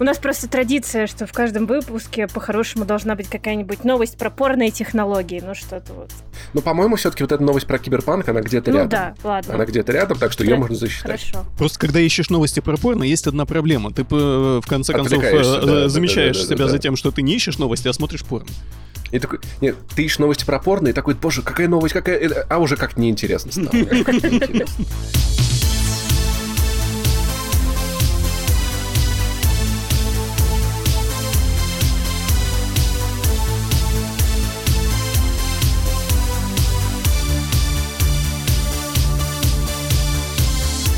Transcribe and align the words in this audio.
У 0.00 0.04
нас 0.04 0.16
просто 0.16 0.48
традиция, 0.48 1.06
что 1.06 1.26
в 1.26 1.32
каждом 1.32 1.66
выпуске 1.66 2.26
по-хорошему 2.26 2.86
должна 2.86 3.14
быть 3.16 3.28
какая-нибудь 3.28 3.84
новость 3.84 4.16
про 4.16 4.30
порные 4.30 4.70
технологии, 4.70 5.42
ну 5.44 5.54
что-то 5.54 5.92
вот. 5.92 6.10
Ну, 6.54 6.62
по-моему, 6.62 6.96
все-таки 6.96 7.22
вот 7.22 7.32
эта 7.32 7.42
новость 7.42 7.66
про 7.66 7.78
киберпанк, 7.78 8.26
она 8.26 8.40
где-то 8.40 8.70
ну 8.70 8.78
рядом. 8.78 8.88
да, 8.88 9.14
ладно. 9.22 9.54
Она 9.56 9.66
где-то 9.66 9.92
рядом, 9.92 10.18
так 10.18 10.32
что 10.32 10.42
ее 10.42 10.56
можно 10.56 10.74
засчитать. 10.74 11.22
Хорошо. 11.30 11.46
Просто 11.58 11.78
когда 11.78 12.00
ищешь 12.00 12.30
новости 12.30 12.60
про 12.60 12.78
порно, 12.78 13.04
есть 13.04 13.26
одна 13.26 13.44
проблема. 13.44 13.92
Ты 13.92 14.06
э, 14.10 14.60
в 14.64 14.66
конце 14.66 14.94
концов 14.94 15.22
э, 15.22 15.42
да, 15.42 15.60
да, 15.60 15.88
замечаешь 15.90 16.34
да, 16.36 16.42
да, 16.44 16.48
да, 16.48 16.54
себя 16.56 16.64
да. 16.64 16.70
за 16.70 16.78
тем, 16.78 16.96
что 16.96 17.10
ты 17.10 17.20
не 17.20 17.34
ищешь 17.34 17.58
новости, 17.58 17.86
а 17.86 17.92
смотришь 17.92 18.24
порно. 18.24 18.48
И 19.10 19.18
такой, 19.18 19.40
нет, 19.60 19.76
ты 19.94 20.04
ищешь 20.04 20.18
новости 20.18 20.46
про 20.46 20.58
порно, 20.60 20.88
и 20.88 20.92
такой, 20.94 21.12
боже, 21.12 21.42
какая 21.42 21.68
новость, 21.68 21.92
какая... 21.92 22.16
э, 22.16 22.46
А 22.48 22.58
уже 22.58 22.76
как 22.76 22.96
неинтересно 22.96 23.52
стало. 23.52 23.68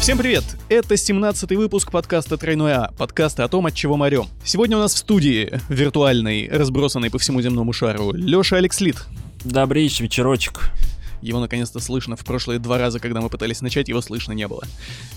Всем 0.03 0.19
привет! 0.19 0.43
Это 0.69 0.95
17-й 0.95 1.55
выпуск 1.55 1.93
подкаста 1.93 2.37
«Тройной 2.37 2.73
А», 2.73 2.93
подкаста 2.99 3.45
о 3.45 3.49
том, 3.49 3.67
от 3.67 3.75
чего 3.75 3.97
морем. 3.97 4.27
Сегодня 4.45 4.77
у 4.77 4.81
нас 4.81 4.95
в 4.95 4.99
студии, 4.99 5.61
виртуальной, 5.69 6.49
разбросанной 6.49 7.09
по 7.09 7.21
всему 7.21 7.41
земному 7.41 7.73
шару, 7.73 8.13
Лёша 8.13 8.57
Алекс 8.57 8.81
Лид. 8.81 8.97
Добрейший 9.45 10.07
вечерочек. 10.07 10.73
Его 11.21 11.39
наконец-то 11.39 11.79
слышно. 11.79 12.17
В 12.17 12.25
прошлые 12.25 12.59
два 12.59 12.79
раза, 12.79 12.99
когда 12.99 13.21
мы 13.21 13.29
пытались 13.29 13.61
начать, 13.61 13.89
его 13.89 14.01
слышно 14.01 14.33
не 14.33 14.49
было. 14.49 14.65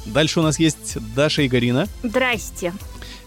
Дальше 0.06 0.40
у 0.40 0.44
нас 0.44 0.60
есть 0.60 1.00
Даша 1.16 1.42
и 1.42 1.48
Гарина. 1.48 1.88
Здрасте. 2.04 2.72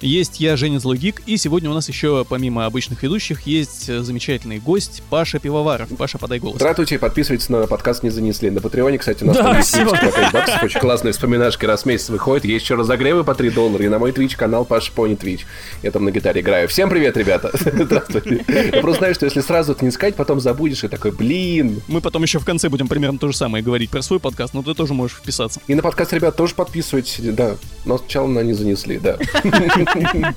Есть 0.01 0.39
я, 0.39 0.57
Женя 0.57 0.79
Злогик, 0.79 1.23
и 1.27 1.37
сегодня 1.37 1.69
у 1.71 1.75
нас 1.75 1.89
еще, 1.89 2.25
помимо 2.29 2.67
обычных 2.67 3.03
ведущих, 3.03 3.43
есть 3.49 3.89
э, 3.89 4.01
замечательный 4.03 4.61
гость 4.61 5.03
Паша 5.11 5.41
Пивоваров. 5.41 5.89
Паша, 5.99 6.19
подай 6.19 6.39
голос. 6.39 6.57
Здравствуйте, 6.59 7.01
подписывайтесь 7.01 7.49
на 7.49 7.67
подкаст 7.67 8.05
«Не 8.05 8.11
занесли». 8.11 8.49
На 8.51 8.61
Патреоне, 8.61 8.99
кстати, 8.99 9.25
у 9.25 9.27
нас 9.27 9.37
Да, 9.37 9.43
там 9.43 9.57
есть 9.57 9.71
всё. 9.71 9.83
выпуск 9.85 10.05
по 10.05 10.13
5 10.13 10.33
баксов, 10.33 10.63
очень 10.63 10.79
классные 10.79 11.11
вспоминашки, 11.13 11.65
раз 11.65 11.83
в 11.83 11.87
месяц 11.87 12.11
выходит. 12.11 12.45
Есть 12.45 12.65
еще 12.65 12.77
разогревы 12.77 13.25
по 13.25 13.35
3 13.35 13.51
доллара, 13.51 13.85
и 13.85 13.89
на 13.89 13.99
мой 13.99 14.13
Twitch 14.13 14.37
канал 14.37 14.65
Паша 14.65 14.93
Пони 14.93 15.17
Twitch. 15.17 15.41
Я 15.83 15.91
там 15.91 16.05
на 16.05 16.13
гитаре 16.13 16.43
играю. 16.43 16.69
Всем 16.69 16.91
привет, 16.91 17.17
ребята! 17.17 17.51
Здравствуйте. 17.55 18.45
Я 18.73 18.81
просто 18.81 18.99
знаю, 19.01 19.15
что 19.17 19.25
если 19.25 19.41
сразу 19.41 19.73
это 19.73 19.85
не 19.85 19.91
сказать, 19.91 20.15
потом 20.15 20.39
забудешь, 20.39 20.85
и 20.85 20.89
такой, 20.89 21.11
блин. 21.11 21.83
Мы 21.89 22.01
потом 22.01 22.23
еще 22.23 22.39
в 22.39 22.45
конце 22.45 22.69
будем 22.69 22.87
примерно 22.87 23.19
то 23.19 23.27
же 23.27 23.37
самое 23.37 23.65
говорить 23.65 23.91
про 23.91 24.03
свой 24.03 24.21
подкаст, 24.21 24.55
но 24.55 24.63
ты 24.63 24.75
тоже 24.75 24.95
можешь 24.95 25.17
вписаться. 25.17 25.61
И 25.67 25.75
на 25.75 25.83
подкаст, 25.83 26.13
ребят, 26.13 26.37
тоже 26.37 26.55
подписывайтесь, 26.55 27.17
да. 27.35 27.57
Но 27.85 27.99
сначала 27.99 28.29
на 28.29 28.45
«Не 28.45 28.53
занесли», 28.53 28.99
да. 28.99 29.19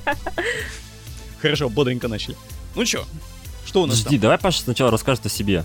Хорошо, 1.40 1.68
бодренько 1.68 2.08
начали. 2.08 2.36
Ну 2.74 2.84
чё, 2.84 3.04
что 3.66 3.82
у 3.82 3.86
нас 3.86 3.98
Жди, 3.98 4.18
давай 4.18 4.38
Паша 4.38 4.62
сначала 4.62 4.90
расскажет 4.90 5.26
о 5.26 5.28
себе. 5.28 5.64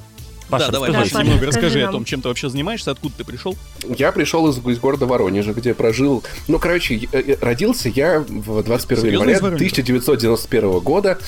Паша, 0.50 0.68
да, 0.68 0.72
давай, 0.74 0.94
Паша, 0.94 1.12
Паша, 1.12 1.24
немного 1.26 1.46
расскажи 1.46 1.66
расскажи 1.68 1.82
о 1.82 1.86
нам. 1.86 1.94
том, 1.94 2.06
чем 2.06 2.22
ты 2.22 2.30
вообще 2.30 2.48
занимаешься, 2.50 2.92
откуда 2.92 3.16
ты 3.18 3.26
пришел. 3.26 3.58
Я 3.98 4.14
пришел 4.14 4.48
из, 4.48 4.58
из 4.66 4.80
города 4.80 5.06
Воронежа, 5.06 5.52
где 5.54 5.74
прожил... 5.74 6.24
Ну, 6.48 6.58
короче, 6.58 7.08
э, 7.12 7.36
родился 7.42 7.90
я 7.90 8.20
в 8.22 8.64
21 8.64 8.98
Серьезно 9.04 9.08
января 9.08 9.34
из 9.38 9.42
Воронежа? 9.42 9.66
1991 9.66 10.80
года 10.80 11.20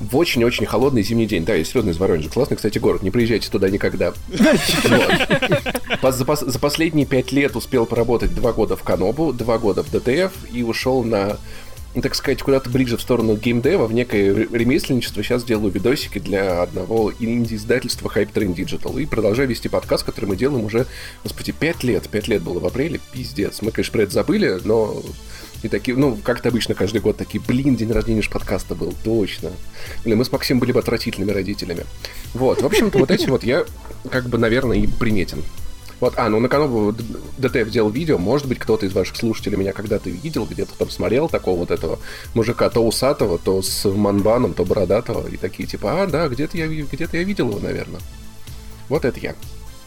в 0.00 0.16
очень-очень 0.16 0.66
холодный 0.66 1.02
зимний 1.04 1.26
день. 1.26 1.44
Да, 1.44 1.54
я 1.54 1.64
серьезно 1.64 1.90
из 1.90 1.98
Воронежа. 1.98 2.28
Классный, 2.28 2.56
кстати, 2.56 2.78
город. 2.78 3.02
Не 3.04 3.12
приезжайте 3.12 3.48
туда 3.50 3.70
никогда. 3.70 4.12
За 6.02 6.24
пос- 6.24 6.50
за 6.50 6.58
последние 6.58 7.06
пять 7.06 7.30
лет 7.30 7.54
успел 7.54 7.86
поработать 7.86 8.34
два 8.34 8.52
года 8.52 8.76
в 8.76 8.82
Канобу, 8.82 9.32
два 9.32 9.58
года 9.58 9.84
в 9.84 9.90
ДТФ 9.92 10.32
и 10.52 10.62
ушел 10.64 11.04
на 11.04 11.36
так 12.02 12.14
сказать, 12.14 12.42
куда-то 12.42 12.68
ближе 12.70 12.96
в 12.96 13.00
сторону 13.00 13.36
геймдева, 13.36 13.86
в 13.86 13.92
некое 13.92 14.34
ре- 14.34 14.48
ремесленничество. 14.52 15.22
Сейчас 15.22 15.44
делаю 15.44 15.72
видосики 15.72 16.18
для 16.18 16.62
одного 16.62 17.12
инди-издательства 17.18 18.08
Hype 18.08 18.32
Train 18.32 18.54
Digital. 18.54 19.00
И 19.00 19.06
продолжаю 19.06 19.48
вести 19.48 19.68
подкаст, 19.68 20.04
который 20.04 20.26
мы 20.26 20.36
делаем 20.36 20.64
уже, 20.64 20.86
господи, 21.22 21.52
пять 21.52 21.84
лет. 21.84 22.08
Пять 22.08 22.28
лет 22.28 22.42
было 22.42 22.58
в 22.60 22.66
апреле, 22.66 23.00
пиздец. 23.12 23.62
Мы, 23.62 23.70
конечно, 23.70 23.92
про 23.92 24.02
это 24.02 24.12
забыли, 24.12 24.60
но 24.64 25.02
и 25.62 25.68
такие, 25.68 25.96
ну, 25.96 26.18
как-то 26.22 26.50
обычно 26.50 26.74
каждый 26.74 27.00
год 27.00 27.16
такие, 27.16 27.42
блин, 27.46 27.76
день 27.76 27.90
рождения 27.90 28.22
ж 28.22 28.28
подкаста 28.30 28.74
был, 28.74 28.94
точно. 29.02 29.50
Или 30.04 30.14
мы 30.14 30.24
с 30.24 30.32
Максимом 30.32 30.60
были 30.60 30.72
бы 30.72 30.80
отвратительными 30.80 31.30
родителями. 31.30 31.84
Вот, 32.34 32.60
в 32.62 32.66
общем-то, 32.66 32.98
вот 32.98 33.10
этим 33.10 33.30
вот 33.30 33.42
я, 33.42 33.64
как 34.10 34.28
бы, 34.28 34.38
наверное, 34.38 34.76
и 34.76 34.86
приметен. 34.86 35.42
Вот, 36.00 36.14
а, 36.16 36.28
ну 36.28 36.40
на 36.40 36.48
канал 36.48 36.94
ДТФ 37.38 37.70
делал 37.70 37.90
видео, 37.90 38.18
может 38.18 38.46
быть, 38.46 38.58
кто-то 38.58 38.84
из 38.84 38.92
ваших 38.92 39.16
слушателей 39.16 39.56
меня 39.56 39.72
когда-то 39.72 40.10
видел, 40.10 40.44
где-то 40.44 40.76
там 40.76 40.90
смотрел 40.90 41.28
такого 41.28 41.60
вот 41.60 41.70
этого 41.70 41.98
мужика, 42.34 42.68
то 42.68 42.86
усатого, 42.86 43.38
то 43.38 43.62
с 43.62 43.84
манбаном, 43.88 44.52
то 44.52 44.64
бородатого, 44.64 45.26
и 45.26 45.36
такие 45.36 45.66
типа, 45.66 46.02
а, 46.02 46.06
да, 46.06 46.28
где-то 46.28 46.56
я, 46.58 46.66
где-то 46.66 47.16
я 47.16 47.22
видел 47.22 47.48
его, 47.48 47.60
наверное. 47.60 48.00
Вот 48.88 49.04
это 49.04 49.18
я. 49.20 49.34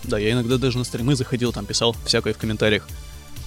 Да, 0.03 0.17
я 0.17 0.31
иногда 0.31 0.57
даже 0.57 0.77
на 0.77 0.83
стримы 0.83 1.15
заходил, 1.15 1.51
там 1.53 1.65
писал 1.65 1.95
всякое 2.05 2.33
в 2.33 2.37
комментариях. 2.37 2.87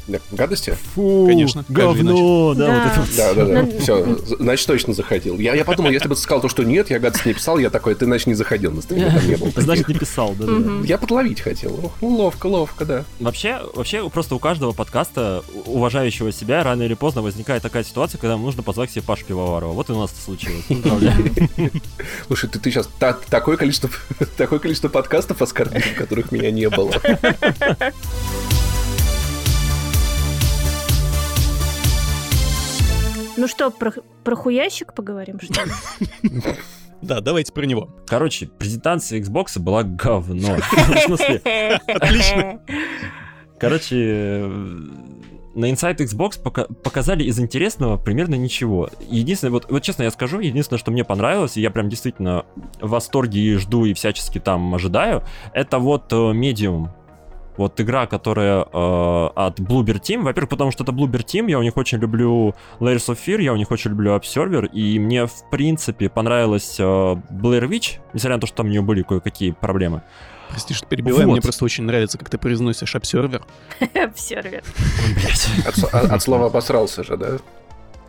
Да, 0.09 0.19
гадости? 0.33 0.77
Фу, 0.95 1.27
Конечно, 1.29 1.65
говно, 1.69 2.55
да, 2.55 2.67
Да. 2.67 2.75
вот 2.75 2.93
это 2.93 3.01
вот. 3.01 3.17
Да, 3.17 3.35
да, 3.35 3.45
да. 3.45 3.63
Ну- 3.63 3.79
Все, 3.81 4.37
значит, 4.39 4.67
точно 4.67 4.95
заходил. 4.95 5.39
Я, 5.39 5.55
я 5.55 5.65
подумал, 5.65 5.91
если 5.93 6.09
бы 6.09 6.15
ты 6.17 6.21
сказал 6.21 6.41
то, 6.41 6.49
что 6.49 6.65
нет, 6.65 6.91
я 6.91 6.99
гадость 6.99 7.25
не 7.25 7.35
писал, 7.35 7.59
я 7.59 7.71
такой, 7.71 7.95
ты, 7.95 8.05
значит, 8.05 8.27
не 8.27 8.35
заходил 8.35 8.73
на 8.73 8.83
стрим, 8.83 9.11
там 9.11 9.29
не 9.29 9.37
было. 9.37 9.49
таких. 9.51 9.63
Значит, 9.63 9.89
не 9.89 9.95
писал, 9.95 10.35
да, 10.39 10.47
да. 10.47 10.85
Я 10.85 10.99
подловить 10.99 11.41
хотел. 11.41 11.93
Ну, 12.01 12.09
ловко, 12.09 12.47
ловко, 12.47 12.85
да. 12.85 13.05
Вообще, 13.21 13.61
вообще, 13.75 14.09
просто 14.11 14.35
у 14.35 14.39
каждого 14.39 14.73
подкаста, 14.73 15.45
уважающего 15.67 16.33
себя, 16.33 16.63
рано 16.65 16.83
или 16.83 16.95
поздно 16.95 17.23
возникает 17.23 17.63
такая 17.63 17.85
ситуация, 17.85 18.19
когда 18.19 18.37
нужно 18.37 18.63
позвать 18.63 18.91
себе 18.91 19.03
Пашу 19.03 19.25
Пивоварова. 19.25 19.73
Вот 19.73 19.89
и 19.89 19.93
у 19.93 19.99
нас 20.01 20.11
это 20.13 20.21
случилось. 20.21 20.65
Поздравляю. 20.69 21.33
Слушай, 22.27 22.51
ты, 22.51 22.59
ты 22.59 22.71
сейчас 22.71 22.89
такое 23.31 23.57
количество, 23.57 23.89
такое 24.37 24.59
количество 24.59 24.89
подкастов 24.89 25.41
оскорбил, 25.43 25.81
в 25.81 25.95
которых 25.97 26.33
меня 26.33 26.51
не 26.51 26.69
было. 26.69 26.93
Ну 33.37 33.49
что, 33.49 33.71
про, 33.71 33.93
про 34.25 34.37
хуящик 34.37 34.95
поговорим, 34.95 35.41
что 35.41 35.65
ли? 35.65 35.73
Да, 37.03 37.21
давайте 37.21 37.53
про 37.53 37.65
него. 37.65 37.89
Короче, 38.07 38.47
презентация 38.47 39.21
Xbox 39.21 39.59
была 39.59 39.83
говно. 39.83 40.55
В 40.71 40.99
смысле, 41.01 41.81
Отлично. 41.89 42.61
Короче, 43.59 43.97
э, 43.99 44.47
на 45.57 45.65
Inside 45.71 45.97
Xbox 45.97 46.41
пока- 46.41 46.67
показали 46.67 47.25
из 47.25 47.41
интересного 47.41 47.97
примерно 47.97 48.37
ничего. 48.37 48.89
Единственное, 49.09 49.51
вот, 49.51 49.69
вот 49.69 49.83
честно 49.83 50.05
я 50.05 50.13
скажу, 50.13 50.39
единственное, 50.39 50.79
что 50.79 50.93
мне 50.93 51.03
понравилось, 51.03 51.57
и 51.57 51.61
я 51.61 51.73
прям 51.73 51.89
действительно 51.89 52.47
в 52.81 52.91
восторге 52.91 53.41
и 53.41 53.55
жду, 53.57 53.85
и 53.85 53.95
всячески 53.95 54.39
там 54.39 54.73
ожидаю, 54.73 55.25
это 55.53 55.81
вот 55.81 56.13
э, 56.13 56.17
Medium. 56.17 56.89
Вот 57.57 57.79
игра, 57.81 58.07
которая 58.07 58.63
э, 58.63 58.65
от 59.35 59.61
Bluebird 59.61 60.01
Team. 60.01 60.23
Во-первых, 60.23 60.49
потому 60.51 60.71
что 60.71 60.85
это 60.85 60.93
Bluebird 60.93 61.25
Team, 61.27 61.51
я 61.51 61.59
у 61.59 61.63
них 61.63 61.77
очень 61.77 61.99
люблю 61.99 62.55
Layers 62.81 63.09
of 63.09 63.19
Fear, 63.27 63.43
я 63.43 63.53
у 63.53 63.57
них 63.57 63.71
очень 63.71 63.91
люблю 63.91 64.13
Observer, 64.17 64.67
и 64.67 64.99
мне, 64.99 65.27
в 65.27 65.51
принципе, 65.51 66.09
понравилась 66.09 66.77
э, 66.81 66.83
Blair 66.83 67.69
Witch, 67.69 67.99
несмотря 68.15 68.37
на 68.37 68.41
то, 68.41 68.47
что 68.47 68.57
там 68.57 68.67
у 68.67 68.71
нее 68.71 68.81
были 68.83 69.03
кое-какие 69.03 69.51
проблемы. 69.51 70.03
Прости, 70.49 70.75
что 70.75 70.87
перебиваю, 70.87 71.27
Вот. 71.27 71.33
мне 71.33 71.41
просто 71.43 71.65
очень 71.65 71.85
нравится, 71.85 72.19
как 72.19 72.29
ты 72.29 72.37
произносишь 72.39 72.95
обсервер. 72.95 73.43
Сервер. 74.17 74.63
Ой, 75.07 75.15
блядь. 75.15 75.49
От, 75.67 75.77
с- 75.77 75.85
от- 75.85 76.11
от 76.11 76.23
слова 76.23 76.47
обосрался 76.47 77.03
же, 77.05 77.17
да? 77.17 77.39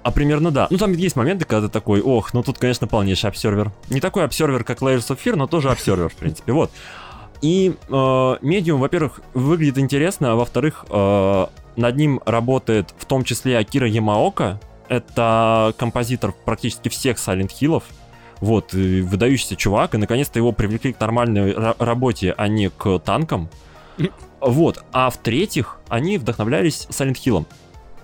А 0.04 0.12
примерно 0.12 0.52
да. 0.52 0.68
Ну 0.70 0.78
там 0.78 0.92
есть 0.92 1.16
моменты, 1.16 1.46
когда 1.46 1.68
ты 1.68 1.72
такой, 1.72 2.02
ох, 2.02 2.34
ну 2.34 2.44
тут, 2.44 2.58
конечно, 2.60 2.88
полнейший 2.88 3.30
обсервер. 3.30 3.72
Не 3.90 4.02
такой 4.02 4.26
обсервер, 4.26 4.66
как 4.66 4.82
Layers 4.82 5.08
of 5.10 5.18
Fear, 5.24 5.38
но 5.38 5.48
тоже 5.48 5.70
обсервер, 5.70 6.10
в 6.10 6.16
принципе. 6.16 6.52
Вот. 6.52 6.72
И 7.44 7.76
э, 7.90 7.92
Medium, 7.92 8.78
во-первых, 8.78 9.20
выглядит 9.34 9.78
интересно, 9.78 10.32
а 10.32 10.36
во-вторых, 10.36 10.86
э, 10.90 11.46
над 11.76 11.96
ним 11.98 12.22
работает 12.26 12.96
в 12.98 13.04
том 13.04 13.26
числе 13.26 13.58
Акира 13.58 13.86
Ямаока. 13.86 14.62
Это 14.88 15.74
композитор 15.78 16.34
практически 16.46 16.88
всех 16.88 17.18
Silent 17.18 17.50
Hill'ов. 17.50 17.84
Вот, 18.40 18.74
и 18.74 19.02
выдающийся 19.02 19.58
чувак, 19.58 19.94
и 19.94 19.98
наконец-то 19.98 20.40
его 20.40 20.54
привлекли 20.54 20.94
к 20.94 21.00
нормальной 21.02 21.52
ра- 21.52 21.76
работе, 21.80 22.34
а 22.38 22.48
не 22.48 22.70
к 22.70 23.00
танкам. 23.00 23.50
Вот, 24.40 24.82
а 24.94 25.10
в-третьих, 25.10 25.80
они 25.90 26.18
вдохновлялись 26.18 26.88
Silent 26.92 27.16
Hill'ом. 27.16 27.46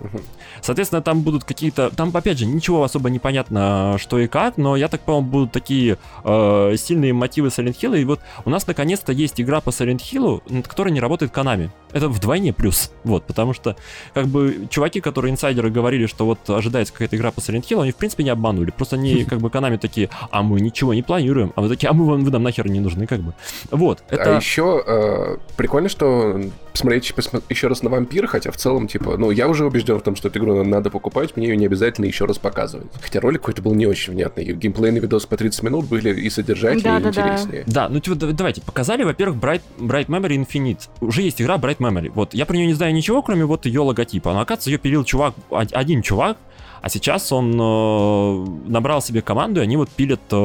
Соответственно, 0.62 1.02
там 1.02 1.22
будут 1.22 1.44
какие-то... 1.44 1.90
Там, 1.90 2.10
опять 2.14 2.38
же, 2.38 2.46
ничего 2.46 2.82
особо 2.84 3.10
не 3.10 3.18
понятно, 3.18 3.96
что 3.98 4.18
и 4.18 4.26
как, 4.26 4.56
но 4.56 4.76
я 4.76 4.88
так 4.88 5.00
понял, 5.00 5.22
будут 5.22 5.52
такие 5.52 5.98
э, 6.24 6.74
сильные 6.76 7.12
мотивы 7.12 7.48
Silent 7.48 7.76
Hill. 7.80 8.00
И 8.00 8.04
вот 8.04 8.20
у 8.44 8.50
нас 8.50 8.66
наконец-то 8.66 9.12
есть 9.12 9.40
игра 9.40 9.60
по 9.60 9.70
Silent 9.70 9.98
Hill, 9.98 10.42
над 10.48 10.68
которой 10.68 10.90
не 10.90 11.00
работает 11.00 11.32
Konami. 11.32 11.70
Это 11.92 12.08
вдвойне 12.08 12.52
плюс. 12.52 12.92
Вот, 13.04 13.24
потому 13.24 13.52
что, 13.52 13.76
как 14.14 14.26
бы, 14.26 14.68
чуваки, 14.70 15.00
которые 15.00 15.32
инсайдеры 15.32 15.70
говорили, 15.70 16.06
что 16.06 16.24
вот 16.24 16.48
ожидается 16.48 16.92
какая-то 16.92 17.16
игра 17.16 17.30
по 17.30 17.40
Silent 17.40 17.62
Hill, 17.68 17.82
они, 17.82 17.92
в 17.92 17.96
принципе, 17.96 18.24
не 18.24 18.30
обманули. 18.30 18.70
Просто 18.70 18.96
они, 18.96 19.24
как 19.28 19.40
бы, 19.40 19.48
Konami 19.48 19.78
такие, 19.78 20.10
а 20.30 20.42
мы 20.42 20.60
ничего 20.60 20.94
не 20.94 21.02
планируем. 21.02 21.52
А 21.56 21.62
мы 21.62 21.68
такие, 21.68 21.88
а 21.88 21.92
мы 21.92 22.06
вам, 22.06 22.24
вы 22.24 22.30
нам 22.30 22.42
нахер 22.42 22.68
не 22.68 22.80
нужны, 22.80 23.06
как 23.06 23.20
бы. 23.20 23.34
Вот, 23.70 24.02
это... 24.08 24.36
А 24.36 24.36
еще 24.36 24.82
э, 24.86 25.36
прикольно, 25.56 25.88
что 25.88 26.40
посмотреть 26.72 27.12
посмо- 27.16 27.42
еще 27.48 27.66
раз 27.66 27.82
на 27.82 27.90
Vampire, 27.90 28.26
хотя 28.26 28.50
в 28.50 28.56
целом, 28.56 28.88
типа, 28.88 29.16
ну, 29.16 29.30
я 29.30 29.48
уже 29.48 29.64
убежден 29.64 29.89
убежден 29.90 30.00
в 30.00 30.02
том, 30.02 30.16
что 30.16 30.28
эту 30.28 30.38
игру 30.38 30.62
надо 30.64 30.90
покупать, 30.90 31.36
мне 31.36 31.48
ее 31.48 31.56
не 31.56 31.66
обязательно 31.66 32.06
еще 32.06 32.24
раз 32.24 32.38
показывать. 32.38 32.86
Хотя 33.00 33.20
ролик 33.20 33.40
какой-то 33.40 33.62
был 33.62 33.74
не 33.74 33.86
очень 33.86 34.12
внятный. 34.12 34.44
И 34.44 34.52
геймплейные 34.52 35.00
видосы 35.00 35.26
по 35.28 35.36
30 35.36 35.62
минут 35.62 35.86
были 35.86 36.18
и 36.20 36.30
содержательнее, 36.30 36.82
Да, 36.84 36.98
и 36.98 37.02
да, 37.02 37.08
интереснее. 37.10 37.64
Да, 37.66 37.88
ну 37.88 38.00
типа, 38.00 38.16
да- 38.16 38.32
давайте, 38.32 38.60
показали, 38.62 39.02
во-первых, 39.04 39.38
Bright, 39.38 39.62
Bright 39.78 40.06
Memory 40.06 40.44
Infinite. 40.46 40.88
Уже 41.00 41.22
есть 41.22 41.40
игра 41.42 41.56
Bright 41.56 41.78
Memory. 41.78 42.10
Вот, 42.14 42.34
я 42.34 42.46
про 42.46 42.56
нее 42.56 42.66
не 42.66 42.74
знаю 42.74 42.94
ничего, 42.94 43.22
кроме 43.22 43.44
вот 43.44 43.66
ее 43.66 43.80
логотипа. 43.80 44.32
Но, 44.32 44.40
оказывается, 44.40 44.70
ее 44.70 44.78
пилил 44.78 45.04
чувак, 45.04 45.34
од- 45.50 45.72
один 45.72 46.02
чувак, 46.02 46.36
а 46.82 46.88
сейчас 46.88 47.30
он 47.32 47.52
э, 47.60 48.68
набрал 48.70 49.02
себе 49.02 49.20
команду, 49.22 49.60
и 49.60 49.64
они 49.64 49.76
вот 49.76 49.90
пилят 49.90 50.20
э, 50.30 50.36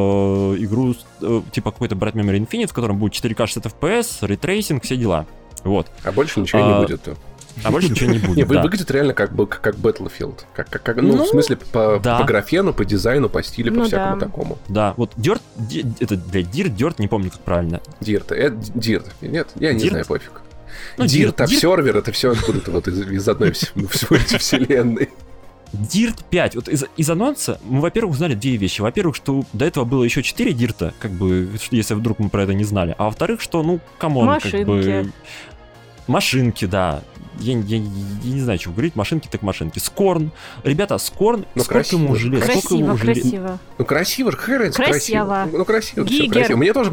игру 0.59 0.95
э, 1.21 1.42
типа 1.51 1.71
какой-то 1.71 1.95
Bright 1.95 2.13
Memory 2.13 2.45
Infinite, 2.45 2.68
в 2.68 2.74
котором 2.74 2.97
будет 2.97 3.13
4К 3.13 3.45
60 3.47 3.65
FPS, 3.65 4.25
ray 4.27 4.43
tracing, 4.43 4.83
все 4.83 4.97
дела. 4.97 5.25
Вот. 5.63 5.88
А 6.03 6.12
больше 6.12 6.39
ничего 6.42 6.62
А, 6.63 6.68
не 6.81 6.86
будет. 6.86 7.18
А 7.63 7.72
больше 7.72 7.90
ничего 7.90 8.12
не 8.12 8.19
будет. 8.19 8.38
Не, 8.38 8.44
вы- 8.44 8.56
да. 8.56 8.62
выглядит 8.63 8.92
реально 8.92 9.13
как, 9.13 9.34
бы- 9.34 9.48
как 9.48 9.75
Battlefield. 9.75 10.42
Как, 10.54 10.69
как, 10.69 10.84
как- 10.84 10.98
ну, 10.98 11.16
Ну, 11.16 11.24
в 11.24 11.28
смысле, 11.28 11.56
по, 11.57 12.00
да. 12.04 12.19
по 12.19 12.25
графену, 12.25 12.74
по 12.74 12.84
дизайну, 12.86 13.30
по 13.30 13.42
стилю, 13.44 13.72
по 13.72 13.80
Ну 13.80 13.86
всякому 13.86 14.19
да. 14.19 14.25
такому. 14.25 14.57
Да, 14.68 14.94
вот 14.98 15.13
Dirt, 15.16 15.42
это, 16.00 16.18
блядь, 16.18 16.48
Dirt, 16.48 16.75
Dirt, 16.75 16.96
не 17.00 17.07
помню, 17.07 17.31
как 17.31 17.40
правильно. 17.42 17.81
Dirt. 18.01 18.31
Это 18.31 18.56
Dirt. 18.75 19.06
Нет, 19.22 19.50
я 19.56 19.72
не 19.74 19.80
Dirt? 19.80 19.92
знаю, 19.92 20.06
пофиг. 20.06 20.42
Ну, 20.98 21.06
Dirt, 21.06 21.36
Dirt- 21.38 21.38
Dirt- 21.38 21.42
Observer, 21.56 21.97
это 21.98 22.12
все 22.12 22.31
откуда-то 22.31 22.72
вот 22.72 22.88
из, 22.88 23.00
из 23.10 23.28
одной 23.30 23.52
вс- 23.52 23.72
вс- 23.75 24.38
вселенной. 24.38 25.10
Dirt 25.74 26.24
5. 26.30 26.56
Вот 26.56 26.68
из, 26.69 26.86
из 26.96 27.10
анонса 27.10 27.60
мы, 27.66 27.81
во-первых, 27.81 28.13
узнали 28.16 28.34
две 28.36 28.56
вещи. 28.56 28.80
Во-первых, 28.81 29.16
что 29.16 29.44
до 29.54 29.66
этого 29.66 29.84
было 29.84 30.04
еще 30.04 30.24
4 30.24 30.54
Dirt 30.53 30.80
а, 30.80 30.94
как 31.00 31.12
бы, 31.12 31.50
если 31.72 31.94
вдруг 31.96 32.19
мы 32.19 32.30
про 32.30 32.44
это 32.44 32.54
не 32.54 32.63
знали. 32.63 32.96
А 32.98 33.06
во-вторых, 33.06 33.42
что, 33.42 33.63
ну, 33.63 33.80
come 33.97 34.21
on, 34.21 34.39
как 34.40 34.66
бы... 34.66 35.12
Машинки, 36.07 36.66
да. 36.66 37.02
Я, 37.39 37.57
я- 37.59 37.77
я 37.77 37.79
не 38.33 38.41
знаю, 38.41 38.59
что 38.59 38.71
говорить. 38.71 38.95
Машинки 38.95 39.27
так 39.29 39.41
машинки. 39.41 39.79
Скорн. 39.79 40.31
Ребята, 40.63 40.97
Скорн, 40.97 41.45
Ну, 41.55 41.63
сколько 41.63 41.79
красиво. 41.81 41.99
ему 42.01 42.11
уже 42.13 42.29
лет? 42.29 42.43
Сколько 42.43 42.59
Красиво, 42.61 42.77
ему 42.79 42.93
уже 42.93 43.05
лет? 43.05 43.21
красиво. 43.21 43.59
Ну, 43.77 43.85
красиво, 43.85 44.31
какая 44.31 44.57
разница, 44.59 44.83
Красиво. 44.83 45.25
красиво. 45.25 45.57
Ну, 45.57 45.65
красиво, 45.65 46.05
все 46.05 46.17
Гигер. 46.23 46.33
красиво. 46.33 46.57
Мне 46.57 46.73
тоже, 46.73 46.91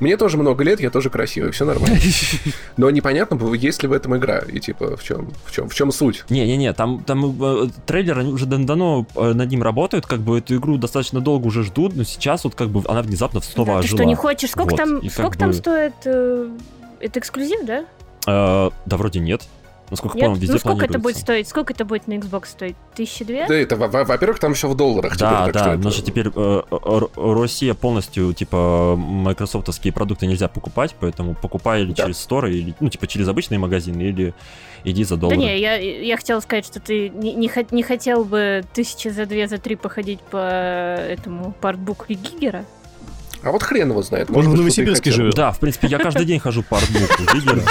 мне 0.00 0.16
тоже 0.16 0.36
много 0.38 0.64
лет, 0.64 0.80
я 0.80 0.90
тоже 0.90 1.10
красивый, 1.10 1.50
все 1.52 1.64
нормально. 1.64 1.98
Но 2.76 2.90
непонятно, 2.90 3.54
есть 3.54 3.82
ли 3.82 3.88
в 3.88 3.92
этом 3.92 4.16
игра, 4.16 4.38
и 4.38 4.58
типа, 4.60 4.96
в 4.96 5.02
чем, 5.04 5.30
в 5.44 5.52
чем, 5.52 5.68
в 5.68 5.74
чем 5.74 5.92
суть? 5.92 6.24
Не-не-не, 6.30 6.72
там, 6.72 7.04
там 7.04 7.42
э, 7.42 7.68
трейлер, 7.86 8.18
они 8.18 8.32
уже 8.32 8.46
дав- 8.46 8.64
давно 8.64 9.06
э, 9.16 9.32
над 9.32 9.50
ним 9.50 9.62
работают, 9.62 10.06
как 10.06 10.20
бы 10.20 10.38
эту 10.38 10.56
игру 10.56 10.76
достаточно 10.78 11.20
долго 11.20 11.46
уже 11.46 11.62
ждут, 11.62 11.94
но 11.96 12.04
сейчас 12.04 12.44
вот 12.44 12.54
как 12.54 12.68
бы 12.70 12.82
она 12.88 13.02
внезапно 13.02 13.40
снова 13.40 13.74
Да, 13.74 13.80
ты 13.80 13.84
ожила. 13.86 13.98
что, 13.98 14.04
не 14.04 14.14
хочешь? 14.14 14.50
Сколько 14.50 14.70
Вот, 14.70 14.76
там, 14.76 14.98
и 14.98 15.08
сколько 15.08 15.38
там 15.38 15.48
бы- 15.50 15.54
стоит? 15.54 15.94
э, 16.04 16.48
Это 17.00 17.20
эксклюзив, 17.20 17.64
да? 17.66 17.84
Э, 18.26 18.70
да 18.86 18.96
вроде 18.96 19.20
нет. 19.20 19.42
Насколько 19.90 20.16
Нет? 20.16 20.24
помню, 20.26 20.40
везде 20.40 20.52
Ну 20.54 20.58
сколько 20.58 20.84
это 20.86 20.98
будет 20.98 21.16
стоить? 21.18 21.46
Сколько 21.46 21.72
это 21.74 21.84
будет 21.84 22.06
на 22.08 22.14
Xbox 22.14 22.46
стоить? 22.46 22.74
Тысячи 22.94 23.24
две? 23.24 23.46
Да, 23.46 23.54
это, 23.54 23.76
во- 23.76 23.88
во- 23.88 24.04
во-первых, 24.04 24.38
там 24.38 24.54
все 24.54 24.68
в 24.68 24.74
долларах 24.74 25.16
Да, 25.18 25.44
теперь, 25.44 25.44
так 25.44 25.52
да, 25.52 25.58
что 25.60 25.68
потому 25.70 25.88
это- 25.88 25.90
что 25.96 26.06
теперь 26.06 26.28
э, 26.34 26.62
Р- 26.70 27.08
Россия 27.42 27.74
полностью, 27.74 28.32
типа, 28.32 28.96
майкрософтовские 28.96 29.92
продукты 29.92 30.26
нельзя 30.26 30.48
покупать, 30.48 30.94
поэтому 30.98 31.34
покупай 31.34 31.82
или 31.82 31.92
Да. 31.92 32.04
через 32.04 32.26
Store, 32.26 32.50
или, 32.50 32.74
ну, 32.80 32.88
типа, 32.88 33.06
через 33.06 33.28
обычные 33.28 33.58
магазины, 33.58 34.00
или 34.02 34.34
иди 34.84 35.04
за 35.04 35.16
Да 35.16 35.22
доллар. 35.22 35.36
не, 35.38 35.58
я, 35.60 35.76
я 35.76 36.16
хотела 36.16 36.40
сказать, 36.40 36.64
что 36.64 36.80
ты 36.80 37.10
не, 37.10 37.34
не, 37.34 37.50
не 37.70 37.82
хотел 37.82 38.24
бы 38.24 38.64
тысячи 38.72 39.08
за 39.08 39.26
две, 39.26 39.46
за 39.48 39.58
три 39.58 39.76
походить 39.76 40.20
по 40.20 40.38
этому 40.38 41.52
партбуку 41.60 42.06
Гигера? 42.08 42.64
А 43.44 43.50
вот 43.50 43.62
хрен 43.62 43.90
его 43.90 44.02
знает. 44.02 44.30
Он 44.30 44.36
в 44.36 44.38
может 44.38 44.54
Новосибирске 44.54 45.10
живет. 45.10 45.34
Да, 45.34 45.52
в 45.52 45.60
принципе, 45.60 45.88
я 45.88 45.98
каждый 45.98 46.24
день 46.24 46.40
хожу 46.40 46.62
по 46.62 46.78
артбуку 46.78 47.22
Гигера. 47.34 47.62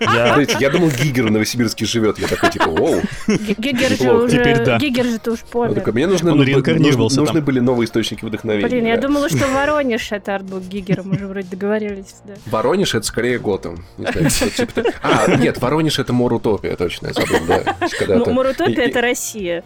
Я... 0.00 0.34
Знаете, 0.34 0.56
я 0.58 0.70
думал, 0.70 0.90
Гигер 0.90 1.26
в 1.26 1.30
Новосибирске 1.30 1.86
живет. 1.86 2.18
Я 2.18 2.26
такой, 2.26 2.50
типа, 2.50 2.68
оу. 2.68 3.00
Гигер 3.28 3.90
же 3.90 3.94
Неплохо. 4.04 4.24
уже... 4.24 4.38
Теперь 4.38 4.64
да. 4.64 4.78
Гигер 4.78 5.04
же 5.04 5.18
ты 5.18 5.30
уж 5.30 5.38
такой, 5.40 5.68
помер. 5.68 5.92
мне 5.92 6.06
нужны, 6.08 6.32
Он 6.32 6.38
ну, 6.38 6.42
реинкарнировался 6.42 7.20
нужны, 7.20 7.40
были 7.40 7.60
новые 7.60 7.86
источники 7.86 8.24
вдохновения. 8.24 8.68
Блин, 8.68 8.86
я 8.86 8.96
думала, 8.96 9.28
что 9.28 9.46
Воронеж 9.46 10.10
это 10.10 10.34
артбук 10.34 10.64
Гигера, 10.64 11.02
мы 11.04 11.16
же 11.16 11.28
вроде 11.28 11.48
договорились. 11.48 12.16
Да. 12.24 12.34
Воронеж 12.46 12.94
это 12.94 13.06
скорее 13.06 13.38
Готэм. 13.38 13.84
Не 13.98 14.06
знаю, 14.10 14.30
что 14.30 14.50
типа. 14.50 14.82
А, 15.02 15.36
нет, 15.36 15.60
Воронеж 15.60 15.98
это 15.98 16.12
Морутопия, 16.12 16.74
точно, 16.76 17.08
я 17.08 17.12
забыл, 17.12 17.38
да. 17.46 17.60
То 17.60 17.76
есть 17.82 17.94
когда-то- 17.96 18.30
М- 18.30 18.34
Мурутопия 18.34 18.84
И- 18.84 18.88
это 18.90 19.00
Россия. 19.00 19.64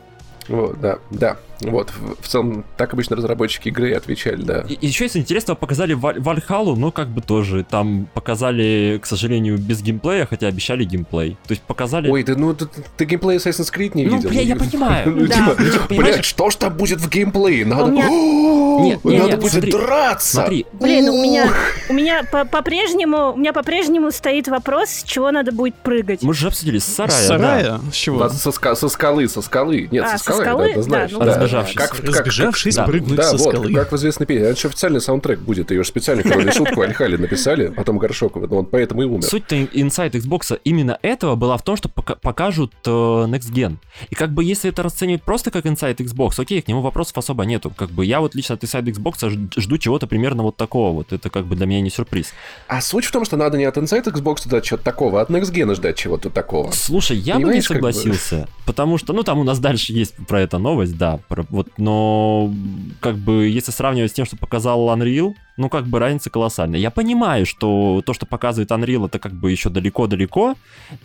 Вот, 0.48 0.80
да, 0.80 0.98
да. 1.10 1.36
Вот, 1.60 1.90
в, 1.90 2.22
в 2.22 2.28
целом, 2.28 2.64
так 2.76 2.92
обычно 2.92 3.16
разработчики 3.16 3.68
игры 3.68 3.92
отвечали, 3.92 4.42
да. 4.42 4.60
И 4.68 4.86
еще 4.86 5.06
из 5.06 5.16
интересного 5.16 5.56
показали 5.56 5.94
Валь- 5.94 6.20
Вальхалу, 6.20 6.76
но 6.76 6.92
как 6.92 7.08
бы 7.08 7.20
тоже 7.20 7.64
там 7.68 8.06
показали, 8.14 8.98
к 9.02 9.06
сожалению, 9.06 9.58
без 9.58 9.82
геймплея, 9.82 10.26
хотя 10.26 10.46
обещали 10.46 10.84
геймплей. 10.84 11.32
То 11.46 11.52
есть 11.52 11.62
показали... 11.62 12.08
Ой, 12.10 12.22
да 12.22 12.34
ну 12.36 12.54
ты, 12.54 12.66
ты 12.96 13.04
геймплей 13.04 13.38
Assassin's 13.38 13.72
Creed 13.74 13.92
не 13.94 14.04
Ну, 14.06 14.16
видел? 14.16 14.30
бля, 14.30 14.40
я 14.42 14.56
понимаю. 14.56 15.10
Ну, 15.18 15.26
Да. 15.26 15.34
типа, 15.34 15.56
Ну, 15.58 15.64
типа, 15.70 15.84
блядь, 15.88 15.88
понимаешь? 15.88 16.24
что 16.24 16.50
ж 16.50 16.54
там 16.56 16.76
будет 16.76 17.00
в 17.00 17.08
геймплее? 17.08 17.64
Надо, 17.66 17.90
Нет, 17.92 18.08
нет, 19.04 19.04
надо 19.04 19.26
нет, 19.30 19.40
будет 19.40 19.52
смотри, 19.52 19.72
драться. 19.72 20.30
Смотри, 20.32 20.66
Блин, 20.74 21.08
у 21.08 21.22
меня, 21.22 21.50
у 21.88 21.92
меня 21.92 22.22
по- 22.30 22.44
по-прежнему, 22.44 23.32
у 23.32 23.36
меня 23.36 23.52
по-прежнему 23.52 24.10
стоит 24.12 24.46
вопрос, 24.48 24.90
с 24.90 25.02
чего 25.02 25.30
надо 25.32 25.50
будет 25.52 25.74
прыгать. 25.76 26.22
мы 26.22 26.34
же 26.34 26.46
обсудили 26.46 26.78
с 26.78 26.84
С 26.84 26.94
сарая. 26.94 27.10
да. 27.10 27.26
сарая? 27.26 27.80
С 27.92 27.94
чего? 27.96 28.28
Со, 28.28 28.50
ска- 28.50 28.76
со 28.76 28.88
скалы, 28.88 29.28
со 29.28 29.42
скалы. 29.42 29.88
Нет, 29.90 30.04
А, 30.06 30.16
со 30.18 30.32
скалы, 30.32 30.68
да, 30.68 30.74
ты 30.74 30.82
знаешь. 30.82 31.12
Разбежавшись. 31.48 31.74
Как, 31.76 31.90
как, 31.90 32.04
Разбежавшись, 32.06 32.74
да. 32.76 32.84
прыгнуть 32.84 33.16
да, 33.16 33.22
со 33.24 33.36
вот, 33.36 33.54
скалы. 33.54 33.72
как 33.74 33.92
в 33.92 33.96
известной 33.96 34.26
песне. 34.26 34.44
Это 34.46 34.56
еще 34.58 34.68
официальный 34.68 35.00
саундтрек 35.00 35.38
будет. 35.40 35.70
Ее 35.70 35.82
же 35.82 35.88
специально 35.88 36.22
король 36.22 36.52
шутку 36.52 36.80
Альхали 36.82 37.16
написали, 37.16 37.68
потом 37.68 37.98
Горшокова. 37.98 38.46
Но 38.46 38.58
он 38.58 38.66
поэтому 38.66 39.02
и 39.02 39.04
умер. 39.06 39.22
Суть-то 39.24 39.62
инсайт 39.64 40.14
Xbox 40.14 40.58
именно 40.64 40.98
этого 41.02 41.34
была 41.36 41.56
в 41.56 41.62
том, 41.62 41.76
что 41.76 41.88
пока- 41.88 42.14
покажут 42.16 42.72
э, 42.84 42.90
Next 42.90 43.52
Gen. 43.52 43.76
И 44.10 44.14
как 44.14 44.32
бы 44.32 44.44
если 44.44 44.70
это 44.70 44.82
расценивать 44.82 45.22
просто 45.22 45.50
как 45.50 45.66
инсайт 45.66 46.00
Xbox, 46.00 46.40
окей, 46.40 46.62
к 46.62 46.68
нему 46.68 46.80
вопросов 46.80 47.18
особо 47.18 47.44
нету. 47.44 47.70
Как 47.70 47.90
бы 47.90 48.04
я 48.04 48.20
вот 48.20 48.34
лично 48.34 48.54
от 48.54 48.64
инсайт 48.64 48.84
Xbox 48.86 49.28
ж- 49.28 49.60
жду 49.60 49.78
чего-то 49.78 50.06
примерно 50.06 50.42
вот 50.42 50.56
такого 50.56 50.92
вот. 50.94 51.12
Это 51.12 51.30
как 51.30 51.46
бы 51.46 51.56
для 51.56 51.66
меня 51.66 51.80
не 51.80 51.90
сюрприз. 51.90 52.32
А 52.68 52.80
суть 52.80 53.04
в 53.04 53.12
том, 53.12 53.24
что 53.24 53.36
надо 53.36 53.56
не 53.58 53.64
от 53.64 53.76
Inside 53.76 54.04
Xbox 54.12 54.44
ждать 54.44 54.64
чего-то 54.64 54.84
такого, 54.84 55.20
а 55.20 55.22
от 55.22 55.30
Next 55.30 55.52
Gen 55.52 55.74
ждать 55.74 55.96
чего-то 55.96 56.30
такого. 56.30 56.70
Слушай, 56.72 57.16
я 57.18 57.34
бы 57.34 57.38
не 57.40 57.44
Понимаешь, 57.44 57.68
как 57.68 57.80
бы? 57.80 57.92
согласился, 57.92 58.48
потому 58.66 58.98
что, 58.98 59.12
ну, 59.12 59.22
там 59.22 59.38
у 59.38 59.44
нас 59.44 59.58
дальше 59.58 59.92
есть 59.92 60.14
про 60.26 60.40
это 60.42 60.58
новость, 60.58 60.96
да, 60.96 61.18
про- 61.28 61.37
вот, 61.50 61.68
но 61.78 62.52
как 63.00 63.16
бы 63.16 63.46
если 63.46 63.70
сравнивать 63.70 64.10
с 64.10 64.14
тем, 64.14 64.26
что 64.26 64.36
показал 64.36 64.88
Unreal, 64.88 65.34
ну, 65.58 65.68
как 65.68 65.86
бы 65.86 65.98
разница 65.98 66.30
колоссальная. 66.30 66.78
Я 66.78 66.90
понимаю, 66.92 67.44
что 67.44 68.00
то, 68.06 68.14
что 68.14 68.26
показывает 68.26 68.70
Unreal, 68.70 69.06
это 69.06 69.18
как 69.18 69.32
бы 69.32 69.50
еще 69.50 69.70
далеко-далеко, 69.70 70.54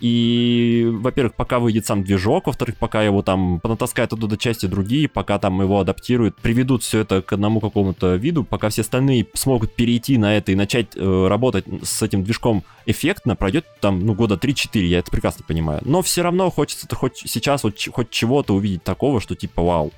и, 0.00 0.88
во-первых, 0.92 1.34
пока 1.34 1.58
выйдет 1.58 1.86
сам 1.86 2.04
движок, 2.04 2.46
во-вторых, 2.46 2.76
пока 2.76 3.02
его 3.02 3.22
там 3.22 3.58
понатаскают 3.58 4.12
оттуда 4.12 4.36
части 4.36 4.66
другие, 4.66 5.08
пока 5.08 5.40
там 5.40 5.60
его 5.60 5.80
адаптируют, 5.80 6.36
приведут 6.36 6.84
все 6.84 7.00
это 7.00 7.20
к 7.20 7.32
одному 7.32 7.58
какому-то 7.58 8.14
виду, 8.14 8.44
пока 8.44 8.68
все 8.68 8.82
остальные 8.82 9.26
смогут 9.34 9.74
перейти 9.74 10.18
на 10.18 10.36
это 10.36 10.52
и 10.52 10.54
начать 10.54 10.86
э, 10.94 11.26
работать 11.28 11.64
с 11.82 12.00
этим 12.02 12.22
движком 12.22 12.62
эффектно, 12.86 13.34
пройдет 13.34 13.66
там, 13.80 14.06
ну, 14.06 14.14
года 14.14 14.36
3-4, 14.36 14.78
я 14.84 15.00
это 15.00 15.10
прекрасно 15.10 15.44
понимаю. 15.46 15.80
Но 15.84 16.00
все 16.00 16.22
равно 16.22 16.48
хочется 16.50 16.86
хоть 16.94 17.16
сейчас 17.26 17.64
вот 17.64 17.74
хоть 17.90 18.10
чего-то 18.10 18.54
увидеть 18.54 18.84
такого, 18.84 19.20
что 19.20 19.34
типа 19.34 19.62
вау. 19.62 19.92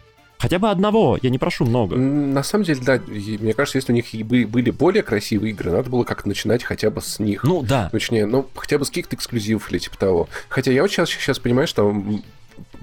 Хотя 0.47 0.61
бы 0.61 0.71
одного, 0.71 1.19
я 1.21 1.31
не 1.31 1.39
прошу 1.39 1.65
много. 1.65 1.97
На 1.97 2.45
самом 2.45 2.63
деле, 2.63 2.81
да, 2.81 3.01
мне 3.05 3.53
кажется, 3.53 3.79
если 3.79 3.91
у 3.91 3.97
них 3.97 4.07
были 4.49 4.71
более 4.71 5.03
красивые 5.03 5.51
игры, 5.51 5.73
надо 5.73 5.91
было 5.91 6.05
как-то 6.05 6.29
начинать 6.29 6.63
хотя 6.63 6.89
бы 6.89 7.01
с 7.01 7.19
них. 7.19 7.43
Ну 7.43 7.63
да, 7.63 7.89
Точнее, 7.91 8.27
ну, 8.27 8.47
хотя 8.55 8.79
бы 8.79 8.85
с 8.85 8.89
каких-то 8.91 9.17
эксклюзивов 9.17 9.73
или 9.73 9.79
типа 9.79 9.99
того. 9.99 10.29
Хотя 10.49 10.71
я 10.71 10.83
вот 10.83 10.91
сейчас, 10.93 11.11
сейчас 11.11 11.41
понимаю, 11.41 11.67
что 11.67 11.93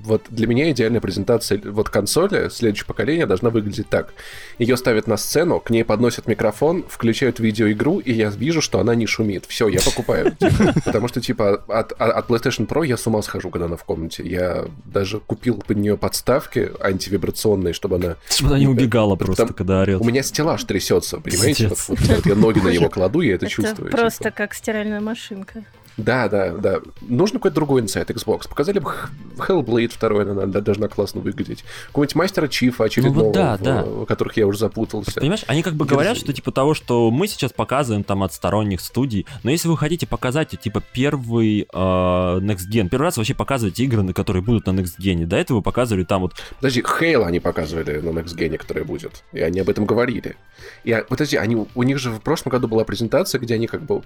вот 0.03 0.23
для 0.29 0.47
меня 0.47 0.69
идеальная 0.71 1.01
презентация 1.01 1.59
вот 1.63 1.89
консоли 1.89 2.49
следующего 2.49 2.87
поколения 2.87 3.25
должна 3.25 3.49
выглядеть 3.49 3.89
так. 3.89 4.13
Ее 4.59 4.77
ставят 4.77 5.07
на 5.07 5.17
сцену, 5.17 5.59
к 5.59 5.69
ней 5.69 5.83
подносят 5.83 6.27
микрофон, 6.27 6.83
включают 6.87 7.39
видеоигру, 7.39 7.99
и 7.99 8.11
я 8.11 8.29
вижу, 8.29 8.61
что 8.61 8.79
она 8.79 8.95
не 8.95 9.05
шумит. 9.05 9.45
Все, 9.47 9.67
я 9.67 9.79
покупаю. 9.81 10.35
Потому 10.85 11.07
что, 11.07 11.21
типа, 11.21 11.63
от, 11.67 11.93
PlayStation 11.93 12.67
Pro 12.67 12.85
я 12.85 12.97
с 12.97 13.07
ума 13.07 13.21
схожу, 13.21 13.49
когда 13.49 13.65
она 13.65 13.77
в 13.77 13.83
комнате. 13.83 14.23
Я 14.25 14.65
даже 14.85 15.19
купил 15.19 15.63
под 15.65 15.77
нее 15.77 15.97
подставки 15.97 16.71
антивибрационные, 16.79 17.73
чтобы 17.73 17.95
она... 17.95 18.17
чтобы 18.29 18.51
она 18.51 18.59
не 18.59 18.67
убегала 18.67 19.15
просто, 19.15 19.53
когда 19.53 19.81
орет. 19.81 20.01
У 20.01 20.03
меня 20.03 20.23
стеллаж 20.23 20.63
трясется, 20.63 21.19
понимаете? 21.19 21.71
Я 22.25 22.35
ноги 22.35 22.59
на 22.59 22.69
него 22.69 22.89
кладу, 22.89 23.21
я 23.21 23.35
это 23.35 23.45
Это 23.45 23.53
чувствую. 23.53 23.91
просто 23.91 24.25
типа. 24.25 24.35
как 24.35 24.53
стиральная 24.53 24.99
машинка. 24.99 25.63
Да, 25.97 26.27
да, 26.27 26.51
да. 26.53 26.79
Нужно 27.01 27.39
какой-то 27.39 27.55
другой 27.55 27.81
инсайт 27.81 28.09
Xbox. 28.09 28.47
Показали 28.49 28.79
бы 28.79 28.93
Hellblade 29.37 29.91
2, 29.99 30.21
она 30.21 30.45
должна 30.47 30.87
классно 30.87 31.21
выглядеть. 31.21 31.63
Какого-нибудь 31.87 32.15
мастера 32.15 32.47
Чифа 32.47 32.85
очередного, 32.85 33.15
Ну 33.17 33.23
вот 33.25 33.33
да, 33.33 33.57
в- 33.57 33.61
да. 33.61 33.83
в 33.83 34.05
которых 34.05 34.37
я 34.37 34.47
уже 34.47 34.57
запутался. 34.59 35.19
Понимаешь, 35.19 35.43
они 35.47 35.61
как 35.61 35.73
бы 35.75 35.85
Держи. 35.85 35.95
говорят, 35.95 36.17
что 36.17 36.33
типа 36.33 36.51
того, 36.51 36.73
что 36.73 37.11
мы 37.11 37.27
сейчас 37.27 37.53
показываем 37.53 38.03
там 38.03 38.23
от 38.23 38.33
сторонних 38.33 38.81
студий, 38.81 39.25
но 39.43 39.51
если 39.51 39.67
вы 39.67 39.77
хотите 39.77 40.07
показать 40.07 40.59
типа 40.59 40.81
первый 40.93 41.61
э, 41.61 41.65
Next 41.73 42.69
Gen, 42.71 42.89
первый 42.89 43.05
раз 43.05 43.17
вообще 43.17 43.33
показывать 43.35 43.79
игры, 43.79 44.01
на 44.03 44.13
которые 44.13 44.41
будут 44.41 44.65
на 44.67 44.71
Next 44.71 44.99
Gen, 44.99 45.25
до 45.25 45.35
этого 45.35 45.61
показывали 45.61 46.03
там 46.03 46.21
вот 46.21 46.33
Подожди, 46.57 46.81
Halo 46.81 47.25
они 47.25 47.39
показывали 47.39 47.99
на 47.99 48.09
Next 48.09 48.35
Gen, 48.35 48.57
которая 48.57 48.83
будет. 48.83 49.23
И 49.31 49.39
они 49.39 49.59
об 49.59 49.69
этом 49.69 49.85
говорили. 49.85 50.35
И, 50.83 50.91
а, 50.91 51.03
подожди, 51.03 51.37
они, 51.37 51.67
у 51.75 51.83
них 51.83 51.97
же 51.99 52.11
в 52.11 52.19
прошлом 52.21 52.51
году 52.51 52.67
была 52.67 52.83
презентация, 52.83 53.39
где 53.39 53.55
они 53.55 53.67
как 53.67 53.81
бы... 53.81 54.01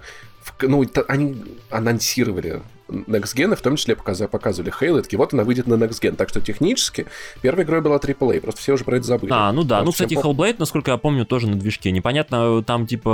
ну, 0.62 0.84
они, 1.08 1.36
анонсировали 1.78 2.62
Next 2.88 3.36
Gen, 3.36 3.54
в 3.54 3.60
том 3.60 3.76
числе 3.76 3.94
показали, 3.96 4.28
показывали 4.28 4.72
Halo, 4.72 4.98
и 4.98 5.02
такие, 5.02 5.18
вот 5.18 5.34
она 5.34 5.44
выйдет 5.44 5.66
на 5.66 5.74
Next 5.74 6.00
Gen. 6.00 6.16
Так 6.16 6.28
что 6.28 6.40
технически 6.40 7.06
первая 7.42 7.64
игра 7.64 7.80
была 7.80 7.96
AAA, 7.96 8.40
просто 8.40 8.60
все 8.60 8.72
уже 8.74 8.84
про 8.84 8.96
это 8.96 9.06
забыли. 9.06 9.30
А, 9.32 9.52
ну 9.52 9.62
да, 9.62 9.78
Вот 9.78 9.86
ну, 9.86 9.92
кстати, 9.92 10.14
по- 10.14 10.20
Hellblade, 10.20 10.56
насколько 10.58 10.90
я 10.90 10.96
помню, 10.96 11.26
тоже 11.26 11.48
на 11.48 11.56
движке. 11.56 11.90
Непонятно 11.90 12.62
там, 12.62 12.86
типа, 12.86 13.10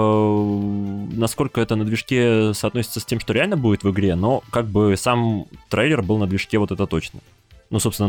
насколько 1.12 1.60
это 1.60 1.76
на 1.76 1.84
движке 1.84 2.54
соотносится 2.54 3.00
с 3.00 3.04
тем, 3.04 3.20
что 3.20 3.32
реально 3.32 3.56
будет 3.56 3.82
в 3.82 3.90
игре, 3.90 4.14
но 4.14 4.42
как 4.50 4.66
бы 4.66 4.96
сам 4.96 5.46
трейлер 5.68 6.02
был 6.02 6.18
на 6.18 6.26
движке, 6.26 6.58
вот 6.58 6.70
это 6.70 6.86
точно. 6.86 7.20
Ну, 7.70 7.80
собственно, 7.80 8.08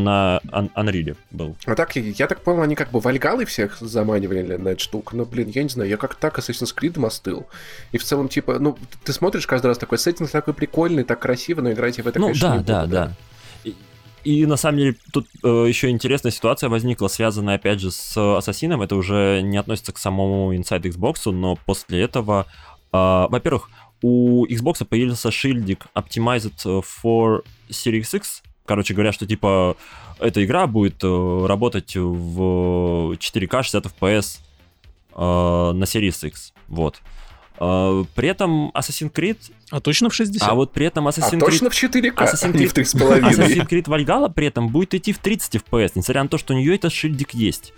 на 0.52 0.70
Unreal 0.76 1.16
был. 1.32 1.56
А 1.66 1.76
так, 1.76 1.96
я, 1.96 2.28
так 2.28 2.42
понял, 2.42 2.62
они 2.62 2.76
как 2.76 2.92
бы 2.92 3.00
вальгалы 3.00 3.46
всех 3.46 3.78
заманивали 3.80 4.58
на 4.58 4.70
эту 4.70 4.84
штуку. 4.84 5.16
Но, 5.16 5.26
блин, 5.26 5.50
я 5.50 5.64
не 5.64 5.70
знаю, 5.70 5.90
я 5.90 5.98
как 5.98 6.16
так 6.16 6.38
Assassin's 6.38 6.76
Creed 6.76 7.04
остыл. 7.06 7.48
И 7.92 7.98
в 7.98 8.04
целом, 8.04 8.28
типа, 8.28 8.60
ну, 8.60 8.78
ты 9.04 9.14
смотришь 9.14 9.48
каждый 9.48 9.68
раз 9.68 9.78
такой 9.78 9.98
сеттинг 9.98 10.30
такой 10.30 10.54
прикольный, 10.54 11.04
так 11.04 11.20
красиво, 11.20 11.62
но 11.62 11.72
играть 11.72 11.98
я 11.98 12.04
в 12.04 12.08
это, 12.08 12.20
ну, 12.20 12.28
конечно, 12.28 12.50
да, 12.50 12.58
не 12.58 12.64
да, 12.64 12.82
буду, 12.82 12.92
да. 12.92 13.14
И, 13.64 13.76
и 14.24 14.46
на 14.46 14.58
самом 14.58 14.80
деле 14.80 14.96
тут 15.12 15.28
э, 15.44 15.66
еще 15.68 15.90
интересная 15.90 16.32
ситуация 16.32 16.70
возникла, 16.70 17.08
связанная 17.08 17.56
опять 17.56 17.80
же 17.80 17.92
с 17.92 18.18
Ассасином. 18.38 18.82
Это 18.82 18.96
уже 18.96 19.42
не 19.42 19.58
относится 19.58 19.94
к 19.94 19.98
самому 19.98 20.54
Inside 20.54 20.84
Xbox, 20.84 21.32
но 21.32 21.58
после 21.66 22.02
этого, 22.02 22.46
э, 22.92 22.98
во-первых, 22.98 23.70
у 24.02 24.46
Xbox 24.46 24.86
появился 24.86 25.32
шильдик 25.32 25.88
Optimized 25.96 26.84
for 27.04 27.44
Series 27.70 28.16
X. 28.16 28.44
Короче 28.65 28.93
говоря, 28.93 29.12
что 29.12 29.25
типа 29.27 29.75
эта 30.19 30.43
игра 30.43 30.65
будет 30.67 31.03
э, 31.03 31.45
работать 31.48 31.95
в 31.95 33.13
4К 33.13 33.63
60 33.63 33.86
FPS 33.86 34.39
э, 35.15 35.19
на 35.19 35.84
Series 35.84 36.27
X. 36.27 36.53
Вот. 36.67 37.01
Э, 37.60 38.03
при 38.15 38.29
этом 38.29 38.72
Assassin's 38.72 39.12
Creed, 39.13 39.38
А 39.72 39.79
точно 39.79 40.10
в 40.10 40.13
60? 40.15 40.50
а 40.50 40.55
вот 40.55 40.72
при 40.74 40.86
этом 40.88 41.07
А 41.07 41.12
Assassin's 41.12 41.34
Creed 41.34 41.39
точно 41.39 41.69
в 41.69 41.74
4К, 41.74 42.13
а 42.17 42.25
Assassin's 42.25 42.57
не 42.57 42.65
в 42.65 42.74
Creed- 42.74 42.98
3,5. 42.98 43.22
Assassin's 43.31 43.67
Creed 43.69 43.86
Valhalla 43.86 44.34
при 44.34 44.48
этом 44.48 44.69
будет 44.69 44.93
идти 44.93 45.13
в 45.13 45.19
30 45.19 45.55
FPS, 45.57 45.91
несмотря 45.95 46.24
на 46.24 46.29
то, 46.29 46.38
что 46.38 46.53
у 46.53 46.57
нее 46.57 46.75
этот 46.75 46.91
шильдик 46.91 47.34
есть. 47.34 47.74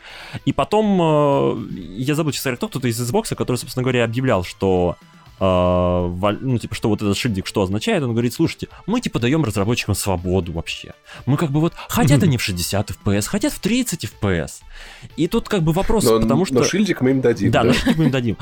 И 0.46 0.54
потом, 0.54 1.00
э, 1.02 1.76
я 1.98 2.16
забыл, 2.16 2.32
честно 2.32 2.50
говоря, 2.52 2.58
кто 2.58 2.68
кто-то 2.70 2.88
из 2.88 3.00
Xbox, 3.02 3.36
который, 3.36 3.58
собственно 3.58 3.84
говоря, 3.84 4.04
объявлял, 4.06 4.44
что 4.44 4.96
ну, 5.40 6.58
типа, 6.60 6.76
что 6.76 6.90
вот 6.90 7.02
этот 7.02 7.18
шильдик 7.18 7.46
что 7.48 7.62
означает, 7.62 8.04
он 8.04 8.12
говорит, 8.12 8.34
слушайте, 8.34 8.68
мы, 8.86 9.02
типа, 9.02 9.20
даем 9.20 9.44
разработчикам 9.44 9.96
свободу 9.96 10.52
вообще. 10.52 10.94
Мы 11.26 11.38
как 11.38 11.52
бы 11.52 11.60
вот, 11.60 11.74
хотят 11.88 12.24
они 12.24 12.38
в 12.38 12.42
60 12.42 12.92
FPS, 12.92 13.28
хотят 13.28 13.54
в 13.54 13.60
30 13.60 14.06
FPS. 14.06 14.62
И 15.16 15.28
тут 15.28 15.50
как 15.50 15.64
бы 15.64 15.72
вопрос, 15.72 16.04
Но, 16.06 16.20
потому 16.20 16.46
что... 16.46 16.56
но 16.56 16.64
шильдик 16.64 17.02
мы 17.02 17.12
им 17.12 17.22
дадим, 17.22 17.52
Да, 17.52 17.64
да? 17.64 17.70
ну 17.70 17.74
что 17.74 17.94
мы 17.98 18.06
им 18.06 18.12
дадим? 18.12 18.38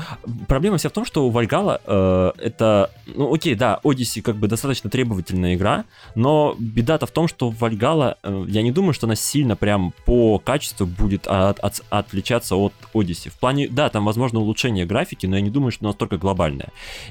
Проблема 0.48 0.78
вся 0.78 0.88
в 0.88 0.92
том, 0.92 1.04
что 1.04 1.26
у 1.26 1.30
Вальгала 1.30 1.80
э, 1.84 2.32
это, 2.38 2.90
ну 3.06 3.32
окей, 3.32 3.54
да, 3.54 3.80
Odyssey 3.84 4.20
как 4.22 4.36
бы 4.36 4.48
достаточно 4.48 4.90
требовательная 4.90 5.54
игра, 5.54 5.84
но 6.14 6.54
беда-то 6.58 7.06
в 7.06 7.10
том, 7.10 7.28
что 7.28 7.50
Вальгала, 7.50 8.18
э, 8.22 8.44
я 8.48 8.62
не 8.62 8.70
думаю, 8.72 8.92
что 8.92 9.06
она 9.06 9.16
сильно 9.16 9.56
прям 9.56 9.92
по 10.04 10.38
качеству 10.38 10.86
будет 10.86 11.26
от- 11.26 11.58
от- 11.60 11.82
отличаться 11.90 12.56
от 12.56 12.72
Odyssey. 12.94 13.30
В 13.30 13.38
плане, 13.38 13.68
да, 13.68 13.88
там 13.88 14.04
возможно 14.04 14.40
улучшение 14.40 14.84
графики, 14.86 15.26
но 15.26 15.36
я 15.36 15.42
не 15.42 15.50
думаю, 15.50 15.70
что 15.72 15.84
настолько 15.84 16.18
глобальное. 16.18 16.68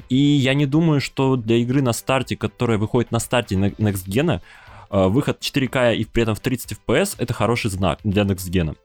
И 0.09 0.15
я 0.15 0.53
не 0.53 0.65
думаю, 0.65 1.01
что 1.01 1.35
для 1.35 1.57
игры 1.57 1.81
на 1.81 1.93
старте, 1.93 2.35
которая 2.35 2.77
выходит 2.77 3.11
на 3.11 3.19
старте 3.19 3.55
Next 3.55 4.07
Gen, 4.07 4.41
э, 4.89 5.07
выход 5.07 5.39
4К 5.39 5.95
и 5.95 6.05
при 6.05 6.23
этом 6.23 6.35
в 6.35 6.39
30 6.39 6.77
FPS 6.85 7.15
это 7.17 7.33
хороший 7.33 7.71
знак 7.71 7.99
для 8.03 8.23
Next 8.23 8.49
Gen. 8.49 8.75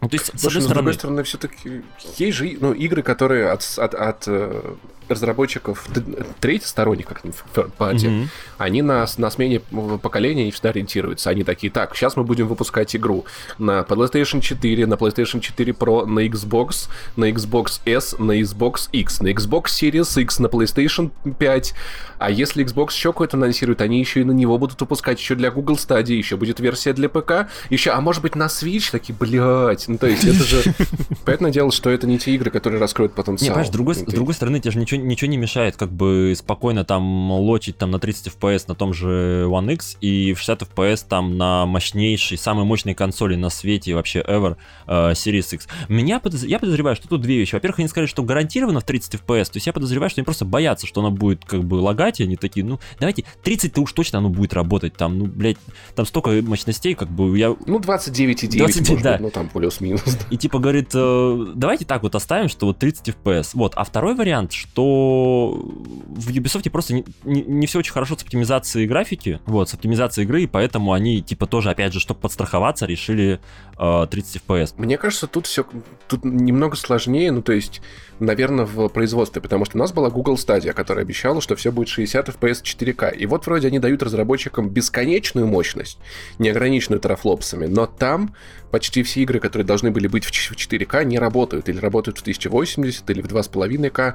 Ну, 0.00 0.08
то 0.08 0.16
есть, 0.16 0.26
с 0.26 0.40
Слушай, 0.40 0.58
одной 0.58 0.60
ну, 0.60 0.60
с 0.60 0.64
стороны, 0.64 0.74
другой 0.74 0.94
стороны, 0.94 1.22
все-таки 1.22 1.82
есть 2.16 2.36
же 2.36 2.56
ну, 2.60 2.72
игры, 2.72 3.02
которые 3.02 3.50
от, 3.50 3.62
от, 3.78 3.94
от, 3.94 4.24
э, 4.26 4.74
разработчиков 5.08 5.86
т- 5.92 6.02
третьих 6.40 6.68
сторонних, 6.68 7.06
как 7.06 7.22
third 7.24 7.70
party, 7.78 8.08
Мгм. 8.08 8.28
они 8.58 8.82
на, 8.82 9.06
на 9.18 9.30
смене 9.30 9.60
поколения 10.02 10.50
всегда 10.50 10.70
ориентируются. 10.70 11.30
Они 11.30 11.44
такие, 11.44 11.70
так, 11.72 11.94
сейчас 11.96 12.16
мы 12.16 12.24
будем 12.24 12.48
выпускать 12.48 12.94
игру 12.96 13.24
на 13.58 13.80
PlayStation 13.80 14.40
4, 14.40 14.86
на 14.86 14.94
PlayStation 14.94 15.40
4 15.40 15.72
Pro, 15.72 16.06
на 16.06 16.26
Xbox, 16.26 16.88
на 17.16 17.30
Xbox 17.30 17.80
S, 17.84 18.16
на 18.18 18.40
Xbox 18.40 18.88
X, 18.92 19.20
на 19.20 19.28
Xbox 19.28 19.64
Series 19.66 20.20
X, 20.22 20.38
на 20.38 20.46
PlayStation 20.46 21.10
5. 21.38 21.74
А 22.18 22.30
если 22.30 22.64
Xbox 22.64 22.92
еще 22.92 23.12
какой-то 23.12 23.36
анонсирует, 23.36 23.80
они 23.82 23.98
еще 24.00 24.22
и 24.22 24.24
на 24.24 24.32
него 24.32 24.56
будут 24.58 24.80
выпускать 24.80 25.18
еще 25.20 25.34
для 25.34 25.50
Google 25.50 25.74
Stadia, 25.74 26.14
еще 26.14 26.36
будет 26.36 26.60
версия 26.60 26.92
для 26.94 27.08
ПК, 27.10 27.48
еще, 27.68 27.90
а 27.90 28.00
может 28.00 28.22
быть 28.22 28.34
на 28.36 28.46
Switch, 28.46 28.90
такие, 28.90 29.14
блядь, 29.18 29.86
ну 29.88 29.98
то 29.98 30.06
есть 30.06 30.24
это 30.24 30.42
же... 30.42 30.62
Понятное 31.24 31.50
дело, 31.50 31.70
что 31.72 31.90
это 31.90 32.06
не 32.06 32.18
те 32.18 32.34
игры, 32.34 32.50
которые 32.50 32.80
раскроют 32.80 33.12
Не, 33.12 33.16
потенциал. 33.16 33.48
понимаешь, 33.54 33.68
с 33.68 34.12
другой 34.12 34.34
стороны, 34.34 34.60
тебе 34.60 34.70
же 34.70 34.78
ничего, 34.78 34.95
ничего 34.96 35.30
не 35.30 35.36
мешает 35.36 35.76
как 35.76 35.90
бы 35.92 36.34
спокойно 36.36 36.84
там 36.84 37.30
лочить 37.30 37.78
там 37.78 37.90
на 37.90 37.98
30 37.98 38.28
FPS 38.34 38.64
на 38.68 38.74
том 38.74 38.92
же 38.94 39.44
One 39.48 39.72
X 39.74 39.96
и 40.00 40.32
в 40.34 40.38
60 40.38 40.62
FPS 40.62 41.04
там 41.08 41.36
на 41.36 41.66
мощнейшей, 41.66 42.38
самой 42.38 42.64
мощной 42.64 42.94
консоли 42.94 43.36
на 43.36 43.50
свете 43.50 43.94
вообще 43.94 44.20
ever 44.20 44.56
э, 44.86 45.12
Series 45.12 45.54
X. 45.54 45.68
Меня 45.88 46.18
подоз- 46.18 46.46
Я 46.46 46.58
подозреваю, 46.58 46.96
что 46.96 47.08
тут 47.08 47.20
две 47.22 47.36
вещи. 47.38 47.54
Во-первых, 47.54 47.78
они 47.80 47.88
сказали, 47.88 48.06
что 48.08 48.22
гарантированно 48.22 48.80
в 48.80 48.84
30 48.84 49.14
FPS, 49.14 49.44
то 49.46 49.56
есть 49.56 49.66
я 49.66 49.72
подозреваю, 49.72 50.10
что 50.10 50.20
они 50.20 50.24
просто 50.24 50.44
боятся, 50.44 50.86
что 50.86 51.00
оно 51.00 51.10
будет 51.10 51.44
как 51.44 51.64
бы 51.64 51.74
лагать, 51.76 52.20
и 52.20 52.24
они 52.24 52.36
такие, 52.36 52.64
ну, 52.64 52.78
давайте 52.98 53.24
30-то 53.44 53.80
уж 53.82 53.92
точно 53.92 54.18
оно 54.18 54.28
будет 54.28 54.52
работать, 54.54 54.94
там, 54.96 55.18
ну, 55.18 55.26
блядь, 55.26 55.56
там 55.94 56.06
столько 56.06 56.30
мощностей, 56.42 56.94
как 56.94 57.08
бы 57.08 57.36
я 57.38 57.54
Ну, 57.66 57.78
29,9, 57.78 58.58
29, 58.58 58.88
может 58.90 59.02
да. 59.02 59.12
быть, 59.12 59.20
ну 59.20 59.30
там 59.30 59.48
плюс-минус. 59.48 60.18
и 60.30 60.36
типа 60.36 60.58
говорит, 60.58 60.90
э, 60.94 61.46
давайте 61.54 61.84
так 61.84 62.02
вот 62.02 62.14
оставим, 62.14 62.48
что 62.48 62.66
вот 62.66 62.78
30 62.78 63.08
FPS. 63.08 63.50
Вот. 63.54 63.72
А 63.76 63.84
второй 63.84 64.14
вариант, 64.14 64.52
что 64.52 64.85
в 64.86 66.28
Ubisoft 66.30 66.68
просто 66.70 66.94
не, 66.94 67.04
не- 67.24 67.42
не 67.42 67.66
все 67.66 67.78
очень 67.78 67.92
хорошо 67.92 68.16
с 68.16 68.22
оптимизацией 68.22 68.86
графики, 68.86 69.40
вот, 69.46 69.68
с 69.68 69.74
оптимизацией 69.74 70.24
игры, 70.26 70.42
и 70.42 70.46
поэтому 70.46 70.92
они, 70.92 71.20
типа, 71.22 71.46
тоже, 71.46 71.70
опять 71.70 71.92
же, 71.92 72.00
чтобы 72.00 72.20
подстраховаться, 72.20 72.86
решили 72.86 73.40
э, 73.78 74.06
30 74.10 74.42
FPS. 74.46 74.74
Мне 74.76 74.98
кажется, 74.98 75.26
тут 75.26 75.46
все 75.46 75.64
тут 76.08 76.24
немного 76.24 76.76
сложнее, 76.76 77.30
ну 77.32 77.42
то 77.42 77.52
есть, 77.52 77.80
наверное, 78.20 78.64
в 78.64 78.88
производстве, 78.88 79.42
потому 79.42 79.64
что 79.64 79.76
у 79.76 79.80
нас 79.80 79.92
была 79.92 80.10
Google 80.10 80.34
Stadia, 80.34 80.72
которая 80.72 81.04
обещала, 81.04 81.40
что 81.40 81.56
все 81.56 81.70
будет 81.72 81.88
60 81.88 82.28
FPS 82.28 82.62
4К. 82.62 83.14
И 83.14 83.26
вот 83.26 83.46
вроде 83.46 83.68
они 83.68 83.78
дают 83.78 84.02
разработчикам 84.02 84.68
бесконечную 84.70 85.46
мощность, 85.46 85.98
неограниченную 86.38 87.00
терафлопсами, 87.00 87.66
но 87.66 87.86
там 87.86 88.34
почти 88.70 89.02
все 89.02 89.20
игры, 89.22 89.38
которые 89.38 89.64
должны 89.66 89.90
были 89.90 90.06
быть 90.08 90.24
в 90.24 90.30
ч- 90.30 90.52
в 90.52 90.56
4К, 90.56 91.04
не 91.04 91.18
работают. 91.18 91.68
Или 91.68 91.78
работают 91.78 92.18
в 92.18 92.22
1080, 92.22 93.08
или 93.10 93.22
в 93.22 93.26
2,5К. 93.26 94.14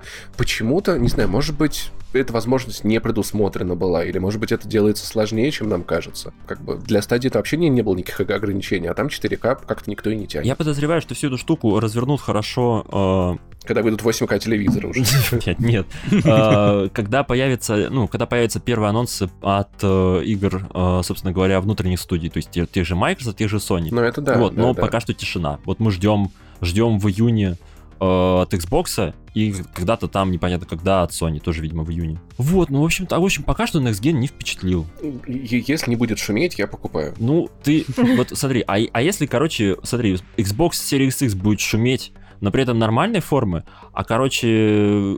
Почему-то, 0.62 1.00
не 1.00 1.08
знаю, 1.08 1.28
может 1.28 1.58
быть, 1.58 1.90
эта 2.14 2.34
возможность 2.34 2.84
не 2.84 3.02
предусмотрена 3.02 3.76
была, 3.76 4.06
или, 4.06 4.20
может 4.20 4.40
быть, 4.40 4.52
это 4.52 4.68
делается 4.68 5.08
сложнее, 5.08 5.50
чем 5.50 5.70
нам 5.70 5.82
кажется. 5.82 6.36
Как 6.46 6.62
бы 6.62 6.76
для 6.76 7.02
стадии 7.02 7.30
это 7.30 7.40
вообще 7.40 7.58
не, 7.58 7.82
было 7.82 7.96
никаких 7.96 8.20
ограничений, 8.30 8.88
а 8.88 8.94
там 8.94 9.08
4К 9.08 9.66
как-то 9.66 9.90
никто 9.90 10.12
и 10.12 10.16
не 10.16 10.28
тянет. 10.28 10.46
Я 10.46 10.56
подозреваю, 10.56 11.02
что 11.02 11.16
всю 11.16 11.30
эту 11.30 11.40
штуку 11.40 11.80
развернут 11.80 12.22
хорошо 12.22 13.40
э, 13.42 13.66
Когда 13.66 13.82
выйдут 13.82 14.04
8К 14.04 14.38
телевизоры 14.38 14.90
уже. 14.90 15.02
Нет, 15.48 15.60
нет. 15.60 15.88
Э, 16.12 16.90
Когда 16.94 17.24
появится, 17.24 17.88
ну, 17.90 18.08
когда 18.08 18.28
появятся 18.28 18.60
первые 18.60 18.92
анонсы 18.92 19.32
от 19.42 19.72
э, 19.82 20.22
игр, 20.24 20.70
э, 20.72 21.02
собственно 21.04 21.34
говоря, 21.34 21.60
внутренних 21.60 22.00
студий, 22.00 22.30
то 22.30 22.38
есть 22.38 22.52
те- 22.52 22.68
тех 22.68 22.86
же 22.86 22.96
Microsoft, 22.96 23.38
тех 23.38 23.50
же 23.50 23.58
Sony. 23.58 23.88
Ну, 23.90 24.02
это 24.02 24.22
да. 24.22 24.38
вот, 24.38 24.56
но 24.56 24.76
пока 24.76 25.00
что 25.00 25.16
тишина. 25.16 25.58
Вот 25.66 25.80
мы 25.80 25.90
ждем, 25.90 26.30
ждем 26.62 27.00
в 27.00 27.08
июне 27.08 27.58
от 28.02 28.52
Xbox 28.52 29.14
и 29.36 29.54
когда-то 29.74 30.08
там 30.08 30.32
непонятно 30.32 30.66
когда 30.66 31.04
от 31.04 31.12
Sony, 31.12 31.40
тоже, 31.40 31.62
видимо, 31.62 31.84
в 31.84 31.92
июне. 31.92 32.20
Вот, 32.38 32.70
ну, 32.70 32.82
в 32.82 32.86
общем-то, 32.86 33.20
в 33.20 33.24
общем, 33.24 33.44
пока 33.44 33.68
что 33.68 33.80
Next 33.80 34.02
Gen 34.02 34.14
не 34.14 34.28
впечатлил. 34.28 34.88
Если 35.28 35.90
не 35.90 35.96
будет 35.96 36.18
шуметь, 36.18 36.58
я 36.58 36.68
покупаю. 36.68 37.14
Ну, 37.20 37.50
ты, 37.64 37.86
вот 37.96 38.30
смотри, 38.34 38.64
а, 38.68 38.78
а 38.92 39.02
если, 39.02 39.28
короче, 39.28 39.78
смотри, 39.84 40.18
Xbox 40.36 40.72
Series 40.72 41.24
X 41.24 41.36
будет 41.36 41.60
шуметь, 41.60 42.12
но 42.42 42.52
при 42.52 42.64
этом 42.64 42.78
нормальной 42.80 43.22
формы, 43.22 43.64
а, 43.94 44.04
короче, 44.04 45.18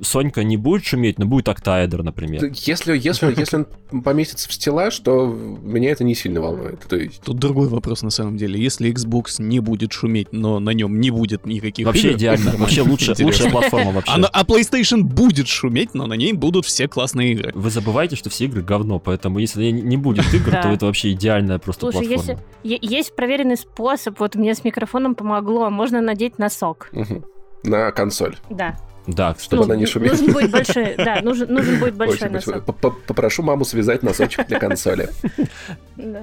Сонька 0.00 0.42
не 0.42 0.56
будет 0.56 0.84
шуметь, 0.84 1.18
но 1.18 1.26
будет 1.26 1.48
Octaedro, 1.48 2.02
например. 2.02 2.44
Если, 2.54 2.98
если, 2.98 3.34
если 3.38 3.56
он 3.92 4.02
поместится 4.02 4.48
в 4.48 4.52
стеллаж, 4.52 4.98
то 4.98 5.26
меня 5.26 5.90
это 5.90 6.02
не 6.04 6.14
сильно 6.14 6.40
волнует. 6.40 6.80
То 6.88 6.96
есть, 6.96 7.20
Тут 7.22 7.38
другой 7.38 7.68
вопрос 7.68 8.02
на 8.02 8.10
самом 8.10 8.36
деле. 8.36 8.60
Если 8.60 8.90
Xbox 8.92 9.40
не 9.40 9.60
будет 9.60 9.92
шуметь, 9.92 10.28
но 10.32 10.58
на 10.58 10.70
нем 10.70 10.98
не 11.00 11.10
будет 11.10 11.46
никаких 11.46 11.86
Вообще 11.86 12.08
игр, 12.08 12.16
идеально, 12.18 12.52
вообще 12.58 12.82
лучше, 12.82 13.12
Интересно. 13.12 13.26
лучшая 13.26 13.50
платформа 13.50 13.92
вообще. 13.92 14.12
А, 14.12 14.18
на- 14.18 14.28
а 14.28 14.42
PlayStation 14.44 15.02
будет 15.02 15.46
шуметь, 15.48 15.94
но 15.94 16.06
на 16.06 16.14
ней 16.14 16.32
будут 16.32 16.64
все 16.66 16.88
классные 16.88 17.32
игры. 17.32 17.52
Вы 17.54 17.70
забываете, 17.70 18.16
что 18.16 18.30
все 18.30 18.46
игры 18.46 18.62
говно, 18.62 18.98
поэтому 18.98 19.38
если 19.38 19.70
не 19.70 19.82
не 19.82 19.96
будет 19.96 20.24
игр, 20.34 20.50
то 20.52 20.68
это 20.68 20.86
вообще 20.86 21.12
идеальная 21.12 21.58
просто 21.58 21.90
Слушай, 21.90 22.08
платформа. 22.14 22.40
е- 22.64 22.78
есть 22.80 23.14
проверенный 23.14 23.56
способ, 23.56 24.18
вот 24.20 24.34
мне 24.36 24.54
с 24.54 24.64
микрофоном 24.64 25.14
помогло, 25.14 25.68
можно 25.70 26.00
надеть 26.00 26.38
носок. 26.62 26.88
мгм. 26.92 27.24
на 27.64 27.90
консоль. 27.92 28.36
Да. 28.50 28.76
Да, 29.04 29.34
Чтобы 29.36 29.62
кстати. 29.62 29.64
она 29.64 29.76
не 29.76 29.86
шумела. 29.86 30.12
Нужен 30.12 30.32
будет 30.32 30.50
большой, 30.52 30.94
да, 30.96 31.20
нужен, 31.22 31.52
нужен 31.52 31.80
будет 31.80 31.94
большой 31.96 32.28
Очень 32.28 32.30
носок. 32.30 32.64
П- 32.64 32.90
Попрошу 33.08 33.42
маму 33.42 33.64
связать 33.64 34.04
носочек 34.04 34.46
для 34.46 34.60
консоли. 34.60 35.08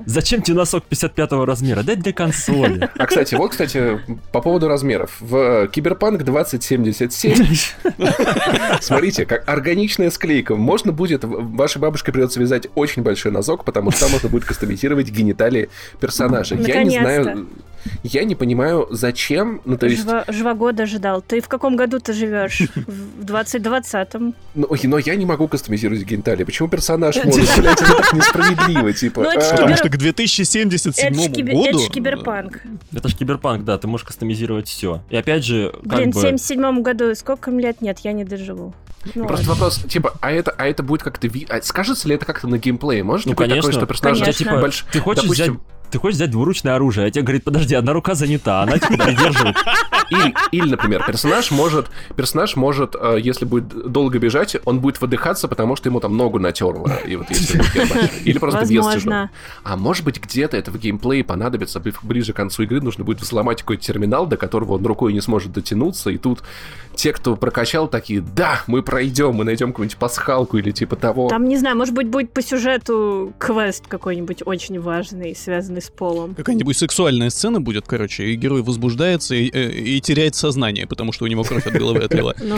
Зачем 0.06 0.42
тебе 0.42 0.56
носок 0.56 0.86
55 0.86 1.32
размера? 1.46 1.84
Дай 1.84 1.98
для 1.98 2.14
консоли. 2.14 2.90
А, 2.98 3.06
кстати, 3.06 3.36
вот, 3.36 3.52
кстати, 3.52 4.00
по 4.32 4.40
поводу 4.42 4.70
размеров. 4.70 5.18
В 5.20 5.68
Киберпанк 5.68 6.24
2077 6.24 7.46
Смотрите, 8.82 9.26
как 9.26 9.48
органичная 9.50 10.10
склейка. 10.10 10.56
Можно 10.56 10.94
будет, 10.94 11.26
вашей 11.26 11.80
бабушке 11.80 12.14
придется 12.14 12.36
связать 12.36 12.68
очень 12.76 13.04
большой 13.04 13.34
носок, 13.34 13.66
потому 13.66 13.92
что 13.92 14.02
там 14.06 14.12
можно 14.12 14.30
будет 14.30 14.46
кастомизировать 14.46 15.10
гениталии 15.10 15.70
персонажа. 16.00 16.56
Я 16.56 16.84
не 16.84 16.92
знаю. 16.92 17.48
Я 18.04 18.24
не 18.24 18.36
понимаю, 18.36 18.88
зачем, 18.92 19.62
ну 19.66 19.78
то 19.78 19.88
есть, 19.88 20.06
Жва- 20.06 20.32
Жвагода 20.32 20.84
ожидал. 20.84 21.22
Ты 21.22 21.42
в 21.42 21.48
каком 21.48 21.76
году 21.76 22.00
ты 22.00 22.14
живешь? 22.14 22.62
В 22.88 23.26
2020-м. 23.26 24.34
ну, 24.56 24.68
ой, 24.70 24.80
но 24.84 24.98
я 24.98 25.16
не 25.16 25.26
могу 25.26 25.48
кастомизировать 25.48 26.04
гениталии. 26.04 26.44
Почему 26.44 26.68
персонаж 26.70 27.16
может? 27.24 27.58
Блядь, 27.60 27.82
это 27.82 27.96
так 27.96 28.14
несправедливо, 28.14 28.94
типа. 28.94 29.24
Ну. 29.24 29.40
Потому 29.52 29.76
что 29.76 29.90
к 29.90 29.98
2077 29.98 31.08
Это 31.08 31.22
ж, 31.22 31.28
кибер- 31.32 31.56
году... 31.56 31.66
это 31.70 31.80
ж 31.80 31.90
киберпанк. 31.90 32.62
Это 32.94 33.08
ж 33.10 33.16
киберпанк, 33.16 33.64
да, 33.66 33.78
ты 33.78 33.88
можешь 33.88 34.06
кастомизировать 34.06 34.68
все. 34.68 35.02
И 35.10 35.16
опять 35.18 35.44
же, 35.44 35.74
Блин, 35.84 36.12
в 36.12 36.16
бы... 36.16 36.22
77 36.22 36.82
году 36.82 37.14
сколько 37.16 37.52
им 37.52 37.60
лет? 37.60 37.82
Нет, 37.82 38.00
я 38.04 38.12
не 38.14 38.24
доживу. 38.24 38.74
Ну, 39.16 39.26
Просто 39.26 39.50
ладно. 39.50 39.64
вопрос, 39.66 39.84
типа, 39.88 40.14
а 40.20 40.30
это, 40.32 40.52
а 40.52 40.66
это 40.68 40.84
будет 40.84 41.04
как-то... 41.04 41.28
ви- 41.28 41.48
а 41.50 41.62
скажется 41.62 42.08
ли 42.10 42.16
это 42.16 42.26
как-то 42.26 42.48
на 42.50 42.58
геймплее? 42.58 43.02
Может 43.04 43.28
Ну, 43.28 43.32
ли 43.32 43.36
быть 43.36 43.48
такое, 43.48 43.62
конечно. 43.62 43.72
что 43.72 43.86
персонаж 43.86 44.20
Конечно. 44.20 44.46
Типа, 44.46 44.56
больш- 44.56 44.84
ты 44.92 45.00
хочешь 45.00 45.24
допустим, 45.24 45.54
взять... 45.54 45.60
Ты 45.92 46.00
хочешь 46.00 46.16
взять 46.16 46.32
двуручное 46.32 46.76
оружие, 46.76 47.08
а 47.08 47.12
тебе 47.12 47.24
говорит, 47.24 47.44
подожди, 47.44 47.76
одна 47.76 47.94
рука 47.94 48.16
занята, 48.16 48.62
она 48.62 48.78
тебя 48.78 49.06
придерживает. 49.06 49.56
Или, 50.10 50.34
или, 50.52 50.70
например, 50.72 51.04
персонаж 51.06 51.52
может, 51.52 51.88
персонаж 52.16 52.56
может, 52.56 52.96
э, 53.00 53.18
если 53.22 53.46
будет 53.46 53.92
долго 53.92 54.18
бежать, 54.18 54.58
он 54.66 54.80
будет 54.80 55.00
выдыхаться, 55.02 55.48
потому 55.48 55.76
что 55.76 55.90
ему 55.90 56.00
там 56.00 56.18
ногу 56.18 56.40
натерло. 56.40 56.92
И 57.06 57.16
вот 57.16 57.30
если. 57.30 57.62
Или 58.24 58.38
просто 58.40 58.66
вес 58.66 58.88
тяжелый. 58.88 59.30
А 59.64 59.78
может 59.78 60.04
быть, 60.04 60.20
где-то 60.20 60.58
это 60.58 60.72
в 60.72 60.78
геймплее 60.78 61.24
понадобится, 61.24 61.80
бли- 61.80 61.96
ближе 62.02 62.34
к 62.34 62.36
концу 62.36 62.64
игры 62.64 62.82
нужно 62.82 63.04
будет 63.04 63.22
взломать 63.22 63.62
какой-то 63.62 63.84
терминал, 63.84 64.26
до 64.26 64.38
которого 64.38 64.74
он 64.74 64.86
рукой 64.86 65.14
не 65.14 65.22
сможет 65.22 65.52
дотянуться, 65.52 66.10
и 66.10 66.18
тут 66.18 66.42
те, 66.96 67.14
кто 67.14 67.36
прокачал, 67.36 67.88
такие, 67.88 68.20
да, 68.22 68.62
мы 68.68 68.84
пройдем, 68.84 69.34
мы 69.34 69.46
найдем 69.46 69.70
какую-нибудь 69.70 69.98
пасхалку 69.98 70.58
или 70.58 70.72
типа 70.72 70.96
того. 70.96 71.30
Там, 71.30 71.46
не 71.46 71.58
знаю, 71.58 71.78
может 71.78 71.94
быть, 71.94 72.08
будет 72.08 72.34
по 72.34 72.42
сюжету 72.42 73.34
квест 73.38 73.88
какой-нибудь 73.88 74.44
очень 74.46 74.80
важный, 74.82 75.36
связанный 75.36 75.79
с 75.82 75.90
полом. 75.90 76.36
Какая-нибудь 76.36 76.78
сексуальная 76.78 77.30
сцена 77.30 77.60
будет, 77.62 77.86
короче, 77.88 78.26
и 78.26 78.36
герой 78.36 78.62
возбуждается 78.62 79.36
и, 79.36 79.50
э, 79.52 79.72
и 79.72 80.02
теряет 80.02 80.36
сознание, 80.36 80.88
потому 80.88 81.12
что 81.12 81.26
у 81.26 81.28
него 81.28 81.44
кровь 81.44 81.66
от 81.68 81.74
головы 81.74 82.00
отлила. 82.04 82.36
Ну. 82.50 82.58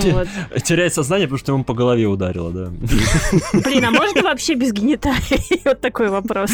Теряет 0.64 0.94
сознание, 0.94 1.28
потому 1.28 1.40
что 1.40 1.52
ему 1.54 1.64
по 1.64 1.74
голове 1.74 2.06
ударило, 2.08 2.52
да. 2.52 2.72
Блин, 3.54 3.86
а 3.86 3.92
можно 3.92 4.22
вообще 4.24 4.56
без 4.56 4.72
гениталий? 4.74 5.62
Вот 5.66 5.80
такой 5.82 6.10
вопрос. 6.10 6.52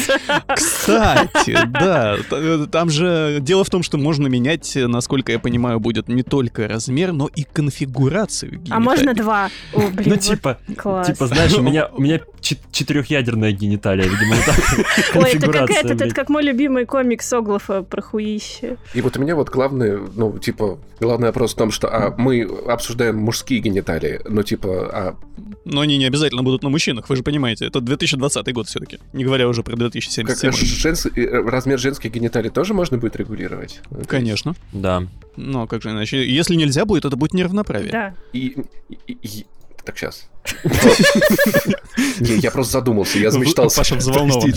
Кстати, 0.54 1.58
да, 1.68 2.16
э, 2.30 2.66
там 2.70 2.90
же 2.90 3.38
дело 3.40 3.64
в 3.64 3.70
том, 3.70 3.82
что 3.82 3.96
можно 3.98 4.26
менять, 4.26 4.72
насколько 4.76 5.32
я 5.32 5.38
понимаю, 5.38 5.80
будет 5.80 6.08
не 6.08 6.22
только 6.22 6.68
размер, 6.68 7.12
но 7.12 7.28
и 7.28 7.44
конфигурацию 7.44 8.60
А 8.70 8.80
можно 8.80 9.14
два? 9.14 9.50
О, 9.72 9.80
блин, 9.92 10.10
Ну, 10.10 10.16
типа, 10.16 10.58
класс. 10.76 11.06
типа, 11.06 11.26
знаешь, 11.26 11.54
у 11.54 11.62
меня, 11.62 11.86
у 11.92 12.00
меня 12.02 12.20
чет- 12.40 12.58
четырехъядерная 12.72 13.52
гениталия, 13.52 14.04
видимо, 14.04 14.34
вот 14.36 14.44
так. 14.44 15.16
Ой, 15.16 15.30
это 15.34 15.50
как 15.50 15.70
этот, 15.70 16.00
это 16.00 16.14
как 16.14 16.28
мой 16.28 16.42
любимый 16.58 16.86
комик 16.86 17.22
Соглофа 17.22 17.82
про 17.82 18.02
хуище. 18.02 18.76
И 18.94 19.00
вот 19.00 19.16
у 19.16 19.20
меня 19.20 19.36
вот 19.36 19.48
главный, 19.48 19.98
ну, 20.16 20.36
типа, 20.38 20.78
главный 21.00 21.28
вопрос 21.28 21.54
в 21.54 21.56
том, 21.56 21.70
что 21.70 21.88
а, 21.88 22.14
мы 22.18 22.42
обсуждаем 22.66 23.16
мужские 23.16 23.60
гениталии, 23.60 24.20
ну, 24.28 24.42
типа, 24.42 24.68
а 24.92 25.16
Но 25.64 25.82
они 25.82 25.96
не 25.98 26.04
обязательно 26.06 26.42
будут 26.42 26.62
на 26.64 26.68
мужчинах, 26.68 27.08
вы 27.08 27.14
же 27.16 27.22
понимаете, 27.22 27.66
это 27.66 27.80
2020 27.80 28.52
год 28.52 28.66
все-таки, 28.66 28.98
не 29.12 29.24
говоря 29.24 29.48
уже 29.48 29.62
про 29.62 29.72
как, 29.72 29.78
2077. 29.78 30.50
женс- 30.50 31.06
э, 31.16 31.48
размер 31.48 31.78
женских 31.78 32.10
гениталий 32.12 32.50
тоже 32.50 32.74
можно 32.74 32.98
будет 32.98 33.14
регулировать? 33.16 33.80
Конечно. 34.08 34.54
Да. 34.72 35.04
Но 35.36 35.68
как 35.68 35.82
же 35.82 35.90
иначе? 35.90 36.26
Если 36.28 36.56
нельзя 36.56 36.84
будет, 36.84 37.04
это 37.04 37.16
будет 37.16 37.34
неравноправие. 37.34 37.92
Да. 37.92 38.14
И, 38.32 38.56
и- 39.06 39.12
и- 39.22 39.46
Так, 39.84 39.96
сейчас. 39.96 40.28
Не, 42.20 42.36
я 42.36 42.50
просто 42.50 42.74
задумался, 42.74 43.18
я 43.18 43.30
замечтался. 43.30 43.78
Паша 43.78 43.96
взволнован. 43.96 44.52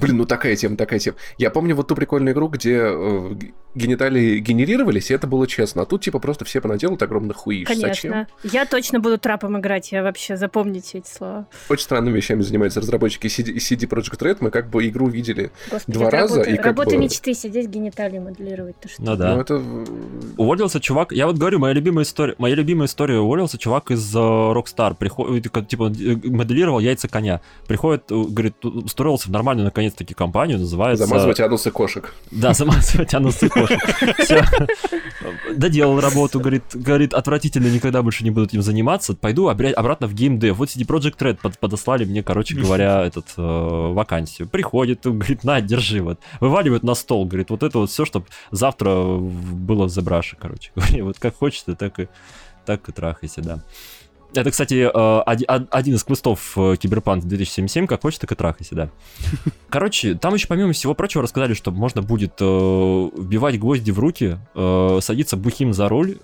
Блин, 0.00 0.16
ну 0.16 0.26
такая 0.26 0.56
тема, 0.56 0.76
такая 0.76 0.98
тема. 0.98 1.16
Я 1.38 1.50
помню 1.50 1.74
вот 1.74 1.88
ту 1.88 1.94
прикольную 1.94 2.34
игру, 2.34 2.48
где 2.48 2.78
э, 2.82 3.34
гениталии 3.74 4.38
генерировались, 4.38 5.10
и 5.10 5.14
это 5.14 5.26
было 5.26 5.46
честно. 5.46 5.82
А 5.82 5.86
тут 5.86 6.02
типа 6.02 6.18
просто 6.18 6.44
все 6.44 6.60
понаделают 6.60 7.02
огромных 7.02 7.36
хуиш. 7.36 7.68
Зачем? 7.68 8.12
Конечно. 8.12 8.28
Я 8.44 8.66
точно 8.66 9.00
буду 9.00 9.18
трапом 9.18 9.58
играть, 9.58 9.92
я 9.92 10.02
вообще 10.02 10.36
запомните 10.36 10.98
эти 10.98 11.08
слова. 11.08 11.46
Очень 11.68 11.84
странными 11.84 12.16
вещами 12.16 12.42
занимаются 12.42 12.80
разработчики 12.80 13.26
CD, 13.26 13.56
CD 13.56 13.88
Projekt 13.88 14.20
Red. 14.20 14.38
Мы 14.40 14.50
как 14.50 14.70
бы 14.70 14.86
игру 14.88 15.08
видели. 15.08 15.50
Два 15.86 16.10
раза, 16.10 16.36
работа, 16.36 16.50
и 16.50 16.56
как 16.56 16.66
работа 16.66 16.90
бы- 16.90 16.96
мечты, 16.98 17.34
сидеть 17.34 17.68
гениталии 17.68 18.18
моделировать. 18.18 18.76
Ты 18.80 18.88
что? 18.88 19.02
Ну 19.02 19.16
да. 19.16 19.34
Ну 19.34 19.40
это... 19.40 19.62
Уволился 20.36 20.80
чувак, 20.80 21.12
я 21.12 21.26
вот 21.26 21.36
говорю, 21.36 21.58
моя 21.58 21.74
любимая 21.74 22.04
история, 22.04 22.34
моя 22.38 22.54
любимая 22.54 22.86
история, 22.86 23.18
уволился 23.18 23.58
чувак 23.58 23.90
из 23.90 24.14
э, 24.14 24.18
Rockstar, 24.18 24.94
приходит, 24.96 25.17
как, 25.52 25.68
типа, 25.68 25.92
э, 25.98 26.16
моделировал 26.28 26.78
яйца 26.80 27.08
коня, 27.08 27.40
приходит, 27.66 28.10
э, 28.10 28.14
говорит, 28.14 28.64
устроился 28.64 29.28
в 29.28 29.30
нормальную, 29.30 29.64
наконец-таки, 29.66 30.14
компанию, 30.14 30.58
называется... 30.58 31.06
Замазывать 31.06 31.40
анусы 31.40 31.70
кошек. 31.70 32.14
Да, 32.30 32.54
замазывать 32.54 33.14
анусы 33.14 33.48
кошек. 33.48 33.78
Всё. 34.18 34.42
Доделал 35.54 36.00
работу, 36.00 36.40
говорит, 36.40 36.64
говорит, 36.74 37.14
отвратительно, 37.14 37.68
никогда 37.68 38.02
больше 38.02 38.24
не 38.24 38.30
буду 38.30 38.46
этим 38.46 38.62
заниматься, 38.62 39.14
пойду 39.14 39.48
обратно 39.48 40.06
в 40.06 40.14
геймдев. 40.14 40.56
Вот 40.56 40.68
CD 40.68 40.86
Project 40.86 41.18
Red 41.18 41.38
под- 41.42 41.58
подослали 41.58 42.04
мне, 42.04 42.22
короче 42.22 42.54
говоря, 42.54 43.04
этот 43.04 43.26
э, 43.36 43.42
вакансию. 43.42 44.48
Приходит, 44.48 45.00
говорит, 45.04 45.44
на, 45.44 45.60
держи, 45.60 46.02
вот. 46.02 46.20
Вываливает 46.40 46.82
на 46.82 46.94
стол, 46.94 47.24
говорит, 47.26 47.50
вот 47.50 47.62
это 47.62 47.78
вот 47.78 47.90
все, 47.90 48.04
чтобы 48.04 48.26
завтра 48.50 48.90
было 49.16 49.84
в 49.84 49.90
забраше, 49.90 50.36
короче. 50.40 50.72
Вот 51.08 51.18
как 51.18 51.36
хочется, 51.36 51.74
так 51.74 52.00
и, 52.00 52.08
так 52.66 52.88
и 52.88 52.92
трахайся, 52.92 53.40
да. 53.42 53.62
Это, 54.34 54.50
кстати, 54.50 54.74
э, 54.74 55.22
оди- 55.26 55.46
од- 55.46 55.68
один 55.70 55.94
из 55.94 56.04
квестов 56.04 56.52
э, 56.56 56.76
Киберпанк 56.76 57.24
2077, 57.24 57.86
как 57.86 58.02
хочешь, 58.02 58.18
так 58.18 58.30
и 58.32 58.34
трахайся, 58.34 58.74
да. 58.74 58.90
Короче, 59.70 60.14
там 60.14 60.34
еще 60.34 60.46
помимо 60.48 60.72
всего 60.72 60.94
прочего 60.94 61.22
рассказали, 61.22 61.54
что 61.54 61.70
можно 61.70 62.02
будет 62.02 62.34
э, 62.40 62.44
вбивать 62.44 63.58
гвозди 63.58 63.90
в 63.90 63.98
руки, 63.98 64.38
садиться 65.00 65.36
бухим 65.36 65.72
за 65.72 65.88
руль, 65.88 66.16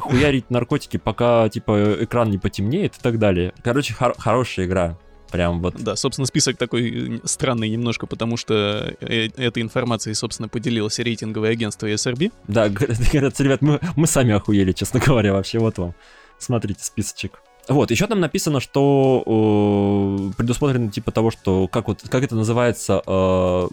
хуярить 0.00 0.50
наркотики, 0.50 0.96
пока, 0.96 1.48
типа, 1.48 1.96
экран 2.00 2.30
не 2.30 2.38
потемнеет 2.38 2.96
и 2.96 3.00
так 3.00 3.18
далее. 3.18 3.52
Короче, 3.62 3.94
хор- 3.94 4.14
хорошая 4.18 4.66
игра. 4.66 4.98
Прям 5.30 5.60
вот. 5.60 5.74
Да, 5.82 5.96
собственно, 5.96 6.24
список 6.26 6.56
такой 6.56 7.20
странный 7.24 7.68
немножко, 7.68 8.06
потому 8.06 8.36
что 8.36 8.94
э, 9.00 9.28
этой 9.36 9.60
информацией, 9.60 10.14
собственно, 10.14 10.48
поделилось 10.48 11.00
рейтинговое 11.00 11.50
агентство 11.50 11.86
ESRB. 11.88 12.32
Да, 12.46 12.68
говорят, 13.12 13.40
ребят, 13.40 13.60
мы, 13.60 13.80
мы 13.96 14.06
сами 14.06 14.32
охуели, 14.34 14.70
честно 14.72 15.00
говоря, 15.00 15.32
вообще, 15.32 15.58
вот 15.58 15.78
вам. 15.78 15.94
Смотрите 16.38 16.84
списочек. 16.84 17.42
Вот, 17.68 17.90
еще 17.90 18.06
там 18.06 18.20
написано, 18.20 18.60
что 18.60 19.22
э, 19.26 20.36
предусмотрено 20.36 20.90
типа 20.90 21.10
того, 21.10 21.30
что 21.30 21.66
как 21.66 21.88
вот 21.88 22.02
как 22.08 22.22
это 22.22 22.36
называется 22.36 23.02
э, 23.04 23.68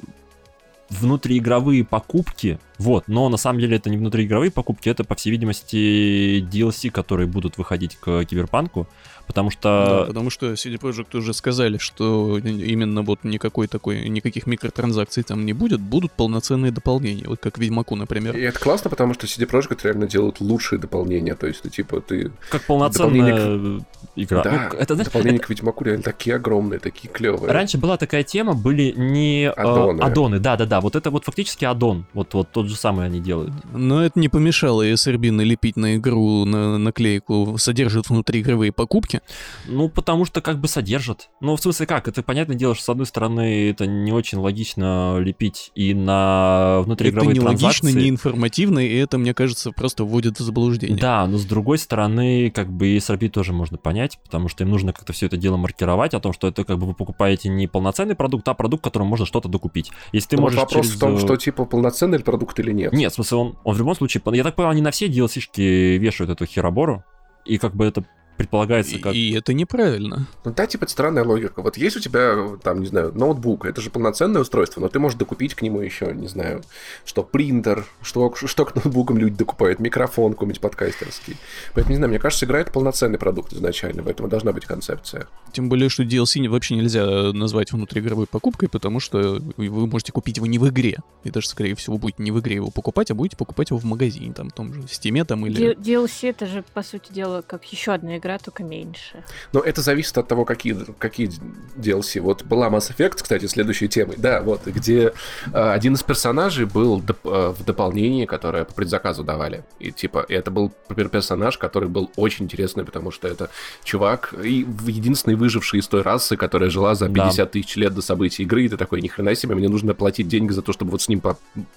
внутриигровые 0.90 1.84
покупки. 1.84 2.60
Вот, 2.78 3.08
но 3.08 3.30
на 3.30 3.38
самом 3.38 3.60
деле 3.60 3.78
это 3.78 3.90
не 3.90 3.98
внутриигровые 3.98 4.52
покупки, 4.52 4.90
это, 4.90 5.04
по 5.04 5.16
всей 5.16 5.32
видимости, 5.32 6.42
DLC, 6.42 6.90
которые 6.90 7.28
будут 7.28 7.58
выходить 7.58 7.96
к 7.98 8.26
Киберпанку, 8.26 8.88
потому 9.28 9.50
Да, 9.50 9.54
что 9.54 10.06
потому 10.08 10.30
что 10.30 10.54
CD 10.54 10.80
Projekt 10.80 11.16
уже 11.18 11.34
сказали, 11.34 11.78
что 11.78 12.38
именно 12.40 13.02
вот 13.02 13.24
никакой 13.24 13.68
такой, 13.68 14.10
никаких 14.10 14.48
микротранзакций 14.48 15.24
там 15.24 15.46
не 15.46 15.54
будет, 15.54 15.80
будут 15.80 16.12
полноценные 16.12 16.72
дополнения, 16.72 17.28
вот 17.28 17.40
как 17.40 17.58
Ведьмаку, 17.58 17.96
например. 17.96 18.36
И 18.36 18.42
это 18.42 18.60
классно, 18.60 18.90
потому 18.90 19.14
что 19.14 19.28
CD 19.28 19.48
Projekt 19.48 19.80
реально 19.84 20.08
делают 20.08 20.42
лучшие 20.42 20.80
дополнения. 20.80 21.36
То 21.36 21.48
есть, 21.48 21.62
ты, 21.62 21.70
типа, 21.70 22.02
ты... 22.02 22.32
как 22.50 22.64
полноценная 22.64 23.84
игра. 24.16 24.44
Да, 24.44 24.70
Ну, 24.72 24.78
это, 24.78 24.96
знаешь, 24.96 25.08
дополнения 25.08 25.40
к 25.40 25.50
Ведьмаку 25.50 25.84
реально 25.84 26.04
такие 26.04 26.36
огромные, 26.36 26.80
такие 26.80 27.10
клевые. 27.12 27.52
Раньше 27.52 27.78
была 27.78 27.98
такая 27.98 28.24
тема, 28.24 28.54
были 28.54 28.94
не 28.96 29.46
э, 29.46 29.50
Аддоны. 29.50 30.02
аддоны, 30.02 30.40
да, 30.40 30.58
да, 30.58 30.66
да. 30.66 30.82
Вот 30.82 30.96
это 30.96 31.12
вот 31.12 31.26
фактически 31.26 31.66
аддон. 31.66 32.06
Вот, 32.14 32.34
вот 32.34 32.50
тот 32.64 32.70
же 32.70 32.78
самый 32.78 33.06
они 33.06 33.20
делают. 33.20 33.52
Но 33.74 34.04
это 34.04 34.18
не 34.18 34.30
помешало 34.30 34.88
ESRB 34.88 35.32
налепить 35.32 35.76
на 35.76 35.98
игру 35.98 36.46
на 36.46 36.78
наклейку 36.78 37.58
«Содержит 37.58 38.10
внутриигровые 38.10 38.72
покупки». 38.72 39.20
Ну, 39.68 39.90
потому 39.90 40.24
что 40.24 40.40
как 40.42 40.60
бы 40.60 40.70
содержат. 40.70 41.30
Ну, 41.42 41.58
в 41.58 41.62
смысле 41.62 41.86
как? 41.88 42.08
Это 42.08 42.24
понятное 42.24 42.56
дело, 42.56 42.74
что 42.74 42.86
с 42.86 42.90
одной 42.90 43.06
стороны 43.06 43.70
это 43.70 43.86
не 43.86 44.14
очень 44.14 44.38
логично 44.38 45.18
лепить 45.20 45.72
и 45.76 45.94
на 45.94 46.78
Это 46.80 46.86
внутриигровые 46.86 47.34
не 47.34 47.40
логично, 47.42 47.90
транзакции. 47.90 48.02
не 48.02 48.10
информативно, 48.10 48.80
и 48.80 48.96
это, 48.96 49.18
мне 49.18 49.34
кажется, 49.34 49.72
просто 49.72 50.06
вводит 50.06 50.40
в 50.40 50.44
заблуждение. 50.44 50.98
Да, 50.98 51.28
но 51.28 51.38
с 51.38 51.44
другой 51.44 51.78
стороны, 51.78 52.50
как 52.50 52.72
бы 52.72 52.88
и 52.88 52.98
SRB 52.98 53.28
тоже 53.28 53.52
можно 53.52 53.78
понять, 53.78 54.20
потому 54.24 54.48
что 54.48 54.64
им 54.64 54.70
нужно 54.70 54.94
как-то 54.94 55.12
все 55.12 55.26
это 55.26 55.36
дело 55.36 55.58
маркировать 55.58 56.14
о 56.14 56.22
том, 56.22 56.32
что 56.32 56.48
это 56.48 56.64
как 56.64 56.80
бы 56.80 56.88
вы 56.88 56.94
покупаете 56.94 57.50
не 57.50 57.68
полноценный 57.68 58.16
продукт, 58.16 58.48
а 58.48 58.54
продукт, 58.54 58.86
которому 58.86 59.10
можно 59.10 59.26
что-то 59.26 59.50
докупить. 59.50 59.92
Если 60.14 60.30
ты 60.30 60.38
вот 60.38 60.44
можешь 60.44 60.60
вопрос 60.60 60.86
через, 60.86 60.98
в 60.98 61.00
том, 61.02 61.16
э, 61.16 61.20
что, 61.20 61.36
типа, 61.36 61.66
полноценный 61.66 62.20
ли 62.20 62.24
продукт 62.24 62.53
продукт 62.54 62.60
или 62.60 62.72
нет? 62.72 62.94
Нет, 62.94 63.12
в 63.12 63.16
смысле, 63.16 63.38
он, 63.38 63.58
он 63.64 63.76
в 63.76 63.78
любом 63.78 63.96
случае... 63.96 64.22
Я 64.34 64.44
так 64.44 64.56
понял, 64.56 64.70
они 64.70 64.82
на 64.82 64.92
все 64.92 65.08
DLC-шки 65.08 65.98
вешают 65.98 66.32
эту 66.32 66.46
херобору, 66.46 67.04
и 67.46 67.58
как 67.58 67.76
бы 67.76 67.86
это 67.86 68.06
предполагается 68.38 69.00
как... 69.00 69.14
И, 69.14 69.30
и 69.30 69.38
это 69.38 69.54
неправильно. 69.54 70.28
Ну 70.44 70.54
да, 70.56 70.68
типа, 70.68 70.84
это 70.84 70.92
странная 70.92 71.24
логика. 71.24 71.62
Вот 71.62 71.78
есть 71.78 71.98
у 71.98 72.00
тебя, 72.00 72.58
там, 72.62 72.82
не 72.82 72.88
знаю, 72.88 73.12
ноутбук, 73.14 73.66
это 73.66 73.82
же 73.82 73.90
полноценное 73.90 74.42
устройство, 74.42 74.82
но 74.82 74.88
ты 74.88 75.00
можешь 75.00 75.18
докупить 75.18 75.56
к 75.56 75.62
нему 75.62 75.82
еще, 75.82 76.14
не 76.14 76.28
знаю, 76.28 76.62
что 77.06 77.24
принтер, 77.24 77.86
что, 78.02 78.34
что 78.36 78.66
к 78.66 78.76
ноутбукам 78.76 79.18
люди 79.18 79.36
докупают, 79.36 79.80
микрофон 79.80 80.34
какой-нибудь 80.34 80.62
подкастерский. 80.62 81.38
Поэтому, 81.74 81.92
не 81.92 81.98
знаю, 81.98 82.10
мне 82.10 82.20
кажется, 82.20 82.46
игра 82.46 82.60
это 82.60 82.72
полноценный 82.72 83.18
продукт 83.18 83.54
изначально, 83.54 84.04
поэтому 84.04 84.30
должна 84.30 84.52
быть 84.52 84.66
концепция. 84.66 85.28
Тем 85.52 85.70
более, 85.70 85.90
что 85.90 86.04
DLC 86.04 86.48
вообще 86.50 86.76
нельзя 86.76 87.32
назвать 87.34 87.72
внутриигровой 87.72 88.28
покупкой, 88.28 88.70
потому 88.70 89.00
что 89.00 89.40
вы 89.58 89.88
можете 89.88 90.12
купить 90.12 90.38
его 90.38 90.48
не 90.48 90.58
в 90.58 90.68
игре. 90.70 90.98
И 91.24 91.30
даже, 91.30 91.48
скорее 91.48 91.76
всего, 91.76 91.98
будете 91.98 92.24
не 92.24 92.32
в 92.32 92.40
игре 92.40 92.56
его 92.56 92.72
покупать, 92.72 93.12
а 93.12 93.16
будете 93.16 93.38
покупать 93.38 93.70
его 93.70 93.80
в 93.80 93.84
магазине, 93.84 94.34
там, 94.34 94.50
в 94.50 94.54
том 94.54 94.74
же 94.74 94.82
Steam 94.82 95.24
там 95.26 95.46
или... 95.46 95.76
DLC 95.76 96.30
это 96.30 96.48
же, 96.48 96.64
по 96.74 96.84
сути 96.84 97.12
дела, 97.12 97.42
как 97.42 97.64
еще 97.66 97.94
одна 97.94 98.18
игра, 98.18 98.23
только 98.40 98.64
меньше. 98.64 99.24
Но 99.52 99.60
это 99.60 99.82
зависит 99.82 100.18
от 100.18 100.28
того, 100.28 100.46
какие, 100.46 100.76
какие 100.98 101.30
DLC. 101.76 102.22
Вот 102.22 102.44
была 102.44 102.70
Mass 102.70 102.96
Effect, 102.96 103.22
кстати, 103.22 103.46
следующей 103.46 103.88
темой, 103.88 104.16
да, 104.18 104.42
вот, 104.42 104.66
где 104.66 105.14
э, 105.52 105.72
один 105.72 105.94
из 105.94 106.04
персонажей 106.04 106.66
был 106.66 107.00
доп- 107.00 107.18
э, 107.26 107.54
в 107.54 107.64
дополнении, 107.64 108.26
которое 108.26 108.66
по 108.66 108.74
предзаказу 108.74 109.24
давали. 109.24 109.64
И 109.80 109.92
типа, 109.92 110.26
это 110.28 110.52
был 110.52 110.72
персонаж, 110.88 111.58
который 111.58 111.90
был 111.90 112.12
очень 112.16 112.46
интересный, 112.46 112.86
потому 112.86 113.12
что 113.12 113.28
это 113.28 113.50
чувак, 113.84 114.34
и 114.44 114.66
единственный 114.88 115.36
выживший 115.36 115.80
из 115.80 115.88
той 115.88 116.02
расы, 116.02 116.38
которая 116.38 116.70
жила 116.70 116.96
за 116.96 117.10
50 117.10 117.36
да. 117.38 117.46
тысяч 117.46 117.76
лет 117.76 117.94
до 117.94 118.02
событий 118.02 118.44
игры, 118.44 118.66
и 118.66 118.70
ты 118.70 118.78
такой, 118.78 119.02
ни 119.02 119.08
хрена 119.08 119.36
себе, 119.36 119.56
мне 119.56 119.70
нужно 119.70 119.94
платить 119.94 120.28
деньги 120.28 120.52
за 120.52 120.62
то, 120.62 120.74
чтобы 120.74 120.92
вот 120.92 121.02
с 121.02 121.10
ним 121.10 121.22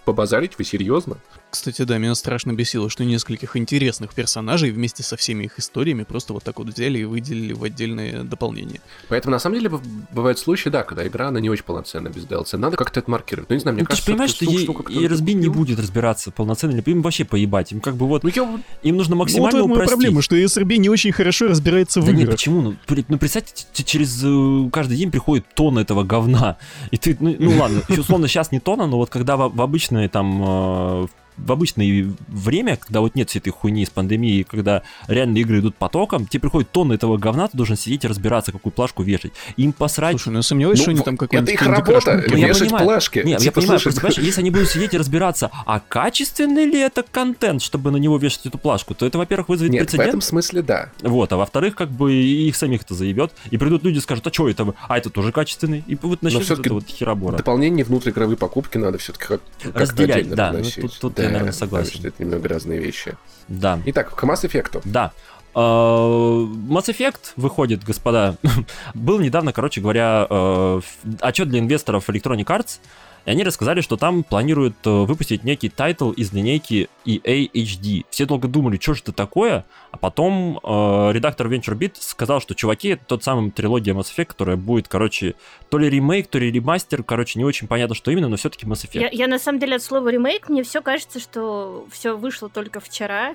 побазарить, 0.04 0.58
вы 0.58 0.64
серьезно? 0.64 1.18
Кстати, 1.50 1.82
да, 1.82 1.98
меня 1.98 2.14
страшно 2.14 2.52
бесило, 2.52 2.90
что 2.90 3.04
нескольких 3.04 3.56
интересных 3.56 4.14
персонажей 4.14 4.70
вместе 4.70 5.02
со 5.02 5.16
всеми 5.16 5.44
их 5.44 5.58
историями 5.58 6.04
просто 6.04 6.32
вот 6.36 6.44
так 6.44 6.58
вот 6.58 6.68
взяли 6.68 6.98
и 6.98 7.04
выделили 7.04 7.52
в 7.52 7.64
отдельные 7.64 8.22
дополнения. 8.22 8.80
Поэтому, 9.08 9.32
на 9.32 9.38
самом 9.38 9.56
деле, 9.58 9.80
бывают 10.12 10.38
случаи, 10.38 10.68
да, 10.68 10.82
когда 10.82 11.06
игра, 11.06 11.28
она 11.28 11.40
не 11.40 11.50
очень 11.50 11.64
полноценна 11.64 12.08
без 12.08 12.24
DLC. 12.24 12.56
Надо 12.56 12.76
как-то 12.76 13.00
это 13.00 13.10
маркировать. 13.10 13.50
Ну, 13.50 13.54
не 13.54 13.60
знаю, 13.60 13.74
мне 13.74 13.82
ну, 13.82 13.86
кажется, 13.86 14.06
ты 14.06 14.12
же 14.12 14.14
понимаешь, 14.14 14.30
что 14.30 14.44
ей, 14.44 14.64
штука, 14.64 14.92
и 14.92 15.06
Разбин 15.06 15.40
не 15.40 15.48
будет 15.48 15.78
разбираться 15.78 16.30
полноценно, 16.30 16.72
или 16.72 16.82
им 16.90 17.02
вообще 17.02 17.24
поебать. 17.24 17.72
Им 17.72 17.80
как 17.80 17.96
бы 17.96 18.06
вот... 18.06 18.22
Ну, 18.22 18.30
я... 18.34 18.60
Им 18.82 18.96
нужно 18.96 19.16
максимально 19.16 19.58
ну, 19.58 19.64
вот 19.66 19.72
упростить. 19.72 19.92
проблема, 19.92 20.22
что 20.22 20.36
ESRB 20.36 20.76
не 20.76 20.88
очень 20.88 21.12
хорошо 21.12 21.48
разбирается 21.48 22.00
в 22.00 22.04
да 22.04 22.10
играх. 22.10 22.20
нет, 22.22 22.30
почему? 22.30 22.60
Ну, 22.62 22.76
ну, 23.08 23.18
представьте, 23.18 23.66
через 23.84 24.22
э, 24.24 24.70
каждый 24.70 24.96
день 24.96 25.10
приходит 25.10 25.46
тонна 25.54 25.80
этого 25.80 26.04
говна. 26.04 26.58
И 26.90 26.96
ты, 26.96 27.16
ну, 27.18 27.34
ну 27.38 27.58
ладно, 27.58 27.82
условно 27.88 28.28
сейчас 28.28 28.52
не 28.52 28.60
тонна, 28.60 28.86
но 28.86 28.98
вот 28.98 29.10
когда 29.10 29.36
в, 29.36 29.48
в 29.54 29.60
обычной 29.62 30.08
там 30.08 30.42
э, 30.44 31.06
в 31.36 31.52
обычное 31.52 32.12
время, 32.28 32.76
когда 32.76 33.00
вот 33.00 33.14
нет 33.14 33.30
всей 33.30 33.38
этой 33.38 33.50
хуйни 33.50 33.84
с 33.84 33.90
пандемией, 33.90 34.44
когда 34.44 34.82
реально 35.08 35.38
игры 35.38 35.60
идут 35.60 35.76
потоком, 35.76 36.26
тебе 36.26 36.40
приходит 36.40 36.70
тонна 36.70 36.94
этого 36.94 37.18
говна, 37.18 37.48
ты 37.48 37.56
должен 37.56 37.76
сидеть 37.76 38.04
и 38.04 38.08
разбираться, 38.08 38.52
какую 38.52 38.72
плашку 38.72 39.02
вешать. 39.02 39.32
Им 39.56 39.72
посрать... 39.72 40.12
Слушай, 40.12 40.30
ну 40.30 40.38
я 40.38 40.42
сомневаюсь, 40.42 40.78
ну, 40.78 40.82
что 40.82 40.90
они 40.92 41.00
там 41.00 41.16
какой-нибудь... 41.16 41.54
Это 41.54 41.64
их 41.64 41.68
работа, 41.68 42.24
ну, 42.28 42.36
я 42.36 42.48
вешать 42.48 42.68
понимаю. 42.68 42.84
плашки. 42.84 43.18
Нет, 43.24 43.40
типа, 43.40 43.44
я 43.44 43.52
понимаю, 43.52 43.80
слушай, 43.80 44.00
просто, 44.00 44.20
если 44.20 44.40
они 44.40 44.50
будут 44.50 44.68
сидеть 44.68 44.94
и 44.94 44.98
разбираться, 44.98 45.50
а 45.66 45.80
качественный 45.80 46.66
ли 46.66 46.80
это 46.80 47.02
контент, 47.02 47.62
чтобы 47.62 47.90
на 47.90 47.96
него 47.96 48.18
вешать 48.18 48.46
эту 48.46 48.58
плашку, 48.58 48.94
то 48.94 49.06
это, 49.06 49.18
во-первых, 49.18 49.48
вызовет 49.48 49.72
нет, 49.72 49.82
прецедент. 49.82 50.06
в 50.06 50.08
этом 50.08 50.20
смысле 50.20 50.62
да. 50.62 50.90
Вот, 51.02 51.32
а 51.32 51.36
во-вторых, 51.36 51.74
как 51.74 51.90
бы 51.90 52.14
их 52.14 52.56
самих 52.56 52.82
это 52.82 52.94
заебет, 52.94 53.32
и 53.50 53.58
придут 53.58 53.84
люди 53.84 53.98
и 53.98 54.00
скажут, 54.00 54.26
а 54.26 54.32
что 54.32 54.48
это? 54.48 54.74
А 54.88 54.98
это 54.98 55.10
тоже 55.10 55.32
качественный? 55.32 55.84
И 55.86 55.96
вот 56.00 56.22
начнется 56.22 56.54
это 56.54 56.74
вот 56.74 56.86
херобора. 56.86 57.36
Дополнение 57.36 57.84
внутриигровые 57.84 58.36
покупки 58.36 58.78
надо 58.78 58.98
все-таки 58.98 59.26
как 59.26 59.40
разделять, 59.74 60.28
да. 60.30 60.52
Ну, 60.52 60.62
тут, 60.62 60.98
тут 60.98 61.14
да, 61.14 61.25
я, 61.26 61.32
наверное, 61.32 61.52
согласен 61.52 62.04
это 62.04 62.22
немного 62.22 62.48
разные 62.48 62.78
вещи. 62.78 63.16
Да. 63.48 63.80
Итак, 63.86 64.14
к 64.14 64.24
Mass 64.24 64.44
Effect. 64.44 64.80
Да. 64.84 65.12
Э, 65.54 66.46
Mass 66.68 66.88
Effect 66.88 67.32
выходит, 67.36 67.82
господа. 67.82 68.36
Был 68.94 69.20
недавно, 69.20 69.52
короче 69.52 69.80
говоря, 69.80 70.26
э, 70.28 70.84
отчет 71.20 71.48
для 71.48 71.60
инвесторов 71.60 72.10
Electronic 72.10 72.44
Arts, 72.44 72.78
и 73.26 73.30
они 73.30 73.42
рассказали, 73.42 73.80
что 73.80 73.96
там 73.96 74.22
планируют 74.22 74.76
э, 74.84 75.04
выпустить 75.04 75.42
некий 75.42 75.68
тайтл 75.68 76.12
из 76.12 76.32
линейки 76.32 76.88
EA 77.04 77.50
HD. 77.52 78.06
Все 78.08 78.24
долго 78.24 78.46
думали, 78.46 78.78
что 78.80 78.94
же 78.94 79.02
это 79.02 79.12
такое, 79.12 79.66
а 79.90 79.96
потом 79.96 80.60
э, 80.62 81.12
редактор 81.12 81.48
VentureBeat 81.48 81.96
сказал, 81.98 82.40
что, 82.40 82.54
чуваки, 82.54 82.90
это 82.90 83.04
тот 83.04 83.24
самый 83.24 83.50
трилогия 83.50 83.94
Mass 83.94 84.14
Effect, 84.16 84.26
которая 84.26 84.56
будет, 84.56 84.86
короче, 84.86 85.34
то 85.68 85.76
ли 85.78 85.90
ремейк, 85.90 86.28
то 86.28 86.38
ли 86.38 86.52
ремастер, 86.52 87.02
короче, 87.02 87.40
не 87.40 87.44
очень 87.44 87.66
понятно, 87.66 87.96
что 87.96 88.12
именно, 88.12 88.28
но 88.28 88.36
все-таки 88.36 88.64
Mass 88.64 88.86
Effect. 88.86 89.00
Я, 89.00 89.08
я 89.10 89.26
на 89.26 89.40
самом 89.40 89.58
деле 89.58 89.76
от 89.76 89.82
слова 89.82 90.08
ремейк, 90.08 90.48
мне 90.48 90.62
все 90.62 90.80
кажется, 90.80 91.18
что 91.18 91.84
все 91.90 92.16
вышло 92.16 92.48
только 92.48 92.78
вчера, 92.78 93.34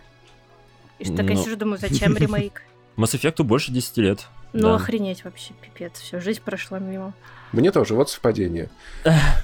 и 1.00 1.04
что 1.04 1.18
такая 1.18 1.36
ну... 1.36 1.44
сижу, 1.44 1.58
думаю, 1.58 1.80
зачем 1.80 2.16
ремейк? 2.16 2.64
Mass 2.96 3.14
Effect 3.20 3.44
больше 3.44 3.74
10 3.74 3.98
лет. 3.98 4.28
Ну, 4.54 4.70
да. 4.70 4.76
охренеть 4.76 5.24
вообще, 5.24 5.54
пипец. 5.62 5.94
Все, 6.00 6.20
жизнь 6.20 6.42
прошла 6.44 6.80
мимо. 6.80 7.14
Мне 7.52 7.72
тоже, 7.72 7.96
вот 7.96 8.10
совпадение. 8.10 8.70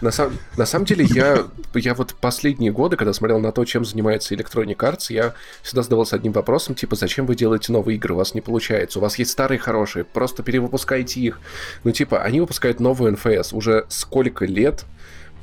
На, 0.01 0.11
сам, 0.11 0.31
на 0.55 0.65
самом 0.65 0.85
деле, 0.85 1.05
я, 1.05 1.45
я 1.73 1.93
вот 1.93 2.15
последние 2.15 2.71
годы, 2.71 2.95
когда 2.95 3.11
смотрел 3.11 3.39
на 3.39 3.51
то, 3.51 3.65
чем 3.65 3.83
занимается 3.83 4.33
Electronic 4.33 4.77
Arts, 4.77 5.07
я 5.09 5.33
всегда 5.61 5.83
задавался 5.83 6.15
одним 6.15 6.31
вопросом, 6.31 6.75
типа, 6.75 6.95
зачем 6.95 7.25
вы 7.25 7.35
делаете 7.35 7.73
новые 7.73 7.97
игры, 7.97 8.13
у 8.13 8.17
вас 8.17 8.33
не 8.33 8.41
получается, 8.41 8.99
у 8.99 9.01
вас 9.01 9.19
есть 9.19 9.31
старые 9.31 9.59
хорошие, 9.59 10.05
просто 10.05 10.41
перевыпускайте 10.41 11.19
их. 11.19 11.39
Ну, 11.83 11.91
типа, 11.91 12.21
они 12.21 12.39
выпускают 12.39 12.79
новую 12.79 13.13
NFS 13.13 13.53
уже 13.53 13.85
сколько 13.89 14.45
лет, 14.45 14.85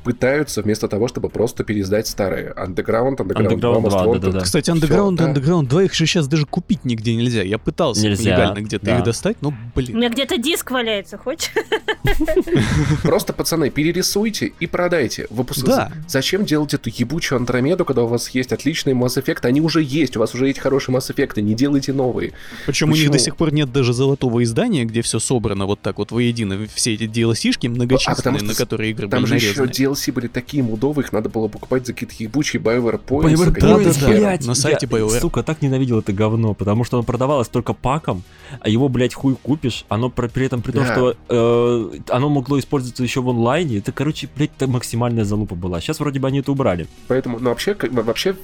пытаются 0.04 0.62
вместо 0.62 0.86
того, 0.86 1.08
чтобы 1.08 1.30
просто 1.30 1.64
переиздать 1.64 2.06
старые. 2.06 2.52
Underground, 2.56 3.16
Underground, 3.16 3.58
Underground 3.58 3.88
2, 3.88 4.04
2 4.04 4.14
да, 4.14 4.18
да, 4.18 4.30
да. 4.30 4.40
Кстати, 4.40 4.70
Underground, 4.70 5.16
Всё, 5.16 5.28
Underground 5.28 5.66
2 5.66 5.84
их 5.84 5.94
же 5.94 6.06
сейчас 6.06 6.28
даже 6.28 6.46
купить 6.46 6.84
нигде 6.84 7.14
нельзя. 7.14 7.42
Я 7.42 7.58
пытался 7.58 8.02
нельзя, 8.02 8.36
легально 8.36 8.60
где-то 8.60 8.84
да. 8.84 8.98
их 8.98 9.04
достать, 9.04 9.38
но, 9.40 9.54
блин. 9.74 9.94
У 9.94 9.98
меня 9.98 10.10
где-то 10.10 10.36
диск 10.36 10.70
валяется, 10.70 11.16
хочешь? 11.16 11.50
Просто, 13.02 13.32
пацаны, 13.32 13.70
перерисуйте 13.70 14.52
и 14.60 14.66
продайте. 14.66 15.26
Выпуск... 15.30 15.64
Да. 15.64 15.90
Зачем 16.06 16.44
делать 16.44 16.74
эту 16.74 16.90
ебучую 16.90 17.38
Андромеду, 17.38 17.84
когда 17.84 18.02
у 18.02 18.06
вас 18.06 18.28
есть 18.30 18.52
отличные 18.52 18.94
Mass 18.94 19.20
Effect? 19.20 19.46
Они 19.46 19.60
уже 19.60 19.82
есть, 19.82 20.16
у 20.16 20.20
вас 20.20 20.34
уже 20.34 20.48
есть 20.48 20.58
хорошие 20.58 20.94
Mass 20.94 21.10
Effect, 21.14 21.40
не 21.40 21.54
делайте 21.54 21.92
новые. 21.92 22.32
Причем 22.66 22.92
у 22.92 22.94
них 22.94 23.10
до 23.10 23.18
сих 23.18 23.36
пор 23.36 23.52
нет 23.52 23.72
даже 23.72 23.94
золотого 23.94 24.42
издания, 24.42 24.84
где 24.84 25.00
все 25.00 25.18
собрано 25.18 25.64
вот 25.66 25.80
так 25.80 25.98
вот 25.98 26.12
воедино, 26.12 26.66
все 26.74 26.94
эти 26.94 27.04
DLC-шки 27.04 27.68
многочисленные, 27.68 28.42
а, 28.42 28.44
на 28.44 28.54
которые 28.54 28.90
игры 28.90 29.08
там 29.08 29.22
были 29.22 29.38
же 29.38 29.46
нарезаны. 29.46 29.64
еще 29.70 29.72
DLC 29.94 30.12
были 30.12 30.26
такие 30.26 30.62
мудовые, 30.62 31.04
их 31.04 31.12
надо 31.12 31.28
было 31.28 31.48
покупать 31.48 31.86
за 31.86 31.92
какие-то 31.92 32.14
ебучие 32.18 32.60
BioWare 32.60 33.00
Points. 33.04 33.34
BioWare 33.34 33.54
Points, 33.54 34.00
да, 34.00 34.06
блядь, 34.08 34.46
на 34.46 34.54
сайте 34.54 34.88
я, 34.90 34.98
BioWare. 34.98 35.20
Сука, 35.20 35.42
так 35.42 35.62
ненавидел 35.62 36.00
это 36.00 36.12
говно, 36.12 36.54
потому 36.54 36.84
что 36.84 36.98
оно 36.98 37.04
продавалось 37.04 37.48
только 37.48 37.72
паком, 37.72 38.22
а 38.60 38.68
его, 38.68 38.88
блядь, 38.88 39.14
хуй 39.14 39.36
купишь, 39.36 39.84
оно 39.88 40.10
при, 40.10 40.28
при 40.28 40.46
этом 40.46 40.62
при 40.62 40.72
том, 40.72 40.84
да. 40.84 40.92
что 40.92 41.16
э, 41.28 41.98
оно 42.08 42.28
могло 42.28 42.58
использоваться 42.58 43.02
еще 43.02 43.20
в 43.20 43.28
онлайне, 43.28 43.78
это, 43.78 43.92
короче, 43.92 44.28
блядь, 44.34 44.50
это 44.56 44.66
максимальная 44.66 45.24
залупа 45.24 45.54
была. 45.54 45.80
Сейчас 45.80 46.00
вроде 46.00 46.20
бы 46.20 46.28
они 46.28 46.40
это 46.40 46.52
убрали. 46.52 46.86
Поэтому, 47.08 47.38
ну, 47.38 47.50
вообще, 47.50 47.74
как, 47.74 47.92
вообще, 47.92 48.36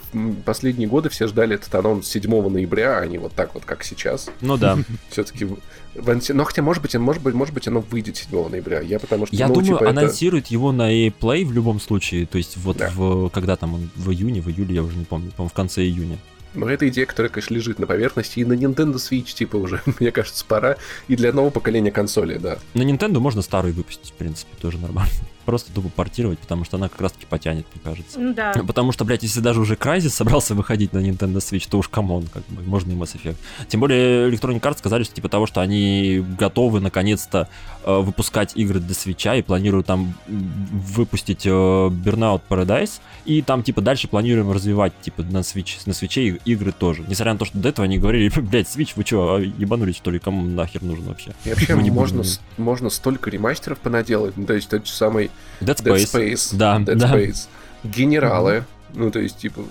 последние 0.45 0.89
годы 0.89 1.09
все 1.09 1.27
ждали 1.27 1.55
этот 1.55 1.75
анонс 1.75 2.07
7 2.09 2.49
ноября, 2.49 2.99
а 2.99 3.07
не 3.07 3.19
вот 3.19 3.33
так 3.33 3.55
вот, 3.55 3.65
как 3.65 3.85
сейчас. 3.85 4.31
Ну 4.41 4.57
да. 4.57 4.79
Все-таки 5.11 5.49
ну, 5.95 6.45
хотя, 6.45 6.63
может 6.63 6.83
быть, 6.83 6.95
может 6.95 7.23
быть, 7.23 7.35
может 7.35 7.55
быть, 7.55 7.67
оно 7.69 7.81
выйдет 7.81 8.17
7 8.17 8.49
ноября. 8.49 8.81
Я 8.81 8.99
потому 8.99 9.27
что, 9.27 9.35
Я 9.35 9.49
ну, 9.49 9.55
думаю, 9.55 9.79
типа, 9.79 9.91
анонсируют 9.91 10.47
это... 10.47 10.55
его 10.55 10.73
на 10.73 10.93
EA 10.93 11.13
Play 11.19 11.45
в 11.45 11.53
любом 11.53 11.81
случае. 11.81 12.27
То 12.27 12.39
есть 12.39 12.57
вот 12.57 12.77
да. 12.77 12.91
в, 12.95 13.29
когда 13.31 13.57
там 13.57 13.91
в 13.97 14.11
июне, 14.11 14.41
в 14.41 14.49
июле, 14.49 14.77
я 14.77 14.83
уже 14.83 14.97
не 14.97 15.05
помню, 15.05 15.31
по-моему, 15.31 15.51
в 15.51 15.53
конце 15.53 15.83
июня. 15.83 16.19
Но 16.55 16.69
это 16.69 16.89
идея, 16.89 17.07
которая, 17.07 17.31
конечно, 17.31 17.55
лежит 17.55 17.79
на 17.79 17.87
поверхности, 17.87 18.41
и 18.41 18.45
на 18.45 18.55
Nintendo 18.55 18.95
Switch, 18.95 19.35
типа, 19.35 19.57
уже, 19.57 19.83
мне 20.01 20.11
кажется, 20.11 20.45
пора, 20.45 20.77
и 21.09 21.17
для 21.17 21.33
нового 21.33 21.51
поколения 21.51 21.93
консолей, 21.93 22.39
да. 22.39 22.59
На 22.75 22.83
Nintendo 22.83 23.21
можно 23.21 23.43
старую 23.43 23.75
выпустить, 23.75 24.11
в 24.11 24.15
принципе, 24.15 24.51
тоже 24.61 24.79
нормально 24.79 25.13
просто 25.45 25.73
тупо 25.73 25.89
портировать, 25.89 26.39
потому 26.39 26.65
что 26.65 26.77
она 26.77 26.89
как 26.89 27.01
раз-таки 27.01 27.27
потянет, 27.27 27.67
мне 27.73 27.83
кажется. 27.83 28.19
Ну 28.19 28.35
да. 28.35 28.53
Потому 28.67 28.93
что, 28.93 29.05
блядь, 29.05 29.23
если 29.23 29.41
даже 29.41 29.61
уже 29.61 29.75
Crysis 29.75 30.11
собрался 30.11 30.55
выходить 30.55 30.93
на 30.93 30.99
Nintendo 30.99 31.37
Switch, 31.37 31.67
то 31.69 31.79
уж 31.79 31.89
come 31.89 32.10
on, 32.10 32.27
как 32.33 32.45
бы, 32.49 32.63
можно 32.63 32.93
и 32.93 32.95
Mass 32.95 33.17
Effect. 33.17 33.37
Тем 33.69 33.81
более 33.81 34.31
Electronic 34.31 34.61
Arts 34.61 34.79
сказали, 34.79 35.05
что 35.05 35.15
типа 35.15 35.29
того, 35.29 35.47
что 35.47 35.61
они 35.61 36.25
готовы 36.39 36.81
наконец-то 36.81 37.49
э, 37.85 37.99
выпускать 37.99 38.57
игры 38.57 38.81
для 38.81 38.95
Switch 38.95 39.39
и 39.39 39.43
планируют 39.43 39.87
там 39.87 40.15
выпустить 40.27 41.47
э, 41.47 41.51
Burnout 41.51 42.43
Paradise, 42.49 43.01
и 43.25 43.43
там 43.43 43.63
типа 43.63 43.81
дальше 43.81 44.09
планируем 44.09 44.51
развивать 44.53 44.93
типа 45.01 45.23
на 45.23 45.39
Switch, 45.39 45.79
на 45.87 45.93
Switch 45.93 46.41
игры 46.45 46.73
тоже. 46.73 47.05
Несмотря 47.09 47.33
на 47.33 47.39
то, 47.39 47.45
что 47.45 47.59
до 47.59 47.69
этого 47.69 47.85
они 47.85 47.99
говорили, 47.99 48.31
блядь, 48.41 48.67
Switch, 48.67 48.93
вы 48.97 49.05
что, 49.05 49.35
а, 49.35 49.41
ебанулись 49.41 49.97
что 49.97 50.11
ли, 50.11 50.19
кому 50.19 50.43
нахер 50.43 50.83
нужен 50.83 51.05
вообще? 51.05 51.33
И 51.45 51.51
вообще 51.51 51.75
можно, 51.75 52.23
можно 52.57 52.91
столько 52.91 53.31
ремастеров 53.31 53.79
понаделать, 53.79 54.37
ну, 54.37 54.47
то 54.47 54.55
есть 54.55 54.69
тот 54.69 54.87
же 54.87 54.93
самый 54.93 55.30
Dead 55.61 55.79
Space. 55.79 56.13
Dead 56.13 56.33
Space. 56.33 56.57
Да, 56.57 56.79
Dead 56.79 56.95
да. 56.97 57.15
Space. 57.15 57.49
Генералы. 57.85 58.53
Mm-hmm. 58.53 58.65
Ну, 58.95 59.11
то 59.11 59.21
есть, 59.21 59.39
типа, 59.39 59.63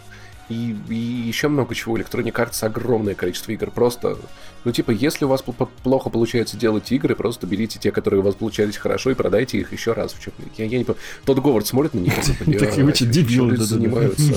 и, 0.49 0.75
и 0.89 0.95
еще 0.95 1.47
много 1.47 1.75
чего. 1.75 1.97
Electronic 1.97 2.33
Arts 2.33 2.65
огромное 2.65 3.15
количество 3.15 3.51
игр. 3.51 3.69
Просто, 3.71 4.17
ну, 4.65 4.71
типа, 4.71 4.91
если 4.91 5.25
у 5.25 5.27
вас 5.27 5.43
плохо 5.83 6.09
получается 6.09 6.57
делать 6.57 6.91
игры, 6.91 7.15
просто 7.15 7.47
берите 7.47 7.79
те, 7.79 7.91
которые 7.91 8.21
у 8.21 8.23
вас 8.23 8.35
получались 8.35 8.77
хорошо, 8.77 9.11
и 9.11 9.13
продайте 9.13 9.59
их 9.59 9.71
еще 9.71 9.93
раз. 9.93 10.13
В 10.13 10.21
чем? 10.21 10.33
Я, 10.57 10.65
я 10.65 10.77
не 10.79 10.83
понимаю. 10.83 11.01
Тот 11.25 11.39
Говард 11.39 11.67
смотрит 11.67 11.93
на 11.93 11.99
них, 11.99 12.13
Такие 12.59 12.85
очень 12.85 13.11
дебилы 13.11 13.57
занимаются. 13.57 14.33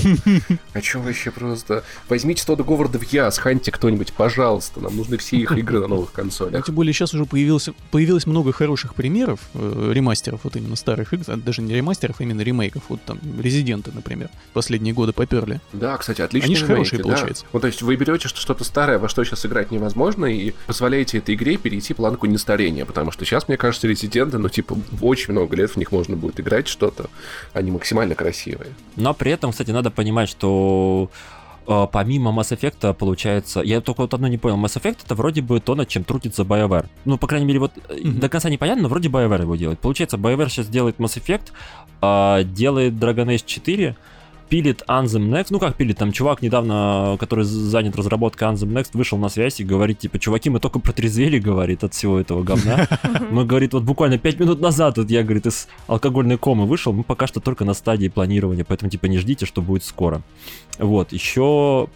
А 0.73 0.81
что 0.81 0.99
вообще 0.99 1.31
просто? 1.31 1.83
Возьмите 2.09 2.45
Тодда 2.45 2.63
Говарда 2.63 2.99
в 2.99 3.11
я, 3.11 3.29
сханьте 3.31 3.71
кто-нибудь, 3.71 4.13
пожалуйста. 4.13 4.79
Нам 4.79 4.95
нужны 4.95 5.17
все 5.17 5.37
их 5.37 5.51
игры 5.51 5.79
на 5.79 5.87
новых 5.87 6.11
консолях. 6.11 6.53
Ну, 6.53 6.61
тем 6.61 6.75
более 6.75 6.93
сейчас 6.93 7.13
уже 7.13 7.25
появилось, 7.25 7.69
появилось 7.91 8.25
много 8.25 8.51
хороших 8.51 8.95
примеров 8.95 9.39
э, 9.53 9.91
ремастеров, 9.93 10.41
вот 10.43 10.55
именно 10.55 10.75
старых 10.75 11.13
игр, 11.13 11.23
а 11.27 11.37
даже 11.37 11.61
не 11.61 11.73
ремастеров, 11.73 12.17
а 12.19 12.23
именно 12.23 12.41
ремейков. 12.41 12.83
Вот 12.89 13.01
там 13.03 13.19
Резиденты, 13.39 13.91
например, 13.93 14.29
последние 14.53 14.93
годы 14.93 15.13
поперли. 15.13 15.59
Да, 15.73 15.97
кстати, 16.03 16.21
отлично. 16.21 16.47
Они 16.47 16.55
же 16.57 16.65
хорошие, 16.65 17.01
да. 17.01 17.03
получается. 17.03 17.45
Вот, 17.53 17.61
то 17.61 17.67
есть 17.67 17.81
вы 17.81 17.95
берете 17.95 18.27
что-то 18.27 18.65
старое, 18.65 18.99
во 18.99 19.07
что 19.07 19.23
сейчас 19.23 19.45
играть 19.45 19.71
невозможно, 19.71 20.25
и 20.25 20.53
позволяете 20.67 21.19
этой 21.19 21.35
игре 21.35 21.55
перейти 21.55 21.93
планку 21.93 22.25
нестарения, 22.25 22.83
потому 22.83 23.11
что 23.11 23.23
сейчас, 23.23 23.47
мне 23.47 23.55
кажется, 23.55 23.87
резиденты, 23.87 24.37
ну, 24.37 24.49
типа, 24.49 24.75
очень 24.99 25.31
много 25.31 25.55
лет 25.55 25.71
в 25.71 25.77
них 25.77 25.93
можно 25.93 26.17
будет 26.17 26.41
играть 26.41 26.67
что-то, 26.67 27.09
они 27.53 27.71
максимально 27.71 28.15
красивые. 28.15 28.71
Но 28.97 29.13
при 29.13 29.31
этом, 29.31 29.51
кстати, 29.51 29.71
надо 29.71 29.91
понимать, 29.91 30.27
что 30.27 31.09
э, 31.67 31.87
помимо 31.89 32.31
Mass 32.31 32.53
Effect, 32.53 32.93
получается, 32.95 33.61
я 33.61 33.79
только 33.79 34.01
вот 34.01 34.13
одно 34.13 34.27
не 34.27 34.37
понял, 34.37 34.57
Mass 34.57 34.77
Effect 34.77 34.97
это 35.05 35.15
вроде 35.15 35.41
бы 35.41 35.61
то, 35.61 35.73
над 35.73 35.87
чем 35.87 36.03
трудится 36.03 36.43
BioWare. 36.43 36.87
Ну, 37.05 37.17
по 37.17 37.27
крайней 37.27 37.45
мере, 37.45 37.59
вот 37.59 37.71
mm-hmm. 37.77 38.19
до 38.19 38.27
конца 38.27 38.49
непонятно, 38.49 38.83
но 38.83 38.89
вроде 38.89 39.07
BioWare 39.07 39.43
его 39.43 39.55
делает. 39.55 39.79
Получается, 39.79 40.17
BioWare 40.17 40.49
сейчас 40.49 40.67
делает 40.67 40.97
Mass 40.97 41.17
Effect, 41.17 41.53
э, 42.01 42.43
делает 42.43 42.95
Dragon 42.95 43.27
Age 43.27 43.43
4, 43.45 43.95
пилит 44.53 44.83
Anthem 44.87 45.29
Next. 45.29 45.47
Ну 45.49 45.57
как 45.57 45.75
пилит, 45.77 45.97
там 45.97 46.11
чувак 46.11 46.43
недавно, 46.43 47.17
который 47.19 47.43
занят 47.43 47.95
разработкой 47.95 48.49
Anthem 48.49 48.71
Next, 48.71 48.91
вышел 48.93 49.17
на 49.17 49.29
связь 49.29 49.59
и 49.59 49.63
говорит, 49.63 49.97
типа, 49.97 50.19
чуваки, 50.19 50.51
мы 50.51 50.59
только 50.59 50.77
протрезвели, 50.77 51.39
говорит, 51.39 51.83
от 51.83 51.95
всего 51.95 52.19
этого 52.19 52.43
говна. 52.43 52.87
Мы, 53.31 53.45
говорит, 53.45 53.73
вот 53.73 53.81
буквально 53.81 54.19
5 54.19 54.39
минут 54.39 54.61
назад, 54.61 54.99
вот 54.99 55.09
я, 55.09 55.23
говорит, 55.23 55.47
из 55.47 55.67
алкогольной 55.87 56.37
комы 56.37 56.67
вышел, 56.67 56.93
мы 56.93 57.01
пока 57.01 57.25
что 57.25 57.39
только 57.39 57.65
на 57.65 57.73
стадии 57.73 58.09
планирования, 58.09 58.63
поэтому, 58.63 58.91
типа, 58.91 59.07
не 59.07 59.17
ждите, 59.17 59.47
что 59.47 59.63
будет 59.63 59.83
скоро. 59.83 60.21
Вот, 60.77 61.13
еще 61.13 61.87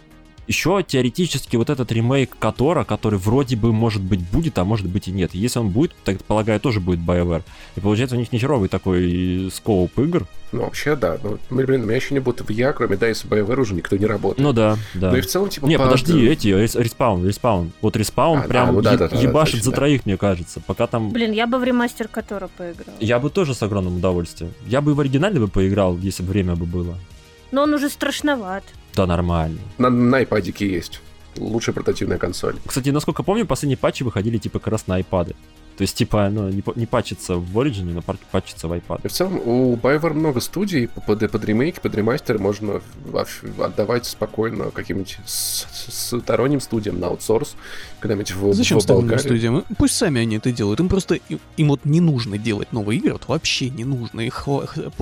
еще 0.48 0.82
теоретически 0.84 1.56
вот 1.56 1.70
этот 1.70 1.92
ремейк 1.92 2.36
Котора, 2.38 2.84
который 2.84 3.18
вроде 3.18 3.54
бы, 3.54 3.72
может 3.72 4.02
быть, 4.02 4.20
будет, 4.20 4.58
а 4.58 4.64
может 4.64 4.86
быть 4.86 5.06
и 5.06 5.12
нет. 5.12 5.34
Если 5.34 5.58
он 5.58 5.68
будет, 5.68 5.94
так 6.04 6.24
полагаю, 6.24 6.58
тоже 6.58 6.80
будет 6.80 7.00
BioWare. 7.00 7.42
И 7.76 7.80
получается 7.80 8.16
у 8.16 8.18
них 8.18 8.32
не 8.32 8.38
херовый 8.38 8.68
такой 8.68 9.50
скоуп 9.52 9.98
игр. 9.98 10.26
Ну, 10.50 10.62
вообще, 10.62 10.96
да. 10.96 11.18
Ну, 11.22 11.38
блин, 11.50 11.82
у 11.82 11.84
меня 11.84 11.96
еще 11.96 12.14
не 12.14 12.20
будет 12.20 12.40
в 12.40 12.50
я, 12.50 12.72
кроме 12.72 12.96
да, 12.96 13.06
если 13.06 13.28
BioWare 13.28 13.60
уже 13.60 13.74
никто 13.74 13.96
не 13.96 14.06
работает. 14.06 14.38
Ну 14.38 14.54
да, 14.54 14.78
да. 14.94 15.10
Ну 15.10 15.18
и 15.18 15.20
в 15.20 15.26
целом, 15.26 15.50
типа, 15.50 15.66
Не, 15.66 15.76
под... 15.76 15.86
подожди, 15.86 16.26
эти, 16.26 16.48
Respawn, 16.48 17.26
Respawn. 17.26 17.72
Вот 17.82 17.96
Respawn 17.96 18.38
а, 18.38 18.42
прям 18.42 18.66
да, 18.68 18.72
ну, 18.72 18.80
да, 18.80 19.08
да, 19.08 19.16
ебашит 19.18 19.60
да, 19.60 19.64
за 19.64 19.72
троих, 19.72 20.06
мне 20.06 20.16
кажется. 20.16 20.60
Пока 20.66 20.86
там... 20.86 21.10
Блин, 21.10 21.32
я 21.32 21.46
бы 21.46 21.58
в 21.58 21.64
ремастер 21.64 22.08
KOTOR 22.08 22.41
а 22.41 22.48
поиграл. 22.56 22.94
Я 23.00 23.18
бы 23.18 23.28
тоже 23.28 23.54
с 23.54 23.62
огромным 23.62 23.98
удовольствием. 23.98 24.54
Я 24.66 24.80
бы 24.80 24.94
в 24.94 25.00
оригинале 25.00 25.38
бы 25.38 25.48
поиграл, 25.48 25.98
если 25.98 26.22
бы 26.22 26.30
время 26.30 26.56
бы 26.56 26.64
было. 26.64 26.96
Но 27.50 27.62
он 27.62 27.74
уже 27.74 27.90
страшноват. 27.90 28.64
Да, 28.98 29.06
нормально. 29.06 29.60
На, 29.78 29.90
на 29.90 30.22
iPad 30.22 30.52
есть 30.58 31.00
лучшая 31.36 31.72
портативная 31.72 32.18
консоль. 32.18 32.56
Кстати, 32.66 32.88
насколько 32.88 33.22
помню, 33.22 33.46
последние 33.46 33.76
патчи 33.76 34.02
выходили 34.02 34.38
типа 34.38 34.58
как 34.58 34.72
раз 34.72 34.88
на 34.88 34.98
iPad. 34.98 35.36
То 35.78 35.82
есть, 35.82 35.96
типа, 35.96 36.28
ну, 36.28 36.48
не, 36.48 36.64
не 36.74 36.86
патчится 36.86 37.36
в 37.36 37.56
Origin, 37.56 37.84
но 37.84 38.02
патчится 38.32 38.66
в 38.66 38.72
iPad. 38.72 39.02
И 39.04 39.08
в 39.08 39.12
целом, 39.12 39.40
у 39.44 39.76
BioWare 39.76 40.12
много 40.12 40.40
студий, 40.40 40.88
под, 40.88 41.30
под 41.30 41.44
ремейки, 41.44 41.78
под 41.78 41.94
ремастер 41.94 42.40
можно 42.40 42.82
отдавать 43.60 44.04
спокойно 44.04 44.72
каким-нибудь 44.72 45.18
сторонним 45.24 46.60
студиям 46.60 46.98
на 46.98 47.06
аутсорс, 47.06 47.54
когда-нибудь 48.00 48.32
в, 48.32 48.54
Зачем 48.54 48.80
в 48.80 48.82
сторонним 48.82 49.20
студиям? 49.20 49.64
Пусть 49.78 49.94
сами 49.94 50.20
они 50.20 50.38
это 50.38 50.50
делают. 50.50 50.80
Им 50.80 50.88
просто, 50.88 51.20
им 51.56 51.68
вот 51.68 51.84
не 51.84 52.00
нужно 52.00 52.38
делать 52.38 52.72
новые 52.72 52.98
игры, 52.98 53.12
вот 53.12 53.28
вообще 53.28 53.70
не 53.70 53.84
нужно. 53.84 54.22
Их 54.22 54.48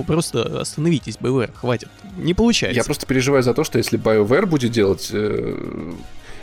просто 0.05 0.61
остановитесь, 0.61 1.17
BioWare, 1.19 1.53
хватит. 1.55 1.89
Не 2.17 2.35
получается. 2.35 2.77
Я 2.77 2.83
просто 2.83 3.07
переживаю 3.07 3.41
за 3.41 3.55
то, 3.55 3.63
что 3.63 3.79
если 3.79 3.97
BioWare 3.97 4.45
будет 4.45 4.73
делать 4.73 5.09
э, 5.11 5.93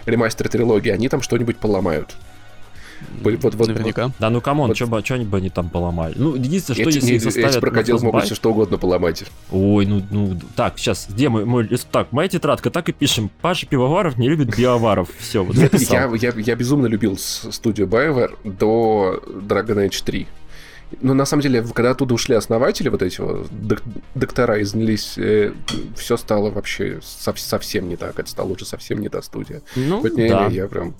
ремастер 0.06 0.48
трилогии, 0.48 0.90
они 0.90 1.08
там 1.08 1.22
что-нибудь 1.22 1.58
поломают. 1.58 2.16
Вот, 3.22 3.54
вот, 3.54 3.68
Наверняка. 3.68 4.10
Да, 4.18 4.30
ну 4.30 4.40
come 4.40 4.56
on, 4.56 4.68
вот. 4.68 4.76
что 4.76 4.86
бы 4.86 4.98
они 4.98 5.50
там 5.50 5.70
поломали? 5.70 6.14
Ну, 6.16 6.34
единственное, 6.34 6.80
что 6.80 6.90
если 6.90 7.12
не, 7.12 7.18
составят... 7.18 7.60
крокодил 7.60 8.00
могут 8.00 8.24
все 8.24 8.34
что 8.34 8.50
угодно 8.50 8.78
поломать. 8.78 9.24
Ой, 9.50 9.86
ну, 9.86 10.02
ну, 10.10 10.38
так, 10.56 10.78
сейчас, 10.78 11.06
где 11.08 11.28
мой, 11.28 11.44
мой 11.44 11.68
так, 11.90 12.12
моя 12.12 12.28
тетрадка, 12.28 12.70
так 12.70 12.88
и 12.88 12.92
пишем. 12.92 13.30
Паша 13.40 13.66
Пивоваров 13.66 14.18
не 14.18 14.28
любит 14.28 14.56
BioWare 14.56 14.93
ов. 14.93 15.08
Все, 15.18 15.44
вот 15.44 15.56
я, 15.56 16.10
я, 16.14 16.32
я 16.36 16.56
безумно 16.56 16.86
любил 16.86 17.16
студию 17.18 17.86
BioWare 17.86 18.36
до 18.44 19.22
Dragon 19.26 19.88
Age 19.88 20.02
3. 20.04 20.26
Но 21.00 21.14
на 21.14 21.24
самом 21.24 21.42
деле, 21.42 21.64
когда 21.74 21.90
оттуда 21.90 22.14
ушли 22.14 22.34
основатели, 22.34 22.88
вот 22.88 23.02
эти 23.02 23.20
вот 23.20 23.48
доктора 24.14 24.60
изнялись, 24.62 25.14
э, 25.16 25.52
все 25.96 26.16
стало 26.16 26.50
вообще 26.50 27.00
совсем 27.02 27.88
не 27.88 27.96
так. 27.96 28.18
Это 28.18 28.30
стало 28.30 28.52
уже 28.52 28.64
совсем 28.64 29.00
не 29.00 29.08
та 29.08 29.22
студия. 29.22 29.62
Ну, 29.76 30.00
вот, 30.00 30.12
не, 30.12 30.28
да. 30.28 30.46
я 30.46 30.68
прям 30.68 30.94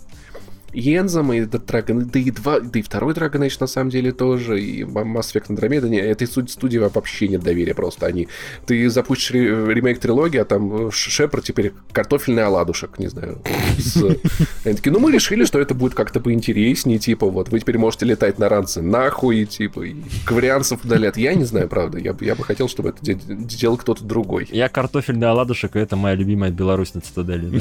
Янзом, 0.74 1.32
и 1.32 1.40
Dragon, 1.40 2.04
да 2.04 2.18
и, 2.18 2.30
два, 2.30 2.60
да 2.60 2.78
и 2.78 2.82
второй 2.82 3.14
Dragon 3.14 3.46
Age 3.46 3.56
на 3.60 3.66
самом 3.66 3.90
деле 3.90 4.12
тоже, 4.12 4.60
и 4.60 4.82
Mass 4.82 5.32
Effect 5.32 5.48
Andromeda, 5.48 5.88
не, 5.88 5.98
этой 5.98 6.26
студии 6.26 6.78
вообще 6.78 7.28
нет 7.28 7.42
доверия 7.42 7.74
просто. 7.74 8.06
Они, 8.06 8.28
ты 8.66 8.88
запустишь 8.90 9.30
ремейк 9.32 9.98
трилогии, 9.98 10.38
а 10.38 10.44
там 10.44 10.90
Шепард 10.90 11.44
теперь 11.44 11.72
картофельный 11.92 12.44
оладушек, 12.44 12.98
не 12.98 13.08
знаю. 13.08 13.40
С... 13.78 13.96
Они 14.64 14.74
такие, 14.74 14.92
ну 14.92 14.98
мы 14.98 15.12
решили, 15.12 15.44
что 15.44 15.60
это 15.60 15.74
будет 15.74 15.94
как-то 15.94 16.20
поинтереснее, 16.20 16.98
типа 16.98 17.28
вот, 17.28 17.48
вы 17.50 17.60
теперь 17.60 17.78
можете 17.78 18.06
летать 18.06 18.38
на 18.38 18.48
ранце 18.48 18.82
нахуй, 18.82 19.44
типа, 19.44 19.82
и 19.82 19.96
коварианцев 20.24 20.84
удалят. 20.84 21.16
Я 21.16 21.34
не 21.34 21.44
знаю, 21.44 21.68
правда, 21.68 21.98
я, 21.98 22.16
я 22.20 22.34
бы 22.34 22.44
хотел, 22.44 22.68
чтобы 22.68 22.90
это 22.90 22.98
делал 23.02 23.76
кто-то 23.76 24.04
другой. 24.04 24.48
Я 24.50 24.68
картофельный 24.68 25.28
оладушек, 25.28 25.76
и 25.76 25.78
это 25.78 25.96
моя 25.96 26.14
любимая 26.14 26.50
Беларусь 26.50 26.94
на 26.94 27.00
цитадели. 27.00 27.60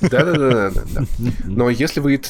Да-да-да. 0.00 0.72
Но 1.44 1.70
если 1.70 2.00
вы 2.00 2.20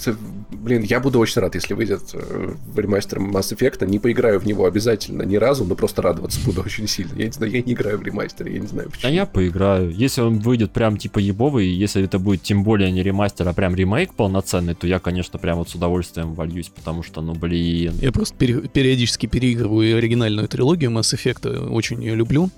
блин, 0.50 0.82
я 0.82 1.00
буду 1.00 1.18
очень 1.18 1.40
рад, 1.40 1.54
если 1.54 1.74
выйдет 1.74 2.02
э, 2.12 2.54
ремастер 2.76 3.18
Mass 3.18 3.54
Effect. 3.54 3.86
Не 3.86 3.98
поиграю 3.98 4.40
в 4.40 4.46
него 4.46 4.66
обязательно 4.66 5.22
ни 5.22 5.36
разу, 5.36 5.64
но 5.64 5.74
просто 5.74 6.02
радоваться 6.02 6.40
буду 6.44 6.62
очень 6.62 6.86
сильно. 6.86 7.14
Я 7.16 7.26
не 7.26 7.32
знаю, 7.32 7.52
я 7.52 7.62
не 7.62 7.72
играю 7.72 7.98
в 7.98 8.02
ремастер, 8.02 8.46
я 8.48 8.58
не 8.58 8.66
знаю 8.66 8.90
почему. 8.90 9.10
А 9.10 9.14
я 9.14 9.26
поиграю. 9.26 9.90
Если 9.90 10.20
он 10.20 10.38
выйдет 10.38 10.72
прям 10.72 10.96
типа 10.96 11.18
ебовый, 11.18 11.68
если 11.68 12.04
это 12.04 12.18
будет 12.18 12.42
тем 12.42 12.62
более 12.62 12.90
не 12.90 13.02
ремастер, 13.02 13.48
а 13.48 13.52
прям 13.52 13.74
ремейк 13.74 14.14
полноценный, 14.14 14.74
то 14.74 14.86
я, 14.86 14.98
конечно, 14.98 15.38
прям 15.38 15.58
вот 15.58 15.70
с 15.70 15.74
удовольствием 15.74 16.34
вольюсь, 16.34 16.68
потому 16.68 17.02
что, 17.02 17.20
ну, 17.20 17.34
блин. 17.34 17.94
Я 18.00 18.12
просто 18.12 18.36
пери- 18.36 18.68
периодически 18.68 19.26
переигрываю 19.26 19.96
оригинальную 19.96 20.48
трилогию 20.48 20.90
Mass 20.90 21.14
Effect, 21.14 21.68
очень 21.68 22.02
ее 22.02 22.14
люблю. 22.14 22.50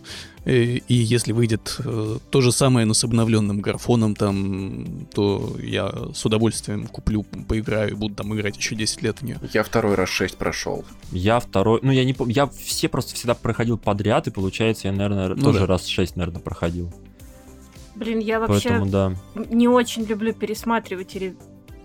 Э, 0.44 0.52
и 0.52 0.94
если 0.94 1.32
выйдет 1.32 1.76
э, 1.84 2.18
то 2.30 2.40
же 2.40 2.50
самое, 2.52 2.84
но 2.84 2.94
с 2.94 3.04
обновленным 3.04 3.60
графоном, 3.60 4.14
там, 4.14 5.06
то 5.14 5.56
я 5.62 5.92
с 6.14 6.24
удовольствием 6.24 6.86
куплю, 6.88 7.24
поиграю 7.48 7.90
и 7.90 7.94
буду 7.94 8.14
там 8.14 8.34
играть 8.34 8.56
еще 8.56 8.74
10 8.74 9.02
лет 9.02 9.18
в 9.20 9.22
нее. 9.22 9.38
Я 9.52 9.62
второй 9.62 9.94
раз 9.94 10.08
6 10.08 10.36
прошел. 10.36 10.84
Я 11.12 11.38
второй, 11.38 11.80
ну 11.82 11.92
я 11.92 12.04
не 12.04 12.12
помню, 12.12 12.34
я 12.34 12.46
все 12.46 12.88
просто 12.88 13.14
всегда 13.14 13.34
проходил 13.34 13.78
подряд, 13.78 14.26
и 14.26 14.30
получается 14.30 14.88
я, 14.88 14.92
наверное, 14.92 15.28
ну, 15.28 15.42
тоже 15.42 15.60
да. 15.60 15.66
раз 15.66 15.86
6, 15.86 16.16
наверное, 16.16 16.40
проходил. 16.40 16.92
Блин, 17.94 18.18
я 18.18 18.40
вообще 18.40 18.70
Поэтому, 18.70 18.90
да. 18.90 19.14
не 19.34 19.68
очень 19.68 20.04
люблю 20.04 20.32
пересматривать 20.32 21.14
или 21.14 21.36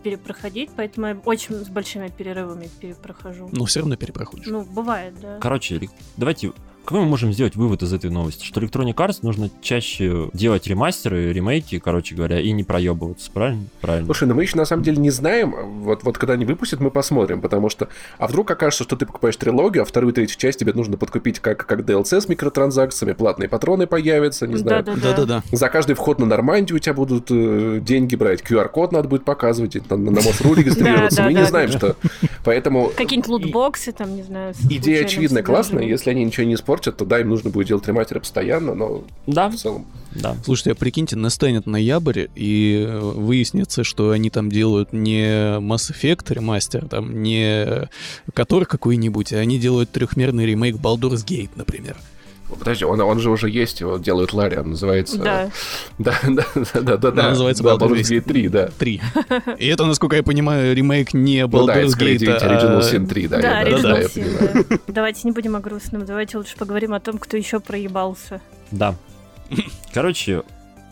перепроходить, 0.03 0.69
поэтому 0.75 1.07
я 1.07 1.17
очень 1.25 1.55
с 1.55 1.69
большими 1.69 2.07
перерывами 2.07 2.69
перепрохожу. 2.79 3.49
Но 3.51 3.65
все 3.65 3.81
равно 3.81 3.97
перепроходишь. 3.97 4.47
Ну, 4.47 4.63
бывает, 4.63 5.15
да. 5.21 5.37
Короче, 5.39 5.89
давайте 6.15 6.53
какой 6.87 7.01
мы 7.01 7.07
можем 7.07 7.33
сделать 7.33 7.57
вывод 7.57 7.83
из 7.83 7.91
этой 7.91 8.09
новости? 8.09 8.45
Что 8.45 8.61
Electronic 8.61 8.95
Arts 8.95 9.17
нужно 9.21 9.49
чаще 9.59 10.29
делать 10.31 10.67
ремастеры, 10.67 11.33
ремейки, 11.33 11.79
короче 11.79 12.15
говоря, 12.15 12.39
и 12.39 12.53
не 12.53 12.63
проебываться, 12.63 13.29
правильно? 13.29 13.65
Правильно. 13.81 14.05
Слушай, 14.05 14.29
ну 14.29 14.35
мы 14.35 14.43
еще 14.43 14.55
на 14.55 14.63
самом 14.63 14.83
деле 14.83 14.95
не 14.95 15.09
знаем, 15.09 15.53
вот, 15.81 16.03
вот 16.03 16.17
когда 16.17 16.35
они 16.35 16.45
выпустят, 16.45 16.79
мы 16.79 16.89
посмотрим, 16.89 17.41
потому 17.41 17.67
что, 17.67 17.89
а 18.17 18.27
вдруг 18.27 18.49
окажется, 18.49 18.85
что 18.85 18.95
ты 18.95 19.05
покупаешь 19.05 19.35
трилогию, 19.35 19.83
а 19.83 19.85
вторую 19.85 20.13
и 20.13 20.15
третью 20.15 20.39
часть 20.39 20.59
тебе 20.59 20.71
нужно 20.71 20.95
подкупить 20.95 21.41
как, 21.41 21.65
как 21.65 21.81
DLC 21.81 22.21
с 22.21 22.29
микротранзакциями, 22.29 23.11
платные 23.11 23.49
патроны 23.49 23.85
появятся, 23.85 24.47
не 24.47 24.55
знаю. 24.55 24.85
Да-да-да. 24.85 25.43
За 25.51 25.67
каждый 25.67 25.95
вход 25.95 26.19
на 26.19 26.25
Нормандию 26.25 26.77
у 26.77 26.79
тебя 26.79 26.93
будут 26.93 27.27
э, 27.31 27.81
деньги 27.81 28.15
брать, 28.15 28.41
QR-код 28.41 28.93
надо 28.93 29.09
будет 29.09 29.25
показывать, 29.25 29.75
на, 29.89 29.97
на 29.97 30.21
МОСРУ 30.21 30.53
регистрироваться, 30.55 31.23
мы 31.23 31.33
не 31.33 31.45
знаем, 31.45 31.69
что. 31.69 31.97
Поэтому... 32.45 32.93
Какие-нибудь 32.95 33.29
лутбоксы 33.29 33.91
там, 33.91 34.15
не 34.15 34.23
знаю. 34.23 34.53
Идея 34.69 35.03
очевидная, 35.03 35.43
классная, 35.43 35.83
если 35.83 36.11
они 36.11 36.23
ничего 36.23 36.45
не 36.45 36.53
испортят, 36.53 36.76
испортят, 36.77 36.97
то 36.97 37.05
да, 37.05 37.19
им 37.19 37.29
нужно 37.29 37.49
будет 37.49 37.67
делать 37.67 37.87
ремастеры 37.87 38.19
постоянно, 38.19 38.73
но 38.73 39.03
да. 39.25 39.49
в 39.49 39.55
целом... 39.55 39.85
Да. 40.15 40.35
Слушайте, 40.43 40.71
а 40.71 40.75
прикиньте, 40.75 41.15
настанет 41.15 41.67
ноябрь, 41.67 42.25
и 42.35 42.87
выяснится, 43.01 43.83
что 43.83 44.11
они 44.11 44.29
там 44.29 44.49
делают 44.49 44.93
не 44.93 45.59
Mass 45.59 45.91
Effect 45.91 46.33
ремастер, 46.33 46.87
там 46.87 47.21
не 47.21 47.89
Котор 48.33 48.65
какой-нибудь, 48.65 49.33
а 49.33 49.37
они 49.37 49.59
делают 49.59 49.91
трехмерный 49.91 50.45
ремейк 50.45 50.75
Baldur's 50.75 51.25
Gate, 51.25 51.51
например. 51.55 51.97
Подожди, 52.49 52.85
он, 52.85 52.99
он 53.01 53.19
же 53.19 53.29
уже 53.29 53.49
есть, 53.49 53.81
его 53.81 53.97
делают 53.97 54.33
Ларри, 54.33 54.57
он 54.57 54.71
называется... 54.71 55.17
Да. 55.27 55.51
Да, 55.97 56.13
да, 56.23 56.45
да, 56.55 56.81
да, 56.81 56.97
да. 56.97 57.11
да. 57.11 57.29
называется 57.29 57.63
да, 57.63 57.75
Baldur's 57.75 58.01
Gate 58.03 58.21
3, 58.21 58.47
да. 58.47 58.69
3. 58.77 59.01
И 59.57 59.67
это, 59.67 59.85
насколько 59.85 60.15
я 60.15 60.23
понимаю, 60.23 60.75
ремейк 60.75 61.13
не 61.13 61.45
Ну 61.45 61.65
да, 61.65 61.75
это 61.75 61.87
Baldur's 61.87 61.89
скорее 61.89 62.17
Gate, 62.17 62.41
Original 62.41 62.77
а... 62.77 62.93
Sin 62.93 63.07
3, 63.07 63.27
да. 63.27 63.41
Да, 63.41 63.61
я- 63.61 63.77
да, 63.77 63.81
да, 63.81 63.99
Original 63.99 64.15
Sin, 64.15 64.65
да. 64.69 64.77
Давайте 64.87 65.21
не 65.25 65.31
будем 65.31 65.55
о 65.55 65.59
грустном, 65.59 66.05
давайте 66.05 66.37
лучше 66.37 66.55
поговорим 66.55 66.93
о 66.93 66.99
том, 66.99 67.17
кто 67.17 67.35
еще 67.35 67.59
проебался. 67.59 68.41
Да. 68.71 68.95
Короче, 69.93 70.43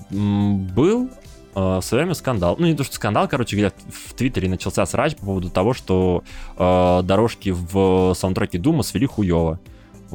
был 0.10 1.10
э, 1.56 1.60
в 1.60 1.82
свое 1.82 2.04
время 2.04 2.16
скандал. 2.16 2.56
Ну, 2.60 2.68
не 2.68 2.76
то, 2.76 2.84
что 2.84 2.96
скандал, 2.96 3.28
короче 3.28 3.56
говоря, 3.56 3.74
в 3.90 4.14
Твиттере 4.14 4.50
начался 4.50 4.86
срач 4.86 5.16
по 5.16 5.26
поводу 5.26 5.50
того, 5.50 5.74
что 5.74 6.24
э, 6.58 7.02
дорожки 7.04 7.50
в 7.50 8.14
саундтреке 8.16 8.58
Дума 8.58 8.84
свели 8.84 9.06
хуево. 9.06 9.60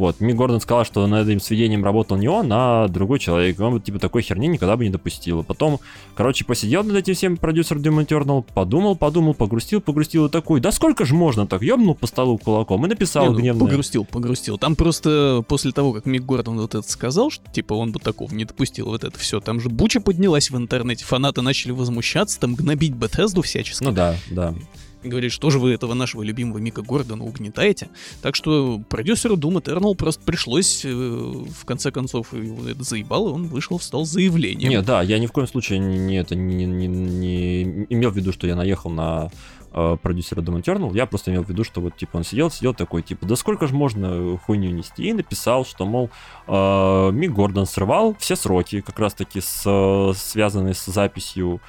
Вот, 0.00 0.18
Ми 0.20 0.32
Гордон 0.32 0.62
сказал, 0.62 0.86
что 0.86 1.06
над 1.06 1.28
этим 1.28 1.40
сведением 1.40 1.84
работал 1.84 2.16
не 2.16 2.26
он, 2.26 2.48
а 2.50 2.88
другой 2.88 3.18
человек. 3.18 3.60
Он 3.60 3.78
типа, 3.82 3.98
такой 3.98 4.22
херни 4.22 4.48
никогда 4.48 4.74
бы 4.78 4.84
не 4.84 4.88
допустил. 4.88 5.40
И 5.40 5.44
Потом, 5.44 5.78
короче, 6.14 6.46
посидел 6.46 6.82
над 6.82 6.96
этим 6.96 7.14
всем 7.14 7.36
продюсер 7.36 7.76
Doom 7.76 8.06
Eternal, 8.06 8.42
подумал, 8.54 8.96
подумал, 8.96 9.34
погрустил, 9.34 9.82
погрустил 9.82 10.24
и 10.24 10.30
такой, 10.30 10.60
да 10.60 10.72
сколько 10.72 11.04
же 11.04 11.14
можно 11.14 11.46
так? 11.46 11.60
Ёбнул 11.60 11.94
по 11.94 12.06
столу 12.06 12.38
кулаком 12.38 12.86
и 12.86 12.88
написал 12.88 13.24
Не, 13.24 13.30
ну, 13.30 13.38
гневно. 13.38 13.66
Погрустил, 13.66 14.06
погрустил. 14.06 14.56
Там 14.56 14.74
просто 14.74 15.44
после 15.46 15.72
того, 15.72 15.92
как 15.92 16.06
Мик 16.06 16.24
Гордон 16.24 16.58
вот 16.58 16.74
это 16.74 16.90
сказал, 16.90 17.30
что 17.30 17.50
типа 17.52 17.74
он 17.74 17.92
бы 17.92 17.98
такого 17.98 18.32
не 18.32 18.46
допустил, 18.46 18.86
вот 18.86 19.04
это 19.04 19.18
все, 19.18 19.40
там 19.40 19.60
же 19.60 19.68
буча 19.68 20.00
поднялась 20.00 20.50
в 20.50 20.56
интернете, 20.56 21.04
фанаты 21.04 21.42
начали 21.42 21.72
возмущаться, 21.72 22.40
там 22.40 22.54
гнобить 22.54 22.94
Бethesду 22.94 23.42
всячески. 23.42 23.84
Ну 23.84 23.92
да, 23.92 24.16
да. 24.30 24.54
И 25.02 25.08
говорит, 25.08 25.32
что 25.32 25.48
же 25.50 25.58
вы 25.58 25.72
этого 25.72 25.94
нашего 25.94 26.22
любимого 26.22 26.58
Мика 26.58 26.82
Гордона 26.82 27.24
угнетаете. 27.24 27.88
Так 28.20 28.36
что 28.36 28.80
продюсеру 28.88 29.36
Doom 29.36 29.62
Eternal 29.62 29.94
просто 29.94 30.22
пришлось, 30.22 30.84
э, 30.84 30.90
в 30.90 31.64
конце 31.64 31.90
концов, 31.90 32.34
его 32.34 32.68
это 32.68 32.84
заебало, 32.84 33.30
он 33.30 33.46
вышел, 33.46 33.78
встал 33.78 34.04
с 34.04 34.10
заявлением. 34.10 34.70
Не, 34.70 34.82
да, 34.82 35.00
я 35.02 35.18
ни 35.18 35.26
в 35.26 35.32
коем 35.32 35.46
случае 35.48 35.78
не, 35.78 36.16
это 36.16 36.34
не, 36.34 36.66
не- 36.66 36.86
не 36.86 37.62
имел 37.88 38.10
в 38.10 38.16
виду, 38.16 38.32
что 38.32 38.46
я 38.46 38.56
наехал 38.56 38.90
на 38.90 39.30
э, 39.72 39.96
продюсера 40.02 40.42
Doom 40.42 40.62
Eternal, 40.62 40.94
я 40.94 41.06
просто 41.06 41.30
имел 41.30 41.44
в 41.44 41.48
виду, 41.48 41.64
что 41.64 41.80
вот 41.80 41.96
типа 41.96 42.18
он 42.18 42.24
сидел, 42.24 42.50
сидел 42.50 42.74
такой, 42.74 43.02
типа, 43.02 43.24
да 43.24 43.36
сколько 43.36 43.66
же 43.68 43.74
можно 43.74 44.36
хуйню 44.38 44.70
нести, 44.70 45.04
и 45.08 45.12
написал, 45.14 45.64
что, 45.64 45.86
мол, 45.86 46.10
э, 46.46 47.10
Мик 47.12 47.32
Гордон 47.32 47.64
срывал 47.66 48.14
все 48.18 48.36
сроки, 48.36 48.80
как 48.82 48.98
раз 48.98 49.14
таки 49.14 49.40
с, 49.40 49.62
э, 49.64 50.12
связанные 50.14 50.74
с 50.74 50.84
записью, 50.86 51.60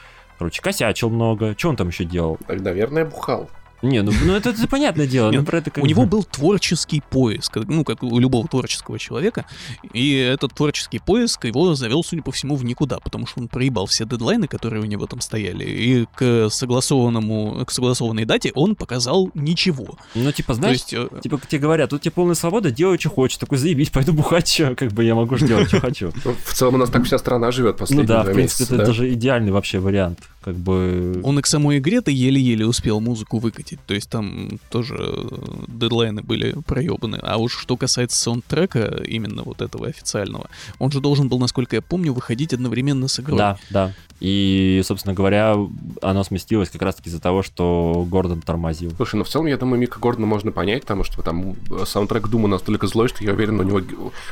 короче, 0.41 0.59
косячил 0.59 1.11
много, 1.11 1.53
что 1.55 1.69
он 1.69 1.75
там 1.75 1.89
еще 1.89 2.03
делал? 2.03 2.39
Так, 2.47 2.61
наверное, 2.61 3.05
бухал. 3.05 3.47
Не, 3.81 4.01
ну, 4.01 4.11
ну 4.25 4.33
это, 4.35 4.49
это 4.49 4.67
понятное 4.67 5.07
дело, 5.07 5.31
Нет, 5.31 5.41
ну 5.41 5.45
про 5.45 5.57
это 5.57 5.71
как 5.71 5.83
У 5.83 5.87
него 5.87 6.05
был 6.05 6.23
творческий 6.23 7.01
поиск, 7.09 7.57
ну, 7.67 7.83
как 7.83 8.03
у 8.03 8.19
любого 8.19 8.47
творческого 8.47 8.99
человека, 8.99 9.45
и 9.93 10.15
этот 10.15 10.53
творческий 10.53 10.99
поиск 10.99 11.45
его 11.45 11.73
завел, 11.75 12.03
судя 12.03 12.21
по 12.21 12.31
всему, 12.31 12.55
в 12.55 12.63
никуда, 12.63 12.99
потому 12.99 13.27
что 13.27 13.39
он 13.39 13.47
проебал 13.47 13.85
все 13.87 14.05
дедлайны, 14.05 14.47
которые 14.47 14.81
у 14.81 14.85
него 14.85 15.07
там 15.07 15.21
стояли, 15.21 15.65
и 15.65 16.05
к 16.15 16.49
согласованному, 16.49 17.65
к 17.65 17.71
согласованной 17.71 18.25
дате 18.25 18.51
он 18.53 18.75
показал 18.75 19.31
ничего. 19.33 19.97
Ну, 20.15 20.31
типа, 20.31 20.53
То 20.53 20.53
знаешь, 20.55 20.77
есть, 20.77 20.93
э, 20.93 21.07
Типа, 21.21 21.37
как 21.37 21.47
тебе 21.47 21.59
говорят, 21.59 21.89
тут 21.89 22.01
тебе 22.01 22.11
полная 22.11 22.35
свобода, 22.35 22.71
делай, 22.71 22.99
что 22.99 23.09
хочешь. 23.09 23.37
Такой, 23.37 23.57
заебись, 23.57 23.89
пойду 23.89 24.13
бухать, 24.13 24.47
чё, 24.47 24.75
как 24.75 24.91
бы 24.91 25.03
я 25.03 25.15
могу 25.15 25.37
делать, 25.37 25.67
что 25.67 25.79
хочу. 25.79 26.11
Ну, 26.25 26.35
В 26.43 26.53
целом 26.53 26.75
у 26.75 26.77
нас 26.77 26.89
так 26.89 27.05
вся 27.05 27.17
страна 27.17 27.51
живет 27.51 27.75
Ну 27.75 27.79
последние 27.79 28.07
да, 28.07 28.23
два 28.23 28.31
в 28.31 28.35
принципе, 28.35 28.63
это 28.63 28.77
да. 28.77 28.85
даже 28.85 29.11
идеальный 29.13 29.51
вообще 29.51 29.79
вариант. 29.79 30.19
Как 30.43 30.55
бы... 30.55 31.21
он 31.23 31.37
и 31.37 31.41
к 31.41 31.47
самой 31.47 31.77
игре-то 31.77 32.09
еле-еле 32.09 32.65
успел 32.65 32.99
музыку 32.99 33.37
выкатить, 33.37 33.79
то 33.85 33.93
есть 33.93 34.09
там 34.09 34.59
тоже 34.69 34.95
э, 34.99 35.27
дедлайны 35.67 36.23
были 36.23 36.55
проебаны. 36.65 37.19
А 37.21 37.37
уж 37.37 37.57
что 37.57 37.77
касается 37.77 38.19
саундтрека, 38.19 39.03
именно 39.07 39.43
вот 39.43 39.61
этого 39.61 39.87
официального, 39.87 40.49
он 40.79 40.91
же 40.91 40.99
должен 40.99 41.29
был, 41.29 41.39
насколько 41.39 41.75
я 41.75 41.81
помню, 41.81 42.11
выходить 42.13 42.53
одновременно 42.53 43.07
с 43.07 43.19
игрой. 43.19 43.37
Да, 43.37 43.57
да. 43.69 43.93
И, 44.19 44.81
собственно 44.85 45.15
говоря, 45.15 45.57
оно 46.01 46.23
сместилось 46.23 46.69
как 46.69 46.83
раз-таки 46.83 47.09
из-за 47.09 47.19
того, 47.19 47.41
что 47.41 48.05
Гордон 48.07 48.41
тормозил. 48.41 48.91
Слушай, 48.95 49.15
ну 49.15 49.23
в 49.23 49.29
целом, 49.29 49.47
я 49.47 49.57
думаю, 49.57 49.79
Мика 49.79 49.99
Гордона 49.99 50.27
можно 50.27 50.51
понять, 50.51 50.81
потому 50.81 51.03
что 51.03 51.23
там 51.23 51.55
э, 51.71 51.85
саундтрек 51.85 52.27
Дума 52.27 52.47
настолько 52.47 52.85
злой, 52.85 53.07
что 53.07 53.23
я 53.23 53.33
уверен, 53.33 53.59
у 53.59 53.63
него 53.63 53.81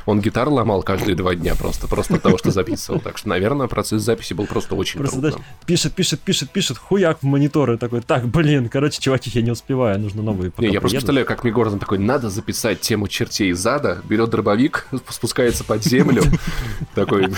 он 0.05 0.21
гитару 0.21 0.51
ломал 0.51 0.83
каждые 0.83 1.15
два 1.15 1.33
дня 1.33 1.55
просто, 1.55 1.87
просто 1.87 2.15
от 2.15 2.21
того, 2.21 2.37
что 2.37 2.51
записывал. 2.51 2.99
Так 2.99 3.17
что, 3.17 3.29
наверное, 3.29 3.67
процесс 3.67 4.03
записи 4.03 4.33
был 4.33 4.45
просто 4.45 4.75
очень 4.75 4.99
Просто, 4.99 5.19
трудным. 5.19 5.33
знаешь, 5.33 5.55
пишет, 5.65 5.93
пишет, 5.99 6.21
пишет, 6.21 6.49
пишет, 6.49 6.77
хуяк 6.77 7.17
в 7.21 7.25
мониторы 7.25 7.77
такой, 7.77 7.99
так, 7.99 8.25
блин, 8.25 8.69
короче, 8.69 9.01
чуваки, 9.01 9.29
я 9.33 9.41
не 9.41 9.51
успеваю, 9.51 9.99
нужно 9.99 10.21
новые 10.21 10.43
Не, 10.43 10.47
я 10.47 10.51
просто 10.53 10.69
приедут». 10.69 10.91
представляю, 10.91 11.27
как 11.27 11.43
Мик 11.43 11.53
Гордон 11.53 11.77
такой, 11.77 11.97
надо 11.97 12.29
записать 12.29 12.79
тему 12.79 13.09
чертей 13.09 13.51
зада, 13.51 14.01
берет 14.07 14.29
дробовик, 14.29 14.87
спускается 15.09 15.65
под 15.65 15.83
землю, 15.83 16.23
такой, 16.95 17.33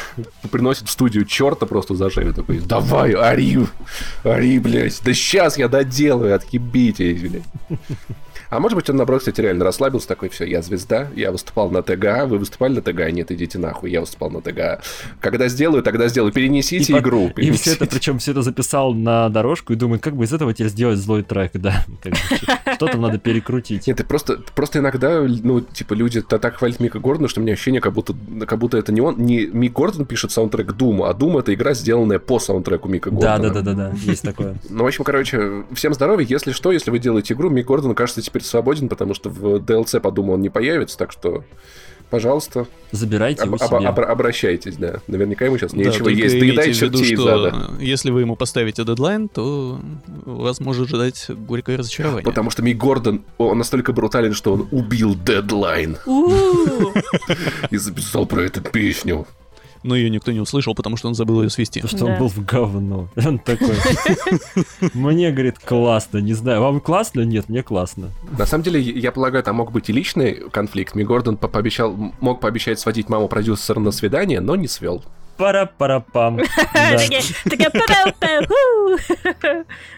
приносит 0.52 0.90
в 0.90 0.92
студию 0.92 1.26
черта 1.26 1.66
просто 1.66 1.96
зажарит, 1.96 2.36
такой, 2.36 2.60
давай, 2.60 3.14
ори, 3.14 3.66
ори, 4.24 4.60
блядь, 4.60 5.02
да 5.04 5.12
сейчас 5.12 5.58
я 5.58 5.68
доделаю, 5.68 6.36
отъебитесь, 6.36 7.20
блядь. 7.20 7.80
А 8.52 8.60
может 8.60 8.76
быть, 8.76 8.90
он, 8.90 8.98
наоборот, 8.98 9.22
кстати, 9.22 9.40
реально 9.40 9.64
расслабился, 9.64 10.10
такой, 10.10 10.28
все, 10.28 10.44
я 10.46 10.62
звезда, 10.62 11.08
я 11.16 11.32
выступал 11.32 11.72
на 11.72 11.82
ТГА, 11.82 12.26
вы 12.28 12.38
выступали 12.38 12.74
на 12.76 12.82
ТГА, 12.82 13.10
нет, 13.12 13.32
идите 13.32 13.58
нахуй, 13.58 13.90
я 13.90 14.02
выступал 14.02 14.30
на 14.30 14.42
ТГА. 14.42 14.82
Когда 15.22 15.48
сделаю, 15.48 15.84
тогда 15.84 16.10
сделаю, 16.10 16.34
перенесите 16.34 16.94
И 16.94 16.98
игру. 17.00 17.32
И 17.38 17.50
все 17.52 17.72
это, 17.72 17.80
перенесите. 17.80 17.86
причем 17.88 18.20
все 18.20 18.32
это 18.32 18.42
записал 18.42 18.94
на 18.94 19.30
дорожку 19.30 19.72
и 19.72 19.78
думает, 19.78 20.02
как 20.04 20.18
бы 20.18 20.26
из 20.26 20.34
этого 20.34 20.54
теперь 20.54 20.68
сделать 20.68 21.00
злой 21.00 21.24
трек, 21.24 21.54
да. 21.54 21.86
Бы, 22.04 22.12
Что-то 22.76 22.98
надо 22.98 23.18
перекрутить. 23.20 23.88
Нет, 23.88 23.98
ты 23.98 24.04
просто, 24.04 24.38
просто 24.54 24.80
иногда, 24.80 25.22
ну, 25.22 25.62
типа, 25.62 25.94
люди 25.94 26.22
так 26.22 26.58
хвалят 26.58 26.82
Мика 26.82 27.00
Гордона, 27.00 27.30
что 27.30 27.40
у 27.40 27.44
меня 27.44 27.54
ощущение, 27.54 27.80
как 27.80 27.94
будто, 27.94 28.14
как 28.46 28.60
будто 28.60 28.78
это 28.78 28.92
не 28.92 29.00
он, 29.00 29.16
не 29.18 29.46
Мик 29.46 29.72
Гордон 29.72 30.06
пишет 30.06 30.32
саундтрек 30.32 30.74
Дума, 30.74 31.10
а 31.10 31.14
Дум 31.14 31.38
это 31.38 31.54
игра, 31.54 31.74
сделанная 31.74 32.20
по 32.20 32.38
саундтреку 32.38 32.90
Мика 32.90 33.12
Да, 33.12 33.38
Гордона. 33.38 33.54
да, 33.54 33.62
да, 33.62 33.74
да, 33.74 33.90
да, 33.92 33.96
есть 34.04 34.24
такое. 34.24 34.56
Ну, 34.70 34.84
в 34.84 34.88
общем, 34.88 35.06
короче, 35.06 35.64
всем 35.74 35.94
здоровья. 35.94 36.26
Если 36.28 36.52
что, 36.52 36.74
если 36.74 36.92
вы 36.92 37.00
делаете 37.00 37.34
игру, 37.34 37.50
Мик 37.50 37.66
Гордон, 37.66 37.96
кажется, 37.96 38.22
теперь 38.22 38.41
свободен, 38.46 38.90
потому 38.90 39.14
что 39.14 39.30
в 39.30 39.58
DLC, 39.58 40.00
подумал, 40.00 40.34
он 40.36 40.42
не 40.42 40.50
появится, 40.50 40.98
так 40.98 41.12
что, 41.12 41.44
пожалуйста, 42.10 42.68
Забирайте 42.92 43.44
его 43.46 43.56
об- 43.56 43.64
об- 43.64 43.80
себе. 43.80 43.88
об- 43.90 44.00
обращайтесь, 44.00 44.76
да. 44.76 45.00
Наверняка 45.08 45.46
ему 45.46 45.58
сейчас 45.58 45.72
Да, 45.72 45.78
нечего 45.78 46.06
только 46.06 46.12
есть. 46.24 46.36
виду, 46.36 46.62
чертей 46.74 47.16
что 47.16 47.24
зада. 47.24 47.72
если 47.80 48.12
вы 48.12 48.22
ему 48.22 48.36
поставите 48.36 48.84
дедлайн, 48.84 49.30
то 49.30 49.80
вас 50.26 50.60
может 50.60 50.90
ждать 50.90 51.26
горькое 51.30 51.78
разочарование. 51.78 52.24
Потому 52.26 52.50
что 52.50 52.62
Мик 52.64 52.78
Гордон, 52.78 53.24
он 53.38 53.58
настолько 53.58 53.94
брутален, 53.94 54.34
что 54.34 54.54
он 54.54 54.68
убил 54.72 55.16
дедлайн 55.16 55.98
и 57.70 57.78
записал 57.78 58.26
про 58.26 58.42
эту 58.42 58.62
песню. 58.62 59.26
Но 59.84 59.96
ее 59.96 60.10
никто 60.10 60.32
не 60.32 60.40
услышал, 60.40 60.76
потому 60.76 60.96
что 60.98 61.08
он 61.08 61.16
забыл 61.16 61.42
ее 61.42 61.50
свести. 61.50 61.82
Потому 61.82 61.98
что 61.98 62.06
он 62.06 62.12
Да. 62.14 62.20
был 62.20 62.28
в 62.30 62.46
говно. 62.46 63.08
Он 63.26 63.40
такой. 63.40 63.76
Мне, 64.94 65.32
говорит, 65.32 65.58
классно. 65.60 66.20
Не 66.20 66.34
знаю, 66.34 66.62
вам 66.62 66.80
классно? 66.80 67.22
Нет, 67.22 67.50
мне 67.50 67.64
классно. 67.64 68.10
На 68.38 68.46
самом 68.46 68.64
деле, 68.64 68.80
я 68.82 69.12
полагаю, 69.12 69.44
там 69.44 69.56
мог 69.56 69.72
быть 69.72 69.90
и 69.90 69.94
личный 69.94 70.50
конфликт. 70.52 70.96
Гордон 70.96 71.38
по- 71.38 71.48
пообещал, 71.48 71.96
мог 72.20 72.40
пообещать 72.42 72.80
сводить 72.80 73.10
маму 73.10 73.28
продюсера 73.28 73.80
на 73.80 73.92
свидание, 73.92 74.40
но 74.40 74.56
не 74.56 74.68
свел. 74.68 75.04
Пара-пара-пам. 75.42 76.38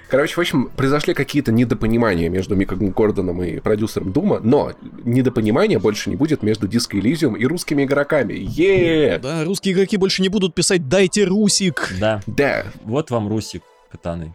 Короче, 0.07 0.35
в 0.35 0.39
общем, 0.39 0.71
произошли 0.73 1.13
какие-то 1.13 1.51
недопонимания 1.51 2.29
между 2.29 2.55
Миком 2.55 2.91
Гордоном 2.91 3.43
и 3.43 3.59
продюсером 3.59 4.13
Дума, 4.13 4.39
но 4.41 4.71
недопонимания 5.03 5.79
больше 5.79 6.09
не 6.09 6.15
будет 6.15 6.43
между 6.43 6.69
Disco 6.69 6.93
Elysium 6.93 7.37
и 7.37 7.45
русскими 7.45 7.83
игроками. 7.83 8.35
е 8.35 9.19
Да, 9.21 9.43
русские 9.43 9.73
игроки 9.73 9.97
больше 9.97 10.21
не 10.21 10.29
будут 10.29 10.55
писать 10.55 10.87
«дайте 10.87 11.25
русик». 11.25 11.93
Да, 11.99 12.21
Да, 12.25 12.63
вот 12.85 13.11
вам 13.11 13.27
Русик 13.27 13.63
катаный. 13.91 14.31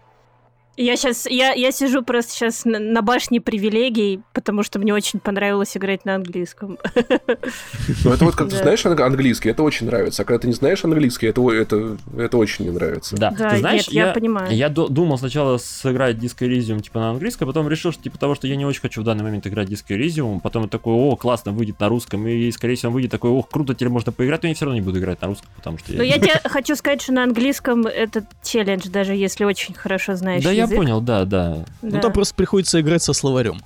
Я 0.80 0.96
сейчас, 0.96 1.26
я, 1.26 1.54
я 1.54 1.72
сижу 1.72 2.04
просто 2.04 2.30
сейчас 2.30 2.64
на, 2.64 2.78
на 2.78 3.02
башне 3.02 3.40
привилегий, 3.40 4.20
потому 4.32 4.62
что 4.62 4.78
мне 4.78 4.94
очень 4.94 5.18
понравилось 5.18 5.76
играть 5.76 6.04
на 6.04 6.14
английском. 6.14 6.78
ну 8.04 8.12
это 8.12 8.24
вот 8.24 8.36
как 8.36 8.48
ты 8.48 8.58
знаешь 8.58 8.86
анг- 8.86 9.02
английский, 9.02 9.48
это 9.48 9.64
очень 9.64 9.86
нравится, 9.86 10.22
а 10.22 10.24
когда 10.24 10.38
ты 10.38 10.46
не 10.46 10.52
знаешь 10.52 10.84
английский, 10.84 11.26
это, 11.26 11.50
это, 11.50 11.96
это 12.16 12.36
очень 12.36 12.66
не 12.66 12.70
нравится. 12.70 13.16
Да, 13.16 13.32
Да, 13.32 13.50
ты 13.50 13.58
знаешь, 13.58 13.88
нет, 13.88 13.92
я 13.92 14.12
понимаю. 14.12 14.54
Я 14.54 14.68
ду- 14.68 14.86
думал 14.86 15.18
сначала 15.18 15.58
сыграть 15.58 16.18
Disco 16.18 16.46
Elysium 16.48 16.80
типа 16.80 17.00
на 17.00 17.10
английском, 17.10 17.48
потом 17.48 17.68
решил, 17.68 17.90
что 17.90 18.00
типа 18.00 18.16
того, 18.16 18.36
что 18.36 18.46
я 18.46 18.54
не 18.54 18.64
очень 18.64 18.82
хочу 18.82 19.00
в 19.00 19.04
данный 19.04 19.24
момент 19.24 19.48
играть 19.48 19.68
Disco 19.68 19.98
Elysium, 19.98 20.38
потом 20.40 20.62
я 20.62 20.68
такой, 20.68 20.94
о, 20.94 21.16
классно, 21.16 21.50
выйдет 21.50 21.80
на 21.80 21.88
русском, 21.88 22.24
и, 22.28 22.52
скорее 22.52 22.76
всего, 22.76 22.90
он 22.90 22.94
выйдет 22.94 23.10
такой, 23.10 23.30
ох, 23.30 23.48
круто, 23.48 23.74
теперь 23.74 23.88
можно 23.88 24.12
поиграть, 24.12 24.44
но 24.44 24.48
я 24.48 24.54
все 24.54 24.64
равно 24.64 24.78
не 24.78 24.84
буду 24.84 25.00
играть 25.00 25.20
на 25.22 25.26
русском, 25.26 25.50
потому 25.56 25.76
что 25.78 25.92
Но 25.92 26.04
я... 26.04 26.14
я 26.14 26.20
тебе 26.20 26.40
хочу 26.44 26.76
сказать, 26.76 27.02
что 27.02 27.12
на 27.14 27.24
английском 27.24 27.84
это 27.84 28.24
челлендж, 28.44 28.88
даже 28.88 29.14
если 29.14 29.42
очень 29.42 29.74
хорошо 29.74 30.14
знаешь 30.14 30.44
Да, 30.44 30.52
я 30.52 30.67
язык. 30.68 30.78
понял, 30.78 31.00
да, 31.00 31.24
да. 31.24 31.64
Да. 31.82 31.96
Ну 31.96 32.00
там 32.00 32.12
просто 32.12 32.34
приходится 32.34 32.80
играть 32.80 33.02
со 33.02 33.12
словарем. 33.12 33.60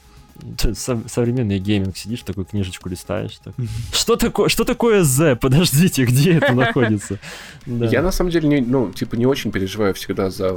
современный 1.06 1.58
гейминг 1.58 1.96
сидишь, 1.96 2.22
такую 2.22 2.46
книжечку 2.46 2.88
листаешь. 2.88 3.38
Так. 3.44 3.54
Что 3.92 4.16
такое, 4.16 4.48
что 4.48 4.64
такое 4.64 5.02
Z? 5.02 5.36
Подождите, 5.36 6.04
где 6.06 6.34
это 6.34 6.52
находится? 6.54 7.18
Да. 7.66 7.86
Я 7.86 8.02
на 8.02 8.12
самом 8.12 8.30
деле 8.30 8.48
не, 8.48 8.60
ну, 8.60 8.90
типа, 8.92 9.16
не 9.16 9.26
очень 9.26 9.52
переживаю 9.52 9.94
всегда 9.94 10.30
за 10.30 10.56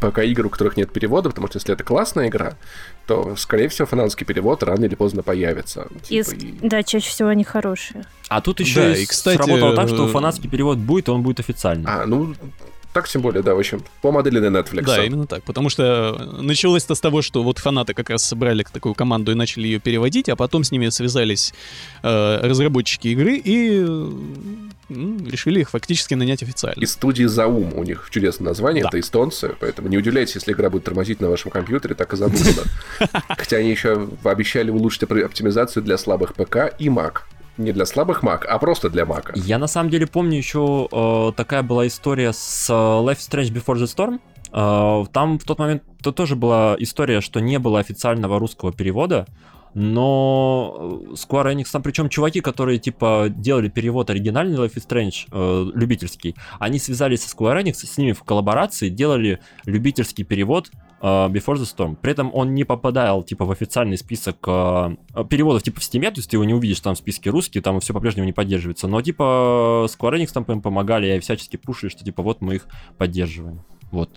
пока 0.00 0.22
игр, 0.22 0.46
у 0.46 0.50
которых 0.50 0.76
нет 0.76 0.92
перевода, 0.92 1.28
потому 1.28 1.46
что 1.48 1.58
если 1.58 1.72
это 1.72 1.84
классная 1.84 2.28
игра, 2.28 2.54
то, 3.06 3.36
скорее 3.36 3.68
всего, 3.68 3.86
фанатский 3.86 4.26
перевод 4.26 4.62
рано 4.62 4.84
или 4.84 4.94
поздно 4.94 5.22
появится. 5.22 5.88
Типа, 6.02 6.30
и... 6.30 6.68
Да, 6.68 6.82
чаще 6.82 7.08
всего 7.08 7.28
они 7.28 7.44
хорошие. 7.44 8.04
А 8.28 8.40
тут 8.40 8.60
еще 8.60 8.80
да, 8.80 8.96
и, 8.96 9.06
кстати, 9.06 9.36
сработало 9.36 9.76
так, 9.76 9.88
что 9.88 10.06
э, 10.06 10.10
фанатский 10.10 10.48
перевод 10.48 10.78
будет, 10.78 11.08
он 11.08 11.22
будет 11.22 11.40
официальный. 11.40 11.84
А, 11.86 12.06
ну, 12.06 12.34
так 12.92 13.08
тем 13.08 13.22
более, 13.22 13.42
да, 13.42 13.54
в 13.54 13.58
общем, 13.58 13.82
по 14.02 14.12
модели 14.12 14.38
на 14.38 14.58
Netflix. 14.58 14.82
Да, 14.82 15.04
именно 15.04 15.26
так. 15.26 15.42
Потому 15.44 15.70
что 15.70 16.36
началось-то 16.40 16.94
с 16.94 17.00
того, 17.00 17.22
что 17.22 17.42
вот 17.42 17.58
фанаты 17.58 17.94
как 17.94 18.10
раз 18.10 18.22
собрали 18.22 18.64
такую 18.70 18.94
команду 18.94 19.32
и 19.32 19.34
начали 19.34 19.66
ее 19.66 19.80
переводить, 19.80 20.28
а 20.28 20.36
потом 20.36 20.62
с 20.62 20.70
ними 20.70 20.88
связались 20.90 21.54
э, 22.02 22.38
разработчики 22.42 23.08
игры 23.08 23.40
и 23.42 23.80
ну, 24.88 25.26
решили 25.26 25.60
их 25.60 25.70
фактически 25.70 26.14
нанять 26.14 26.42
официально. 26.42 26.82
Из 26.82 26.92
студии 26.92 27.24
Заум 27.24 27.72
у 27.74 27.82
них 27.82 28.08
чудесное 28.10 28.48
название, 28.48 28.82
да. 28.82 28.88
это 28.88 29.00
эстонцы, 29.00 29.54
поэтому 29.58 29.88
не 29.88 29.96
удивляйтесь, 29.96 30.34
если 30.34 30.52
игра 30.52 30.68
будет 30.68 30.84
тормозить 30.84 31.20
на 31.20 31.30
вашем 31.30 31.50
компьютере, 31.50 31.94
так 31.94 32.12
и 32.12 32.16
задумано. 32.16 32.62
Хотя 33.28 33.56
они 33.56 33.70
еще 33.70 34.08
обещали 34.24 34.70
улучшить 34.70 35.04
оптимизацию 35.04 35.82
для 35.82 35.96
слабых 35.96 36.34
ПК 36.34 36.74
и 36.78 36.88
Mac 36.88 37.20
не 37.58 37.72
для 37.72 37.86
слабых 37.86 38.22
Mac, 38.22 38.44
а 38.44 38.58
просто 38.58 38.90
для 38.90 39.04
Mac. 39.04 39.32
Я 39.34 39.58
на 39.58 39.66
самом 39.66 39.90
деле 39.90 40.06
помню 40.06 40.36
еще 40.36 40.88
э, 40.90 41.32
такая 41.36 41.62
была 41.62 41.86
история 41.86 42.32
с 42.32 42.68
э, 42.70 42.72
Life 42.72 43.18
Strange 43.18 43.52
Before 43.52 43.76
the 43.76 43.84
Storm. 43.84 44.20
Э, 44.52 45.06
там 45.12 45.38
в 45.38 45.44
тот 45.44 45.58
момент 45.58 45.82
то 46.02 46.12
тоже 46.12 46.36
была 46.36 46.76
история, 46.78 47.20
что 47.20 47.40
не 47.40 47.58
было 47.58 47.78
официального 47.78 48.38
русского 48.38 48.72
перевода, 48.72 49.26
но 49.74 50.76
э, 51.10 51.12
Square 51.14 51.54
Enix, 51.54 51.66
там 51.72 51.82
причем 51.82 52.08
чуваки, 52.08 52.40
которые 52.40 52.78
типа 52.78 53.26
делали 53.28 53.68
перевод 53.68 54.10
оригинальный 54.10 54.58
Life 54.58 54.74
is 54.74 54.86
Strange, 54.86 55.26
э, 55.30 55.70
любительский, 55.74 56.36
они 56.58 56.78
связались 56.78 57.24
с 57.24 57.34
Square 57.34 57.62
Enix, 57.62 57.74
с 57.74 57.96
ними 57.96 58.12
в 58.12 58.22
коллаборации 58.22 58.88
делали 58.88 59.40
любительский 59.64 60.24
перевод 60.24 60.70
Before 61.02 61.56
the 61.56 61.64
Storm. 61.64 61.96
При 62.00 62.12
этом 62.12 62.30
он 62.32 62.54
не 62.54 62.62
попадал, 62.62 63.24
типа, 63.24 63.44
в 63.44 63.50
официальный 63.50 63.98
список 63.98 64.36
uh, 64.46 64.96
переводов, 65.28 65.64
типа, 65.64 65.80
в 65.80 65.82
Steam, 65.82 66.02
то 66.02 66.18
есть 66.18 66.30
ты 66.30 66.36
его 66.36 66.44
не 66.44 66.54
увидишь 66.54 66.80
там 66.80 66.94
в 66.94 66.98
списке 66.98 67.30
русский, 67.30 67.60
там 67.60 67.80
все 67.80 67.92
по-прежнему 67.92 68.24
не 68.24 68.32
поддерживается. 68.32 68.86
Но, 68.86 69.02
типа, 69.02 69.88
Square 69.88 70.18
Enix 70.18 70.28
там 70.32 70.44
помогали 70.44 71.16
и 71.16 71.20
всячески 71.20 71.56
пушили, 71.56 71.90
что, 71.90 72.04
типа, 72.04 72.22
вот 72.22 72.40
мы 72.40 72.56
их 72.56 72.66
поддерживаем. 72.98 73.62
Вот. 73.90 74.10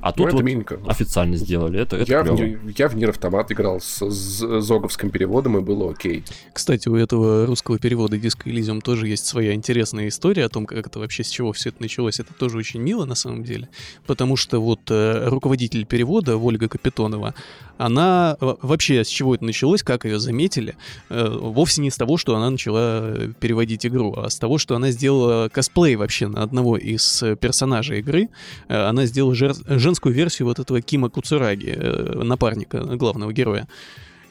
А 0.00 0.12
тут 0.12 0.26
ну, 0.26 0.32
вот 0.32 0.42
миленько. 0.44 0.78
официально 0.86 1.36
сделали. 1.36 1.80
Это, 1.80 1.96
это 1.96 2.10
я, 2.10 2.22
в, 2.22 2.78
я 2.78 2.88
в 2.88 2.96
Нир 2.96 3.10
Автомат 3.10 3.50
играл 3.52 3.80
с, 3.80 4.08
с 4.08 4.60
зоговским 4.60 5.10
переводом, 5.10 5.58
и 5.58 5.60
было 5.60 5.90
окей. 5.90 6.24
Кстати, 6.52 6.88
у 6.88 6.96
этого 6.96 7.46
русского 7.46 7.78
перевода 7.78 8.16
Disco 8.16 8.44
Elysium 8.44 8.80
тоже 8.80 9.08
есть 9.08 9.26
своя 9.26 9.54
интересная 9.54 10.08
история 10.08 10.44
о 10.44 10.48
том, 10.48 10.66
как 10.66 10.86
это 10.86 10.98
вообще, 10.98 11.24
с 11.24 11.28
чего 11.28 11.52
все 11.52 11.70
это 11.70 11.80
началось. 11.80 12.20
Это 12.20 12.34
тоже 12.34 12.58
очень 12.58 12.80
мило, 12.80 13.04
на 13.04 13.14
самом 13.14 13.44
деле. 13.44 13.68
Потому 14.06 14.36
что 14.36 14.60
вот 14.60 14.80
э, 14.90 15.28
руководитель 15.28 15.86
перевода, 15.86 16.36
Ольга 16.36 16.68
Капитонова, 16.68 17.34
она 17.78 18.36
вообще 18.40 19.04
с 19.04 19.08
чего 19.08 19.34
это 19.34 19.44
началось, 19.44 19.82
как 19.82 20.04
ее 20.04 20.18
заметили, 20.18 20.76
э, 21.10 21.28
вовсе 21.28 21.82
не 21.82 21.90
с 21.90 21.96
того, 21.96 22.16
что 22.16 22.34
она 22.36 22.50
начала 22.50 23.14
переводить 23.38 23.86
игру, 23.86 24.14
а 24.16 24.30
с 24.30 24.38
того, 24.38 24.58
что 24.58 24.74
она 24.76 24.90
сделала 24.90 25.48
косплей 25.48 25.96
вообще 25.96 26.28
на 26.28 26.42
одного 26.42 26.76
из 26.76 27.22
персонажей 27.40 28.00
игры. 28.00 28.28
Э, 28.68 28.86
она 28.88 29.06
сделала 29.06 29.34
жер 29.34 29.54
женскую 29.78 30.14
версию 30.14 30.48
вот 30.48 30.58
этого 30.58 30.80
Кима 30.80 31.08
Куцураги, 31.08 31.74
э, 31.76 32.22
напарника 32.22 32.80
главного 32.80 33.32
героя. 33.32 33.68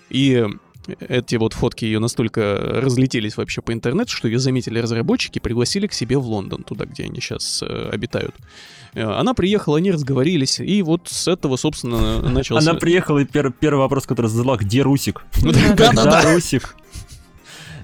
И 0.10 0.46
эти 1.00 1.36
вот 1.36 1.54
фотки 1.54 1.86
ее 1.86 2.00
настолько 2.00 2.58
разлетелись 2.82 3.38
вообще 3.38 3.62
по 3.62 3.74
интернету, 3.74 4.12
что 4.12 4.28
ее 4.28 4.40
заметили 4.40 4.80
разработчики, 4.80 5.40
пригласили 5.40 5.88
к 5.88 5.94
себе 5.94 6.18
в 6.18 6.26
Лондон, 6.26 6.64
туда, 6.64 6.86
где 6.86 7.06
они 7.06 7.20
сейчас 7.20 7.64
э, 7.64 7.90
обитают. 7.92 8.36
Э, 8.94 9.04
она 9.04 9.34
приехала, 9.34 9.78
они 9.78 9.92
разговорились, 9.92 10.60
и 10.60 10.82
вот 10.82 11.08
с 11.08 11.28
этого, 11.28 11.58
собственно, 11.58 12.22
начался... 12.30 12.70
Она 12.70 12.80
приехала, 12.80 13.20
и 13.20 13.26
пер- 13.26 13.54
первый 13.58 13.80
вопрос, 13.80 14.06
который 14.06 14.28
задала, 14.28 14.58
где 14.58 14.82
Русик? 14.82 15.24
Да, 15.76 16.34
Русик. 16.34 16.76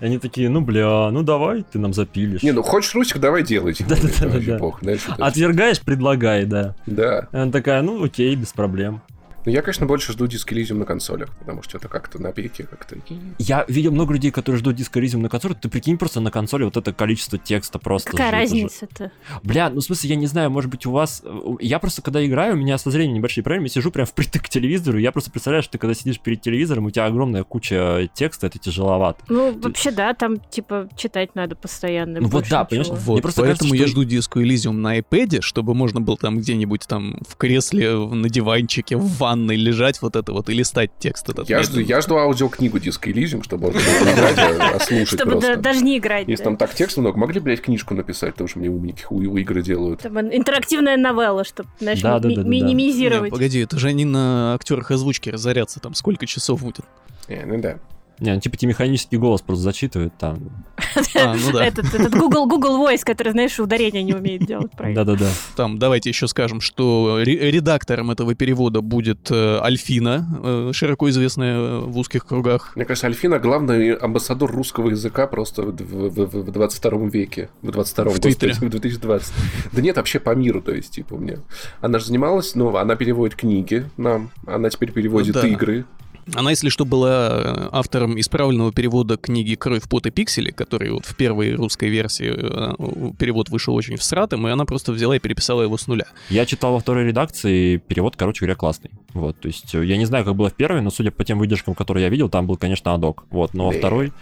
Они 0.01 0.17
такие, 0.17 0.49
ну 0.49 0.61
бля, 0.61 1.11
ну 1.11 1.21
давай, 1.21 1.63
ты 1.63 1.77
нам 1.77 1.93
запилишь. 1.93 2.41
Не, 2.41 2.51
ну 2.51 2.63
хочешь 2.63 2.93
Русик, 2.95 3.19
давай 3.19 3.43
делайте. 3.43 3.85
Да, 3.87 3.95
да, 4.19 4.57
да. 4.57 5.25
Отвергаешь, 5.25 5.79
предлагай, 5.79 6.45
да. 6.45 6.75
Да. 6.87 7.27
Она 7.31 7.51
такая, 7.51 7.83
ну 7.83 8.03
окей, 8.03 8.35
без 8.35 8.51
проблем. 8.51 9.01
Но 9.45 9.51
я, 9.51 9.61
конечно, 9.61 9.85
больше 9.85 10.11
жду 10.13 10.25
Elysium 10.25 10.75
на 10.75 10.85
консолях, 10.85 11.29
потому 11.37 11.63
что 11.63 11.77
это 11.77 11.87
как-то 11.87 12.21
на 12.21 12.31
пике, 12.31 12.63
как-то... 12.63 12.97
Я 13.37 13.65
видел 13.67 13.91
много 13.91 14.13
людей, 14.13 14.31
которые 14.31 14.59
ждут 14.59 14.79
Elysium 14.79 15.17
на 15.17 15.29
консолях. 15.29 15.59
Ты 15.59 15.69
прикинь, 15.69 15.97
просто 15.97 16.19
на 16.19 16.31
консоли 16.31 16.63
вот 16.63 16.77
это 16.77 16.93
количество 16.93 17.37
текста 17.37 17.79
просто... 17.79 18.11
Какая 18.11 18.31
разница-то? 18.31 19.11
Бля, 19.43 19.69
ну 19.69 19.79
в 19.79 19.83
смысле, 19.83 20.11
я 20.11 20.15
не 20.15 20.27
знаю, 20.27 20.49
может 20.51 20.69
быть 20.69 20.85
у 20.85 20.91
вас... 20.91 21.23
Я 21.59 21.79
просто, 21.79 22.01
когда 22.01 22.25
играю, 22.25 22.53
у 22.53 22.57
меня 22.57 22.77
со 22.77 22.91
зрением 22.91 23.15
небольшие 23.15 23.43
проблемы, 23.43 23.65
я 23.65 23.69
сижу 23.69 23.91
прям 23.91 24.05
впритык 24.05 24.43
к 24.43 24.49
телевизору, 24.49 24.97
я 24.97 25.11
просто 25.11 25.31
представляю, 25.31 25.63
что 25.63 25.73
ты 25.73 25.77
когда 25.77 25.93
сидишь 25.93 26.19
перед 26.19 26.41
телевизором, 26.41 26.85
у 26.85 26.91
тебя 26.91 27.05
огромная 27.05 27.43
куча 27.43 28.09
текста, 28.13 28.47
это 28.47 28.59
тяжеловато. 28.59 29.23
Ну, 29.29 29.53
ты... 29.53 29.69
вообще, 29.69 29.91
да, 29.91 30.13
там, 30.13 30.39
типа, 30.39 30.89
читать 30.95 31.35
надо 31.35 31.55
постоянно. 31.55 32.19
Ну 32.19 32.27
вот 32.27 32.45
да, 32.49 32.65
понимаешь? 32.65 32.89
Вот, 32.89 33.13
Мне 33.13 33.21
просто 33.21 33.41
поэтому 33.41 33.71
кажется, 33.71 33.95
что... 33.95 34.01
я 34.01 34.05
жду 34.05 34.39
Disco 34.39 34.43
Elysium 34.43 34.73
на 34.73 34.99
iPad, 34.99 35.41
чтобы 35.41 35.73
можно 35.73 36.01
было 36.01 36.17
там 36.17 36.37
где-нибудь 36.37 36.87
там 36.87 37.17
в 37.27 37.35
кресле, 37.35 37.95
на 37.97 38.29
диванчике, 38.29 38.97
в 38.97 39.23
ванной 39.31 39.55
лежать, 39.55 40.01
вот 40.01 40.15
это 40.15 40.33
вот 40.33 40.49
и 40.49 40.53
листать 40.53 40.91
текст 40.99 41.29
этот. 41.29 41.49
Я, 41.49 41.63
жду, 41.63 41.79
я 41.79 42.01
жду 42.01 42.17
аудиокнигу 42.17 42.77
Disco 42.77 43.11
Elysium, 43.11 43.43
чтобы 43.43 43.71
было 43.71 43.79
не 43.79 43.79
играть, 44.13 44.37
а, 44.37 44.75
а 44.75 44.79
слушать 44.79 45.19
Чтобы 45.19 45.39
даже 45.57 45.81
не 45.83 45.97
играть. 45.97 46.27
Если 46.27 46.43
там 46.43 46.57
так 46.57 46.73
текст 46.73 46.97
много, 46.97 47.17
могли, 47.17 47.39
блядь, 47.39 47.61
книжку 47.61 47.93
написать, 47.93 48.33
потому 48.33 48.47
что 48.47 48.59
мне 48.59 48.69
умники 48.69 49.05
у 49.09 49.37
игры 49.37 49.61
делают. 49.61 50.01
Там 50.01 50.19
интерактивная 50.19 50.97
новелла, 50.97 51.43
чтобы, 51.43 51.69
знаешь, 51.79 52.01
да, 52.01 52.19
ми- 52.19 52.35
да, 52.35 52.43
да, 52.43 52.49
минимизировать. 52.49 53.25
Не, 53.25 53.29
погоди, 53.31 53.59
это 53.59 53.79
же 53.79 53.87
они 53.87 54.05
на 54.05 54.53
актерах 54.55 54.91
озвучки 54.91 55.29
разорятся, 55.29 55.79
там 55.79 55.93
сколько 55.93 56.25
часов 56.25 56.61
будет. 56.61 56.85
Не, 57.27 57.43
ну 57.45 57.61
да. 57.61 57.77
Не, 58.21 58.35
ну 58.35 58.39
типа 58.39 58.55
тебе 58.55 58.69
механический 58.69 59.17
голос 59.17 59.41
просто 59.41 59.63
зачитывает 59.63 60.13
там. 60.17 60.39
А, 61.15 61.35
ну 61.35 61.51
да. 61.51 61.65
Этот, 61.65 61.93
этот 61.93 62.13
Google, 62.13 62.47
Google 62.47 62.77
Voice, 62.77 63.01
который, 63.03 63.31
знаешь, 63.31 63.59
ударение 63.59 64.03
не 64.03 64.13
умеет 64.13 64.45
делать 64.45 64.71
правильно. 64.71 65.03
Да-да-да. 65.03 65.29
Там, 65.55 65.77
давайте 65.77 66.09
еще 66.09 66.27
скажем, 66.27 66.61
что 66.61 67.19
редактором 67.21 68.11
этого 68.11 68.33
перевода 68.33 68.81
будет 68.81 69.29
э, 69.29 69.59
Альфина, 69.61 70.27
э, 70.43 70.71
широко 70.73 71.09
известная 71.09 71.57
э, 71.57 71.79
в 71.79 71.97
узких 71.97 72.25
кругах. 72.25 72.73
Мне 72.75 72.85
кажется, 72.85 73.07
Альфина 73.07 73.39
главный 73.39 73.93
амбассадор 73.93 74.51
русского 74.51 74.89
языка 74.89 75.27
просто 75.27 75.63
в, 75.63 75.75
в, 75.75 76.09
в, 76.09 76.43
в 76.43 76.51
22 76.51 77.09
веке. 77.09 77.49
В 77.61 77.69
22-м, 77.69 78.09
в 78.09 78.19
господи, 78.19 78.65
в 78.65 78.69
2020. 78.69 79.33
Да 79.71 79.81
нет, 79.81 79.97
вообще 79.97 80.19
по 80.19 80.33
миру, 80.35 80.61
то 80.61 80.73
есть, 80.73 80.91
типа, 80.91 81.15
у 81.15 81.17
меня. 81.17 81.37
Она 81.81 81.99
же 81.99 82.05
занималась, 82.05 82.55
ну, 82.55 82.75
она 82.75 82.95
переводит 82.95 83.35
книги 83.35 83.85
нам, 83.97 84.31
она 84.45 84.69
теперь 84.69 84.91
переводит 84.91 85.33
да. 85.33 85.47
игры. 85.47 85.85
Она, 86.33 86.51
если 86.51 86.69
что, 86.69 86.85
была 86.85 87.29
э, 87.31 87.69
автором 87.71 88.19
исправленного 88.19 88.71
перевода 88.71 89.17
книги 89.17 89.55
«Кровь, 89.55 89.83
пот 89.89 90.05
и 90.05 90.11
пиксели», 90.11 90.51
который 90.51 90.91
вот 90.91 91.05
в 91.05 91.15
первой 91.15 91.53
русской 91.55 91.89
версии 91.89 92.31
э, 92.31 93.13
перевод 93.17 93.49
вышел 93.49 93.73
очень 93.75 93.97
всратым, 93.97 94.47
и 94.47 94.51
она 94.51 94.65
просто 94.65 94.91
взяла 94.91 95.15
и 95.15 95.19
переписала 95.19 95.61
его 95.61 95.77
с 95.77 95.87
нуля. 95.87 96.05
Я 96.29 96.45
читал 96.45 96.73
во 96.73 96.79
второй 96.79 97.05
редакции, 97.05 97.77
перевод, 97.77 98.15
короче 98.15 98.41
говоря, 98.41 98.55
классный. 98.55 98.91
Вот, 99.13 99.39
то 99.39 99.47
есть 99.47 99.73
э, 99.75 99.85
я 99.85 99.97
не 99.97 100.05
знаю, 100.05 100.25
как 100.25 100.35
было 100.35 100.49
в 100.49 100.53
первой, 100.53 100.81
но 100.81 100.91
судя 100.91 101.11
по 101.11 101.23
тем 101.23 101.39
выдержкам, 101.39 101.75
которые 101.75 102.03
я 102.03 102.09
видел, 102.09 102.29
там 102.29 102.47
был, 102.47 102.57
конечно, 102.57 102.93
адок. 102.93 103.25
Вот, 103.29 103.53
но 103.53 103.67
во 103.67 103.71
второй 103.71 104.13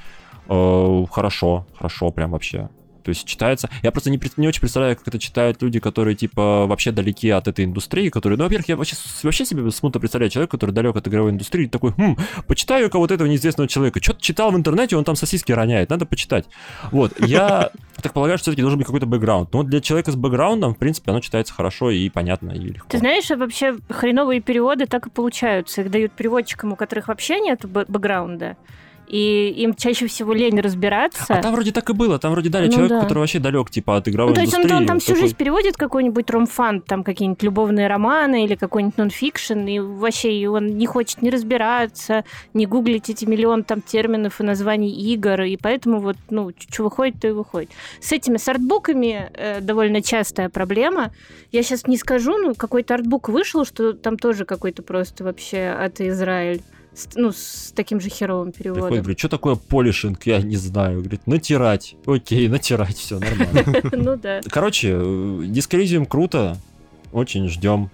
э, 0.47 1.05
хорошо, 1.11 1.67
хорошо 1.77 2.11
прям 2.11 2.31
вообще. 2.31 2.69
То 3.09 3.11
есть 3.11 3.25
читается... 3.25 3.71
Я 3.81 3.91
просто 3.91 4.11
не, 4.11 4.21
не 4.37 4.47
очень 4.47 4.59
представляю, 4.59 4.95
как 4.95 5.07
это 5.07 5.17
читают 5.17 5.63
люди, 5.63 5.79
которые, 5.79 6.15
типа, 6.15 6.67
вообще 6.67 6.91
далеки 6.91 7.31
от 7.31 7.47
этой 7.47 7.65
индустрии, 7.65 8.09
которые... 8.09 8.37
Ну, 8.37 8.43
во-первых, 8.43 8.69
я 8.69 8.75
вообще, 8.75 8.95
вообще 9.23 9.45
себе 9.45 9.71
смутно 9.71 9.99
представляю 9.99 10.29
человека, 10.29 10.51
который 10.51 10.73
далек 10.73 10.95
от 10.95 11.07
игровой 11.07 11.31
индустрии, 11.31 11.65
такой, 11.65 11.91
хм, 11.93 12.17
почитаю 12.45 12.87
кого-то 12.91 13.15
этого 13.15 13.27
неизвестного 13.27 13.67
человека. 13.67 13.99
Что-то 13.99 14.21
читал 14.21 14.51
в 14.51 14.55
интернете, 14.55 14.95
он 14.95 15.05
там 15.05 15.15
сосиски 15.15 15.51
роняет, 15.51 15.89
надо 15.89 16.05
почитать. 16.05 16.45
Вот, 16.91 17.19
я 17.19 17.71
так 18.03 18.13
полагаю, 18.13 18.37
что 18.37 18.43
все-таки 18.43 18.61
должен 18.61 18.77
быть 18.77 18.85
какой-то 18.85 19.07
бэкграунд. 19.07 19.51
Но 19.53 19.63
для 19.63 19.81
человека 19.81 20.11
с 20.11 20.15
бэкграундом, 20.15 20.75
в 20.75 20.77
принципе, 20.77 21.09
оно 21.09 21.19
читается 21.19 21.51
хорошо 21.51 21.89
и 21.89 22.09
понятно, 22.09 22.51
и 22.51 22.59
легко. 22.59 22.89
Ты 22.89 22.99
знаешь, 22.99 23.27
вообще 23.31 23.79
хреновые 23.89 24.39
переводы 24.39 24.85
так 24.85 25.07
и 25.07 25.09
получаются. 25.09 25.81
Их 25.81 25.89
дают 25.89 26.11
переводчикам, 26.11 26.73
у 26.73 26.75
которых 26.75 27.07
вообще 27.07 27.39
нет 27.39 27.65
бэкграунда 27.65 28.55
и 29.09 29.49
им 29.63 29.73
чаще 29.73 30.07
всего 30.07 30.33
лень 30.33 30.59
разбираться. 30.61 31.25
А 31.33 31.41
там 31.41 31.53
вроде 31.53 31.71
так 31.71 31.89
и 31.89 31.93
было, 31.93 32.19
там 32.19 32.31
вроде 32.31 32.49
дали 32.49 32.67
ну, 32.67 32.71
человеку, 32.71 32.95
да. 32.95 33.01
который 33.01 33.19
вообще 33.19 33.39
далек, 33.39 33.71
типа, 33.71 33.97
от 33.97 34.07
игровой 34.07 34.31
ну. 34.31 34.35
То 34.35 34.41
есть 34.41 34.53
он, 34.53 34.71
он 34.71 34.85
там 34.85 34.99
всю 34.99 35.13
такой... 35.13 35.21
жизнь 35.21 35.35
переводит 35.35 35.77
какой-нибудь 35.77 36.29
ромфан, 36.29 36.81
там 36.81 37.03
какие-нибудь 37.03 37.41
любовные 37.41 37.87
романы 37.87 38.45
или 38.45 38.55
какой-нибудь 38.55 38.97
нонфикшн, 38.97 39.59
и 39.65 39.79
вообще 39.79 40.31
и 40.31 40.45
он 40.45 40.77
не 40.77 40.85
хочет 40.85 41.21
не 41.23 41.31
разбираться, 41.31 42.23
не 42.53 42.67
гуглить 42.67 43.09
эти 43.09 43.25
миллион 43.25 43.63
там 43.63 43.81
терминов 43.81 44.39
и 44.39 44.43
названий 44.43 44.91
игр, 44.91 45.41
и 45.41 45.57
поэтому 45.57 45.99
вот, 45.99 46.17
ну, 46.29 46.51
что 46.69 46.83
выходит, 46.83 47.19
то 47.19 47.27
и 47.27 47.31
выходит. 47.31 47.71
С 47.99 48.11
этими 48.11 48.37
с 48.37 48.47
артбуками 48.47 49.31
э, 49.33 49.61
довольно 49.61 50.03
частая 50.03 50.49
проблема. 50.49 51.11
Я 51.51 51.63
сейчас 51.63 51.87
не 51.87 51.97
скажу, 51.97 52.37
ну, 52.37 52.53
какой-то 52.53 52.93
артбук 52.93 53.29
вышел, 53.29 53.65
что 53.65 53.93
там 53.93 54.17
тоже 54.17 54.45
какой-то 54.45 54.83
просто 54.83 55.23
вообще 55.23 55.69
atrocious, 55.69 57.09
ну, 57.15 57.31
с 57.31 57.71
таким 57.75 57.99
же 57.99 58.09
херовым 58.09 58.51
Приходит, 58.51 58.75
переводом. 58.75 58.97
говорит, 58.99 59.19
что 59.19 59.29
такое 59.29 59.55
polishing, 59.55 60.25
я 60.25 60.41
не 60.41 60.57
знаю. 60.57 60.99
Говорит, 60.99 61.25
натирать. 61.27 61.95
Окей, 62.05 62.47
натирать, 62.47 62.97
все 62.97 63.19
нормально. 63.19 63.63
Ну 63.91 64.17
да. 64.17 64.41
Короче, 64.49 64.91
э, 64.93 65.43
Disco 65.45 65.70
Elysium 65.70 66.05
круто. 66.05 66.57
Очень 67.11 67.47
ждем 67.47 67.89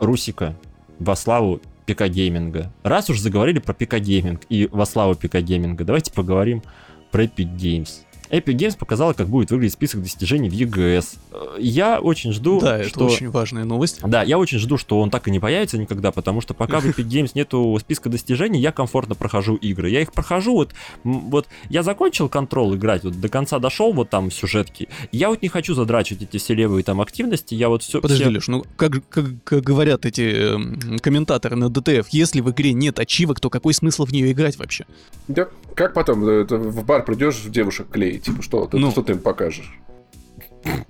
Русика 0.00 0.54
во 0.98 1.16
славу 1.16 1.60
ПК 1.86 2.06
гейминга. 2.08 2.70
Раз 2.82 3.08
уж 3.10 3.18
заговорили 3.20 3.60
про 3.60 3.72
ПК 3.72 3.98
гейминг 3.98 4.42
и 4.48 4.68
во 4.70 4.84
славу 4.84 5.14
ПК 5.14 5.36
гейминга, 5.40 5.84
давайте 5.84 6.12
поговорим 6.12 6.62
про 7.10 7.24
Epic 7.24 7.56
Games. 7.56 7.88
Epic 8.30 8.54
Games 8.56 8.76
показала, 8.78 9.12
как 9.12 9.28
будет 9.28 9.50
выглядеть 9.50 9.74
список 9.74 10.02
достижений 10.02 10.48
в 10.48 10.52
EGS. 10.52 11.16
Э, 11.32 11.56
Я 11.58 12.00
очень 12.00 12.32
жду, 12.32 12.60
Да, 12.60 12.78
это 12.78 12.88
что... 12.88 13.06
очень 13.06 13.30
важная 13.30 13.64
новость. 13.64 14.00
Да, 14.02 14.22
я 14.22 14.38
очень 14.38 14.58
жду, 14.58 14.76
что 14.76 15.00
он 15.00 15.10
так 15.10 15.28
и 15.28 15.30
не 15.30 15.40
появится 15.40 15.78
никогда, 15.78 16.12
потому 16.12 16.40
что 16.40 16.54
пока 16.54 16.80
в 16.80 16.84
Epic 16.86 17.04
Games 17.08 17.30
нету 17.34 17.76
списка 17.80 18.08
достижений, 18.08 18.60
я 18.60 18.72
комфортно 18.72 19.14
прохожу 19.14 19.54
игры. 19.56 19.90
Я 19.90 20.00
их 20.02 20.12
прохожу, 20.12 20.54
вот, 20.54 20.74
вот 21.04 21.46
я 21.70 21.82
закончил 21.82 22.28
контрол 22.28 22.74
играть, 22.74 23.04
вот 23.04 23.20
до 23.20 23.28
конца 23.28 23.58
дошел, 23.58 23.92
вот 23.92 24.10
там 24.10 24.30
сюжетки. 24.30 24.88
Я 25.12 25.28
вот 25.30 25.42
не 25.42 25.48
хочу 25.48 25.74
задрачивать 25.74 26.22
эти 26.22 26.36
все 26.36 26.54
левые 26.54 26.82
там 26.84 27.00
активности, 27.00 27.54
я 27.54 27.68
вот 27.68 27.82
все... 27.82 28.00
Подожди, 28.00 28.24
Леш, 28.24 28.48
ну 28.48 28.64
как, 28.76 28.94
же- 28.96 29.02
как, 29.08 29.24
как 29.44 29.62
говорят 29.62 30.04
эти 30.06 30.54
эм, 30.54 30.98
комментаторы 31.00 31.56
на 31.56 31.68
ДТФ, 31.68 32.08
если 32.10 32.40
в 32.40 32.50
игре 32.50 32.72
нет 32.72 32.98
ачивок, 32.98 33.40
то 33.40 33.50
какой 33.50 33.74
смысл 33.74 34.04
в 34.04 34.12
нее 34.12 34.32
играть 34.32 34.56
вообще? 34.58 34.84
Да, 35.28 35.48
как 35.74 35.94
потом 35.94 36.26
э, 36.28 36.44
в 36.44 36.84
бар 36.84 37.04
придешь 37.04 37.40
девушек 37.46 37.88
клеить, 37.90 38.17
типа 38.18 38.42
что, 38.42 38.66
ты, 38.66 38.78
Ну. 38.78 38.90
что 38.90 39.02
ты 39.02 39.12
им 39.12 39.18
покажешь? 39.20 39.70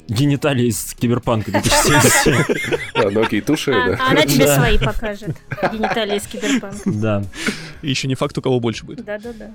Гениталии 0.08 0.66
из 0.66 0.94
Киберпанка 0.94 1.50
2077. 1.52 2.56
А, 2.94 3.10
ну 3.10 3.20
окей, 3.22 3.40
туши, 3.42 3.70
А, 3.72 3.90
да. 3.90 3.98
а 4.00 4.10
она 4.12 4.22
тебе 4.22 4.46
Да. 4.46 4.56
свои 4.56 4.78
покажет. 4.78 5.36
Гениталии 5.72 6.16
из 6.16 6.26
киберпанка. 6.26 6.80
Да. 6.90 7.24
И 7.82 7.90
еще 7.90 8.08
не 8.08 8.14
факт, 8.14 8.36
у 8.38 8.42
кого 8.42 8.58
больше 8.60 8.84
будет. 8.86 9.04
Да-да-да. 9.04 9.50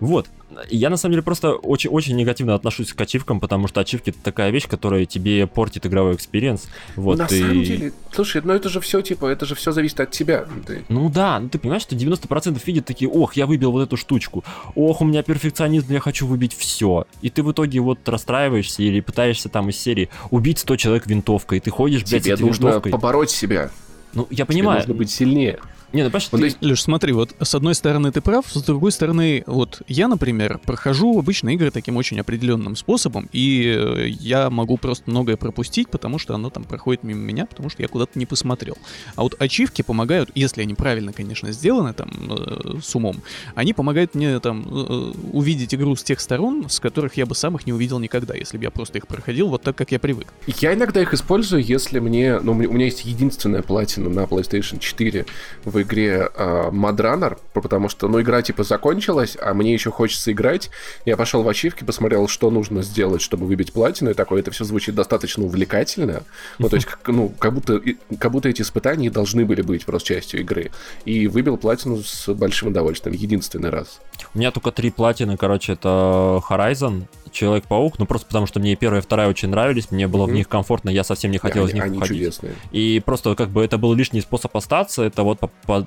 Вот. 0.00 0.28
Я 0.70 0.88
на 0.90 0.96
самом 0.96 1.12
деле 1.12 1.22
просто 1.22 1.52
очень, 1.52 1.90
очень 1.90 2.16
негативно 2.16 2.54
отношусь 2.54 2.92
к 2.92 3.00
ачивкам, 3.00 3.38
потому 3.38 3.68
что 3.68 3.80
ачивки 3.80 4.10
это 4.10 4.18
такая 4.22 4.50
вещь, 4.50 4.66
которая 4.66 5.04
тебе 5.04 5.46
портит 5.46 5.86
игровой 5.86 6.14
experience. 6.14 6.68
Вот, 6.96 7.18
На 7.18 7.24
и- 7.26 7.40
самом 7.40 7.62
деле, 7.62 7.92
слушай, 8.12 8.40
ну 8.42 8.52
это 8.54 8.68
же 8.68 8.80
все, 8.80 9.00
типа, 9.02 9.26
это 9.26 9.44
же 9.44 9.54
все 9.54 9.72
зависит 9.72 10.00
от 10.00 10.10
тебя. 10.10 10.46
Ты- 10.66 10.84
Ну 10.88 11.10
да, 11.10 11.38
ну 11.38 11.48
ты 11.48 11.58
понимаешь, 11.58 11.82
что 11.82 11.94
90% 11.94 12.60
видят 12.66 12.86
такие, 12.86 13.10
ох, 13.10 13.34
я 13.34 13.46
выбил 13.46 13.72
вот 13.72 13.82
эту 13.82 13.96
штучку, 13.96 14.42
ох, 14.74 15.00
у 15.00 15.04
меня 15.04 15.22
перфекционизм, 15.22 15.92
я 15.92 16.00
хочу 16.00 16.26
выбить 16.26 16.54
все. 16.56 17.06
И 17.20 17.28
ты 17.30 17.42
в 17.42 17.52
итоге 17.52 17.80
вот 17.80 18.08
расстраиваешься 18.08 18.82
или 18.82 19.00
пытаешься 19.00 19.48
там 19.48 19.68
из 19.68 19.76
серии 19.78 20.08
убить 20.30 20.58
100 20.60 20.76
человек 20.76 21.06
винтовкой, 21.06 21.58
и 21.58 21.60
ты 21.60 21.70
ходишь, 21.70 22.04
блядь, 22.04 22.22
с 22.22 22.24
Тебе 22.24 22.34
этой 22.34 22.42
нужно 22.46 22.66
винтовкой. 22.68 22.92
побороть 22.92 23.30
себя. 23.30 23.70
Ну, 24.14 24.26
я 24.30 24.36
Тебе 24.36 24.46
понимаю. 24.46 24.78
нужно 24.80 24.94
быть 24.94 25.10
сильнее. 25.10 25.58
Не, 25.92 26.02
ну 26.02 26.10
понимаешь, 26.10 26.28
Вот, 26.30 26.38
ты- 26.40 26.44
есть, 26.46 26.58
Леш, 26.60 26.82
смотри, 26.82 27.12
вот 27.12 27.34
с 27.40 27.54
одной 27.54 27.74
стороны 27.74 28.12
ты 28.12 28.20
прав, 28.20 28.44
с 28.48 28.62
другой 28.62 28.92
стороны, 28.92 29.42
вот 29.46 29.82
я, 29.88 30.08
например, 30.08 30.60
прохожу 30.64 31.18
обычно 31.18 31.48
игры 31.50 31.70
таким 31.70 31.96
очень 31.96 32.20
определенным 32.20 32.76
способом, 32.76 33.28
и 33.32 33.64
э, 33.66 34.08
я 34.08 34.50
могу 34.50 34.76
просто 34.76 35.10
многое 35.10 35.36
пропустить, 35.36 35.88
потому 35.88 36.18
что 36.18 36.34
оно 36.34 36.50
там 36.50 36.64
проходит 36.64 37.04
мимо 37.04 37.20
меня, 37.20 37.46
потому 37.46 37.70
что 37.70 37.82
я 37.82 37.88
куда-то 37.88 38.18
не 38.18 38.26
посмотрел. 38.26 38.76
А 39.16 39.22
вот 39.22 39.40
ачивки 39.40 39.82
помогают, 39.82 40.30
если 40.34 40.62
они 40.62 40.74
правильно, 40.74 41.12
конечно, 41.12 41.52
сделаны 41.52 41.94
там 41.94 42.10
э, 42.28 42.80
с 42.82 42.94
умом, 42.94 43.22
они 43.54 43.72
помогают 43.72 44.14
мне 44.14 44.40
там 44.40 44.66
э, 44.70 45.12
увидеть 45.32 45.74
игру 45.74 45.96
с 45.96 46.02
тех 46.02 46.20
сторон, 46.20 46.68
с 46.68 46.80
которых 46.80 47.16
я 47.16 47.24
бы 47.24 47.34
сам 47.34 47.56
их 47.56 47.66
не 47.66 47.72
увидел 47.72 47.98
никогда, 47.98 48.34
если 48.34 48.58
бы 48.58 48.64
я 48.64 48.70
просто 48.70 48.98
их 48.98 49.06
проходил 49.06 49.48
вот 49.48 49.62
так, 49.62 49.74
как 49.76 49.90
я 49.90 49.98
привык. 49.98 50.28
Я 50.60 50.74
иногда 50.74 51.00
их 51.00 51.14
использую, 51.14 51.64
если 51.64 51.98
мне... 51.98 52.38
Ну, 52.40 52.52
у 52.52 52.54
меня 52.54 52.68
у 52.68 52.72
меня 52.72 52.84
есть 52.84 53.04
единственная 53.06 53.62
платина 53.62 54.10
на 54.10 54.20
PlayStation 54.24 54.78
4 54.78 55.24
в 55.64 55.77
игре 55.82 56.28
э, 56.34 56.70
Mad 56.70 56.96
Runner, 56.96 57.38
потому 57.52 57.88
что, 57.88 58.08
ну, 58.08 58.20
игра, 58.20 58.42
типа, 58.42 58.62
закончилась, 58.64 59.36
а 59.40 59.54
мне 59.54 59.72
еще 59.72 59.90
хочется 59.90 60.32
играть. 60.32 60.70
Я 61.04 61.16
пошел 61.16 61.42
в 61.42 61.48
ачивки, 61.48 61.84
посмотрел, 61.84 62.28
что 62.28 62.50
нужно 62.50 62.82
сделать, 62.82 63.22
чтобы 63.22 63.46
выбить 63.46 63.72
платину, 63.72 64.10
и 64.10 64.14
такое, 64.14 64.40
это 64.40 64.50
все 64.50 64.64
звучит 64.64 64.94
достаточно 64.94 65.44
увлекательно. 65.44 66.22
Ну, 66.58 66.68
то 66.68 66.76
есть, 66.76 66.86
как, 66.86 67.06
ну, 67.08 67.28
как 67.38 67.54
будто, 67.54 67.80
как 68.18 68.32
будто 68.32 68.48
эти 68.48 68.62
испытания 68.62 69.10
должны 69.10 69.44
были 69.44 69.62
быть 69.62 69.84
просто 69.84 70.08
частью 70.08 70.40
игры. 70.40 70.70
И 71.04 71.26
выбил 71.28 71.56
платину 71.56 72.02
с 72.02 72.32
большим 72.34 72.68
удовольствием, 72.68 73.16
единственный 73.16 73.70
раз. 73.70 74.00
у 74.34 74.38
меня 74.38 74.50
только 74.50 74.72
три 74.72 74.90
платины, 74.90 75.36
короче, 75.36 75.72
это 75.72 76.40
Horizon, 76.48 77.04
Человек-паук, 77.30 77.98
ну 77.98 78.06
просто 78.06 78.26
потому 78.26 78.46
что 78.46 78.58
мне 78.58 78.74
первая, 78.74 79.00
и 79.00 79.04
вторая 79.04 79.28
очень 79.28 79.48
нравились, 79.50 79.90
мне 79.90 80.08
было 80.08 80.24
в 80.24 80.28
Мгм. 80.28 80.36
них 80.36 80.48
комфортно, 80.48 80.88
я 80.90 81.04
совсем 81.04 81.30
не 81.30 81.38
хотел 81.38 81.64
они, 81.64 81.70
из 81.70 81.74
них 81.74 81.84
они 81.84 81.96
уходить. 81.98 82.16
чудесные. 82.16 82.54
И 82.72 83.02
просто 83.04 83.34
как 83.34 83.50
бы 83.50 83.62
это 83.64 83.78
был 83.78 83.92
лишний 83.94 84.20
способ 84.20 84.56
остаться, 84.56 85.02
это 85.02 85.22
вот 85.22 85.38
по- 85.68 85.86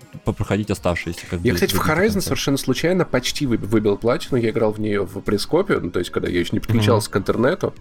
оставшиеся. 0.69 1.21
Как 1.29 1.41
Я, 1.41 1.51
бы, 1.51 1.55
кстати, 1.55 1.73
в 1.73 1.79
Horizon 1.79 2.01
конца. 2.13 2.21
совершенно 2.21 2.57
случайно 2.57 3.03
почти 3.03 3.47
вы- 3.47 3.57
выбил 3.57 3.97
платину. 3.97 4.37
Я 4.39 4.51
играл 4.51 4.71
в 4.71 4.79
нее 4.79 5.01
в 5.05 5.19
прескопе, 5.21 5.79
ну, 5.79 5.89
то 5.89 5.99
есть, 5.99 6.11
когда 6.11 6.29
я 6.29 6.39
еще 6.39 6.51
не 6.53 6.59
подключался 6.59 7.09
к 7.09 7.17
интернету, 7.17 7.73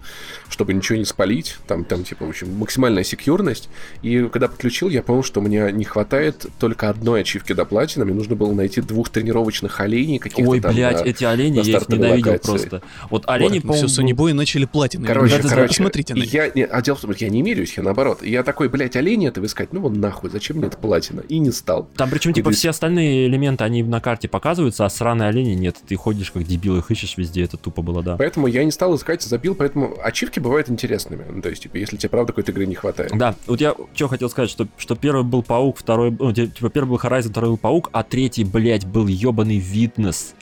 чтобы 0.49 0.73
ничего 0.73 0.97
не 0.99 1.05
спалить. 1.05 1.59
Там, 1.67 1.85
там, 1.85 2.03
типа, 2.05 2.25
в 2.25 2.31
общем, 2.31 2.53
максимальная 2.57 3.05
секьюрность. 3.05 3.69
И 4.03 4.29
когда 4.33 4.49
подключил, 4.49 4.89
я 4.89 5.03
понял, 5.03 5.23
что 5.23 5.41
мне 5.43 5.71
не 5.73 5.85
хватает 5.85 6.47
только 6.59 6.89
одной 6.89 7.21
ачивки 7.21 7.53
до 7.53 7.65
платины. 7.67 8.05
Мне 8.07 8.15
нужно 8.15 8.35
было 8.35 8.53
найти 8.53 8.81
двух 8.81 9.11
тренировочных 9.11 9.79
оленей 9.81 10.19
каких-то 10.19 10.51
Ой, 10.51 10.61
там. 10.61 10.75
блядь, 10.75 10.99
да. 10.99 11.05
эти 11.05 11.25
олени, 11.25 11.59
на 11.59 11.63
я 11.63 11.77
их 11.79 11.89
ненавидел 11.89 12.33
локации. 12.33 12.51
просто. 12.51 12.83
Вот 13.11 13.25
олени, 13.29 13.57
Ну, 13.57 13.61
по-моему, 13.63 13.89
все, 13.89 14.03
Boy 14.03 14.33
начали 14.33 14.65
платины. 14.65 15.07
Короче, 15.07 15.37
играть. 15.37 15.51
короче, 15.51 15.69
посмотрите 15.69 16.15
на 16.15 16.23
я, 16.23 16.51
не, 16.55 16.65
а 16.65 16.81
дело 16.81 16.97
в 16.97 17.01
том, 17.03 17.15
что 17.15 17.25
я 17.25 17.31
не 17.31 17.43
меряюсь, 17.43 17.75
я 17.77 17.83
наоборот. 17.83 18.23
Я 18.23 18.43
такой, 18.43 18.69
блядь, 18.69 18.97
олени 18.97 19.29
этого 19.29 19.45
искать, 19.47 19.73
ну 19.73 19.81
вот 19.81 19.95
нахуй, 19.97 20.31
зачем 20.31 20.57
мне 20.59 20.67
это 20.69 20.79
платина? 20.79 21.21
И 21.29 21.39
не 21.39 21.51
стал. 21.53 21.90
Там 21.97 22.09
причем, 22.09 22.33
типа, 22.33 22.51
все 22.51 22.71
остальные 22.71 23.27
элементы, 23.27 23.65
они 23.65 23.83
на 23.83 24.01
карте 24.01 24.29
показываются, 24.29 24.87
а 24.87 24.91
сраные 24.91 25.29
олени 25.29 25.55
нет. 25.55 25.77
Ты 25.87 25.97
ходишь 25.97 26.31
как 26.31 26.45
дебил, 26.45 26.77
их 26.79 26.91
ищешь 26.91 27.17
везде, 27.17 27.45
это 27.45 27.57
тупо 27.57 27.83
было, 27.83 28.03
да. 28.03 28.17
Поэтому 28.17 28.47
я 28.47 28.65
не 28.65 28.71
стал 28.71 28.95
искать, 28.97 29.23
забил, 29.23 29.55
поэтому 29.55 29.97
ачивки 30.03 30.41
бывают 30.41 30.71
интересными. 30.71 31.25
Ну, 31.29 31.43
то 31.43 31.51
есть, 31.51 31.63
типа, 31.63 31.77
если 31.77 31.97
тебе 31.97 32.09
правда 32.09 32.33
какой-то 32.33 32.53
игры 32.53 32.67
не 32.67 32.75
хватает. 32.75 33.13
Да, 33.17 33.35
вот 33.47 33.61
я 33.61 33.75
что 33.95 34.09
хотел 34.09 34.31
сказать, 34.31 34.51
что, 34.51 34.67
что 34.79 34.97
первый 34.97 35.25
был 35.25 35.43
паук, 35.43 35.79
второй, 35.79 36.11
ну, 36.19 36.33
типа, 36.33 36.71
первый 36.71 36.91
был 36.91 36.97
Horizon, 36.97 37.31
второй 37.31 37.51
был 37.51 37.59
паук, 37.59 37.91
а 37.93 38.03
третий, 38.03 38.45
блядь, 38.45 38.87
был 38.87 39.07
ебаный 39.07 39.59
Витнес. 39.59 40.35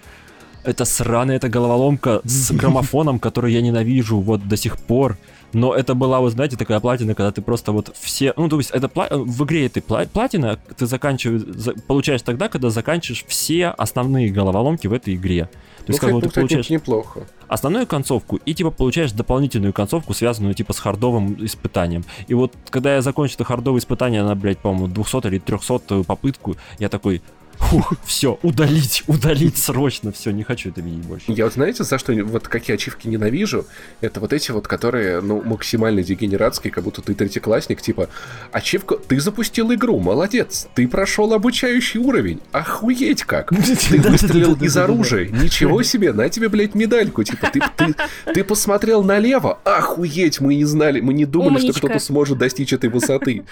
Это 0.65 0.85
сраная 0.85 1.37
эта 1.37 1.49
головоломка 1.49 2.21
с 2.25 2.51
граммофоном, 2.53 3.19
который 3.19 3.53
я 3.53 3.63
ненавижу 3.63 4.21
вот 4.21 4.47
до 4.47 4.57
сих 4.57 4.79
пор. 4.79 5.17
Но 5.53 5.75
это 5.75 5.95
была, 5.95 6.21
вот 6.21 6.33
знаете, 6.33 6.57
такая 6.57 6.79
платина, 6.81 7.15
когда 7.15 7.31
ты 7.33 7.41
просто 7.41 7.73
вот 7.73 7.95
все... 7.99 8.35
Ну, 8.37 8.49
то 8.49 8.59
есть 8.59 8.71
это 8.71 8.87
пла- 8.89 9.09
в 9.17 9.45
игре 9.45 9.67
пла- 9.67 10.07
платина 10.07 10.59
ты 10.77 10.87
заканчиваешь, 10.87 11.43
за- 11.43 11.73
получаешь 11.75 12.23
тогда, 12.23 12.49
когда 12.49 12.69
заканчиваешь 12.71 13.25
все 13.27 13.69
основные 13.69 14.31
головоломки 14.31 14.87
в 14.87 14.93
этой 14.93 15.15
игре. 15.15 15.45
То 15.45 15.51
Ну, 15.89 15.93
есть, 15.95 16.01
как 16.01 16.11
кстати, 16.11 16.13
бы 16.13 16.15
ну, 16.17 16.21
ты 16.21 16.29
кстати, 16.29 16.43
получаешь 16.43 16.71
неплохо. 16.71 17.21
основную 17.49 17.87
концовку 17.87 18.37
и 18.45 18.53
типа 18.53 18.71
получаешь 18.71 19.13
дополнительную 19.13 19.73
концовку, 19.73 20.13
связанную 20.13 20.53
типа 20.55 20.75
с 20.75 20.79
хардовым 20.79 21.43
испытанием. 21.45 22.05
И 22.27 22.35
вот 22.35 22.53
когда 22.69 22.95
я 22.97 23.01
закончил 23.01 23.37
это 23.37 23.45
хардовое 23.45 23.81
испытание 23.81 24.23
на, 24.23 24.35
блядь, 24.35 24.59
по-моему, 24.59 24.89
200 24.89 25.27
или 25.29 25.39
300 25.39 26.05
попытку, 26.05 26.57
я 26.79 26.91
такой, 26.91 27.23
фух, 27.59 27.93
все, 28.05 28.39
удалить, 28.43 29.03
удалить 29.07 29.59
срочно, 29.59 30.13
все, 30.13 30.31
не 30.31 30.43
хочу 30.43 30.71
это 30.71 30.81
видеть 30.81 31.05
больше. 31.05 31.25
Я 31.29 31.45
вот 31.45 31.55
знаете, 31.55 31.85
за 31.85 31.99
что 31.99 32.13
вот 32.25 32.49
какие 32.49 32.75
ачивки 32.75 33.09
ненавижу? 33.09 33.67
Это 34.01 34.21
вот 34.21 34.33
эти 34.33 34.51
вот, 34.51 34.67
которые, 34.67 35.21
ну, 35.21 35.43
максимально 35.43 36.03
дегенератские, 36.03 36.73
как 36.73 36.85
будто 36.85 37.03
ты 37.03 37.15
третьеклассник, 37.15 37.83
типа, 37.83 38.09
ачивка, 38.53 38.97
ты 38.97 39.21
запустил 39.21 39.73
игру, 39.75 39.99
молодец, 39.99 40.69
ты 40.75 40.89
прошел 40.89 41.33
обучающий 41.33 42.01
уровень, 42.01 42.41
охуеть 42.53 43.25
как! 43.25 43.51
Ты 43.89 44.01
выстрелил 44.01 44.55
из 44.55 44.77
оружия, 44.77 45.29
ничего 45.29 45.83
себе, 45.83 46.13
на 46.13 46.29
тебе, 46.29 46.49
блядь, 46.49 46.75
медальку, 46.75 47.23
типа, 47.23 47.51
ты, 47.53 47.61
ты, 47.77 47.95
ты 48.33 48.45
посмотрел 48.45 49.03
налево, 49.03 49.59
охуеть, 49.65 50.41
мы 50.41 50.55
не 50.57 50.65
знали, 50.65 51.01
мы 51.01 51.15
не 51.15 51.25
думали, 51.25 51.57
Умничка. 51.57 51.79
что 51.79 51.87
кто-то 51.87 51.99
сможет 51.99 52.39
достичь 52.39 52.73
этой 52.73 52.91
высоты. 52.91 53.45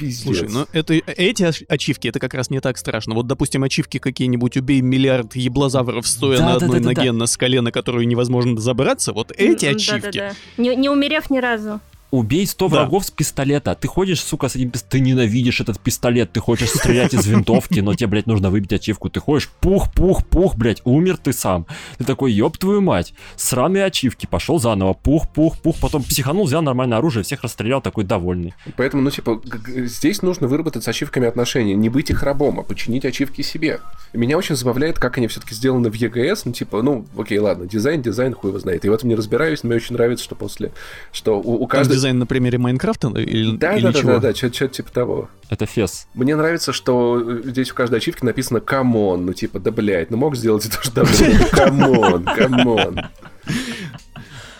Пиздец. 0.00 0.22
Слушай, 0.24 0.48
ну 0.50 0.66
это, 0.72 0.94
эти 0.94 1.42
аш- 1.42 1.62
ачивки, 1.68 2.08
это 2.08 2.18
как 2.18 2.32
раз 2.32 2.48
не 2.48 2.60
так 2.60 2.78
страшно. 2.78 3.14
Вот, 3.14 3.26
допустим, 3.26 3.62
ачивки 3.64 3.98
какие-нибудь 3.98 4.56
«Убей 4.56 4.80
миллиард 4.80 5.36
еблозавров, 5.36 6.06
стоя 6.06 6.38
Да, 6.38 6.44
на 6.44 6.50
да, 6.58 6.64
одной 6.66 6.80
да, 6.80 6.88
да, 6.88 6.94
ноге 7.00 7.12
на 7.12 7.26
скале, 7.26 7.60
на 7.60 7.70
которую 7.70 8.08
невозможно 8.08 8.58
забраться», 8.58 9.12
вот 9.12 9.30
эти 9.36 9.66
ачивки, 9.66 10.00
Да-да-да. 10.00 10.32
Не, 10.56 10.74
не 10.74 10.88
умерев 10.88 11.28
ни 11.28 11.38
разу. 11.38 11.80
Убей 12.10 12.46
100 12.46 12.68
Да. 12.68 12.74
врагов 12.76 13.04
с 13.06 13.10
пистолета. 13.10 13.74
Ты 13.74 13.86
ходишь, 13.86 14.20
сука, 14.22 14.48
с 14.48 14.56
этим 14.56 14.70
пис- 14.70 14.84
Ты 14.88 14.98
ненавидишь 15.00 15.60
этот 15.60 15.78
пистолет. 15.78 16.32
Ты 16.32 16.40
хочешь 16.40 16.70
стрелять 16.70 17.14
из 17.14 17.24
винтовки, 17.26 17.80
но 17.80 17.94
тебе, 17.94 18.08
блядь, 18.08 18.26
нужно 18.26 18.50
выбить 18.50 18.72
ачивку. 18.72 19.08
Ты 19.10 19.20
ходишь, 19.20 19.48
пух, 19.60 19.92
пух, 19.92 20.26
пух, 20.26 20.56
блядь, 20.56 20.80
умер 20.84 21.18
ты 21.18 21.32
сам. 21.32 21.66
Ты 21.98 22.04
такой, 22.04 22.32
ёб 22.32 22.58
твою 22.58 22.80
мать. 22.80 23.14
Сраные 23.36 23.84
ачивки. 23.84 24.26
Пошел 24.26 24.58
заново. 24.58 24.92
Пух, 24.94 25.28
пух, 25.32 25.58
пух. 25.58 25.76
Потом 25.80 26.02
психанул, 26.02 26.46
взял 26.46 26.62
нормальное 26.62 26.98
оружие, 26.98 27.22
всех 27.22 27.42
расстрелял, 27.42 27.80
такой 27.80 28.04
довольный. 28.04 28.54
Поэтому, 28.76 29.02
ну, 29.02 29.10
типа, 29.10 29.40
здесь 29.76 30.22
нужно 30.22 30.48
выработать 30.48 30.82
с 30.82 30.88
ачивками 30.88 31.28
отношения. 31.28 31.74
Не 31.74 31.88
быть 31.88 32.10
их 32.10 32.22
рабом, 32.24 32.58
а 32.58 32.62
подчинить 32.64 33.04
ачивки 33.04 33.42
себе. 33.42 33.80
И 34.12 34.18
меня 34.18 34.36
очень 34.36 34.56
забавляет, 34.56 34.98
как 34.98 35.18
они 35.18 35.28
все-таки 35.28 35.54
сделаны 35.54 35.90
в 35.90 35.94
EGS. 35.94 36.42
Ну, 36.46 36.52
типа, 36.52 36.82
ну, 36.82 37.06
окей, 37.16 37.38
ладно, 37.38 37.66
дизайн, 37.66 38.02
дизайн, 38.02 38.34
хуй 38.34 38.50
его 38.50 38.58
знает. 38.58 38.84
Я 38.84 38.90
в 38.90 38.94
этом 38.94 39.08
не 39.08 39.14
разбираюсь, 39.14 39.62
но 39.62 39.68
мне 39.68 39.76
очень 39.76 39.94
нравится, 39.94 40.24
что 40.24 40.34
после... 40.34 40.72
Что 41.12 41.38
у, 41.40 41.62
у 41.62 41.66
каждой... 41.68 41.99
дизайн 42.00 42.18
на 42.18 42.26
примере 42.26 42.58
Minecraft 42.58 43.03
а 43.03 43.08
или, 43.08 43.56
Да, 43.56 43.74
или 43.76 43.82
да, 43.82 43.92
да, 43.92 43.98
чего? 43.98 44.10
да, 44.12 44.18
да, 44.20 44.34
что-то 44.34 44.68
типа 44.68 44.90
того. 44.90 45.28
Это 45.50 45.66
Fez. 45.66 46.06
Мне 46.14 46.34
нравится, 46.34 46.72
что 46.72 47.20
э, 47.20 47.42
здесь 47.44 47.70
в 47.70 47.74
каждой 47.74 47.96
ачивке 47.98 48.24
написано 48.24 48.60
«come 48.60 48.96
on», 48.96 49.26
ну 49.26 49.32
типа, 49.34 49.58
да, 49.60 49.70
блядь, 49.70 50.10
ну 50.10 50.16
мог 50.16 50.36
сделать 50.36 50.64
это 50.66 50.82
же 50.82 50.90
давно. 50.92 51.46
Come 51.52 51.93
on, 51.93 52.24
come 52.24 52.67
on. 52.67 53.00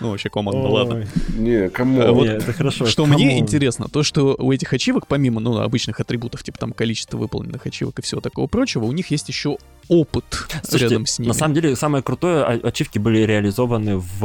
Ну, 0.01 0.11
вообще, 0.11 0.31
come 0.31 0.47
on, 0.47 0.59
да 0.59 0.67
ладно. 0.69 1.07
Не, 1.37 1.67
А 1.67 1.71
come 1.71 1.95
on. 1.95 2.13
вот 2.15 2.25
Не, 2.27 2.35
это 2.35 2.53
хорошо. 2.53 2.87
Что 2.87 3.05
come 3.05 3.13
on. 3.13 3.19
мне 3.21 3.39
интересно, 3.39 3.87
то, 3.89 4.03
что 4.03 4.35
у 4.39 4.51
этих 4.53 4.73
ачивок, 4.73 5.07
помимо 5.07 5.41
ну, 5.41 5.59
обычных 5.59 6.01
атрибутов, 6.01 6.43
типа 6.43 6.59
там 6.59 6.73
количество 6.73 7.19
выполненных 7.19 7.67
ачивок 7.67 7.99
и 7.99 8.03
всего 8.03 8.21
такого 8.21 8.47
прочего, 8.47 8.85
у 8.85 8.93
них 8.93 9.11
есть 9.11 9.29
еще 9.29 9.59
опыт 9.89 10.25
Слушайте, 10.63 10.95
рядом 10.95 11.07
с 11.07 11.19
ними. 11.19 11.29
на 11.29 11.35
самом 11.35 11.55
деле, 11.55 11.77
самое 11.77 12.03
крутое, 12.03 12.45
а- 12.45 12.67
ачивки 12.69 12.99
были 12.99 13.19
реализованы 13.21 13.97
в 13.99 14.23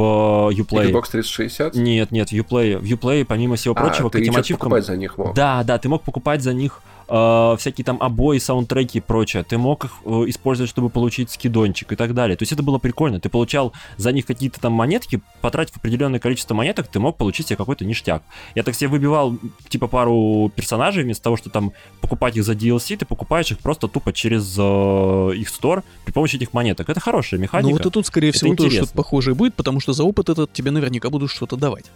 Uplay. 0.52 0.90
Xbox 0.90 1.10
360? 1.10 1.74
Нет, 1.74 2.10
нет, 2.12 2.30
в 2.30 2.32
Uplay. 2.32 2.78
В 2.78 2.84
Uplay, 2.84 3.24
помимо 3.24 3.56
всего 3.56 3.74
прочего, 3.74 4.06
а, 4.06 4.10
к 4.10 4.12
ты 4.12 4.18
этим 4.20 4.32
что-то 4.32 4.40
ачивкам... 4.46 4.70
покупать 4.70 4.86
за 4.86 4.96
них 4.96 5.18
мог. 5.18 5.34
Да, 5.34 5.62
да, 5.64 5.78
ты 5.78 5.88
мог 5.88 6.02
покупать 6.02 6.42
за 6.42 6.54
них 6.54 6.80
э, 7.08 7.56
всякие 7.58 7.84
там 7.84 7.98
обои, 8.00 8.38
саундтреки 8.38 8.98
и 8.98 9.00
прочее. 9.00 9.42
Ты 9.42 9.58
мог 9.58 9.84
их 9.84 9.92
э, 10.04 10.24
использовать, 10.28 10.70
чтобы 10.70 10.90
получить 10.90 11.30
скидончик 11.30 11.92
и 11.92 11.96
так 11.96 12.14
далее. 12.14 12.36
То 12.36 12.42
есть 12.42 12.52
это 12.52 12.62
было 12.62 12.78
прикольно. 12.78 13.20
Ты 13.20 13.28
получал 13.28 13.72
за 13.96 14.12
них 14.12 14.26
какие-то 14.26 14.60
там 14.60 14.72
монетки, 14.72 15.20
потратив 15.40 15.76
определенное 15.76 16.20
количество 16.20 16.54
монеток, 16.54 16.88
ты 16.88 16.98
мог 16.98 17.16
получить 17.16 17.48
себе 17.48 17.56
какой-то 17.56 17.84
ништяк. 17.84 18.22
Я 18.54 18.62
так 18.62 18.74
себе 18.74 18.88
выбивал 18.88 19.38
типа 19.68 19.86
пару 19.86 20.50
персонажей, 20.54 21.04
вместо 21.04 21.24
того, 21.24 21.36
что 21.36 21.50
там 21.50 21.72
покупать 22.00 22.36
их 22.36 22.44
за 22.44 22.52
DLC, 22.52 22.96
ты 22.96 23.06
покупаешь 23.06 23.50
их 23.50 23.58
просто 23.58 23.88
тупо 23.88 24.12
через 24.12 24.56
э, 24.58 25.36
их 25.36 25.48
стор 25.48 25.82
при 26.04 26.12
помощи 26.12 26.36
этих 26.36 26.52
монеток. 26.52 26.88
Это 26.88 27.00
хорошая 27.00 27.40
механика. 27.40 27.68
Ну 27.68 27.76
вот 27.76 27.86
и 27.86 27.90
тут, 27.90 28.06
скорее 28.06 28.30
Это 28.30 28.38
всего, 28.38 28.54
тоже 28.54 28.68
интересно. 28.68 28.86
что-то 28.86 28.96
похожее 28.96 29.34
будет, 29.34 29.54
потому 29.54 29.80
что 29.80 29.92
за 29.92 30.04
опыт 30.04 30.28
этот 30.28 30.52
тебе 30.52 30.70
наверняка 30.70 31.10
будут 31.10 31.30
что-то 31.30 31.56
давать. 31.56 31.86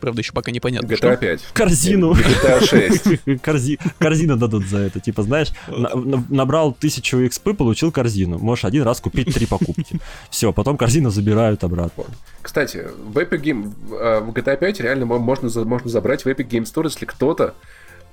Правда, 0.00 0.20
еще 0.20 0.32
пока 0.32 0.50
непонятно. 0.50 0.86
GTA 0.86 0.96
что. 0.96 1.16
5. 1.16 1.40
Корзину. 1.52 2.12
GTA 2.12 2.60
6. 2.66 3.06
Корзи- 3.42 3.78
Корзину 3.98 4.36
дадут 4.36 4.66
за 4.66 4.78
это. 4.78 5.00
Типа, 5.00 5.22
знаешь, 5.22 5.48
на- 5.68 5.94
на- 5.94 6.24
набрал 6.28 6.72
тысячу 6.72 7.18
экспы, 7.26 7.54
получил 7.54 7.92
корзину. 7.92 8.38
Можешь 8.38 8.64
один 8.64 8.82
раз 8.82 9.00
купить 9.00 9.32
три 9.34 9.46
покупки. 9.46 10.00
Все, 10.30 10.52
потом 10.52 10.76
корзину 10.76 11.10
забирают 11.10 11.62
обратно. 11.64 12.04
Кстати, 12.42 12.86
в 13.12 13.18
Epic 13.18 13.40
Game, 13.42 13.72
э, 13.92 14.20
в 14.20 14.30
GTA 14.30 14.56
5 14.56 14.80
реально 14.80 15.06
мо- 15.06 15.18
можно, 15.18 15.48
можно 15.64 15.90
забрать 15.90 16.24
в 16.24 16.28
Epic 16.28 16.48
Game 16.48 16.64
Store, 16.64 16.84
если 16.84 17.04
кто-то 17.06 17.54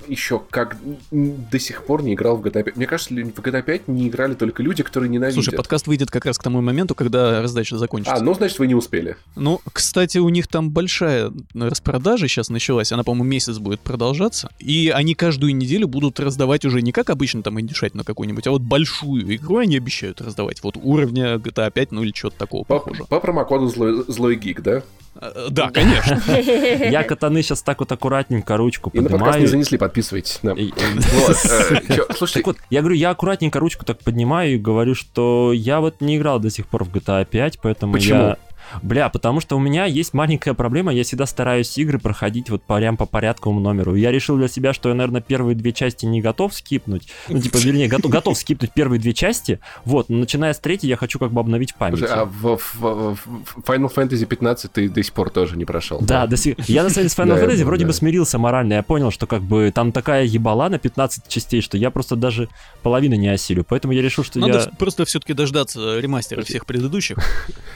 еще 0.08 0.42
как 0.50 0.78
до 1.12 1.60
сих 1.60 1.86
пор 1.86 2.04
не 2.04 2.14
играл 2.14 2.38
в 2.38 2.46
GTA 2.46 2.64
5. 2.64 2.76
Мне 2.76 2.86
кажется, 2.86 3.14
в 3.14 3.18
GTA 3.18 3.62
5 3.62 3.88
не 3.88 4.08
играли 4.10 4.34
только 4.34 4.64
люди, 4.64 4.84
которые 4.84 5.10
ненавидят. 5.10 5.44
Слушай, 5.44 5.56
подкаст 5.56 5.88
выйдет 5.88 6.12
как 6.12 6.26
раз 6.26 6.38
к 6.38 6.44
тому 6.44 6.62
моменту, 6.62 6.96
когда 6.96 7.42
раздача 7.42 7.78
закончится. 7.78 8.16
А, 8.16 8.22
ну, 8.22 8.34
значит, 8.34 8.60
вы 8.60 8.68
не 8.68 8.76
успели. 8.76 9.18
Ну, 9.36 9.62
кстати, 9.72 10.18
у 10.18 10.30
них 10.30 10.48
там 10.48 10.70
большая 10.70 11.32
распродажа 11.54 12.28
сейчас 12.28 12.50
началась, 12.50 12.92
она, 12.92 13.04
по-моему, 13.04 13.26
месяц 13.26 13.58
будет 13.58 13.80
продолжаться, 13.80 14.50
и 14.60 14.92
они 14.94 15.16
каждую 15.16 15.56
неделю 15.56 15.88
будут 15.88 16.20
раздавать 16.20 16.66
уже 16.66 16.82
не 16.82 16.92
как 16.92 17.10
обычно 17.10 17.44
там 17.44 17.60
индюшать 17.60 17.96
на 17.96 18.04
какую-нибудь, 18.04 18.48
а 18.48 18.52
вот 18.52 18.62
большую 18.62 19.36
игру 19.36 19.58
они 19.58 19.78
обещают 19.78 20.22
раздавать, 20.22 20.64
вот 20.64 20.78
уровня 20.78 21.36
GTA 21.36 21.72
5, 21.72 21.92
ну 21.92 22.04
или 22.04 22.14
что-то 22.14 22.38
такого 22.38 22.64
По, 22.64 22.80
похожего. 22.80 23.06
по 23.06 23.20
промокоду 23.20 23.68
злой, 23.68 24.04
злой 24.08 24.36
гик, 24.36 24.62
да? 24.62 24.84
А, 25.20 25.50
Да, 25.50 25.70
конечно. 25.72 26.22
Я 26.90 27.04
катаны 27.04 27.42
сейчас 27.42 27.62
так 27.62 27.80
вот 27.80 27.92
аккуратненько 27.92 28.58
ручку 28.58 28.90
И 28.94 29.00
на 29.00 29.04
подкаст 29.10 29.22
не 29.22 29.30
поднимаю. 29.32 29.48
занесли, 29.48 29.78
подписывайтесь. 29.78 30.40
И- 30.44 30.48
и- 30.64 30.74
Вот, 31.28 31.38
э, 31.46 32.28
Так 32.34 32.46
вот, 32.48 32.58
я 32.70 32.82
говорю, 32.82 32.96
я 32.96 33.10
аккуратненько 33.12 33.60
ручку 33.60 33.86
так 33.86 34.00
поднимаю 34.00 34.54
и 34.56 34.58
говорю, 34.58 34.96
что 34.96 35.52
я 35.54 35.80
вот 35.80 36.02
не 36.02 36.18
играл 36.18 36.40
до 36.40 36.50
сих 36.50 36.68
пор 36.68 36.84
в 36.84 36.90
GTA 36.90 37.26
5, 37.26 37.60
поэтому 37.62 37.94
Почему? 37.94 38.20
я... 38.20 38.38
Бля, 38.82 39.10
потому 39.10 39.40
что 39.40 39.56
у 39.56 39.60
меня 39.60 39.86
есть 39.86 40.14
маленькая 40.14 40.54
проблема, 40.54 40.94
я 40.94 41.04
всегда 41.04 41.26
стараюсь 41.26 41.78
игры 41.78 42.00
проходить 42.00 42.50
вот 42.50 42.64
прям 42.64 42.98
по 42.98 43.06
порядковому 43.06 43.60
номеру. 43.60 43.96
Я 43.96 44.12
решил 44.12 44.38
для 44.38 44.48
себя, 44.48 44.74
что 44.74 44.90
я, 44.90 44.96
наверное, 44.96 45.22
первые 45.22 45.56
две 45.56 45.74
части 45.74 46.06
не 46.06 46.22
готов 46.22 46.54
скипнуть. 46.54 47.08
Ну, 47.30 47.40
типа, 47.40 47.58
вернее, 47.58 47.88
готов, 47.88 48.12
готов 48.18 48.38
скипнуть 48.38 48.72
первые 48.74 49.00
две 49.00 49.14
части. 49.14 49.60
Вот, 49.86 50.10
но 50.10 50.18
начиная 50.18 50.54
с 50.54 50.60
третьей 50.60 50.90
я 50.90 50.98
хочу 50.98 51.20
как 51.20 51.32
бы 51.32 51.40
обновить 51.40 51.76
память. 51.76 52.04
а 52.04 52.26
в, 52.26 52.58
в- 52.58 53.16
в- 53.16 53.58
Final 53.66 53.94
Fantasy 53.94 54.26
15 54.26 54.72
ты 54.72 54.90
до 54.90 55.04
сих 55.04 55.14
пор 55.14 55.30
тоже 55.30 55.58
не 55.58 55.66
прошел. 55.66 56.00
Да, 56.02 56.28
до 56.28 56.38
сих... 56.38 56.56
я 56.70 56.84
на 56.84 56.90
самом 56.90 57.08
деле 57.08 57.10
с 57.10 57.18
Final 57.18 57.36
Да, 57.36 57.46
Fantasy 57.46 57.60
да, 57.60 57.66
вроде 57.66 57.82
да. 57.84 57.88
бы 57.88 57.94
смирился 57.94 58.38
морально. 58.38 58.74
Я 58.74 58.84
понял, 58.84 59.12
что 59.12 59.28
как 59.28 59.42
бы 59.42 59.72
там 59.74 59.92
такая 59.92 60.26
ебала 60.26 60.70
на 60.70 60.80
15 60.80 61.28
частей, 61.28 61.62
что 61.62 61.78
я 61.78 61.92
просто 61.92 62.16
даже 62.16 62.50
половины 62.84 63.16
не 63.18 63.28
осилю. 63.30 63.64
Поэтому 63.64 63.94
я 63.94 64.02
решил, 64.02 64.24
что 64.24 64.40
Надо 64.40 64.60
я... 64.60 64.78
просто 64.78 65.06
все-таки 65.06 65.34
дождаться 65.34 66.00
ремастера 66.00 66.42
всех 66.44 66.66
предыдущих. 66.66 67.18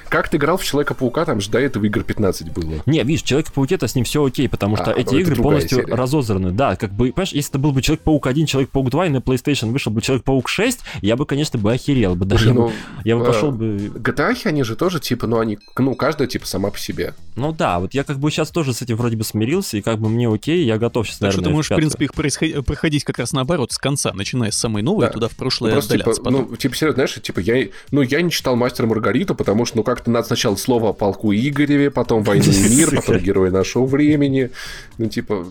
Как 0.10 0.30
ты 0.30 0.38
играл 0.38 0.58
в 0.58 0.66
Человека-паука, 0.86 1.26
там 1.26 1.40
же 1.42 1.50
до 1.52 1.60
этого 1.60 1.86
игр 1.86 2.04
15 2.04 2.52
было. 2.54 2.82
Не, 2.86 3.04
видишь, 3.04 3.22
Человек-паук-то 3.24 3.88
с 3.88 3.96
ним 3.96 4.04
все 4.06 4.24
окей, 4.26 4.50
потому 4.50 4.76
что 4.78 4.92
А, 4.92 4.94
эти 4.94 5.14
ну, 5.14 5.20
это 5.20 5.32
игры 5.32 5.36
полностью 5.36 5.80
серия. 5.82 5.94
разозраны. 5.96 6.52
Да, 6.52 6.76
как 6.76 6.92
бы, 6.92 7.12
понимаешь, 7.12 7.32
если 7.34 7.52
это 7.52 7.60
был 7.60 7.72
бы 7.72 7.82
Человек-паук 7.82 8.26
1, 8.28 8.46
Человек-паук 8.48 8.90
2, 8.90 9.06
и 9.08 9.10
на 9.10 9.18
PlayStation 9.18 9.72
вышел 9.72 9.92
бы 9.92 10.02
Человек-паук 10.02 10.50
6, 10.50 10.80
я 11.02 11.16
бы, 11.16 11.26
конечно, 11.26 11.60
бы 11.60 11.72
охерел 11.72 12.16
бы. 12.16 12.26
Даже 12.26 12.46
Слушай, 12.46 12.56
я, 12.58 12.62
бы, 12.64 12.68
ну, 12.70 12.74
я 13.06 13.16
бы 13.18 13.24
э, 13.24 13.26
пошел 13.28 13.52
бы... 13.52 13.66
GTA, 13.76 14.36
они 14.46 14.64
же 14.64 14.76
тоже, 14.76 15.00
типа, 15.00 15.28
ну, 15.28 15.40
они, 15.40 15.60
ну, 15.78 15.96
каждая, 15.96 16.28
типа, 16.28 16.48
сама 16.48 16.72
по 16.72 16.80
себе. 16.80 17.14
Ну 17.36 17.52
да, 17.54 17.80
вот 17.80 17.94
я 17.94 18.04
как 18.04 18.18
бы 18.20 18.30
сейчас 18.32 18.50
тоже 18.52 18.74
с 18.74 18.82
этим 18.82 18.98
вроде 18.98 19.16
бы 19.18 19.24
смирился, 19.24 19.78
и 19.78 19.82
как 19.82 20.00
бы 20.00 20.10
мне 20.10 20.28
окей, 20.28 20.66
я 20.66 20.78
готов 20.78 21.08
сейчас, 21.08 21.20
Так 21.20 21.32
что 21.32 21.42
наверное, 21.42 21.50
ты 21.52 21.56
можешь, 21.56 21.68
в 21.68 21.70
пятую. 21.70 21.82
принципе, 21.82 22.06
их 22.06 22.14
происход- 22.14 22.66
проходить 22.66 23.04
как 23.04 23.20
раз 23.20 23.32
наоборот, 23.34 23.72
с 23.72 23.78
конца, 23.78 24.12
начиная 24.14 24.52
с 24.52 24.58
самой 24.58 24.82
новой, 24.84 25.06
Да. 25.06 25.12
туда 25.12 25.28
в 25.28 25.32
Ну, 25.32 25.38
прошлое 25.38 25.72
просто, 25.74 25.98
типа, 25.98 26.12
потом. 26.16 26.48
ну, 26.50 26.56
типа, 26.58 26.76
серьезно, 26.76 26.96
знаешь, 26.96 27.14
типа, 27.22 27.40
я, 27.40 27.68
ну, 27.92 28.02
я 28.02 28.22
не 28.22 28.32
читал 28.32 28.56
«Мастера 28.56 28.88
Маргариту», 28.88 29.34
потому 29.36 29.66
что, 29.66 29.78
ну, 29.78 29.84
как-то 29.84 30.12
надо 30.12 30.28
сначала 30.28 30.56
слово 30.72 30.92
о 30.92 30.94
полку 30.94 31.34
Игореве, 31.34 31.92
потом 31.92 32.24
«Войну 32.24 32.46
и 32.46 32.78
мир», 32.78 32.96
потом 32.96 33.18
«Герои 33.18 33.50
нашего 33.50 33.86
времени». 33.86 34.52
Ну, 34.98 35.08
типа, 35.08 35.46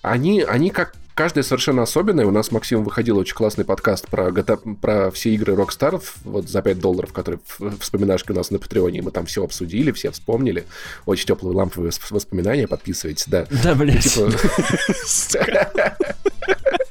они, 0.00 0.42
они 0.42 0.70
как 0.70 0.94
каждая 1.16 1.42
совершенно 1.42 1.82
особенная. 1.82 2.24
У 2.24 2.30
нас 2.30 2.46
с 2.46 2.52
Максимом 2.52 2.84
выходил 2.84 3.18
очень 3.18 3.34
классный 3.34 3.64
подкаст 3.64 4.06
про, 4.06 4.28
GTA 4.28 4.76
про 4.76 5.10
все 5.10 5.34
игры 5.34 5.54
Rockstar 5.54 6.00
вот 6.22 6.48
за 6.48 6.62
5 6.62 6.78
долларов, 6.78 7.12
которые 7.12 7.40
вспоминашки 7.80 8.30
у 8.30 8.34
нас 8.36 8.52
на 8.52 8.60
Патреоне. 8.60 9.02
Мы 9.02 9.10
там 9.10 9.26
все 9.26 9.42
обсудили, 9.42 9.90
все 9.90 10.12
вспомнили. 10.12 10.66
Очень 11.04 11.26
теплые 11.26 11.56
ламповые 11.56 11.90
вос- 11.90 12.00
воспоминания. 12.10 12.68
Подписывайтесь, 12.68 13.24
да. 13.26 13.44
Да, 13.64 13.74
блядь. 13.74 14.04
Типа... 14.04 14.30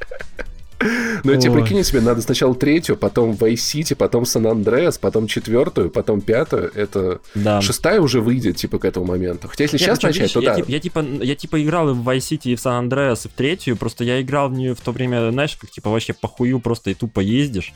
Ну, 1.24 1.32
я 1.32 1.38
тебе 1.40 1.52
Ой. 1.54 1.62
прикинь 1.62 1.84
себе, 1.84 2.02
надо 2.02 2.22
сначала 2.22 2.54
третью, 2.54 2.98
потом 2.98 3.32
City, 3.32 3.96
потом 3.96 4.26
Сан-Андреас, 4.26 4.98
потом 4.98 5.28
четвертую, 5.28 5.90
потом 5.90 6.22
пятую. 6.22 6.72
Это 6.76 7.20
Да. 7.36 7.62
шестая 7.62 8.00
уже 8.00 8.22
выйдет, 8.22 8.58
типа, 8.58 8.78
к 8.80 8.86
этому 8.86 9.06
моменту. 9.08 9.48
Хотя 9.48 9.64
если 9.64 9.78
Нет, 9.78 9.86
сейчас 9.86 10.02
ну 10.04 10.08
начать, 10.10 10.22
видишь, 10.22 10.34
то 10.34 10.40
я, 10.42 10.50
да. 10.52 10.56
типа- 10.56 10.70
я, 10.72 10.80
типа, 10.80 11.06
я 11.24 11.36
типа 11.36 11.64
играл 11.64 11.90
и 11.90 11.94
в 11.94 12.08
City, 12.10 12.52
и 12.52 12.56
в 12.56 12.66
Andreas, 12.66 13.26
и 13.26 13.30
в 13.30 13.32
третью, 13.34 13.76
просто 13.76 14.04
я 14.04 14.22
играл 14.22 14.50
в 14.50 14.54
нее 14.54 14.76
в 14.76 14.82
то 14.82 14.92
время, 14.92 15.32
знаешь, 15.32 15.56
как 15.60 15.72
типа 15.72 15.90
вообще 15.90 16.14
похую, 16.14 16.60
просто 16.60 16.92
и 16.92 16.94
тупо 16.94 17.20
ездишь 17.22 17.74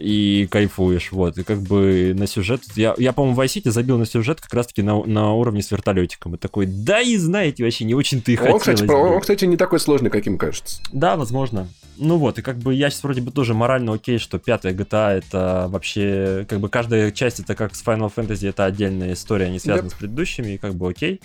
и 0.00 0.46
кайфуешь, 0.50 1.12
вот, 1.12 1.38
и 1.38 1.42
как 1.42 1.60
бы 1.60 2.14
на 2.16 2.26
сюжет, 2.26 2.62
я, 2.74 2.94
я 2.98 3.12
по-моему, 3.12 3.36
в 3.36 3.40
Vice 3.40 3.62
City 3.62 3.70
забил 3.70 3.98
на 3.98 4.06
сюжет 4.06 4.40
как 4.40 4.52
раз-таки 4.54 4.82
на, 4.82 5.04
на 5.04 5.32
уровне 5.34 5.62
с 5.62 5.70
вертолетиком, 5.70 6.34
и 6.34 6.38
такой, 6.38 6.66
да 6.66 7.00
и 7.00 7.16
знаете, 7.16 7.64
вообще 7.64 7.84
не 7.84 7.94
очень-то 7.94 8.32
и 8.32 8.38
Он, 8.38 8.58
кстати, 8.58 8.80
хотелось 8.80 9.02
бы». 9.02 9.14
он, 9.14 9.20
кстати, 9.20 9.44
не 9.44 9.56
такой 9.56 9.78
сложный, 9.78 10.10
каким 10.10 10.38
кажется. 10.38 10.80
Да, 10.92 11.16
возможно. 11.16 11.68
Ну 11.98 12.16
вот, 12.16 12.38
и 12.38 12.42
как 12.42 12.56
бы 12.56 12.72
я 12.72 12.88
сейчас 12.88 13.02
вроде 13.02 13.20
бы 13.20 13.30
тоже 13.30 13.52
морально 13.52 13.92
окей, 13.92 14.18
что 14.18 14.38
пятая 14.38 14.72
GTA 14.72 15.18
это 15.18 15.66
вообще, 15.68 16.46
как 16.48 16.60
бы 16.60 16.70
каждая 16.70 17.10
часть 17.10 17.40
это 17.40 17.54
как 17.54 17.74
с 17.74 17.84
Final 17.84 18.10
Fantasy, 18.14 18.48
это 18.48 18.64
отдельная 18.64 19.12
история, 19.12 19.50
не 19.50 19.58
связана 19.58 19.88
Yep. 19.88 19.90
с 19.90 19.94
предыдущими, 19.94 20.52
и 20.52 20.58
как 20.58 20.74
бы 20.74 20.88
окей. 20.88 21.20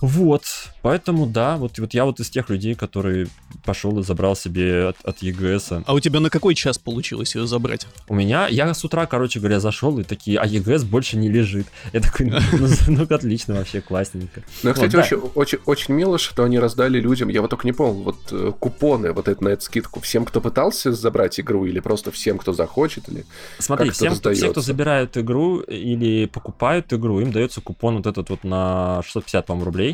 Вот, 0.00 0.44
поэтому 0.82 1.26
да, 1.26 1.56
вот, 1.56 1.78
вот 1.78 1.92
я 1.92 2.04
вот 2.06 2.20
из 2.20 2.30
тех 2.30 2.48
людей, 2.48 2.74
который 2.74 3.28
пошел 3.64 3.98
и 3.98 4.02
забрал 4.02 4.34
себе 4.34 4.88
от, 4.88 4.96
от 5.04 5.22
EGS. 5.22 5.70
-а. 5.70 5.82
А 5.86 5.92
у 5.92 6.00
тебя 6.00 6.20
на 6.20 6.30
какой 6.30 6.54
час 6.54 6.78
получилось 6.78 7.34
ее 7.34 7.46
забрать? 7.46 7.86
У 8.08 8.14
меня, 8.14 8.48
я 8.48 8.72
с 8.72 8.82
утра, 8.84 9.06
короче 9.06 9.40
говоря, 9.40 9.60
зашел 9.60 9.98
и 9.98 10.04
такие, 10.04 10.38
а 10.38 10.46
EGS 10.46 10.86
больше 10.86 11.18
не 11.18 11.28
лежит. 11.28 11.66
Я 11.92 12.00
такой, 12.00 12.26
ну, 12.26 12.38
ну, 12.52 12.68
ну, 12.88 13.14
отлично, 13.14 13.54
вообще 13.54 13.80
классненько. 13.80 14.42
Ну, 14.62 14.72
кстати, 14.72 15.14
Вот, 15.14 15.34
да. 15.34 15.58
очень, 15.66 15.94
мило, 15.94 16.18
что 16.18 16.44
они 16.44 16.58
раздали 16.58 16.98
людям, 16.98 17.28
я 17.28 17.42
вот 17.42 17.50
только 17.50 17.66
не 17.66 17.72
понял, 17.72 18.02
вот 18.02 18.16
э, 18.30 18.52
купоны, 18.58 19.12
вот 19.12 19.28
это 19.28 19.44
на 19.44 19.48
эту 19.50 19.62
скидку, 19.62 20.00
всем, 20.00 20.24
кто 20.24 20.40
пытался 20.40 20.92
забрать 20.92 21.38
игру, 21.40 21.66
или 21.66 21.80
просто 21.80 22.10
всем, 22.10 22.38
кто 22.38 22.52
захочет, 22.52 23.08
или... 23.08 23.26
Смотри, 23.58 23.90
всем, 23.90 24.14
кто, 24.14 24.30
все, 24.32 24.40
кто 24.40 24.48
раздается? 24.48 24.60
забирают 24.60 25.16
игру 25.18 25.60
или 25.60 26.26
покупают 26.26 26.92
игру, 26.92 27.20
им 27.20 27.32
дается 27.32 27.60
купон 27.60 27.96
вот 27.96 28.06
этот 28.06 28.30
вот 28.30 28.44
на 28.44 29.02
650, 29.04 29.46
по-моему, 29.46 29.64
рублей. 29.66 29.89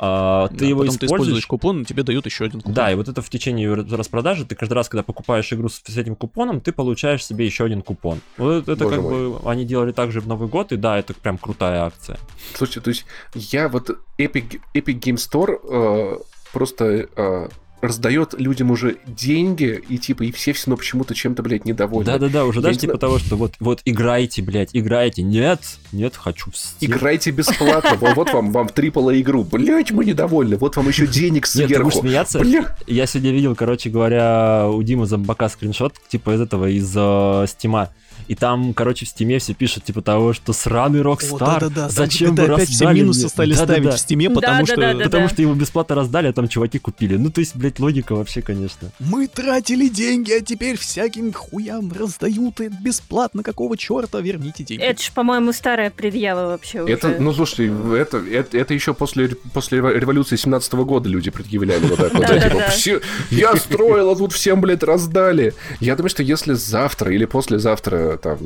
А, 0.00 0.46
ты 0.48 0.58
Да, 0.58 0.66
его 0.66 0.80
потом 0.82 0.96
ты 0.96 1.06
используешь. 1.06 1.20
используешь 1.20 1.46
купон, 1.46 1.82
и 1.82 1.84
тебе 1.84 2.04
дают 2.04 2.24
еще 2.24 2.44
один 2.44 2.60
купон. 2.60 2.72
Да, 2.74 2.92
и 2.92 2.94
вот 2.94 3.08
это 3.08 3.20
в 3.20 3.28
течение 3.28 3.74
распродажи, 3.74 4.44
ты 4.44 4.54
каждый 4.54 4.74
раз, 4.74 4.88
когда 4.88 5.02
покупаешь 5.02 5.52
игру 5.52 5.68
с, 5.68 5.82
с 5.84 5.96
этим 5.96 6.14
купоном, 6.14 6.60
ты 6.60 6.70
получаешь 6.70 7.24
себе 7.24 7.44
еще 7.44 7.64
один 7.64 7.82
купон. 7.82 8.20
Вот 8.36 8.68
это 8.68 8.84
Боже 8.84 8.94
как 8.96 9.04
мой. 9.04 9.30
бы 9.30 9.50
они 9.50 9.64
делали 9.64 9.90
также 9.90 10.20
в 10.20 10.28
Новый 10.28 10.48
год, 10.48 10.70
и 10.70 10.76
да, 10.76 10.98
это 10.98 11.14
прям 11.14 11.36
крутая 11.36 11.82
акция. 11.82 12.16
Слушайте, 12.54 12.80
то 12.80 12.90
есть 12.90 13.06
я 13.34 13.68
вот 13.68 13.90
Epic, 14.18 14.60
Epic 14.72 15.00
Game 15.00 15.16
Store 15.16 15.58
э, 15.68 16.18
просто... 16.52 17.08
э, 17.16 17.48
раздает 17.80 18.34
людям 18.38 18.70
уже 18.70 18.96
деньги, 19.06 19.82
и 19.88 19.98
типа, 19.98 20.24
и 20.24 20.32
все 20.32 20.52
все 20.52 20.66
равно 20.66 20.78
почему-то 20.78 21.14
чем-то, 21.14 21.42
блядь, 21.42 21.64
недовольны. 21.64 22.06
Да-да-да, 22.06 22.44
уже 22.44 22.58
Я 22.58 22.64
даже 22.64 22.74
не 22.74 22.80
типа 22.80 22.98
того, 22.98 23.18
что 23.18 23.36
вот, 23.36 23.54
вот 23.60 23.80
играйте, 23.84 24.42
блядь, 24.42 24.70
играйте. 24.72 25.22
Нет, 25.22 25.60
нет, 25.92 26.16
хочу 26.16 26.50
в 26.50 26.54
Steam. 26.54 26.72
Играйте 26.80 27.30
бесплатно, 27.30 27.96
вот, 28.14 28.32
вам, 28.32 28.52
вам 28.52 28.66
AAA 28.66 29.20
игру. 29.20 29.44
Блять, 29.44 29.90
мы 29.90 30.04
недовольны, 30.04 30.56
вот 30.56 30.76
вам 30.76 30.88
еще 30.88 31.06
денег 31.06 31.46
Нет, 31.54 31.68
ты 31.68 31.82
будешь 31.82 31.94
сверху. 31.94 32.00
смеяться? 32.00 32.40
Бля. 32.40 32.76
Я 32.86 33.06
сегодня 33.06 33.32
видел, 33.32 33.54
короче 33.54 33.90
говоря, 33.90 34.68
у 34.68 34.82
Димы 34.82 35.06
Зомбака 35.06 35.48
скриншот, 35.48 35.94
типа 36.08 36.34
из 36.34 36.40
этого, 36.40 36.68
из 36.68 36.92
э, 36.96 37.46
Steam 37.48 37.78
а. 37.78 37.90
И 38.26 38.34
там, 38.34 38.74
короче, 38.74 39.06
в 39.06 39.08
Steam 39.08 39.33
е 39.33 39.38
все 39.38 39.54
пишут, 39.54 39.84
типа 39.84 40.02
того, 40.02 40.32
что 40.32 40.52
сраный 40.52 41.00
О, 41.00 41.04
Rockstar, 41.04 41.60
да-да-да, 41.60 41.82
там 41.82 41.90
зачем 41.90 42.34
GTA 42.34 42.46
вы 42.46 42.54
опять 42.54 42.68
все 42.68 42.84
раздали 42.84 43.00
минусы 43.00 43.20
мне?» 43.20 43.28
стали 43.28 43.54
Да-да-да. 43.54 43.72
ставить 43.74 43.94
в 43.94 43.98
Steam 43.98 44.21
е, 44.21 44.30
потому 44.30 44.66
что 44.66 44.76
Да-да-да-да. 44.76 45.04
Потому 45.04 45.28
что 45.28 45.42
его 45.42 45.54
бесплатно 45.54 45.94
раздали, 45.94 46.26
а 46.28 46.32
там 46.32 46.48
чуваки 46.48 46.78
купили. 46.78 47.16
Ну, 47.16 47.30
то 47.30 47.40
есть, 47.40 47.56
блядь, 47.56 47.78
логика 47.78 48.14
вообще, 48.14 48.42
конечно. 48.42 48.90
мы 48.98 49.26
тратили 49.28 49.88
деньги, 49.88 50.32
а 50.32 50.40
теперь 50.40 50.76
всяким 50.76 51.32
хуям 51.32 51.92
раздают 51.92 52.60
и 52.60 52.68
бесплатно. 52.68 53.42
Какого 53.42 53.76
черта? 53.76 54.20
Верните 54.20 54.64
деньги. 54.64 54.82
Это 54.82 55.02
ж, 55.02 55.10
по-моему, 55.12 55.52
старая 55.52 55.90
предъява 55.90 56.48
вообще 56.48 56.82
уже. 56.82 56.92
Это, 56.92 57.16
ну 57.20 57.32
слушайте, 57.32 57.72
это, 57.96 58.18
это, 58.18 58.56
это 58.56 58.74
еще 58.74 58.94
после, 58.94 59.28
после 59.52 59.78
революции 59.78 60.36
17 60.36 60.72
года 60.74 61.08
люди 61.08 61.30
предъявляли 61.30 61.84
вот 61.86 61.98
так 61.98 62.14
вот. 62.14 62.26
да, 62.26 62.40
типа, 62.40 62.62
«Все- 62.70 63.00
я 63.30 63.54
строил, 63.56 64.10
а 64.10 64.16
тут 64.16 64.32
всем, 64.32 64.60
блядь, 64.60 64.82
раздали. 64.82 65.54
Я 65.80 65.96
думаю, 65.96 66.10
что 66.10 66.22
если 66.22 66.54
завтра 66.54 67.12
или 67.12 67.24
послезавтра 67.24 68.07
там 68.16 68.38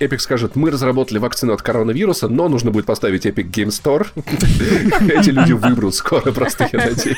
Эпик 0.00 0.20
скажет, 0.20 0.56
мы 0.56 0.70
разработали 0.70 1.18
вакцину 1.18 1.52
от 1.52 1.62
коронавируса, 1.62 2.28
но 2.28 2.48
нужно 2.48 2.70
будет 2.70 2.86
поставить 2.86 3.26
Epic 3.26 3.50
Game 3.50 3.68
Store, 3.68 4.06
эти 5.18 5.30
люди 5.30 5.52
выберут 5.52 5.94
скоро, 5.94 6.32
просто 6.32 6.68
я 6.72 6.78
надеюсь. 6.78 7.16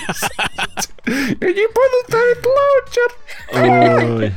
Я 1.07 1.53
не 1.53 1.66
буду 1.68 1.97
ставить 2.07 2.45
лаунчер. 2.45 4.34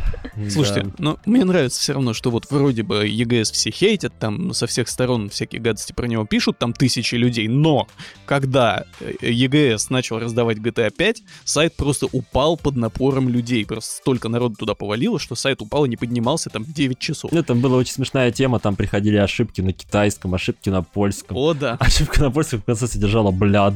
Слушайте, 0.49 0.83
да. 0.83 0.91
ну, 0.97 1.17
мне 1.25 1.43
нравится 1.45 1.79
все 1.79 1.93
равно, 1.93 2.13
что 2.13 2.31
вот 2.31 2.49
вроде 2.49 2.83
бы 2.83 3.07
EGS 3.07 3.53
все 3.53 3.71
хейтят, 3.71 4.13
там 4.19 4.53
со 4.53 4.67
всех 4.67 4.87
сторон 4.87 5.29
всякие 5.29 5.61
гадости 5.61 5.93
про 5.93 6.07
него 6.07 6.25
пишут, 6.25 6.57
там 6.57 6.73
тысячи 6.73 7.15
людей, 7.15 7.47
но 7.47 7.87
когда 8.25 8.85
э, 8.99 9.13
EGS 9.21 9.87
начал 9.89 10.19
раздавать 10.19 10.57
GTA 10.57 10.91
5, 10.91 11.23
сайт 11.43 11.75
просто 11.75 12.07
упал 12.11 12.57
под 12.57 12.75
напором 12.75 13.29
людей, 13.29 13.65
просто 13.65 13.97
столько 13.97 14.29
народу 14.29 14.55
туда 14.55 14.75
повалило, 14.75 15.19
что 15.19 15.35
сайт 15.35 15.61
упал 15.61 15.85
и 15.85 15.89
не 15.89 15.97
поднимался 15.97 16.49
там 16.49 16.63
9 16.65 16.99
часов. 16.99 17.31
Ну, 17.31 17.43
там 17.43 17.59
была 17.59 17.77
очень 17.77 17.93
смешная 17.93 18.31
тема, 18.31 18.59
там 18.59 18.75
приходили 18.75 19.17
ошибки 19.17 19.61
на 19.61 19.73
китайском, 19.73 20.33
ошибки 20.33 20.69
на 20.69 20.81
польском. 20.83 21.37
О, 21.37 21.53
да. 21.53 21.77
Ошибка 21.79 22.21
на 22.21 22.31
польском 22.31 22.61
в 22.61 22.65
конце 22.65 22.87
содержала 22.87 23.31
бляд. 23.31 23.73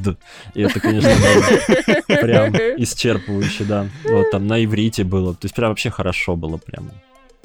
И 0.54 0.62
это, 0.62 0.80
конечно, 0.80 1.10
было 1.10 2.02
прям 2.22 2.54
исчерпывающе, 2.78 3.64
да. 3.66 3.88
Вот 4.04 4.32
там 4.32 4.48
на 4.48 4.64
иврите 4.64 5.04
было. 5.04 5.34
То 5.34 5.46
есть 5.46 5.56
прям 5.56 5.70
вообще 5.70 5.90
хорошо 5.90 6.36
было 6.36 6.45
прям. 6.58 6.92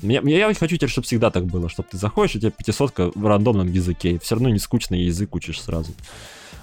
Мне, 0.02 0.20
мне- 0.20 0.38
я 0.38 0.52
хочу 0.54 0.76
теперь, 0.76 0.88
чтобы 0.88 1.06
всегда 1.06 1.30
так 1.30 1.44
было, 1.46 1.68
чтобы 1.68 1.88
ты 1.90 1.98
заходишь, 1.98 2.36
у 2.36 2.38
тебя 2.38 2.50
пятисотка 2.50 3.10
в 3.14 3.26
рандомном 3.26 3.70
языке, 3.70 4.12
и 4.12 4.18
все 4.18 4.34
равно 4.34 4.48
не 4.48 4.58
скучно, 4.58 4.94
и 4.94 5.04
язык 5.04 5.34
учишь 5.34 5.60
сразу. 5.60 5.92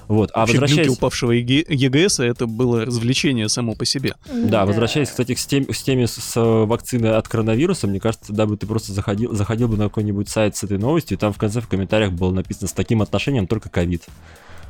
Вот, 0.08 0.32
а 0.34 0.40
Вообще, 0.40 0.60
возвращаясь... 0.60 0.88
упавшего 0.88 1.36
EG 1.38 1.68
EGS 1.68 2.24
это 2.24 2.48
было 2.48 2.86
развлечение 2.86 3.50
само 3.50 3.76
по 3.76 3.84
себе. 3.86 4.16
Да, 4.32 4.66
возвращаясь, 4.66 5.10
кстати, 5.10 5.36
к 5.36 5.38
теме, 5.38 5.66
с 5.74 5.84
теме 5.84 6.08
с, 6.08 6.14
с, 6.14 6.38
э, 6.38 6.66
вакциной 6.66 7.18
от 7.18 7.28
коронавируса, 7.28 7.88
мне 7.88 8.00
кажется, 8.00 8.32
да 8.32 8.46
бы 8.46 8.56
ты 8.56 8.66
просто 8.68 8.94
заходил, 8.94 9.36
заходил 9.36 9.68
бы 9.68 9.76
на 9.76 9.84
какой-нибудь 9.86 10.30
сайт 10.30 10.56
с 10.56 10.64
этой 10.64 10.78
новостью, 10.78 11.18
и 11.18 11.20
там 11.20 11.34
в 11.34 11.38
конце 11.38 11.60
в 11.60 11.68
комментариях 11.68 12.14
было 12.14 12.32
написано 12.32 12.70
с 12.70 12.74
таким 12.74 13.02
отношением 13.02 13.48
только 13.48 13.70
ковид. 13.70 14.06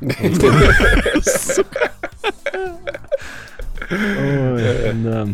Ой, 3.90 4.92
да. 4.94 5.28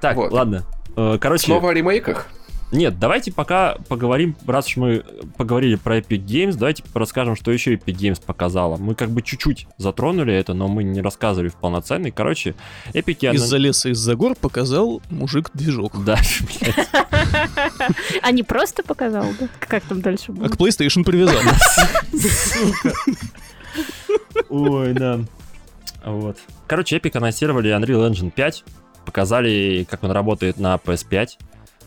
Так, 0.00 0.16
ладно. 0.16 0.64
Э, 0.96 1.18
Короче, 1.20 1.46
Снова 1.46 1.70
о 1.70 1.74
ремейках? 1.74 2.26
нет, 2.72 2.98
давайте 2.98 3.32
пока 3.32 3.76
поговорим, 3.88 4.34
раз 4.46 4.66
уж 4.66 4.76
мы 4.76 5.04
поговорили 5.36 5.76
про 5.76 5.98
Epic 5.98 6.24
Games, 6.24 6.56
давайте 6.56 6.82
расскажем, 6.94 7.36
что 7.36 7.52
еще 7.52 7.74
Epic 7.74 7.94
Games 7.94 8.20
показала. 8.24 8.76
Мы 8.76 8.94
как 8.96 9.10
бы 9.10 9.22
чуть-чуть 9.22 9.68
затронули 9.78 10.34
это, 10.34 10.52
но 10.54 10.66
мы 10.66 10.82
не 10.82 11.00
рассказывали 11.00 11.48
в 11.48 11.54
полноценной. 11.54 12.10
Короче, 12.10 12.54
Epic... 12.92 13.18
я 13.20 13.32
Из-за 13.32 13.56
леса, 13.58 13.90
из-за 13.90 14.16
гор 14.16 14.34
показал 14.34 15.00
мужик 15.10 15.50
движок. 15.54 15.92
Да. 16.04 16.16
А 18.22 18.32
не 18.32 18.42
просто 18.42 18.82
показал, 18.82 19.26
да? 19.38 19.48
Как 19.60 19.82
там 19.84 20.00
дальше 20.00 20.26
А 20.28 20.32
было? 20.32 20.48
к 20.48 20.56
PlayStation 20.56 21.04
привязал. 21.04 21.38
Ой, 24.48 24.92
да. 24.92 25.20
Вот. 26.04 26.38
Короче, 26.66 26.96
Epic 26.96 27.16
анонсировали 27.16 27.70
Unreal 27.76 28.10
Engine 28.10 28.30
5, 28.30 28.64
показали, 29.06 29.86
как 29.88 30.04
он 30.04 30.10
работает 30.10 30.58
на 30.58 30.74
PS5. 30.74 31.28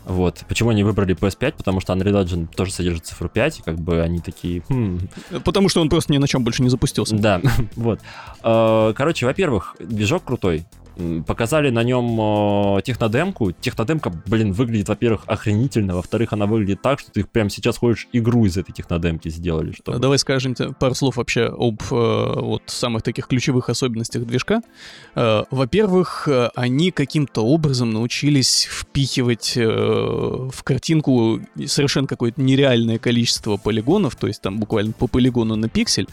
Вот. 0.06 0.42
Почему 0.48 0.70
они 0.70 0.82
выбрали 0.82 1.14
PS5? 1.14 1.54
Потому 1.58 1.80
что 1.80 1.92
Unreal 1.92 2.24
Engine 2.24 2.48
тоже 2.52 2.72
содержит 2.72 3.06
цифру 3.06 3.28
5, 3.28 3.58
и 3.58 3.62
как 3.62 3.76
бы 3.78 4.00
они 4.00 4.18
такие... 4.18 4.62
«Хм, 4.68 4.98
Потому 5.44 5.68
что 5.68 5.80
он 5.82 5.88
просто 5.88 6.12
ни 6.12 6.18
на 6.18 6.26
чем 6.26 6.42
больше 6.42 6.62
не 6.62 6.70
запустился. 6.70 7.14
Да, 7.16 7.40
вот. 7.76 8.00
Э, 8.42 8.92
Короче, 8.96 9.26
во-первых, 9.26 9.76
движок 9.78 10.24
крутой. 10.24 10.64
Показали 11.26 11.70
на 11.70 11.82
нем 11.82 12.76
э, 12.78 12.82
технодемку. 12.82 13.52
Технодемка, 13.52 14.10
блин, 14.26 14.52
выглядит, 14.52 14.88
во-первых, 14.88 15.22
охренительно. 15.26 15.94
Во-вторых, 15.94 16.32
она 16.32 16.46
выглядит 16.46 16.82
так, 16.82 17.00
что 17.00 17.10
ты 17.10 17.24
прямо 17.24 17.48
сейчас 17.48 17.78
хочешь 17.78 18.08
игру 18.12 18.44
из 18.44 18.56
этой 18.56 18.72
технодемки 18.72 19.28
сделали. 19.28 19.72
Чтобы... 19.72 19.98
Давай 19.98 20.18
скажем 20.18 20.54
пару 20.78 20.94
слов 20.94 21.16
вообще 21.16 21.44
об 21.46 21.80
э, 21.90 22.40
вот 22.40 22.62
самых 22.66 23.02
таких 23.02 23.28
ключевых 23.28 23.68
особенностях 23.68 24.26
движка. 24.26 24.62
Э, 25.14 25.44
во-первых, 25.50 26.28
они 26.54 26.90
каким-то 26.90 27.42
образом 27.42 27.90
научились 27.90 28.68
впихивать 28.70 29.56
в 29.56 30.62
картинку 30.62 31.40
совершенно 31.66 32.06
какое-то 32.06 32.42
нереальное 32.42 32.98
количество 32.98 33.56
полигонов, 33.56 34.16
то 34.16 34.26
есть 34.26 34.42
там 34.42 34.58
буквально 34.58 34.92
по 34.92 35.06
полигону 35.06 35.56
на 35.56 35.68
пиксель. 35.68 36.08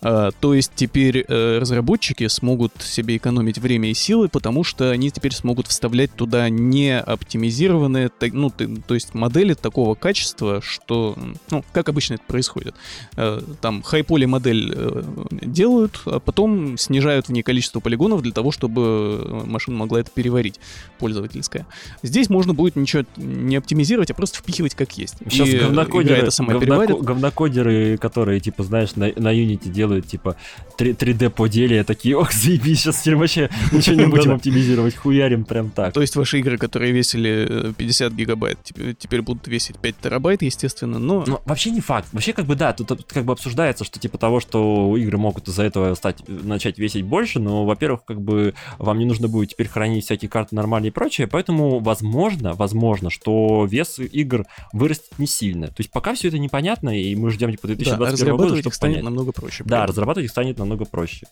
То 0.00 0.32
есть 0.42 0.72
теперь 0.74 1.24
разработчики 1.28 2.26
смогут 2.28 2.72
себе 2.80 3.16
экономить 3.16 3.58
время 3.58 3.90
и 3.90 3.94
силы, 3.94 4.19
потому 4.28 4.64
что 4.64 4.90
они 4.90 5.10
теперь 5.10 5.32
смогут 5.32 5.66
вставлять 5.68 6.12
туда 6.14 6.48
не 6.48 6.98
оптимизированные, 6.98 8.10
ну, 8.32 8.50
то 8.50 8.94
есть 8.94 9.14
модели 9.14 9.54
такого 9.54 9.94
качества, 9.94 10.60
что, 10.62 11.16
ну, 11.50 11.64
как 11.72 11.88
обычно 11.88 12.14
это 12.14 12.22
происходит. 12.26 12.74
Э, 13.16 13.40
Там 13.60 13.82
хайполи 13.82 14.26
модель 14.26 14.72
э, 14.74 15.02
делают, 15.42 16.00
а 16.06 16.20
потом 16.20 16.76
снижают 16.78 17.28
в 17.28 17.32
ней 17.32 17.42
количество 17.42 17.80
полигонов 17.80 18.22
для 18.22 18.32
того, 18.32 18.50
чтобы 18.52 18.82
э, 19.24 19.42
машина 19.46 19.76
могла 19.78 20.00
это 20.00 20.10
переварить, 20.10 20.60
пользовательская. 20.98 21.66
Здесь 22.02 22.28
можно 22.28 22.54
будет 22.54 22.76
ничего 22.76 23.04
не 23.16 23.56
оптимизировать, 23.56 24.10
а 24.10 24.14
просто 24.14 24.38
впихивать 24.38 24.74
как 24.74 24.96
есть. 24.98 25.16
Сейчас 25.30 25.48
И, 25.48 25.58
говнокодеры, 25.58 26.16
это 26.22 26.30
сама 26.30 26.52
говноко- 26.54 26.60
переварит. 26.60 26.96
говнокодеры, 27.00 27.98
которые, 27.98 28.40
типа, 28.40 28.62
знаешь, 28.64 28.96
на, 28.96 29.06
на 29.16 29.32
Unity 29.34 29.68
делают, 29.70 30.06
типа, 30.06 30.36
3, 30.76 30.92
3D 30.92 31.30
поделия, 31.30 31.84
такие, 31.84 32.16
ох, 32.16 32.32
заебись, 32.32 32.80
сейчас 32.80 33.00
теперь 33.00 33.16
вообще 33.16 33.50
ничего 33.72 33.96
не 33.96 34.06
будем 34.10 34.32
оптимизировать, 34.32 34.96
хуярим 34.96 35.44
прям 35.44 35.70
так. 35.70 35.92
То 35.92 36.00
есть 36.00 36.16
ваши 36.16 36.38
игры, 36.38 36.58
которые 36.58 36.92
весили 36.92 37.70
э, 37.70 37.72
50 37.76 38.12
гигабайт, 38.12 38.58
теперь, 38.98 39.22
будут 39.22 39.46
весить 39.48 39.78
5 39.78 39.96
терабайт, 39.98 40.42
естественно, 40.42 40.98
но... 40.98 41.24
Ну, 41.26 41.40
вообще 41.44 41.70
не 41.70 41.80
факт. 41.80 42.08
Вообще, 42.12 42.32
как 42.32 42.46
бы, 42.46 42.54
да, 42.54 42.72
тут, 42.72 43.04
как 43.04 43.24
бы 43.24 43.32
обсуждается, 43.32 43.84
что 43.84 43.98
типа 43.98 44.18
того, 44.18 44.40
что 44.40 44.96
игры 44.96 45.18
могут 45.18 45.48
из-за 45.48 45.62
этого 45.62 45.94
стать, 45.94 46.22
начать 46.28 46.78
весить 46.78 47.04
больше, 47.04 47.38
но, 47.40 47.64
во-первых, 47.64 48.04
как 48.04 48.20
бы 48.20 48.54
вам 48.78 48.98
не 48.98 49.04
нужно 49.04 49.28
будет 49.28 49.50
теперь 49.50 49.68
хранить 49.68 50.04
всякие 50.04 50.28
карты 50.28 50.54
нормальные 50.54 50.88
и 50.88 50.92
прочее, 50.92 51.26
поэтому, 51.26 51.78
возможно, 51.80 52.54
возможно, 52.54 53.10
что 53.10 53.66
вес 53.68 53.98
игр 53.98 54.46
вырастет 54.72 55.18
не 55.18 55.26
сильно. 55.26 55.68
То 55.68 55.76
есть 55.78 55.90
пока 55.90 56.14
все 56.14 56.28
это 56.28 56.38
непонятно, 56.38 56.90
и 56.90 57.14
мы 57.14 57.30
ждем 57.30 57.50
типа 57.50 57.68
да, 57.68 57.74
2021 57.74 57.96
года, 57.96 58.12
разрабатывать 58.12 58.60
чтобы 58.60 58.74
станет 58.74 58.94
понять. 58.96 59.04
намного 59.04 59.32
проще. 59.32 59.64
Да, 59.64 59.86
разрабатывать 59.86 60.24
их 60.26 60.30
станет 60.30 60.58
намного 60.58 60.84
проще. 60.84 61.26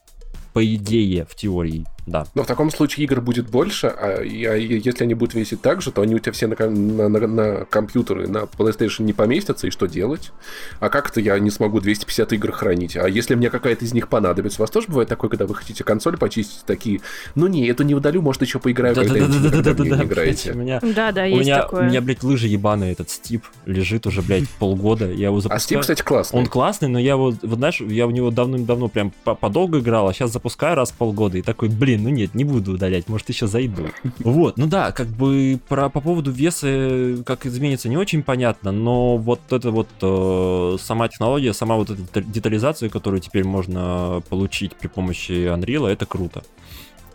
По 0.59 0.75
идее, 0.75 1.25
в 1.31 1.37
теории, 1.37 1.85
да. 2.05 2.27
Но 2.35 2.43
в 2.43 2.47
таком 2.47 2.71
случае 2.73 3.05
игр 3.05 3.21
будет 3.21 3.49
больше, 3.49 3.87
а, 3.87 4.23
и- 4.25 4.45
а 4.45 4.55
если 4.57 5.05
они 5.05 5.15
будут 5.15 5.35
весить 5.35 5.63
так 5.63 5.83
же, 5.83 5.93
то 5.93 6.03
они 6.03 6.17
у 6.17 6.19
тебя 6.19 6.33
все 6.33 6.49
на, 6.49 6.57
на, 6.69 7.09
на- 7.09 7.27
на 7.29 7.65
компьютеры, 7.67 8.27
на 8.27 8.39
PlayStation 8.39 9.05
не 9.05 9.13
поместятся, 9.13 9.69
и 9.69 9.71
что 9.71 9.87
делать? 9.87 10.33
А 10.81 10.89
как 10.89 11.11
это 11.11 11.21
я 11.21 11.39
не 11.39 11.51
смогу 11.51 11.81
250 11.81 12.33
игр 12.33 12.51
хранить? 12.51 12.97
А 12.97 13.09
если 13.09 13.37
мне 13.37 13.51
какая-то 13.51 13.85
из 13.85 13.95
них 13.95 14.09
понадобится? 14.09 14.61
У 14.61 14.63
вас 14.65 14.71
тоже 14.71 14.89
бывает 14.89 15.09
такое, 15.09 15.31
когда 15.31 15.47
вы 15.47 15.55
хотите 15.55 15.85
консоль 15.85 16.17
почистить, 16.17 16.65
такие, 16.67 17.01
ну 17.37 17.47
не, 17.47 17.69
эту 17.69 17.85
не 17.85 17.95
удалю, 17.95 18.21
может 18.21 18.43
еще 18.43 18.59
поиграю 18.59 18.97
вы 18.97 19.05
когда 19.05 19.25
в 19.27 19.81
нее 19.81 19.97
не 19.97 20.03
играете. 20.05 20.53
У 20.53 20.57
меня, 20.57 20.81
Да, 20.83 21.13
да, 21.13 21.23
у 21.23 21.27
есть 21.27 21.41
меня, 21.43 21.59
у 21.59 21.63
такое. 21.63 21.89
меня, 21.89 22.01
блядь, 22.01 22.25
лыжи 22.25 22.49
ебаные, 22.49 22.93
этот 22.93 23.11
Стип 23.11 23.45
лежит 23.65 24.09
уже, 24.09 24.23
блядь, 24.23 24.49
полгода. 24.59 25.09
Я 25.13 25.27
его 25.27 25.37
А 25.37 25.41
запускаю. 25.43 25.79
Steam, 25.79 25.83
кстати, 25.83 26.03
классный. 26.03 26.41
Он 26.41 26.47
классный, 26.47 26.89
но 26.89 26.99
я 26.99 27.17
вот, 27.17 27.37
вот 27.43 27.59
знаешь, 27.59 27.81
я 27.81 28.09
в 28.09 28.13
него 28.13 28.33
давным-давно 28.33 28.89
прям 28.89 29.13
по- 29.25 29.37
подолго 29.37 29.79
играл, 29.79 30.09
а 30.09 30.13
сейчас 30.13 30.33
запускаю 30.33 30.48
раз 30.75 30.91
в 30.91 30.95
полгода 30.95 31.39
и 31.39 31.43
такой, 31.43 31.69
блин, 31.69 32.05
ну 32.05 32.09
нет, 32.09 32.35
не 32.35 32.45
буду 32.45 32.73
удалять, 32.73 33.09
может 33.09 33.29
еще 33.29 33.47
зайду. 33.47 33.89
Вот, 34.21 34.57
ну 34.57 34.67
да, 34.67 34.93
как 34.93 35.09
бы 35.09 35.59
про, 35.69 35.89
по 35.89 36.01
поводу 36.01 36.31
веса, 36.31 37.23
как 37.25 37.47
изменится, 37.47 37.89
не 37.89 37.97
очень 37.97 38.23
понятно, 38.23 38.73
но 38.73 39.17
вот 39.17 39.41
это 39.51 39.71
вот 39.71 39.89
э, 40.03 40.77
сама 40.81 41.09
технология, 41.09 41.53
сама 41.53 41.77
вот 41.77 41.91
эта 41.91 42.21
детализация, 42.21 42.89
которую 42.89 43.21
теперь 43.21 43.45
можно 43.45 44.23
получить 44.29 44.75
при 44.75 44.89
помощи 44.89 45.33
Unreal, 45.33 45.89
это 45.89 46.07
круто. 46.07 46.45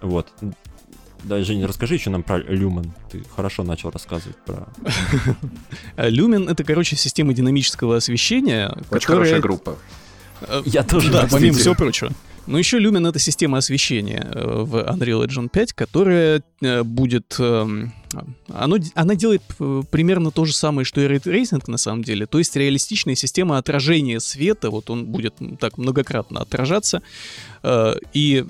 Вот. 0.02 0.28
Да, 1.24 1.42
Женя, 1.42 1.68
расскажи 1.68 1.94
еще 1.94 2.10
нам 2.10 2.22
про 2.22 2.40
Lumen. 2.40 2.90
Ты 3.10 3.24
хорошо 3.36 3.64
начал 3.64 3.92
рассказывать 3.92 4.36
про... 4.46 4.68
Lumen— 5.96 6.50
это, 6.52 6.66
короче, 6.66 6.98
система 6.98 7.34
динамического 7.34 7.98
освещения, 7.98 8.68
Очень 8.70 8.84
которая... 8.90 9.06
хорошая 9.06 9.40
группа. 9.40 9.78
Я 10.66 10.84
тоже. 10.84 11.12
Да, 11.12 11.28
помимо 11.32 11.58
всего 11.58 11.76
прочего. 11.76 12.12
Но 12.46 12.58
еще 12.58 12.80
Lumen— 12.80 13.08
это 13.10 13.20
система 13.20 13.58
освещения 13.60 14.30
э, 14.34 14.64
в 14.64 14.76
Unreal 14.76 15.26
Engine 15.26 15.50
5, 15.50 15.74
которая 15.74 16.44
э, 16.62 16.84
будет... 16.84 17.36
эм, 17.40 17.94
оно, 18.54 18.78
она 18.94 19.16
делает 19.16 19.42
примерно 19.90 20.30
то 20.30 20.46
же 20.46 20.54
самое, 20.54 20.86
что 20.86 21.02
и 21.02 21.08
Ray 21.08 21.22
Tracing 21.22 21.64
на 21.68 21.78
самом 21.78 22.04
деле. 22.04 22.28
То 22.28 22.38
есть 22.38 22.56
реалистичная 22.56 23.16
система 23.16 23.58
отражения 23.58 24.20
света. 24.20 24.70
Вот 24.70 24.90
он 24.90 25.06
будет 25.06 25.36
так 25.60 25.78
многократно 25.78 26.42
отражаться. 26.42 27.02
Э, 27.64 27.96
И 28.14 28.46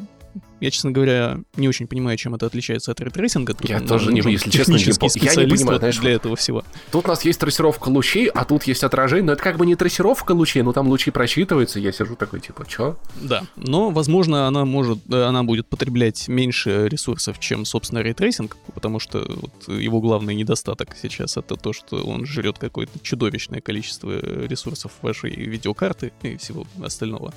я, 0.64 0.72
честно 0.72 0.92
говоря, 0.92 1.40
не 1.58 1.68
очень 1.68 1.88
понимаю, 1.88 2.18
чем 2.18 2.36
это 2.36 2.46
отличается 2.46 2.92
от 2.92 3.02
ray 3.02 3.15
tracing 3.15 3.45
а. 3.45 3.54
Тут 3.54 3.70
Я 3.70 3.82
тоже 3.82 4.14
не- 4.14 4.22
если 4.22 4.50
честно, 4.50 4.74
не 4.74 4.80
я 4.80 5.36
не 5.36 5.48
понимаю, 5.50 5.80
знаешь, 5.80 5.98
для 5.98 6.12
этого 6.12 6.38
всего. 6.38 6.64
Тут 6.92 7.06
у 7.06 7.08
нас 7.10 7.26
есть 7.26 7.40
трассировка 7.40 7.90
лучей, 7.90 8.28
а 8.28 8.46
тут 8.46 8.64
есть 8.64 8.84
отражение. 8.84 9.26
Но 9.26 9.34
это 9.34 9.44
как 9.44 9.58
бы 9.58 9.66
не 9.66 9.76
трассировка 9.76 10.32
лучей, 10.32 10.62
но 10.62 10.72
там 10.72 10.88
лучи 10.88 11.12
просчитываются. 11.12 11.80
Я 11.80 11.92
сижу 11.92 12.16
такой, 12.16 12.40
типа, 12.40 12.66
чё? 12.66 12.98
Да, 13.22 13.44
но, 13.58 13.90
возможно, 13.90 14.48
она 14.48 14.64
может, 14.64 15.00
э, 15.12 15.24
она 15.24 15.44
будет 15.44 15.68
потреблять 15.68 16.28
меньше 16.30 16.88
ресурсов, 16.88 17.40
чем, 17.40 17.66
собственно, 17.66 18.00
ray 18.00 18.15
tracing, 18.15 18.56
потому 18.74 19.00
что 19.00 19.20
вот 19.28 19.68
его 19.78 20.00
главный 20.00 20.34
недостаток 20.36 20.96
сейчас 21.02 21.36
это 21.36 21.58
то, 21.58 21.74
что 21.74 22.04
он 22.04 22.26
жрет 22.26 22.58
какое-то 22.58 23.00
чудовищное 23.02 23.60
количество 23.60 24.12
ресурсов 24.48 24.94
вашей 25.02 25.32
видеокарты 25.32 26.14
и 26.22 26.38
всего 26.38 26.66
остального. 26.82 27.34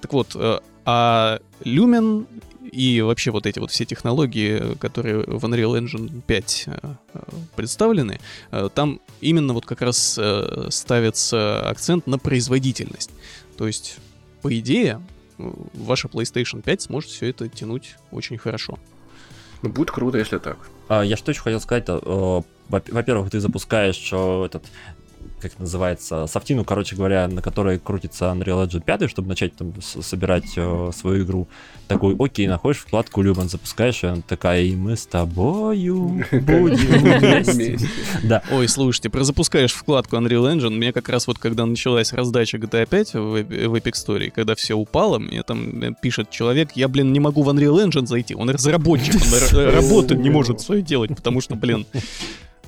Так 0.00 0.12
вот, 0.12 0.32
э, 0.34 0.58
а 0.84 1.38
Lumen 1.64 2.26
и 2.72 3.02
вообще 3.02 3.30
вот 3.30 3.46
эти 3.46 3.58
вот 3.58 3.70
все 3.70 3.84
технологии, 3.84 4.74
которые 4.76 5.18
в 5.18 5.44
Unreal 5.44 5.78
Engine 5.78 6.22
5 6.26 6.64
э, 6.66 6.94
представлены, 7.54 8.18
э, 8.50 8.68
там 8.74 9.00
именно 9.20 9.52
вот 9.52 9.66
как 9.66 9.82
раз 9.82 10.16
э, 10.18 10.68
ставится 10.70 11.68
акцент 11.68 12.06
на 12.06 12.18
производительность. 12.18 13.10
То 13.58 13.66
есть, 13.66 13.98
по 14.40 14.58
идее, 14.58 15.02
ваша 15.38 16.08
PlayStation 16.08 16.62
5 16.62 16.82
сможет 16.82 17.10
все 17.10 17.26
это 17.26 17.48
тянуть 17.48 17.96
очень 18.10 18.38
хорошо. 18.38 18.78
Ну, 19.60 19.68
будет 19.68 19.90
круто, 19.90 20.16
если 20.18 20.38
так. 20.38 20.56
А, 20.88 21.02
Я 21.02 21.16
что 21.16 21.30
еще 21.30 21.42
хотел 21.42 21.60
сказать, 21.60 21.86
во- 21.88 22.44
во-первых, 22.68 23.30
ты 23.30 23.38
запускаешь 23.38 24.12
этот 24.12 24.64
как 25.42 25.52
это 25.52 25.62
называется, 25.62 26.26
софтину, 26.26 26.64
короче 26.64 26.94
говоря, 26.96 27.26
на 27.28 27.42
которой 27.42 27.78
крутится 27.78 28.26
Unreal 28.26 28.66
Engine 28.66 28.82
5, 28.82 29.10
чтобы 29.10 29.28
начать 29.28 29.54
там 29.56 29.74
собирать 29.82 30.52
э, 30.56 30.90
свою 30.94 31.24
игру. 31.24 31.48
Такой, 31.88 32.16
окей, 32.18 32.46
находишь 32.46 32.80
вкладку 32.80 33.22
Lumen, 33.22 33.48
запускаешь, 33.48 34.04
и 34.04 34.06
она 34.06 34.22
такая, 34.26 34.62
и 34.62 34.76
мы 34.76 34.96
с 34.96 35.06
тобою 35.06 36.24
будем 36.30 37.18
вместе. 37.18 37.78
Да, 38.22 38.42
Ой, 38.50 38.68
слушайте, 38.68 39.10
про 39.10 39.24
запускаешь 39.24 39.72
вкладку 39.72 40.16
Unreal 40.16 40.54
Engine, 40.54 40.70
мне 40.70 40.92
как 40.92 41.08
раз 41.08 41.26
вот 41.26 41.38
когда 41.38 41.66
началась 41.66 42.12
раздача 42.12 42.58
GTA 42.58 42.86
5 42.88 43.14
в, 43.14 43.18
в 43.18 43.74
Epic 43.74 43.92
Story, 43.92 44.30
когда 44.30 44.54
все 44.54 44.74
упало, 44.74 45.18
мне 45.18 45.42
там 45.42 45.82
э, 45.82 45.90
пишет 46.00 46.30
человек, 46.30 46.70
я, 46.76 46.88
блин, 46.88 47.12
не 47.12 47.20
могу 47.20 47.42
в 47.42 47.48
Unreal 47.48 47.84
Engine 47.84 48.06
зайти, 48.06 48.34
он 48.34 48.48
разработчик, 48.48 49.16
он 49.16 49.58
работу 49.74 50.14
не 50.14 50.30
может 50.30 50.60
свое 50.60 50.82
делать, 50.82 51.14
потому 51.14 51.40
что, 51.40 51.56
блин, 51.56 51.86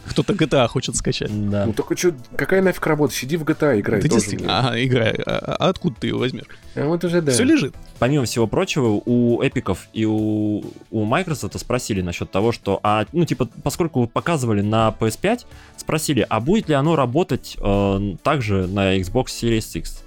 кто-то 0.06 0.32
GTA 0.32 0.66
хочет 0.68 0.96
скачать. 0.96 1.30
да. 1.50 1.66
Ну 1.66 1.72
только 1.72 1.96
что, 1.96 2.14
какая 2.36 2.62
нафиг 2.62 2.86
работа? 2.86 3.14
Сиди 3.14 3.36
в 3.36 3.42
GTA 3.42 3.80
играй. 3.80 4.00
Тоже 4.00 4.14
действительно, 4.14 4.58
ага, 4.58 4.82
играй, 4.82 5.14
а, 5.26 5.56
а 5.58 5.68
откуда 5.68 5.96
ты 6.00 6.08
ее 6.08 6.16
возьмешь? 6.16 6.44
А 6.74 6.86
вот 6.86 7.04
уже 7.04 7.22
да. 7.22 7.32
Все 7.32 7.44
лежит. 7.44 7.74
помимо 7.98 8.24
всего 8.24 8.46
прочего, 8.46 9.00
у 9.04 9.42
эпиков 9.42 9.88
и 9.92 10.04
у, 10.04 10.64
у 10.90 11.04
Microsoft 11.04 11.58
спросили 11.58 12.02
насчет 12.02 12.30
того, 12.30 12.52
что, 12.52 12.80
а, 12.82 13.06
ну, 13.12 13.24
типа, 13.24 13.48
поскольку 13.62 14.00
вы 14.02 14.06
показывали 14.08 14.60
на 14.60 14.94
PS5, 14.98 15.46
спросили, 15.76 16.26
а 16.28 16.40
будет 16.40 16.68
ли 16.68 16.74
оно 16.74 16.96
работать 16.96 17.56
э, 17.60 18.14
также 18.22 18.66
на 18.66 18.98
Xbox 18.98 19.26
Series 19.26 19.78
X? 19.78 20.04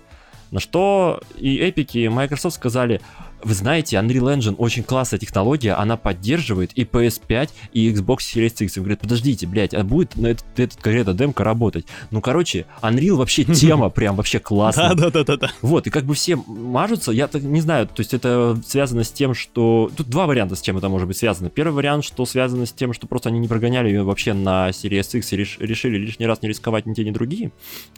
На 0.52 0.60
что 0.60 1.22
и 1.38 1.58
эпики, 1.58 1.98
и 2.00 2.08
Microsoft 2.08 2.56
сказали, 2.56 3.02
вы 3.44 3.54
знаете, 3.54 3.98
Unreal 3.98 4.38
Engine 4.38 4.56
очень 4.56 4.84
классная 4.84 5.20
технология, 5.20 5.74
она 5.74 5.98
поддерживает 5.98 6.72
и 6.74 6.84
PS5, 6.84 7.50
и 7.74 7.92
Xbox 7.92 8.18
Series 8.18 8.64
X. 8.64 8.78
И 8.78 8.80
говорят, 8.80 9.00
подождите, 9.00 9.48
блядь, 9.48 9.74
а 9.74 9.84
будет 9.84 10.16
на 10.16 10.28
этот, 10.28 10.46
этот 10.56 10.82
конкретно 10.82 11.14
демка 11.14 11.44
работать? 11.44 11.86
Ну, 12.12 12.22
короче, 12.22 12.66
Unreal 12.82 13.16
вообще 13.16 13.44
тема 13.54 13.90
прям 13.90 14.16
вообще 14.16 14.40
классная. 14.40 14.96
Да-да-да-да. 14.96 15.52
Вот, 15.62 15.88
и 15.88 15.90
как 15.90 16.06
бы 16.06 16.14
все 16.14 16.36
мажутся, 16.36 17.12
я 17.12 17.28
так 17.28 17.44
не 17.44 17.62
знаю, 17.62 17.88
то 17.88 18.00
есть 18.00 18.14
это 18.14 18.60
связано 18.66 19.04
с 19.04 19.12
тем, 19.12 19.34
что... 19.34 19.92
Тут 19.96 20.10
два 20.10 20.26
варианта, 20.26 20.56
с 20.56 20.62
чем 20.62 20.78
это 20.78 20.90
может 20.90 21.08
быть 21.08 21.18
связано. 21.18 21.50
Первый 21.50 21.74
вариант, 21.74 22.06
что 22.06 22.26
связано 22.26 22.66
с 22.66 22.72
тем, 22.72 22.94
что 22.94 23.08
просто 23.08 23.30
они 23.30 23.40
не 23.40 23.48
прогоняли 23.48 23.88
ее 23.88 24.04
вообще 24.04 24.34
на 24.34 24.70
Series 24.70 25.18
X 25.18 25.34
и 25.34 25.38
реш- 25.38 25.58
решили 25.60 25.98
лишний 25.98 26.26
раз 26.26 26.42
не 26.42 26.50
рисковать 26.50 26.86
ни 26.86 26.94
те, 26.94 27.04
ни 27.04 27.12
другие. 27.12 27.52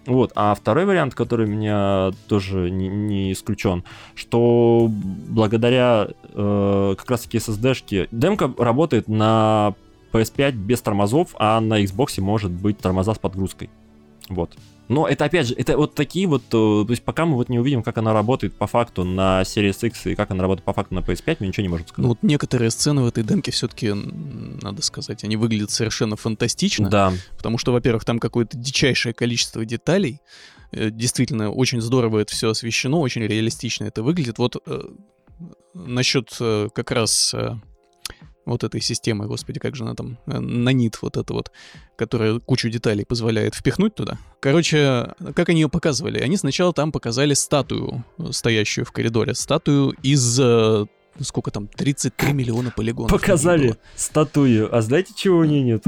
Вот, 0.06 0.32
а 0.36 0.54
второй 0.56 0.86
вариант, 0.86 1.16
который 1.16 1.48
меня 1.48 2.12
тоже 2.28 2.70
не, 2.70 2.88
не 2.88 3.32
исключен, 3.34 3.84
что 4.16 4.92
благодаря 5.30 6.10
э, 6.24 6.96
как 6.98 7.10
раз-таки 7.10 7.38
SSD-шке 7.38 8.08
демка 8.12 8.54
работает 8.58 9.08
на 9.08 9.76
PS5 10.12 10.52
без 10.54 10.82
тормозов, 10.82 11.36
а 11.38 11.60
на 11.62 11.84
Xbox 11.84 12.20
может 12.20 12.52
быть 12.52 12.80
тормоза 12.80 13.14
с 13.14 13.20
подгрузкой. 13.20 13.70
Вот. 14.28 14.52
Но 14.90 15.08
это 15.08 15.26
опять 15.26 15.48
же, 15.48 15.54
это 15.54 15.78
вот 15.78 15.94
такие 15.94 16.28
вот, 16.28 16.42
э, 16.48 16.50
то 16.52 16.88
есть 16.90 17.04
пока 17.04 17.28
мы 17.28 17.36
вот 17.36 17.48
не 17.48 17.60
увидим, 17.60 17.84
как 17.84 18.00
она 18.00 18.12
работает 18.12 18.56
по 18.56 18.66
факту 18.66 19.04
на 19.04 19.44
Series 19.44 19.86
X 19.88 20.08
и 20.08 20.16
как 20.16 20.32
она 20.32 20.42
работает 20.42 20.66
по 20.66 20.74
факту 20.74 20.96
на 20.96 21.00
PS5, 21.00 21.38
мы 21.40 21.48
ничего 21.48 21.62
не 21.62 21.70
можем 21.70 21.88
сказать. 21.88 22.04
Ну 22.04 22.10
вот 22.10 22.18
некоторые 22.24 22.72
сцены 22.72 23.04
в 23.04 23.08
этой 23.08 23.24
демке 23.24 23.52
все-таки, 23.52 23.94
надо 23.94 24.82
сказать, 24.82 25.24
они 25.24 25.38
выглядят 25.38 25.70
совершенно 25.70 26.16
фантастично. 26.16 26.90
да, 26.90 27.14
Потому 27.38 27.60
что, 27.60 27.72
во-первых, 27.72 28.04
там 28.04 28.18
какое-то 28.18 28.58
дичайшее 28.58 29.14
количество 29.14 29.64
деталей. 29.64 30.22
Э, 30.72 30.90
Действительно, 30.90 31.52
очень 31.52 31.82
здорово 31.82 32.20
это 32.20 32.34
все 32.34 32.50
освещено, 32.50 33.00
очень 33.00 33.22
реалистично 33.22 33.86
это 33.86 34.02
выглядит. 34.02 34.40
Вот 34.40 34.56
э, 34.66 34.82
насчет 35.74 36.36
э, 36.40 36.70
как 36.74 36.92
раз 36.92 37.34
э, 37.34 37.56
вот 38.46 38.64
этой 38.64 38.82
системы, 38.82 39.28
господи, 39.28 39.60
как 39.60 39.76
же 39.76 39.84
она 39.84 39.96
там, 39.96 40.18
э, 40.28 40.40
нанит 40.40 41.02
вот 41.02 41.18
это 41.18 41.34
вот, 41.34 41.52
которая 41.96 42.40
кучу 42.40 42.70
деталей 42.70 43.06
позволяет 43.06 43.56
впихнуть 43.56 43.96
туда. 43.96 44.18
Короче, 44.40 45.14
как 45.36 45.50
они 45.50 45.62
ее 45.62 45.70
показывали? 45.70 46.20
Они 46.20 46.38
сначала 46.38 46.74
там 46.74 46.92
показали 46.92 47.34
статую, 47.34 48.04
стоящую 48.32 48.86
в 48.86 48.92
коридоре, 48.92 49.34
статую 49.36 49.96
из 50.04 50.40
сколько 51.22 51.52
там, 51.52 51.68
33 51.68 52.34
миллиона 52.34 52.72
полигонов. 52.72 53.12
показали 53.12 53.76
статую. 53.96 54.74
А 54.76 54.82
знаете, 54.82 55.14
чего 55.16 55.40
у 55.40 55.44
нее 55.44 55.62
нет? 55.62 55.84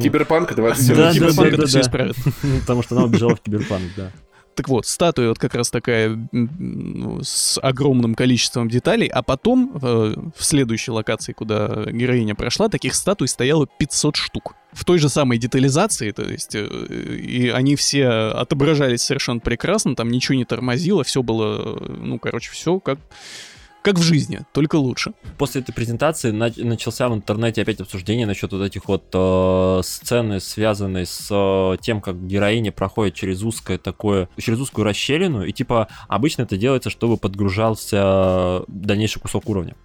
Киберпанк 0.00 0.54
27. 0.54 0.96
Да, 0.96 1.12
да, 1.12 1.46
это 1.46 1.56
да, 1.56 1.66
все 1.66 1.78
да. 1.78 1.80
исправит. 1.80 2.16
Потому 2.60 2.82
что 2.82 2.96
она 2.96 3.04
убежала 3.04 3.36
в 3.36 3.40
киберпанк, 3.40 3.84
да. 3.96 4.12
Так 4.56 4.68
вот, 4.68 4.86
статуя 4.86 5.28
вот 5.28 5.38
как 5.38 5.54
раз 5.54 5.70
такая 5.70 6.18
ну, 6.32 7.20
с 7.22 7.60
огромным 7.60 8.14
количеством 8.14 8.70
деталей, 8.70 9.06
а 9.06 9.22
потом 9.22 9.78
э, 9.82 10.14
в 10.34 10.42
следующей 10.42 10.92
локации, 10.92 11.34
куда 11.34 11.84
героиня 11.84 12.34
прошла, 12.34 12.70
таких 12.70 12.94
статуй 12.94 13.28
стояло 13.28 13.66
500 13.66 14.16
штук. 14.16 14.54
В 14.72 14.86
той 14.86 14.98
же 14.98 15.10
самой 15.10 15.36
детализации, 15.36 16.10
то 16.10 16.22
есть, 16.22 16.54
э, 16.54 16.64
и 16.64 17.50
они 17.50 17.76
все 17.76 18.08
отображались 18.08 19.02
совершенно 19.02 19.40
прекрасно, 19.40 19.94
там 19.94 20.10
ничего 20.10 20.36
не 20.36 20.46
тормозило, 20.46 21.04
все 21.04 21.22
было, 21.22 21.76
э, 21.78 21.96
ну, 22.00 22.18
короче, 22.18 22.50
все 22.50 22.80
как, 22.80 22.98
как 23.86 23.98
в 23.98 24.02
жизни, 24.02 24.40
только 24.52 24.76
лучше. 24.76 25.12
После 25.38 25.60
этой 25.60 25.72
презентации 25.72 26.32
нач- 26.32 26.64
начался 26.64 27.08
в 27.08 27.14
интернете 27.14 27.62
опять 27.62 27.80
обсуждение 27.80 28.26
насчет 28.26 28.50
вот 28.52 28.62
этих 28.62 28.88
вот 28.88 29.04
э, 29.14 29.80
сцены, 29.84 30.40
связанные 30.40 31.06
с 31.06 31.28
э, 31.30 31.76
тем, 31.80 32.00
как 32.00 32.26
героиня 32.26 32.72
проходит 32.72 33.14
через 33.14 33.44
узкое 33.44 33.78
такое, 33.78 34.28
через 34.38 34.58
узкую 34.58 34.86
расщелину, 34.86 35.44
и 35.44 35.52
типа 35.52 35.86
обычно 36.08 36.42
это 36.42 36.56
делается, 36.56 36.90
чтобы 36.90 37.16
подгружался 37.16 38.64
дальнейший 38.66 39.22
кусок 39.22 39.48
уровня. 39.48 39.76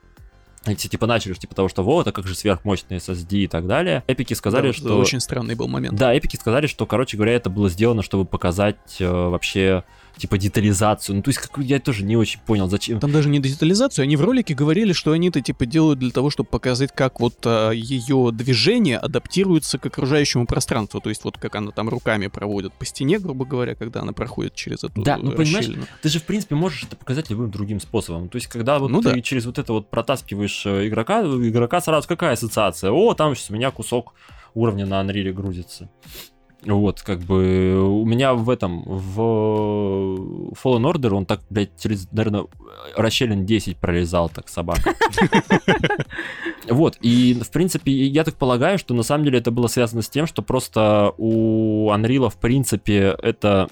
Эти 0.66 0.88
типа 0.88 1.06
начали 1.06 1.34
типа 1.34 1.54
того, 1.54 1.70
что 1.70 1.84
вот, 1.84 2.08
а 2.08 2.12
как 2.12 2.26
же 2.26 2.34
сверхмощный 2.34 2.98
SSD 2.98 3.38
и 3.38 3.48
так 3.48 3.68
далее. 3.68 4.04
Эпики 4.08 4.34
сказали, 4.34 4.68
Да, 4.68 4.74
что... 4.74 4.98
Очень 5.00 5.20
странный 5.20 5.54
был 5.54 5.68
момент. 5.68 5.96
Да, 5.98 6.12
эпики 6.16 6.36
сказали, 6.38 6.66
что, 6.66 6.88
короче 6.88 7.18
говоря, 7.18 7.34
это 7.34 7.50
было 7.50 7.70
сделано, 7.70 8.02
чтобы 8.02 8.26
показать 8.26 8.98
э, 9.00 9.08
вообще 9.08 9.84
типа 10.18 10.38
детализацию. 10.38 11.18
Ну, 11.18 11.22
то 11.22 11.30
есть, 11.30 11.40
как, 11.40 11.58
я 11.60 11.80
тоже 11.80 12.04
не 12.04 12.16
очень 12.16 12.40
понял, 12.42 12.70
зачем. 12.70 13.00
Там 13.00 13.12
даже 13.12 13.30
не 13.30 13.40
детализацию, 13.40 14.04
они 14.04 14.16
в 14.16 14.22
ролике 14.22 14.54
говорили, 14.54 14.94
что 14.94 15.12
они 15.12 15.30
это 15.30 15.42
типа 15.42 15.66
делают 15.66 16.00
для 16.00 16.12
того, 16.12 16.30
чтобы 16.30 16.50
показать, 16.50 16.92
как 16.94 17.20
вот 17.20 17.46
ее 17.46 18.30
движение 18.32 18.98
адаптируется 18.98 19.78
к 19.78 19.86
окружающему 19.86 20.46
пространству. 20.46 21.02
То 21.02 21.10
есть 21.10 21.24
вот 21.24 21.38
как 21.38 21.56
она 21.56 21.72
там 21.72 21.90
руками 21.90 22.28
проводит 22.28 22.74
по 22.74 22.86
стене, 22.86 23.20
грубо 23.20 23.46
говоря, 23.46 23.76
когда 23.76 24.02
она 24.02 24.14
проходит 24.14 24.56
через 24.56 24.84
эту 24.84 25.02
Да, 25.02 25.18
ну, 25.18 25.32
понимаешь. 25.32 25.70
Ты 26.02 26.10
же, 26.10 26.20
в 26.20 26.24
принципе, 26.24 26.56
можешь 26.56 26.84
это 26.84 26.96
показать 26.96 27.30
любым 27.30 27.52
другим 27.52 27.80
способом. 27.80 28.30
То 28.30 28.38
есть, 28.38 28.48
когда 28.48 28.80
вот 28.80 28.92
Ну 28.92 29.02
ты 29.02 29.14
да. 29.14 29.22
через 29.22 29.46
вот 29.46 29.58
это 29.60 29.74
вот 29.74 29.90
протаскиваешь 29.90 30.66
э, 30.66 30.88
игрока, 30.88 31.22
игрока 31.22 31.82
сразу 31.82 32.08
какая 32.08 32.34
ассоциация? 32.34 32.92
О, 32.92 33.14
там 33.14 33.36
сейчас 33.36 33.50
у 33.50 33.54
меня 33.54 33.72
кусок 33.72 34.14
уровня 34.54 34.86
на 34.86 35.02
Unreal 35.02 35.32
грузится. 35.32 35.90
Вот, 36.66 37.02
как 37.02 37.20
бы 37.22 37.82
у 37.82 38.06
меня 38.06 38.34
в 38.34 38.50
этом, 38.50 38.84
в 38.86 39.20
Fallen 40.54 40.92
Order 40.92 41.10
он 41.10 41.26
так, 41.26 41.42
блядь, 41.50 41.72
через, 41.82 42.12
наверное, 42.12 42.46
расщелин 42.96 43.46
10 43.46 43.78
пролезал 43.78 44.30
так 44.30 44.50
собака. 44.50 44.94
Вот, 46.70 46.98
и, 47.02 47.34
в 47.34 47.50
принципе, 47.50 47.92
я 47.92 48.24
так 48.24 48.36
полагаю, 48.36 48.78
что 48.78 48.94
на 48.94 49.02
самом 49.02 49.26
деле 49.26 49.40
это 49.40 49.50
было 49.50 49.66
связано 49.66 50.04
с 50.04 50.10
тем, 50.10 50.28
что 50.28 50.44
просто 50.44 51.12
у 51.18 51.90
Unreal, 51.90 52.30
в 52.30 52.38
принципе, 52.38 53.16
это 53.22 53.68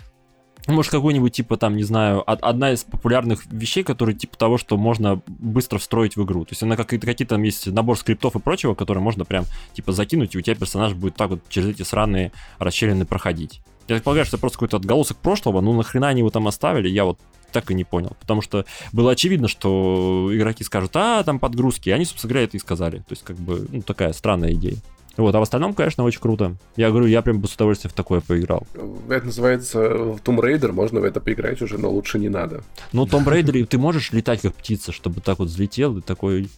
может, 0.74 0.92
какой-нибудь, 0.92 1.34
типа, 1.34 1.58
там, 1.58 1.76
не 1.76 1.84
знаю, 1.84 2.24
одна 2.26 2.72
из 2.72 2.84
популярных 2.84 3.46
вещей, 3.48 3.84
которые, 3.84 4.16
типа, 4.16 4.38
того, 4.38 4.58
что 4.58 4.78
можно 4.78 5.22
быстро 5.28 5.78
встроить 5.78 6.16
в 6.16 6.24
игру. 6.24 6.46
То 6.46 6.52
есть 6.52 6.64
она 6.64 6.76
какие-то, 6.76 7.06
какие 7.06 7.28
там 7.28 7.44
есть 7.44 7.68
набор 7.68 7.98
скриптов 7.98 8.36
и 8.36 8.40
прочего, 8.40 8.74
которые 8.74 9.04
можно 9.04 9.26
прям, 9.26 9.46
типа, 9.74 9.92
закинуть, 9.92 10.36
и 10.36 10.38
у 10.38 10.42
тебя 10.42 10.56
персонаж 10.56 10.94
будет 10.94 11.16
так 11.16 11.30
вот 11.30 11.42
через 11.50 11.70
эти 11.70 11.84
сраные 11.84 12.32
расщелины 12.58 13.06
проходить. 13.06 13.62
Я 13.88 13.96
так 13.96 14.04
полагаю, 14.04 14.26
что 14.26 14.36
это 14.36 14.42
просто 14.42 14.58
какой-то 14.58 14.78
отголосок 14.78 15.18
прошлого, 15.18 15.62
ну 15.62 15.74
нахрена 15.74 16.10
они 16.10 16.20
его 16.20 16.30
там 16.30 16.48
оставили, 16.48 16.88
я 16.88 17.06
вот 17.06 17.20
так 17.52 17.72
и 17.72 17.74
не 17.74 17.84
понял. 17.84 18.16
Потому 18.20 18.42
что 18.42 18.66
было 18.92 19.12
очевидно, 19.12 19.48
что 19.48 20.30
игроки 20.32 20.64
скажут, 20.64 20.96
а, 20.96 21.24
там 21.24 21.40
подгрузки, 21.40 21.90
и 21.90 21.92
они, 21.92 22.06
собственно 22.06 22.30
говоря, 22.30 22.46
это 22.46 22.58
и 22.58 22.60
сказали. 22.60 22.98
То 22.98 23.12
есть, 23.12 23.24
как 23.24 23.38
бы, 23.38 23.66
ну, 23.72 23.82
такая 23.82 24.14
странная 24.14 24.54
идея. 24.54 24.78
Вот, 25.20 25.36
а 25.36 25.40
в 25.40 25.42
остальном, 25.42 25.74
конечно, 25.74 26.06
очень 26.06 26.22
круто. 26.22 26.56
Я 26.78 26.90
говорю, 26.90 27.06
я 27.06 27.22
прям 27.22 27.40
бы 27.40 27.48
с 27.48 27.54
удовольствием 27.56 27.92
в 27.92 27.94
такое 27.94 28.22
поиграл. 28.22 28.66
Это 29.10 29.26
называется 29.26 29.80
Tomb 29.80 30.40
Raider, 30.40 30.72
можно 30.72 31.02
в 31.02 31.04
это 31.04 31.20
поиграть 31.20 31.62
уже, 31.62 31.78
но 31.78 31.90
лучше 31.90 32.20
не 32.20 32.30
надо. 32.30 32.64
Ну, 32.94 33.06
Tomb 33.06 33.26
Raider, 33.26 33.66
ты 33.66 33.78
можешь 33.78 34.14
летать 34.14 34.42
как 34.42 34.54
птица, 34.56 34.92
чтобы 34.92 35.20
так 35.20 35.40
вот 35.40 35.50
взлетел 35.50 35.98
и 35.98 36.02
такой 36.02 36.50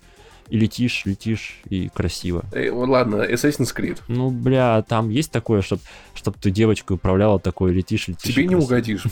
и 0.51 0.57
летишь, 0.57 1.03
летишь, 1.05 1.61
и 1.69 1.87
красиво. 1.87 2.43
Э, 2.51 2.69
ладно, 2.71 3.23
Assassin's 3.23 3.73
Creed. 3.73 3.99
Ну, 4.09 4.29
бля, 4.29 4.83
там 4.85 5.09
есть 5.09 5.31
такое, 5.31 5.61
чтобы 5.61 5.81
чтоб 6.13 6.37
ты 6.37 6.51
девочку 6.51 6.95
управляла 6.95 7.39
такой, 7.39 7.73
летишь, 7.73 8.07
летишь. 8.07 8.33
Тебе 8.33 8.47
не 8.47 8.55
угодишь. 8.55 9.03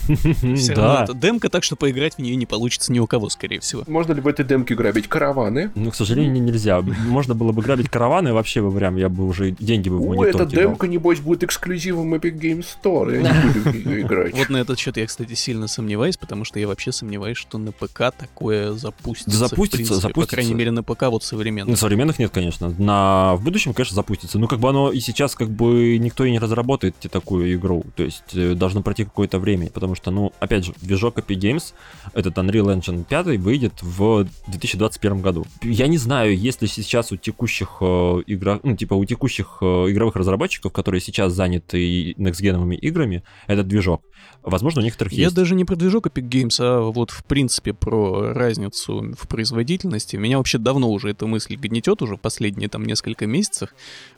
Да. 0.70 1.04
Это 1.04 1.14
демка, 1.14 1.48
так 1.48 1.64
что 1.64 1.74
поиграть 1.74 2.14
в 2.14 2.18
нее 2.18 2.36
не 2.36 2.46
получится 2.46 2.92
ни 2.92 2.98
у 2.98 3.06
кого, 3.06 3.28
скорее 3.28 3.60
всего. 3.60 3.82
Можно 3.86 4.12
ли 4.12 4.20
в 4.20 4.28
этой 4.28 4.44
демке 4.44 4.74
грабить 4.74 5.08
караваны? 5.08 5.70
Ну, 5.74 5.90
к 5.90 5.94
сожалению, 5.94 6.42
нельзя. 6.42 6.80
Можно 6.80 7.34
было 7.34 7.52
бы 7.52 7.62
грабить 7.62 7.88
караваны, 7.88 8.32
вообще 8.32 8.62
бы 8.62 8.70
прям, 8.70 8.96
я 8.96 9.08
бы 9.08 9.26
уже 9.26 9.50
деньги 9.52 9.88
бы 9.88 9.98
в 9.98 10.06
монитор 10.06 10.42
эта 10.42 10.46
демка, 10.46 10.86
небось, 10.86 11.20
будет 11.20 11.42
эксклюзивом 11.44 12.14
Epic 12.14 12.38
Games 12.38 12.66
Store, 12.82 13.14
я 13.14 13.22
не 13.22 13.72
буду 13.72 14.00
играть. 14.00 14.34
Вот 14.34 14.50
на 14.50 14.58
этот 14.58 14.78
счет 14.78 14.96
я, 14.96 15.06
кстати, 15.06 15.34
сильно 15.34 15.66
сомневаюсь, 15.66 16.16
потому 16.16 16.44
что 16.44 16.60
я 16.60 16.68
вообще 16.68 16.92
сомневаюсь, 16.92 17.38
что 17.38 17.58
на 17.58 17.72
ПК 17.72 18.12
такое 18.16 18.72
запустится. 18.72 19.36
Запустится, 19.36 19.94
запустится. 19.94 20.20
По 20.20 20.26
крайней 20.26 20.54
мере, 20.54 20.70
на 20.70 20.82
ПК 20.82 21.04
вот 21.04 21.24
современных. 21.30 21.70
На 21.70 21.76
современных 21.76 22.18
нет, 22.18 22.30
конечно. 22.30 22.74
На... 22.78 23.36
В 23.36 23.44
будущем, 23.44 23.72
конечно, 23.72 23.94
запустится. 23.94 24.38
Ну, 24.38 24.48
как 24.48 24.58
бы 24.58 24.68
оно 24.68 24.90
и 24.92 25.00
сейчас 25.00 25.34
как 25.34 25.50
бы 25.50 25.98
никто 25.98 26.24
и 26.24 26.30
не 26.30 26.38
разработает 26.38 26.96
такую 27.10 27.54
игру. 27.54 27.84
То 27.96 28.02
есть 28.02 28.34
э, 28.34 28.54
должно 28.54 28.82
пройти 28.82 29.04
какое-то 29.04 29.38
время. 29.38 29.70
Потому 29.70 29.94
что, 29.94 30.10
ну, 30.10 30.32
опять 30.40 30.64
же, 30.64 30.74
движок 30.82 31.18
Epic 31.18 31.38
Games, 31.38 31.72
этот 32.12 32.36
Unreal 32.38 32.76
Engine 32.76 33.04
5 33.04 33.26
выйдет 33.38 33.74
в 33.82 34.26
2021 34.48 35.20
году. 35.20 35.46
Я 35.62 35.86
не 35.86 35.98
знаю, 35.98 36.36
если 36.36 36.66
сейчас 36.66 37.12
у 37.12 37.16
текущих 37.16 37.78
э, 37.80 38.22
игрок, 38.26 38.60
ну, 38.64 38.76
типа 38.76 38.94
у 38.94 39.04
текущих 39.04 39.58
э, 39.60 39.64
игровых 39.64 40.16
разработчиков, 40.16 40.72
которые 40.72 41.00
сейчас 41.00 41.32
заняты 41.32 42.12
next 42.12 42.40
играми, 42.40 43.22
этот 43.46 43.68
движок, 43.68 44.02
Возможно, 44.42 44.80
у 44.80 44.84
некоторых 44.84 45.12
Я 45.12 45.24
есть. 45.24 45.36
даже 45.36 45.54
не 45.54 45.66
про 45.66 45.76
движок 45.76 46.06
Epic 46.06 46.28
Games, 46.28 46.56
а 46.60 46.80
вот 46.80 47.10
в 47.10 47.24
принципе 47.24 47.74
про 47.74 48.32
разницу 48.32 49.14
в 49.18 49.28
производительности. 49.28 50.16
Меня 50.16 50.38
вообще 50.38 50.56
давно 50.56 50.90
уже 50.90 51.10
эта 51.10 51.26
мысль 51.26 51.56
гнетет, 51.56 52.00
уже 52.00 52.16
последние 52.16 52.70
там 52.70 52.86
несколько 52.86 53.26
месяцев, 53.26 53.68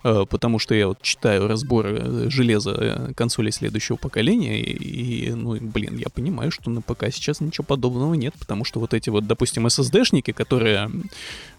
э, 0.05 0.25
потому 0.31 0.61
что 0.61 0.77
я 0.77 0.87
вот 0.89 1.03
читаю 1.03 1.49
разборы 1.49 1.99
э, 2.01 2.27
железа 2.31 2.71
э, 2.71 3.13
консолей 3.15 3.51
следующего 3.51 3.97
поколения, 3.97 4.61
и, 4.61 5.33
ну, 5.33 5.57
блин, 5.61 5.97
я 5.97 6.07
понимаю, 6.09 6.53
что 6.53 6.71
на 6.71 6.83
ПК 6.83 7.07
сейчас 7.11 7.41
ничего 7.41 7.65
подобного 7.65 8.15
нет, 8.15 8.35
потому 8.39 8.65
что 8.65 8.79
вот 8.79 8.95
эти 8.95 9.11
вот, 9.11 9.27
допустим, 9.27 9.67
SSD-шники, 9.67 10.33
которые 10.33 10.91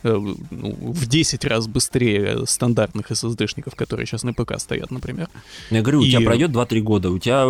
ну, 0.04 0.38
в 0.52 1.06
10 1.06 1.46
раз 1.46 1.68
быстрее 1.68 2.46
стандартных 2.46 3.12
SSD-шников, 3.12 3.76
которые 3.76 4.06
сейчас 4.06 4.24
на 4.24 4.34
ПК 4.34 4.60
стоят, 4.60 4.92
например. 4.92 5.30
Я 5.70 5.82
говорю, 5.82 6.02
у 6.02 6.06
тебя 6.06 6.22
пройдет 6.22 6.52
2-3 6.52 6.80
года, 6.82 7.10
у 7.10 7.20
тебя 7.20 7.46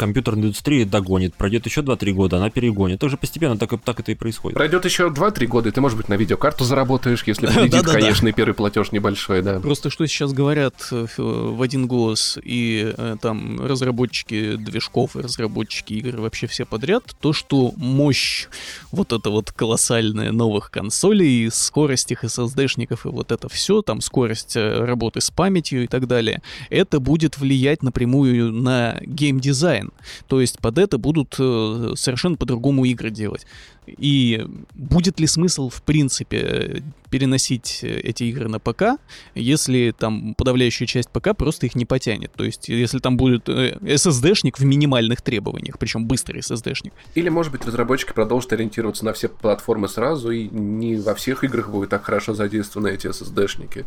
компьютерная 0.00 0.44
индустрия 0.44 0.86
догонит, 0.86 1.34
пройдет 1.34 1.66
еще 1.66 1.82
2-3 1.82 2.12
года, 2.12 2.38
она 2.38 2.48
перегонит. 2.48 2.96
Это 2.96 3.06
уже 3.06 3.18
постепенно 3.18 3.58
так, 3.58 3.70
так 3.84 4.00
это 4.00 4.10
и 4.12 4.14
происходит. 4.14 4.56
Пройдет 4.56 4.86
еще 4.86 5.08
2-3 5.08 5.46
года, 5.46 5.68
и 5.68 5.72
ты, 5.72 5.82
может 5.82 5.98
быть, 5.98 6.08
на 6.08 6.14
видеокарту 6.14 6.64
заработаешь, 6.64 7.22
если 7.26 7.46
победит, 7.54 7.82
конечно, 7.82 8.26
и 8.28 8.32
первый 8.32 8.54
платеж 8.54 8.92
небольшой, 8.92 9.42
да. 9.42 9.60
Просто 9.60 9.90
что 9.90 10.06
сейчас 10.06 10.32
говорят 10.32 10.74
э, 10.90 11.06
в 11.18 11.60
один 11.60 11.86
голос 11.86 12.38
и 12.42 12.94
э, 12.96 13.16
там 13.20 13.60
разработчики 13.60 14.56
движков 14.56 15.16
и 15.16 15.20
разработчики 15.20 15.92
игр 15.92 16.18
вообще 16.18 16.46
все 16.46 16.64
подряд, 16.64 17.04
то, 17.20 17.34
что 17.34 17.74
мощь 17.76 18.46
вот 18.92 19.12
это 19.12 19.28
вот 19.28 19.52
колоссальная 19.52 20.32
новых 20.32 20.70
консолей, 20.70 21.50
скорость 21.50 22.10
их 22.10 22.24
SSD-шников 22.24 23.00
и 23.04 23.08
вот 23.08 23.32
это 23.32 23.50
все, 23.50 23.82
там 23.82 24.00
скорость 24.00 24.56
э, 24.56 24.82
работы 24.82 25.20
с 25.20 25.30
памятью 25.30 25.84
и 25.84 25.86
так 25.86 26.06
далее, 26.06 26.40
это 26.70 27.00
будет 27.00 27.36
влиять 27.36 27.82
напрямую 27.82 28.50
на 28.50 28.96
геймдизайн. 29.02 29.89
То 30.26 30.40
есть 30.40 30.58
под 30.58 30.78
это 30.78 30.98
будут 30.98 31.36
э, 31.38 31.92
совершенно 31.96 32.36
по-другому 32.36 32.84
игры 32.84 33.10
делать. 33.10 33.46
И 33.86 34.46
будет 34.74 35.20
ли 35.20 35.26
смысл, 35.26 35.68
в 35.68 35.82
принципе, 35.82 36.82
переносить 37.10 37.80
эти 37.82 38.24
игры 38.24 38.48
на 38.48 38.58
ПК, 38.58 39.00
если 39.34 39.94
там 39.96 40.34
подавляющая 40.34 40.86
часть 40.86 41.10
ПК 41.10 41.36
просто 41.36 41.66
их 41.66 41.74
не 41.74 41.84
потянет? 41.84 42.32
То 42.32 42.44
есть, 42.44 42.68
если 42.68 42.98
там 42.98 43.16
будет 43.16 43.48
SSD-шник 43.48 44.54
э, 44.58 44.62
в 44.62 44.64
минимальных 44.64 45.22
требованиях, 45.22 45.78
причем 45.78 46.06
быстрый 46.06 46.40
SSD-шник. 46.40 46.92
Или, 47.14 47.28
может 47.28 47.52
быть, 47.52 47.64
разработчики 47.64 48.12
продолжат 48.12 48.52
ориентироваться 48.52 49.04
на 49.04 49.12
все 49.12 49.28
платформы 49.28 49.88
сразу, 49.88 50.30
и 50.30 50.48
не 50.48 50.96
во 50.96 51.14
всех 51.14 51.44
играх 51.44 51.70
будут 51.70 51.90
так 51.90 52.04
хорошо 52.04 52.34
задействованы 52.34 52.88
эти 52.88 53.08
SSD-шники. 53.08 53.84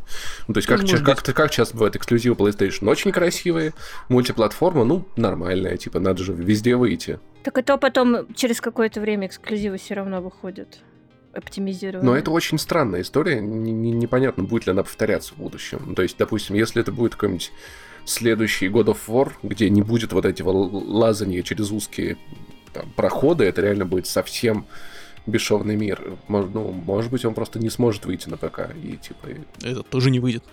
Ну, 0.47 0.53
то 0.53 0.57
есть, 0.57 0.67
как, 0.67 0.81
ну, 0.83 0.87
как, 0.87 1.23
как, 1.23 1.35
как 1.35 1.51
часто 1.51 1.75
бывает 1.75 1.95
эксклюзивы 1.95 2.35
PlayStation? 2.35 2.89
Очень 2.89 3.11
красивые, 3.11 3.73
мультиплатформа, 4.09 4.83
ну, 4.83 5.07
нормальная, 5.15 5.77
типа, 5.77 5.99
надо 5.99 6.23
же 6.23 6.33
везде 6.33 6.75
выйти. 6.75 7.19
Так 7.43 7.57
это 7.57 7.77
потом 7.77 8.33
через 8.35 8.61
какое-то 8.61 9.01
время 9.01 9.27
эксклюзивы 9.27 9.77
все 9.77 9.95
равно 9.95 10.21
выходят 10.21 10.79
оптимизированы. 11.33 12.05
Но 12.05 12.15
это 12.15 12.31
очень 12.31 12.57
странная 12.57 13.01
история. 13.01 13.41
Непонятно, 13.41 14.43
будет 14.43 14.67
ли 14.67 14.71
она 14.71 14.83
повторяться 14.83 15.33
в 15.33 15.37
будущем. 15.37 15.95
То 15.95 16.01
есть, 16.01 16.17
допустим, 16.17 16.55
если 16.55 16.81
это 16.81 16.91
будет 16.91 17.15
какой-нибудь 17.15 17.51
следующий 18.05 18.67
God 18.67 18.85
of 18.85 18.99
War, 19.07 19.31
где 19.43 19.69
не 19.69 19.81
будет 19.81 20.13
вот 20.13 20.25
этого 20.25 20.51
лазания 20.51 21.41
через 21.41 21.71
узкие 21.71 22.17
там, 22.73 22.89
проходы, 22.95 23.45
это 23.45 23.61
реально 23.61 23.85
будет 23.85 24.07
совсем 24.07 24.65
бесшовный 25.25 25.75
мир. 25.75 26.17
Может, 26.27 26.53
ну, 26.53 26.71
может 26.71 27.11
быть, 27.11 27.25
он 27.25 27.33
просто 27.33 27.59
не 27.59 27.69
сможет 27.69 28.05
выйти 28.05 28.29
на 28.29 28.37
ПК. 28.37 28.69
И 28.83 28.97
типа. 28.97 29.27
Это 29.61 29.83
тоже 29.83 30.11
не 30.11 30.19
выйдет. 30.19 30.43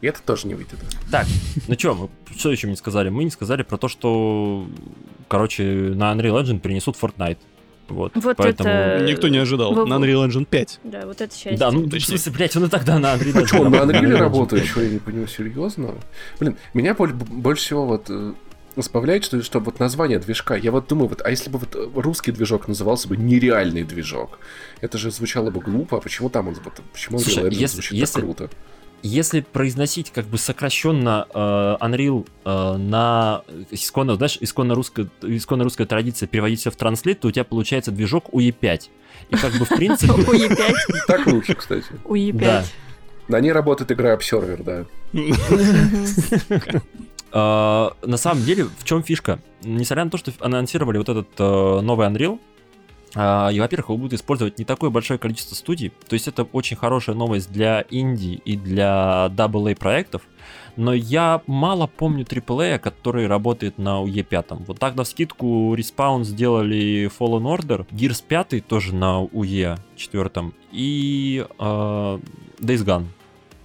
И 0.00 0.06
это 0.06 0.22
тоже 0.22 0.46
не 0.46 0.54
выйдет. 0.54 0.78
Так, 1.10 1.26
ну 1.68 1.74
что, 1.78 1.94
мы 1.94 2.08
что 2.36 2.50
еще 2.50 2.68
не 2.68 2.76
сказали? 2.76 3.10
Мы 3.10 3.24
не 3.24 3.30
сказали 3.30 3.62
про 3.62 3.76
то, 3.76 3.88
что, 3.88 4.66
короче, 5.28 5.62
на 5.62 6.12
Unreal 6.12 6.42
Engine 6.42 6.58
перенесут 6.58 6.96
Fortnite. 7.00 7.38
Вот, 7.90 8.12
вот 8.14 8.36
поэтому... 8.36 8.68
это... 8.70 9.04
Никто 9.04 9.28
не 9.28 9.38
ожидал. 9.38 9.74
Вы... 9.74 9.86
На 9.86 9.94
Unreal 9.94 10.28
Engine 10.28 10.44
5. 10.44 10.80
Да, 10.84 11.06
вот 11.06 11.20
это 11.20 11.34
счастье. 11.34 11.58
Да, 11.58 11.70
ну, 11.70 11.82
в 11.82 12.00
смысле, 12.00 12.32
блядь, 12.32 12.56
он 12.56 12.64
и 12.64 12.68
тогда 12.68 12.98
на 12.98 13.14
Unreal 13.14 13.34
Engine. 13.34 13.42
А 13.42 13.46
что, 13.46 13.60
он 13.62 13.70
на 13.70 13.76
Unreal 13.76 14.16
работает? 14.16 14.66
Что, 14.66 14.82
я 14.82 14.90
не 14.90 14.98
понимаю, 14.98 15.28
серьезно? 15.28 15.94
Блин, 16.38 16.56
меня 16.74 16.94
больше 16.94 17.62
всего 17.62 17.86
вот 17.86 18.06
э, 18.08 18.32
забавляет, 18.76 19.24
что, 19.24 19.42
что 19.42 19.60
вот 19.60 19.80
название 19.80 20.18
движка, 20.18 20.56
я 20.56 20.70
вот 20.70 20.88
думаю, 20.88 21.08
вот, 21.08 21.22
а 21.24 21.30
если 21.30 21.50
бы 21.50 21.58
вот 21.58 21.76
русский 21.96 22.32
движок 22.32 22.68
назывался 22.68 23.08
бы 23.08 23.16
нереальный 23.16 23.82
движок, 23.82 24.38
это 24.80 24.98
же 24.98 25.10
звучало 25.10 25.50
бы 25.50 25.60
глупо, 25.60 25.98
а 25.98 26.00
почему 26.00 26.30
там 26.30 26.48
он, 26.48 26.56
почему 26.92 27.18
Слушай, 27.18 27.44
Unreal 27.44 27.54
если, 27.54 27.74
звучит 27.74 27.92
если, 27.92 28.14
так 28.14 28.22
круто? 28.22 28.50
Если 29.02 29.40
произносить 29.40 30.10
как 30.10 30.26
бы 30.26 30.38
сокращенно 30.38 31.26
э, 31.32 31.38
Unreal 31.80 32.26
э, 32.44 32.76
на 32.76 33.42
исконно, 33.70 34.16
знаешь, 34.16 34.38
исконно 34.40 34.74
русская, 34.74 35.08
исконно 35.22 35.64
русская 35.64 35.86
традиция 35.86 36.26
переводить 36.26 36.60
все 36.60 36.70
в 36.70 36.76
транслейт, 36.76 37.20
то 37.20 37.28
у 37.28 37.30
тебя 37.30 37.44
получается 37.44 37.90
движок 37.90 38.28
UE5. 38.30 38.82
И 39.30 39.36
как 39.36 39.52
бы 39.54 39.64
в 39.64 39.68
принципе... 39.68 40.12
UE5? 40.12 40.74
Так 41.06 41.26
лучше, 41.26 41.54
кстати. 41.54 41.86
UE5. 42.04 42.64
На 43.28 43.40
ней 43.40 43.52
работает 43.52 43.92
игра 43.92 44.14
Observer, 44.14 44.62
да. 44.62 44.84
Uh, 47.32 47.94
на 48.04 48.16
самом 48.16 48.42
деле, 48.42 48.64
в 48.64 48.82
чем 48.82 49.04
фишка? 49.04 49.38
Несмотря 49.62 50.04
на 50.04 50.10
то, 50.10 50.18
что 50.18 50.32
анонсировали 50.40 50.98
вот 50.98 51.08
этот 51.08 51.28
uh, 51.38 51.80
новый 51.80 52.08
Unreal, 52.08 52.40
и, 53.14 53.58
во-первых, 53.58 53.88
его 53.88 53.98
будут 53.98 54.12
использовать 54.12 54.58
не 54.58 54.64
такое 54.64 54.90
большое 54.90 55.18
количество 55.18 55.54
студий. 55.54 55.92
То 56.08 56.14
есть 56.14 56.28
это 56.28 56.44
очень 56.44 56.76
хорошая 56.76 57.16
новость 57.16 57.50
для 57.50 57.84
инди 57.90 58.40
и 58.44 58.56
для 58.56 59.28
AA 59.34 59.74
проектов. 59.74 60.22
Но 60.76 60.94
я 60.94 61.42
мало 61.46 61.88
помню 61.88 62.24
AAA, 62.24 62.78
который 62.78 63.26
работает 63.26 63.78
на 63.78 64.02
UE5. 64.04 64.64
Вот 64.66 64.78
так 64.78 64.94
на 64.94 65.04
скидку 65.04 65.74
Respawn 65.74 66.22
сделали 66.24 67.10
Fallen 67.18 67.42
Order, 67.42 67.86
Gears 67.90 68.22
5 68.26 68.66
тоже 68.66 68.94
на 68.94 69.24
UE 69.24 69.78
4 69.96 70.52
и 70.72 71.44
э, 71.58 72.18
Days 72.60 72.84
Gone. 72.84 73.06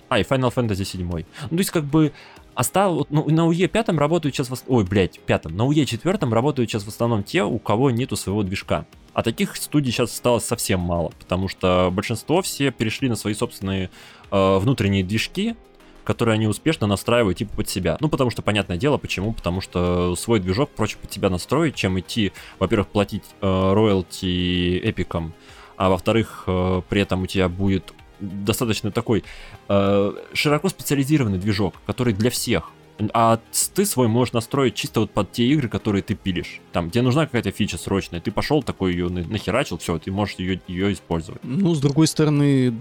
А, 0.09 0.19
и 0.19 0.23
Final 0.23 0.53
Fantasy 0.53 0.85
7. 0.85 1.07
Ну, 1.07 1.23
то 1.49 1.55
есть, 1.55 1.71
как 1.71 1.83
бы, 1.83 2.11
Остал, 2.55 3.05
ну, 3.09 3.29
на 3.29 3.51
UE 3.51 3.67
5 3.67 3.89
работают 3.89 4.33
сейчас... 4.33 4.63
Ой, 4.67 4.85
блядь, 4.85 5.19
пятом. 5.19 5.55
На 5.57 5.63
UE 5.63 5.85
4 5.85 6.17
работают 6.31 6.69
сейчас 6.69 6.83
в 6.83 6.87
основном 6.87 7.21
те, 7.23 7.43
у 7.43 7.59
кого 7.59 7.91
нету 7.91 8.15
своего 8.15 8.43
движка. 8.43 8.85
А 9.15 9.23
таких 9.23 9.55
студий 9.55 9.93
сейчас 9.93 10.11
осталось 10.11 10.43
совсем 10.43 10.81
мало, 10.81 11.13
потому 11.19 11.47
что 11.47 11.89
большинство 11.91 12.41
все 12.41 12.69
перешли 12.69 13.07
на 13.07 13.15
свои 13.15 13.33
собственные 13.33 13.89
э, 14.29 14.57
внутренние 14.57 15.05
движки, 15.05 15.55
которые 16.03 16.33
они 16.33 16.47
успешно 16.47 16.85
настраивают 16.85 17.37
типа 17.37 17.55
под 17.55 17.69
себя. 17.69 17.97
Ну, 18.01 18.09
потому 18.09 18.29
что, 18.29 18.41
понятное 18.41 18.75
дело, 18.75 18.97
почему? 18.97 19.31
Потому 19.31 19.61
что 19.61 20.17
свой 20.17 20.41
движок 20.41 20.69
проще 20.69 20.97
под 20.97 21.13
себя 21.13 21.29
настроить, 21.29 21.75
чем 21.75 21.97
идти, 21.97 22.33
во-первых, 22.59 22.89
платить 22.89 23.23
э, 23.39 23.73
роялти 23.73 24.79
эпикам, 24.83 25.33
а 25.77 25.89
во-вторых, 25.89 26.43
э, 26.47 26.81
при 26.89 26.99
этом 26.99 27.23
у 27.23 27.25
тебя 27.25 27.47
будет 27.47 27.93
достаточно 28.19 28.91
такой 28.91 29.23
э, 29.69 30.13
широко 30.33 30.67
специализированный 30.67 31.37
движок, 31.37 31.75
который 31.85 32.13
для 32.13 32.29
всех. 32.29 32.69
А 33.13 33.39
ты 33.73 33.85
свой 33.85 34.07
можешь 34.07 34.33
настроить 34.33 34.75
чисто 34.75 35.01
вот 35.01 35.11
под 35.11 35.31
те 35.31 35.45
игры, 35.47 35.67
которые 35.67 36.01
ты 36.01 36.15
пилишь. 36.15 36.61
Там, 36.71 36.89
тебе 36.89 37.01
нужна 37.01 37.25
какая-то 37.25 37.51
фича 37.51 37.77
срочная, 37.77 38.21
ты 38.21 38.31
пошел 38.31 38.63
такой 38.63 38.93
ее 38.93 39.09
нахерачил, 39.09 39.77
все, 39.77 39.97
ты 39.99 40.11
можешь 40.11 40.35
ее, 40.35 40.61
ее 40.67 40.93
использовать. 40.93 41.41
Ну, 41.43 41.75
с 41.75 41.81
другой 41.81 42.07
стороны, 42.07 42.73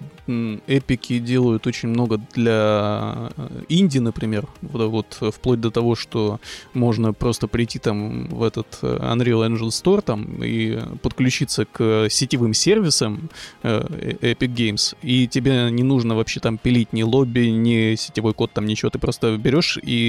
эпики 0.66 1.18
делают 1.18 1.66
очень 1.66 1.88
много 1.88 2.20
для 2.34 3.32
э, 3.36 3.62
инди, 3.68 3.98
например. 3.98 4.46
Вот, 4.62 5.16
вот 5.20 5.34
вплоть 5.34 5.60
до 5.60 5.70
того, 5.70 5.96
что 5.96 6.40
можно 6.74 7.12
просто 7.12 7.48
прийти 7.48 7.78
там 7.78 8.28
в 8.28 8.44
этот 8.44 8.78
э, 8.82 8.98
Unreal 9.00 9.48
Engine 9.48 9.68
Store 9.68 10.00
там 10.00 10.42
и 10.44 10.78
подключиться 11.02 11.64
к 11.64 12.06
сетевым 12.08 12.54
сервисам 12.54 13.30
э, 13.62 13.80
Epic 14.20 14.54
Games, 14.54 14.96
и 15.02 15.26
тебе 15.26 15.70
не 15.70 15.82
нужно 15.82 16.14
вообще 16.14 16.38
там 16.38 16.56
пилить 16.56 16.92
ни 16.92 17.02
лобби, 17.02 17.46
ни 17.46 17.96
сетевой 17.96 18.32
код, 18.32 18.52
там 18.52 18.66
ничего, 18.66 18.90
ты 18.90 18.98
просто 18.98 19.36
берешь 19.36 19.78
и 19.82 20.03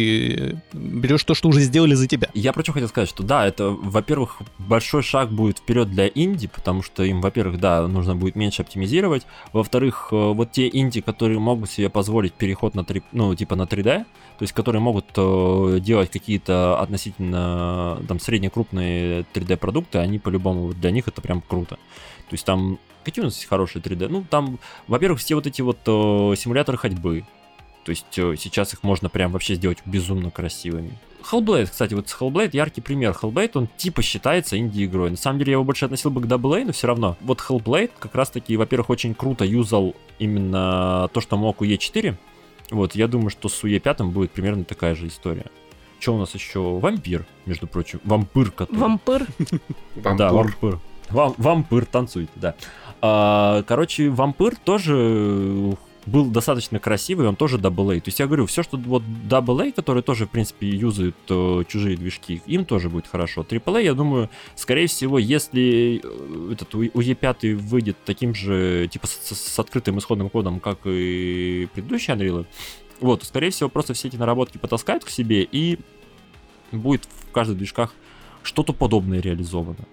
берешь 0.73 1.23
то, 1.23 1.33
что 1.33 1.49
уже 1.49 1.61
сделали 1.61 1.93
за 1.93 2.07
тебя. 2.07 2.29
Я 2.33 2.53
про 2.53 2.63
что 2.63 2.73
хотел 2.73 2.87
сказать, 2.87 3.09
что 3.09 3.23
да, 3.23 3.45
это, 3.45 3.69
во-первых, 3.69 4.37
большой 4.57 5.03
шаг 5.03 5.31
будет 5.31 5.59
вперед 5.59 5.89
для 5.89 6.07
инди, 6.07 6.47
потому 6.47 6.81
что 6.81 7.03
им, 7.03 7.21
во-первых, 7.21 7.59
да, 7.59 7.87
нужно 7.87 8.15
будет 8.15 8.35
меньше 8.35 8.61
оптимизировать, 8.61 9.25
во-вторых, 9.53 10.09
э, 10.11 10.15
вот 10.15 10.51
те 10.51 10.69
инди, 10.71 11.01
которые 11.01 11.39
могут 11.39 11.69
себе 11.69 11.89
позволить 11.89 12.33
переход 12.33 12.75
на 12.75 12.83
3, 12.83 13.03
ну, 13.11 13.35
типа 13.35 13.55
на 13.55 13.63
3D, 13.63 14.05
то 14.37 14.41
есть 14.41 14.53
которые 14.53 14.81
могут 14.81 15.05
э, 15.15 15.79
делать 15.81 16.11
какие-то 16.11 16.79
относительно 16.79 18.01
там 18.07 18.19
средне-крупные 18.19 19.25
3D-продукты, 19.33 19.99
они 19.99 20.19
по-любому, 20.19 20.73
для 20.73 20.91
них 20.91 21.07
это 21.07 21.21
прям 21.21 21.41
круто. 21.41 21.75
То 21.75 22.33
есть 22.33 22.45
там 22.45 22.79
Какие 23.05 23.21
у 23.21 23.25
нас 23.25 23.35
есть 23.35 23.47
хорошие 23.47 23.83
3D? 23.83 24.07
Ну, 24.07 24.25
там, 24.27 24.57
во-первых, 24.87 25.19
все 25.19 25.35
вот 25.35 25.45
эти 25.45 25.61
вот 25.61 25.77
э, 25.85 26.35
симуляторы 26.35 26.79
ходьбы. 26.79 27.23
То 27.85 27.91
есть 27.91 28.17
э, 28.17 28.35
сейчас 28.37 28.73
их 28.73 28.81
можно 28.81 29.09
прям 29.09 29.31
вообще 29.31 29.53
сделать 29.55 29.77
безумно 29.85 30.31
красивыми. 30.31 30.97
Hellblade, 31.31 31.67
кстати, 31.67 31.93
вот 31.93 32.09
с 32.09 32.17
Hellblade 32.19 32.49
яркий 32.53 32.81
пример. 32.81 33.11
Hellblade, 33.11 33.51
он 33.53 33.67
типа 33.77 34.01
считается 34.01 34.57
инди-игрой. 34.57 35.11
На 35.11 35.17
самом 35.17 35.39
деле 35.39 35.51
я 35.51 35.53
его 35.53 35.63
больше 35.63 35.85
относил 35.85 36.09
бы 36.09 36.19
к 36.21 36.25
AA, 36.25 36.65
но 36.65 36.71
все 36.71 36.87
равно. 36.87 37.15
Вот 37.21 37.39
Hellblade 37.47 37.91
как 37.97 38.15
раз-таки, 38.15 38.57
во-первых, 38.57 38.89
очень 38.89 39.13
круто 39.13 39.45
юзал 39.45 39.95
именно 40.17 41.09
то, 41.13 41.21
что 41.21 41.37
мог 41.37 41.61
у 41.61 41.65
E4. 41.65 42.15
Вот, 42.71 42.95
я 42.95 43.07
думаю, 43.07 43.29
что 43.29 43.49
с 43.49 43.63
UE5 43.63 44.03
будет 44.05 44.31
примерно 44.31 44.63
такая 44.63 44.95
же 44.95 45.07
история. 45.07 45.45
Что 45.99 46.15
у 46.15 46.17
нас 46.17 46.33
еще? 46.33 46.59
Вампир, 46.59 47.25
между 47.45 47.67
прочим. 47.67 48.01
Вампир, 48.03 48.51
который... 48.51 48.79
Вампир? 48.79 49.27
Да, 50.17 50.31
вампир. 50.31 50.79
Вампир, 51.09 51.85
танцуйте, 51.85 52.31
да. 52.35 52.55
А, 53.01 53.63
короче, 53.63 54.09
вампир 54.09 54.55
тоже 54.55 55.77
был 56.05 56.25
достаточно 56.25 56.79
красивый, 56.79 57.27
он 57.27 57.35
тоже 57.35 57.57
AA. 57.57 57.99
То 57.99 58.09
есть 58.09 58.19
я 58.19 58.27
говорю, 58.27 58.45
все, 58.45 58.63
что 58.63 58.77
вот 58.77 59.03
AA, 59.03 59.71
которые 59.71 60.03
тоже, 60.03 60.25
в 60.27 60.29
принципе, 60.29 60.67
юзают 60.67 61.15
э, 61.29 61.63
чужие 61.67 61.97
движки, 61.97 62.41
им 62.45 62.65
тоже 62.65 62.89
будет 62.89 63.07
хорошо. 63.07 63.41
AAA, 63.41 63.83
я 63.83 63.93
думаю, 63.93 64.29
скорее 64.55 64.87
всего, 64.87 65.17
если 65.17 66.01
э, 66.03 66.53
этот 66.53 66.73
UE5 66.73 67.55
выйдет 67.55 67.97
таким 68.05 68.35
же, 68.35 68.87
типа, 68.91 69.07
с, 69.07 69.35
с 69.35 69.59
открытым 69.59 69.97
исходным 69.97 70.29
кодом, 70.29 70.59
как 70.59 70.79
и 70.85 71.67
предыдущие 71.73 72.15
Unreal, 72.15 72.45
вот, 72.99 73.23
скорее 73.23 73.49
всего, 73.49 73.69
просто 73.69 73.93
все 73.93 74.07
эти 74.07 74.15
наработки 74.15 74.57
потаскают 74.57 75.03
к 75.03 75.09
себе, 75.09 75.43
и 75.43 75.79
будет 76.71 77.05
в 77.05 77.31
каждых 77.31 77.57
движках 77.57 77.93
что-то 78.43 78.73
подобное 78.73 79.19
реализовано. 79.19 79.85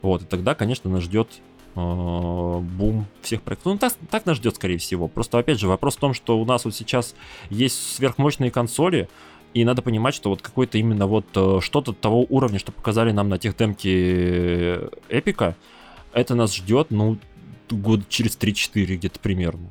Вот, 0.00 0.22
и 0.22 0.24
тогда, 0.24 0.54
конечно, 0.54 0.88
нас 0.90 1.02
ждет 1.02 1.28
бум 1.78 3.06
всех 3.22 3.42
проектов. 3.42 3.72
Ну, 3.72 3.78
так, 3.78 3.92
так 4.10 4.26
нас 4.26 4.36
ждет, 4.36 4.56
скорее 4.56 4.78
всего. 4.78 5.08
Просто, 5.08 5.38
опять 5.38 5.58
же, 5.58 5.68
вопрос 5.68 5.96
в 5.96 6.00
том, 6.00 6.14
что 6.14 6.38
у 6.38 6.44
нас 6.44 6.64
вот 6.64 6.74
сейчас 6.74 7.14
есть 7.50 7.96
сверхмощные 7.96 8.50
консоли, 8.50 9.08
и 9.54 9.64
надо 9.64 9.82
понимать, 9.82 10.14
что 10.14 10.30
вот 10.30 10.42
какой-то 10.42 10.78
именно 10.78 11.06
вот 11.06 11.26
э, 11.34 11.60
что-то 11.62 11.92
того 11.92 12.26
уровня, 12.28 12.58
что 12.58 12.70
показали 12.70 13.12
нам 13.12 13.28
на 13.28 13.38
тех 13.38 13.56
демке 13.56 14.88
Эпика, 15.08 15.56
это 16.12 16.34
нас 16.34 16.54
ждет, 16.54 16.90
ну, 16.90 17.18
год 17.70 18.08
через 18.08 18.36
3-4 18.36 18.96
где-то 18.96 19.20
примерно. 19.20 19.70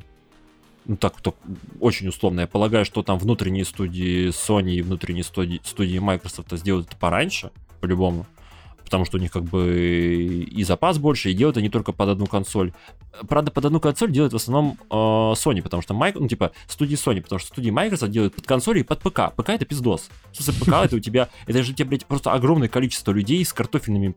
Ну, 0.85 0.95
так, 0.95 1.21
так, 1.21 1.35
очень 1.79 2.07
условно. 2.07 2.41
Я 2.41 2.47
полагаю, 2.47 2.85
что 2.85 3.03
там 3.03 3.19
внутренние 3.19 3.65
студии 3.65 4.29
Sony 4.29 4.75
и 4.75 4.81
внутренние 4.81 5.23
студии, 5.23 5.61
студии 5.63 5.99
Microsoft 5.99 6.51
сделают 6.53 6.87
это 6.87 6.97
пораньше, 6.97 7.51
по-любому 7.81 8.25
потому 8.87 9.03
что 9.03 9.17
у 9.17 9.19
них 9.19 9.31
как 9.31 9.43
бы 9.43 10.45
и 10.49 10.63
запас 10.63 10.97
больше, 10.97 11.29
и 11.29 11.33
делают 11.33 11.57
они 11.57 11.69
только 11.69 11.91
под 11.91 12.07
одну 12.07 12.25
консоль. 12.25 12.71
Правда, 13.27 13.51
под 13.51 13.65
одну 13.65 13.81
консоль 13.81 14.11
делают 14.11 14.31
в 14.31 14.37
основном 14.37 14.77
э, 14.89 14.95
Sony, 14.95 15.61
потому 15.61 15.81
что, 15.81 15.93
Майк, 15.93 16.15
ну, 16.15 16.27
типа, 16.27 16.53
студии 16.67 16.95
Sony, 16.95 17.21
потому 17.21 17.39
что 17.39 17.49
студии 17.49 17.69
Microsoft 17.69 18.11
делают 18.13 18.33
под 18.35 18.47
консоли 18.47 18.79
и 18.79 18.83
под 18.83 18.99
ПК. 18.99 19.35
ПК 19.35 19.49
это 19.49 19.65
пиздос. 19.65 20.09
В 20.31 20.41
смысле, 20.41 20.53
ПК 20.65 20.85
это 20.85 20.95
у 20.95 20.99
тебя, 20.99 21.27
это 21.45 21.63
же 21.63 21.73
у 21.73 21.75
тебя, 21.75 21.89
блядь, 21.89 22.05
просто 22.05 22.31
огромное 22.31 22.69
количество 22.69 23.11
людей 23.11 23.43
с 23.43 23.51
картофельными 23.51 24.15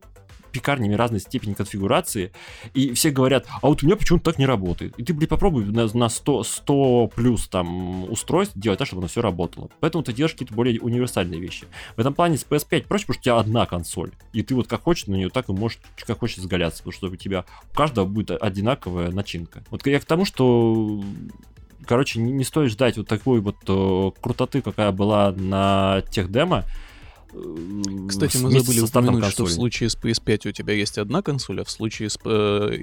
пекарнями 0.51 0.95
разной 0.95 1.21
степени 1.21 1.55
конфигурации, 1.55 2.33
и 2.75 2.93
все 2.93 3.11
говорят, 3.11 3.47
а 3.63 3.69
вот 3.69 3.83
у 3.83 3.87
меня 3.87 3.97
почему-то 3.97 4.25
так 4.31 4.39
не 4.39 4.47
работает. 4.47 4.99
И 4.99 5.05
ты, 5.05 5.15
блин, 5.15 5.29
попробуй 5.29 5.65
на, 5.65 5.89
на 5.93 6.09
100, 6.09 6.45
100 6.45 7.11
плюс 7.15 7.49
там 7.49 8.11
устройств 8.11 8.57
делать 8.57 8.79
так, 8.79 8.87
чтобы 8.87 9.01
оно 9.01 9.09
все 9.09 9.23
работало. 9.23 9.71
Поэтому 9.81 10.05
ты 10.05 10.13
делаешь 10.13 10.33
какие-то 10.33 10.55
более 10.55 10.81
универсальные 10.81 11.41
вещи. 11.41 11.67
В 11.97 12.01
этом 12.01 12.15
плане 12.15 12.39
с 12.39 12.45
PS5 12.45 12.87
проще, 12.87 13.07
потому 13.07 13.15
что 13.15 13.21
у 13.21 13.23
тебя 13.23 13.39
одна 13.39 13.67
консоль, 13.67 14.13
и 14.33 14.43
ты 14.43 14.55
вот 14.55 14.67
как 14.67 14.83
хочешь 14.83 15.07
на 15.07 15.15
нее, 15.15 15.31
так 15.31 15.49
и 15.49 15.53
можешь 15.53 15.79
как 16.07 16.19
хочешь 16.19 16.39
изгаляться, 16.39 16.83
потому 16.83 16.93
что 16.93 17.07
у 17.09 17.17
тебя 17.17 17.45
у 17.71 17.75
каждого 17.75 18.07
будет 18.07 18.31
одинаковая 18.43 19.11
начинка. 19.11 19.63
Вот 19.71 19.87
я 19.87 20.01
к 20.01 20.05
тому, 20.05 20.25
что 20.25 21.03
короче, 21.87 22.21
не, 22.21 22.33
не 22.33 22.45
стоит 22.45 22.71
ждать 22.71 22.97
вот 22.97 23.09
такой 23.09 23.41
вот 23.41 23.57
э, 23.67 24.11
крутоты, 24.21 24.63
какая 24.63 24.93
была 24.93 25.33
на 25.33 26.03
тех 26.11 26.31
демо. 26.31 26.65
Кстати, 28.09 28.37
мы 28.39 28.51
забыли 28.51 28.81
упомянуть, 28.81 29.25
что 29.27 29.45
в 29.45 29.51
случае 29.51 29.89
с 29.89 29.97
PS5 29.97 30.49
у 30.49 30.53
тебя 30.53 30.75
есть 30.75 30.99
одна 30.99 31.23
консоль, 31.23 31.61
а 31.61 31.65
в 31.65 31.71
случае 31.71 32.11
с 32.11 32.19
э, 32.25 32.29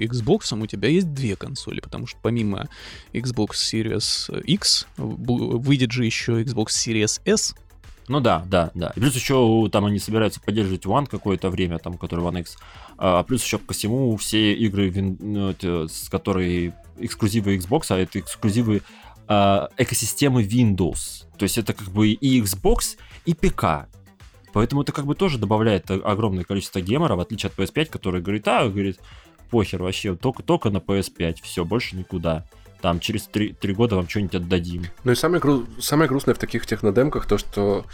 Xbox 0.00 0.58
у 0.58 0.66
тебя 0.66 0.88
есть 0.88 1.12
две 1.12 1.36
консоли, 1.36 1.80
потому 1.80 2.06
что 2.06 2.18
помимо 2.22 2.68
Xbox 3.12 3.50
Series 3.52 4.42
X 4.42 4.86
выйдет 4.96 5.92
же 5.92 6.04
еще 6.04 6.42
Xbox 6.42 6.68
Series 6.68 7.20
S, 7.24 7.54
ну 8.08 8.20
да, 8.20 8.42
да, 8.46 8.70
да. 8.74 8.92
И 8.96 9.00
плюс 9.00 9.14
еще 9.14 9.68
там 9.70 9.84
они 9.84 9.98
собираются 9.98 10.40
поддерживать 10.40 10.86
One 10.86 11.06
какое-то 11.06 11.50
время, 11.50 11.78
там, 11.78 11.98
который 11.98 12.24
One 12.24 12.40
X. 12.40 12.56
А 12.96 13.22
плюс 13.22 13.44
еще 13.44 13.58
ко 13.58 13.74
всему 13.74 14.16
все 14.16 14.54
игры, 14.54 14.90
ну, 15.20 15.54
с 15.60 16.08
которые 16.08 16.74
эксклюзивы 16.98 17.56
Xbox, 17.56 17.86
а 17.90 17.98
это 17.98 18.18
эксклюзивы 18.20 18.82
э, 19.28 19.68
экосистемы 19.76 20.42
Windows. 20.42 21.26
То 21.36 21.42
есть 21.42 21.58
это 21.58 21.74
как 21.74 21.88
бы 21.88 22.08
и 22.08 22.40
Xbox, 22.40 22.96
и 23.26 23.34
ПК. 23.34 23.88
Поэтому 24.58 24.82
это 24.82 24.90
как 24.90 25.06
бы 25.06 25.14
тоже 25.14 25.38
добавляет 25.38 25.88
огромное 25.88 26.42
количество 26.42 26.80
гемора, 26.80 27.14
в 27.14 27.20
отличие 27.20 27.48
от 27.48 27.56
PS5, 27.56 27.90
который 27.90 28.20
говорит, 28.20 28.48
а, 28.48 28.68
говорит, 28.68 28.98
похер 29.52 29.80
вообще, 29.80 30.16
только, 30.16 30.42
только 30.42 30.70
на 30.70 30.78
PS5, 30.78 31.36
все, 31.44 31.64
больше 31.64 31.94
никуда. 31.94 32.44
Там 32.80 32.98
через 32.98 33.28
три, 33.28 33.52
три 33.52 33.72
года 33.72 33.94
вам 33.94 34.08
что-нибудь 34.08 34.34
отдадим. 34.34 34.86
Ну 35.04 35.12
и 35.12 35.14
самое, 35.14 35.40
гру... 35.40 35.64
самое 35.78 36.08
грустное 36.08 36.34
в 36.34 36.38
таких 36.38 36.66
технодемках 36.66 37.26
то, 37.26 37.38
что 37.38 37.84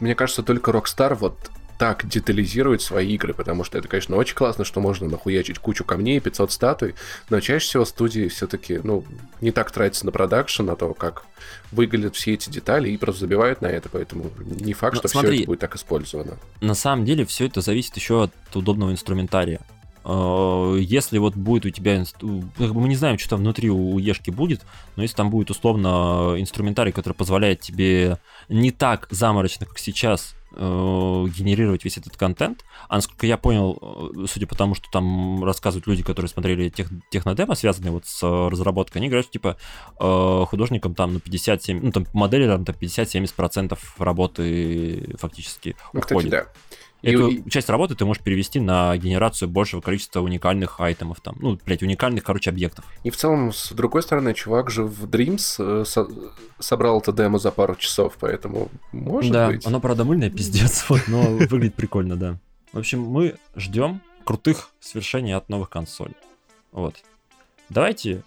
мне 0.00 0.14
кажется, 0.14 0.42
только 0.42 0.70
Rockstar 0.70 1.16
вот 1.16 1.50
так 1.84 2.08
детализирует 2.08 2.80
свои 2.80 3.12
игры, 3.12 3.34
потому 3.34 3.62
что 3.62 3.76
это, 3.76 3.88
конечно, 3.88 4.16
очень 4.16 4.34
классно, 4.34 4.64
что 4.64 4.80
можно 4.80 5.06
нахуячить 5.06 5.58
кучу 5.58 5.84
камней, 5.84 6.18
500 6.18 6.50
статуй, 6.50 6.94
но 7.28 7.40
чаще 7.40 7.66
всего 7.66 7.84
студии 7.84 8.28
все-таки, 8.28 8.80
ну, 8.82 9.04
не 9.42 9.50
так 9.50 9.70
тратятся 9.70 10.06
на 10.06 10.10
продакшн, 10.10 10.62
на 10.64 10.76
то, 10.76 10.94
как 10.94 11.26
выглядят 11.72 12.16
все 12.16 12.32
эти 12.32 12.48
детали, 12.48 12.88
и 12.88 12.96
просто 12.96 13.20
забивают 13.20 13.60
на 13.60 13.66
это, 13.66 13.90
поэтому 13.90 14.30
не 14.38 14.72
факт, 14.72 14.94
но 14.94 15.00
что 15.00 15.08
смотри, 15.08 15.32
все 15.32 15.40
это 15.40 15.46
будет 15.46 15.60
так 15.60 15.76
использовано. 15.76 16.38
На 16.62 16.72
самом 16.72 17.04
деле 17.04 17.26
все 17.26 17.44
это 17.44 17.60
зависит 17.60 17.94
еще 17.96 18.24
от 18.24 18.56
удобного 18.56 18.90
инструментария. 18.90 19.60
Э, 20.06 20.78
если 20.80 21.18
вот 21.18 21.34
будет 21.34 21.66
у 21.66 21.70
тебя, 21.70 22.02
мы 22.22 22.88
не 22.88 22.96
знаем, 22.96 23.18
что 23.18 23.28
там 23.28 23.40
внутри 23.40 23.68
у 23.68 23.98
Ешки 23.98 24.30
будет, 24.30 24.62
но 24.96 25.02
если 25.02 25.16
там 25.16 25.28
будет 25.28 25.50
условно 25.50 26.36
инструментарий, 26.38 26.92
который 26.92 27.12
позволяет 27.12 27.60
тебе 27.60 28.16
не 28.48 28.70
так 28.70 29.06
заморочно, 29.10 29.66
как 29.66 29.78
сейчас, 29.78 30.34
генерировать 30.56 31.84
весь 31.84 31.98
этот 31.98 32.16
контент. 32.16 32.64
А 32.88 32.96
насколько 32.96 33.26
я 33.26 33.36
понял, 33.36 33.78
э, 33.80 34.26
судя 34.28 34.46
по 34.46 34.54
тому, 34.54 34.74
что 34.74 34.90
там 34.90 35.44
рассказывают 35.44 35.86
люди, 35.86 36.02
которые 36.02 36.28
смотрели 36.28 36.68
тех, 36.68 36.88
технодемо, 37.10 37.54
связанные 37.54 37.90
вот 37.92 38.06
с 38.06 38.22
э, 38.22 38.48
разработкой, 38.48 39.00
они 39.00 39.08
говорят, 39.08 39.24
что 39.26 39.32
типа 39.32 39.56
э, 39.98 40.44
художникам 40.48 40.94
там 40.94 41.14
на 41.14 41.20
57, 41.20 41.80
ну 41.82 41.92
там 41.92 42.06
модели 42.12 42.46
там 42.46 42.62
50-70% 42.62 43.78
работы 43.98 45.16
фактически 45.18 45.76
Ну, 45.92 46.00
уходит. 46.00 46.30
кстати, 46.30 46.30
да. 46.30 46.46
Эту 47.04 47.28
И- 47.28 47.50
часть 47.50 47.68
работы 47.68 47.94
ты 47.94 48.04
можешь 48.04 48.22
перевести 48.22 48.60
на 48.60 48.96
генерацию 48.96 49.48
большего 49.48 49.80
количества 49.80 50.20
уникальных 50.20 50.80
айтемов 50.80 51.20
там. 51.20 51.36
Ну, 51.40 51.58
блядь, 51.64 51.82
уникальных, 51.82 52.24
короче, 52.24 52.50
объектов. 52.50 52.84
И 53.02 53.10
в 53.10 53.16
целом, 53.16 53.52
с 53.52 53.72
другой 53.72 54.02
стороны, 54.02 54.34
чувак 54.34 54.70
же 54.70 54.84
в 54.84 55.04
Dreams 55.06 55.56
э, 55.58 55.84
со- 55.84 56.08
собрал 56.58 57.00
это 57.00 57.12
демо 57.12 57.38
за 57.38 57.50
пару 57.50 57.74
часов, 57.76 58.16
поэтому 58.18 58.68
может 58.92 59.32
да, 59.32 59.48
быть. 59.48 59.66
оно, 59.66 59.80
правда, 59.80 60.04
мыльное, 60.04 60.30
пиздец, 60.30 60.86
вот, 60.88 61.02
но 61.08 61.22
выглядит 61.22 61.74
прикольно, 61.74 62.16
да. 62.16 62.38
В 62.72 62.78
общем, 62.78 63.02
мы 63.02 63.36
ждем 63.54 64.00
крутых 64.24 64.70
свершений 64.80 65.32
от 65.36 65.48
новых 65.48 65.68
консолей. 65.70 66.16
Вот. 66.72 66.96
Давайте 67.68 68.22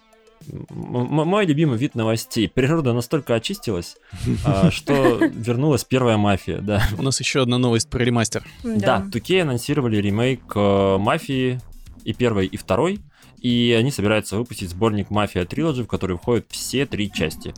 мой 0.70 1.46
любимый 1.46 1.78
вид 1.78 1.94
новостей. 1.94 2.48
Природа 2.48 2.92
настолько 2.92 3.34
очистилась, 3.34 3.96
а, 4.44 4.70
что 4.72 5.18
вернулась 5.18 5.84
первая 5.84 6.16
мафия, 6.16 6.58
да. 6.58 6.82
У 6.96 7.02
нас 7.02 7.20
еще 7.20 7.42
одна 7.42 7.58
новость 7.58 7.88
про 7.90 8.02
ремастер. 8.02 8.44
Да, 8.62 9.04
2K 9.10 9.42
анонсировали 9.42 9.96
ремейк 9.96 10.40
э, 10.54 10.96
Мафии 10.98 11.60
и 12.04 12.12
первой, 12.12 12.46
и 12.46 12.56
второй. 12.56 13.00
И 13.40 13.76
они 13.78 13.90
собираются 13.92 14.36
выпустить 14.36 14.70
сборник 14.70 15.10
Мафия 15.10 15.44
Trilogy, 15.44 15.84
в 15.84 15.86
который 15.86 16.16
входят 16.16 16.46
все 16.50 16.86
три 16.86 17.10
части. 17.12 17.54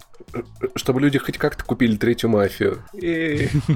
Чтобы 0.75 1.01
люди 1.01 1.19
хоть 1.19 1.39
как-то 1.39 1.65
купили 1.65 1.97
третью 1.97 2.31
мафию. 2.31 2.83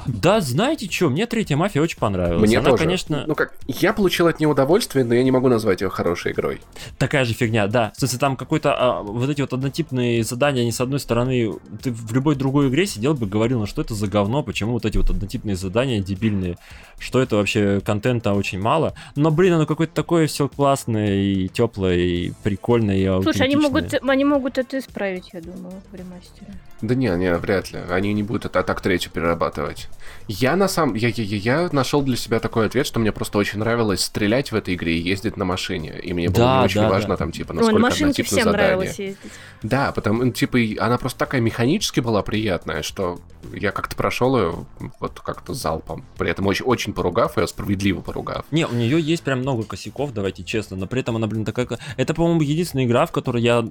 Да, 0.06 0.40
знаете 0.40 0.90
что, 0.90 1.08
мне 1.10 1.26
третья 1.26 1.56
Мафия 1.56 1.82
очень 1.82 1.98
понравилась. 1.98 2.48
Мне 2.48 2.58
Она, 2.58 2.70
тоже. 2.70 2.84
конечно, 2.84 3.24
Ну 3.26 3.34
как, 3.34 3.54
я 3.66 3.92
получил 3.92 4.26
от 4.26 4.40
нее 4.40 4.48
удовольствие, 4.48 5.04
но 5.04 5.14
я 5.14 5.22
не 5.22 5.30
могу 5.30 5.48
назвать 5.48 5.80
ее 5.80 5.90
хорошей 5.90 6.32
игрой. 6.32 6.60
такая 6.98 7.24
же 7.24 7.34
фигня, 7.34 7.66
да. 7.66 7.92
В 7.96 7.98
смысле, 7.98 8.18
там 8.18 8.36
какой-то, 8.36 8.74
а, 8.74 9.02
вот 9.02 9.28
эти 9.28 9.40
вот 9.40 9.52
однотипные 9.52 10.22
задания, 10.24 10.62
они 10.62 10.72
с 10.72 10.80
одной 10.80 11.00
стороны, 11.00 11.54
ты 11.82 11.90
в 11.90 12.12
любой 12.12 12.36
другой 12.36 12.68
игре 12.68 12.86
сидел 12.86 13.14
бы, 13.14 13.26
говорил, 13.26 13.60
ну 13.60 13.66
что 13.66 13.82
это 13.82 13.94
за 13.94 14.06
говно, 14.06 14.42
почему 14.42 14.72
вот 14.72 14.84
эти 14.84 14.96
вот 14.96 15.10
однотипные 15.10 15.56
задания 15.56 16.00
дебильные, 16.00 16.56
что 16.98 17.20
это 17.20 17.36
вообще 17.36 17.80
контента 17.84 18.32
очень 18.32 18.60
мало. 18.60 18.94
Но, 19.16 19.30
блин, 19.30 19.54
оно 19.54 19.66
какое-то 19.66 19.94
такое 19.94 20.26
все 20.26 20.48
классное 20.48 21.14
и 21.14 21.48
теплое, 21.48 21.96
и 21.96 22.32
прикольное, 22.42 22.96
и 22.96 23.22
Слушай, 23.22 23.42
они 23.42 23.56
могут, 23.56 23.94
они 23.94 24.24
могут 24.24 24.58
это 24.58 24.78
исправить, 24.78 25.30
я 25.32 25.40
думаю, 25.40 25.80
в 25.90 25.94
ремастере. 25.94 26.33
Yeah. 26.42 26.73
Да 26.82 26.94
не, 26.94 27.08
не, 27.16 27.34
вряд 27.36 27.72
ли. 27.72 27.80
Они 27.88 28.12
не 28.12 28.22
будут 28.22 28.46
это 28.46 28.62
так 28.62 28.80
третью 28.80 29.10
перерабатывать. 29.10 29.88
Я 30.28 30.56
на 30.56 30.68
самом... 30.68 30.94
Я, 30.94 31.08
я, 31.08 31.24
я, 31.24 31.62
я 31.62 31.68
нашел 31.72 32.02
для 32.02 32.16
себя 32.16 32.40
такой 32.40 32.66
ответ, 32.66 32.86
что 32.86 33.00
мне 33.00 33.12
просто 33.12 33.38
очень 33.38 33.58
нравилось 33.58 34.04
стрелять 34.04 34.52
в 34.52 34.56
этой 34.56 34.74
игре 34.74 34.98
и 34.98 35.00
ездить 35.00 35.36
на 35.36 35.44
машине. 35.44 35.98
И 36.02 36.12
мне 36.12 36.28
было 36.28 36.44
Да, 36.44 36.58
не 36.58 36.64
очень 36.64 36.80
да, 36.80 36.88
важно 36.88 37.10
да. 37.10 37.16
там, 37.16 37.32
типа, 37.32 37.52
Ой, 37.52 37.56
на 37.56 37.78
насколько 37.78 37.96
однотипно 37.96 38.24
всем 38.24 38.44
задание. 38.44 38.66
нравилось 38.66 38.98
ездить. 38.98 39.32
Да, 39.62 39.92
потому, 39.92 40.24
ну, 40.24 40.32
типа, 40.32 40.58
она 40.78 40.98
просто 40.98 41.18
такая 41.18 41.40
механически 41.40 42.00
была 42.00 42.22
приятная, 42.22 42.82
что 42.82 43.18
я 43.52 43.70
как-то 43.70 43.96
прошел 43.96 44.36
ее 44.36 44.66
вот 45.00 45.20
как-то 45.20 45.54
залпом. 45.54 46.04
При 46.18 46.30
этом 46.30 46.46
очень, 46.46 46.64
очень 46.66 46.92
поругав 46.92 47.38
ее, 47.38 47.46
справедливо 47.46 48.00
поругав. 48.00 48.44
Не, 48.50 48.66
у 48.66 48.74
нее 48.74 49.00
есть 49.00 49.22
прям 49.22 49.40
много 49.40 49.62
косяков, 49.62 50.12
давайте 50.12 50.44
честно, 50.44 50.76
но 50.76 50.86
при 50.86 51.00
этом 51.00 51.16
она, 51.16 51.26
блин, 51.26 51.44
такая... 51.44 51.66
Это, 51.96 52.12
по-моему, 52.14 52.42
единственная 52.42 52.84
игра, 52.84 53.06
в 53.06 53.12
которой 53.12 53.42
я, 53.42 53.64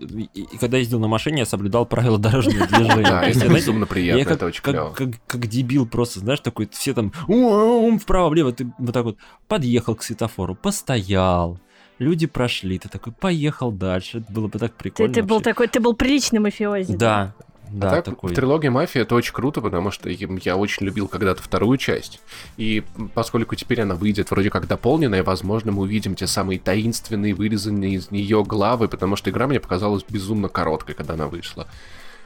когда 0.59 0.77
ездил 0.77 0.99
на 0.99 1.07
машине, 1.07 1.39
я 1.39 1.45
соблюдал 1.45 1.85
правила 1.85 2.17
дорожного 2.17 2.65
движения. 2.67 2.92
Да, 3.01 3.23
это 3.27 3.47
безумно 3.47 3.85
приятно, 3.85 4.19
я 4.19 4.25
как, 4.25 4.35
это 4.35 4.45
очень 4.45 4.61
как, 4.61 4.73
клево. 4.73 4.89
как, 4.91 5.09
как 5.27 5.47
дебил 5.47 5.85
просто, 5.85 6.19
знаешь, 6.19 6.39
такой, 6.39 6.69
все 6.71 6.93
там 6.93 7.11
«Уау, 7.27 7.97
вправо-влево, 7.97 8.53
ты 8.53 8.71
вот 8.77 8.93
так 8.93 9.03
вот 9.03 9.17
подъехал 9.47 9.95
к 9.95 10.03
светофору, 10.03 10.55
постоял, 10.55 11.59
люди 11.99 12.27
прошли, 12.27 12.79
ты 12.79 12.89
такой 12.89 13.13
поехал 13.13 13.71
дальше, 13.71 14.19
это 14.19 14.31
было 14.31 14.47
бы 14.47 14.59
так 14.59 14.73
Ты, 14.73 14.77
прикольно. 14.77 15.13
ты 15.13 15.23
был 15.23 15.37
вообще. 15.37 15.49
такой, 15.49 15.67
ты 15.67 15.79
был 15.79 15.93
приличный 15.93 16.39
мафиози. 16.39 16.95
Да, 16.95 17.33
да, 17.73 17.87
а 17.87 17.91
так, 17.95 18.05
такой. 18.05 18.31
в 18.31 18.35
трилогии 18.35 18.67
«Мафия» 18.67 19.01
это 19.01 19.15
очень 19.15 19.33
круто, 19.33 19.59
потому 19.59 19.89
что 19.89 20.07
я 20.07 20.27
я 20.43 20.57
очень 20.57 20.85
любил 20.85 21.07
когда-то 21.07 21.41
вторую 21.41 21.77
часть. 21.77 22.19
И 22.55 22.83
поскольку 23.15 23.55
теперь 23.55 23.81
она 23.81 23.95
выйдет 23.95 24.29
вроде 24.29 24.51
как 24.51 24.67
дополненная, 24.67 25.23
возможно, 25.23 25.71
мы 25.71 25.81
увидим 25.81 26.13
те 26.13 26.27
самые 26.27 26.59
таинственные, 26.59 27.33
вырезанные 27.33 27.95
из 27.95 28.11
нее 28.11 28.43
главы, 28.43 28.87
потому 28.87 29.15
что 29.15 29.31
игра 29.31 29.47
мне 29.47 29.59
показалась 29.59 30.05
безумно 30.07 30.49
короткой, 30.49 30.93
когда 30.93 31.15
она 31.15 31.27
вышла. 31.27 31.67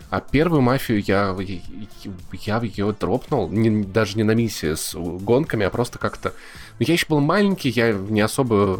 А 0.10 0.22
первую 0.22 0.62
мафию 0.62 1.04
я, 1.06 1.36
я 2.32 2.60
ее 2.62 2.96
дропнул, 2.98 3.50
не- 3.50 3.84
даже 3.84 4.18
не 4.18 4.24
на 4.24 4.32
миссии 4.32 4.74
с 4.74 4.96
гонками, 4.96 5.66
а 5.66 5.70
просто 5.70 6.00
как-то... 6.00 6.34
Ну, 6.80 6.86
я 6.88 6.94
еще 6.94 7.08
был 7.10 7.20
маленький, 7.20 7.70
я 7.70 7.92
не 7.92 8.22
особо 8.22 8.78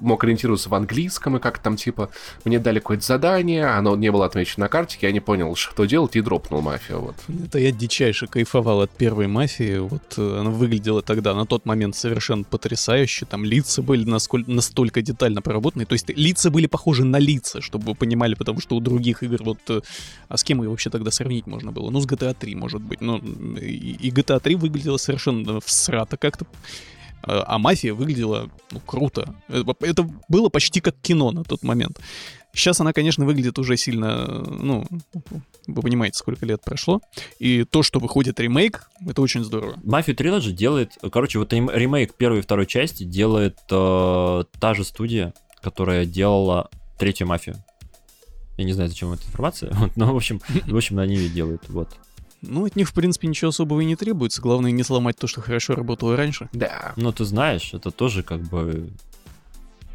мог 0.00 0.24
ориентироваться 0.24 0.68
в 0.68 0.74
английском, 0.74 1.36
и 1.36 1.40
как 1.40 1.58
там, 1.58 1.76
типа, 1.76 2.10
мне 2.44 2.58
дали 2.58 2.80
какое-то 2.80 3.06
задание, 3.06 3.66
оно 3.66 3.94
не 3.94 4.10
было 4.10 4.26
отмечено 4.26 4.64
на 4.64 4.68
карте, 4.68 4.98
я 5.00 5.12
не 5.12 5.20
понял, 5.20 5.54
что 5.54 5.84
делать, 5.84 6.16
и 6.16 6.20
дропнул 6.20 6.60
мафию, 6.60 7.00
вот. 7.00 7.14
Это 7.44 7.60
я 7.60 7.70
дичайше 7.70 8.26
кайфовал 8.26 8.80
от 8.82 8.90
первой 8.90 9.28
мафии. 9.28 9.78
Вот 9.78 10.14
э, 10.16 10.40
она 10.40 10.50
выглядела 10.50 11.02
тогда 11.02 11.34
на 11.34 11.46
тот 11.46 11.66
момент 11.66 11.94
совершенно 11.94 12.42
потрясающе. 12.42 13.26
Там 13.26 13.44
лица 13.44 13.80
были 13.80 14.04
насколько, 14.04 14.50
настолько 14.50 15.00
детально 15.00 15.40
проработаны. 15.40 15.84
То 15.84 15.92
есть 15.92 16.08
лица 16.08 16.50
были 16.50 16.66
похожи 16.66 17.04
на 17.04 17.18
лица, 17.18 17.60
чтобы 17.60 17.86
вы 17.86 17.94
понимали, 17.94 18.34
потому 18.34 18.60
что 18.60 18.76
у 18.76 18.80
других 18.80 19.22
игр 19.22 19.38
вот... 19.42 19.84
кем 20.50 20.62
ее 20.62 20.68
вообще 20.68 20.90
тогда 20.90 21.12
сравнить 21.12 21.46
можно 21.46 21.70
было? 21.70 21.90
Ну, 21.90 22.00
с 22.00 22.06
GTA 22.06 22.34
3, 22.34 22.56
может 22.56 22.82
быть. 22.82 23.00
Ну, 23.00 23.18
и, 23.18 24.10
GTA 24.10 24.40
3 24.40 24.56
выглядела 24.56 24.96
совершенно 24.96 25.60
всрато 25.60 26.16
как-то. 26.16 26.44
А 27.22 27.44
а 27.46 27.58
мафия 27.58 27.94
выглядела, 27.94 28.50
ну, 28.72 28.80
круто. 28.80 29.32
Это, 29.48 30.08
было 30.28 30.48
почти 30.48 30.80
как 30.80 30.96
кино 31.00 31.30
на 31.30 31.44
тот 31.44 31.62
момент. 31.62 32.00
Сейчас 32.52 32.80
она, 32.80 32.92
конечно, 32.92 33.24
выглядит 33.24 33.60
уже 33.60 33.76
сильно, 33.76 34.26
ну, 34.26 34.84
вы 35.68 35.82
понимаете, 35.82 36.18
сколько 36.18 36.44
лет 36.44 36.62
прошло. 36.64 37.00
И 37.38 37.62
то, 37.62 37.84
что 37.84 38.00
выходит 38.00 38.40
ремейк, 38.40 38.90
это 39.06 39.22
очень 39.22 39.44
здорово. 39.44 39.78
Мафию 39.84 40.16
Trilogy 40.16 40.50
делает, 40.50 40.98
короче, 41.12 41.38
вот 41.38 41.52
рем- 41.52 41.70
ремейк 41.70 42.14
первой 42.14 42.40
и 42.40 42.42
второй 42.42 42.66
части 42.66 43.04
делает 43.04 43.56
э, 43.70 44.44
та 44.58 44.74
же 44.74 44.82
студия, 44.82 45.32
которая 45.62 46.06
делала 46.06 46.70
третью 46.98 47.28
мафию. 47.28 47.62
Я 48.60 48.66
не 48.66 48.74
знаю, 48.74 48.90
зачем 48.90 49.10
эта 49.10 49.22
информация, 49.24 49.70
вот, 49.74 49.96
но 49.96 50.12
в 50.12 50.16
общем, 50.16 50.42
в 50.66 50.76
общем, 50.76 50.98
они 50.98 51.16
ее 51.16 51.30
делают, 51.30 51.62
вот. 51.70 51.88
Ну, 52.42 52.66
от 52.66 52.76
них, 52.76 52.90
в 52.90 52.92
принципе, 52.92 53.26
ничего 53.26 53.48
особого 53.48 53.80
и 53.80 53.86
не 53.86 53.96
требуется. 53.96 54.42
Главное, 54.42 54.70
не 54.70 54.82
сломать 54.82 55.16
то, 55.16 55.26
что 55.26 55.40
хорошо 55.40 55.74
работало 55.74 56.14
раньше. 56.14 56.50
Да. 56.52 56.92
Но 56.96 57.10
ты 57.10 57.24
знаешь, 57.24 57.72
это 57.72 57.90
тоже 57.90 58.22
как 58.22 58.40
бы 58.40 58.90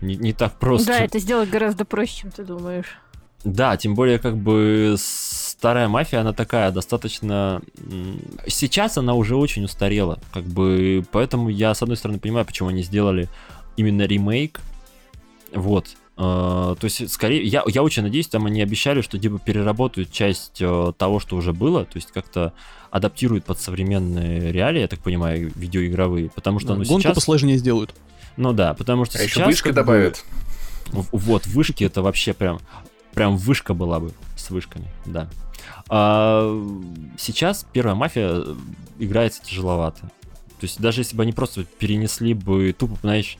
не, 0.01 0.15
не 0.15 0.33
так 0.33 0.57
просто. 0.57 0.87
Да, 0.87 0.99
это 0.99 1.19
сделать 1.19 1.49
гораздо 1.49 1.85
проще, 1.85 2.21
чем 2.21 2.31
ты 2.31 2.43
думаешь. 2.43 2.97
Да, 3.43 3.77
тем 3.77 3.93
более 3.93 4.17
как 4.17 4.35
бы 4.35 4.95
старая 4.97 5.87
мафия, 5.87 6.21
она 6.21 6.33
такая 6.33 6.71
достаточно... 6.71 7.61
Сейчас 8.47 8.97
она 8.97 9.13
уже 9.13 9.35
очень 9.35 9.63
устарела, 9.63 10.19
как 10.33 10.43
бы, 10.43 11.05
поэтому 11.11 11.49
я, 11.49 11.75
с 11.75 11.83
одной 11.83 11.97
стороны, 11.97 12.19
понимаю, 12.19 12.45
почему 12.47 12.69
они 12.69 12.81
сделали 12.81 13.29
именно 13.77 14.03
ремейк, 14.03 14.59
вот. 15.53 15.89
Э, 16.17 16.75
То 16.79 16.85
есть, 16.85 17.11
скорее, 17.11 17.43
я, 17.43 17.63
я 17.67 17.83
очень 17.83 18.03
надеюсь, 18.03 18.27
там 18.27 18.45
они 18.45 18.61
обещали, 18.61 19.01
что 19.01 19.19
типа 19.19 19.39
переработают 19.39 20.11
часть 20.11 20.57
э, 20.61 20.93
того, 20.97 21.19
что 21.19 21.35
уже 21.35 21.51
было, 21.53 21.83
то 21.85 21.97
есть 21.97 22.11
как-то 22.11 22.53
адаптируют 22.91 23.43
под 23.45 23.59
современные 23.59 24.51
реалии, 24.53 24.79
я 24.81 24.87
так 24.87 24.99
понимаю, 24.99 25.51
видеоигровые, 25.55 26.29
потому 26.29 26.59
что, 26.59 26.69
Да, 26.69 26.75
ну, 26.75 26.85
Гонку 26.85 27.01
сейчас... 27.01 27.15
посложнее 27.15 27.57
сделают. 27.57 27.93
Ну 28.37 28.53
да, 28.53 28.73
потому 28.73 29.05
что 29.05 29.17
А 29.19 29.21
еще 29.23 29.35
сейчас... 29.35 29.47
вышка 29.47 29.69
как 29.69 29.73
бы- 29.73 29.81
добавят. 29.81 30.23
в- 30.87 31.07
Вот, 31.11 31.45
вышки 31.47 31.83
это 31.83 32.01
вообще 32.01 32.33
прям, 32.33 32.59
прям 33.13 33.35
вышка 33.37 33.73
была 33.73 33.99
бы 33.99 34.11
с 34.37 34.49
вышками, 34.49 34.87
да. 35.05 35.29
А, 35.89 36.57
сейчас 37.17 37.65
первая 37.73 37.95
мафия 37.95 38.43
играется 38.99 39.41
тяжеловато. 39.43 40.01
То 40.01 40.63
есть 40.63 40.79
даже 40.79 41.01
если 41.01 41.15
бы 41.17 41.23
они 41.23 41.33
просто 41.33 41.65
перенесли 41.65 42.33
бы 42.33 42.73
тупо, 42.77 42.95
знаешь, 43.01 43.37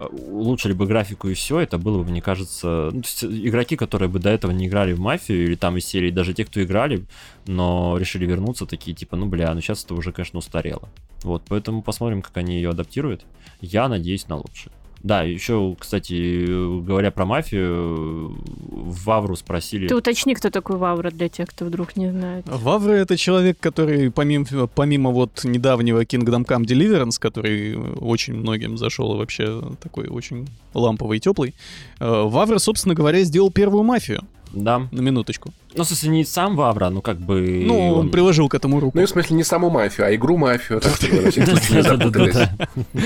улучшили 0.00 0.72
бы 0.72 0.86
графику 0.86 1.28
и 1.28 1.34
все, 1.34 1.60
это 1.60 1.78
было 1.78 2.02
бы, 2.02 2.10
мне 2.10 2.22
кажется, 2.22 2.90
ну, 2.92 3.00
есть 3.00 3.24
игроки, 3.24 3.76
которые 3.76 4.08
бы 4.08 4.18
до 4.18 4.30
этого 4.30 4.52
не 4.52 4.66
играли 4.66 4.92
в 4.92 5.00
мафию 5.00 5.44
или 5.44 5.54
там 5.54 5.76
из 5.76 5.84
серии, 5.84 6.10
даже 6.10 6.34
те, 6.34 6.44
кто 6.44 6.62
играли, 6.62 7.04
но 7.46 7.96
решили 7.98 8.26
вернуться, 8.26 8.66
такие 8.66 8.96
типа, 8.96 9.16
ну 9.16 9.26
бля, 9.26 9.52
ну 9.54 9.60
сейчас 9.60 9.84
это 9.84 9.94
уже, 9.94 10.12
конечно, 10.12 10.38
устарело. 10.38 10.88
Вот, 11.22 11.42
поэтому 11.48 11.82
посмотрим, 11.82 12.22
как 12.22 12.36
они 12.36 12.56
ее 12.56 12.70
адаптируют. 12.70 13.24
Я 13.60 13.88
надеюсь 13.88 14.28
на 14.28 14.36
лучшее. 14.36 14.72
Да, 15.02 15.22
еще, 15.22 15.76
кстати, 15.78 16.44
говоря 16.80 17.10
про 17.10 17.24
мафию, 17.24 18.36
Вавру 18.44 19.36
спросили. 19.36 19.88
Ты 19.88 19.94
уточни, 19.94 20.34
кто 20.34 20.50
такой 20.50 20.76
Вавра 20.76 21.10
для 21.10 21.28
тех, 21.28 21.48
кто 21.48 21.64
вдруг 21.64 21.96
не 21.96 22.10
знает. 22.10 22.44
Вавра— 22.48 22.92
это 22.94 23.16
человек, 23.16 23.58
который 23.60 24.10
помимо, 24.10 24.66
помимо 24.66 25.10
вот 25.10 25.44
недавнего 25.44 26.02
Kingdom 26.02 26.44
Come 26.44 26.64
Deliverance, 26.64 27.18
который 27.18 27.76
очень 27.76 28.34
многим 28.34 28.76
зашел 28.76 29.14
и 29.14 29.18
вообще 29.18 29.62
такой 29.80 30.08
очень 30.08 30.48
ламповый 30.74 31.18
и 31.18 31.20
теплый, 31.20 31.54
э, 32.00 32.22
Вавра, 32.24 32.58
собственно 32.58 32.94
говоря, 32.94 33.22
сделал 33.22 33.50
первую 33.50 33.84
мафию. 33.84 34.22
Да, 34.52 34.88
На 34.92 35.00
минуточку. 35.00 35.52
Ну, 35.74 35.84
в 35.84 35.86
смысле, 35.86 36.08
не 36.10 36.24
сам 36.24 36.56
Вавра, 36.56 36.88
ну 36.88 37.02
как 37.02 37.18
бы... 37.18 37.62
Ну, 37.64 37.94
он 37.94 38.10
приложил 38.10 38.48
к 38.48 38.54
этому 38.54 38.80
руку. 38.80 38.96
Ну, 38.98 39.04
в 39.04 39.08
смысле, 39.08 39.36
не 39.36 39.44
саму 39.44 39.70
мафию, 39.70 40.06
а 40.06 40.14
игру 40.14 40.36
мафию. 40.36 40.80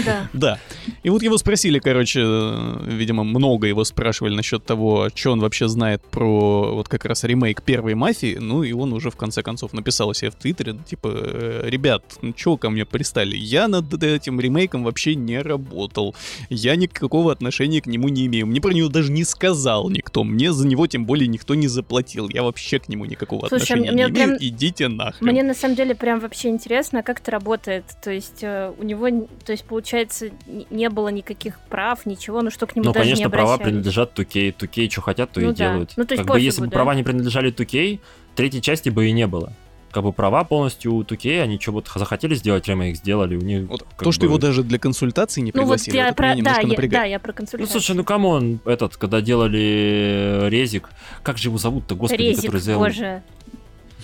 Да. 0.05 0.29
Да. 0.33 0.59
И 1.03 1.11
вот 1.11 1.23
его 1.23 1.39
спросили, 1.39 1.79
короче, 1.79 2.21
видимо, 2.21 3.25
много 3.25 3.67
его 3.67 3.85
спрашивали 3.85 4.35
насчет 4.35 4.65
того, 4.65 5.09
что 5.15 5.33
он 5.33 5.41
вообще 5.41 5.69
знает 5.69 6.03
про 6.03 6.75
вот 6.75 6.89
как 6.89 7.05
раз 7.05 7.25
ремейк 7.25 7.63
первой 7.63 7.95
мафии. 7.95 8.39
Ну, 8.41 8.63
и 8.63 8.73
он 8.73 8.93
уже 8.93 9.11
в 9.11 9.17
конце 9.17 9.43
концов 9.43 9.73
написал 9.73 10.15
себе 10.15 10.31
в 10.31 10.35
Твиттере, 10.35 10.77
типа, 10.87 11.09
«Э, 11.13 11.65
ребят, 11.67 12.05
ну 12.23 12.33
чего 12.33 12.57
ко 12.57 12.71
мне 12.71 12.85
пристали? 12.85 13.37
Я 13.37 13.69
над 13.69 14.03
этим 14.03 14.41
ремейком 14.41 14.85
вообще 14.85 15.15
не 15.15 15.41
работал. 15.41 16.15
Я 16.49 16.77
никакого 16.77 17.33
отношения 17.33 17.81
к 17.81 17.87
нему 17.87 18.09
не 18.09 18.27
имею. 18.27 18.47
Мне 18.47 18.61
про 18.61 18.73
него 18.73 18.89
даже 18.89 19.11
не 19.13 19.25
сказал 19.25 19.91
никто. 19.91 20.25
Мне 20.25 20.53
за 20.53 20.67
него 20.67 20.87
тем 20.87 21.05
более 21.05 21.29
никто 21.29 21.55
не 21.55 21.69
заплатил. 21.69 22.29
Я 22.29 22.43
вообще 22.53 22.79
к 22.79 22.89
нему 22.89 23.05
никакого 23.07 23.49
Слушай, 23.49 23.63
отношения 23.65 23.93
мне 23.93 24.05
не 24.05 24.11
имею. 24.11 24.29
прям- 24.29 24.37
Идите 24.41 24.89
нахрен. 24.89 25.27
Мне 25.27 25.43
на 25.43 25.55
самом 25.55 25.75
деле 25.75 25.95
прям 25.95 26.21
вообще 26.21 26.49
интересно, 26.51 27.03
как 27.03 27.21
это 27.21 27.31
работает. 27.31 27.85
То 28.03 28.11
есть 28.11 28.43
э, 28.43 28.73
у 28.79 28.83
него, 28.85 29.09
то 29.45 29.53
есть 29.53 29.65
получается, 29.65 30.31
не 30.71 30.89
было 30.91 31.09
никаких 31.09 31.59
прав, 31.69 32.07
ничего, 32.07 32.43
ну 32.43 32.51
что 32.51 32.67
к 32.67 32.77
нему 32.77 32.85
Ну, 32.87 32.93
даже 32.93 33.05
конечно, 33.05 33.25
не 33.25 33.31
права 33.31 33.55
обращались. 33.55 33.73
принадлежат 33.73 34.19
2K. 34.19 34.55
2K 34.57 34.91
что 34.91 35.01
хотят, 35.01 35.31
то 35.33 35.41
Ну 35.41 35.51
и 35.51 35.55
да. 35.55 35.55
делают. 35.73 35.93
Ну, 35.97 36.05
то 36.05 36.15
есть 36.15 36.25
как 36.27 36.35
бы, 36.35 36.41
если 36.41 36.61
бы 36.61 36.67
да. 36.69 36.73
права 36.73 36.95
не 36.95 37.03
принадлежали 37.03 37.53
2K, 37.53 37.99
третьей 38.37 38.63
части 38.63 38.89
бы 38.91 39.09
и 39.09 39.13
не 39.13 39.27
было. 39.27 39.53
Как 39.93 40.03
бы 40.03 40.13
права 40.13 40.43
полностью 40.45 40.95
у 40.95 41.03
2K, 41.03 41.43
они 41.43 41.61
что 41.61 41.73
вот 41.73 41.89
захотели 41.95 42.35
сделать 42.35 42.67
ремейк, 42.67 42.97
сделали, 42.97 43.37
у 43.37 43.41
них... 43.43 43.69
Вот 43.69 43.87
то, 43.99 44.11
что 44.11 44.23
бы- 44.23 44.27
его 44.29 44.39
даже 44.39 44.63
для 44.63 44.79
консультации 44.79 45.41
не 45.43 45.53
Ну 45.55 45.61
вот 45.65 45.81
пригласили, 45.83 45.97
я 45.97 46.07
это 46.09 46.15
про, 46.17 46.25
меня 46.35 46.35
да, 46.35 46.39
немножко 46.39 46.63
я, 46.63 46.69
напрягает. 46.69 46.93
да, 46.93 47.05
я 47.05 47.19
про 47.19 47.33
Ну, 47.33 47.37
консультацию. 47.37 47.73
слушай, 47.81 47.97
ну 47.97 48.03
come 48.05 48.37
on, 48.37 48.61
этот, 48.65 48.97
когда 48.97 49.21
делали 49.21 50.49
Резик, 50.49 50.89
как 51.23 51.37
же 51.39 51.49
его 51.49 51.59
зовут-то, 51.59 51.95
господи, 51.95 52.23
Резик, 52.23 52.45
который 52.47 52.61
сделал... 52.63 52.81
боже, 52.81 53.23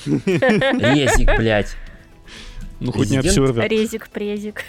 Резик, 0.06 1.36
блядь. 1.39 1.74
Ну, 2.81 2.93
хоть 2.93 3.10
не 3.10 3.16
Observer. 3.16 3.66
резик, 3.69 4.09
презик. 4.09 4.62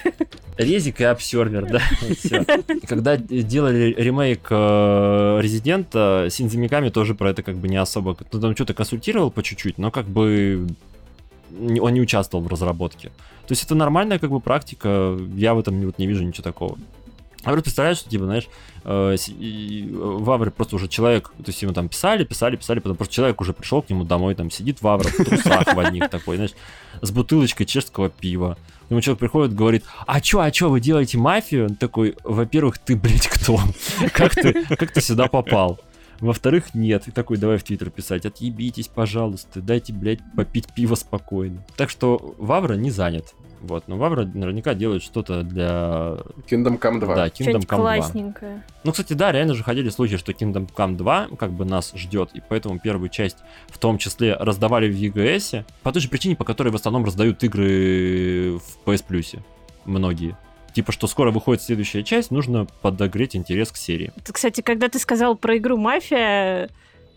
Резик 0.58 1.00
и 1.00 1.04
Observer, 1.04 1.64
да. 1.70 1.80
Когда 2.88 3.16
делали 3.16 3.94
ремейк 3.96 4.48
э, 4.50 5.38
Резидента, 5.40 6.26
Синдзи 6.28 6.56
Миками 6.56 6.88
тоже 6.88 7.14
про 7.14 7.30
это 7.30 7.44
как 7.44 7.56
бы 7.56 7.68
не 7.68 7.76
особо... 7.76 8.16
Ну, 8.32 8.40
там 8.40 8.54
что-то 8.56 8.74
консультировал 8.74 9.30
по 9.30 9.44
чуть-чуть, 9.44 9.78
но 9.78 9.92
как 9.92 10.06
бы 10.06 10.66
он 11.80 11.92
не 11.92 12.00
участвовал 12.00 12.44
в 12.44 12.48
разработке. 12.48 13.08
То 13.46 13.52
есть 13.52 13.64
это 13.64 13.74
нормальная 13.74 14.18
как 14.18 14.30
бы 14.30 14.40
практика, 14.40 15.18
я 15.34 15.54
в 15.54 15.58
этом 15.58 15.80
вот 15.82 15.98
не 15.98 16.06
вижу 16.06 16.24
ничего 16.24 16.44
такого. 16.44 16.78
А 17.42 17.52
вот 17.52 17.62
представляешь, 17.62 17.98
что, 17.98 18.10
типа, 18.10 18.24
знаешь, 18.24 18.48
э, 18.84 19.16
э, 19.16 19.86
Вавр 19.90 20.50
просто 20.50 20.76
уже 20.76 20.88
человек, 20.88 21.30
то 21.38 21.44
есть 21.46 21.62
ему 21.62 21.72
там 21.72 21.88
писали, 21.88 22.24
писали, 22.24 22.56
писали, 22.56 22.80
потом 22.80 22.96
просто 22.98 23.14
человек 23.14 23.40
уже 23.40 23.54
пришел 23.54 23.80
к 23.80 23.88
нему 23.88 24.04
домой, 24.04 24.34
там 24.34 24.50
сидит 24.50 24.82
Вавр 24.82 25.08
в 25.08 25.24
трусах 25.24 25.74
в 25.74 25.78
одних 25.78 26.10
такой, 26.10 26.36
знаешь, 26.36 26.52
с 27.00 27.10
бутылочкой 27.10 27.64
чешского 27.64 28.10
пива. 28.10 28.58
К 28.86 28.90
нему 28.90 29.00
человек 29.00 29.20
приходит, 29.20 29.54
говорит, 29.54 29.84
а 30.06 30.20
чё, 30.20 30.40
а 30.40 30.50
чё, 30.50 30.68
вы 30.68 30.80
делаете 30.80 31.16
мафию? 31.16 31.66
Он 31.66 31.76
такой, 31.76 32.14
во-первых, 32.24 32.76
ты, 32.76 32.94
блядь, 32.94 33.28
кто? 33.28 33.58
Как 34.12 34.34
ты, 34.34 34.64
как 34.76 34.92
ты 34.92 35.00
сюда 35.00 35.28
попал? 35.28 35.80
Во-вторых, 36.20 36.74
нет. 36.74 37.08
И 37.08 37.10
такой, 37.10 37.38
давай 37.38 37.56
в 37.56 37.64
Твиттер 37.64 37.90
писать, 37.90 38.26
отъебитесь, 38.26 38.88
пожалуйста, 38.88 39.60
дайте, 39.60 39.92
блядь, 39.92 40.20
попить 40.36 40.72
пиво 40.74 40.94
спокойно. 40.94 41.64
Так 41.76 41.90
что 41.90 42.34
Вавра 42.38 42.74
не 42.74 42.90
занят. 42.90 43.34
Вот, 43.60 43.88
но 43.88 43.98
Вавра 43.98 44.24
наверняка 44.24 44.72
делает 44.72 45.02
что-то 45.02 45.42
для... 45.42 46.16
Kingdom 46.50 46.78
Come 46.78 46.98
2. 46.98 47.14
Да, 47.14 47.28
Kingdom 47.28 47.60
Come 47.60 47.66
2. 47.66 47.76
классненькое. 47.76 48.62
Ну, 48.84 48.92
кстати, 48.92 49.12
да, 49.12 49.32
реально 49.32 49.54
же 49.54 49.62
ходили 49.62 49.90
слухи, 49.90 50.16
что 50.16 50.32
Kingdom 50.32 50.70
Come 50.74 50.96
2 50.96 51.28
как 51.38 51.52
бы 51.52 51.66
нас 51.66 51.92
ждет, 51.94 52.30
и 52.32 52.40
поэтому 52.46 52.78
первую 52.78 53.10
часть 53.10 53.36
в 53.68 53.76
том 53.76 53.98
числе 53.98 54.34
раздавали 54.34 54.90
в 54.90 54.96
EGS, 54.96 55.64
по 55.82 55.92
той 55.92 56.00
же 56.00 56.08
причине, 56.08 56.36
по 56.36 56.44
которой 56.44 56.70
в 56.70 56.74
основном 56.74 57.04
раздают 57.04 57.44
игры 57.44 58.58
в 58.58 58.88
PS 58.88 59.04
Plus. 59.06 59.38
Многие. 59.84 60.36
Типа, 60.74 60.92
что 60.92 61.06
скоро 61.06 61.30
выходит 61.30 61.62
следующая 61.62 62.02
часть, 62.02 62.30
нужно 62.30 62.66
подогреть 62.82 63.36
интерес 63.36 63.70
к 63.72 63.76
серии. 63.76 64.12
Кстати, 64.24 64.60
когда 64.60 64.88
ты 64.88 64.98
сказал 64.98 65.36
про 65.36 65.56
игру 65.56 65.76
«Мафия», 65.76 66.70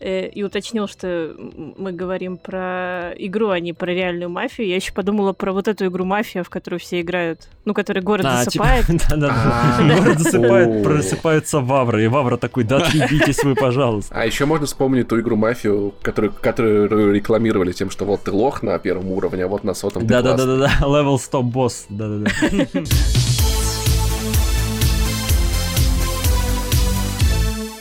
э, 0.04 0.28
и 0.28 0.44
уточнил, 0.44 0.88
что 0.88 1.34
мы 1.78 1.92
говорим 1.92 2.38
про 2.38 3.14
игру, 3.18 3.50
а 3.50 3.60
не 3.60 3.74
про 3.74 3.92
реальную 3.94 4.30
мафию, 4.30 4.68
я 4.68 4.76
еще 4.76 4.94
подумала 4.94 5.34
про 5.34 5.54
вот 5.54 5.68
эту 5.68 5.86
игру 5.88 6.06
«Мафия», 6.06 6.44
в 6.44 6.50
которую 6.50 6.80
все 6.80 7.02
играют, 7.02 7.48
ну, 7.66 7.74
которая 7.74 8.04
город 8.04 8.26
А, 8.28 8.44
засыпает. 8.44 8.86
типа, 8.88 9.04
да-да-да. 9.10 9.78
А. 9.80 10.00
Город 10.00 10.20
засыпает, 10.20 10.68
О. 10.68 10.84
просыпается 10.84 11.60
Вавра, 11.60 12.04
и 12.04 12.08
Вавра 12.08 12.38
такой, 12.38 12.64
да 12.66 12.78
отъебитесь 12.78 13.44
вы, 13.44 13.56
пожалуйста. 13.56 14.14
А 14.16 14.26
еще 14.26 14.46
можно 14.46 14.66
вспомнить 14.66 15.08
ту 15.08 15.20
игру 15.20 15.36
мафию, 15.36 15.94
которую, 16.02 16.34
которую 16.34 17.14
рекламировали 17.14 17.72
тем, 17.72 17.90
что 17.90 18.06
вот 18.06 18.24
ты 18.24 18.32
лох 18.32 18.64
на 18.64 18.78
первом 18.80 19.12
уровне, 19.12 19.46
а 19.46 19.48
вот 19.48 19.64
на 19.64 19.74
сотом 19.74 20.04
ты. 20.04 20.10
Да-да-да-да, 20.10 20.80
level 20.82 21.16
stop 21.16 21.52
boss, 21.52 21.86
да-да-да. 21.90 22.30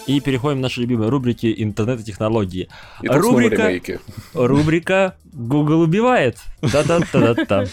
И 0.06 0.20
переходим 0.20 0.58
к 0.58 0.62
нашей 0.62 0.80
любимой 0.80 1.08
рубрике 1.08 1.52
интернет 1.56 2.00
и 2.00 2.04
технологии. 2.04 2.68
И 3.02 3.08
Рубрика-. 3.08 4.00
Рубрика 4.34 5.16
Google 5.32 5.80
убивает. 5.80 6.38
Да-да-да-да-да. 6.60 7.66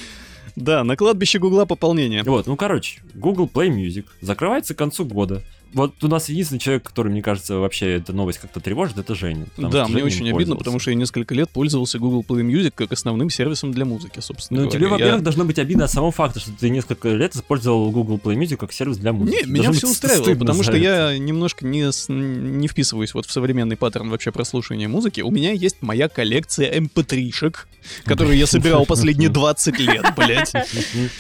Да, 0.55 0.83
на 0.83 0.97
кладбище 0.97 1.39
Гугла 1.39 1.65
пополнение. 1.65 2.23
Вот, 2.23 2.47
ну 2.47 2.55
короче, 2.57 2.99
Google 3.13 3.49
Play 3.51 3.69
Music 3.69 4.05
закрывается 4.21 4.75
к 4.75 4.77
концу 4.77 5.05
года. 5.05 5.41
Вот 5.73 6.03
у 6.03 6.07
нас 6.07 6.29
единственный 6.29 6.57
человек, 6.59 6.83
который, 6.83 7.11
мне 7.11 7.21
кажется, 7.21 7.57
вообще 7.57 7.97
эта 7.97 8.11
новость 8.11 8.39
как-то 8.39 8.59
тревожит, 8.59 8.97
это 8.97 9.13
Женя. 9.13 9.45
Да, 9.57 9.87
мне 9.87 9.99
Женя 9.99 10.05
очень 10.05 10.15
обидно, 10.21 10.33
пользовался. 10.33 10.57
потому 10.59 10.79
что 10.79 10.89
я 10.91 10.95
несколько 10.97 11.35
лет 11.35 11.49
пользовался 11.49 11.99
Google 11.99 12.25
Play 12.27 12.41
Music 12.43 12.71
как 12.75 12.91
основным 12.91 13.29
сервисом 13.29 13.71
для 13.71 13.85
музыки, 13.85 14.19
собственно 14.19 14.61
Ну, 14.61 14.65
говоря. 14.67 14.79
тебе, 14.79 14.85
Я- 14.87 14.91
во-первых, 14.93 15.23
должно 15.23 15.45
быть 15.45 15.59
обидно 15.59 15.85
от 15.85 15.91
самого 15.91 16.11
факта, 16.11 16.39
что 16.39 16.51
ты 16.59 16.69
несколько 16.69 17.09
лет 17.09 17.35
использовал 17.35 17.91
Google 17.91 18.17
Play 18.17 18.35
Music 18.35 18.57
как 18.57 18.73
сервис 18.73 18.97
для 18.97 19.13
музыки. 19.13 19.45
Не, 19.45 19.51
меня 19.51 19.71
все 19.71 19.87
устраивало, 19.89 20.33
потому 20.35 20.63
что 20.63 20.75
я 20.75 21.17
немножко 21.17 21.65
не, 21.65 21.91
с- 21.91 22.09
не 22.09 22.67
вписываюсь 22.67 23.13
вот 23.13 23.25
в 23.27 23.31
современный 23.31 23.77
паттерн 23.77 24.09
вообще 24.09 24.31
прослушивания 24.31 24.87
музыки. 24.87 25.21
У 25.21 25.29
меня 25.31 25.51
есть 25.51 25.77
моя 25.81 26.09
коллекция 26.09 26.79
mp3-шек, 26.79 27.67
которую 28.05 28.37
я 28.37 28.47
собирал 28.47 28.85
последние 28.85 29.29
20 29.29 29.77
лет, 29.79 30.05
блядь. 30.17 30.51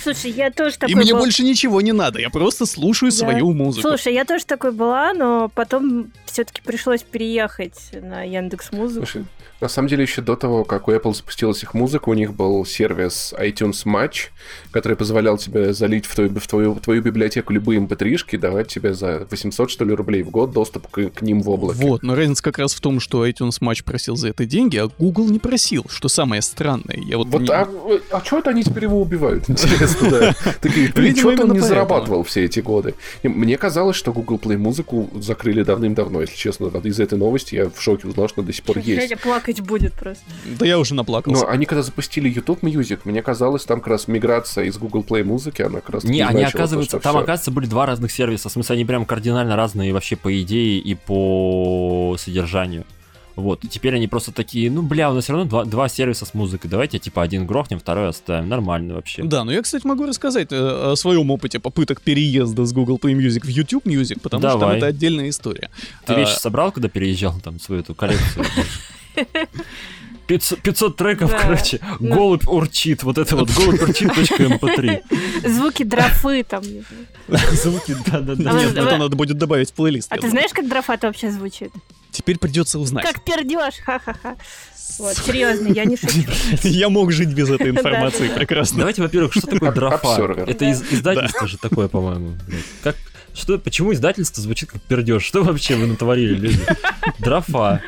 Слушай, 0.03 0.31
я 0.31 0.51
тоже 0.51 0.77
такой 0.77 0.93
И 0.93 0.95
мне 0.95 1.13
больше 1.13 1.43
ничего 1.43 1.81
не 1.81 1.91
надо, 1.91 2.19
я 2.19 2.29
просто 2.29 2.65
слушаю 2.65 3.11
свою 3.11 3.53
музыку. 3.53 3.87
Слушай, 3.87 4.13
я 4.13 4.25
тоже 4.25 4.38
такой 4.45 4.71
была, 4.71 5.13
но 5.13 5.49
потом 5.53 6.11
все-таки 6.25 6.61
пришлось 6.61 7.03
переехать 7.03 7.89
на 7.93 8.23
Яндекс 8.23 8.71
Музыку. 8.71 9.05
Слушай, 9.05 9.25
на 9.61 9.67
самом 9.67 9.89
деле, 9.89 10.03
еще 10.03 10.21
до 10.21 10.35
того, 10.35 10.63
как 10.63 10.87
у 10.87 10.91
Apple 10.91 11.13
запустилась 11.13 11.63
их 11.63 11.73
музыка, 11.73 12.07
у 12.09 12.13
них 12.13 12.33
был 12.33 12.65
сервис 12.65 13.33
iTunes 13.37 13.85
Match, 13.85 14.27
который 14.71 14.95
позволял 14.95 15.37
тебе 15.37 15.73
залить 15.73 16.05
в 16.05 16.15
твою, 16.15 16.29
в 16.39 16.47
твою, 16.47 16.73
в 16.73 16.79
твою 16.79 17.01
библиотеку 17.01 17.51
любые 17.51 17.81
mp3-шки, 17.81 18.37
давать 18.37 18.67
тебе 18.67 18.93
за 18.93 19.27
800, 19.29 19.69
что 19.69 19.83
ли, 19.83 19.93
рублей 19.93 20.23
в 20.23 20.29
год 20.29 20.51
доступ 20.53 20.87
к, 20.87 21.09
к 21.09 21.21
ним 21.21 21.41
в 21.41 21.49
облаке. 21.49 21.79
Вот, 21.81 22.03
но 22.03 22.15
разница 22.15 22.41
как 22.41 22.57
раз 22.57 22.73
в 22.73 22.79
том, 22.79 22.99
что 23.01 23.27
iTunes 23.27 23.59
Match 23.59 23.83
просил 23.83 24.15
за 24.15 24.29
это 24.29 24.45
деньги, 24.45 24.77
а 24.77 24.87
Google 24.97 25.27
не 25.29 25.39
просил, 25.39 25.85
что 25.89 26.07
самое 26.07 26.41
странное. 26.41 26.97
Я 26.97 27.17
вот, 27.17 27.27
Вот, 27.27 27.41
не- 27.41 27.49
а, 27.49 27.67
а 28.11 28.23
что 28.23 28.39
это 28.39 28.51
они 28.51 28.63
теперь 28.63 28.83
его 28.83 29.01
убивают? 29.01 29.43
Интересно, 29.49 30.09
да. 30.09 30.35
Такие, 30.61 31.15
что-то 31.15 31.43
он 31.43 31.51
не 31.51 31.59
зарабатывал 31.59 32.23
все 32.23 32.45
эти 32.45 32.61
годы. 32.61 32.95
Мне 33.23 33.57
казалось, 33.57 33.97
что 33.97 34.13
Google 34.13 34.28
Play 34.37 34.57
музыку 34.57 35.09
закрыли 35.15 35.63
давным-давно, 35.63 36.21
если 36.21 36.35
честно. 36.35 36.69
Вот 36.69 36.85
Из 36.85 36.99
этой 36.99 37.17
новости 37.17 37.55
я 37.55 37.69
в 37.69 37.81
шоке 37.81 38.07
узнал, 38.07 38.27
что 38.27 38.41
она 38.41 38.47
до 38.47 38.53
сих 38.53 38.63
пор 38.63 38.77
есть. 38.77 39.01
Женя 39.01 39.17
плакать 39.17 39.61
будет 39.61 39.93
просто. 39.93 40.23
Да 40.45 40.65
я 40.65 40.79
уже 40.79 40.93
наплакался. 40.93 41.45
Но 41.45 41.49
они 41.49 41.65
когда 41.65 41.81
запустили 41.81 42.29
YouTube 42.29 42.63
Music, 42.63 42.99
мне 43.05 43.21
казалось, 43.21 43.65
там 43.65 43.79
как 43.79 43.87
раз 43.87 44.07
миграция 44.07 44.65
из 44.65 44.77
Google 44.77 45.03
Play 45.07 45.23
музыки, 45.23 45.61
она 45.61 45.79
как 45.81 45.89
раз 45.91 46.03
Не, 46.03 46.21
они 46.21 46.43
то, 46.43 46.49
что 46.49 46.99
там 46.99 47.13
всё. 47.13 47.19
оказывается 47.19 47.51
были 47.51 47.65
два 47.65 47.85
разных 47.85 48.11
сервиса. 48.11 48.49
В 48.49 48.51
смысле, 48.51 48.75
они 48.75 48.85
прям 48.85 49.05
кардинально 49.05 49.55
разные 49.55 49.93
вообще 49.93 50.15
по 50.15 50.41
идее 50.41 50.79
и 50.79 50.95
по 50.95 52.15
содержанию. 52.19 52.85
Вот, 53.35 53.63
и 53.63 53.67
теперь 53.67 53.95
они 53.95 54.07
просто 54.07 54.31
такие, 54.31 54.69
ну, 54.69 54.81
бля, 54.81 55.09
у 55.11 55.13
нас 55.13 55.23
все 55.23 55.33
равно 55.33 55.47
два, 55.47 55.65
два 55.65 55.87
сервиса 55.87 56.25
с 56.25 56.33
музыкой, 56.33 56.69
давайте, 56.69 56.99
типа, 56.99 57.21
один 57.21 57.45
грохнем, 57.45 57.79
второй 57.79 58.09
оставим, 58.09 58.49
нормально 58.49 58.95
вообще. 58.95 59.23
Да, 59.23 59.43
но 59.43 59.51
я, 59.51 59.61
кстати, 59.61 59.85
могу 59.87 60.05
рассказать 60.05 60.51
э, 60.51 60.91
о 60.91 60.95
своем 60.95 61.31
опыте 61.31 61.59
попыток 61.59 62.01
переезда 62.01 62.65
с 62.65 62.73
Google 62.73 62.97
Play 62.97 63.13
Music 63.13 63.45
в 63.45 63.49
YouTube 63.49 63.85
Music, 63.85 64.19
потому 64.21 64.41
что 64.41 64.51
там 64.51 64.59
Давай. 64.59 64.77
это 64.77 64.87
отдельная 64.87 65.29
история. 65.29 65.69
Ты 66.05 66.13
А, 66.13 66.19
вещи 66.19 66.33
собрал, 66.33 66.71
когда 66.71 66.89
переезжал 66.89 67.39
там 67.39 67.59
свою 67.59 67.81
эту 67.81 67.95
коллекцию? 67.95 68.45
500, 70.29 70.61
500 70.61 70.95
треков, 70.95 71.31
Да. 71.31 71.39
короче, 71.39 71.79
Ну. 71.99 72.13
голубь 72.13 72.47
урчит, 72.47 73.01
вот 73.03 73.17
это 73.17 73.35
вот 73.35 73.49
голубь 73.49 73.81
урчит.mp3. 73.81 75.49
Звуки 75.49 75.83
дрофы 75.83 76.43
там. 76.43 76.63
Звуки, 77.27 77.95
да-да-да. 78.05 78.51
Нет, 78.53 78.77
это 78.77 78.97
надо 78.97 79.15
будет 79.15 79.37
добавить 79.39 79.71
в 79.71 79.73
плейлист. 79.73 80.11
А 80.11 80.17
ты 80.17 80.29
знаешь, 80.29 80.51
как 80.53 80.69
дрофа-то 80.69 81.07
вообще 81.07 81.31
звучит? 81.31 81.71
Теперь 82.11 82.37
придется 82.37 82.77
узнать. 82.79 83.05
Как 83.05 83.23
пердешь, 83.23 83.79
ха-ха-ха. 83.83 84.35
Вот, 84.99 85.17
серьезно, 85.17 85.67
я 85.69 85.85
не 85.85 85.97
шучу. 85.97 86.23
Я 86.63 86.89
мог 86.89 87.11
жить 87.11 87.29
без 87.29 87.49
этой 87.49 87.69
информации 87.71 88.27
прекрасно. 88.29 88.79
Давайте, 88.79 89.01
во-первых, 89.01 89.33
что 89.33 89.47
такое 89.47 89.71
дрофа? 89.71 90.43
Это 90.45 90.65
из- 90.65 90.83
издательство 90.91 91.47
же 91.47 91.57
такое, 91.57 91.87
по-моему. 91.87 92.37
Как, 92.83 92.95
Что, 93.33 93.57
почему 93.57 93.93
издательство 93.93 94.41
звучит 94.43 94.71
как 94.71 94.81
пердеж? 94.81 95.23
Что 95.23 95.43
вообще 95.43 95.75
вы 95.75 95.87
натворили, 95.87 96.35
люди? 96.35 96.59
Дрофа. 97.19 97.81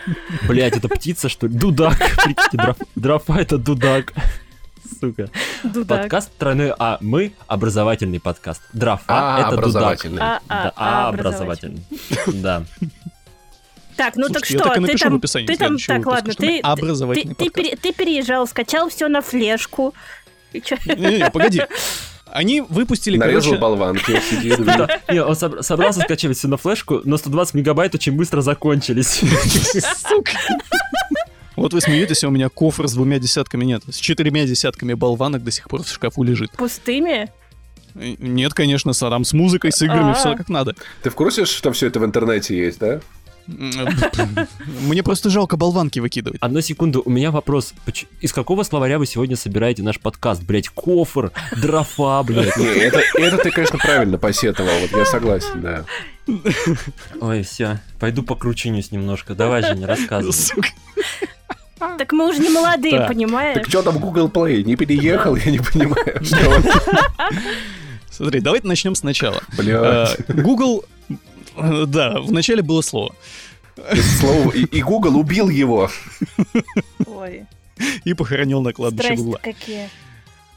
Блять, 0.48 0.78
это 0.78 0.88
птица, 0.88 1.30
что 1.30 1.48
ли? 1.48 1.54
Дудак. 1.54 1.98
Прикиньте, 1.98 2.58
дроф- 2.58 2.88
дрофа 2.96 3.34
это 3.34 3.58
дудак. 3.58 4.14
Сука. 5.00 5.30
Дудак. 5.64 6.02
Подкаст 6.02 6.32
тройной 6.38 6.74
А. 6.78 6.98
Мы 7.02 7.34
образовательный 7.48 8.20
подкаст. 8.20 8.62
Дрофа 8.74 9.04
А, 9.08 9.40
это 9.40 9.50
дудак. 9.50 9.60
образовательный. 9.60 10.22
А, 10.22 10.40
а, 10.48 10.64
Да, 10.64 10.74
а, 10.76 11.06
а, 11.06 11.10
образовательный. 11.10 11.84
Да. 12.28 12.64
Так, 13.98 14.16
ну 14.16 14.28
так 14.30 14.46
Слушайте, 14.46 14.54
я 14.54 14.60
что, 14.60 14.68
так 14.70 14.86
ты 14.86 14.98
там, 14.98 15.20
ты 15.46 15.58
там, 15.58 15.78
так, 15.78 16.06
ладно, 16.06 16.34
ты, 16.34 16.62
ты, 17.38 17.50
ты, 17.50 17.76
ты 17.76 17.94
переезжал, 17.94 18.48
скачал 18.48 18.90
все 18.90 19.08
на 19.08 19.22
флешку. 19.22 19.94
И 20.54 20.62
чё? 20.62 20.76
Не-не, 20.86 21.30
погоди. 21.30 21.62
Они 22.32 22.62
выпустили, 22.62 23.18
Нарезал 23.18 23.41
короче... 23.41 23.62
болванки, 23.62 24.12
он 25.10 25.34
собр- 25.34 25.62
собрался 25.64 26.02
скачивать 26.02 26.38
все 26.38 26.48
на 26.48 26.58
флешку, 26.58 27.02
но 27.03 27.18
120 27.18 27.56
мегабайт 27.56 27.94
очень 27.95 28.14
быстро 28.14 28.41
закончились. 28.41 29.22
Сука. 30.08 30.32
Вот 31.58 31.74
вы 31.74 31.82
смеетесь, 31.82 32.24
а 32.24 32.30
у 32.30 32.32
меня 32.32 32.49
кофр 32.49 32.88
с 32.88 32.94
двумя 32.94 33.20
десятками 33.20 33.66
нет. 33.66 33.84
С 33.90 33.98
четырьмя 33.98 34.45
десятками 34.45 34.94
болванок 34.94 35.44
до 35.44 35.52
сих 35.52 35.68
пор 35.68 35.84
в 35.84 35.88
шкафу 35.90 36.24
лежит. 36.24 36.52
Пустыми? 36.53 37.30
Э, 37.95 38.16
Нет, 38.20 38.53
конечно, 38.53 38.94
с- 38.94 38.99
там 38.99 39.26
с 39.26 39.34
музыкой, 39.34 39.72
с 39.74 39.82
играми, 39.82 40.12
А. 40.12 40.14
все 40.14 40.36
как 40.36 40.48
надо. 40.49 40.76
Ты 41.03 41.10
в 41.10 41.16
курсе, 41.16 41.45
что 41.45 41.72
все 41.74 41.88
это 41.88 41.99
в 41.99 42.06
интернете 42.06 42.58
есть, 42.58 42.80
да? 42.80 43.02
Мне 43.48 45.04
просто 45.04 45.30
жалко 45.30 45.58
болванки 45.58 46.00
выкидывать. 46.00 46.40
Одну 46.42 46.62
секунду, 46.62 47.02
у 47.04 47.10
меня 47.10 47.32
вопрос. 47.32 47.74
Из 48.22 48.34
какого 48.34 48.64
словаря 48.64 49.00
вы 49.00 49.06
сегодня 49.06 49.36
собираете 49.36 49.84
наш 49.84 50.00
подкаст? 50.00 50.44
Блять, 50.44 50.70
кофр, 50.70 51.32
дрофа, 51.56 52.24
блядь. 52.24 52.56
Не, 52.58 52.66
это, 52.66 53.02
это 53.16 53.38
ты, 53.38 53.52
конечно, 53.52 53.80
правильно 53.80 54.18
посетовал, 54.18 54.74
вот 54.80 54.92
я 54.98 55.06
согласен, 55.06 55.62
да. 55.62 55.86
Ой, 57.20 57.44
все, 57.44 57.80
пойду 58.00 58.24
покрученюсь 58.24 58.92
немножко. 58.92 59.36
Давай 59.36 59.64
же, 59.64 59.76
не 59.76 59.86
рассказывай. 59.86 60.34
Так 61.98 62.12
мы 62.12 62.30
уже 62.30 62.40
не 62.40 62.50
молодые, 62.50 63.08
понимаешь? 63.08 63.56
Так 63.56 63.68
что 63.68 63.82
там 63.82 63.98
Google 63.98 64.28
Play? 64.28 64.64
Не 64.64 64.76
переехал, 64.76 65.36
я 65.36 65.52
не 65.52 65.60
понимаю. 65.60 66.24
Что 66.24 66.50
он? 66.50 66.64
Смотри, 68.12 68.40
давайте 68.40 68.68
начнем 68.68 68.94
сначала. 68.94 69.42
Блядь. 69.58 70.20
Э, 70.28 70.34
Google... 70.34 70.86
Да, 71.88 72.19
вначале 72.19 72.61
было 72.61 72.82
слово. 72.82 73.15
Слово- 74.19 74.52
И, 74.52 74.64
и 74.65 74.82
Google 74.82 75.18
убил 75.18 75.49
его. 75.49 75.90
Ой, 77.06 77.45
И 78.03 78.14
похоронил 78.14 78.61
на 78.61 78.73
кладбище 78.73 79.03
страсти 79.07 79.23
Гугла. 79.23 79.40
какие. 79.41 79.90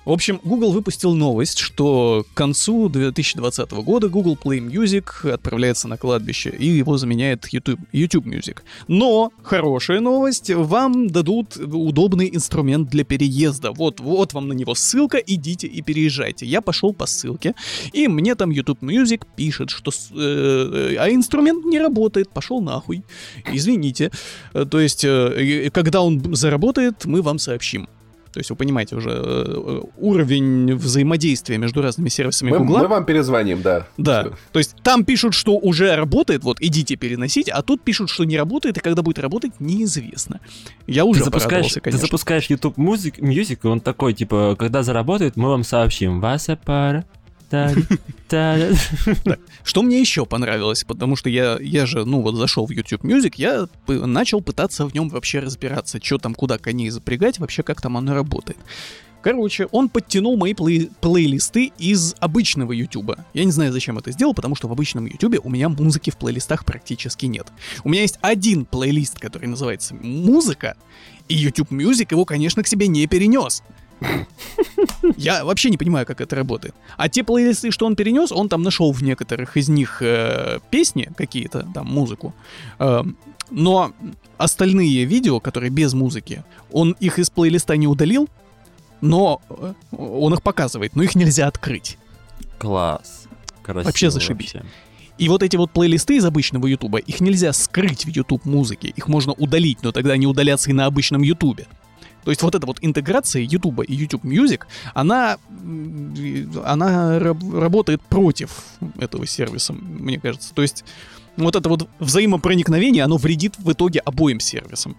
В 0.05 0.10
общем, 0.12 0.39
Google 0.44 0.72
выпустил 0.72 1.14
новость, 1.14 1.59
что 1.59 2.26
к 2.35 2.36
концу 2.36 2.90
2020 2.90 3.70
года 3.72 4.09
Google 4.10 4.36
Play 4.43 4.59
Music 4.60 5.31
отправляется 5.31 5.89
на 5.89 5.97
кладбище, 5.97 6.51
и 6.51 6.66
его 6.66 6.98
заменяет 6.98 7.47
YouTube, 7.48 7.81
YouTube 7.90 8.26
Music. 8.26 8.59
Но 8.86 9.32
хорошая 9.43 10.01
новость, 10.01 10.51
вам 10.51 11.09
дадут 11.09 11.56
удобный 11.56 12.28
инструмент 12.35 12.90
для 12.90 13.05
переезда. 13.05 13.72
Вот, 13.72 14.01
вот 14.01 14.35
вам 14.35 14.48
на 14.48 14.52
него 14.52 14.74
ссылка, 14.74 15.16
идите 15.16 15.66
и 15.68 15.81
переезжайте. 15.81 16.44
Я 16.44 16.60
пошел 16.60 16.93
по 16.93 17.06
ссылке, 17.06 17.55
и 17.94 18.06
мне 18.06 18.35
там 18.35 18.51
YouTube 18.51 18.82
Music 18.82 19.22
пишет, 19.36 19.70
что 19.70 19.90
с- 19.90 20.10
э, 20.14 20.97
а 20.98 21.09
инструмент 21.10 21.64
не 21.64 21.78
работает, 21.78 22.28
пошел 22.28 22.60
нахуй. 22.60 23.05
Извините. 23.51 24.10
Э, 24.52 24.66
То 24.70 24.81
есть, 24.81 25.02
э, 25.05 25.70
когда 25.72 26.02
он 26.02 26.35
заработает, 26.35 27.06
мы 27.06 27.22
вам 27.22 27.39
сообщим. 27.39 27.89
То 28.35 28.40
есть 28.40 28.51
вы 28.51 28.56
понимаете 28.56 28.97
уже 28.97 29.11
э, 29.11 29.81
уровень 29.97 30.74
взаимодействия 30.74 31.56
между 31.56 31.82
разными 31.82 32.09
сервисами 32.09 32.51
Мы, 32.51 32.59
Гугла. 32.59 32.78
мы 32.81 32.89
вам 32.89 33.05
перезвоним, 33.06 33.62
да. 33.62 33.86
Да. 33.97 34.27
То 34.52 34.59
есть 34.59 34.74
там 34.82 35.05
пишут, 35.05 35.35
что 35.35 35.56
уже 35.56 35.94
работает, 35.94 36.43
вот 36.43 36.61
идите 36.61 36.97
переносить, 36.97 37.48
а 37.48 37.62
тут 37.62 37.82
пишут, 37.82 38.11
что 38.11 38.24
не 38.24 38.36
работает, 38.36 38.77
и 38.77 38.81
когда 38.81 39.02
будет 39.02 39.20
работать, 39.20 39.52
неизвестно. 39.61 40.40
Я 40.86 41.05
уже 41.05 41.20
Ты 41.20 41.27
запускаешь, 41.27 41.51
порадовался, 41.51 41.74
ты 41.74 41.81
конечно. 41.81 42.06
запускаешь 42.06 42.47
YouTube 42.51 42.77
Music, 42.77 43.20
Music, 43.20 43.61
и 43.62 43.66
он 43.69 43.81
такой, 43.81 44.15
типа, 44.15 44.56
когда 44.59 44.82
заработает, 44.82 45.36
мы 45.36 45.48
вам 45.48 45.62
сообщим. 45.62 46.20
Вася 46.20 46.59
пара. 46.62 47.05
Что 49.64 49.82
мне 49.82 50.01
еще 50.01 50.26
понравилось, 50.26 50.85
потому 50.85 51.16
что 51.16 51.28
я, 51.31 51.59
я 51.60 51.86
же, 51.86 52.05
ну 52.05 52.20
вот 52.20 52.35
зашел 52.35 52.66
в 52.66 52.70
YouTube 52.70 53.05
Music, 53.05 53.35
я 53.36 53.68
начал 53.86 54.40
пытаться 54.40 54.86
в 54.86 54.94
нем 54.94 55.09
вообще 55.09 55.40
разбираться, 55.40 55.98
что 56.02 56.18
там, 56.18 56.35
куда 56.35 56.59
коней 56.59 56.90
запрягать, 56.90 57.39
вообще 57.39 57.62
как 57.62 57.81
там 57.81 57.97
оно 57.97 58.14
работает. 58.14 58.59
Короче, 59.24 59.68
он 59.72 59.89
подтянул 59.89 60.36
мои 60.36 60.52
плей- 60.52 60.90
плейлисты 61.01 61.72
из 61.78 62.14
обычного 62.20 62.72
YouTube. 62.72 63.12
Я 63.32 63.44
не 63.44 63.52
знаю, 63.52 63.72
зачем 63.72 63.97
это 63.97 64.12
сделал, 64.12 64.35
потому 64.35 64.55
что 64.55 64.68
в 64.68 64.72
обычном 64.72 65.06
YouTube 65.06 65.36
у 65.43 65.48
меня 65.48 65.70
музыки 65.70 66.10
в 66.10 66.18
плейлистах 66.18 66.66
практически 66.66 67.24
нет. 67.24 67.47
У 67.85 67.89
меня 67.89 68.02
есть 68.02 68.18
один 68.20 68.66
плейлист, 68.66 69.18
который 69.18 69.48
называется 69.48 69.94
«Музыка», 69.94 70.76
и 71.26 71.35
YouTube 71.36 71.72
Music 71.72 72.09
его, 72.10 72.26
конечно, 72.26 72.62
к 72.62 72.66
себе 72.66 72.86
не 72.86 73.06
перенес. 73.06 73.62
Я 75.16 75.44
вообще 75.44 75.70
не 75.70 75.76
понимаю, 75.76 76.06
как 76.06 76.20
это 76.20 76.36
работает. 76.36 76.74
А 76.97 77.09
те 77.09 77.22
плейлисты, 77.22 77.70
что 77.70 77.86
он 77.86 77.97
перенес, 77.97 78.32
он 78.32 78.48
там 78.48 78.62
нашел 78.62 78.93
в 78.93 79.02
некоторых 79.02 79.56
из 79.56 79.68
них 79.68 80.01
э, 80.01 80.60
песни 80.70 81.10
какие-то, 81.16 81.66
там, 81.74 81.86
музыку. 81.86 82.35
Э, 82.78 83.02
но 83.51 83.93
остальные 84.39 85.05
видео, 85.05 85.40
которые 85.40 85.70
без 85.70 85.94
музыки, 85.94 86.44
он 86.72 86.97
их 87.01 87.18
из 87.18 87.31
плейлиста 87.31 87.76
не 87.76 87.86
удалил, 87.86 88.28
но 89.01 89.40
э, 89.48 89.74
он 89.97 90.35
их 90.35 90.43
показывает, 90.43 90.97
но 90.97 91.02
их 91.02 91.14
нельзя 91.14 91.47
открыть. 91.47 91.98
Класс. 92.59 93.26
Красиво 93.62 93.85
Вообще 93.85 94.10
зашибись. 94.10 94.55
вообще. 94.55 94.68
И 95.16 95.28
вот 95.28 95.43
эти 95.43 95.56
вот 95.56 95.70
плейлисты 95.70 96.16
из 96.16 96.24
обычного 96.24 96.66
Ютуба, 96.66 96.98
их 96.98 97.20
нельзя 97.20 97.52
скрыть 97.52 98.05
в 98.05 98.09
YouTube 98.09 98.44
музыке, 98.44 98.89
их 98.89 99.06
можно 99.09 99.32
удалить, 99.32 99.78
но 99.82 99.93
тогда 99.93 100.16
не 100.16 100.26
удалятся 100.26 100.70
и 100.70 100.72
на 100.72 100.86
обычном 100.86 101.22
Ютубе. 101.22 101.66
То 102.24 102.30
есть 102.30 102.42
вот 102.42 102.55
эта 102.55 102.66
вот 102.66 102.78
интеграция 102.80 103.42
Ютуба 103.42 103.82
и 103.84 103.94
YouTube 103.94 104.24
Music, 104.24 104.62
она, 104.94 105.38
она 106.64 107.18
раб- 107.18 107.55
работает 107.55 108.02
против 108.02 108.64
этого 108.98 109.26
сервиса, 109.26 109.72
мне 109.72 110.18
кажется. 110.18 110.55
То 110.55 110.62
есть 110.62 110.84
вот 111.36 111.56
это 111.56 111.68
вот 111.68 111.88
взаимопроникновение, 111.98 113.05
оно 113.05 113.16
вредит 113.16 113.59
в 113.59 113.72
итоге 113.72 114.01
обоим 114.01 114.40
сервисам. 114.40 114.96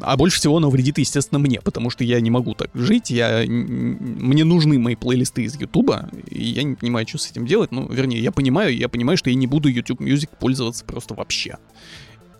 А 0.00 0.16
больше 0.16 0.38
всего 0.38 0.56
оно 0.56 0.70
вредит, 0.70 0.98
естественно, 0.98 1.38
мне, 1.38 1.60
потому 1.60 1.90
что 1.90 2.04
я 2.04 2.20
не 2.20 2.30
могу 2.30 2.54
так 2.54 2.70
жить, 2.72 3.10
я, 3.10 3.44
мне 3.46 4.44
нужны 4.44 4.78
мои 4.78 4.94
плейлисты 4.94 5.42
из 5.42 5.60
Ютуба, 5.60 6.08
и 6.30 6.42
я 6.42 6.62
не 6.62 6.76
понимаю, 6.76 7.06
что 7.06 7.18
с 7.18 7.30
этим 7.30 7.46
делать. 7.46 7.72
Ну, 7.72 7.88
вернее, 7.88 8.20
я 8.20 8.32
понимаю, 8.32 8.74
я 8.74 8.88
понимаю, 8.88 9.18
что 9.18 9.28
я 9.28 9.36
не 9.36 9.46
буду 9.46 9.68
YouTube 9.68 10.00
Music 10.00 10.30
пользоваться 10.38 10.84
просто 10.84 11.14
вообще. 11.14 11.58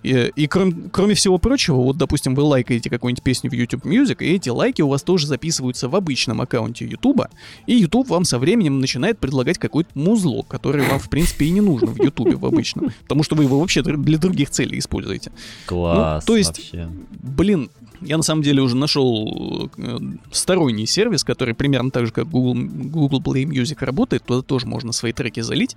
И, 0.02 0.32
и 0.34 0.46
кром- 0.46 0.90
кроме 0.90 1.14
всего 1.14 1.38
прочего, 1.38 1.76
вот, 1.76 1.96
допустим, 1.96 2.34
вы 2.34 2.42
лайкаете 2.42 2.90
какую-нибудь 2.90 3.22
песню 3.22 3.50
в 3.50 3.52
YouTube 3.52 3.84
Music, 3.84 4.16
и 4.24 4.34
эти 4.34 4.48
лайки 4.48 4.82
у 4.82 4.88
вас 4.88 5.02
тоже 5.02 5.26
записываются 5.26 5.88
в 5.88 5.94
обычном 5.96 6.40
аккаунте 6.40 6.86
YouTube, 6.86 7.22
и 7.66 7.74
YouTube 7.74 8.08
вам 8.08 8.24
со 8.24 8.38
временем 8.38 8.80
начинает 8.80 9.18
предлагать 9.18 9.58
какое-то 9.58 9.90
музло, 9.94 10.42
которое 10.42 10.88
вам, 10.88 10.98
в 10.98 11.08
принципе, 11.08 11.46
и 11.46 11.50
не 11.50 11.60
нужно 11.60 11.88
в 11.88 12.02
YouTube 12.02 12.34
в 12.34 12.46
обычном, 12.46 12.90
потому 13.02 13.22
что 13.22 13.36
вы 13.36 13.44
его 13.44 13.60
вообще 13.60 13.82
для 13.82 14.18
других 14.18 14.50
целей 14.50 14.78
используете. 14.78 15.32
Класс. 15.66 16.24
то 16.24 16.36
есть- 16.36 16.48
вообще. 16.72 16.88
Блин, 17.22 17.70
я 18.00 18.16
на 18.16 18.22
самом 18.24 18.42
деле 18.42 18.62
уже 18.62 18.74
нашел 18.74 19.70
э, 19.76 19.98
сторонний 20.32 20.86
сервис, 20.86 21.22
который 21.22 21.54
примерно 21.54 21.90
так 21.92 22.06
же, 22.06 22.12
как 22.12 22.28
Google, 22.28 22.54
Google 22.54 23.20
Play 23.20 23.44
Music 23.44 23.84
работает. 23.84 24.24
Туда 24.24 24.42
тоже 24.42 24.66
можно 24.66 24.90
свои 24.90 25.12
треки 25.12 25.40
залить. 25.40 25.76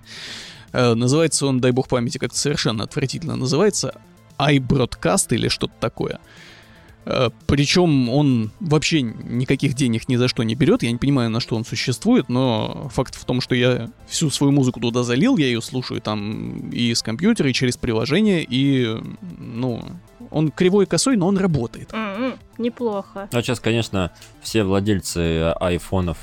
Э, 0.74 0.96
называется 0.96 1.46
он, 1.46 1.60
дай 1.62 1.72
бог 1.72 1.88
памяти, 1.88 2.18
как-то 2.18 2.38
совершенно 2.38 2.84
отвратительно 2.84 3.36
называется 3.36 3.94
iBroadcast 4.38 5.34
или 5.36 5.48
что-то 5.48 5.74
такое. 5.80 6.20
Э, 7.06 7.30
Причем 7.48 8.10
он 8.10 8.52
вообще 8.60 9.02
никаких 9.02 9.74
денег 9.76 10.08
ни 10.10 10.16
за 10.16 10.28
что 10.28 10.44
не 10.44 10.56
берет. 10.56 10.84
Я 10.84 10.92
не 10.92 10.98
понимаю, 10.98 11.30
на 11.30 11.40
что 11.40 11.56
он 11.56 11.66
существует, 11.66 12.30
но 12.30 12.90
факт 12.94 13.16
в 13.16 13.26
том, 13.26 13.42
что 13.42 13.54
я 13.56 13.90
всю 14.08 14.30
свою 14.30 14.52
музыку 14.52 14.80
туда 14.80 15.04
залил, 15.04 15.38
я 15.38 15.46
ее 15.46 15.62
слушаю 15.62 16.02
там 16.02 16.70
и 16.72 16.94
с 16.94 17.02
компьютера, 17.04 17.50
и 17.50 17.54
через 17.54 17.78
приложение, 17.78 18.44
и, 18.48 18.98
ну, 19.38 19.84
он 20.32 20.50
кривой 20.52 20.86
и 20.86 20.88
косой, 20.88 21.16
но 21.16 21.28
он 21.28 21.38
работает. 21.38 21.94
М-м, 21.94 22.34
Неплохо. 22.58 23.30
Ну, 23.32 23.38
а 23.40 23.42
сейчас, 23.44 23.60
конечно, 23.60 24.12
все 24.42 24.64
владельцы 24.64 25.54
айфонов 25.60 26.18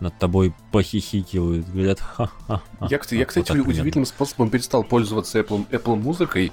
над 0.00 0.18
тобой 0.18 0.52
похихикивают, 0.72 1.68
говорят, 1.68 2.00
ха-ха. 2.00 2.60
Я, 2.90 2.98
кстати, 2.98 3.20
я, 3.20 3.24
кстати, 3.26 3.52
удивительным 3.52 4.06
способом 4.06 4.50
перестал 4.50 4.82
пользоваться 4.82 5.38
Apple, 5.38 5.68
Apple 5.70 5.96
музыкой, 5.96 6.50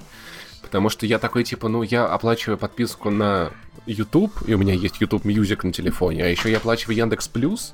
потому 0.70 0.90
что 0.90 1.08
я 1.08 1.18
такой, 1.18 1.44
типа, 1.44 1.68
ну, 1.68 1.82
я 1.82 2.06
оплачиваю 2.06 2.60
подписку 2.60 3.10
на 3.10 3.52
YouTube, 3.88 4.32
и 4.46 4.54
у 4.54 4.60
меня 4.60 4.76
есть 4.76 5.02
YouTube 5.02 5.26
Music 5.26 5.62
на 5.64 5.74
телефоне, 5.74 6.26
а 6.26 6.28
еще 6.28 6.52
я 6.52 6.58
оплачиваю 6.58 6.96
Яндекс 6.96 7.28
Плюс, 7.28 7.74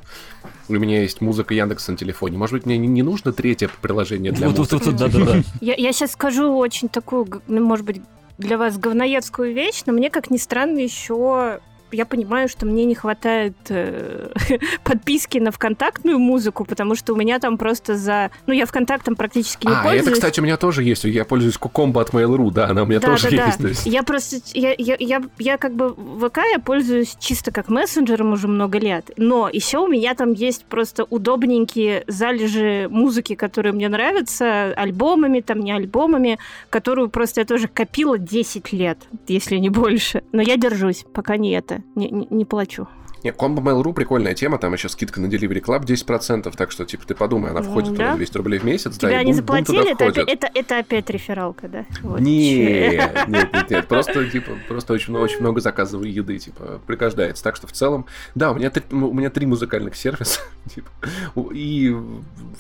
и 0.70 0.76
у 0.78 0.80
меня 0.80 1.02
есть 1.02 1.20
музыка 1.20 1.54
Яндекса 1.54 1.92
на 1.92 1.98
телефоне. 1.98 2.38
Может 2.38 2.54
быть, 2.54 2.66
мне 2.66 2.78
не, 2.78 2.88
не 2.88 3.04
нужно 3.04 3.34
третье 3.34 3.70
приложение 3.82 4.32
для 4.32 4.48
Вот, 4.48 4.58
вот, 4.58 4.72
музыки? 4.72 4.90
вот, 4.90 4.96
да-да-да. 4.96 5.44
Я, 5.62 5.76
я 5.76 5.92
сейчас 5.92 6.14
скажу 6.14 6.56
очень 6.56 6.88
такую, 6.88 7.28
ну, 7.48 7.62
может 7.66 7.86
быть, 7.86 8.02
для 8.38 8.58
вас 8.58 8.78
говноедскую 8.78 9.54
вещь, 9.54 9.84
но 9.86 9.92
мне, 9.92 10.10
как 10.10 10.32
ни 10.32 10.38
странно, 10.38 10.80
еще 10.80 11.60
я 11.96 12.06
понимаю, 12.06 12.48
что 12.50 12.66
мне 12.66 12.86
не 12.86 12.96
хватает 12.96 13.56
э, 13.70 14.30
подписки 14.84 15.38
на 15.38 15.52
вконтактную 15.52 16.20
музыку, 16.20 16.66
потому 16.66 16.96
что 16.96 17.14
у 17.14 17.16
меня 17.16 17.40
там 17.40 17.58
просто 17.58 17.96
за... 17.96 18.32
Ну, 18.46 18.54
я 18.54 18.66
ВКонтактом 18.66 19.16
практически 19.16 19.68
не 19.68 19.74
а, 19.74 19.84
пользуюсь. 19.84 20.04
это, 20.04 20.12
кстати, 20.12 20.40
у 20.40 20.44
меня 20.44 20.58
тоже 20.58 20.84
есть. 20.84 21.04
Я 21.06 21.26
пользуюсь 21.26 21.58
Кукомбо 21.58 22.02
от 22.02 22.10
Mail.ru, 22.12 22.52
да, 22.52 22.68
она 22.68 22.84
у 22.84 22.86
меня 22.86 23.00
Да, 23.00 23.08
тоже 23.08 23.32
да, 23.32 23.38
да. 23.38 23.46
есть. 23.48 23.58
то 23.60 23.68
есть. 23.68 23.86
Я 23.86 24.04
просто, 24.04 24.38
я, 24.54 24.74
я, 24.78 24.96
я, 25.00 25.22
я 25.40 25.58
как 25.58 25.74
бы 25.74 25.94
ВК 25.94 26.40
я 26.52 26.60
пользуюсь 26.60 27.16
чисто 27.20 27.52
как 27.52 27.70
мессенджером 27.70 28.34
уже 28.34 28.48
много 28.48 28.78
лет, 28.78 29.12
но 29.18 29.50
еще 29.52 29.80
у 29.80 29.88
меня 29.88 30.14
там 30.16 30.34
есть 30.34 30.66
просто 30.66 31.06
удобненькие 31.06 32.04
залежи 32.08 32.88
музыки, 32.90 33.36
которые 33.36 33.74
мне 33.74 33.90
нравятся, 33.90 34.74
альбомами, 34.76 35.42
там 35.42 35.60
не 35.60 35.72
альбомами, 35.72 36.38
которую 36.70 37.10
просто 37.10 37.42
я 37.42 37.46
тоже 37.46 37.68
копила 37.68 38.18
10 38.18 38.74
лет, 38.74 38.98
если 39.28 39.58
не 39.58 39.70
больше. 39.70 40.24
Но 40.32 40.42
я 40.42 40.58
держусь, 40.58 41.06
пока 41.14 41.38
не 41.38 41.52
это, 41.52 41.82
не, 41.96 42.10
не, 42.10 42.28
не 42.30 42.46
плачу. 42.46 42.88
Не, 43.24 43.32
Combo 43.32 43.58
Mail.ru 43.58 43.92
прикольная 43.94 44.36
тема, 44.36 44.60
там 44.60 44.74
еще 44.74 44.88
скидка 44.88 45.20
на 45.20 45.26
Delivery 45.26 45.60
Club 45.60 45.84
10%, 45.84 46.56
так 46.56 46.70
что, 46.72 46.86
типа, 46.86 47.08
ты 47.08 47.16
подумай, 47.16 47.50
она 47.50 47.62
Ну, 47.62 47.72
входит 47.72 47.96
да. 47.96 48.14
в 48.14 48.18
200 48.18 48.38
рублей 48.38 48.60
в 48.60 48.64
месяц, 48.64 48.98
Тебя 49.00 49.10
да, 49.10 49.22
и 49.22 49.26
бум- 49.26 49.32
бум 49.34 49.36
заплатили, 49.38 49.92
это, 49.94 50.04
входит. 50.04 50.18
опять- 50.30 50.36
это, 50.44 50.52
это 50.54 50.78
опять 50.78 51.10
рефералка, 51.10 51.68
да? 51.68 51.86
Вот. 52.04 52.20
Нет, 52.20 53.28
нет, 53.28 53.52
нет, 53.52 53.70
нет, 53.72 53.88
просто, 53.88 54.30
типа, 54.30 54.52
просто 54.68 54.94
очень, 54.94 55.10
много- 55.12 55.24
очень 55.24 55.40
много 55.40 55.60
заказываю 55.60 56.14
еды, 56.14 56.38
типа, 56.38 56.80
пригождается. 56.86 57.44
Так 57.44 57.56
что 57.56 57.66
в 57.66 57.72
целом, 57.72 58.06
да, 58.36 58.52
у 58.52 58.56
меня, 58.56 58.70
три- 58.70 58.84
у 58.96 59.12
меня 59.14 59.32
три 59.32 59.48
музыкальных 59.48 59.96
сервиса, 59.96 60.42
типа, 60.76 60.88
и, 61.52 61.96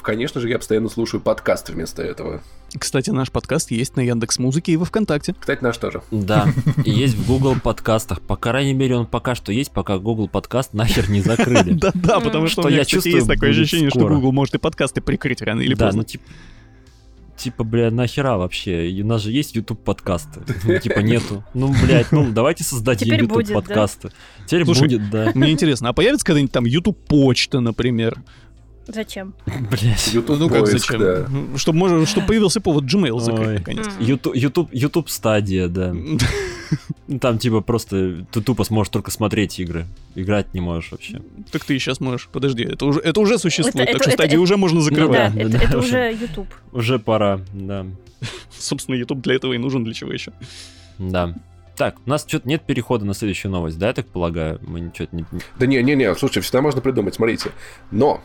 конечно 0.01 0.41
же, 0.41 0.49
я 0.49 0.57
постоянно 0.57 0.89
слушаю 0.89 1.21
подкаст 1.21 1.69
вместо 1.69 2.01
этого. 2.01 2.41
Кстати, 2.79 3.09
наш 3.09 3.31
подкаст 3.31 3.71
есть 3.71 3.95
на 3.95 4.01
Яндекс 4.01 4.39
Музыке 4.39 4.73
и 4.73 4.77
во 4.77 4.85
ВКонтакте. 4.85 5.33
Кстати, 5.39 5.63
наш 5.63 5.77
тоже. 5.77 6.01
Да, 6.11 6.47
и 6.83 6.91
есть 6.91 7.15
в 7.15 7.27
Google 7.27 7.55
подкастах. 7.61 8.21
По 8.21 8.35
крайней 8.35 8.73
мере, 8.73 8.95
он 8.95 9.05
пока 9.05 9.35
что 9.35 9.51
есть, 9.51 9.71
пока 9.71 9.97
Google 9.97 10.27
подкаст 10.27 10.73
нахер 10.73 11.09
не 11.09 11.21
закрыли. 11.21 11.73
Да-да, 11.73 12.19
потому 12.19 12.47
что 12.47 12.61
Что 12.61 12.67
у 12.67 12.67
меня, 12.67 12.79
я 12.79 12.83
кстати, 12.83 12.95
чувствую, 12.95 13.15
есть 13.15 13.27
такое 13.27 13.49
ощущение, 13.51 13.89
что. 13.89 14.07
Google 14.07 14.31
может 14.31 14.55
и 14.55 14.57
подкасты 14.57 15.01
прикрыть 15.01 15.41
рано 15.41 15.61
или 15.61 15.73
Да, 15.73 15.85
поздно. 15.85 16.01
ну 16.01 16.05
типа... 16.05 16.23
Типа, 17.37 17.65
бля, 17.65 17.91
нахера 17.91 18.37
вообще? 18.37 18.89
И 18.89 19.03
У 19.03 19.05
нас 19.05 19.21
же 19.21 19.31
есть 19.31 19.55
YouTube 19.55 19.83
подкасты. 19.83 20.41
Ну, 20.63 20.79
типа, 20.79 20.99
нету. 20.99 21.43
Ну, 21.53 21.73
блядь, 21.83 22.11
ну 22.13 22.31
давайте 22.31 22.63
создадим 22.63 23.07
Теперь 23.07 23.21
YouTube 23.21 23.33
будет, 23.33 23.47
да? 23.49 23.53
подкасты. 23.55 24.11
Теперь 24.45 24.63
Слушай, 24.63 24.81
будет, 24.83 25.09
да. 25.09 25.31
Мне 25.35 25.51
интересно, 25.51 25.89
а 25.89 25.93
появится 25.93 26.25
когда-нибудь 26.25 26.53
там 26.53 26.65
YouTube 26.65 26.97
почта, 27.05 27.59
например? 27.59 28.21
Зачем? 28.87 29.33
Блядь. 29.45 30.13
YouTube 30.13 30.37
ну 30.39 30.49
как 30.49 30.67
зачем? 30.67 30.99
да. 30.99 31.27
Чтобы, 31.57 31.77
может, 31.79 32.07
чтобы 32.07 32.27
появился 32.27 32.61
повод 32.61 32.83
Gmail 32.85 33.19
закрыть, 33.19 33.47
Ой. 33.47 33.53
наконец. 33.59 33.87
YouTube, 33.99 34.35
YouTube, 34.35 34.69
YouTube 34.71 35.09
стадия, 35.09 35.67
да. 35.67 35.91
Ну, 35.93 36.17
Там 37.19 37.37
типа 37.37 37.61
просто 37.61 38.25
ты 38.31 38.41
тупо 38.41 38.63
сможешь 38.63 38.89
только 38.91 39.11
смотреть 39.11 39.59
игры. 39.59 39.85
Играть 40.15 40.53
не 40.53 40.61
можешь 40.61 40.91
вообще. 40.91 41.21
Так 41.51 41.63
ты 41.63 41.75
и 41.75 41.79
сейчас 41.79 41.99
можешь. 41.99 42.27
Подожди, 42.31 42.63
это 42.63 42.85
уже, 42.85 42.99
это 42.99 43.19
уже 43.19 43.37
существует, 43.37 43.75
Это- 43.75 43.85
так 43.93 43.95
это- 43.95 44.03
что 44.03 44.09
это- 44.11 44.17
стадии 44.23 44.33
это- 44.35 44.41
уже 44.41 44.57
можно 44.57 44.79
Да, 44.79 44.83
закрывать. 44.85 45.33
да, 45.35 45.39
это, 45.41 45.49
да, 45.49 45.57
это 45.59 45.77
уже. 45.77 45.87
уже 45.87 46.17
YouTube. 46.21 46.47
Уже 46.71 46.99
пора, 46.99 47.41
да. 47.53 47.85
Собственно, 48.57 48.95
YouTube 48.95 49.21
для 49.21 49.35
этого 49.35 49.53
и 49.53 49.57
нужен, 49.57 49.83
для 49.83 49.93
чего 49.93 50.11
еще. 50.11 50.31
Да. 50.97 51.35
Так, 51.75 51.97
у 52.05 52.09
нас 52.09 52.25
что-то 52.27 52.47
нет 52.47 52.65
перехода 52.65 53.05
на 53.05 53.13
следующую 53.13 53.51
новость, 53.51 53.77
да, 53.77 53.87
я 53.87 53.93
так 53.93 54.07
полагаю? 54.07 54.59
Мы 54.61 54.79
ничего 54.79 55.07
не... 55.11 55.25
Да 55.59 55.65
не, 55.65 55.81
не, 55.83 55.95
не, 55.95 56.15
слушай, 56.15 56.41
всегда 56.41 56.61
можно 56.61 56.81
придумать, 56.81 57.15
смотрите. 57.15 57.51
Но, 57.91 58.21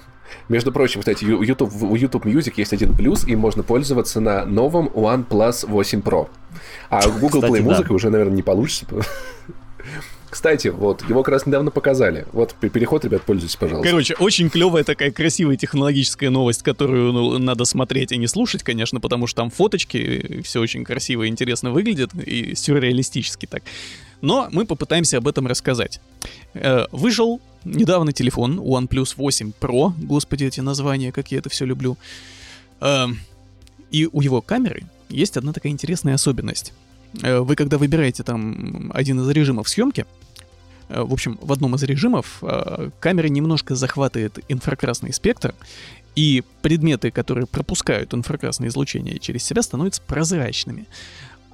между 0.49 0.71
прочим, 0.71 1.01
кстати, 1.01 1.25
у 1.25 1.43
YouTube, 1.43 1.73
у 1.83 1.97
YouTube 1.97 2.27
Music 2.27 2.55
есть 2.57 2.73
один 2.73 2.95
плюс, 2.95 3.27
и 3.27 3.35
можно 3.35 3.63
пользоваться 3.63 4.21
на 4.21 4.45
новом 4.45 4.89
OnePlus 4.89 5.67
8 5.69 6.01
Pro. 6.01 6.29
А 6.89 7.09
Google 7.09 7.41
Кстати, 7.41 7.53
Play 7.53 7.59
да. 7.59 7.65
музыкой 7.65 7.97
уже, 7.97 8.11
наверное, 8.11 8.37
не 8.37 8.43
получится. 8.43 8.87
Кстати, 10.31 10.69
вот, 10.69 11.03
его 11.09 11.23
как 11.23 11.33
раз 11.33 11.47
недавно 11.47 11.71
показали. 11.73 12.25
Вот, 12.33 12.55
пе- 12.55 12.69
переход, 12.71 13.05
ребят, 13.05 13.23
пользуйтесь, 13.23 13.57
пожалуйста. 13.57 13.91
Короче, 13.91 14.15
очень 14.15 14.49
клевая 14.49 14.85
такая 14.85 15.11
красивая 15.11 15.57
технологическая 15.57 16.31
новость, 16.31 16.63
которую 16.63 17.13
ну, 17.13 17.39
надо 17.39 17.65
смотреть 17.65 18.13
и 18.13 18.17
не 18.17 18.29
слушать, 18.29 18.63
конечно, 18.63 19.01
потому 19.01 19.27
что 19.27 19.39
там 19.43 19.51
фоточки, 19.51 20.41
все 20.45 20.61
очень 20.61 20.85
красиво 20.85 21.25
и 21.25 21.29
интересно 21.29 21.73
выглядит, 21.73 22.11
и 22.15 22.55
сюрреалистически 22.55 23.47
так. 23.47 23.65
Но 24.21 24.49
мы 24.53 24.67
попытаемся 24.67 25.19
об 25.19 25.27
этом 25.27 25.47
рассказать. 25.49 26.01
Э, 26.55 26.85
Вышел 26.93 27.41
недавно 27.65 28.13
телефон 28.13 28.61
OnePlus 28.61 29.15
8 29.17 29.53
Pro, 29.61 29.93
господи, 29.99 30.45
эти 30.45 30.61
названия, 30.61 31.11
как 31.11 31.33
я 31.33 31.39
это 31.39 31.49
все 31.49 31.65
люблю. 31.65 31.99
Эм, 32.81 33.19
И 33.91 34.09
у 34.13 34.21
его 34.21 34.41
камеры 34.41 34.85
есть 35.09 35.37
одна 35.37 35.53
такая 35.53 35.73
интересная 35.73 36.15
особенность. 36.15 36.73
Э, 37.23 37.41
Вы 37.41 37.57
когда 37.57 37.79
выбираете 37.79 38.23
там 38.23 38.91
один 38.95 39.21
из 39.21 39.29
режимов 39.29 39.69
съемки, 39.69 40.07
Э, 40.93 41.03
В 41.03 41.13
общем, 41.13 41.39
в 41.41 41.53
одном 41.53 41.75
из 41.77 41.83
режимов 41.85 42.39
э, 42.43 42.91
камера 42.99 43.29
немножко 43.29 43.75
захватывает 43.77 44.41
инфракрасный 44.49 45.13
спектр, 45.13 45.55
и 46.17 46.43
предметы, 46.63 47.13
которые 47.13 47.47
пропускают 47.47 48.13
инфракрасное 48.13 48.69
излучение 48.69 49.21
через 49.21 49.45
себя, 49.45 49.63
становятся 49.63 50.03
прозрачными. 50.03 50.87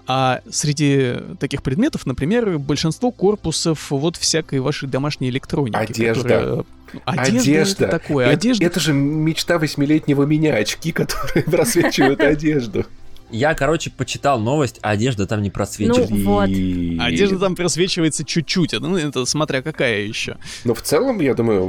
А 0.07 0.41
среди 0.51 1.17
таких 1.39 1.63
предметов, 1.63 2.07
например, 2.07 2.59
большинство 2.59 3.11
корпусов 3.11 3.91
вот 3.91 4.17
всякой 4.17 4.61
вашей 4.61 4.89
домашней 4.89 5.29
электроники. 5.29 5.77
Одежда. 5.77 6.23
которая- 6.23 6.65
Одежда. 7.05 7.85
это 7.85 7.99
такое. 7.99 8.25
Это, 8.27 8.33
Одежда. 8.35 8.65
это 8.65 8.81
же 8.81 8.93
мечта 8.95 9.59
восьмилетнего 9.59 10.23
меня, 10.23 10.55
очки, 10.55 10.93
которые 10.93 11.43
просвечивают 11.51 12.21
одежду. 12.21 12.87
Я, 13.31 13.55
короче, 13.55 13.91
почитал 13.91 14.39
новость, 14.39 14.79
а 14.83 14.91
одежда 14.91 15.27
там 15.27 15.43
не 15.43 15.51
просвечивает. 15.51 16.11
Ну, 16.11 16.25
вот. 16.25 16.49
И- 16.49 16.97
Одежда 17.01 17.39
там 17.39 17.57
просвечивается 17.57 18.25
чуть-чуть, 18.25 18.73
это, 18.75 18.87
ну, 18.87 18.97
это 18.97 19.25
смотря 19.27 19.63
какая 19.63 20.03
еще. 20.03 20.37
Но 20.65 20.75
в 20.75 20.83
целом, 20.83 21.21
я 21.21 21.35
думаю, 21.35 21.67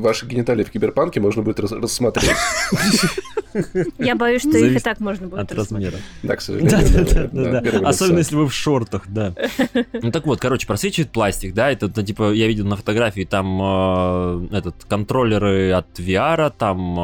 ваши 0.00 0.26
гениталии 0.26 0.64
в 0.64 0.70
киберпанке 0.70 1.20
можно 1.20 1.42
будет 1.42 1.58
рас- 1.60 1.72
рассмотреть. 1.72 2.30
Я 3.98 4.16
боюсь, 4.16 4.42
что 4.42 4.56
их 4.56 4.76
и 4.76 4.80
так 4.80 5.00
можно 5.00 5.28
будет 5.28 5.40
От 5.40 5.52
размера. 5.52 5.96
Да, 6.22 6.36
к 6.36 6.40
сожалению. 6.40 7.28
Да, 7.32 7.60
да, 7.60 7.60
да, 7.60 7.88
Особенно 7.88 8.18
если 8.18 8.36
вы 8.36 8.46
в 8.48 8.52
шортах, 8.52 9.04
да. 9.08 9.34
Ну 10.02 10.10
так 10.10 10.26
вот, 10.26 10.40
короче, 10.40 10.66
просвечивает 10.66 11.10
пластик, 11.10 11.54
да, 11.54 11.70
это, 11.70 11.88
типа, 12.02 12.32
я 12.32 12.46
видел 12.46 12.66
на 12.66 12.76
фотографии 12.76 13.24
там 13.24 13.58
э, 13.60 14.56
этот 14.56 14.84
контроллеры 14.84 15.72
от 15.72 15.98
VR, 15.98 16.52
там 16.56 16.98
э, 16.98 17.02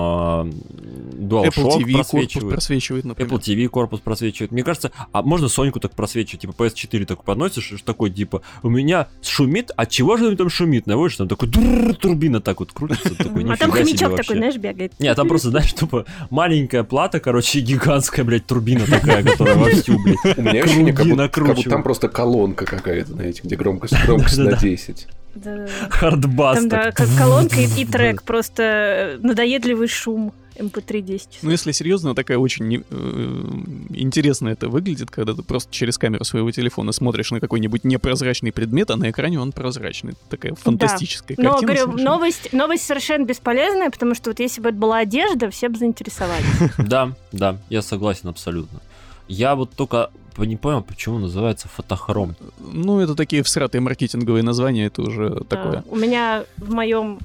Apple 1.20 1.28
DualShock 1.28 1.78
TV 1.78 1.92
корпус 1.92 2.10
просвечивает. 2.10 2.54
просвечивает, 2.54 3.04
например. 3.04 3.32
Apple 3.32 3.40
TV 3.40 3.68
корпус 3.68 4.00
просвечивает. 4.00 4.52
Мне 4.52 4.64
кажется, 4.64 4.92
а 5.12 5.22
можно 5.22 5.48
Соньку 5.48 5.80
так 5.80 5.94
просвечивать, 5.94 6.42
типа 6.42 6.52
PS4 6.52 7.06
так 7.06 7.24
подносишь, 7.24 7.72
такой, 7.84 8.10
типа, 8.10 8.42
у 8.62 8.68
меня 8.68 9.08
шумит, 9.22 9.70
от 9.76 9.90
чего 9.90 10.16
же 10.16 10.34
там 10.36 10.50
шумит? 10.50 10.86
Наводишь, 10.86 11.16
там 11.16 11.28
такой 11.28 11.50
турбина 11.50 12.40
так 12.40 12.60
вот 12.60 12.72
крутится, 12.72 13.14
такой, 13.18 13.44
А 13.50 13.56
там 13.56 13.70
хомячок 13.70 14.16
такой, 14.16 14.36
знаешь, 14.36 14.56
бегает. 14.56 14.92
Не, 14.98 15.08
а 15.08 15.14
там 15.14 15.28
просто, 15.28 15.50
знаешь, 15.50 15.72
тупо 15.72 16.06
маленькая 16.40 16.84
плата, 16.84 17.20
короче, 17.20 17.60
гигантская, 17.60 18.24
блядь, 18.24 18.46
турбина 18.46 18.86
такая, 18.86 19.22
которая 19.22 19.56
вовсю, 19.56 19.98
блядь. 20.02 20.38
У 20.38 20.40
меня 20.40 20.64
ощущение, 20.64 20.94
как 20.94 21.06
будто, 21.06 21.28
как 21.28 21.44
будто 21.44 21.68
там 21.68 21.82
просто 21.82 22.08
колонка 22.08 22.64
какая-то, 22.64 23.12
знаете, 23.12 23.42
где 23.44 23.56
громкость, 23.56 23.94
громкость 24.06 24.38
на 24.38 24.44
Да-да-да. 24.44 24.62
10. 24.62 25.08
Да. 25.34 25.66
Хардбас. 25.90 26.58
Там, 26.58 26.68
да, 26.70 26.92
колонка 26.92 27.60
и, 27.60 27.82
и 27.82 27.84
трек, 27.84 28.22
просто 28.22 28.62
э, 28.62 29.18
надоедливый 29.18 29.86
шум 29.86 30.32
MP3 30.56 31.00
10 31.00 31.28
часов. 31.28 31.42
Ну, 31.42 31.50
если 31.50 31.72
серьезно, 31.72 32.14
такая 32.14 32.38
очень 32.38 32.84
э, 32.88 33.44
интересно 33.90 34.48
это 34.48 34.68
выглядит, 34.68 35.10
когда 35.10 35.34
ты 35.34 35.42
просто 35.42 35.72
через 35.72 35.98
камеру 35.98 36.24
своего 36.24 36.50
телефона 36.50 36.92
смотришь 36.92 37.30
на 37.30 37.40
какой-нибудь 37.40 37.84
непрозрачный 37.84 38.52
предмет, 38.52 38.90
а 38.90 38.96
на 38.96 39.10
экране 39.10 39.40
он 39.40 39.52
прозрачный. 39.52 40.14
Такая 40.28 40.54
фантастическая 40.54 41.36
Но, 41.38 41.52
картина. 41.52 41.66
говорю, 41.66 41.84
совершенно. 41.84 42.10
новость, 42.10 42.52
новость 42.52 42.86
совершенно 42.86 43.24
бесполезная, 43.24 43.90
потому 43.90 44.14
что 44.14 44.30
вот 44.30 44.40
если 44.40 44.60
бы 44.60 44.68
это 44.70 44.78
была 44.78 44.98
одежда, 44.98 45.50
все 45.50 45.68
бы 45.68 45.78
заинтересовались. 45.78 46.46
Да, 46.78 47.12
да, 47.30 47.56
я 47.68 47.82
согласен 47.82 48.28
абсолютно. 48.28 48.80
Я 49.28 49.54
вот 49.54 49.70
только 49.72 50.10
не 50.38 50.56
понял, 50.56 50.82
почему 50.82 51.18
называется 51.18 51.68
фотохром. 51.68 52.34
Ну, 52.58 53.00
это 53.00 53.14
такие 53.14 53.42
всратые 53.42 53.80
маркетинговые 53.80 54.42
названия, 54.42 54.86
это 54.86 55.02
уже 55.02 55.44
такое. 55.48 55.72
Да. 55.72 55.84
У 55.88 55.96
меня 55.96 56.44
в 56.56 56.72
моем 56.72 57.18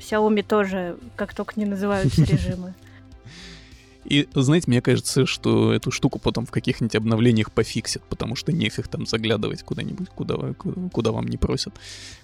Xiaomi 0.00 0.42
тоже, 0.42 0.96
как 1.16 1.34
только 1.34 1.58
не 1.58 1.66
называются 1.66 2.24
режимы. 2.24 2.74
И, 4.04 4.26
знаете, 4.34 4.64
мне 4.68 4.80
кажется, 4.80 5.26
что 5.26 5.72
эту 5.72 5.90
штуку 5.90 6.18
потом 6.18 6.46
в 6.46 6.50
каких-нибудь 6.50 6.96
обновлениях 6.96 7.52
пофиксят, 7.52 8.02
потому 8.08 8.34
что 8.34 8.50
нефиг 8.50 8.88
там 8.88 9.06
заглядывать 9.06 9.62
куда-нибудь, 9.62 10.08
куда, 10.08 10.36
куда 10.90 11.12
вам 11.12 11.26
не 11.26 11.36
просят, 11.36 11.74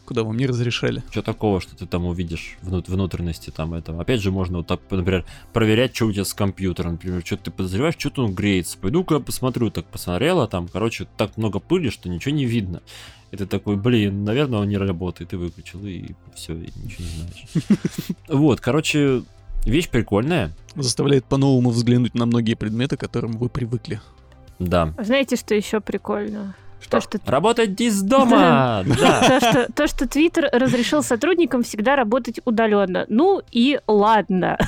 куда 0.06 0.24
вам 0.24 0.38
не 0.38 0.46
разрешали. 0.46 1.02
Что 1.10 1.22
такого, 1.22 1.60
что 1.60 1.76
ты 1.76 1.86
там 1.86 2.06
увидишь 2.06 2.56
внут- 2.62 2.88
внутренности 2.88 3.50
там 3.50 3.74
этого? 3.74 4.00
Опять 4.00 4.22
же, 4.22 4.32
можно 4.32 4.58
вот 4.58 4.66
так, 4.66 4.80
например, 4.90 5.26
проверять, 5.52 5.94
что 5.94 6.06
у 6.06 6.12
тебя 6.12 6.24
с 6.24 6.32
компьютером. 6.32 6.92
Например, 6.92 7.22
что 7.24 7.36
ты 7.36 7.50
подозреваешь, 7.50 7.96
что-то 7.98 8.24
он 8.24 8.34
греется. 8.34 8.78
Пойду-ка 8.78 9.20
посмотрю, 9.20 9.70
так 9.70 9.84
посмотрела, 9.84 10.48
там, 10.48 10.68
короче, 10.68 11.06
так 11.16 11.36
много 11.36 11.60
пыли, 11.60 11.90
что 11.90 12.08
ничего 12.08 12.34
не 12.34 12.46
видно. 12.46 12.80
И 13.30 13.36
ты 13.36 13.46
такой, 13.46 13.76
блин, 13.76 14.24
наверное, 14.24 14.60
он 14.60 14.68
не 14.68 14.76
работает. 14.76 15.32
И 15.32 15.36
выключил, 15.36 15.84
и 15.84 16.10
все, 16.34 16.54
и 16.54 16.70
ничего 16.76 17.04
не 17.04 17.10
знаешь. 17.10 17.46
Вот, 18.28 18.60
короче, 18.60 19.22
вещь 19.64 19.88
прикольная. 19.88 20.52
Заставляет 20.74 21.24
по-новому 21.24 21.70
взглянуть 21.70 22.14
на 22.14 22.26
многие 22.26 22.54
предметы, 22.54 22.96
к 22.96 23.00
которым 23.00 23.32
вы 23.32 23.48
привыкли. 23.48 24.00
Да. 24.58 24.94
Знаете, 24.98 25.36
что 25.36 25.54
еще 25.54 25.80
прикольно? 25.80 26.54
То, 26.88 27.00
что 27.00 27.18
Работать 27.26 27.80
из 27.80 28.02
дома! 28.02 28.84
То, 28.86 29.40
что, 29.40 29.72
то, 29.72 29.86
что 29.86 30.08
Твиттер 30.08 30.48
разрешил 30.52 31.02
сотрудникам 31.02 31.62
всегда 31.62 31.96
работать 31.96 32.40
удаленно. 32.44 33.06
Ну 33.08 33.42
и 33.50 33.80
ладно. 33.86 34.58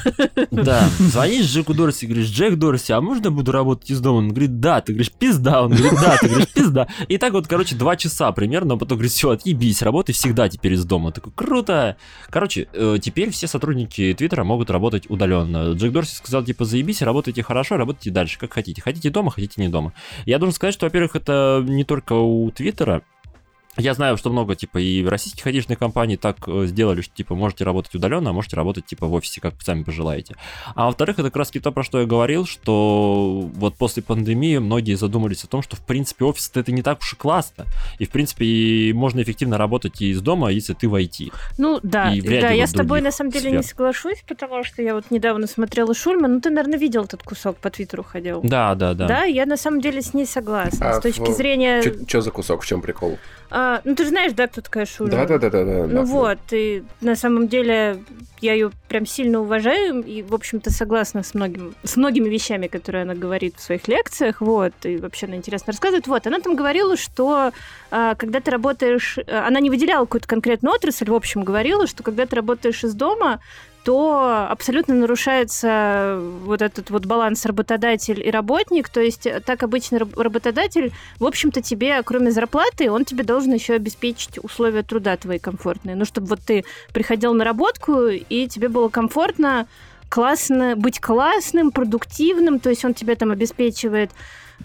Да. 0.50 0.88
Звонишь 0.98 1.46
Джеку 1.46 1.74
Дорси, 1.74 2.06
говоришь, 2.06 2.28
Джек 2.28 2.56
Дорси, 2.56 2.92
а 2.92 3.00
можно 3.00 3.30
буду 3.30 3.52
работать 3.52 3.90
из 3.90 4.00
дома? 4.00 4.18
Он 4.18 4.28
говорит, 4.30 4.60
да. 4.60 4.80
Ты 4.80 4.92
говоришь, 4.92 5.12
пизда. 5.12 5.62
Он 5.62 5.70
говорит, 5.70 5.92
да. 6.00 6.16
Ты 6.20 6.28
говоришь, 6.28 6.52
пизда. 6.52 6.88
И 7.08 7.18
так 7.18 7.32
вот, 7.32 7.46
короче, 7.46 7.76
два 7.76 7.96
часа 7.96 8.32
примерно. 8.32 8.74
А 8.74 8.76
потом 8.76 8.98
говорит, 8.98 9.12
все, 9.12 9.30
отъебись, 9.30 9.82
работай 9.82 10.14
всегда 10.14 10.48
теперь 10.48 10.72
из 10.72 10.84
дома. 10.84 11.12
Такой, 11.12 11.32
круто. 11.34 11.96
Короче, 12.30 12.68
э, 12.72 12.98
теперь 13.00 13.30
все 13.30 13.46
сотрудники 13.46 14.14
Твиттера 14.16 14.44
могут 14.44 14.70
работать 14.70 15.08
удаленно. 15.08 15.72
Джек 15.72 15.92
Дорси 15.92 16.16
сказал, 16.16 16.42
типа, 16.44 16.64
заебись, 16.64 17.02
работайте 17.02 17.42
хорошо, 17.42 17.76
работайте 17.76 18.10
дальше, 18.10 18.38
как 18.38 18.52
хотите. 18.52 18.82
Хотите 18.82 19.10
дома, 19.10 19.30
хотите 19.30 19.60
не 19.60 19.68
дома. 19.68 19.92
Я 20.26 20.38
должен 20.38 20.54
сказать, 20.54 20.74
что, 20.74 20.86
во-первых, 20.86 21.14
это 21.14 21.64
не 21.66 21.84
только 21.98 22.12
у 22.12 22.48
Твиттера, 22.52 23.02
я 23.78 23.94
знаю, 23.94 24.16
что 24.16 24.30
много, 24.30 24.54
типа, 24.56 24.78
и 24.78 25.04
российских 25.04 25.46
айтишных 25.46 25.78
компаний 25.78 26.16
так 26.16 26.36
э, 26.46 26.66
сделали, 26.66 27.00
что, 27.00 27.14
типа, 27.14 27.34
можете 27.34 27.64
работать 27.64 27.94
удаленно, 27.94 28.30
а 28.30 28.32
можете 28.32 28.56
работать, 28.56 28.86
типа, 28.86 29.06
в 29.06 29.12
офисе, 29.14 29.40
как 29.40 29.54
сами 29.62 29.82
пожелаете. 29.82 30.34
А 30.74 30.86
во-вторых, 30.86 31.18
это 31.18 31.28
как 31.28 31.36
раз 31.36 31.50
то, 31.50 31.72
про 31.72 31.82
что 31.82 32.00
я 32.00 32.06
говорил, 32.06 32.46
что 32.46 33.48
вот 33.54 33.74
после 33.76 34.02
пандемии 34.02 34.58
многие 34.58 34.94
задумались 34.94 35.44
о 35.44 35.46
том, 35.48 35.62
что, 35.62 35.76
в 35.76 35.80
принципе, 35.80 36.24
офис 36.24 36.50
это 36.54 36.72
не 36.72 36.82
так 36.82 37.00
уж 37.00 37.12
и 37.14 37.16
классно. 37.16 37.64
И, 37.98 38.04
в 38.06 38.10
принципе, 38.10 38.44
и 38.44 38.92
можно 38.92 39.22
эффективно 39.22 39.58
работать 39.58 40.00
и 40.00 40.10
из 40.10 40.20
дома, 40.20 40.50
если 40.50 40.74
ты 40.74 40.88
в 40.88 40.94
IT. 40.94 41.32
Ну, 41.58 41.80
да, 41.82 42.12
И 42.12 42.20
вряд 42.20 42.42
да, 42.42 42.52
ли 42.52 42.58
я 42.58 42.66
с 42.66 42.72
тобой, 42.72 43.00
на 43.00 43.10
самом 43.10 43.30
деле, 43.30 43.48
сфер. 43.48 43.56
не 43.56 43.62
соглашусь, 43.62 44.22
потому 44.26 44.64
что 44.64 44.82
я 44.82 44.94
вот 44.94 45.10
недавно 45.10 45.46
смотрела 45.46 45.94
Шульман, 45.94 46.34
ну, 46.34 46.40
ты, 46.40 46.50
наверное, 46.50 46.78
видел 46.78 47.04
этот 47.04 47.22
кусок, 47.22 47.56
по 47.56 47.70
Твиттеру 47.70 48.02
ходил. 48.02 48.40
Да, 48.42 48.74
да, 48.74 48.94
да. 48.94 49.06
Да, 49.06 49.22
я 49.24 49.46
на 49.46 49.56
самом 49.56 49.80
деле 49.80 50.02
с 50.02 50.14
ней 50.14 50.26
согласна. 50.26 50.90
А 50.90 50.94
с 50.94 51.00
точки 51.02 51.30
в- 51.30 51.36
зрения... 51.36 51.82
Что 51.82 52.20
за 52.20 52.30
кусок, 52.30 52.62
в 52.62 52.66
чем 52.66 52.82
прикол? 52.82 53.18
А, 53.50 53.67
ну, 53.84 53.94
ты 53.94 54.04
же 54.04 54.10
знаешь, 54.10 54.32
да, 54.32 54.46
кто 54.46 54.60
такая 54.60 54.86
Шульман? 54.86 55.26
Да-да-да-да. 55.26 55.86
Ну 55.86 56.04
вот, 56.04 56.38
и 56.50 56.82
на 57.00 57.16
самом 57.16 57.48
деле 57.48 58.02
я 58.40 58.52
ее 58.52 58.70
прям 58.88 59.06
сильно 59.06 59.40
уважаю 59.40 60.02
и, 60.02 60.22
в 60.22 60.34
общем-то, 60.34 60.70
согласна 60.70 61.22
с, 61.22 61.34
многим, 61.34 61.74
с 61.82 61.96
многими 61.96 62.28
вещами, 62.28 62.66
которые 62.66 63.02
она 63.02 63.14
говорит 63.14 63.56
в 63.56 63.62
своих 63.62 63.88
лекциях, 63.88 64.40
вот, 64.40 64.72
и 64.84 64.96
вообще 64.96 65.26
она 65.26 65.36
интересно 65.36 65.72
рассказывает. 65.72 66.06
Вот, 66.06 66.26
она 66.26 66.40
там 66.40 66.54
говорила, 66.54 66.96
что 66.96 67.52
а, 67.90 68.14
когда 68.14 68.40
ты 68.40 68.50
работаешь... 68.50 69.18
а, 69.26 69.46
Она 69.46 69.60
не 69.60 69.70
выделяла 69.70 70.04
какую-то 70.04 70.28
конкретную 70.28 70.74
отрасль, 70.74 71.10
в 71.10 71.14
общем, 71.14 71.42
говорила, 71.42 71.86
что 71.86 72.02
когда 72.02 72.26
ты 72.26 72.36
работаешь 72.36 72.84
из 72.84 72.94
дома, 72.94 73.40
то 73.88 74.46
абсолютно 74.50 74.94
нарушается 74.94 76.20
вот 76.20 76.60
этот 76.60 76.90
вот 76.90 77.06
баланс 77.06 77.46
работодатель 77.46 78.20
и 78.22 78.30
работник. 78.30 78.90
То 78.90 79.00
есть 79.00 79.26
э, 79.26 79.40
так 79.40 79.62
обычно 79.62 80.00
раб- 80.00 80.18
работодатель, 80.18 80.92
в 81.18 81.24
общем-то, 81.24 81.62
тебе, 81.62 82.02
кроме 82.02 82.30
зарплаты, 82.30 82.90
он 82.90 83.06
тебе 83.06 83.24
должен 83.24 83.54
еще 83.54 83.72
обеспечить 83.72 84.44
условия 84.44 84.82
труда 84.82 85.16
твои 85.16 85.38
комфортные. 85.38 85.96
Ну, 85.96 86.04
чтобы 86.04 86.26
вот 86.26 86.40
ты 86.40 86.66
приходил 86.92 87.32
на 87.32 87.44
работку, 87.44 88.08
и 88.08 88.46
тебе 88.46 88.68
было 88.68 88.90
комфортно, 88.90 89.66
классно, 90.10 90.76
быть 90.76 91.00
классным, 91.00 91.70
продуктивным, 91.70 92.60
то 92.60 92.68
есть 92.68 92.84
он 92.84 92.92
тебе 92.92 93.14
там 93.14 93.30
обеспечивает, 93.30 94.10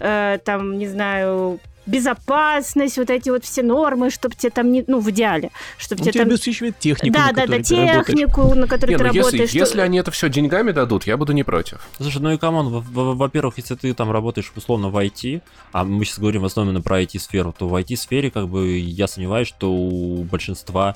э, 0.00 0.36
там, 0.44 0.76
не 0.76 0.86
знаю, 0.86 1.60
безопасность, 1.86 2.98
вот 2.98 3.10
эти 3.10 3.30
вот 3.30 3.44
все 3.44 3.62
нормы, 3.62 4.10
чтобы 4.10 4.34
тебе 4.34 4.50
там 4.50 4.72
не, 4.72 4.84
ну, 4.86 5.00
в 5.00 5.10
идеале, 5.10 5.50
чтобы 5.78 6.00
Он 6.00 6.04
тебе 6.04 6.12
тебе 6.12 6.24
там... 6.24 6.30
обеспечивает 6.32 6.78
технику, 6.78 7.14
Да, 7.14 7.26
на 7.26 7.32
да, 7.32 7.46
да, 7.46 7.58
ты 7.62 7.76
работаешь. 7.76 8.06
технику, 8.06 8.54
на 8.54 8.66
которой 8.66 8.90
Не, 8.90 8.96
ты 8.96 9.02
ну 9.04 9.08
если, 9.08 9.18
работаешь. 9.20 9.48
что- 9.50 9.58
если 9.58 9.80
они 9.80 9.98
это 9.98 10.10
все 10.10 10.28
деньгами 10.28 10.72
дадут, 10.72 11.06
я 11.06 11.16
буду 11.16 11.32
не 11.32 11.42
против. 11.44 11.80
Слушай, 11.98 12.20
ну 12.22 12.30
и 12.32 12.38
come 12.38 12.55
on, 12.55 12.68
во- 12.68 12.80
во- 12.80 13.14
во-первых, 13.14 13.58
если 13.58 13.74
ты 13.74 13.92
там 13.94 14.10
работаешь 14.10 14.52
условно 14.56 14.88
в 14.90 14.96
IT, 14.96 15.42
а 15.72 15.84
мы 15.84 16.04
сейчас 16.04 16.18
говорим 16.18 16.42
в 16.42 16.44
основном 16.46 16.82
про 16.82 17.00
IT-сферу, 17.02 17.54
то 17.56 17.68
в 17.68 17.74
IT-сфере 17.74 18.30
как 18.30 18.48
бы 18.48 18.78
я 18.78 19.06
сомневаюсь, 19.06 19.48
что 19.48 19.72
у 19.72 20.22
большинства 20.24 20.94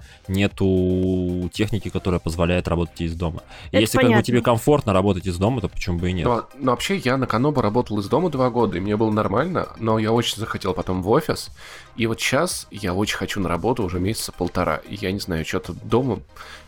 нету 0.62 1.48
техники, 1.52 1.89
которая 1.89 2.20
позволяет 2.20 2.69
работать 2.69 3.01
из 3.01 3.15
дома. 3.15 3.43
Это 3.70 3.81
если 3.81 3.97
как 3.98 4.02
бы 4.05 4.09
понятно. 4.09 4.24
тебе 4.24 4.43
комфортно 4.43 4.93
работать 4.93 5.27
из 5.27 5.36
дома, 5.36 5.60
то 5.60 5.69
почему 5.69 5.98
бы 5.98 6.10
и 6.10 6.12
нет? 6.12 6.24
Но, 6.27 6.48
но 6.59 6.73
вообще 6.73 6.97
я 6.97 7.16
на 7.16 7.27
Канобу 7.27 7.60
работал 7.60 7.98
из 7.98 8.09
дома 8.09 8.31
два 8.31 8.51
года, 8.51 8.77
и 8.77 8.81
мне 8.81 8.97
было 8.97 9.10
нормально, 9.10 9.69
но 9.78 9.98
я 9.98 10.12
очень 10.12 10.36
захотел 10.36 10.74
потом 10.78 11.02
в 11.02 11.10
офис. 11.10 11.50
И 11.96 12.06
вот 12.06 12.20
сейчас 12.20 12.68
я 12.70 12.94
очень 12.94 13.16
хочу 13.16 13.40
на 13.40 13.48
работу 13.48 13.82
уже 13.82 13.98
месяца 13.98 14.30
полтора. 14.30 14.76
И 14.88 14.94
я 14.94 15.10
не 15.10 15.18
знаю, 15.18 15.44
что-то 15.44 15.72
дома... 15.72 16.20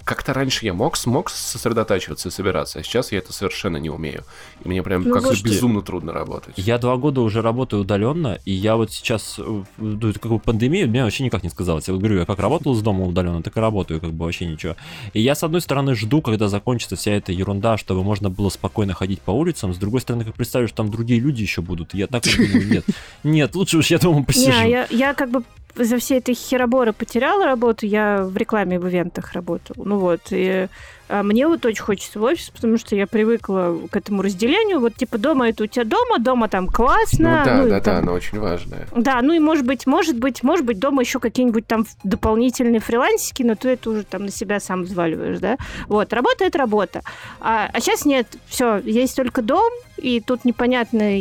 Как-то 0.03 0.33
раньше 0.33 0.65
я 0.65 0.73
мог, 0.73 0.97
смог 0.97 1.31
сосредотачиваться 1.31 2.31
и 2.31 2.33
собираться, 2.33 2.81
а 2.81 2.83
сейчас 2.83 3.13
я 3.13 3.19
это 3.19 3.33
совершенно 3.35 3.77
не 3.77 3.91
умею. 3.91 4.25
И 4.65 4.69
мне 4.69 4.83
прям 4.83 5.05
Ну 5.05 5.15
как-то 5.15 5.37
безумно 5.45 5.83
трудно 5.83 6.13
работать. 6.13 6.55
Я 6.57 6.79
два 6.79 6.97
года 6.97 7.21
уже 7.21 7.43
работаю 7.43 7.83
удаленно, 7.83 8.39
и 8.47 8.51
я 8.51 8.77
вот 8.77 8.91
сейчас, 8.91 9.37
э, 9.39 9.63
ну, 9.77 10.13
как 10.15 10.33
бы 10.33 10.41
пандемия, 10.41 10.87
мне 10.87 11.05
вообще 11.05 11.23
никак 11.23 11.45
не 11.45 11.51
сказалось. 11.51 11.87
Я 11.87 11.95
вот 11.95 12.01
говорю, 12.01 12.19
я 12.19 12.25
как 12.25 12.41
работал 12.41 12.75
из 12.75 12.81
дома 12.81 13.05
удаленно, 13.05 13.43
так 13.43 13.57
и 13.57 13.61
работаю, 13.61 14.01
как 14.01 14.11
бы 14.13 14.25
вообще 14.25 14.47
ничего. 14.47 14.75
И 15.13 15.21
я, 15.21 15.35
с 15.35 15.45
одной 15.45 15.61
стороны, 15.61 15.95
жду, 15.95 16.23
когда 16.23 16.49
закончится 16.49 16.97
вся 16.97 17.13
эта 17.13 17.31
ерунда, 17.31 17.77
чтобы 17.77 18.03
можно 18.03 18.31
было 18.31 18.49
спокойно 18.49 18.95
ходить 18.95 19.21
по 19.21 19.31
улицам, 19.31 19.75
с 19.75 19.77
другой 19.77 20.01
стороны, 20.01 20.25
как 20.25 20.35
представлю, 20.35 20.67
что 20.67 20.79
там 20.79 20.91
другие 20.91 21.21
люди 21.21 21.43
еще 21.43 21.61
будут, 21.61 21.95
я 21.95 22.07
так 22.09 22.25
вот 22.27 22.37
думаю, 22.37 22.69
нет, 22.69 22.85
нет, 23.23 23.55
лучше 23.55 23.77
уж 23.77 23.91
я 23.91 23.99
дома 24.01 24.25
посижу. 24.27 24.51
Не, 24.51 24.71
я, 24.71 24.87
я 24.91 25.15
как 25.15 25.31
бы 25.31 25.43
за 25.77 25.99
все 25.99 26.19
этой 26.19 26.35
хероборы 26.35 26.93
потеряла 26.93 27.45
работу, 27.45 27.87
я 27.87 28.25
в 28.25 28.37
рекламе 28.37 28.79
в 28.79 28.89
ивентах 28.89 29.33
работала. 29.33 29.85
Ну 29.85 29.99
вот, 29.99 30.21
и 30.31 30.69
а, 31.09 31.23
мне 31.23 31.47
вот 31.47 31.65
очень 31.67 31.83
хочется 31.83 32.19
в 32.19 32.23
офис, 32.23 32.51
потому 32.51 32.79
что 32.79 32.95
я 32.95 33.07
привыкла 33.07 33.77
к 33.91 33.97
этому 33.97 34.23
разделению. 34.23 34.81
Вот 34.81 34.95
типа 34.95 35.19
дома 35.19 35.49
это 35.49 35.65
у 35.65 35.67
тебя 35.67 35.85
дома, 35.85 36.19
дома 36.19 36.49
там 36.49 36.69
классно. 36.69 37.39
Ну 37.39 37.45
да, 37.45 37.63
и 37.63 37.65
да, 37.65 37.71
да, 37.71 37.81
там- 37.81 37.97
она 37.97 38.13
очень 38.13 38.39
важная. 38.39 38.87
Да, 38.95 39.21
ну 39.23 39.33
и 39.33 39.39
может 39.39 39.67
быть, 39.67 39.87
может 39.87 40.17
быть, 40.19 40.43
может 40.43 40.65
быть, 40.65 40.79
дома 40.79 41.03
еще 41.03 41.19
какие-нибудь 41.19 41.67
там 41.67 41.87
дополнительные 42.05 42.81
фрилансики, 42.81 43.43
но 43.43 43.55
ты 43.55 43.71
это 43.71 43.91
уже 43.91 44.05
там 44.05 44.25
на 44.27 44.31
себя 44.31 44.61
сам 44.61 44.85
взваливаешь, 44.85 45.39
да? 45.39 45.57
Вот, 45.89 46.13
работа 46.13 46.45
это 46.45 46.59
работа. 46.59 47.03
А, 47.41 47.71
сейчас 47.81 48.05
нет, 48.05 48.27
все, 48.47 48.79
есть 48.79 49.17
только 49.17 49.43
дом, 49.43 49.71
и 49.97 50.21
тут 50.21 50.45
непонятно, 50.45 51.19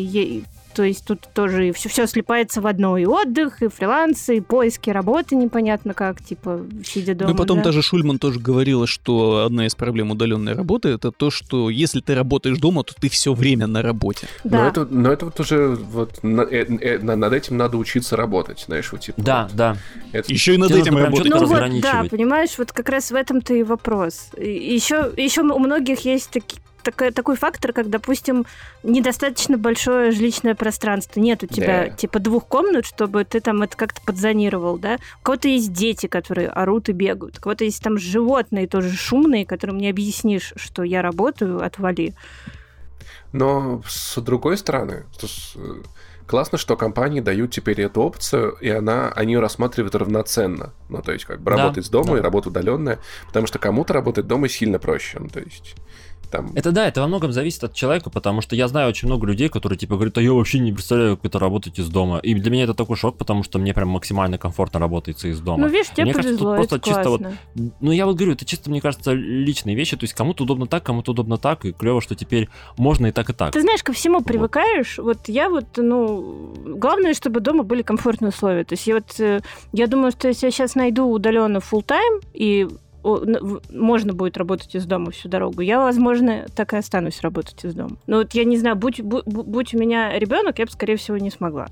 то 0.79 0.85
есть 0.85 1.03
тут 1.03 1.27
тоже 1.33 1.73
все, 1.73 1.89
все 1.89 2.07
слипается 2.07 2.61
в 2.61 2.65
одно, 2.65 2.95
и 2.97 3.03
отдых, 3.03 3.61
и 3.61 3.67
фриланс, 3.67 4.29
и 4.29 4.39
поиски 4.39 4.89
работы 4.89 5.35
непонятно 5.35 5.93
как, 5.93 6.23
типа, 6.23 6.65
сидя 6.85 7.15
дома. 7.15 7.31
Ну 7.31 7.35
и 7.35 7.37
потом 7.37 7.57
да. 7.57 7.65
даже 7.65 7.81
Шульман 7.81 8.17
тоже 8.17 8.39
говорила, 8.39 8.87
что 8.87 9.43
одна 9.45 9.65
из 9.65 9.75
проблем 9.75 10.11
удаленной 10.11 10.53
работы 10.53 10.87
это 10.87 11.11
то, 11.11 11.31
что 11.31 11.69
если 11.69 11.99
ты 11.99 12.15
работаешь 12.15 12.59
дома, 12.59 12.85
то 12.85 12.93
ты 12.97 13.09
все 13.09 13.33
время 13.33 13.67
на 13.67 13.81
работе. 13.81 14.29
Да. 14.45 14.61
Но 14.61 14.67
это, 14.69 14.85
но 14.89 15.11
это 15.11 15.25
вот 15.25 15.37
уже 15.41 15.67
вот 15.67 16.23
на- 16.23 16.43
э, 16.43 16.63
э, 16.63 16.99
на- 16.99 17.17
над 17.17 17.33
этим 17.33 17.57
надо 17.57 17.75
учиться 17.75 18.15
работать, 18.15 18.63
знаешь, 18.65 18.89
вот 18.93 19.01
типа. 19.01 19.21
Да, 19.21 19.43
вот 19.49 19.55
да. 19.57 19.77
это- 20.13 20.31
Еще 20.31 20.53
и 20.53 20.57
над 20.57 20.69
Тебе 20.69 20.79
этим 20.79 20.95
работать. 20.95 21.29
Ну 21.29 21.45
вот, 21.45 21.81
да, 21.81 22.05
понимаешь, 22.09 22.51
вот 22.57 22.71
как 22.71 22.87
раз 22.87 23.11
в 23.11 23.15
этом-то 23.15 23.53
и 23.53 23.63
вопрос. 23.63 24.29
Еще, 24.37 25.11
еще 25.17 25.41
у 25.41 25.59
многих 25.59 26.05
есть 26.05 26.29
таки- 26.29 26.55
такой, 26.83 27.11
такой 27.11 27.35
фактор, 27.35 27.73
как, 27.73 27.89
допустим, 27.89 28.45
недостаточно 28.83 29.57
большое 29.57 30.11
жилищное 30.11 30.55
пространство. 30.55 31.19
Нет 31.19 31.43
у 31.43 31.47
тебя, 31.47 31.85
Да. 31.85 31.89
типа, 31.89 32.19
двух 32.19 32.47
комнат, 32.47 32.85
чтобы 32.85 33.23
ты 33.25 33.39
там 33.39 33.61
это 33.61 33.75
как-то 33.77 34.01
подзонировал, 34.05 34.77
да? 34.77 34.97
У 35.21 35.23
кого-то 35.23 35.47
есть 35.47 35.71
дети, 35.73 36.07
которые 36.07 36.49
орут 36.49 36.89
и 36.89 36.91
бегают. 36.91 37.37
У 37.37 37.41
кого-то 37.41 37.63
есть 37.63 37.81
там 37.83 37.97
животные 37.97 38.67
тоже 38.67 38.91
шумные, 38.95 39.45
которым 39.45 39.77
не 39.77 39.89
объяснишь, 39.89 40.53
что 40.55 40.83
я 40.83 41.01
работаю, 41.01 41.63
отвали. 41.63 42.13
Но 43.31 43.81
с 43.87 44.19
другой 44.21 44.57
стороны, 44.57 45.05
э, 45.21 45.27
классно, 46.25 46.57
что 46.57 46.75
компании 46.75 47.19
дают 47.21 47.51
теперь 47.51 47.79
эту 47.81 48.01
опцию, 48.01 48.51
и 48.59 48.69
она, 48.69 49.11
они 49.15 49.33
ее 49.33 49.39
рассматривают 49.39 49.93
равноценно. 49.95 50.73
Ну, 50.89 51.01
то 51.01 51.11
есть, 51.11 51.25
как 51.25 51.41
бы 51.41 51.51
Да, 51.51 51.57
работать 51.57 51.83
из 51.85 51.89
дома 51.89 52.13
да. 52.13 52.17
и 52.17 52.21
работа 52.21 52.49
удаленная, 52.49 52.99
потому 53.27 53.45
что 53.47 53.59
кому-то 53.59 53.93
работать 53.93 54.25
дома 54.27 54.49
сильно 54.49 54.79
проще. 54.79 55.19
Ну, 55.19 55.27
то 55.29 55.39
есть, 55.39 55.75
там... 56.29 56.51
Это 56.55 56.71
да, 56.71 56.87
это 56.87 57.01
во 57.01 57.07
многом 57.07 57.31
зависит 57.31 57.63
от 57.63 57.73
человека, 57.73 58.09
потому 58.09 58.41
что 58.41 58.55
я 58.55 58.67
знаю 58.67 58.89
очень 58.89 59.07
много 59.07 59.27
людей, 59.27 59.49
которые 59.49 59.77
типа 59.77 59.95
говорят, 59.95 60.17
а 60.17 60.21
я 60.21 60.33
вообще 60.33 60.59
не 60.59 60.71
представляю, 60.71 61.17
как 61.17 61.25
это 61.25 61.39
работать 61.39 61.79
из 61.79 61.89
дома. 61.89 62.19
И 62.19 62.33
для 62.33 62.51
меня 62.51 62.63
это 62.63 62.73
такой 62.73 62.97
шок, 62.97 63.17
потому 63.17 63.43
что 63.43 63.59
мне 63.59 63.73
прям 63.73 63.89
максимально 63.89 64.37
комфортно 64.37 64.79
работается 64.79 65.27
из 65.27 65.39
дома. 65.39 65.65
Ну, 65.65 65.67
видишь, 65.67 65.89
тебе 65.89 66.05
Мне 66.05 66.13
кажется, 66.13 66.37
тут 66.37 66.47
повезло, 66.47 66.55
просто 66.55 66.75
это 66.77 66.85
чисто 66.85 67.09
вот 67.09 67.19
классно. 67.19 67.37
Ну, 67.79 67.91
я 67.91 68.05
вот 68.05 68.15
говорю, 68.15 68.33
это 68.33 68.45
чисто, 68.45 68.69
мне 68.69 68.81
кажется, 68.81 69.13
личные 69.13 69.75
вещи. 69.75 69.97
То 69.97 70.03
есть 70.03 70.13
кому-то 70.13 70.43
удобно 70.43 70.67
так, 70.67 70.83
кому-то 70.83 71.11
удобно 71.11 71.37
так. 71.37 71.65
И 71.65 71.71
клево, 71.71 72.01
что 72.01 72.15
теперь 72.15 72.49
можно 72.77 73.07
и 73.07 73.11
так, 73.11 73.29
и 73.29 73.33
так. 73.33 73.51
Ты 73.53 73.61
знаешь, 73.61 73.83
ко 73.83 73.93
всему 73.93 74.19
Вот. 74.19 74.25
привыкаешь. 74.25 74.97
Вот 74.97 75.27
я 75.27 75.49
вот, 75.49 75.65
ну, 75.77 76.53
главное, 76.65 77.13
чтобы 77.13 77.39
дома 77.39 77.63
были 77.63 77.81
комфортные 77.81 78.29
условия. 78.29 78.63
То 78.63 78.73
есть 78.73 78.87
я 78.87 78.95
вот, 78.95 79.19
э, 79.19 79.41
я 79.73 79.87
думаю, 79.87 80.11
что 80.11 80.27
если 80.27 80.47
я 80.47 80.51
сейчас 80.51 80.75
найду 80.75 81.09
удаленно 81.09 81.57
full 81.57 81.83
time 81.85 82.21
и 82.33 82.67
можно 83.03 84.13
будет 84.13 84.37
работать 84.37 84.75
из 84.75 84.85
дома 84.85 85.11
всю 85.11 85.29
дорогу, 85.29 85.61
я, 85.61 85.79
возможно, 85.79 86.45
так 86.55 86.73
и 86.73 86.77
останусь 86.77 87.21
работать 87.21 87.63
из 87.63 87.73
дома. 87.73 87.97
Но 88.07 88.17
вот 88.17 88.33
я 88.33 88.43
не 88.43 88.57
знаю, 88.57 88.75
будь, 88.75 88.99
бу- 88.99 89.23
бу- 89.25 89.43
будь 89.43 89.73
у 89.73 89.77
меня 89.79 90.17
ребенок, 90.17 90.59
я 90.59 90.65
бы, 90.65 90.71
скорее 90.71 90.95
всего, 90.97 91.17
не 91.17 91.31
смогла. 91.31 91.67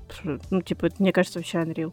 Ну, 0.50 0.62
типа, 0.62 0.86
это, 0.86 0.96
мне 0.98 1.12
кажется, 1.12 1.38
вообще 1.38 1.58
unreal. 1.58 1.92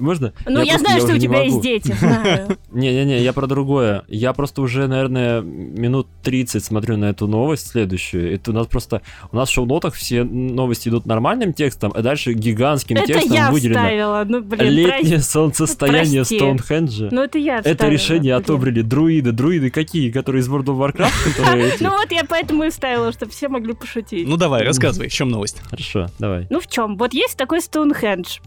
Можно? 0.00 0.32
Ну, 0.44 0.60
я, 0.62 0.74
просто- 0.74 0.78
знаю, 0.78 1.00
что 1.02 1.14
у 1.14 1.18
тебя 1.18 1.42
есть 1.42 1.60
дети, 1.60 1.92
знаю. 2.00 2.58
Не-не-не, 2.72 3.20
я 3.22 3.32
про 3.32 3.46
другое. 3.46 4.04
Я 4.08 4.32
просто 4.32 4.60
уже, 4.62 4.88
наверное, 4.88 5.40
минут 5.40 6.08
30 6.22 6.64
смотрю 6.64 6.96
на 6.96 7.06
эту 7.10 7.26
новость 7.28 7.68
следующую. 7.68 8.34
Это 8.34 8.50
у 8.50 8.54
нас 8.54 8.66
просто... 8.66 9.02
У 9.30 9.36
нас 9.36 9.48
в 9.48 9.52
шоу-нотах 9.52 9.94
все 9.94 10.24
новости 10.24 10.88
идут 10.88 11.06
нормальным 11.06 11.52
текстом, 11.52 11.92
а 11.94 12.02
дальше 12.02 12.32
гигантским 12.32 12.96
Это 12.96 13.06
текстом 13.06 13.32
я 13.32 13.50
выделено 13.50 13.78
вставила. 13.80 14.24
Ну, 14.28 14.42
блин, 14.42 14.70
летнее 14.72 15.20
солнцестояние 15.20 16.20
прости. 16.22 16.36
Стоунхенджа. 16.38 17.08
Ну, 17.12 17.22
это 17.22 17.38
я 17.38 17.58
Это 17.58 17.70
вставила, 17.74 17.92
решение 17.92 18.34
блин. 18.34 18.42
отобрали 18.44 18.80
друиды. 18.82 19.32
Друиды 19.32 19.70
какие? 19.70 20.10
Которые 20.10 20.40
из 20.42 20.48
World 20.48 20.66
of 20.66 20.78
Warcraft? 20.78 21.36
Которые? 21.36 21.72
Ну 21.80 21.90
вот 21.90 22.10
я 22.10 22.24
поэтому 22.24 22.64
и 22.64 22.70
вставила, 22.70 23.12
чтобы 23.12 23.30
все 23.32 23.48
могли 23.48 23.74
пошутить. 23.74 24.26
Ну 24.26 24.36
давай, 24.36 24.64
рассказывай, 24.64 25.08
в 25.08 25.12
чем 25.12 25.28
новость? 25.28 25.60
Хорошо, 25.70 26.08
давай. 26.18 26.46
Ну 26.50 26.60
в 26.60 26.66
чем? 26.66 26.96
Вот 26.96 27.14
есть 27.14 27.36
такой 27.36 27.60
Стоунхендж. 27.60 28.38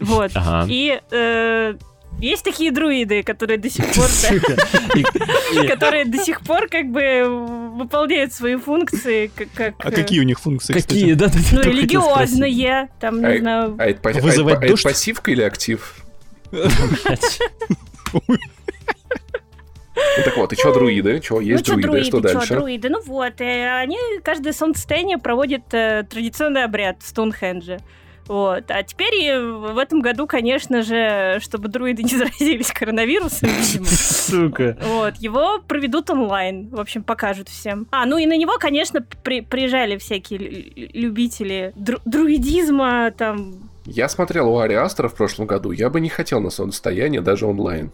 Вот. 0.00 0.30
Ага. 0.34 0.66
И 0.68 1.00
э, 1.10 1.74
есть 2.20 2.42
такие 2.44 2.72
друиды, 2.72 3.22
которые 3.22 3.58
до 3.58 3.70
сих 3.70 3.84
пор... 3.92 4.06
Которые 5.68 6.04
до 6.04 6.18
сих 6.18 6.40
пор 6.40 6.68
как 6.68 6.86
бы 6.86 7.24
выполняют 7.76 8.32
свои 8.32 8.56
функции 8.56 9.30
как... 9.54 9.74
А 9.78 9.88
э, 9.88 9.92
какие 9.92 10.20
у 10.20 10.24
них 10.24 10.40
функции, 10.40 10.72
Какие, 10.72 11.14
да? 11.14 11.28
ты 11.28 11.38
Ну, 11.52 11.60
религиозные, 11.62 12.88
там, 13.00 13.20
не 13.20 13.26
Ай, 13.26 13.38
знаю... 13.38 13.76
А 13.78 13.86
это, 13.86 14.08
а 14.08 14.12
Вызывать 14.20 14.62
это 14.62 14.82
пассивка 14.82 15.30
или 15.30 15.42
актив? 15.42 16.04
Ну 20.16 20.24
так 20.24 20.36
вот, 20.36 20.52
и 20.52 20.56
что 20.56 20.72
друиды? 20.72 21.20
Что, 21.22 21.40
есть 21.40 21.68
ну, 21.68 21.74
друиды, 21.74 22.04
что 22.04 22.18
что 22.18 22.20
друиды, 22.20 22.28
чё, 22.28 22.38
дальше? 22.38 22.54
друиды? 22.54 22.88
Ну 22.88 23.02
вот, 23.02 23.40
э, 23.40 23.80
они 23.80 23.98
каждое 24.22 24.52
солнцестояние 24.52 25.18
проводят 25.18 25.62
э, 25.72 26.04
традиционный 26.08 26.64
обряд 26.64 27.02
в 27.02 27.08
Стоунхендже. 27.08 27.78
Вот. 28.28 28.70
А 28.70 28.82
теперь 28.82 29.14
и 29.14 29.32
в 29.38 29.78
этом 29.78 30.00
году, 30.00 30.26
конечно 30.26 30.82
же, 30.82 31.38
чтобы 31.40 31.68
друиды 31.68 32.02
не 32.02 32.16
заразились 32.16 32.70
коронавирусом, 32.70 33.48
видимо, 33.48 33.86
Сука. 33.86 34.76
вот, 34.82 35.14
его 35.16 35.60
проведут 35.66 36.10
онлайн, 36.10 36.68
в 36.68 36.78
общем, 36.80 37.02
покажут 37.02 37.48
всем. 37.48 37.86
А, 37.90 38.04
ну 38.06 38.18
и 38.18 38.26
на 38.26 38.36
него, 38.36 38.58
конечно, 38.58 39.00
при- 39.22 39.40
приезжали 39.40 39.96
всякие 39.96 40.38
лю- 40.38 40.90
любители 40.92 41.72
дру- 41.76 42.00
друидизма, 42.04 43.10
там, 43.16 43.70
Я 43.90 44.10
смотрел 44.10 44.50
у 44.50 44.58
Ари 44.58 44.74
Астера 44.74 45.08
в 45.08 45.14
прошлом 45.14 45.46
году, 45.46 45.70
я 45.72 45.88
бы 45.88 45.98
не 46.00 46.10
хотел 46.10 46.40
на 46.42 46.50
солнцестояние 46.50 47.22
даже 47.22 47.46
онлайн. 47.46 47.90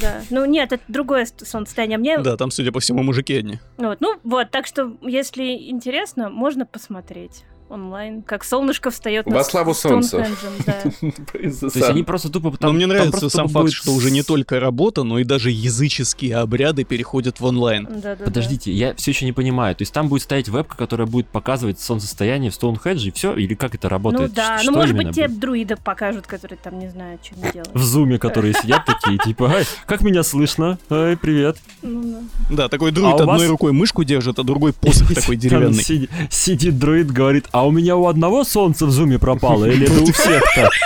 да. 0.00 0.22
Ну 0.30 0.46
нет, 0.46 0.72
это 0.72 0.82
другое 0.88 1.26
ст- 1.26 1.46
солнцестояние. 1.46 1.98
Мне 1.98 2.16
Да, 2.18 2.38
там, 2.38 2.50
судя 2.50 2.72
по 2.72 2.80
всему, 2.80 3.02
мужики 3.02 3.34
одни. 3.36 3.58
Вот, 3.76 4.00
ну 4.00 4.16
вот, 4.24 4.50
так 4.50 4.66
что, 4.66 4.96
если 5.02 5.68
интересно, 5.68 6.30
можно 6.30 6.64
посмотреть 6.64 7.44
онлайн, 7.68 8.22
как 8.22 8.44
солнышко 8.44 8.90
встает 8.90 9.26
Во 9.26 9.44
славу 9.44 9.74
солнца. 9.74 10.26
Да. 10.66 10.72
То 11.32 11.38
есть 11.38 11.82
они 11.82 12.02
просто 12.02 12.30
тупо... 12.30 12.50
Но 12.50 12.56
там- 12.56 12.76
мне 12.76 12.86
нравится 12.86 13.28
сам 13.28 13.48
факт, 13.48 13.64
будет 13.66 13.74
что 13.74 13.92
уже 13.92 14.10
не 14.10 14.22
только 14.22 14.58
работа, 14.60 15.02
но 15.02 15.18
и 15.18 15.24
даже 15.24 15.50
языческие 15.50 16.36
обряды 16.36 16.84
переходят 16.84 17.40
в 17.40 17.44
онлайн. 17.44 17.86
Да, 17.90 18.00
да, 18.00 18.16
да. 18.16 18.24
Подождите, 18.24 18.72
я 18.72 18.94
все 18.94 19.10
еще 19.10 19.24
не 19.24 19.32
понимаю. 19.32 19.74
То 19.76 19.82
есть 19.82 19.92
там 19.92 20.08
будет 20.08 20.22
стоять 20.22 20.48
вебка, 20.48 20.76
которая 20.76 21.06
будет 21.06 21.28
показывать 21.28 21.80
солнцестояние 21.80 22.50
в 22.50 22.54
Стоунхедже 22.54 23.08
и 23.08 23.10
все? 23.10 23.34
Или 23.34 23.54
как 23.54 23.74
это 23.74 23.88
Ну 23.88 23.90
работает? 23.90 24.32
да, 24.32 24.58
Ш- 24.58 24.64
ну 24.64 24.72
может 24.72 24.96
быть 24.96 25.14
тебе 25.14 25.28
друида 25.28 25.76
покажут, 25.76 26.26
которые 26.26 26.58
там, 26.62 26.78
не 26.78 26.88
знаю, 26.88 27.18
что 27.22 27.34
делают. 27.52 27.70
В 27.74 27.82
зуме, 27.82 28.18
которые 28.18 28.54
сидят 28.54 28.84
такие, 28.86 29.18
типа, 29.18 29.50
«Ай, 29.54 29.64
как 29.86 30.00
меня 30.02 30.22
слышно? 30.22 30.78
Ай, 30.90 31.16
привет. 31.16 31.58
Ну, 31.82 32.17
да. 32.50 32.68
Такой 32.68 32.90
друид 32.92 33.12
А 33.12 33.14
одной 33.22 33.38
вас- 33.38 33.48
рукой 33.48 33.72
мышку 33.72 34.04
держит, 34.04 34.38
а 34.38 34.42
другой 34.42 34.72
посох 34.72 35.12
такой 35.14 35.36
деревянный. 35.36 35.82
сиди- 35.82 36.08
Сидит 36.30 36.78
друид, 36.78 37.10
говорит, 37.10 37.46
а 37.52 37.66
у 37.66 37.70
меня 37.70 37.96
у 37.96 38.06
одного 38.06 38.44
солнце 38.44 38.86
в 38.86 38.90
зуме 38.90 39.18
пропало, 39.18 39.64
или 39.66 39.86
это 39.86 40.00
у 40.02 40.12
всех-то? 40.12 40.70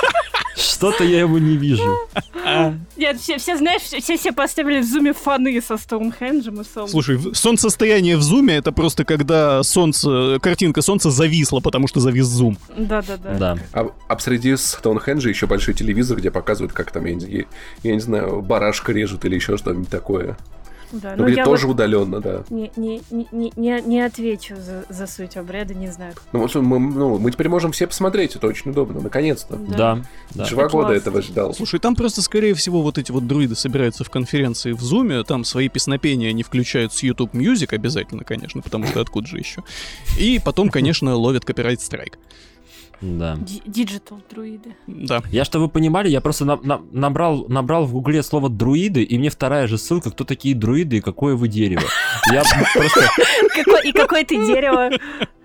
Что-то 0.55 1.03
я 1.05 1.21
его 1.21 1.39
не 1.39 1.57
вижу. 1.57 1.97
Нет, 2.97 3.21
все, 3.21 3.39
все, 3.39 3.57
знаешь, 3.57 3.83
все, 3.83 4.17
все 4.19 4.33
поставили 4.33 4.81
в 4.81 4.85
зуме 4.85 5.13
фаны 5.15 5.61
со 5.67 5.77
Стоунхенджем 5.79 6.61
и 6.61 6.65
солнцем. 6.65 6.89
Слушай, 6.89 7.19
солнцестояние 7.35 8.17
в 8.17 8.23
зуме 8.23 8.57
это 8.57 8.71
просто 8.71 9.05
когда 9.05 9.63
солнце, 9.63 10.39
картинка 10.43 10.83
солнца 10.83 11.11
зависла, 11.11 11.61
потому 11.61 11.89
что 11.89 12.01
завис 12.01 12.27
зум. 12.27 12.59
Да, 12.77 13.01
да, 13.03 13.17
да. 13.17 13.35
Да. 13.39 13.59
А, 13.73 13.91
а 14.09 14.19
среди 14.19 14.55
Стоунхенджа 14.57 15.29
еще 15.31 15.47
большой 15.47 15.75
телевизор, 15.75 16.19
где 16.19 16.31
показывают, 16.31 16.73
как 16.73 16.91
там, 16.91 17.07
я, 17.07 17.15
не- 17.15 17.47
я 17.83 17.95
не 17.95 18.01
знаю, 18.01 18.43
барашка 18.43 18.93
режут 18.93 19.25
или 19.25 19.37
еще 19.37 19.57
что-нибудь 19.57 19.89
такое. 19.89 20.37
Да, 20.93 21.15
Ну, 21.17 21.23
ну, 21.25 21.29
где 21.29 21.39
я 21.39 21.45
тоже 21.45 21.67
вот 21.67 21.75
удаленно, 21.75 22.21
да. 22.21 22.45
не, 22.51 22.71
не, 22.77 23.01
не, 23.11 23.53
не, 23.57 23.81
не- 23.81 24.03
отвечу 24.03 24.57
за, 24.57 24.85
за 24.89 25.07
суть 25.07 25.37
обряда, 25.37 25.75
не 25.75 25.91
знаю. 25.91 26.15
Ну, 26.33 26.41
вот 26.41 26.55
мы, 26.55 26.79
ну, 26.79 27.19
мы 27.19 27.31
теперь 27.31 27.49
можем 27.49 27.73
все 27.73 27.87
посмотреть, 27.87 28.37
это 28.37 28.47
очень 28.47 28.73
удобно, 28.73 29.01
наконец-то. 29.01 29.57
Да, 29.57 30.01
да. 30.35 30.47
Два 30.49 30.69
года 30.69 30.89
Класс. 30.89 31.01
этого 31.01 31.23
ждал. 31.23 31.55
Слушай, 31.55 31.81
там 31.81 31.97
просто, 31.97 32.21
скорее 32.21 32.55
всего, 32.55 32.83
вот 32.83 32.99
эти 32.99 33.11
вот 33.11 33.27
друиды 33.27 33.55
собираются 33.55 34.05
в 34.05 34.11
конференции 34.11 34.73
в 34.73 34.81
зуме, 34.83 35.23
там 35.25 35.45
свои 35.45 35.69
песнопения 35.69 36.31
они 36.31 36.43
включают 36.43 36.93
с 36.93 37.03
YouTube 37.03 37.35
Music 37.35 37.75
обязательно, 37.75 38.25
конечно, 38.25 38.61
потому 38.61 38.87
что 38.87 39.01
откуда 39.01 39.27
же 39.27 39.39
еще. 39.39 39.63
И 40.19 40.41
потом, 40.45 40.69
конечно, 40.69 41.15
ловят 41.15 41.45
copyright 41.45 41.86
strike. 41.86 42.19
Да. 43.03 43.37
Digital 43.67 44.21
друиды. 44.31 44.77
Да. 44.87 45.23
Я, 45.31 45.45
чтобы 45.45 45.65
вы 45.67 45.71
понимали, 45.71 46.09
я 46.09 46.21
просто 46.21 46.45
на- 46.45 46.57
на- 46.63 46.81
набрал, 46.93 47.47
набрал 47.49 47.85
в 47.85 47.93
гугле 47.93 48.23
слово 48.23 48.49
друиды, 48.49 49.03
и 49.03 49.19
мне 49.19 49.29
вторая 49.29 49.67
же 49.67 49.77
ссылка, 49.77 50.11
кто 50.11 50.25
такие 50.25 50.55
друиды 50.55 50.99
и 50.99 51.01
какое 51.01 51.35
вы 51.35 51.49
дерево. 51.49 51.83
Я 52.33 52.43
просто, 52.75 53.09
И 53.85 53.93
какое 53.93 54.25
ты 54.25 54.37
дерево. 54.47 54.91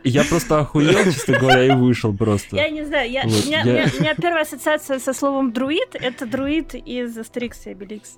я 0.03 0.23
просто 0.23 0.59
охуел, 0.59 1.03
честно 1.05 1.39
говоря, 1.39 1.65
и 1.65 1.71
вышел 1.75 2.15
просто. 2.15 2.55
Я 2.55 2.69
не 2.69 2.85
знаю, 2.85 3.09
я, 3.11 3.23
Вот, 3.23 3.43
у, 3.43 3.47
меня, 3.47 3.61
я- 3.61 3.63
у 3.63 3.67
меня- 3.73 3.91
у 3.97 4.01
меня 4.01 4.13
первая 4.15 4.43
ассоциация 4.43 4.99
со 4.99 5.13
словом 5.13 5.51
друид 5.51 5.89
это 5.93 6.25
друид 6.27 6.75
из 6.75 7.17
Астерикс 7.17 7.65
и 7.65 7.71
Обеликс. 7.71 8.17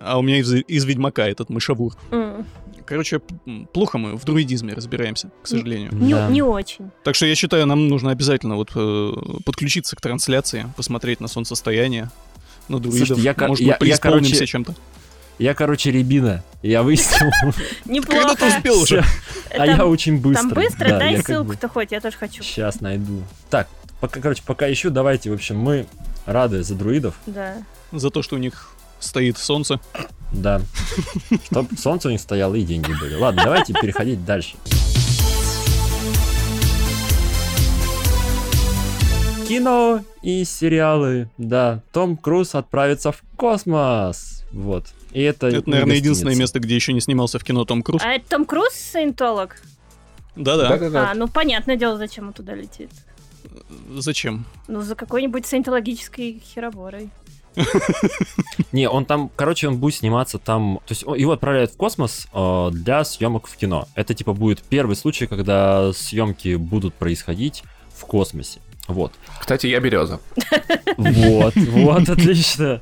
А 0.00 0.18
у 0.18 0.22
меня 0.22 0.38
из, 0.38 0.52
из 0.52 0.84
Ведьмака 0.84 1.28
этот 1.28 1.50
мышавур. 1.50 1.92
М. 2.10 2.46
Короче, 2.86 3.20
плохо 3.72 3.96
мы 3.98 4.16
в 4.16 4.24
друидизме 4.24 4.74
разбираемся, 4.74 5.30
к 5.42 5.46
сожалению. 5.46 5.92
Не, 5.94 6.12
Да. 6.14 6.28
не 6.28 6.42
очень. 6.42 6.90
Так 7.02 7.14
что 7.14 7.24
я 7.26 7.34
считаю, 7.34 7.66
нам 7.66 7.88
нужно 7.88 8.10
обязательно 8.10 8.56
вот 8.56 8.72
э, 8.74 9.12
подключиться 9.44 9.96
к 9.96 10.00
трансляции, 10.02 10.66
посмотреть 10.76 11.20
на 11.20 11.28
солнцестояние, 11.28 12.10
на 12.68 12.78
друидов. 12.78 13.08
Слушайте, 13.08 13.22
я 13.22 13.48
Может, 13.48 13.60
я- 13.64 13.66
мы 13.66 13.72
я, 13.72 13.76
преисполнимся 13.78 14.32
короче, 14.34 14.46
чем-то. 14.46 14.74
Я, 15.38 15.54
короче, 15.54 15.90
ребина. 15.90 16.44
Я 16.62 16.82
выяснил. 16.82 17.30
Неплохо. 17.86 18.20
Когда 18.28 18.34
ты 18.36 18.56
успел 18.56 18.78
уже? 18.80 19.02
А 19.50 19.66
я 19.66 19.84
очень 19.86 20.20
быстро. 20.20 20.42
Там 20.50 20.54
быстро, 20.54 20.88
Да, 20.90 20.98
дай 20.98 21.14
я 21.14 21.22
ссылку-то 21.22 21.68
хоть, 21.68 21.90
я 21.92 22.00
тоже 22.00 22.16
хочу. 22.16 22.42
Сейчас 22.42 22.80
найду. 22.80 23.22
Так, 23.50 23.68
пока, 24.00 24.20
короче, 24.20 24.42
пока 24.46 24.70
ищу, 24.72 24.90
давайте, 24.90 25.30
в 25.30 25.34
общем, 25.34 25.58
мы 25.58 25.86
рады 26.26 26.62
за 26.62 26.74
друидов. 26.74 27.14
Да. 27.26 27.56
За 27.92 28.10
то, 28.10 28.22
что 28.22 28.36
у 28.36 28.38
них 28.38 28.73
стоит 29.04 29.38
солнце. 29.38 29.80
Да. 30.32 30.60
Чтоб 31.44 31.66
солнце 31.78 32.10
них 32.10 32.20
стояло 32.20 32.54
и 32.54 32.62
деньги 32.62 32.92
были. 33.00 33.14
Ладно, 33.14 33.42
давайте 33.44 33.72
переходить 33.72 34.24
дальше. 34.24 34.56
Кино 39.48 40.02
и 40.22 40.44
сериалы. 40.44 41.28
Да, 41.36 41.82
Том 41.92 42.16
Круз 42.16 42.54
отправится 42.54 43.12
в 43.12 43.22
космос. 43.36 44.42
Вот. 44.52 44.86
И 45.12 45.20
это, 45.20 45.48
Это, 45.48 45.62
не 45.66 45.72
наверное, 45.72 45.96
единственное 45.96 46.30
гостиница. 46.30 46.40
место, 46.40 46.60
где 46.60 46.74
еще 46.74 46.92
не 46.92 47.00
снимался 47.00 47.38
в 47.38 47.44
кино 47.44 47.64
Том 47.64 47.82
Круз. 47.82 48.00
А 48.04 48.12
это 48.12 48.28
Том 48.30 48.46
Круз 48.46 48.72
саентолог? 48.72 49.60
Да-да. 50.34 50.70
Да-да-да. 50.70 51.10
А, 51.10 51.14
ну 51.14 51.28
понятное 51.28 51.76
дело, 51.76 51.98
зачем 51.98 52.28
он 52.28 52.32
туда 52.32 52.54
летит. 52.54 52.90
Зачем? 53.96 54.46
Ну, 54.66 54.80
за 54.80 54.94
какой-нибудь 54.94 55.46
саентологической 55.46 56.42
хероборой. 56.44 57.10
Не, 58.72 58.88
он 58.88 59.04
там, 59.04 59.30
короче, 59.36 59.68
он 59.68 59.78
будет 59.78 59.94
сниматься 59.94 60.38
там. 60.38 60.80
То 60.86 60.92
есть 60.92 61.02
его 61.02 61.32
отправляют 61.32 61.72
в 61.72 61.76
космос 61.76 62.26
э, 62.32 62.68
для 62.72 63.04
съемок 63.04 63.46
в 63.46 63.56
кино. 63.56 63.88
Это 63.94 64.14
типа 64.14 64.32
будет 64.32 64.62
первый 64.62 64.96
случай, 64.96 65.26
когда 65.26 65.92
съемки 65.92 66.56
будут 66.56 66.94
происходить 66.94 67.62
в 67.94 68.04
космосе. 68.06 68.60
Вот. 68.86 69.12
Кстати, 69.40 69.66
я 69.66 69.80
береза. 69.80 70.20
Вот, 70.96 71.54
вот, 71.56 72.08
отлично. 72.08 72.80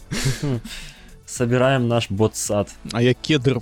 Собираем 1.27 1.89
наш 1.89 2.11
бот-сад. 2.11 2.69
А 2.93 3.03
я 3.03 3.15
кедр. 3.15 3.61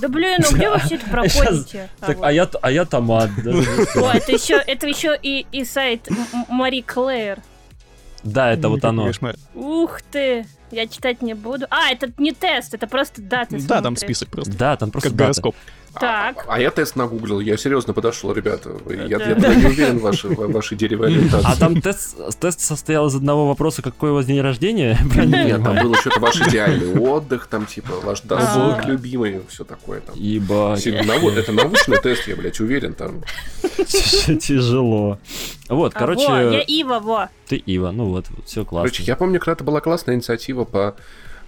Да 0.00 0.08
блин, 0.08 0.38
ну 0.40 0.56
где 0.56 0.70
вы 0.70 0.78
все 0.78 0.94
это 0.96 1.06
проходите? 1.10 1.90
Так, 2.00 2.16
вот. 2.16 2.26
а 2.26 2.32
я, 2.32 2.48
а 2.62 2.70
я 2.70 2.84
томат. 2.84 3.30
да. 3.44 3.50
О, 3.50 4.10
это 4.12 4.32
еще, 4.32 4.54
это 4.54 4.86
еще 4.86 5.18
и, 5.22 5.46
и 5.52 5.64
сайт 5.64 6.08
Мари 6.48 6.80
Клэр. 6.80 7.40
Да, 8.22 8.52
это 8.52 8.68
вот 8.68 8.84
оно. 8.84 9.06
кошмар. 9.06 9.36
Ух 9.54 10.00
ты! 10.10 10.46
Я 10.70 10.88
читать 10.88 11.22
не 11.22 11.34
буду. 11.34 11.66
А, 11.70 11.90
это 11.92 12.10
не 12.18 12.32
тест, 12.32 12.74
это 12.74 12.86
просто 12.88 13.22
даты. 13.22 13.58
Да, 13.60 13.76
там 13.76 13.96
смотришь. 13.96 14.00
список 14.00 14.28
просто. 14.30 14.56
Да, 14.56 14.76
там 14.76 14.90
просто 14.90 15.10
Как 15.10 15.16
дата. 15.16 15.24
гороскоп. 15.28 15.54
Так. 16.00 16.44
А 16.48 16.60
я 16.60 16.70
тест 16.70 16.96
нагуглил, 16.96 17.40
я 17.40 17.56
серьезно 17.56 17.92
подошел, 17.94 18.32
ребята. 18.32 18.70
Я, 18.88 19.18
Да. 19.18 19.24
я 19.28 19.34
туда 19.34 19.54
не 19.54 19.64
уверен 19.66 19.98
в 19.98 20.02
вашей, 20.02 20.30
в 20.30 20.52
вашей 20.52 20.76
деревой 20.76 21.08
ориентации. 21.08 21.46
А 21.50 21.56
там 21.56 21.80
тест, 21.80 22.16
тест 22.40 22.60
состоял 22.60 23.06
из 23.06 23.14
одного 23.14 23.48
вопроса, 23.48 23.82
какой 23.82 24.10
у 24.10 24.14
вас 24.14 24.26
день 24.26 24.40
рождения? 24.40 24.98
Нет, 25.16 25.62
там 25.64 25.76
было 25.82 25.96
что-то 25.96 26.20
ваш 26.20 26.40
идеальный 26.40 26.98
отдых, 26.98 27.46
там 27.46 27.66
типа 27.66 27.94
ваш 28.02 28.20
досуг 28.22 28.78
А. 28.78 28.82
любимый, 28.86 29.40
все 29.48 29.64
такое 29.64 30.00
там. 30.00 30.14
Ебать. 30.16 30.86
Это 30.86 31.52
научный 31.52 31.98
тест, 31.98 32.26
я, 32.28 32.36
блядь, 32.36 32.60
уверен 32.60 32.94
там. 32.94 33.22
Тяжело. 34.40 35.18
Вот, 35.68 35.92
А, 35.94 35.98
короче, 35.98 36.26
во, 36.28 36.40
я 36.40 36.60
Ива, 36.60 37.00
во. 37.00 37.28
ты 37.48 37.56
Ива, 37.56 37.90
ну 37.90 38.06
вот, 38.06 38.26
все 38.44 38.64
классно. 38.64 38.88
Короче, 38.90 39.02
я 39.04 39.16
помню, 39.16 39.40
когда-то 39.40 39.64
была 39.64 39.80
классная 39.80 40.14
инициатива 40.14 40.64
по 40.64 40.96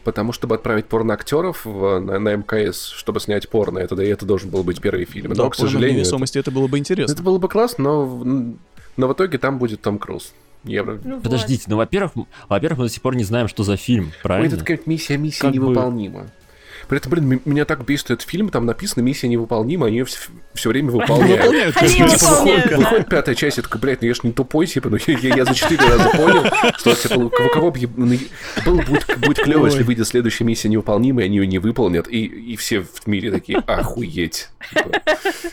потому 0.09 0.33
чтобы 0.33 0.55
отправить 0.55 0.87
порноактеров 0.87 1.67
в, 1.67 1.99
на, 2.01 2.19
на 2.19 2.35
МКС, 2.37 2.87
чтобы 2.89 3.21
снять 3.21 3.47
порно. 3.51 3.79
Это, 3.79 3.95
да, 3.95 4.03
и 4.03 4.09
это 4.09 4.25
должен 4.25 4.49
был 4.49 4.65
быть 4.65 4.81
первый 4.81 5.05
фильм. 5.05 5.35
Да, 5.35 5.43
Но, 5.45 5.51
к 5.51 5.55
сожалению, 5.55 5.91
это, 5.91 5.99
невесомости 6.01 6.39
это 6.39 6.51
было 6.51 6.67
бы 6.67 6.79
интересно. 6.79 7.13
это 7.13 7.23
было 7.23 7.37
бы 7.39 7.47
классно, 7.49 7.85
но, 7.85 8.07
в- 8.07 8.25
но 8.97 9.09
в 9.09 9.13
итоге 9.13 9.37
там 9.37 9.59
будет 9.59 9.83
Том 9.83 9.99
Круз. 9.99 10.33
Евро. 10.65 10.99
Ну 11.05 11.15
вот. 11.17 11.23
Подождите, 11.23 11.65
ну, 11.69 11.77
во-первых, 11.77 12.13
во-первых, 12.49 12.79
мы 12.79 12.85
до 12.87 12.91
сих 12.91 13.03
пор 13.03 13.15
не 13.17 13.23
знаем, 13.25 13.47
что 13.49 13.63
за 13.65 13.77
фильм, 13.77 14.07
Ой, 14.07 14.13
правильно? 14.23 14.49
это 14.49 14.57
какая-то 14.59 14.85
миссия, 14.87 15.17
миссия 15.19 15.43
Как 15.43 15.51
бы- 15.51 15.57
невыполнима. 15.57 16.27
При 16.89 16.99
этом, 16.99 17.11
блин, 17.11 17.41
меня 17.45 17.65
так 17.65 17.85
бесит 17.85 18.11
этот 18.11 18.29
фильм, 18.29 18.49
там 18.49 18.65
написано 18.65 19.03
миссия 19.03 19.29
невыполнима, 19.29 19.87
они 19.87 19.99
ее 19.99 20.05
все, 20.55 20.69
время 20.69 20.91
выполняют. 20.91 21.43
Типа, 21.77 22.07
выполняют, 22.07 22.77
выходит, 22.77 23.09
пятая 23.09 23.35
часть, 23.35 23.59
я 23.59 23.63
такой, 23.63 23.81
блядь, 23.81 24.01
ну 24.01 24.09
я 24.09 24.15
ж 24.15 24.23
не 24.23 24.33
тупой, 24.33 24.67
типа, 24.67 24.89
ну 24.89 24.97
я, 25.07 25.45
за 25.45 25.55
четыре 25.55 25.85
раза 25.85 26.09
понял, 26.11 26.45
что 26.79 26.95
типа, 26.95 27.15
у 27.15 27.29
кого, 27.29 27.49
кого 27.51 27.75
ну, 27.97 28.17
было 28.65 28.83
будет, 29.19 29.39
клево, 29.39 29.67
если 29.67 29.83
выйдет 29.83 30.07
следующая 30.07 30.45
миссия 30.45 30.69
невыполнимая, 30.69 31.27
они 31.27 31.37
ее 31.37 31.47
не 31.47 31.59
выполнят, 31.59 32.09
и, 32.09 32.25
и 32.25 32.57
все 32.57 32.81
в 32.81 33.07
мире 33.07 33.31
такие, 33.31 33.59
охуеть. 33.59 34.49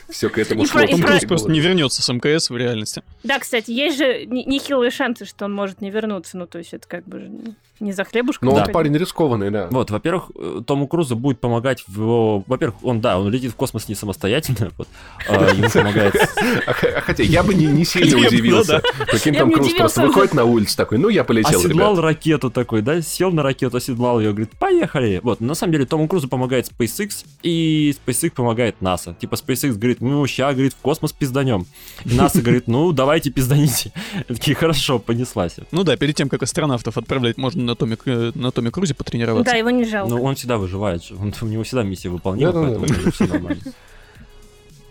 все 0.10 0.30
к 0.30 0.38
этому 0.38 0.64
И 0.64 0.66
шло. 0.66 0.82
и 0.82 0.91
Том 0.91 1.02
Круз 1.02 1.26
просто 1.26 1.52
не 1.52 1.60
вернется 1.60 2.02
с 2.02 2.12
МКС 2.12 2.49
в 2.49 2.57
реальности. 2.57 3.03
Да, 3.24 3.40
кстати, 3.40 3.72
есть 3.72 3.98
же 3.98 4.26
не- 4.26 4.45
нехилые 4.45 4.91
шансы, 4.91 5.26
что 5.26 5.45
он 5.45 5.53
может 5.53 5.82
не 5.82 5.91
вернуться. 5.91 6.38
Ну, 6.38 6.48
то 6.48 6.57
есть 6.57 6.74
это 6.74 6.88
как 6.88 7.06
бы 7.06 7.20
же 7.20 7.32
не 7.80 7.91
за 7.91 8.03
хлебушком. 8.03 8.49
Он 8.49 8.60
ходить. 8.60 8.73
парень 8.73 8.97
рискованный, 8.97 9.52
да. 9.52 9.68
Вот, 9.72 9.91
во-первых, 9.91 10.31
э, 10.35 10.61
Тому 10.65 10.88
Крузу 10.88 11.15
будет 11.15 11.39
помогать 11.39 11.84
в 11.88 11.99
его... 11.99 12.43
Во-первых, 12.47 12.84
он, 12.84 13.02
да, 13.02 13.19
он 13.19 13.30
летит 13.30 13.52
в 13.52 13.56
космос 13.56 13.88
не 13.88 13.95
самостоятельно, 13.95 14.72
вот, 14.77 14.88
а 15.27 15.49
ему 15.53 15.69
помогает... 15.69 16.15
А, 16.15 16.72
а 16.72 17.02
хотя 17.02 17.23
я 17.23 17.43
бы 17.43 17.53
не, 17.53 17.85
сильно 17.85 18.18
ну 18.18 18.27
удивился. 18.27 18.81
Прикинь, 19.07 19.34
бы 19.34 19.49
не 19.49 19.56
Круз 19.56 19.73
просто 19.73 20.02
выходит 20.02 20.34
на 20.34 20.45
улицу 20.45 20.77
такой, 20.77 20.97
ну 20.97 21.10
я 21.10 21.23
полетел, 21.23 21.60
Оседлал 21.60 21.99
ракету 21.99 22.49
такой, 22.49 22.81
да, 22.81 23.02
сел 23.02 23.31
на 23.31 23.43
ракету, 23.43 23.77
оседлал 23.77 24.19
ее, 24.19 24.31
говорит, 24.31 24.52
поехали. 24.57 25.19
Вот, 25.23 25.41
на 25.41 25.56
самом 25.56 25.73
деле 25.73 25.85
Тому 25.85 26.07
Крузу 26.07 26.27
помогает 26.27 26.69
SpaceX, 26.69 27.26
и 27.43 27.95
SpaceX 28.06 28.31
помогает 28.31 28.81
НАСА. 28.81 29.15
Типа 29.19 29.35
SpaceX 29.35 29.73
говорит, 29.73 30.02
ну, 30.02 30.26
ща, 30.27 30.53
говорит, 30.53 30.73
в 30.73 30.77
космос 30.77 31.11
пизданем. 31.11 31.65
И 32.06 32.14
НАСА 32.14 32.41
говорит, 32.41 32.68
ну, 32.68 32.91
давайте 32.91 33.31
пизданите. 33.31 33.91
Такие, 34.27 34.56
хорошо, 34.56 34.99
понеслась. 34.99 35.57
Ну 35.72 35.84
да, 35.84 35.97
перед 35.97 36.15
тем, 36.15 36.30
как 36.30 36.43
астронавтов 36.43 36.97
отправлять, 36.97 37.38
можно 37.38 37.64
на 37.65 37.75
Томе, 37.75 37.97
на 38.35 38.51
Томе 38.51 38.71
Крузе 38.71 38.93
потренироваться. 38.93 39.51
Да, 39.51 39.57
его 39.57 39.69
не 39.69 39.85
жалко. 39.85 40.13
Ну, 40.13 40.23
он 40.23 40.35
всегда 40.35 40.57
выживает, 40.57 41.03
он, 41.11 41.33
у 41.41 41.45
него 41.45 41.63
всегда 41.63 41.83
миссия 41.83 42.09
выполнима, 42.09 42.51
Да-да-да. 42.51 42.79
поэтому 42.79 43.11
все 43.11 43.25
нормально. 43.27 43.61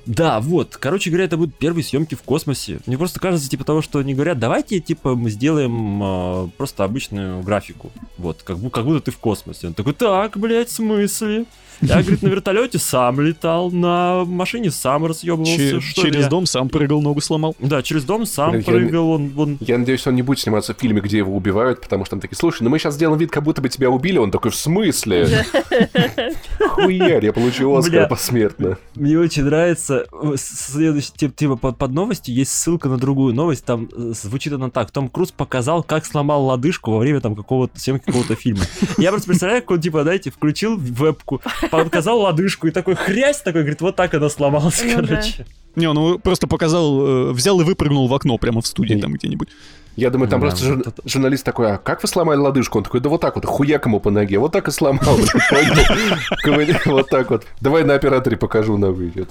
Да, 0.06 0.40
вот, 0.40 0.76
короче 0.76 1.10
говоря, 1.10 1.24
это 1.24 1.36
будут 1.36 1.54
первые 1.54 1.82
съемки 1.84 2.14
в 2.14 2.22
космосе. 2.22 2.80
Мне 2.86 2.98
просто 2.98 3.20
кажется, 3.20 3.48
типа 3.48 3.64
того, 3.64 3.80
что 3.82 3.98
они 4.00 4.14
говорят, 4.14 4.38
давайте, 4.38 4.80
типа, 4.80 5.14
мы 5.14 5.30
сделаем 5.30 6.02
э, 6.02 6.48
просто 6.56 6.84
обычную 6.84 7.42
графику. 7.42 7.90
Вот, 8.18 8.42
как, 8.42 8.58
бу- 8.58 8.70
как 8.70 8.84
будто 8.84 9.00
ты 9.00 9.10
в 9.10 9.18
космосе. 9.18 9.68
Он 9.68 9.74
такой, 9.74 9.94
так, 9.94 10.36
блядь, 10.38 10.68
в 10.68 10.72
смысле? 10.72 11.46
Я, 11.80 12.02
говорит, 12.02 12.22
на 12.22 12.28
вертолете 12.28 12.78
сам 12.78 13.20
летал, 13.20 13.70
на 13.72 14.24
машине 14.24 14.70
сам 14.70 15.06
разъебывался. 15.06 15.56
Че- 15.56 15.74
ли 15.76 15.80
через 15.94 16.22
я?» 16.24 16.28
дом 16.28 16.46
сам 16.46 16.68
прыгал, 16.68 17.02
ногу 17.02 17.20
сломал. 17.20 17.56
Да, 17.58 17.82
через 17.82 18.04
дом 18.04 18.26
сам 18.26 18.52
Блин, 18.52 18.60
я- 18.64 18.72
прыгал, 18.72 19.10
он, 19.10 19.32
он 19.36 19.58
Я 19.60 19.78
надеюсь, 19.78 20.06
он 20.06 20.14
не 20.14 20.22
будет 20.22 20.38
сниматься 20.38 20.72
в 20.72 20.78
фильме, 20.78 21.00
где 21.00 21.18
его 21.18 21.34
убивают, 21.36 21.80
потому 21.80 22.04
что 22.04 22.10
там 22.12 22.20
такие, 22.20 22.36
слушай, 22.36 22.62
ну 22.62 22.70
мы 22.70 22.78
сейчас 22.78 22.94
сделаем 22.94 23.18
вид, 23.18 23.30
как 23.32 23.42
будто 23.42 23.60
бы 23.60 23.68
тебя 23.68 23.90
убили. 23.90 24.18
Он 24.18 24.30
такой, 24.30 24.52
в 24.52 24.54
смысле? 24.56 25.44
Хуярь, 26.60 27.24
я 27.24 27.32
получу 27.32 27.74
Оскар 27.74 28.08
посмертно. 28.08 28.78
Мне 28.94 29.18
очень 29.18 29.44
нравится 29.44 29.93
с- 30.36 30.72
следующий 30.72 31.12
тип, 31.16 31.34
типа 31.36 31.56
под, 31.56 31.78
под 31.78 31.90
новостью 31.92 32.34
есть 32.34 32.50
ссылка 32.52 32.88
на 32.88 32.96
другую 32.98 33.34
новость. 33.34 33.64
Там 33.64 33.88
э, 33.96 34.12
звучит 34.14 34.52
она 34.52 34.70
так: 34.70 34.90
Том 34.90 35.08
Круз 35.08 35.30
показал, 35.32 35.82
как 35.82 36.04
сломал 36.06 36.44
лодыжку 36.44 36.90
во 36.92 36.98
время 36.98 37.20
там 37.20 37.34
какого-то 37.36 37.78
съемки 37.78 38.04
какого-то 38.06 38.34
фильма. 38.34 38.62
Я 38.98 39.10
просто 39.10 39.28
представляю, 39.28 39.62
как 39.62 39.70
он 39.72 39.80
типа, 39.80 40.02
знаете, 40.02 40.30
включил 40.30 40.76
вебку, 40.76 41.40
показал 41.70 42.20
лодыжку 42.20 42.66
и 42.66 42.70
такой 42.70 42.94
хрясь 42.94 43.38
такой, 43.38 43.62
говорит, 43.62 43.80
вот 43.80 43.96
так 43.96 44.14
она 44.14 44.28
сломалась, 44.28 44.82
Ну 44.84 44.94
короче. 45.06 45.46
Не, 45.76 45.86
он 45.88 45.96
его 45.96 46.18
просто 46.18 46.46
показал, 46.46 47.06
э, 47.06 47.32
взял 47.32 47.60
и 47.60 47.64
выпрыгнул 47.64 48.06
в 48.06 48.14
окно 48.14 48.38
прямо 48.38 48.60
в 48.60 48.66
студии 48.66 48.94
там 48.94 49.12
где-нибудь. 49.14 49.48
Я 49.96 50.10
думаю, 50.10 50.28
там 50.28 50.40
Да, 50.40 50.46
просто 50.48 50.64
жур- 50.64 50.80
это- 50.80 51.02
журналист 51.08 51.44
такой, 51.44 51.72
а 51.72 51.78
как 51.78 52.02
вы 52.02 52.08
сломали 52.08 52.38
лодыжку? 52.38 52.78
Он 52.78 52.84
такой, 52.84 53.00
да 53.00 53.08
вот 53.08 53.20
так 53.20 53.36
вот, 53.36 53.44
хуяк 53.44 53.86
ему 53.86 54.00
по 54.00 54.10
ноге, 54.10 54.38
вот 54.38 54.52
так 54.52 54.66
и 54.68 54.70
сломал. 54.70 55.18
Вот 56.86 57.08
так 57.10 57.30
вот. 57.30 57.46
Давай 57.60 57.84
на 57.84 57.94
операторе 57.94 58.36
покажу 58.36 58.76
на 58.76 58.86
видео. 58.90 59.24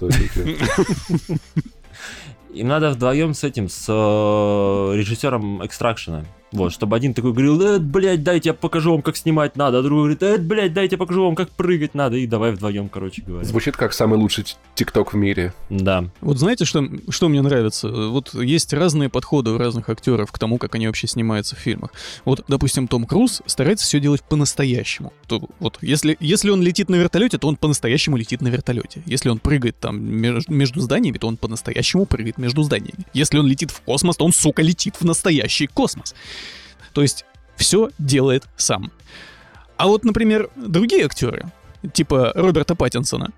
Им 2.53 2.68
надо 2.68 2.91
вдвоем 2.91 3.34
с 3.34 3.44
этим, 3.44 3.68
с 3.68 3.85
э, 3.90 4.95
режиссером 4.95 5.65
экстракшена. 5.65 6.23
Вот, 6.53 6.71
чтобы 6.71 6.95
один 6.95 7.13
такой 7.13 7.31
говорил, 7.31 7.61
э, 7.61 7.80
блядь, 7.80 8.23
дайте 8.23 8.49
я 8.49 8.53
покажу 8.53 8.91
вам, 8.91 9.01
как 9.01 9.17
снимать 9.17 9.55
надо, 9.57 9.80
а 9.80 9.81
другой 9.81 10.15
говорит, 10.15 10.23
э, 10.23 10.38
блядь, 10.38 10.73
дайте 10.73 10.93
я 10.95 10.97
покажу 10.97 11.23
вам, 11.25 11.35
как 11.35 11.49
прыгать 11.49 11.95
надо, 11.95 12.17
и 12.17 12.27
давай 12.27 12.51
вдвоем, 12.51 12.89
короче 12.89 13.21
говоря. 13.21 13.45
Звучит 13.45 13.75
как 13.75 13.93
самый 13.93 14.19
лучший 14.19 14.45
тикток 14.75 15.13
в 15.13 15.17
мире. 15.17 15.53
Да. 15.69 16.05
Вот 16.21 16.38
знаете, 16.38 16.65
что, 16.65 16.88
что 17.09 17.27
мне 17.27 17.41
нравится? 17.41 17.89
Вот 17.89 18.34
есть 18.34 18.71
разные 18.73 19.09
подходы 19.09 19.51
у 19.51 19.57
разных 19.57 19.89
актеров 19.89 20.31
к 20.31 20.39
тому, 20.39 20.57
как 20.57 20.75
они 20.75 20.88
вообще 20.88 21.07
снимаются 21.07 21.55
в 21.55 21.59
фильмах. 21.59 21.91
Вот, 22.25 22.43
допустим, 22.47 22.88
Том 22.88 23.05
Круз 23.05 23.41
старается 23.45 23.85
все 23.85 23.99
делать 23.99 24.21
по-настоящему. 24.21 25.11
То, 25.27 25.41
вот, 25.59 25.80
если, 25.81 26.17
если 26.19 26.49
он 26.49 26.61
летит 26.61 26.89
на 26.89 26.95
вертолете, 26.95 27.38
то 27.38 27.47
он 27.47 27.55
по-настоящему 27.55 28.17
летит 28.17 28.41
на 28.41 28.49
вертолете. 28.49 29.01
Если 29.05 29.30
он 29.30 29.39
прыгает 29.39 29.80
там 29.80 29.99
меж- 29.99 30.45
между 30.47 30.81
зданиями, 30.81 31.17
то 31.17 31.27
он 31.27 31.38
по-настоящему 31.38 32.05
прыгает 32.05 32.38
между 32.38 32.63
зданиями. 32.63 33.05
Если 33.13 33.38
он 33.38 33.47
летит 33.47 33.71
в 33.71 33.81
космос, 33.81 34.17
то 34.17 34.25
он, 34.25 34.34
сука, 34.34 34.61
летит 34.61 34.95
в 34.99 35.05
настоящий 35.05 35.67
космос. 35.67 36.13
То 36.93 37.01
есть 37.01 37.25
все 37.55 37.89
делает 37.99 38.47
сам. 38.55 38.91
А 39.77 39.87
вот, 39.87 40.05
например, 40.05 40.49
другие 40.55 41.05
актеры, 41.05 41.45
типа 41.93 42.31
Роберта 42.35 42.75
Паттинсона, 42.75 43.31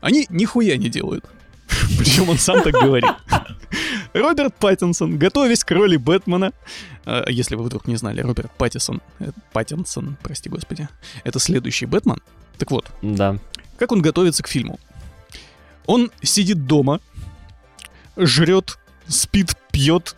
они 0.00 0.26
нихуя 0.30 0.76
не 0.76 0.88
делают. 0.88 1.24
Причем 1.98 2.28
он 2.28 2.38
сам 2.38 2.62
так 2.62 2.72
говорит. 2.72 3.10
Роберт 4.12 4.54
Паттинсон, 4.54 5.18
готовясь 5.18 5.64
к 5.64 5.70
роли 5.72 5.96
Бэтмена, 5.96 6.52
э, 7.04 7.24
если 7.28 7.56
вы 7.56 7.64
вдруг 7.64 7.86
не 7.86 7.96
знали, 7.96 8.20
Роберт 8.20 8.52
Паттинсон, 8.52 9.02
э, 9.18 9.30
Паттинсон, 9.52 10.16
прости 10.22 10.48
господи, 10.48 10.88
это 11.24 11.38
следующий 11.38 11.86
Бэтмен. 11.86 12.22
Так 12.56 12.70
вот, 12.70 12.86
Да. 13.02 13.38
как 13.78 13.92
он 13.92 14.00
готовится 14.00 14.42
к 14.42 14.48
фильму? 14.48 14.78
Он 15.86 16.10
сидит 16.22 16.66
дома, 16.66 17.00
жрет, 18.16 18.78
спит, 19.08 19.56
пьет, 19.70 20.14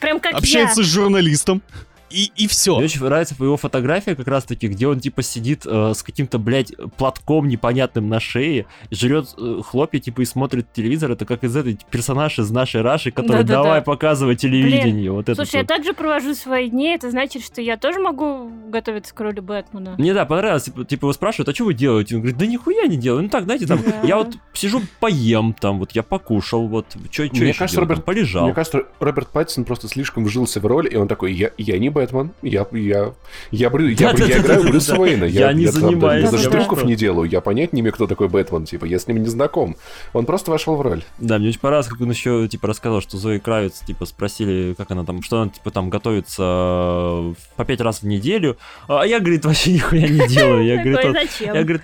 Прям 0.00 0.20
как 0.20 0.34
общается 0.34 0.80
я. 0.82 0.86
с 0.86 0.90
журналистом, 0.90 1.62
и, 2.10 2.30
и 2.36 2.46
все. 2.48 2.76
Мне 2.76 2.84
очень 2.86 3.02
нравится 3.04 3.34
его 3.38 3.56
фотография 3.56 4.14
как 4.14 4.26
раз-таки, 4.28 4.68
где 4.68 4.86
он 4.88 5.00
типа 5.00 5.22
сидит 5.22 5.62
э, 5.66 5.92
с 5.94 6.02
каким-то, 6.02 6.38
блядь, 6.38 6.72
платком 6.96 7.48
непонятным 7.48 8.08
на 8.08 8.20
шее, 8.20 8.66
жрет 8.90 9.28
э, 9.38 9.60
хлопья, 9.64 10.00
типа, 10.00 10.20
и 10.22 10.24
смотрит 10.24 10.72
телевизор. 10.72 11.12
Это 11.12 11.24
как 11.24 11.44
из 11.44 11.54
этой 11.56 11.78
персонаж 11.90 12.38
из 12.38 12.50
нашей 12.50 12.82
Раши, 12.82 13.10
который 13.10 13.38
Да-да-да. 13.44 13.62
давай 13.62 13.82
показывай 13.82 14.36
телевидение. 14.36 15.12
Вот 15.12 15.28
это 15.28 15.36
Слушай, 15.36 15.56
я 15.56 15.60
вот. 15.60 15.68
также 15.68 15.92
провожу 15.92 16.34
свои 16.34 16.68
дни, 16.68 16.88
это 16.88 17.10
значит, 17.10 17.44
что 17.44 17.60
я 17.60 17.76
тоже 17.76 18.00
могу 18.00 18.50
готовиться 18.68 19.14
к 19.14 19.20
роли 19.20 19.40
Бэтмена. 19.40 19.94
Мне 19.98 20.12
да, 20.14 20.24
понравилось, 20.24 20.64
типа, 20.64 20.84
типа 20.84 21.04
его 21.06 21.12
спрашивают, 21.12 21.48
а 21.48 21.54
что 21.54 21.64
вы 21.64 21.74
делаете? 21.74 22.16
Он 22.16 22.22
говорит, 22.22 22.38
да 22.38 22.46
нихуя 22.46 22.86
не 22.86 22.96
делаю. 22.96 23.22
Ну 23.22 23.28
так, 23.28 23.44
знаете, 23.44 23.66
там, 23.66 23.80
Да. 23.82 24.00
я 24.02 24.16
вот 24.16 24.36
сижу, 24.52 24.80
поем 24.98 25.54
там, 25.58 25.78
вот 25.78 25.92
я 25.92 26.02
покушал, 26.02 26.66
вот, 26.66 26.86
что 27.10 27.22
Мне 27.22 27.48
еще 27.50 27.58
кажется, 27.58 27.80
Роберт- 27.80 28.04
полежал. 28.04 28.44
Мне 28.44 28.54
кажется, 28.54 28.82
Роберт 28.98 29.28
Паттинсон 29.28 29.64
просто 29.64 29.88
слишком 29.88 30.24
вжился 30.24 30.60
в 30.60 30.66
роль, 30.66 30.88
и 30.92 30.96
он 30.96 31.08
такой, 31.08 31.32
я, 31.32 31.50
я 31.56 31.78
не 31.78 31.88
Бэтмен, 31.88 31.99
я, 32.42 32.66
я, 32.72 33.12
я, 33.50 33.68
Брю- 33.70 33.88
я, 33.88 34.10
я 34.12 34.38
играю 34.38 34.62
Брюса 34.64 34.96
Уэйна. 34.96 35.24
Я 35.24 35.52
не 35.52 35.66
занимаюсь, 35.66 36.24
я 36.24 36.30
даже 36.30 36.44
я 36.44 36.50
трюков 36.50 36.68
просто- 36.68 36.86
не 36.86 36.96
делаю, 36.96 37.28
я 37.30 37.40
понять 37.40 37.72
не 37.72 37.80
имею, 37.80 37.92
кто 37.92 38.06
такой 38.06 38.28
Бэтмен, 38.28 38.64
типа, 38.64 38.84
я 38.84 38.98
с 38.98 39.06
ним 39.06 39.18
не 39.22 39.28
знаком. 39.28 39.76
Он 40.12 40.26
просто 40.26 40.50
вошел 40.50 40.76
в 40.76 40.80
роль. 40.80 41.02
Да, 41.18 41.38
мне 41.38 41.48
очень 41.48 41.60
понравилось, 41.60 41.88
как 41.88 42.00
он 42.00 42.10
еще, 42.10 42.48
типа, 42.48 42.68
рассказал, 42.68 43.00
что 43.00 43.16
Зои 43.18 43.38
Кравец, 43.38 43.80
типа, 43.80 44.06
спросили, 44.06 44.74
как 44.76 44.90
она 44.90 45.04
там, 45.04 45.22
что 45.22 45.40
она, 45.42 45.50
типа, 45.50 45.70
там 45.70 45.90
готовится 45.90 46.42
э, 46.42 47.34
по 47.56 47.64
пять 47.64 47.80
раз 47.80 48.02
в 48.02 48.06
неделю. 48.06 48.56
А 48.88 49.04
я, 49.04 49.20
говорит, 49.20 49.44
вообще 49.44 49.72
нихуя 49.72 50.08
не 50.08 50.26
делаю. 50.28 50.64
Я, 50.64 50.82
говорит, 50.82 51.16
я, 51.40 51.52
говорит, 51.62 51.82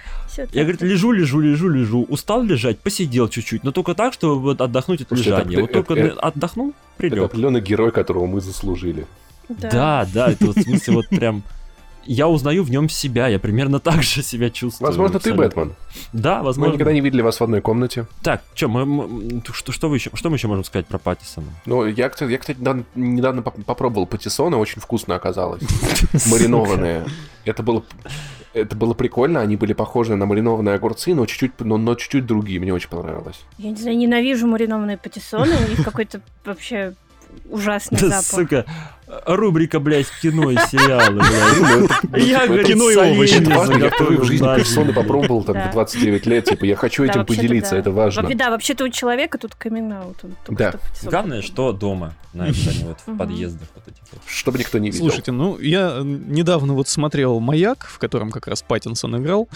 я, 0.52 0.62
говорит, 0.62 0.82
лежу, 0.82 1.12
лежу, 1.12 1.40
лежу, 1.40 1.68
лежу. 1.68 2.02
Устал 2.08 2.42
лежать, 2.42 2.78
посидел 2.78 3.28
чуть-чуть, 3.28 3.64
но 3.64 3.72
только 3.72 3.94
так, 3.94 4.12
чтобы 4.12 4.52
отдохнуть 4.52 5.02
от 5.02 5.12
это- 5.12 5.16
лежания. 5.16 5.60
Вот 5.60 5.70
это- 5.70 5.82
только 5.82 5.94
это- 5.94 6.20
отдохнул, 6.20 6.68
Это 6.70 6.76
прилег. 6.98 7.24
определенный 7.24 7.60
герой, 7.60 7.90
которого 7.90 8.26
мы 8.26 8.40
заслужили. 8.40 9.06
Да, 9.48 10.06
да, 10.12 10.30
это 10.32 10.46
вот 10.46 10.56
в 10.56 10.62
смысле 10.62 10.94
вот 10.94 11.08
прям... 11.08 11.42
я 12.04 12.28
узнаю 12.28 12.62
в 12.64 12.70
нем 12.70 12.88
себя, 12.88 13.28
я 13.28 13.38
примерно 13.38 13.80
так 13.80 14.02
же 14.02 14.22
себя 14.22 14.50
чувствую. 14.50 14.86
Возможно, 14.88 15.18
ты 15.18 15.30
абсолютно. 15.30 15.44
Бэтмен. 15.46 15.74
Да, 16.12 16.38
Мы 16.38 16.44
возможно. 16.44 16.72
никогда 16.74 16.92
не 16.92 17.00
видели 17.00 17.20
вас 17.22 17.40
в 17.40 17.42
одной 17.44 17.60
комнате. 17.60 18.06
Так, 18.22 18.42
чё, 18.54 18.68
мы, 18.68 18.84
мы- 18.86 19.42
что, 19.52 19.72
что, 19.72 19.88
вы 19.88 19.96
еще, 19.96 20.10
что 20.14 20.30
мы 20.30 20.36
еще 20.36 20.46
можем 20.48 20.64
сказать 20.64 20.86
про 20.86 20.98
Паттисона? 20.98 21.48
Ну, 21.64 21.84
я, 21.86 22.08
кстати, 22.08 22.30
я, 22.30 22.38
кстати, 22.38 22.58
недавно, 22.58 22.84
недавно 22.94 23.42
поп- 23.42 23.64
попробовал 23.64 24.06
патиссоны, 24.06 24.56
очень 24.56 24.80
вкусно 24.80 25.14
оказалось. 25.16 25.62
Маринованные. 26.30 27.04
Это 27.44 27.62
было, 27.62 27.84
это 28.52 28.74
было 28.76 28.94
прикольно, 28.94 29.40
они 29.40 29.56
были 29.56 29.72
похожи 29.72 30.16
на 30.16 30.26
маринованные 30.26 30.74
огурцы, 30.74 31.14
но 31.14 31.26
чуть-чуть, 31.26 31.52
но, 31.60 31.76
но 31.76 31.94
чуть-чуть 31.94 32.26
другие, 32.26 32.58
мне 32.60 32.72
очень 32.74 32.88
понравилось. 32.88 33.40
Я 33.58 33.70
не 33.70 33.76
знаю, 33.76 33.96
ненавижу 33.96 34.46
маринованные 34.46 34.96
патиссоны, 34.98 35.54
у 35.66 35.70
них 35.70 35.84
какой-то 35.84 36.20
вообще 36.44 36.94
ужасный 37.50 37.98
Да, 38.00 38.08
запах. 38.20 38.24
сука, 38.24 38.64
рубрика, 39.26 39.80
блядь, 39.80 40.08
кино 40.20 40.50
и 40.50 40.56
сериалы, 40.56 41.20
блядь. 42.10 42.26
Я, 42.26 42.38
это 42.38 42.46
говорит, 42.48 42.66
кино 42.66 42.90
и 42.90 42.96
овощи. 42.96 43.34
Это 43.34 43.50
важно, 43.50 43.84
я 43.84 43.90
впервые 43.90 44.20
в 44.20 44.24
жизни 44.24 44.46
на 44.86 44.92
попробовал 44.92 45.44
там 45.44 45.56
в 45.68 45.72
29 45.72 46.26
лет, 46.26 46.44
типа, 46.44 46.64
я 46.64 46.76
хочу 46.76 47.04
этим 47.04 47.24
поделиться, 47.24 47.76
это 47.76 47.90
важно. 47.90 48.34
Да, 48.34 48.50
вообще-то 48.50 48.84
у 48.84 48.88
человека 48.88 49.38
тут 49.38 49.54
камин 49.54 49.94
Да. 50.48 50.74
Главное, 51.02 51.42
что 51.42 51.72
дома, 51.72 52.14
знаешь, 52.32 52.66
они 52.68 52.84
вот 52.84 52.98
в 53.06 53.16
подъездах 53.16 53.68
вот 53.74 53.88
этих 53.88 54.02
вот. 54.12 54.22
Чтобы 54.26 54.58
никто 54.58 54.78
не 54.78 54.90
видел. 54.90 55.06
Слушайте, 55.06 55.32
ну 55.32 55.58
я 55.58 56.00
недавно 56.02 56.74
вот 56.74 56.88
смотрел 56.88 57.40
«Маяк», 57.40 57.86
в 57.86 57.98
котором 57.98 58.30
как 58.30 58.46
раз 58.46 58.62
Паттинсон 58.62 59.16
играл, 59.16 59.48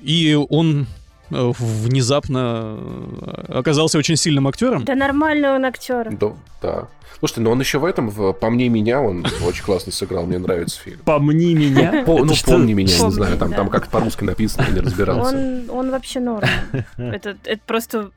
и 0.00 0.38
он 0.48 0.86
внезапно 1.30 2.78
э, 2.78 3.52
оказался 3.58 3.98
очень 3.98 4.16
сильным 4.16 4.48
актером. 4.48 4.84
Да 4.84 4.94
нормальный 4.94 5.50
он 5.50 5.64
актер. 5.64 6.08
Да, 6.16 6.32
да. 6.62 6.88
Слушайте, 7.18 7.40
но 7.40 7.50
он 7.50 7.58
еще 7.60 7.78
в 7.78 7.84
этом, 7.84 8.10
в 8.10 8.32
«По 8.32 8.48
мне 8.48 8.68
меня», 8.68 9.00
он 9.00 9.26
очень 9.44 9.64
классно 9.64 9.90
сыграл, 9.90 10.24
мне 10.26 10.38
нравится 10.38 10.80
фильм. 10.80 11.00
Помни 11.04 11.52
меня. 11.54 12.04
По- 12.06 12.24
ну, 12.24 12.32
что? 12.34 12.52
помни 12.52 12.74
меня, 12.74 12.92
не 12.94 12.98
Помни, 13.00 13.12
знаю, 13.14 13.38
там, 13.38 13.50
да. 13.50 13.56
там 13.56 13.70
как 13.70 13.88
по-русски 13.88 14.22
написано, 14.22 14.66
я 14.68 14.74
не 14.74 14.80
разбирался. 14.80 15.34
Он, 15.36 15.70
он 15.70 15.90
вообще 15.90 16.20
норм. 16.20 16.46
Это, 16.96 17.36
это 17.44 17.60
просто 17.66 18.10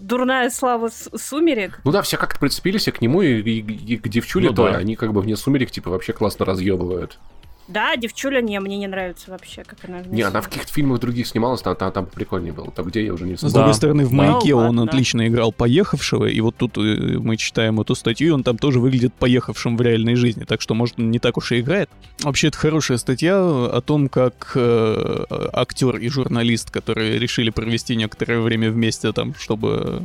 дурная 0.00 0.50
слава 0.50 0.88
с- 0.88 1.08
сумерек. 1.16 1.80
Ну 1.84 1.92
да, 1.92 2.02
все 2.02 2.16
как-то 2.16 2.40
прицепились 2.40 2.88
и 2.88 2.90
к 2.90 3.00
нему, 3.00 3.22
и, 3.22 3.40
и- 3.40 3.92
и 3.94 3.96
к 3.96 4.08
девчуле 4.08 4.48
Ну 4.48 4.54
да. 4.54 4.76
они 4.76 4.96
как 4.96 5.12
бы 5.12 5.20
вне 5.20 5.36
сумерек, 5.36 5.70
типа, 5.70 5.90
вообще 5.90 6.12
классно 6.12 6.44
разъебывают. 6.44 7.18
Да, 7.68 7.94
девчуля 7.96 8.40
не, 8.40 8.58
мне 8.60 8.78
не 8.78 8.86
нравится 8.86 9.30
вообще, 9.30 9.62
как 9.64 9.78
она 9.86 10.00
Не, 10.00 10.22
она 10.22 10.40
в 10.40 10.48
каких-то 10.48 10.72
фильмах 10.72 11.00
других 11.00 11.26
снималась, 11.26 11.60
там, 11.62 11.76
там, 11.76 11.92
там 11.92 12.06
прикольнее 12.06 12.52
было. 12.52 12.70
Там 12.70 12.86
где 12.86 13.04
я 13.04 13.12
уже 13.12 13.24
не 13.26 13.34
С 13.34 13.36
вспомню. 13.36 13.52
другой 13.54 13.70
Да. 13.70 13.74
стороны, 13.74 14.04
в 14.06 14.10
Да. 14.10 14.16
«Маяке» 14.16 14.54
Ну, 14.54 14.56
он 14.60 14.78
ладно. 14.78 14.82
отлично 14.84 15.28
играл 15.28 15.52
поехавшего, 15.52 16.24
и 16.26 16.40
вот 16.40 16.56
тут 16.56 16.78
э, 16.78 16.80
мы 17.18 17.36
читаем 17.36 17.80
эту 17.80 17.94
статью, 17.94 18.28
и 18.28 18.30
он 18.30 18.42
там 18.42 18.56
тоже 18.58 18.80
выглядит 18.80 19.12
поехавшим 19.14 19.76
в 19.76 19.82
реальной 19.82 20.14
жизни, 20.14 20.44
так 20.44 20.60
что, 20.62 20.74
может, 20.74 20.98
он 20.98 21.10
не 21.10 21.18
так 21.18 21.36
уж 21.36 21.52
и 21.52 21.60
играет. 21.60 21.90
Вообще, 22.22 22.48
это 22.48 22.58
хорошая 22.58 22.98
статья 22.98 23.36
о 23.38 23.80
том, 23.84 24.08
как 24.08 24.52
э, 24.54 25.24
актер 25.52 25.96
и 25.98 26.08
журналист, 26.08 26.70
которые 26.70 27.18
решили 27.18 27.50
провести 27.50 27.96
некоторое 27.96 28.40
время 28.40 28.70
вместе 28.70 29.12
там, 29.12 29.34
чтобы 29.34 30.02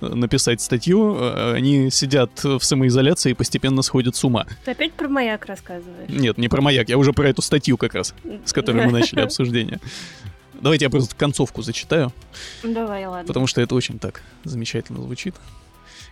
э, 0.00 0.06
написать 0.14 0.60
статью, 0.60 1.16
э, 1.20 1.54
они 1.54 1.90
сидят 1.90 2.42
в 2.42 2.60
самоизоляции 2.60 3.32
и 3.32 3.34
постепенно 3.34 3.82
сходят 3.82 4.16
с 4.16 4.24
ума. 4.24 4.46
Ты 4.64 4.70
опять 4.70 4.92
про 4.92 5.08
маяк 5.08 5.46
рассказываешь. 5.46 6.08
Нет, 6.08 6.38
не 6.38 6.48
про 6.48 6.60
«Маяк», 6.62 6.88
я 6.88 6.98
уже 7.02 7.12
про 7.12 7.28
эту 7.28 7.42
статью 7.42 7.76
как 7.76 7.94
раз, 7.94 8.14
с 8.44 8.52
которой 8.52 8.86
мы 8.86 8.92
начали 8.92 9.20
обсуждение. 9.28 9.80
Давайте 10.60 10.84
я 10.84 10.90
просто 10.90 11.14
концовку 11.16 11.60
зачитаю. 11.62 12.12
Давай, 12.62 13.04
ладно. 13.06 13.26
Потому 13.26 13.46
что 13.46 13.60
это 13.60 13.74
очень 13.74 13.98
так 13.98 14.22
замечательно 14.44 15.02
звучит. 15.02 15.34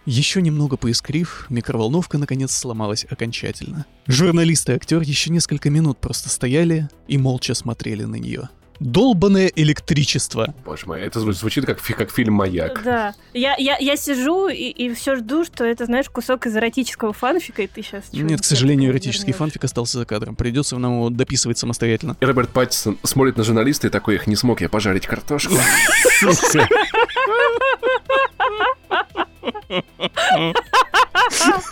Еще 0.06 0.42
немного 0.42 0.76
поискрив, 0.76 1.46
микроволновка 1.50 2.18
наконец 2.18 2.52
сломалась 2.52 3.06
окончательно. 3.08 3.86
Журналист 4.06 4.68
и 4.68 4.72
актер 4.72 5.02
еще 5.02 5.30
несколько 5.30 5.70
минут 5.70 5.98
просто 5.98 6.28
стояли 6.28 6.88
и 7.06 7.16
молча 7.16 7.54
смотрели 7.54 8.04
на 8.04 8.16
нее. 8.16 8.48
Долбанное 8.80 9.52
электричество. 9.54 10.54
Боже 10.64 10.86
мой, 10.86 11.02
это 11.02 11.20
зву- 11.20 11.32
звучит 11.32 11.66
как, 11.66 11.80
как 11.82 12.10
фильм 12.10 12.34
«Маяк». 12.34 12.82
Да. 12.82 13.14
Я, 13.34 13.54
я, 13.58 13.76
я 13.76 13.94
сижу 13.96 14.48
и, 14.48 14.92
все 14.94 15.16
жду, 15.16 15.44
что 15.44 15.64
это, 15.64 15.84
знаешь, 15.84 16.08
кусок 16.08 16.46
из 16.46 16.56
эротического 16.56 17.12
фанфика, 17.12 17.60
и 17.62 17.66
ты 17.66 17.82
сейчас... 17.82 18.04
Нет, 18.12 18.40
к 18.40 18.44
сожалению, 18.44 18.90
эротический 18.90 19.34
фанфик 19.34 19.64
остался 19.64 19.98
за 19.98 20.06
кадром. 20.06 20.34
Придется 20.34 20.78
нам 20.78 20.94
его 20.94 21.10
дописывать 21.10 21.58
самостоятельно. 21.58 22.16
И 22.20 22.24
Роберт 22.24 22.48
Паттисон 22.50 22.98
смотрит 23.02 23.36
на 23.36 23.44
журналиста 23.44 23.86
и 23.88 23.90
такой, 23.90 24.14
их 24.14 24.26
не 24.26 24.34
смог 24.34 24.62
я 24.62 24.70
пожарить 24.70 25.06
картошку. 25.06 25.54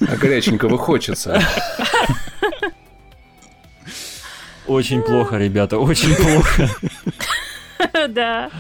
А 0.01 0.17
горяченького 0.17 0.79
хочется. 0.79 1.43
Очень 4.69 5.03
плохо, 5.03 5.39
ребята, 5.39 5.79
очень 5.79 6.15
плохо. 6.15 6.69
Да, 8.09 8.51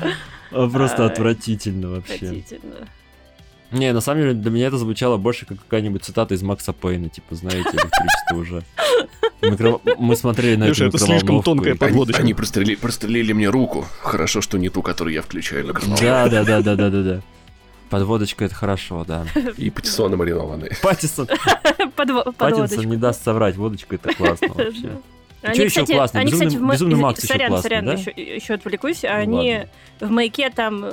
А, 0.52 0.68
Просто 0.68 1.04
отвратительно 1.06 1.90
вообще. 1.90 2.14
отвратительно. 2.14 2.88
Не, 3.72 3.92
на 3.92 4.00
самом 4.00 4.22
деле, 4.22 4.34
для 4.34 4.50
меня 4.50 4.68
это 4.68 4.78
звучало 4.78 5.16
больше 5.18 5.44
как 5.44 5.58
какая-нибудь 5.58 6.04
цитата 6.04 6.34
из 6.34 6.42
Макса 6.42 6.72
Пейна, 6.72 7.08
типа, 7.10 7.34
знаете, 7.34 7.68
электричество 7.68 8.36
уже. 8.36 8.62
Микро- 9.42 9.80
Мы 9.98 10.16
смотрели 10.16 10.56
на 10.56 10.64
Леша, 10.68 10.86
эту 10.86 10.96
это 10.96 11.04
слишком 11.06 11.42
тонкая 11.42 11.74
и- 11.74 11.76
под- 11.76 11.82
Они, 11.82 11.90
Подводочка. 11.92 12.22
они 12.22 12.32
прострели- 12.32 12.76
прострелили 12.78 13.32
мне 13.32 13.48
руку. 13.50 13.84
Хорошо, 14.02 14.40
что 14.40 14.56
не 14.56 14.68
ту, 14.70 14.82
которую 14.82 15.12
я 15.14 15.20
включаю 15.22 15.66
на 15.66 15.72
канал. 15.74 15.98
Да, 16.00 16.28
да, 16.28 16.44
да, 16.44 16.62
да, 16.62 16.76
да, 16.76 16.88
да, 16.90 17.02
да. 17.02 17.20
Подводочка 17.90 18.44
это 18.44 18.54
хорошо, 18.54 19.04
да. 19.06 19.26
И 19.56 19.68
патиссоны 19.70 20.16
маринованные. 20.16 20.76
Паттинсон 20.80 21.28
подводочку. 21.96 22.82
не 22.84 22.96
даст 22.96 23.22
соврать, 23.24 23.56
водочка 23.56 23.96
это 23.96 24.14
классно 24.14 24.48
вообще. 24.54 24.90
Они, 25.42 25.58
ещё 25.60 25.68
кстати, 25.68 25.92
классно? 25.92 26.20
Они, 26.20 26.32
Безумный- 26.32 26.46
кстати, 26.48 26.62
в 26.64 26.70
Безумный 26.72 26.96
Макс 26.96 27.22
ещё 27.22 27.34
сорян, 27.34 27.48
классный, 27.50 27.68
сорян, 27.70 27.86
да? 27.86 27.92
еще, 27.92 28.10
еще 28.10 28.54
отвлекусь. 28.54 29.02
Ну, 29.02 29.08
Они 29.10 29.52
ладно. 30.00 30.08
в 30.08 30.10
маяке 30.10 30.50
там 30.50 30.84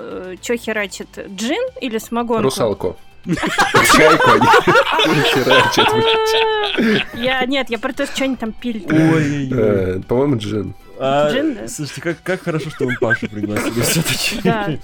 что 0.42 0.58
херачат? 0.58 1.08
Джин 1.36 1.64
или 1.82 1.98
самогонку? 1.98 2.44
Русалку. 2.44 2.96
Я, 7.16 7.46
нет, 7.46 7.70
я 7.70 7.80
про 7.80 7.94
то, 7.94 8.06
что 8.06 8.24
они 8.24 8.36
там 8.36 8.52
пили. 8.52 8.86
Ой, 8.88 9.50
Э, 9.52 10.00
По-моему, 10.08 10.38
джин. 10.38 10.74
Джин, 11.00 11.56
да? 11.56 11.68
Слушайте, 11.68 12.16
как, 12.24 12.44
хорошо, 12.44 12.70
что 12.70 12.86
мы 12.86 12.96
Пашу 13.00 13.28
пригласили 13.28 13.82
все-таки. 13.82 14.80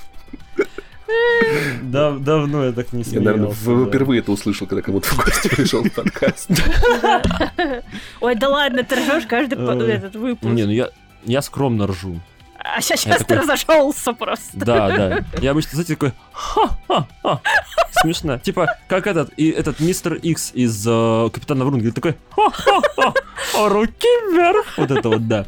Да. 1.84 2.12
Да, 2.12 2.18
давно 2.18 2.66
я 2.66 2.72
так 2.72 2.94
не 2.94 3.04
Я, 3.04 3.20
наверное, 3.20 3.52
смеялся. 3.52 3.86
да. 3.86 3.90
впервые 3.90 4.20
это 4.20 4.32
услышал, 4.32 4.68
когда 4.68 4.82
кому-то 4.82 5.08
в 5.10 5.18
гости 5.18 5.48
пришел 5.48 5.84
в 5.84 5.92
подкаст. 5.92 6.50
Ой, 8.22 8.36
да 8.36 8.50
ладно, 8.50 8.84
ты 8.84 8.96
ржешь 8.96 9.26
каждый 9.28 9.58
этот 9.90 10.16
выпуск. 10.16 10.52
Не, 10.52 10.64
ну 10.66 10.72
я, 10.72 10.90
я 11.26 11.42
скромно 11.42 11.88
ржу. 11.88 12.20
А 12.64 12.80
сейчас, 12.80 13.06
Я 13.06 13.18
ты 13.18 13.36
разошелся 13.36 14.14
просто. 14.14 14.50
Да, 14.54 14.88
да. 14.90 15.26
Я 15.42 15.52
обычно, 15.52 15.72
знаете, 15.74 15.96
такой 15.96 16.14
ха-ха-ха. 16.32 17.42
Смешно. 18.02 18.38
Типа, 18.38 18.78
как 18.88 19.08
этот, 19.08 19.34
и 19.36 19.50
этот 19.50 19.80
мистер 19.80 20.14
Икс 20.14 20.52
из 20.54 20.86
э, 20.88 21.30
Капитана 21.34 21.66
Врунгеля 21.66 21.92
такой 21.92 22.16
ха-ха-ха, 22.30 23.14
а 23.58 23.70
руки 23.70 24.08
вверх. 24.32 24.78
Вот 24.78 24.92
это 24.92 25.10
вот, 25.10 25.28
да. 25.28 25.46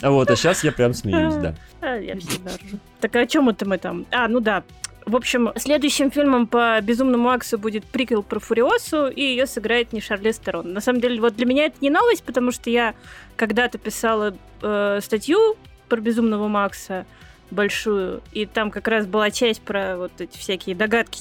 А 0.00 0.10
вот, 0.10 0.30
а 0.30 0.36
сейчас 0.36 0.64
я 0.64 0.72
прям 0.72 0.94
смеюсь, 0.94 1.34
да. 1.34 1.54
А, 1.82 1.96
я 1.96 2.16
всегда 2.18 2.50
ржу. 2.52 2.78
Так 3.00 3.14
о 3.16 3.26
чем 3.26 3.50
это 3.50 3.66
мы 3.68 3.76
там? 3.76 4.06
А, 4.10 4.26
ну 4.26 4.40
да. 4.40 4.62
В 5.06 5.16
общем, 5.16 5.52
следующим 5.56 6.10
фильмом 6.10 6.46
по 6.46 6.80
Безумному 6.80 7.24
Максу 7.24 7.58
будет 7.58 7.84
приквел 7.84 8.22
про 8.22 8.40
Фуриосу, 8.40 9.08
и 9.08 9.20
ее 9.20 9.46
сыграет 9.46 9.92
не 9.92 10.00
Шарлиз 10.00 10.38
Терон. 10.38 10.72
На 10.72 10.80
самом 10.80 11.00
деле, 11.00 11.20
вот 11.20 11.36
для 11.36 11.44
меня 11.44 11.66
это 11.66 11.76
не 11.82 11.90
новость, 11.90 12.22
потому 12.24 12.52
что 12.52 12.70
я 12.70 12.94
когда-то 13.36 13.76
писала 13.76 14.34
э, 14.62 15.00
статью 15.02 15.56
про 15.90 16.00
Безумного 16.00 16.48
Макса 16.48 17.04
большую, 17.50 18.22
и 18.32 18.46
там 18.46 18.70
как 18.70 18.88
раз 18.88 19.06
была 19.06 19.30
часть 19.30 19.60
про 19.60 19.98
вот 19.98 20.12
эти 20.18 20.38
всякие 20.38 20.74
догадки, 20.74 21.20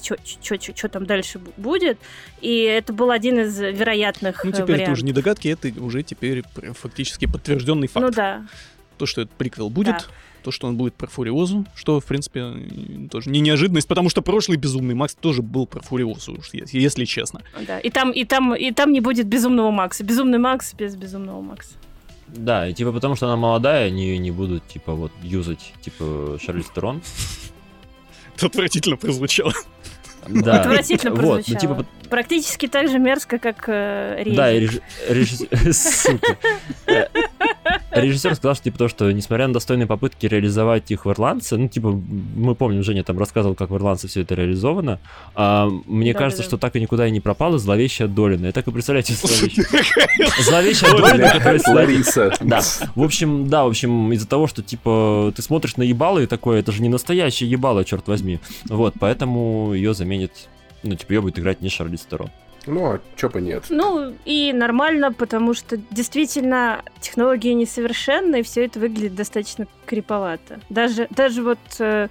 что 0.75 0.87
там 0.89 1.05
дальше 1.05 1.37
бу- 1.39 1.51
будет, 1.57 1.99
и 2.39 2.61
это 2.61 2.93
был 2.93 3.11
один 3.11 3.41
из 3.41 3.59
вероятных 3.59 4.43
Ну, 4.45 4.49
э, 4.51 4.53
теперь 4.53 4.63
это 4.63 4.71
вариантов. 4.71 4.93
уже 4.93 5.05
не 5.05 5.11
догадки, 5.11 5.47
это 5.49 5.67
уже 5.83 6.01
теперь 6.03 6.43
фактически 6.79 7.25
подтвержденный 7.27 7.87
факт. 7.87 8.05
Ну 8.05 8.11
да, 8.11 8.45
То, 8.97 9.05
что 9.05 9.21
этот 9.23 9.33
приквел 9.35 9.69
будет, 9.69 9.97
Да. 9.97 10.05
То, 10.43 10.51
что 10.51 10.67
он 10.67 10.77
будет 10.77 10.93
про 10.93 11.07
Фуриозу, 11.07 11.65
что, 11.75 11.99
в 11.99 12.05
принципе, 12.05 12.53
тоже 13.09 13.29
не 13.29 13.39
неожиданность, 13.39 13.87
потому 13.87 14.09
что 14.09 14.21
прошлый 14.21 14.57
Безумный 14.57 14.93
Макс 14.93 15.15
тоже 15.15 15.41
был 15.41 15.65
про 15.65 15.81
Фуриозу, 15.81 16.37
если 16.71 17.05
честно. 17.05 17.41
Да, 17.65 17.79
и 17.79 17.89
там, 17.89 18.11
и 18.11 18.25
там, 18.25 18.53
и 18.55 18.71
там 18.71 18.91
не 18.91 18.99
будет 18.99 19.27
безумного 19.27 19.71
Макса. 19.71 20.03
Безумный 20.03 20.37
Макс 20.37 20.73
без 20.73 20.95
безумного 20.95 21.41
Макса. 21.41 21.73
Да, 22.27 22.67
и 22.67 22.73
типа 22.73 22.91
потому 22.91 23.15
что 23.15 23.27
она 23.27 23.35
молодая, 23.35 23.87
они 23.87 24.05
ее 24.05 24.17
не 24.17 24.31
будут, 24.31 24.67
типа, 24.67 24.93
вот, 24.93 25.11
юзать, 25.21 25.73
типа, 25.81 26.37
Шарлиз 26.43 26.69
Терон. 26.73 27.01
Это 28.35 28.47
отвратительно 28.47 28.97
прозвучало. 28.97 29.53
Да. 30.27 30.61
Отвратительно 30.61 31.11
Вот, 31.15 31.19
прозвучало. 31.45 31.53
ну 31.53 31.59
типа, 31.59 31.85
Практически 32.09 32.67
так 32.67 32.89
же 32.89 32.99
мерзко, 32.99 33.39
как 33.39 33.63
э, 33.67 34.21
Рези. 34.23 34.35
да, 34.35 34.51
и 34.53 34.59
реж- 34.59 34.81
режиссер... 35.09 36.19
Э, 36.85 37.07
режиссер 37.91 38.35
сказал, 38.35 38.55
что, 38.55 38.65
типа, 38.65 38.77
то, 38.77 38.87
что 38.87 39.11
несмотря 39.11 39.47
на 39.47 39.53
достойные 39.53 39.87
попытки 39.87 40.25
реализовать 40.25 40.91
их 40.91 41.05
в 41.05 41.11
«Ирландце», 41.11 41.57
ну, 41.57 41.67
типа, 41.67 41.91
мы 41.91 42.55
помним, 42.55 42.83
Женя 42.83 43.03
там 43.03 43.17
рассказывал, 43.17 43.55
как 43.55 43.69
в 43.69 43.75
«Ирландце» 43.77 44.07
все 44.07 44.21
это 44.21 44.35
реализовано, 44.35 44.99
а, 45.35 45.69
мне 45.85 46.13
Да, 46.13 46.19
кажется, 46.19 46.43
да, 46.43 46.47
что 46.47 46.57
так 46.57 46.75
и 46.75 46.81
никуда 46.81 47.07
и 47.07 47.11
не 47.11 47.19
пропала 47.19 47.57
зловещая 47.57 48.07
Долина. 48.07 48.47
Я 48.47 48.51
так 48.51 48.67
и 48.67 48.71
представляю 48.71 49.05
себе 49.05 49.17
зловещая. 49.17 49.65
Зловещая 50.41 50.91
Долина, 50.91 51.29
которая 51.31 51.61
Лариса. 51.67 52.33
Да, 52.41 52.61
в 52.95 53.03
общем, 53.03 53.47
да, 53.47 53.63
в 53.63 53.67
общем, 53.69 54.11
из-за 54.13 54.27
того, 54.27 54.47
что, 54.47 54.61
типа, 54.61 55.33
ты 55.35 55.41
смотришь 55.41 55.77
на 55.77 55.83
ебало 55.83 56.19
и 56.19 56.25
такое, 56.27 56.59
это 56.59 56.71
же 56.71 56.81
не 56.81 56.89
настоящее 56.89 57.49
ебало, 57.49 57.85
черт 57.85 58.07
возьми. 58.07 58.39
Вот, 58.65 58.95
поэтому 58.99 59.73
ее 59.73 59.93
заменит, 60.13 60.31
ну, 60.83 60.95
типа, 60.95 61.11
ее 61.13 61.21
будет 61.21 61.39
играть 61.39 61.61
не 61.61 61.69
Шарлиз 61.69 62.01
Терон. 62.01 62.29
Ну, 62.65 62.85
а 62.93 62.99
чё 63.17 63.29
бы 63.29 63.41
нет? 63.41 63.65
Ну, 63.69 64.13
и 64.23 64.53
нормально, 64.53 65.11
потому 65.11 65.53
что 65.53 65.77
действительно 65.91 66.81
технологии 67.01 67.51
несовершенны, 67.53 68.39
и 68.39 68.43
все 68.43 68.65
это 68.65 68.79
выглядит 68.79 69.15
достаточно 69.15 69.67
криповато. 69.85 70.61
Даже, 70.69 71.07
даже 71.09 71.43
вот 71.43 71.59
э, 71.79 72.07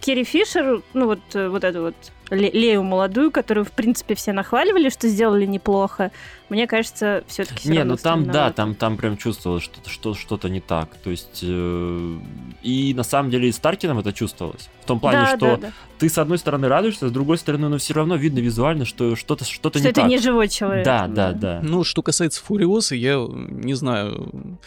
Керри 0.00 0.24
Фишер, 0.24 0.82
ну 0.94 1.06
вот, 1.06 1.20
э, 1.34 1.48
вот 1.48 1.64
эту 1.64 1.82
вот 1.82 1.94
Ле- 2.30 2.50
Лею 2.52 2.82
молодую, 2.82 3.30
которую, 3.30 3.66
в 3.66 3.72
принципе, 3.72 4.14
все 4.14 4.32
нахваливали, 4.32 4.88
что 4.88 5.08
сделали 5.08 5.44
неплохо, 5.44 6.10
мне 6.52 6.66
кажется, 6.66 7.24
все-таки 7.28 7.70
Не, 7.70 7.82
ну 7.82 7.96
там, 7.96 8.26
да, 8.26 8.52
там, 8.52 8.74
там 8.74 8.98
прям 8.98 9.16
чувствовалось, 9.16 9.62
что 9.62 9.80
что, 9.88 10.14
что-то 10.14 10.50
не 10.50 10.60
так. 10.60 10.94
То 10.98 11.08
есть, 11.08 11.40
э, 11.42 12.18
и 12.62 12.92
на 12.94 13.02
самом 13.04 13.30
деле 13.30 13.48
и 13.48 13.52
с 13.52 13.58
Таркином 13.58 13.98
это 13.98 14.12
чувствовалось. 14.12 14.68
В 14.82 14.84
том 14.84 15.00
плане, 15.00 15.20
да, 15.20 15.36
что 15.36 15.38
да, 15.38 15.56
да. 15.56 15.72
ты 15.98 16.10
с 16.10 16.18
одной 16.18 16.36
стороны 16.36 16.68
радуешься, 16.68 17.08
с 17.08 17.12
другой 17.12 17.38
стороны, 17.38 17.68
но 17.68 17.78
все 17.78 17.94
равно 17.94 18.16
видно 18.16 18.40
визуально, 18.40 18.84
что 18.84 19.16
что-то 19.16 19.46
что-то 19.46 19.78
Что 19.78 19.86
не 19.86 19.90
это 19.92 20.00
так. 20.02 20.10
не 20.10 20.18
живой 20.18 20.48
человек. 20.48 20.84
Да, 20.84 21.06
да, 21.06 21.32
да. 21.32 21.60
Ну, 21.62 21.84
что 21.84 22.02
касается 22.02 22.44
Фуриоса, 22.44 22.94
я 22.94 23.16
не 23.16 23.72
знаю. 23.72 24.58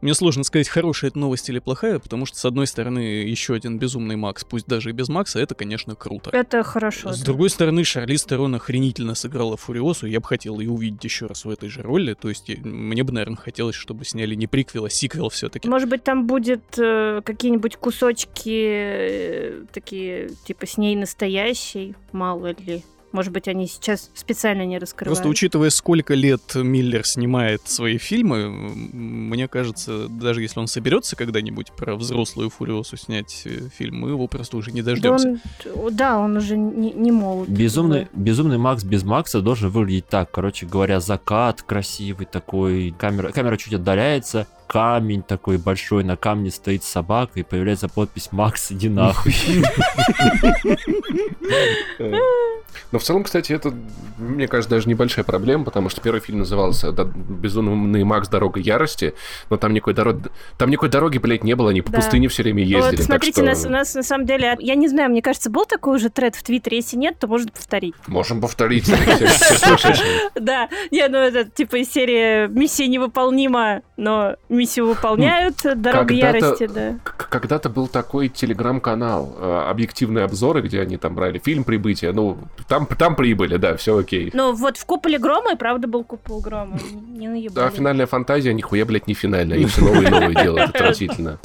Мне 0.00 0.14
сложно 0.14 0.44
сказать, 0.44 0.68
хорошая 0.68 1.10
это 1.10 1.18
новость 1.18 1.48
или 1.48 1.58
плохая, 1.58 1.98
потому 1.98 2.24
что, 2.24 2.38
с 2.38 2.44
одной 2.44 2.68
стороны, 2.68 3.00
еще 3.00 3.54
один 3.54 3.78
безумный 3.78 4.14
Макс, 4.14 4.44
пусть 4.44 4.66
даже 4.66 4.90
и 4.90 4.92
без 4.92 5.08
Макса, 5.08 5.40
это, 5.40 5.56
конечно, 5.56 5.96
круто. 5.96 6.30
Это 6.32 6.62
хорошо. 6.62 7.12
С 7.12 7.18
да. 7.18 7.24
другой 7.24 7.50
стороны, 7.50 7.82
Шарлиз 7.82 8.22
Терон 8.24 8.54
охренительно 8.54 9.16
сыграла 9.16 9.56
Фуриосу, 9.56 10.06
я 10.06 10.20
бы 10.20 10.26
хотел 10.26 10.60
ее 10.60 10.70
увидеть 10.70 11.02
еще 11.02 11.17
раз 11.26 11.44
в 11.44 11.50
этой 11.50 11.68
же 11.68 11.82
роли, 11.82 12.14
то 12.14 12.28
есть 12.28 12.50
э, 12.50 12.56
мне 12.62 13.02
бы, 13.02 13.12
наверное, 13.12 13.36
хотелось, 13.36 13.74
чтобы 13.74 14.04
сняли 14.04 14.34
не 14.34 14.46
приквел, 14.46 14.84
а 14.84 14.90
сиквел 14.90 15.28
все-таки. 15.28 15.68
Может 15.68 15.88
быть, 15.88 16.04
там 16.04 16.26
будет 16.26 16.78
э, 16.78 17.22
какие-нибудь 17.24 17.76
кусочки 17.76 18.66
э, 18.70 19.64
такие, 19.72 20.30
типа, 20.44 20.66
с 20.66 20.78
ней 20.78 20.96
настоящей, 20.96 21.94
мало 22.12 22.54
ли. 22.58 22.82
Может 23.12 23.32
быть, 23.32 23.48
они 23.48 23.66
сейчас 23.66 24.10
специально 24.14 24.66
не 24.66 24.78
раскрывают. 24.78 25.16
Просто 25.16 25.28
учитывая, 25.28 25.70
сколько 25.70 26.14
лет 26.14 26.54
Миллер 26.54 27.06
снимает 27.06 27.66
свои 27.66 27.96
фильмы, 27.96 28.48
мне 28.48 29.48
кажется, 29.48 30.08
даже 30.08 30.42
если 30.42 30.60
он 30.60 30.66
соберется 30.66 31.16
когда-нибудь 31.16 31.72
про 31.72 31.96
взрослую 31.96 32.50
Фуриосу 32.50 32.96
снять 32.96 33.42
э, 33.46 33.68
фильм, 33.74 34.00
мы 34.00 34.10
его 34.10 34.26
просто 34.26 34.56
уже 34.56 34.72
не 34.72 34.82
да, 34.82 34.92
дождемся. 34.92 35.40
он, 35.74 35.96
да, 35.96 36.18
он 36.18 36.36
уже 36.36 36.56
не, 36.56 36.92
не 36.92 37.10
молод. 37.10 37.48
Безумный, 37.48 38.08
безумный 38.12 38.58
Макс 38.58 38.84
без 38.84 39.04
Макса 39.04 39.40
должен 39.40 39.70
выглядеть 39.70 40.08
так. 40.08 40.30
Короче 40.30 40.66
говоря, 40.66 41.00
закат 41.00 41.62
красивый 41.62 42.26
такой, 42.26 42.94
камера, 42.98 43.32
камера 43.32 43.56
чуть 43.56 43.72
отдаляется, 43.72 44.46
камень 44.68 45.22
такой 45.22 45.58
большой, 45.58 46.04
на 46.04 46.16
камне 46.16 46.50
стоит 46.50 46.84
собака, 46.84 47.40
и 47.40 47.42
появляется 47.42 47.88
подпись 47.88 48.28
«Макс, 48.30 48.70
иди 48.70 48.88
нахуй». 48.88 49.34
Но 52.92 52.98
в 52.98 53.02
целом, 53.02 53.24
кстати, 53.24 53.52
это, 53.52 53.72
мне 54.18 54.46
кажется, 54.48 54.70
даже 54.70 54.88
небольшая 54.88 55.24
проблема, 55.24 55.64
потому 55.64 55.88
что 55.88 56.00
первый 56.00 56.20
фильм 56.20 56.38
назывался 56.38 56.92
«Да- 56.92 57.04
«Безумный 57.04 58.04
Макс. 58.04 58.28
Дорога 58.28 58.60
ярости», 58.60 59.14
но 59.50 59.56
там 59.56 59.72
никакой 59.72 59.94
дороги, 59.94 60.28
там 60.58 60.70
никакой 60.70 60.88
дороги, 60.90 61.18
блядь, 61.18 61.44
не 61.44 61.54
было, 61.54 61.70
они 61.70 61.82
по 61.82 61.90
Да. 61.90 61.98
пустыне 61.98 62.28
все 62.28 62.42
время 62.42 62.62
ездили. 62.62 62.96
Вот, 62.96 63.04
смотрите, 63.04 63.40
что 63.40 63.44
нас, 63.44 63.64
у 63.66 63.68
нас 63.70 63.94
на 63.94 64.02
самом 64.02 64.26
деле, 64.26 64.56
я 64.60 64.74
не 64.74 64.88
знаю, 64.88 65.10
мне 65.10 65.22
кажется, 65.22 65.50
был 65.50 65.64
такой 65.64 65.96
уже 65.96 66.08
тред 66.10 66.34
в 66.36 66.42
Твиттере, 66.42 66.78
если 66.78 66.96
нет, 66.96 67.18
то 67.18 67.26
можно 67.26 67.50
повторить. 67.50 67.94
Можем 68.06 68.40
повторить. 68.40 68.88
Да, 70.34 70.68
не, 70.90 71.06
ну 71.08 71.18
это 71.18 71.44
типа 71.44 71.76
из 71.76 71.90
серии 71.90 72.46
«Миссия 72.48 72.86
невыполнима», 72.86 73.82
но 73.96 74.36
миссию 74.58 74.86
выполняют, 74.88 75.56
«Дорога 75.62 76.06
Когда-то- 76.08 76.14
ярости», 76.38 76.66
да. 76.66 76.98
Когда-то 77.04 77.68
был 77.70 77.86
такой 77.88 78.28
телеграм-канал 78.28 79.34
э, 79.38 79.64
«Объективные 79.70 80.24
обзоры», 80.24 80.60
где 80.62 80.80
они 80.82 80.96
там 80.96 81.14
брали 81.14 81.38
фильм 81.38 81.64
«Прибытие». 81.64 82.12
Ну, 82.12 82.36
там, 82.68 82.86
там 82.86 83.16
прибыли, 83.16 83.56
да, 83.56 83.76
все 83.76 83.96
окей. 83.98 84.30
Ну 84.34 84.52
вот 84.52 84.76
в 84.76 84.84
«Куполе 84.84 85.18
грома» 85.18 85.52
и 85.52 85.56
правда 85.56 85.88
был 85.88 86.04
«Купол 86.04 86.40
грома», 86.40 86.78
не 87.08 87.26
Да, 87.26 87.32
наебали. 87.32 87.70
финальная 87.74 88.06
фантазия, 88.06 88.52
нихуя, 88.52 88.84
блядь, 88.84 89.06
не 89.06 89.14
финальная. 89.14 89.56
Они 89.56 89.66
все 89.66 89.80
новые 89.82 90.08
и 90.08 90.10
новые 90.10 90.34
делают, 90.34 90.70
отвратительно. 90.74 91.38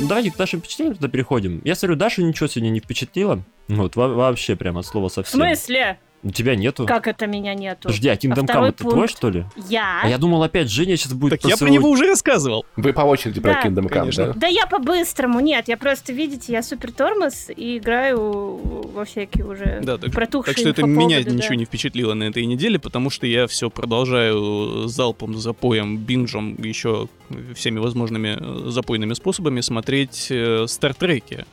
Ну, 0.00 0.08
Давайте 0.08 0.30
к 0.32 0.38
нашим 0.38 0.60
впечатлениям 0.60 0.96
туда 0.96 1.08
переходим. 1.08 1.60
Я 1.64 1.74
смотрю, 1.74 1.96
Даша 1.96 2.22
ничего 2.22 2.46
сегодня 2.46 2.70
не 2.70 2.80
впечатлила. 2.80 3.40
Вот, 3.68 3.96
во- 3.96 4.08
вообще 4.12 4.54
прямо 4.56 4.80
от 4.80 4.86
слова 4.86 5.08
В 5.08 5.12
совсем. 5.12 5.40
смысле? 5.40 5.98
У 6.24 6.30
тебя 6.30 6.56
нету? 6.56 6.86
Как 6.86 7.06
это 7.06 7.26
меня 7.26 7.52
нету? 7.54 7.82
Подожди, 7.82 8.08
а 8.08 8.14
Kingdom 8.14 8.38
Come 8.38 8.44
второй 8.44 8.68
это 8.70 8.78
твой, 8.78 8.94
пункт? 8.94 9.10
что 9.10 9.28
ли? 9.28 9.44
Я? 9.68 10.00
А 10.02 10.08
я 10.08 10.16
думал, 10.16 10.42
опять 10.42 10.70
Женя 10.70 10.96
сейчас 10.96 11.12
будет 11.12 11.38
Так 11.38 11.50
я 11.50 11.56
про 11.58 11.68
него 11.68 11.90
уже 11.90 12.06
рассказывал. 12.06 12.64
Вы 12.76 12.94
по 12.94 13.02
очереди 13.02 13.40
про 13.42 13.52
Да, 13.52 13.62
Kingdom 13.62 13.84
Come, 13.84 13.88
конечно. 13.90 14.26
да? 14.28 14.32
Да 14.34 14.46
я 14.46 14.66
по-быстрому, 14.66 15.40
нет, 15.40 15.68
я 15.68 15.76
просто, 15.76 16.14
видите, 16.14 16.52
я 16.52 16.62
супер 16.62 16.92
тормоз 16.92 17.50
и 17.54 17.76
играю 17.76 18.88
во 18.94 19.04
всякие 19.04 19.44
уже 19.44 19.80
Да, 19.82 19.98
так, 19.98 20.12
протухшие 20.12 20.54
так 20.54 20.58
что 20.60 20.70
это 20.70 20.82
меня 20.86 21.22
да. 21.22 21.30
ничего 21.30 21.54
не 21.54 21.66
впечатлило 21.66 22.14
на 22.14 22.24
этой 22.24 22.46
неделе, 22.46 22.78
потому 22.78 23.10
что 23.10 23.26
я 23.26 23.46
все 23.46 23.68
продолжаю 23.68 24.88
залпом, 24.88 25.36
запоем, 25.36 25.98
бинджем, 25.98 26.56
еще 26.56 27.08
всеми 27.54 27.78
возможными 27.80 28.38
э, 28.40 28.70
запойными 28.70 29.12
способами 29.12 29.60
смотреть 29.60 30.28
э, 30.30 30.64
Стартреки. 30.68 31.44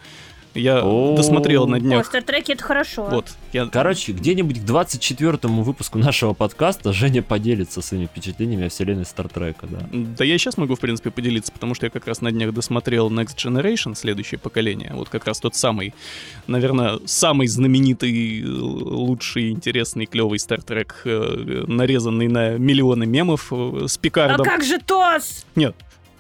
Я 0.54 0.82
О. 0.84 1.16
досмотрел 1.16 1.68
на 1.68 1.78
О, 1.78 1.80
днях. 1.80 2.06
Стартреки 2.06 2.52
это 2.52 2.64
хорошо. 2.64 3.06
Вот, 3.06 3.28
я 3.54 3.66
Короче, 3.68 4.12
где-нибудь 4.12 4.60
к 4.60 4.64
24-му 4.64 5.64
выпуску 5.64 5.98
нашего 5.98 6.34
подкаста 6.34 6.92
Женя 6.92 7.24
поделится 7.24 7.82
своими 7.82 8.08
впечатлениями 8.08 8.66
о 8.66 8.70
вселенной 8.70 9.06
Стартрека, 9.06 9.68
да. 9.68 9.88
Да 9.92 10.26
я 10.26 10.38
сейчас 10.38 10.58
могу, 10.58 10.76
в 10.76 10.80
принципе, 10.80 11.10
поделиться, 11.10 11.52
потому 11.52 11.74
что 11.74 11.86
я 11.86 11.90
как 11.90 12.06
раз 12.06 12.22
на 12.22 12.32
днях 12.32 12.54
досмотрел 12.54 13.10
Next 13.10 13.38
Generation, 13.38 13.96
следующее 13.96 14.40
поколение. 14.40 14.92
Вот 14.94 15.10
как 15.10 15.26
раз 15.26 15.40
тот 15.40 15.56
самый, 15.56 15.94
наверное, 16.48 17.00
самый 17.06 17.48
знаменитый, 17.48 18.44
лучший, 18.46 19.52
интересный, 19.52 20.06
клевый 20.06 20.40
Стартрек, 20.40 21.02
э, 21.06 21.64
нарезанный 21.68 22.28
на 22.28 22.58
миллионы 22.58 23.06
мемов 23.06 23.48
э, 23.52 23.86
с 23.88 23.98
а 23.98 24.00
Пикардом. 24.00 24.46
как 24.46 24.64
же 24.64 24.80
ТОС? 24.80 25.46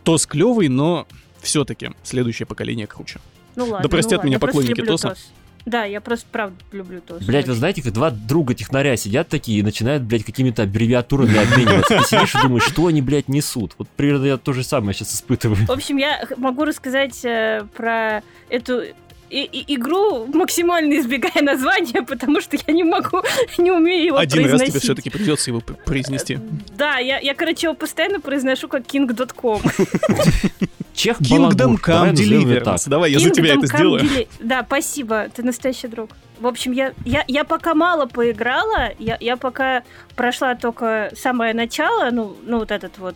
Тос 0.03 0.26
клевый, 0.26 0.70
но 0.70 1.06
все-таки 1.41 1.91
следующее 2.03 2.45
поколение 2.45 2.88
круче. 2.88 3.20
Ну 3.56 3.65
ладно, 3.65 3.90
простят 3.90 4.11
ну 4.11 4.18
ладно, 4.18 4.28
меня 4.28 4.36
я 4.36 4.40
просто 4.40 4.57
поклонники 4.60 4.80
люблю 4.80 4.94
ТОСа. 4.94 5.10
ТОС. 5.10 5.32
Да, 5.65 5.84
я 5.84 6.02
просто 6.02 6.26
правда 6.32 6.57
люблю 6.72 7.02
ТОС. 7.02 7.23
Блять, 7.23 7.48
вы 7.48 7.53
знаете, 7.53 7.84
как 7.84 7.94
два 7.94 8.10
друга 8.10 8.53
технаря 8.56 8.95
сидят 8.98 9.28
такие 9.28 9.60
и 9.60 9.64
начинают, 9.64 10.03
блядь, 10.03 10.23
какими-то 10.23 10.64
аббревиатурами 10.64 11.38
обмениваться. 11.38 11.99
Ты 11.99 12.03
сидишь 12.06 12.36
и 12.36 12.41
думаешь, 12.41 12.64
что 12.64 12.88
они, 12.88 13.02
блядь, 13.02 13.28
несут. 13.28 13.76
Вот 13.78 13.88
примерно 13.90 14.26
я 14.26 14.38
то 14.38 14.53
же 14.53 14.64
самое 14.64 14.94
сейчас 14.94 15.14
испытываю. 15.14 15.65
В 15.68 15.72
общем, 15.72 15.98
я 15.98 16.23
могу 16.38 16.65
рассказать 16.65 17.23
э, 17.23 17.65
про 17.76 18.23
эту 18.49 18.84
и- 19.32 19.45
и- 19.62 19.76
игру, 19.76 20.26
максимально 20.28 20.99
избегая 20.99 21.41
названия, 21.41 22.02
потому 22.08 22.41
что 22.41 22.58
я 22.68 22.74
не 22.74 22.84
могу, 22.84 23.22
не 23.58 23.72
умею 23.72 24.06
его 24.08 24.18
Один 24.18 24.40
раз 24.41 24.48
тебе 24.49 24.58
произносить. 24.58 24.84
все-таки 24.84 25.10
придется 25.10 25.49
его 25.52 25.62
произнести. 25.62 26.40
Да, 26.78 26.98
я, 26.98 27.20
я, 27.20 27.34
короче, 27.34 27.68
его 27.68 27.76
постоянно 27.76 28.20
произношу 28.20 28.68
как 28.68 28.84
king.com. 28.86 29.62
Чех 30.94 31.22
Kingdom 31.22 31.78
Come 31.82 32.14
Deliverance. 32.14 32.90
Давай, 32.90 33.12
я 33.12 33.20
за 33.20 33.30
тебя 33.30 33.53
это 33.56 33.68
сделаю. 33.68 34.02
Да, 34.40 34.64
спасибо, 34.66 35.28
ты 35.34 35.44
настоящий 35.44 35.88
друг. 35.88 36.12
В 36.42 36.48
общем, 36.48 36.72
я, 36.72 36.94
я, 37.06 37.24
я 37.28 37.44
пока 37.44 37.76
мало 37.76 38.08
поиграла, 38.08 38.94
я, 38.98 39.16
я 39.20 39.38
пока 39.38 39.84
прошла 40.16 40.56
только 40.56 41.12
самое 41.16 41.54
начало, 41.54 42.10
ну, 42.10 42.36
ну 42.44 42.58
вот 42.58 42.72
этот 42.72 42.98
вот 42.98 43.16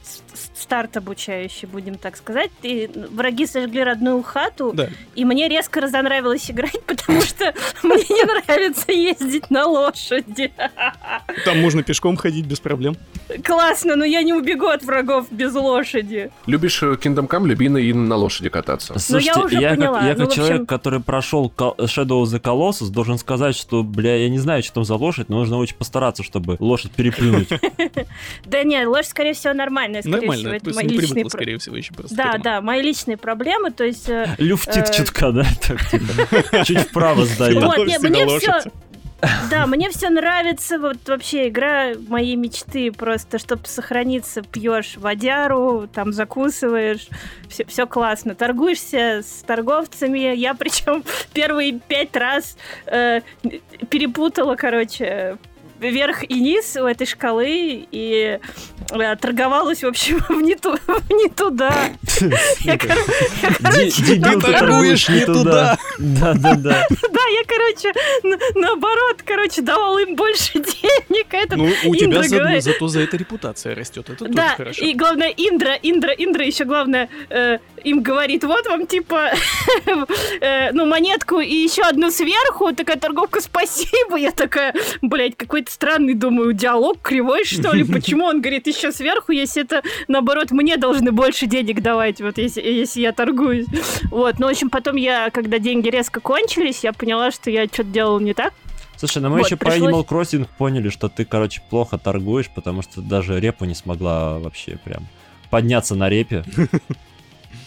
старт 0.54 0.96
обучающий, 0.96 1.68
будем 1.68 1.96
так 1.96 2.18
сказать. 2.18 2.52
И 2.62 2.88
враги 3.12 3.48
сожгли 3.48 3.84
родную 3.84 4.22
хату, 4.22 4.72
Да. 4.76 4.90
и 5.16 5.26
мне 5.26 5.50
резко 5.50 5.82
разонравилось 5.82 6.52
играть, 6.52 6.80
потому 6.86 7.22
что 7.22 7.52
мне 7.82 8.04
не 8.10 8.24
нравится 8.26 8.92
ездить 8.92 9.50
на 9.50 9.66
лошади. 9.66 10.52
Там 11.46 11.60
можно 11.62 11.82
пешком 11.82 12.18
ходить 12.18 12.46
без 12.46 12.60
проблем. 12.60 12.96
Классно, 13.44 13.96
но 13.96 14.06
я 14.06 14.22
не 14.22 14.34
убегу 14.34 14.68
от 14.68 14.84
врагов 14.84 15.32
без 15.32 15.54
лошади. 15.56 16.30
Любишь 16.46 16.84
э, 16.84 16.94
Kingdom 16.94 17.28
Come, 17.28 17.48
люби 17.48 17.66
и 17.66 17.94
на 17.94 18.16
лошади 18.16 18.50
кататься. 18.50 19.00
Слушайте, 19.00 19.32
Ну, 19.36 19.40
я 19.40 19.46
уже 19.46 19.56
как, 19.56 20.04
я 20.04 20.16
Ну, 20.16 20.26
как 20.26 20.34
человек, 20.34 20.70
который 20.70 21.00
прошел 21.00 21.52
Shadow 21.58 22.24
of 22.24 22.26
the 22.26 22.40
Colossus, 22.40 22.90
должен 22.92 23.15
сказать, 23.18 23.56
что, 23.56 23.84
бля, 23.84 24.16
я 24.16 24.30
не 24.30 24.40
знаю, 24.40 24.64
что 24.64 24.76
там 24.76 24.86
за 24.86 24.96
лошадь, 24.96 25.30
но 25.30 25.38
нужно 25.38 25.58
очень 25.58 25.76
постараться, 25.76 26.24
чтобы 26.24 26.58
лошадь 26.60 26.92
переплюнуть. 26.92 27.50
Да 28.46 28.64
нет, 28.64 28.88
лошадь, 28.88 29.10
скорее 29.10 29.34
всего, 29.34 29.54
нормальная, 29.54 30.02
Нормально, 30.06 30.50
это 30.50 30.74
мои 30.74 30.86
не 30.86 30.98
личные 30.98 31.30
скорее 31.30 31.58
всего, 31.58 31.76
еще 31.76 31.94
просто. 31.94 32.16
Да, 32.16 32.38
да, 32.38 32.62
мои 32.62 32.82
личные 32.82 33.18
проблемы, 33.18 33.72
то 33.72 33.84
есть... 33.84 34.10
э, 34.10 34.36
Люфтит 34.38 34.90
Э, 34.90 34.94
чутка, 34.94 35.32
да? 35.32 35.46
Так, 35.62 35.90
типа, 35.90 36.66
чуть 36.66 36.80
вправо 36.80 37.26
сдает. 37.26 37.58
Мне 38.02 38.28
все. 38.40 38.62
Да, 39.50 39.66
мне 39.66 39.90
все 39.90 40.10
нравится. 40.10 40.80
Вот 40.80 40.98
вообще 41.08 41.48
игра 41.48 41.94
моей 42.08 42.36
мечты. 42.36 42.92
Просто, 42.92 43.40
чтобы 43.40 43.66
сохраниться, 43.66 44.42
пьешь 44.42 44.98
водяру, 44.98 45.88
там 45.92 46.14
закусываешь. 46.14 47.08
Все, 47.50 47.66
все 47.66 47.88
классно. 47.88 48.36
Торгуешься 48.36 49.22
с 49.24 49.44
торговцами. 49.46 50.36
Я 50.36 50.54
причем 50.54 51.04
первые 51.34 51.80
пять 51.80 52.16
раз 52.16 52.58
э, 52.86 53.22
перепутала, 53.90 54.56
короче, 54.56 55.38
верх 55.80 56.24
и 56.24 56.34
низ 56.40 56.76
у 56.78 56.86
этой 56.86 57.06
шкалы 57.06 57.86
и 57.92 58.40
э, 58.92 59.16
торговалась, 59.18 59.84
в 59.84 59.88
общем, 59.88 60.20
в 60.30 60.42
не, 60.42 60.56
ту, 60.56 60.76
в 60.78 61.10
не 61.14 61.30
туда. 61.30 61.74
Я, 62.62 62.78
кор- 62.78 62.90
я, 63.42 63.50
короче, 63.62 64.02
Дебил, 64.04 64.42
ты 64.42 64.52
торгуешь 64.54 65.10
не 65.10 65.26
туда. 65.26 65.78
Да-да-да. 66.00 66.88
Да, 67.16 67.22
я, 67.28 67.44
короче, 67.48 67.94
на- 68.24 68.62
наоборот, 68.62 69.22
короче, 69.26 69.62
давал 69.62 69.98
им 70.00 70.16
больше 70.16 70.54
денег. 70.54 71.28
а 71.34 71.38
Это 71.38 71.56
Ну, 71.58 71.70
у 71.86 71.96
тебя 71.96 72.24
за- 72.24 72.60
зато 72.62 72.88
за 72.88 73.02
это 73.02 73.18
репутация 73.18 73.76
растет. 73.76 74.10
Это 74.10 74.20
тоже 74.20 74.34
Да, 74.34 74.56
хорошо. 74.58 74.84
и 74.86 74.94
главное, 74.94 75.30
Индра, 75.30 75.74
Индра, 75.82 76.12
Индра 76.14 76.46
еще 76.46 76.66
главное 76.66 77.10
э, 77.30 77.60
им 77.86 78.02
говорит, 78.02 78.44
вот 78.44 78.66
вам 78.68 78.88
типа, 78.88 79.30
э, 80.42 80.72
ну, 80.72 80.86
монетку 80.86 81.40
и 81.40 81.54
еще 81.54 81.84
одну 81.84 82.10
сверху, 82.12 82.74
такая 82.74 82.98
торговка, 82.98 83.42
спасибо. 83.42 84.18
Я 84.18 84.32
такая, 84.32 84.74
блядь, 85.02 85.38
какой-то 85.38 85.72
странный, 85.72 86.16
думаю, 86.16 86.54
диалог 86.54 87.00
кривой, 87.02 87.46
что 87.46 87.74
ли? 87.74 87.84
Почему 87.84 88.26
он 88.26 88.42
говорит 88.42 88.68
еще 88.68 88.92
сверху, 88.92 89.32
если 89.32 89.64
это, 89.64 89.84
наоборот, 90.08 90.52
мне 90.52 90.78
должны 90.78 91.12
больше 91.12 91.46
денег 91.46 91.82
давать, 91.82 92.22
вот 92.22 92.38
если, 92.38 92.62
если 92.62 93.02
я 93.02 93.12
торгуюсь. 93.12 93.68
Вот, 94.10 94.40
ну, 94.40 94.48
в 94.48 94.50
общем, 94.50 94.70
потом 94.70 94.96
я, 94.96 95.30
когда 95.30 95.60
деньги 95.60 95.90
резко 95.90 96.20
кончились, 96.20 96.84
я 96.84 96.92
поняла, 96.92 97.32
что 97.32 97.52
я 97.52 97.66
что-то 97.66 97.90
делала 97.90 98.20
не 98.20 98.34
так. 98.34 98.54
Слушай, 98.98 99.22
ну 99.22 99.30
мы 99.30 99.38
Вот, 99.38 99.46
еще 99.46 99.58
по 99.58 99.66
пришлось- 99.66 99.94
Animal 99.94 100.08
Crossing 100.08 100.48
поняли, 100.58 100.90
что 100.90 101.10
ты, 101.10 101.26
короче, 101.26 101.62
плохо 101.70 101.98
торгуешь, 101.98 102.50
потому 102.50 102.82
что 102.82 103.02
даже 103.02 103.40
репу 103.40 103.66
не 103.66 103.76
смогла 103.76 104.40
вообще 104.40 104.78
прям 104.84 105.06
подняться 105.50 105.96
на 105.96 106.10
репе. 106.10 106.44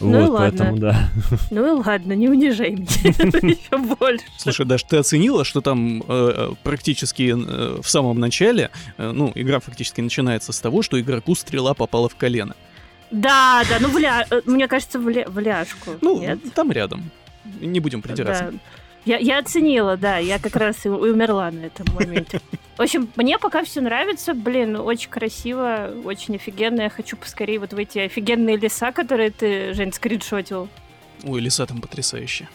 Ну 0.01 0.19
и 0.19 0.23
Вот, 0.23 0.31
ладно. 0.31 0.59
поэтому 0.59 0.79
да. 0.79 1.11
Ну 1.51 1.67
и 1.67 1.83
ладно, 1.85 2.13
не 2.13 2.29
унижай 2.29 2.71
меня 2.71 3.49
еще 3.49 3.79
больше. 3.79 4.25
Слушай, 4.37 4.67
Даш, 4.67 4.83
ты 4.85 4.97
оценила, 4.97 5.45
что 5.45 5.61
там 5.61 6.03
э, 6.07 6.53
практически 6.63 7.35
э, 7.35 7.81
в 7.83 7.89
самом 7.89 8.21
начале, 8.21 8.71
э, 8.97 9.11
ну, 9.11 9.33
игра 9.35 9.61
фактически 9.61 10.01
начинается 10.01 10.53
с 10.53 10.61
того, 10.61 10.83
что 10.83 11.01
игроку 11.01 11.35
стрела 11.35 11.75
попала 11.75 12.09
в 12.09 12.15
колено. 12.15 12.55
Да, 13.11 13.65
да, 13.69 13.79
ну 13.81 13.89
в 13.89 13.99
ля... 13.99 14.27
э, 14.31 14.43
мне 14.45 14.69
кажется, 14.69 14.99
в, 14.99 15.09
ля... 15.09 15.25
в 15.27 15.39
ляжку. 15.39 15.93
Ну, 16.01 16.21
Нет? 16.21 16.39
там 16.55 16.71
рядом. 16.71 17.11
Не 17.61 17.81
будем 17.81 18.03
придираться. 18.03 18.51
Да. 18.53 18.59
Я, 19.09 19.17
я 19.17 19.39
оценила, 19.39 19.97
да, 19.97 20.19
я 20.19 20.39
как 20.39 20.55
раз 20.57 20.85
и, 20.85 20.89
и 20.89 20.91
умерла 20.91 21.51
на 21.51 21.65
этом 21.65 21.87
моменте. 21.95 22.43
В 22.77 22.83
общем, 22.83 23.09
мне 23.17 23.39
пока 23.39 23.65
все 23.65 23.81
нравится, 23.81 24.35
блин, 24.35 24.77
очень 24.77 25.09
красиво, 25.09 25.95
очень 26.05 26.37
офигенно. 26.37 26.83
Я 26.83 26.91
хочу 26.91 27.17
поскорее 27.17 27.59
вот 27.59 27.73
в 27.73 27.79
эти 27.79 28.01
офигенные 28.01 28.59
леса, 28.59 28.93
которые 28.93 29.31
ты, 29.31 29.73
Жень, 29.73 29.95
скриншотил. 29.95 30.69
Ой, 31.25 31.41
леса 31.41 31.65
там 31.65 31.81
потрясающие. 31.81 32.51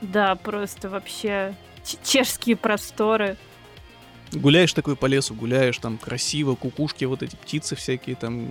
Да, 0.00 0.34
просто 0.36 0.88
вообще 0.88 1.54
чешские 2.02 2.56
просторы. 2.56 3.36
Гуляешь 4.32 4.72
такой 4.72 4.96
по 4.96 5.06
лесу, 5.06 5.34
гуляешь, 5.34 5.78
там 5.78 5.98
красиво, 5.98 6.54
кукушки, 6.54 7.04
вот 7.04 7.22
эти 7.22 7.36
птицы 7.36 7.76
всякие, 7.76 8.16
там 8.16 8.46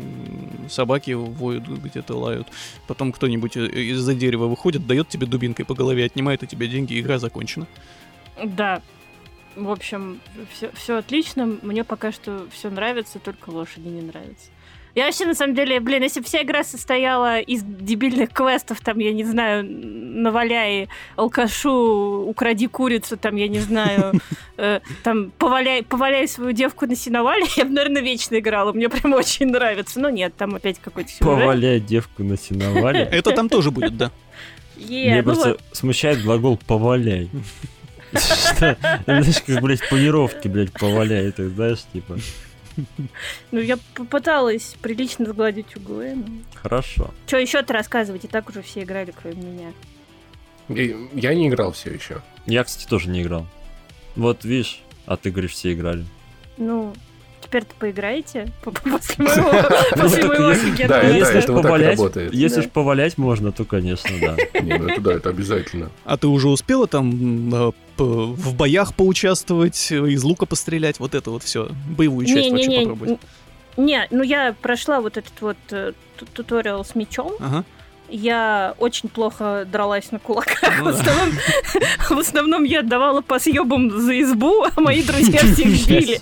собаки 0.70 1.12
воют, 1.12 1.68
где-то 1.68 2.18
лают. 2.18 2.48
Потом 2.88 3.12
кто-нибудь 3.12 3.58
из-за 3.58 4.16
дерева 4.16 4.48
выходит, 4.48 4.88
дает 4.88 5.10
тебе 5.10 5.28
дубинкой 5.28 5.66
по 5.66 5.76
голове, 5.76 6.06
отнимает 6.06 6.44
у 6.44 6.46
тебя 6.46 6.68
деньги, 6.68 7.00
игра 7.00 7.20
закончена. 7.20 7.68
Да. 8.44 8.82
В 9.56 9.72
общем, 9.72 10.20
все, 10.74 10.98
отлично. 10.98 11.58
Мне 11.62 11.84
пока 11.84 12.12
что 12.12 12.48
все 12.52 12.70
нравится, 12.70 13.20
только 13.20 13.50
лошади 13.50 13.88
не 13.88 14.02
нравятся. 14.02 14.50
Я 14.98 15.06
вообще, 15.06 15.28
на 15.28 15.36
самом 15.36 15.54
деле, 15.54 15.80
блин, 15.80 16.02
если 16.02 16.22
бы 16.22 16.26
вся 16.26 16.42
игра 16.42 16.64
состояла 16.64 17.40
из 17.40 17.62
дебильных 17.62 18.32
квестов, 18.32 18.80
там, 18.82 18.98
я 18.98 19.14
не 19.14 19.24
знаю, 19.26 19.64
наваляй 19.64 20.90
алкашу, 21.16 22.26
укради 22.28 22.66
курицу, 22.66 23.16
там, 23.16 23.36
я 23.36 23.48
не 23.48 23.60
знаю, 23.60 24.14
э, 24.58 24.80
там, 25.04 25.32
поваляй, 25.38 25.84
поваляй 25.84 26.28
свою 26.28 26.52
девку 26.52 26.88
на 26.88 26.96
сеновале, 26.96 27.46
я 27.58 27.66
бы, 27.66 27.74
наверное, 27.74 28.02
вечно 28.02 28.40
играла. 28.40 28.74
Мне 28.74 28.90
прям 28.90 29.14
очень 29.14 29.52
нравится. 29.52 30.00
Но 30.00 30.10
нет, 30.10 30.34
там 30.36 30.56
опять 30.56 30.80
какой-то 30.80 31.10
сюжет. 31.12 31.28
Поваляй 31.28 31.80
девку 31.80 32.24
на 32.24 32.36
сеновале. 32.36 33.02
Это 33.12 33.34
там 33.34 33.50
тоже 33.50 33.70
будет, 33.70 33.98
да. 33.98 34.12
Мне 34.78 35.18
ну 35.18 35.24
просто 35.26 35.58
смущает 35.74 36.24
глагол 36.24 36.58
«поваляй». 36.66 37.30
Что? 38.14 38.76
Знаешь, 39.06 39.44
как, 39.46 39.62
блядь, 39.62 39.82
в 39.82 39.90
планировке, 39.90 40.50
блядь, 40.50 40.72
поваляй, 40.72 41.32
ты 41.34 41.50
знаешь, 41.50 41.86
типа. 41.94 42.18
Ну, 43.52 43.60
я 43.60 43.78
попыталась 43.96 44.76
прилично 44.82 45.26
сгладить 45.26 45.76
углы. 45.76 46.16
Ну. 46.16 46.26
Хорошо. 46.56 47.14
Что 47.26 47.38
еще-то 47.38 47.74
рассказывать? 47.74 48.26
И 48.26 48.28
так 48.28 48.50
уже 48.50 48.62
все 48.62 48.84
играли, 48.84 49.14
кроме 49.20 49.42
меня. 49.42 49.74
И 50.70 51.10
Я 51.14 51.34
не 51.34 51.48
играл 51.48 51.72
все 51.72 51.92
еще. 51.92 52.22
Я, 52.46 52.64
кстати, 52.64 52.88
тоже 52.88 53.10
не 53.10 53.22
играл. 53.22 53.46
Вот, 54.16 54.44
видишь, 54.44 54.82
а 55.06 55.18
ты 55.18 55.32
говоришь, 55.32 55.52
все 55.54 55.74
играли. 55.74 56.06
Ну, 56.58 56.94
теперь-то 57.48 57.74
поиграете 57.80 58.52
по- 58.64 58.72
по- 58.72 58.82
после 58.90 59.16
моего, 59.26 59.52
Ну, 59.96 60.88
Да, 60.88 61.02
Если 61.02 61.52
работает. 61.86 62.34
если 62.34 62.56
Да. 62.58 62.62
ж 62.62 62.70
повалять 62.70 63.18
можно, 63.18 63.52
то, 63.52 63.66
конечно, 63.66 64.10
да. 64.22 64.36
Не, 64.62 64.78
ну 64.78 64.88
это 64.90 65.02
да, 65.02 65.14
это 65.14 65.30
обязательно. 65.30 65.90
А 66.06 66.18
ты 66.18 66.28
уже 66.28 66.50
успела 66.50 66.88
там 66.88 67.54
э, 67.54 67.72
в 67.98 68.54
боях 68.56 68.94
поучаствовать, 68.94 69.92
э, 69.92 69.96
из 70.10 70.24
лука 70.24 70.46
пострелять, 70.46 71.00
вот 71.00 71.16
это 71.16 71.32
вот 71.32 71.44
все, 71.44 71.70
боевую 71.98 72.26
часть 72.28 72.52
вообще 72.52 72.80
попробовать? 72.82 73.20
Не, 73.78 74.08
ну 74.12 74.24
я 74.24 74.56
прошла 74.62 75.00
вот 75.02 75.18
этот 75.18 75.34
вот 75.40 75.58
э, 75.72 75.94
ту- 76.18 76.26
туториал 76.34 76.84
с 76.84 76.96
мечом. 76.96 77.32
Ага. 77.40 77.64
Я 78.10 78.74
очень 78.80 79.10
плохо 79.10 79.68
дралась 79.70 80.12
на 80.12 80.20
кулаках. 80.20 80.62
Ну 80.80 80.86
В 80.86 80.88
основном, 80.88 81.30
в 82.10 82.20
основном 82.20 82.64
я 82.64 82.82
давала 82.82 83.20
по 83.22 83.38
съебам 83.38 83.92
за 84.02 84.20
избу, 84.22 84.64
а 84.64 84.80
мои 84.82 85.04
друзья 85.04 85.40
всех 85.40 85.88
били. 85.88 86.22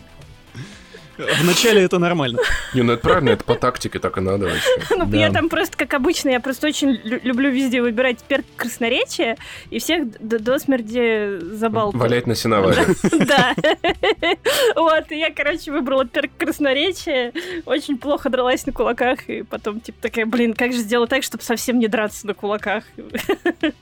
Вначале 1.17 1.81
это 1.83 1.99
нормально. 1.99 2.39
Не, 2.73 2.81
ну 2.81 2.93
это 2.93 3.01
правильно, 3.01 3.29
это 3.29 3.43
по 3.43 3.55
тактике 3.55 3.99
так 3.99 4.17
и 4.17 4.21
надо 4.21 4.45
вообще. 4.45 4.69
Ну, 4.97 5.05
Да. 5.05 5.17
я 5.17 5.31
там 5.31 5.49
просто, 5.49 5.77
как 5.77 5.93
обычно, 5.93 6.29
я 6.29 6.39
просто 6.39 6.67
очень 6.67 6.99
лю- 7.03 7.19
люблю 7.23 7.49
везде 7.49 7.81
выбирать 7.81 8.23
перк 8.23 8.45
красноречия 8.55 9.37
и 9.69 9.79
всех 9.79 10.05
до 10.19 10.59
смерти 10.59 11.39
забалтывать. 11.55 12.01
Валять 12.09 12.27
на 12.27 12.35
сеновале. 12.35 12.85
Да. 13.27 13.53
Вот, 14.75 15.11
и 15.11 15.17
я, 15.17 15.31
короче, 15.31 15.71
выбрала 15.71 16.05
перк 16.05 16.31
красноречия, 16.37 17.33
очень 17.65 17.97
плохо 17.97 18.29
дралась 18.29 18.65
на 18.65 18.73
кулаках, 18.73 19.29
и 19.29 19.43
потом, 19.43 19.79
типа, 19.79 19.97
такая, 20.01 20.25
блин, 20.25 20.53
как 20.53 20.73
же 20.73 20.79
сделать 20.79 21.09
так, 21.09 21.23
чтобы 21.23 21.43
совсем 21.43 21.79
не 21.79 21.87
драться 21.87 22.27
на 22.27 22.33
кулаках? 22.33 22.83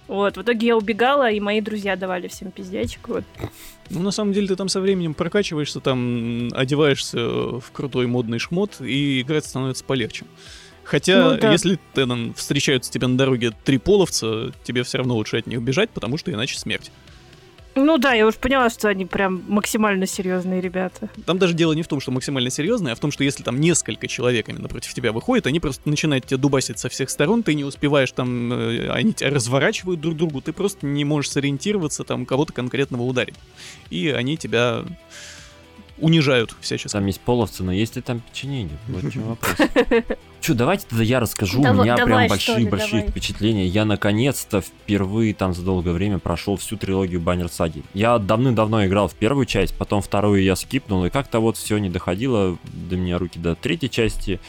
Вот, 0.08 0.38
в 0.38 0.42
итоге 0.42 0.68
я 0.68 0.78
убегала, 0.78 1.30
и 1.30 1.40
мои 1.40 1.62
друзья 1.62 1.96
давали 1.96 2.28
всем 2.28 2.52
пиздячек, 2.52 3.08
вот. 3.08 3.24
Ну, 3.90 4.02
на 4.02 4.12
самом 4.12 4.34
деле, 4.34 4.48
ты 4.48 4.56
там 4.56 4.70
со 4.70 4.82
временем 4.82 5.14
прокачиваешься, 5.14 5.80
там 5.80 6.50
одеваешься 6.54 7.20
в 7.20 7.72
крутой 7.72 8.08
модный 8.08 8.40
шмот, 8.40 8.82
и 8.82 9.22
играть 9.22 9.46
становится 9.46 9.84
полегче. 9.84 10.26
Хотя, 10.84 11.32
Ну 11.32 11.38
да. 11.40 11.52
если 11.52 11.80
там, 11.94 12.34
встречаются 12.34 12.92
тебе 12.92 13.08
на 13.08 13.18
дороге 13.18 13.52
три 13.64 13.78
половца, 13.78 14.52
тебе 14.64 14.84
все 14.84 14.98
равно 14.98 15.16
лучше 15.16 15.38
от 15.38 15.48
них 15.48 15.62
бежать, 15.62 15.90
потому 15.92 16.18
что 16.18 16.32
иначе 16.32 16.58
смерть. 16.58 16.92
Ну 17.76 17.98
да, 17.98 18.14
я 18.14 18.28
уж 18.28 18.36
поняла, 18.36 18.70
что 18.70 18.88
они 18.88 19.06
прям 19.06 19.44
максимально 19.48 20.06
серьезные 20.06 20.62
ребята. 20.62 21.10
Там 21.26 21.40
даже 21.40 21.54
дело 21.54 21.74
не 21.74 21.82
в 21.82 21.88
том, 21.88 22.00
что 22.00 22.12
максимально 22.12 22.50
серьезное, 22.50 22.94
а 22.94 22.96
в 22.96 23.00
том, 23.00 23.12
что 23.12 23.24
если 23.24 23.44
там 23.44 23.60
несколько 23.60 24.08
человек 24.08 24.50
именно 24.50 24.68
против 24.68 24.94
тебя 24.94 25.12
выходит, 25.12 25.48
они 25.48 25.60
просто 25.60 25.90
начинают 25.90 26.26
тебя 26.26 26.38
дубасить 26.38 26.80
со 26.80 26.90
всех 26.90 27.10
сторон, 27.10 27.42
ты 27.42 27.56
не 27.56 27.64
успеваешь 27.64 28.12
там, 28.12 28.54
э, 28.54 28.90
они 28.90 29.14
тебя 29.14 29.32
разворачивают 29.32 30.02
друг 30.02 30.16
другу, 30.16 30.42
ты 30.42 30.54
просто 30.54 30.86
не 30.86 31.04
можешь 31.04 31.32
сориентироваться, 31.32 32.04
там, 32.04 32.26
кого-то 32.26 32.54
конкретного 32.54 33.04
ударить. 33.04 33.36
И 33.90 34.10
они 34.10 34.38
тебя 34.38 34.84
унижают 35.98 36.56
всячески. 36.62 36.94
Там 36.94 37.06
есть 37.06 37.20
половцы, 37.20 37.64
но 37.64 37.72
есть 37.72 37.96
ли 37.96 38.02
там 38.02 38.20
печенье? 38.20 38.70
Вот 38.88 39.04
в 39.04 39.12
чем 39.12 39.24
вопрос. 39.24 39.56
Че, 40.42 40.54
давайте 40.56 40.86
тогда 40.90 41.04
я 41.04 41.20
расскажу. 41.20 41.62
У 41.62 41.64
меня 41.64 41.96
давай, 41.96 42.06
прям 42.06 42.28
большие-большие 42.28 43.02
давай. 43.02 43.12
впечатления. 43.12 43.66
Я 43.66 43.86
наконец-то 43.86 44.62
впервые 44.62 45.34
там 45.34 45.54
за 45.54 45.62
долгое 45.64 45.92
время 45.92 46.20
прошел 46.20 46.58
всю 46.58 46.76
трилогию 46.76 47.22
Баннер 47.22 47.48
Саги. 47.48 47.84
Я 47.94 48.18
давным-давно 48.18 48.86
играл 48.86 49.08
в 49.08 49.14
первую 49.14 49.46
часть, 49.46 49.76
потом 49.76 50.02
вторую 50.02 50.44
я 50.44 50.56
скипнул, 50.56 51.06
и 51.06 51.10
как-то 51.10 51.40
вот 51.40 51.58
все 51.58 51.78
не 51.78 51.90
доходило 51.90 52.58
до 52.74 52.98
меня 52.98 53.18
руки 53.18 53.40
до 53.40 53.56
третьей 53.56 53.90
части. 53.90 54.40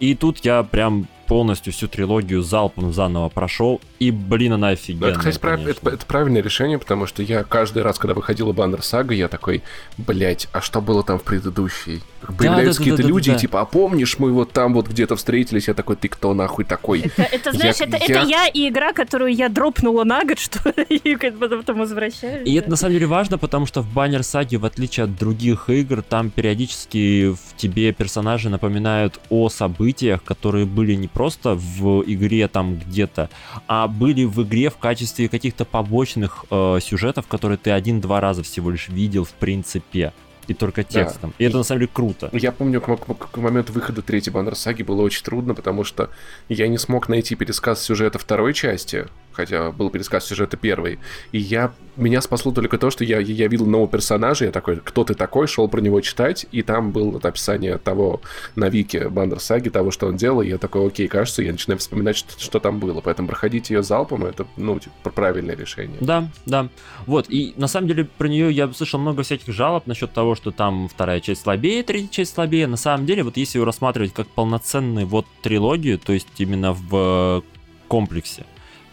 И 0.00 0.14
тут 0.14 0.44
я 0.44 0.62
прям 0.62 1.08
полностью 1.28 1.72
всю 1.72 1.86
трилогию 1.88 2.42
залпом 2.42 2.92
заново 2.92 3.28
прошел, 3.28 3.80
и, 3.98 4.10
блин, 4.10 4.54
она 4.54 4.68
офигенная, 4.68 5.10
это, 5.10 5.18
кстати, 5.18 5.38
прав... 5.38 5.66
это, 5.66 5.90
это 5.90 6.06
правильное 6.06 6.42
решение, 6.42 6.78
потому 6.78 7.06
что 7.06 7.22
я 7.22 7.44
каждый 7.44 7.82
раз, 7.82 7.98
когда 7.98 8.14
выходила 8.14 8.52
Баннер 8.52 8.82
Сага, 8.82 9.14
я 9.14 9.28
такой, 9.28 9.62
блять, 9.98 10.48
а 10.52 10.60
что 10.60 10.80
было 10.80 11.04
там 11.04 11.18
в 11.18 11.22
предыдущей? 11.22 12.02
Появляются 12.22 12.80
да, 12.80 12.84
какие-то 12.84 12.96
да, 12.96 13.02
да, 13.02 13.08
люди, 13.08 13.30
да, 13.30 13.34
да. 13.34 13.40
типа, 13.40 13.60
а 13.60 13.64
помнишь, 13.64 14.18
мы 14.18 14.32
вот 14.32 14.52
там 14.52 14.74
вот 14.74 14.88
где-то 14.88 15.16
встретились, 15.16 15.68
я 15.68 15.74
такой, 15.74 15.96
ты 15.96 16.08
кто 16.08 16.34
нахуй 16.34 16.64
такой? 16.64 17.00
Это, 17.00 17.22
это 17.22 17.52
знаешь, 17.52 17.76
я, 17.76 17.86
это, 17.86 17.96
я... 17.96 18.04
это 18.04 18.28
я 18.28 18.46
и 18.46 18.68
игра, 18.68 18.92
которую 18.92 19.34
я 19.34 19.48
дропнула 19.48 20.04
на 20.04 20.24
год, 20.24 20.38
что 20.38 20.70
и 20.70 21.16
потом 21.16 21.78
возвращаюсь. 21.78 22.48
И 22.48 22.54
это 22.54 22.70
на 22.70 22.76
самом 22.76 22.94
деле 22.94 23.06
важно, 23.06 23.38
потому 23.38 23.66
что 23.66 23.82
в 23.82 23.92
Баннер 23.92 24.22
Саге, 24.22 24.56
в 24.58 24.64
отличие 24.64 25.04
от 25.04 25.16
других 25.16 25.68
игр, 25.68 26.02
там 26.02 26.30
периодически 26.30 27.32
в 27.32 27.56
тебе 27.56 27.92
персонажи 27.92 28.48
напоминают 28.48 29.20
о 29.28 29.48
событиях, 29.48 30.24
которые 30.24 30.64
были 30.64 30.94
не 30.94 31.08
просто 31.18 31.56
в 31.56 32.04
игре 32.06 32.46
там 32.46 32.78
где-то, 32.78 33.28
а 33.66 33.88
были 33.88 34.22
в 34.22 34.40
игре 34.44 34.70
в 34.70 34.76
качестве 34.76 35.28
каких-то 35.28 35.64
побочных 35.64 36.44
э, 36.48 36.78
сюжетов, 36.80 37.26
которые 37.26 37.58
ты 37.58 37.72
один-два 37.72 38.20
раза 38.20 38.44
всего 38.44 38.70
лишь 38.70 38.88
видел 38.88 39.24
в 39.24 39.32
принципе 39.32 40.12
и 40.46 40.54
только 40.54 40.84
текстом. 40.84 41.34
Да. 41.36 41.44
И 41.44 41.48
это 41.48 41.56
на 41.56 41.64
самом 41.64 41.80
деле 41.80 41.90
круто. 41.92 42.30
Я 42.32 42.52
помню, 42.52 42.80
к, 42.80 42.86
к, 42.86 43.30
к 43.32 43.36
моменту 43.36 43.72
выхода 43.72 44.00
третьей 44.00 44.32
Баннер 44.32 44.54
Саги 44.54 44.84
было 44.84 45.02
очень 45.02 45.24
трудно, 45.24 45.54
потому 45.54 45.82
что 45.82 46.08
я 46.48 46.68
не 46.68 46.78
смог 46.78 47.08
найти 47.08 47.34
пересказ 47.34 47.82
сюжета 47.82 48.20
второй 48.20 48.54
части, 48.54 49.08
хотя 49.38 49.70
был 49.70 49.88
пересказ 49.88 50.26
сюжета 50.26 50.56
первой. 50.56 50.98
И 51.30 51.38
я 51.38 51.72
меня 51.96 52.20
спасло 52.20 52.50
только 52.50 52.76
то, 52.76 52.90
что 52.90 53.04
я, 53.04 53.20
я 53.20 53.46
видел 53.46 53.66
нового 53.66 53.88
персонажа, 53.88 54.46
я 54.46 54.50
такой, 54.50 54.80
кто 54.82 55.04
ты 55.04 55.14
такой, 55.14 55.46
шел 55.46 55.68
про 55.68 55.80
него 55.80 56.00
читать, 56.00 56.46
и 56.50 56.62
там 56.62 56.90
было 56.90 57.20
описание 57.22 57.78
того 57.78 58.20
на 58.56 58.68
Вике 58.68 59.08
Бандер 59.08 59.38
того, 59.70 59.92
что 59.92 60.08
он 60.08 60.16
делал, 60.16 60.42
и 60.42 60.48
я 60.48 60.58
такой, 60.58 60.88
окей, 60.88 61.06
кажется, 61.06 61.42
я 61.42 61.52
начинаю 61.52 61.78
вспоминать, 61.78 62.16
что, 62.16 62.40
что 62.40 62.58
там 62.58 62.80
было. 62.80 63.00
Поэтому 63.00 63.28
проходить 63.28 63.70
ее 63.70 63.84
залпом, 63.84 64.24
это, 64.24 64.44
ну, 64.56 64.80
типа, 64.80 65.10
правильное 65.10 65.54
решение. 65.54 65.98
Да, 66.00 66.28
да. 66.44 66.68
Вот, 67.06 67.26
и 67.28 67.54
на 67.56 67.68
самом 67.68 67.86
деле 67.86 68.04
про 68.04 68.26
нее 68.26 68.50
я 68.50 68.72
слышал 68.72 68.98
много 68.98 69.22
всяких 69.22 69.52
жалоб 69.54 69.86
насчет 69.86 70.12
того, 70.12 70.34
что 70.34 70.50
там 70.50 70.88
вторая 70.88 71.20
часть 71.20 71.42
слабее, 71.42 71.84
третья 71.84 72.08
часть 72.08 72.34
слабее. 72.34 72.66
На 72.66 72.76
самом 72.76 73.06
деле, 73.06 73.22
вот 73.22 73.36
если 73.36 73.58
ее 73.58 73.64
рассматривать 73.64 74.12
как 74.12 74.26
полноценную 74.26 75.06
вот 75.06 75.26
трилогию, 75.42 76.00
то 76.00 76.12
есть 76.12 76.26
именно 76.38 76.72
в 76.72 77.44
комплексе, 77.86 78.44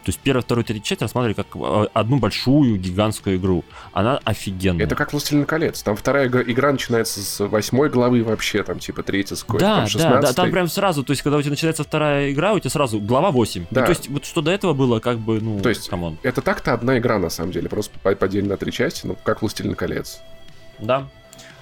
то 0.06 0.10
есть 0.10 0.20
первую, 0.20 0.44
вторую, 0.44 0.64
третью 0.64 0.86
часть 0.86 1.02
рассматривали 1.02 1.34
как 1.34 1.48
э, 1.56 1.88
одну 1.94 2.20
большую 2.20 2.78
гигантскую 2.78 3.38
игру. 3.38 3.66
Она 3.92 4.20
офигенная. 4.24 4.86
Это 4.86 4.94
как 4.96 5.14
«Властелин 5.14 5.46
колец». 5.46 5.82
Там 5.82 5.96
вторая 5.96 6.28
игра 6.28 6.72
начинается 6.72 7.22
с 7.22 7.44
восьмой 7.44 7.90
главы 7.90 8.24
вообще, 8.24 8.62
там 8.62 8.78
типа 8.78 9.02
третья 9.02 9.36
с 9.36 9.44
какой-то 9.44 9.66
да, 9.66 9.76
там 9.78 9.88
16 9.88 10.22
Да, 10.22 10.28
да, 10.28 10.34
там 10.34 10.52
прям 10.52 10.68
сразу, 10.68 11.04
то 11.04 11.12
есть 11.12 11.24
когда 11.24 11.38
у 11.38 11.42
тебя 11.42 11.52
начинается 11.52 11.84
вторая 11.84 12.32
игра, 12.32 12.54
у 12.54 12.60
тебя 12.60 12.70
сразу 12.70 13.00
глава 13.00 13.32
8. 13.32 13.66
Да. 13.72 13.82
И, 13.82 13.86
то 13.86 13.90
есть 13.90 14.08
вот 14.10 14.26
что 14.26 14.42
до 14.42 14.52
этого 14.52 14.74
было, 14.74 15.00
как 15.00 15.18
бы, 15.18 15.42
ну, 15.42 15.60
То 15.60 15.70
есть 15.70 15.90
come 15.90 16.07
on. 16.07 16.20
это 16.22 16.42
так-то 16.42 16.74
одна 16.74 17.00
игра 17.00 17.18
на 17.18 17.30
самом 17.30 17.52
деле, 17.52 17.68
просто 17.68 17.98
поделена 18.00 18.50
на 18.50 18.58
три 18.58 18.72
части, 18.72 19.08
ну, 19.08 19.18
как 19.24 19.42
«Властелин 19.42 19.74
колец». 19.74 20.22
Да, 20.78 21.08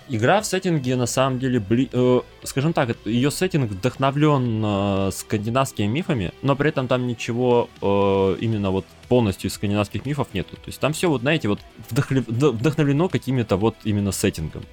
Игра 0.10 0.42
в 0.42 0.46
сеттинге 0.46 0.96
на 0.96 1.06
самом 1.06 1.40
деле, 1.40 1.60
бли... 1.60 1.90
э, 1.92 2.22
скажем 2.44 2.74
так, 2.74 2.96
ее 3.06 3.32
сеттинг 3.32 3.72
вдохновлен 3.72 4.62
э, 4.64 5.12
скандинавскими 5.14 5.88
мифами, 5.88 6.32
но 6.42 6.56
при 6.56 6.70
этом 6.70 6.88
там 6.88 7.08
ничего 7.08 7.70
э, 7.82 8.38
именно 8.42 8.72
вот 8.72 8.86
полностью 9.08 9.50
из 9.50 9.54
скандинавских 9.54 10.06
мифов 10.06 10.28
нету. 10.34 10.56
То 10.56 10.68
есть 10.68 10.80
там 10.80 10.94
все 10.94 11.10
вот, 11.10 11.22
знаете, 11.22 11.48
вот 11.48 11.60
вдохлив... 11.90 12.28
вдохновлено 12.28 13.10
какими-то 13.10 13.56
вот 13.56 13.76
именно 13.84 14.12
сеттингом. 14.12 14.64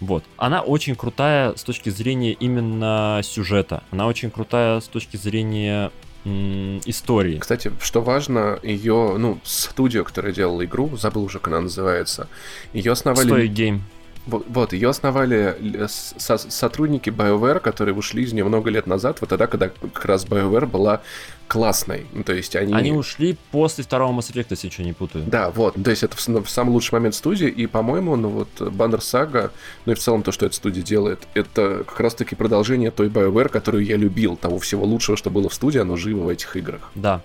Вот. 0.00 0.24
Она 0.36 0.62
очень 0.62 0.96
крутая 0.96 1.54
с 1.54 1.62
точки 1.62 1.90
зрения 1.90 2.32
именно 2.32 3.20
сюжета. 3.22 3.84
Она 3.92 4.08
очень 4.08 4.30
крутая 4.30 4.80
с 4.80 4.88
точки 4.88 5.16
зрения 5.16 5.92
истории. 6.24 7.38
Кстати, 7.38 7.72
что 7.80 8.00
важно, 8.00 8.58
ее, 8.62 9.16
ну, 9.18 9.38
студию, 9.44 10.04
которая 10.04 10.32
делала 10.32 10.64
игру, 10.64 10.96
забыл 10.96 11.24
уже, 11.24 11.38
как 11.38 11.48
она 11.48 11.62
называется, 11.62 12.28
ее 12.72 12.92
основали... 12.92 13.28
Story 13.28 13.48
Game. 13.48 13.80
Вот, 14.26 14.72
ее 14.72 14.88
основали 14.88 15.56
со 15.88 16.38
сотрудники 16.38 17.10
BioWare, 17.10 17.58
которые 17.58 17.94
ушли 17.94 18.22
из 18.22 18.32
нее 18.32 18.44
много 18.44 18.70
лет 18.70 18.86
назад, 18.86 19.20
вот 19.20 19.30
тогда, 19.30 19.46
когда 19.46 19.68
как 19.68 20.04
раз 20.04 20.24
BioWare 20.24 20.66
была 20.66 21.02
классной. 21.48 22.06
Ну, 22.12 22.22
то 22.22 22.32
есть 22.32 22.56
они... 22.56 22.72
Они 22.72 22.92
ушли 22.92 23.36
после 23.50 23.84
второго 23.84 24.18
Mass 24.18 24.32
Effect, 24.32 24.46
если 24.50 24.70
что, 24.70 24.82
не 24.82 24.92
путаю. 24.92 25.24
Да, 25.26 25.50
вот. 25.50 25.74
То 25.82 25.90
есть 25.90 26.02
это 26.02 26.16
в, 26.16 26.44
в 26.44 26.48
самый 26.48 26.70
лучший 26.70 26.94
момент 26.94 27.14
студии, 27.14 27.48
и, 27.48 27.66
по-моему, 27.66 28.16
ну 28.16 28.28
вот 28.28 28.48
Banner 28.58 29.00
Saga, 29.00 29.50
ну 29.84 29.92
и 29.92 29.94
в 29.94 29.98
целом 29.98 30.22
то, 30.22 30.32
что 30.32 30.46
эта 30.46 30.54
студия 30.54 30.82
делает, 30.82 31.26
это 31.34 31.84
как 31.86 32.00
раз-таки 32.00 32.36
продолжение 32.36 32.90
той 32.90 33.08
BioWare, 33.08 33.48
которую 33.48 33.84
я 33.84 33.96
любил, 33.96 34.36
того 34.36 34.58
всего 34.60 34.86
лучшего, 34.86 35.16
что 35.16 35.28
было 35.30 35.48
в 35.48 35.54
студии, 35.54 35.78
оно 35.78 35.96
живо 35.96 36.20
в 36.24 36.28
этих 36.28 36.56
играх. 36.56 36.90
Да. 36.94 37.20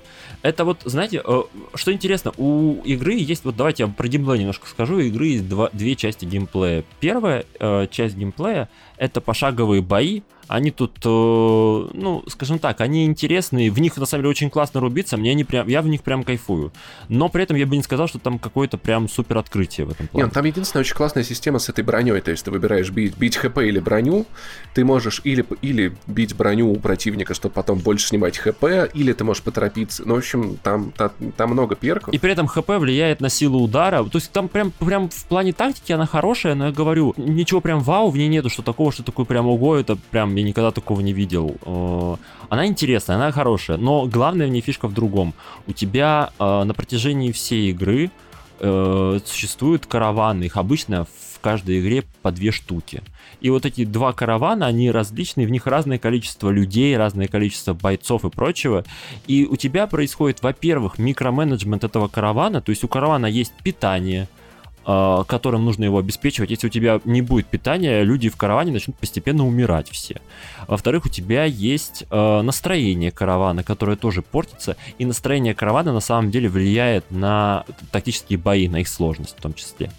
Это 0.48 0.64
вот, 0.64 0.84
знаете, 0.86 1.22
э, 1.26 1.41
что 1.76 1.91
интересно, 1.91 2.32
у 2.38 2.82
игры 2.86 3.15
есть, 3.15 3.44
вот 3.44 3.57
давайте 3.57 3.84
я 3.84 3.90
про 3.90 4.07
геймплей 4.07 4.40
немножко 4.40 4.65
скажу, 4.69 4.95
у 4.95 4.99
игры 4.99 5.26
есть 5.26 5.49
два, 5.49 5.69
две 5.74 5.98
части 5.98 6.24
геймплея. 6.24 6.86
Первая 7.02 7.44
э, 7.60 7.88
часть 7.91 8.15
геймплея— 8.15 8.69
это 8.98 9.19
пошаговые 9.19 9.82
бои, 9.82 10.22
они 10.48 10.72
тут, 10.72 10.98
э, 11.03 11.07
ну, 11.07 12.24
скажем 12.28 12.60
так, 12.60 12.82
они 12.82 13.06
интересные, 13.06 13.72
в 13.72 13.80
них 13.80 13.98
на 13.98 14.06
самом 14.06 14.24
деле 14.24 14.30
очень 14.32 14.49
классно 14.49 14.80
рубиться, 14.80 15.18
мне 15.18 15.32
они 15.32 15.44
прям, 15.44 15.68
я 15.68 15.82
в 15.82 15.88
них 15.88 16.03
прям 16.03 16.24
кайфую. 16.24 16.72
Но 17.10 17.30
при 17.30 17.44
этом 17.44 17.57
я 17.57 17.65
бы 17.65 17.76
не 17.76 17.84
сказал, 17.84 18.07
что 18.07 18.19
там 18.19 18.40
какое-то 18.40 18.78
прям 18.78 19.10
супер 19.10 19.38
открытие 19.38 19.86
в 19.86 19.91
этом 19.91 20.07
плане. 20.07 20.26
Нет, 20.26 20.34
там 20.34 20.45
единственная 20.45 20.82
очень 20.82 20.95
классная 20.95 21.24
система 21.24 21.60
с 21.60 21.69
этой 21.69 21.84
броней, 21.84 22.19
то 22.22 22.32
есть 22.32 22.45
ты 22.45 22.52
выбираешь 22.52 22.90
бить, 22.90 23.18
бить 23.18 23.36
хп 23.36 23.57
или 23.60 23.80
броню, 23.80 24.26
ты 24.74 24.86
можешь 24.86 25.22
или, 25.24 25.45
или 25.61 25.95
бить 26.07 26.36
броню 26.36 26.72
у 26.72 26.76
противника, 26.78 27.34
чтобы 27.34 27.53
потом 27.53 27.80
больше 27.80 28.07
снимать 28.07 28.38
хп, 28.38 28.64
или 28.94 29.14
ты 29.14 29.24
можешь 29.24 29.44
поторопиться. 29.44 30.03
Ну, 30.06 30.15
в 30.15 30.19
общем, 30.19 30.57
там, 30.64 30.91
там, 30.91 31.11
там 31.36 31.52
много 31.52 31.76
перков. 31.76 32.14
И 32.14 32.18
при 32.18 32.32
этом 32.32 32.48
хп 32.48 32.69
влияет 32.69 33.22
на 33.22 33.30
силу 33.30 33.61
удара, 33.61 34.03
то 34.03 34.18
есть 34.18 34.32
там 34.32 34.48
прям, 34.48 34.72
прям 34.72 35.10
в 35.10 35.26
плане 35.26 35.53
тактики 35.53 35.91
она 35.91 36.06
хорошая, 36.06 36.56
но 36.56 36.68
я 36.68 36.72
говорю, 36.72 37.14
ничего 37.18 37.61
прям 37.61 37.82
вау 37.82 38.10
в 38.10 38.18
ней 38.18 38.28
нету, 38.28 38.49
что 38.49 38.61
такого, 38.61 38.91
что 38.91 39.03
такое 39.03 39.26
прям 39.26 39.48
ого, 39.48 39.76
это 39.76 39.98
прям 40.11 40.36
я 40.38 40.43
никогда 40.43 40.72
такого 40.72 41.01
не 41.01 41.14
видел. 41.14 41.55
Э, 41.65 42.15
она 42.49 42.65
интересная, 42.65 43.18
она 43.18 43.31
хорошая, 43.31 43.77
но 43.77 44.05
главная 44.05 44.47
в 44.47 44.49
ней 44.49 44.61
фишка 44.61 44.88
в 44.88 44.93
другом. 44.93 45.34
У 45.68 45.73
тебя 45.73 46.31
э, 46.39 46.64
на 46.64 46.73
протяжении 46.73 47.31
всей 47.31 47.72
игры 47.72 48.11
э, 48.59 49.19
существуют 49.26 49.85
караваны, 49.85 50.45
их 50.45 50.57
обычно 50.57 51.05
в 51.05 51.39
каждой 51.41 51.80
игре 51.80 52.03
по 52.22 52.31
две 52.31 52.51
штуки. 52.51 53.01
И 53.41 53.49
вот 53.49 53.65
эти 53.65 53.85
два 53.85 54.14
каравана, 54.14 54.65
они 54.65 54.91
различные, 54.91 55.47
в 55.47 55.51
них 55.51 55.68
разное 55.68 55.99
количество 55.99 56.49
людей, 56.49 56.97
разное 56.97 57.27
количество 57.27 57.73
бойцов 57.73 58.26
и 58.26 58.30
прочего. 58.30 58.84
И 59.27 59.45
у 59.45 59.55
тебя 59.55 59.88
происходит, 59.88 60.41
во-первых, 60.41 60.97
микроменеджмент 60.97 61.84
этого 61.84 62.07
каравана, 62.07 62.61
то 62.61 62.72
есть 62.72 62.84
у 62.84 62.88
каравана 62.88 63.27
есть 63.27 63.53
питание, 63.64 64.27
которым 64.88 65.65
нужно 65.65 65.84
его 65.84 65.97
обеспечивать. 65.97 66.49
Если 66.49 66.68
у 66.68 66.69
тебя 66.69 67.01
не 67.03 67.22
будет 67.22 67.47
питания, 67.47 68.03
люди 68.03 68.30
в 68.30 68.38
караване 68.38 68.72
начнут 68.72 68.95
постепенно 68.97 69.45
умирать 69.45 69.89
все. 69.89 70.22
Во-вторых, 70.65 71.05
у 71.05 71.09
тебя 71.09 71.43
есть 71.43 72.05
э, 72.09 72.41
настроение 72.41 73.11
каравана, 73.11 73.64
которое 73.64 73.97
тоже 73.97 74.22
портится, 74.22 74.77
и 74.97 75.05
настроение 75.05 75.53
каравана 75.53 75.91
на 75.91 75.99
самом 75.99 76.31
деле 76.31 76.47
влияет 76.47 77.11
на 77.11 77.65
тактические 77.91 78.39
бои, 78.39 78.69
на 78.69 78.77
их 78.77 78.88
сложность 78.88 79.35
в 79.38 79.41
том 79.41 79.53
числе. 79.53 79.91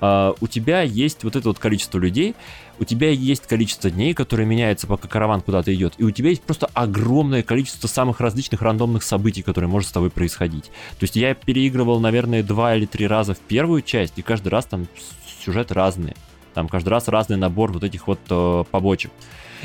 У 0.00 0.46
тебя 0.48 0.82
есть 0.82 1.24
вот 1.24 1.34
это 1.34 1.48
вот 1.48 1.58
количество 1.58 1.98
людей, 1.98 2.36
у 2.78 2.84
тебя 2.84 3.10
есть 3.10 3.46
количество 3.46 3.90
дней, 3.90 4.14
которые 4.14 4.46
меняются, 4.46 4.86
пока 4.86 5.08
караван 5.08 5.40
куда-то 5.40 5.74
идет, 5.74 5.94
и 5.98 6.04
у 6.04 6.10
тебя 6.10 6.30
есть 6.30 6.42
просто 6.42 6.68
огромное 6.74 7.42
количество 7.42 7.88
самых 7.88 8.20
различных 8.20 8.62
рандомных 8.62 9.02
событий, 9.02 9.42
которые 9.42 9.68
может 9.68 9.88
с 9.88 9.92
тобой 9.92 10.10
происходить. 10.10 10.66
То 10.98 11.02
есть 11.02 11.16
я 11.16 11.34
переигрывал, 11.34 12.00
наверное, 12.00 12.42
два 12.42 12.76
или 12.76 12.86
три 12.86 13.06
раза 13.06 13.34
в 13.34 13.38
первую 13.38 13.82
часть, 13.82 14.14
и 14.16 14.22
каждый 14.22 14.48
раз 14.48 14.66
там 14.66 14.86
сюжет 15.44 15.72
разный. 15.72 16.14
Там 16.54 16.68
каждый 16.68 16.88
раз 16.88 17.08
разный 17.08 17.36
набор 17.36 17.72
вот 17.72 17.84
этих 17.84 18.06
вот 18.06 18.20
э, 18.30 18.64
побочек. 18.70 19.12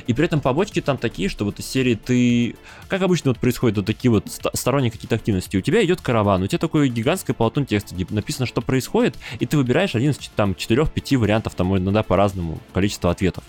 И 0.08 0.14
при 0.14 0.26
этом 0.26 0.42
побочки 0.42 0.82
там 0.82 0.98
такие, 0.98 1.30
что 1.30 1.46
вот 1.46 1.60
из 1.60 1.66
серии 1.66 1.96
ты... 1.96 2.56
Как 2.88 3.02
обычно 3.02 3.32
вот 3.32 3.40
происходят 3.40 3.78
вот 3.78 3.86
такие 3.86 4.12
вот 4.12 4.26
сторонние 4.54 4.92
какие-то 4.92 5.16
активности. 5.16 5.58
У 5.58 5.62
тебя 5.62 5.84
идет 5.84 6.02
караван, 6.02 6.44
у 6.44 6.48
тебя 6.48 6.60
такое 6.60 6.88
гигантское 6.88 7.34
полотно 7.34 7.66
текста, 7.66 7.96
где 7.96 8.06
написано, 8.10 8.46
что 8.46 8.62
происходит, 8.62 9.16
и 9.40 9.46
ты 9.46 9.58
выбираешь 9.58 9.96
один 9.96 10.12
из 10.12 10.18
там 10.36 10.52
4-5 10.52 11.18
вариантов, 11.18 11.56
там 11.56 11.76
иногда 11.78 12.04
по-разному 12.04 12.60
количество 12.74 13.12
ответов. 13.12 13.44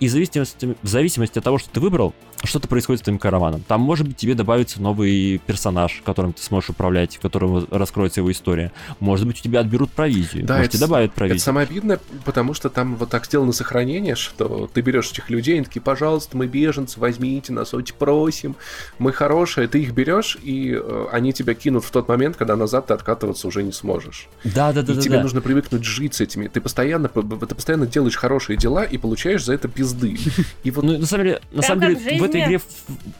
И 0.00 0.08
в 0.08 0.10
зависимости, 0.10 0.76
в 0.82 0.88
зависимости 0.88 1.38
от 1.38 1.44
того, 1.44 1.58
что 1.58 1.68
ты 1.70 1.80
выбрал, 1.80 2.14
что-то 2.44 2.68
происходит 2.68 3.00
с 3.00 3.04
твоим 3.04 3.18
караваном. 3.18 3.62
Там, 3.68 3.82
может 3.82 4.06
быть, 4.06 4.16
тебе 4.16 4.34
добавится 4.34 4.80
новый 4.80 5.38
персонаж, 5.46 6.02
которым 6.04 6.32
ты 6.32 6.42
сможешь 6.42 6.70
управлять, 6.70 7.18
которому 7.18 7.66
раскроется 7.70 8.20
его 8.20 8.32
история. 8.32 8.72
Может 8.98 9.26
быть, 9.26 9.40
у 9.40 9.42
тебя 9.42 9.60
отберут 9.60 9.90
провизию. 9.90 10.46
Да, 10.46 10.56
может, 10.56 10.72
тебе 10.72 10.80
добавят 10.80 11.12
провизию. 11.12 11.36
Это 11.36 11.44
самое 11.44 11.66
обидное, 11.66 12.00
потому 12.24 12.54
что 12.54 12.70
там 12.70 12.96
вот 12.96 13.10
так 13.10 13.26
сделано 13.26 13.52
сохранение, 13.52 14.14
что 14.14 14.70
ты 14.72 14.80
берешь 14.80 15.10
этих 15.10 15.28
людей, 15.28 15.60
и 15.60 15.64
такие, 15.64 15.82
пожалуйста, 15.82 16.36
мы 16.36 16.46
беженцы, 16.46 16.98
возьмите 16.98 17.52
нас, 17.52 17.74
очень 17.74 17.94
просим, 17.94 18.56
мы 18.98 19.12
хорошие. 19.12 19.68
Ты 19.68 19.82
их 19.82 19.92
берешь, 19.92 20.38
и 20.42 20.72
э, 20.72 21.06
они 21.12 21.34
тебя 21.34 21.54
кинут 21.54 21.84
в 21.84 21.90
тот 21.90 22.08
момент, 22.08 22.36
когда 22.36 22.56
назад 22.56 22.86
ты 22.86 22.94
откатываться 22.94 23.48
уже 23.48 23.62
не 23.62 23.72
сможешь. 23.72 24.28
Да, 24.44 24.72
да, 24.72 24.80
да. 24.82 24.92
И 24.92 24.96
да, 24.96 25.02
тебе 25.02 25.16
да. 25.16 25.22
нужно 25.22 25.42
привыкнуть 25.42 25.84
жить 25.84 26.14
с 26.14 26.22
этими. 26.22 26.48
Ты 26.48 26.62
постоянно, 26.62 27.08
ты 27.08 27.54
постоянно 27.54 27.86
делаешь 27.86 28.16
хорошие 28.16 28.56
дела 28.56 28.84
и 28.84 28.96
получаешь 28.96 29.44
за 29.44 29.52
это 29.52 29.68
без 29.68 29.89
пизды. 29.92 30.16
И 30.64 30.70
вот, 30.70 30.84
ну, 30.84 30.98
на 30.98 31.06
самом 31.06 31.24
деле, 31.24 31.40
на 31.52 31.62
самом 31.62 31.80
деле 31.80 31.96
в, 31.96 32.20
в 32.20 32.24
этой 32.24 32.44
игре... 32.44 32.60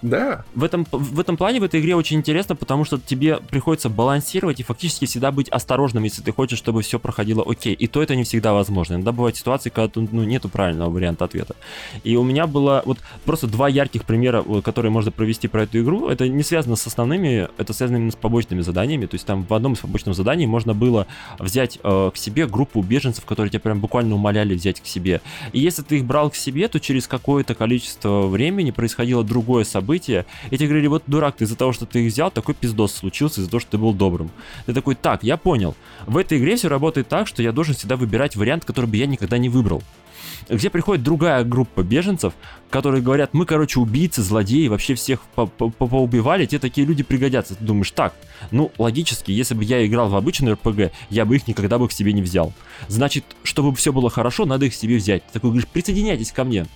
Да. 0.03 0.45
В 0.55 0.65
этом, 0.65 0.87
в 0.91 1.21
этом 1.21 1.37
плане, 1.37 1.61
в 1.61 1.65
этой 1.65 1.81
игре 1.81 1.97
очень 1.97 2.19
интересно, 2.19 2.57
потому 2.57 2.85
что 2.85 2.99
тебе 2.99 3.39
приходится 3.39 3.89
балансировать 3.89 4.61
и 4.61 4.63
фактически 4.63 5.07
всегда 5.07 5.33
быть 5.33 5.49
осторожным, 5.49 6.05
если 6.05 6.23
ты 6.23 6.33
хочешь, 6.33 6.59
чтобы 6.59 6.83
все 6.83 6.99
проходило 6.99 7.45
окей. 7.47 7.75
И 7.75 7.87
то 7.87 8.03
это 8.03 8.17
не 8.17 8.25
всегда 8.25 8.53
возможно. 8.53 8.95
Иногда 8.95 9.13
бывают 9.13 9.37
ситуации, 9.37 9.71
когда 9.71 10.01
ну, 10.13 10.25
нету 10.25 10.49
правильного 10.49 10.91
варианта 10.91 11.25
ответа. 11.25 11.55
И 12.05 12.17
у 12.17 12.23
меня 12.23 12.47
было 12.47 12.83
вот 12.85 12.99
просто 13.25 13.47
два 13.47 13.69
ярких 13.69 14.05
примера, 14.05 14.43
которые 14.63 14.91
можно 14.91 15.11
провести 15.11 15.49
про 15.49 15.63
эту 15.63 15.81
игру. 15.81 16.09
Это 16.09 16.29
не 16.29 16.43
связано 16.43 16.77
с 16.77 16.87
основными, 16.87 17.49
это 17.59 17.73
связано 17.73 17.97
именно 17.97 18.13
с 18.13 18.17
побочными 18.17 18.61
заданиями. 18.61 19.07
То 19.07 19.15
есть 19.15 19.27
там 19.27 19.45
в 19.45 19.55
одном 19.55 19.75
из 19.75 19.79
побочных 19.79 20.15
заданий 20.15 20.47
можно 20.47 20.75
было 20.75 21.07
взять 21.39 21.79
э, 21.83 22.11
к 22.13 22.17
себе 22.17 22.47
группу 22.47 22.83
беженцев, 22.83 23.25
которые 23.25 23.51
тебя 23.51 23.61
прям 23.61 23.81
буквально 23.81 24.15
умоляли 24.15 24.55
взять 24.55 24.81
к 24.81 24.87
себе. 24.87 25.21
И 25.53 25.61
если 25.61 25.83
ты 25.83 25.99
их 25.99 26.05
брал 26.05 26.31
к 26.31 26.37
себе, 26.37 26.60
то 26.69 26.81
через 26.81 27.07
какое-то 27.07 27.55
количество 27.55 28.27
времени 28.27 28.71
происходило 28.71 29.25
другое 29.25 29.65
событие, 29.65 30.27
и 30.51 30.57
тебе 30.57 30.69
говорили, 30.69 30.87
вот 30.89 31.03
дурак, 31.07 31.37
ты 31.37 31.45
из-за 31.45 31.57
того, 31.57 31.73
что 31.73 31.87
ты 31.87 32.05
их 32.05 32.13
взял, 32.13 32.31
такой 32.31 32.55
пиздос 32.55 32.93
случился 32.93 33.41
из-за 33.41 33.51
того, 33.51 33.61
что 33.61 33.73
ты 33.73 33.79
был 33.79 33.93
добрым. 33.93 34.31
Ты 34.67 34.75
такой, 34.75 34.95
так, 34.95 35.23
я 35.23 35.37
понял. 35.37 35.77
В 36.07 36.17
этой 36.17 36.39
игре 36.39 36.57
все 36.57 36.69
работает 36.69 37.09
так, 37.09 37.27
что 37.27 37.43
я 37.43 37.53
должен 37.53 37.75
всегда 37.75 37.97
выбирать 37.97 38.37
вариант, 38.37 38.65
который 38.65 38.87
бы 38.87 38.97
я 38.97 39.07
никогда 39.07 39.39
не 39.39 39.49
выбрал 39.49 39.83
где 40.49 40.71
приходит 40.71 41.03
другая 41.05 41.45
группа 41.45 41.83
беженцев, 41.83 42.35
которые 42.71 43.03
говорят, 43.03 43.35
мы, 43.35 43.47
короче, 43.47 43.81
убийцы, 43.81 44.23
злодеи, 44.23 44.69
вообще 44.69 44.95
всех 44.95 45.21
по 45.35 45.47
поубивали, 45.47 46.47
те 46.47 46.59
такие 46.59 46.87
люди 46.87 47.03
пригодятся. 47.03 47.55
Ты 47.55 47.65
думаешь, 47.65 47.91
так, 47.91 48.15
ну, 48.51 48.71
логически, 48.79 49.33
если 49.33 49.55
бы 49.55 49.65
я 49.65 49.85
играл 49.85 50.09
в 50.09 50.17
обычный 50.17 50.53
РПГ, 50.53 50.93
я 51.11 51.25
бы 51.25 51.37
их 51.37 51.49
никогда 51.49 51.79
бы 51.79 51.89
к 51.89 51.93
себе 51.93 52.13
не 52.13 52.23
взял. 52.23 52.53
Значит, 52.89 53.25
чтобы 53.43 53.75
все 53.75 53.93
было 53.93 54.11
хорошо, 54.11 54.47
надо 54.47 54.67
их 54.67 54.75
себе 54.75 54.97
взять. 54.97 55.27
Ты 55.27 55.35
такой 55.35 55.51
говоришь, 55.51 55.69
присоединяйтесь 55.69 56.33
ко 56.33 56.45
мне. 56.45 56.67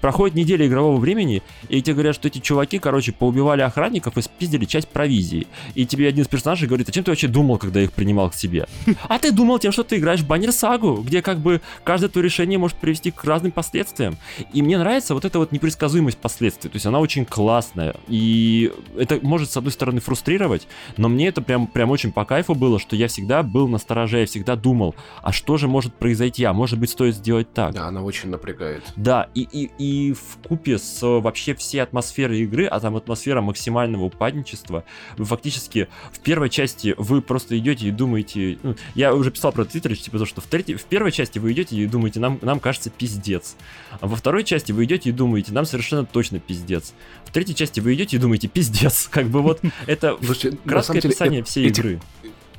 Проходит 0.00 0.36
неделя 0.36 0.66
игрового 0.66 0.98
времени, 0.98 1.42
и 1.68 1.80
тебе 1.82 1.94
говорят, 1.94 2.14
что 2.14 2.28
эти 2.28 2.38
чуваки, 2.38 2.78
короче, 2.78 3.12
поубивали 3.12 3.62
охранников 3.62 4.16
и 4.16 4.22
спиздили 4.22 4.64
часть 4.64 4.88
провизии. 4.88 5.46
И 5.74 5.86
тебе 5.86 6.08
один 6.08 6.24
из 6.24 6.28
персонажей 6.28 6.68
говорит, 6.68 6.88
а 6.88 6.92
чем 6.92 7.04
ты 7.04 7.10
вообще 7.10 7.28
думал, 7.28 7.58
когда 7.58 7.80
их 7.80 7.92
принимал 7.92 8.30
к 8.30 8.34
себе? 8.34 8.66
А 9.08 9.18
ты 9.18 9.32
думал 9.32 9.58
тем, 9.58 9.70
что 9.70 9.84
ты 9.84 9.98
играешь 9.98 10.20
в 10.20 10.26
баннер 10.26 10.50
сагу, 10.50 10.96
где 10.96 11.22
как 11.22 11.38
бы 11.38 11.60
каждое 11.84 12.08
твое 12.08 12.24
решение 12.24 12.58
может 12.58 12.76
привести 12.78 13.10
к 13.10 13.22
разным 13.24 13.52
последствиям. 13.52 14.16
И 14.52 14.62
мне 14.62 14.78
нравится 14.78 15.14
вот 15.14 15.24
эта 15.24 15.38
вот 15.38 15.52
непредсказуемость 15.52 16.18
последствий. 16.18 16.70
То 16.70 16.76
есть 16.76 16.86
она 16.86 17.00
очень 17.00 17.24
классная. 17.24 17.94
И 18.08 18.72
это 18.96 19.18
может, 19.22 19.50
с 19.50 19.56
одной 19.56 19.72
стороны, 19.72 20.00
фрустрировать, 20.00 20.66
но 20.96 21.08
мне 21.08 21.28
это 21.28 21.42
прям, 21.42 21.66
прям 21.66 21.90
очень 21.90 22.12
по 22.12 22.24
кайфу 22.24 22.54
было, 22.54 22.78
что 22.78 22.96
я 22.96 23.08
всегда 23.08 23.42
был 23.42 23.68
на 23.68 23.78
стороже, 23.78 24.20
я 24.20 24.26
всегда 24.26 24.56
думал, 24.56 24.94
а 25.22 25.32
что 25.32 25.56
же 25.56 25.68
может 25.68 25.94
произойти, 25.94 26.44
а 26.44 26.52
может 26.52 26.78
быть 26.78 26.90
стоит 26.90 27.14
сделать 27.14 27.52
так. 27.52 27.72
Да, 27.72 27.86
она 27.86 28.02
очень 28.02 28.30
напрягает. 28.30 28.82
Да, 28.96 29.28
и, 29.34 29.42
и, 29.50 29.70
и 29.78 29.83
в 30.12 30.48
купе 30.48 30.78
с 30.78 31.00
вообще 31.02 31.54
всей 31.54 31.80
атмосферой 31.80 32.42
игры, 32.42 32.66
а 32.66 32.80
там 32.80 32.96
атмосфера 32.96 33.40
максимального 33.40 34.04
упадничества, 34.04 34.84
вы 35.16 35.24
фактически 35.24 35.88
в 36.12 36.20
первой 36.20 36.50
части 36.50 36.94
вы 36.98 37.22
просто 37.22 37.58
идете 37.58 37.88
и 37.88 37.90
думаете, 37.90 38.58
ну, 38.62 38.76
я 38.94 39.14
уже 39.14 39.30
писал 39.30 39.52
про 39.52 39.64
Твиттер, 39.64 39.96
типа 39.96 40.18
то, 40.18 40.26
что 40.26 40.40
в, 40.40 40.46
третьей, 40.46 40.76
в 40.76 40.84
первой 40.84 41.12
части 41.12 41.38
вы 41.38 41.52
идете 41.52 41.76
и 41.76 41.86
думаете, 41.86 42.20
нам, 42.20 42.38
нам 42.42 42.60
кажется 42.60 42.90
пиздец. 42.90 43.56
А 44.00 44.06
во 44.06 44.16
второй 44.16 44.44
части 44.44 44.72
вы 44.72 44.84
идете 44.84 45.10
и 45.10 45.12
думаете, 45.12 45.52
нам 45.52 45.64
совершенно 45.64 46.04
точно 46.04 46.40
пиздец. 46.40 46.94
В 47.24 47.32
третьей 47.32 47.54
части 47.54 47.80
вы 47.80 47.94
идете 47.94 48.16
и 48.16 48.18
думаете, 48.18 48.48
пиздец. 48.48 49.08
Как 49.10 49.26
бы 49.26 49.42
вот 49.42 49.60
это 49.86 50.18
краткое 50.66 50.98
описание 50.98 51.42
всей 51.42 51.68
игры 51.68 52.00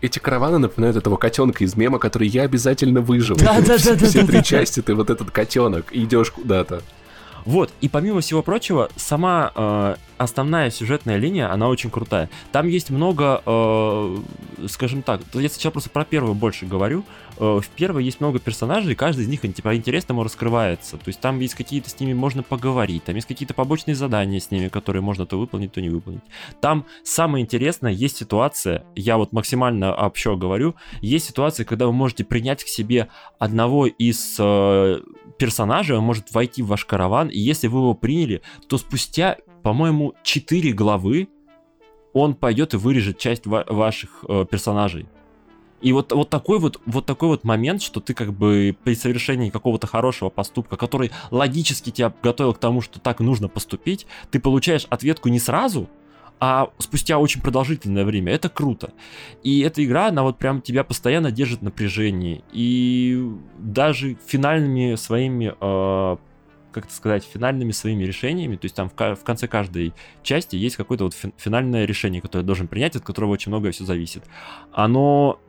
эти 0.01 0.19
караваны 0.19 0.57
напоминают 0.57 0.97
этого 0.97 1.17
котенка 1.17 1.63
из 1.63 1.75
мема, 1.75 1.99
который 1.99 2.27
я 2.27 2.43
обязательно 2.43 3.01
выживу. 3.01 3.39
Да, 3.39 3.59
да, 3.65 3.77
да, 3.77 3.95
Все 4.07 4.25
три 4.25 4.43
части 4.43 4.81
ты 4.81 4.93
вот 4.93 5.09
этот 5.09 5.31
котенок, 5.31 5.87
идешь 5.91 6.31
куда-то. 6.31 6.81
Вот, 7.45 7.71
и 7.81 7.89
помимо 7.89 8.21
всего 8.21 8.41
прочего, 8.41 8.89
сама 8.95 9.51
э, 9.55 9.95
основная 10.17 10.71
сюжетная 10.71 11.17
линия, 11.17 11.51
она 11.51 11.69
очень 11.69 11.89
крутая. 11.91 12.29
Там 12.51 12.67
есть 12.67 12.89
много, 12.89 13.41
э, 13.45 14.17
скажем 14.67 15.03
так, 15.03 15.21
я 15.33 15.47
сейчас 15.47 15.71
просто 15.71 15.89
про 15.89 16.05
первую 16.05 16.33
больше 16.33 16.65
говорю. 16.65 17.03
Э, 17.37 17.59
в 17.61 17.67
первой 17.69 18.03
есть 18.03 18.19
много 18.19 18.39
персонажей, 18.39 18.95
каждый 18.95 19.25
из 19.25 19.27
них 19.27 19.41
типа 19.41 19.75
интересному 19.75 20.23
раскрывается. 20.23 20.97
То 20.97 21.07
есть 21.07 21.19
там 21.19 21.39
есть 21.39 21.55
какие-то 21.55 21.89
с 21.89 21.99
ними 21.99 22.13
можно 22.13 22.43
поговорить, 22.43 23.03
там 23.03 23.15
есть 23.15 23.27
какие-то 23.27 23.53
побочные 23.53 23.95
задания 23.95 24.39
с 24.39 24.51
ними, 24.51 24.69
которые 24.69 25.01
можно 25.01 25.25
то 25.25 25.37
выполнить, 25.37 25.71
то 25.71 25.81
не 25.81 25.89
выполнить. 25.89 26.23
Там 26.61 26.85
самое 27.03 27.43
интересное, 27.43 27.91
есть 27.91 28.17
ситуация, 28.17 28.85
я 28.95 29.17
вот 29.17 29.33
максимально 29.33 29.93
общо 29.93 30.35
говорю, 30.35 30.75
есть 31.01 31.27
ситуация, 31.27 31.65
когда 31.65 31.85
вы 31.85 31.93
можете 31.93 32.23
принять 32.23 32.63
к 32.63 32.67
себе 32.67 33.09
одного 33.37 33.85
из 33.85 34.37
э, 34.39 35.01
персонажей, 35.37 35.97
он 35.97 36.03
может 36.03 36.31
войти 36.33 36.61
в 36.61 36.67
ваш 36.67 36.85
караван, 36.85 37.29
и 37.29 37.37
если 37.37 37.67
вы 37.67 37.79
его 37.79 37.93
приняли, 37.93 38.41
то 38.67 38.77
спустя, 38.77 39.37
по-моему, 39.63 40.13
4 40.23 40.71
главы 40.73 41.27
он 42.13 42.33
пойдет 42.33 42.73
и 42.73 42.77
вырежет 42.77 43.17
часть 43.17 43.45
ва- 43.45 43.65
ваших 43.67 44.23
э, 44.27 44.45
персонажей. 44.49 45.05
И 45.81 45.91
вот, 45.91 46.13
вот, 46.13 46.29
такой 46.29 46.59
вот, 46.59 46.79
вот 46.85 47.05
такой 47.05 47.29
вот 47.29 47.43
момент, 47.43 47.81
что 47.81 47.99
ты 47.99 48.13
как 48.13 48.33
бы 48.33 48.75
при 48.83 48.95
совершении 48.95 49.49
какого-то 49.49 49.85
хорошего 49.85 50.29
поступка, 50.29 50.77
который 50.77 51.11
логически 51.29 51.89
тебя 51.89 52.13
готовил 52.23 52.53
к 52.53 52.57
тому, 52.57 52.81
что 52.81 52.99
так 52.99 53.19
нужно 53.19 53.49
поступить, 53.49 54.07
ты 54.31 54.39
получаешь 54.39 54.87
ответку 54.89 55.27
не 55.29 55.39
сразу, 55.39 55.89
а 56.39 56.69
спустя 56.79 57.17
очень 57.17 57.41
продолжительное 57.41 58.05
время. 58.05 58.33
Это 58.33 58.49
круто. 58.49 58.93
И 59.43 59.61
эта 59.61 59.83
игра, 59.83 60.07
она 60.07 60.23
вот 60.23 60.37
прям 60.37 60.61
тебя 60.61 60.83
постоянно 60.83 61.31
держит 61.31 61.61
в 61.61 61.63
напряжении. 61.63 62.43
И 62.51 63.31
даже 63.57 64.17
финальными 64.27 64.95
своими 64.95 65.53
э, 65.59 66.17
как 66.71 66.85
это 66.85 66.93
сказать, 66.93 67.23
финальными 67.23 67.71
своими 67.71 68.03
решениями, 68.03 68.57
то 68.57 68.65
есть 68.65 68.75
там 68.75 68.89
в, 68.89 69.15
в 69.15 69.23
конце 69.23 69.47
каждой 69.47 69.93
части 70.23 70.57
есть 70.57 70.75
какое-то 70.75 71.05
вот 71.05 71.15
финальное 71.37 71.85
решение, 71.85 72.21
которое 72.21 72.43
должен 72.43 72.67
принять, 72.67 72.97
от 72.97 73.03
которого 73.03 73.31
очень 73.31 73.49
многое 73.49 73.71
все 73.71 73.85
зависит. 73.85 74.25
Оно 74.73 75.39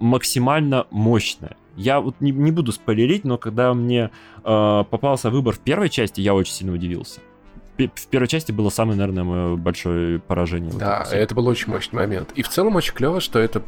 максимально 0.00 0.86
мощное. 0.90 1.56
Я 1.76 2.00
вот 2.00 2.20
не, 2.20 2.32
не 2.32 2.50
буду 2.52 2.72
спойлерить, 2.72 3.24
но 3.24 3.36
когда 3.36 3.74
мне 3.74 4.10
э, 4.44 4.84
попался 4.90 5.28
выбор 5.28 5.54
в 5.54 5.60
первой 5.60 5.90
части, 5.90 6.22
я 6.22 6.34
очень 6.34 6.54
сильно 6.54 6.72
удивился 6.72 7.20
в 7.94 8.06
первой 8.08 8.28
части 8.28 8.52
было 8.52 8.70
самое, 8.70 8.98
наверное, 8.98 9.24
мое 9.24 9.56
большое 9.56 10.18
поражение. 10.18 10.72
Да, 10.72 11.04
вот 11.04 11.12
это 11.12 11.34
был 11.34 11.46
очень 11.46 11.70
мощный 11.70 11.96
момент. 11.96 12.30
И 12.34 12.42
в 12.42 12.48
целом 12.48 12.76
очень 12.76 12.94
клево, 12.94 13.20
что 13.20 13.38
это 13.38 13.62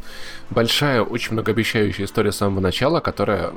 большая, 0.51 1.03
очень 1.03 1.33
многообещающая 1.33 2.05
история 2.05 2.33
с 2.33 2.37
самого 2.37 2.61
начала, 2.61 3.01
которая 3.01 3.53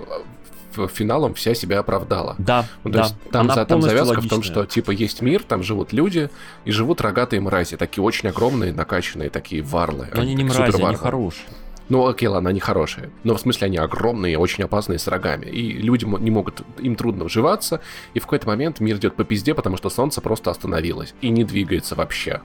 финалом 0.87 1.33
вся 1.33 1.55
себя 1.55 1.79
оправдала. 1.79 2.35
Да, 2.37 2.65
ну, 2.83 2.91
то 2.91 2.97
да. 2.97 3.03
есть 3.03 3.15
там, 3.31 3.51
за, 3.51 3.65
там 3.65 3.81
завязка 3.81 4.09
логичная. 4.09 4.27
в 4.27 4.29
том, 4.29 4.43
что 4.43 4.65
типа 4.65 4.91
есть 4.91 5.23
мир, 5.23 5.41
там 5.41 5.63
живут 5.63 5.91
люди, 5.93 6.29
и 6.65 6.71
живут 6.71 7.01
рогатые 7.01 7.41
мрази, 7.41 7.77
такие 7.77 8.03
очень 8.03 8.29
огромные, 8.29 8.73
накачанные, 8.73 9.31
такие 9.31 9.63
варлы. 9.63 10.07
Но 10.13 10.21
они 10.21 10.35
не 10.35 10.43
мрази, 10.43 10.79
они 10.79 10.95
хорошие. 10.95 11.47
Ну, 11.89 12.05
окей, 12.05 12.27
ладно, 12.27 12.49
они 12.49 12.59
хорошие. 12.59 13.11
Но 13.23 13.35
в 13.35 13.39
смысле 13.39 13.67
они 13.67 13.77
огромные, 13.77 14.37
очень 14.37 14.63
опасные 14.63 14.99
с 14.99 15.07
рогами. 15.07 15.45
И 15.45 15.71
люди 15.73 16.05
не 16.05 16.31
могут, 16.31 16.61
им 16.79 16.95
трудно 16.95 17.25
вживаться. 17.25 17.81
И 18.13 18.19
в 18.19 18.23
какой-то 18.23 18.47
момент 18.47 18.79
мир 18.79 18.97
идет 18.97 19.15
по 19.15 19.23
пизде, 19.23 19.53
потому 19.53 19.77
что 19.77 19.89
солнце 19.89 20.21
просто 20.21 20.51
остановилось. 20.51 21.13
И 21.21 21.29
не 21.29 21.43
двигается 21.43 21.95
вообще 21.95 22.41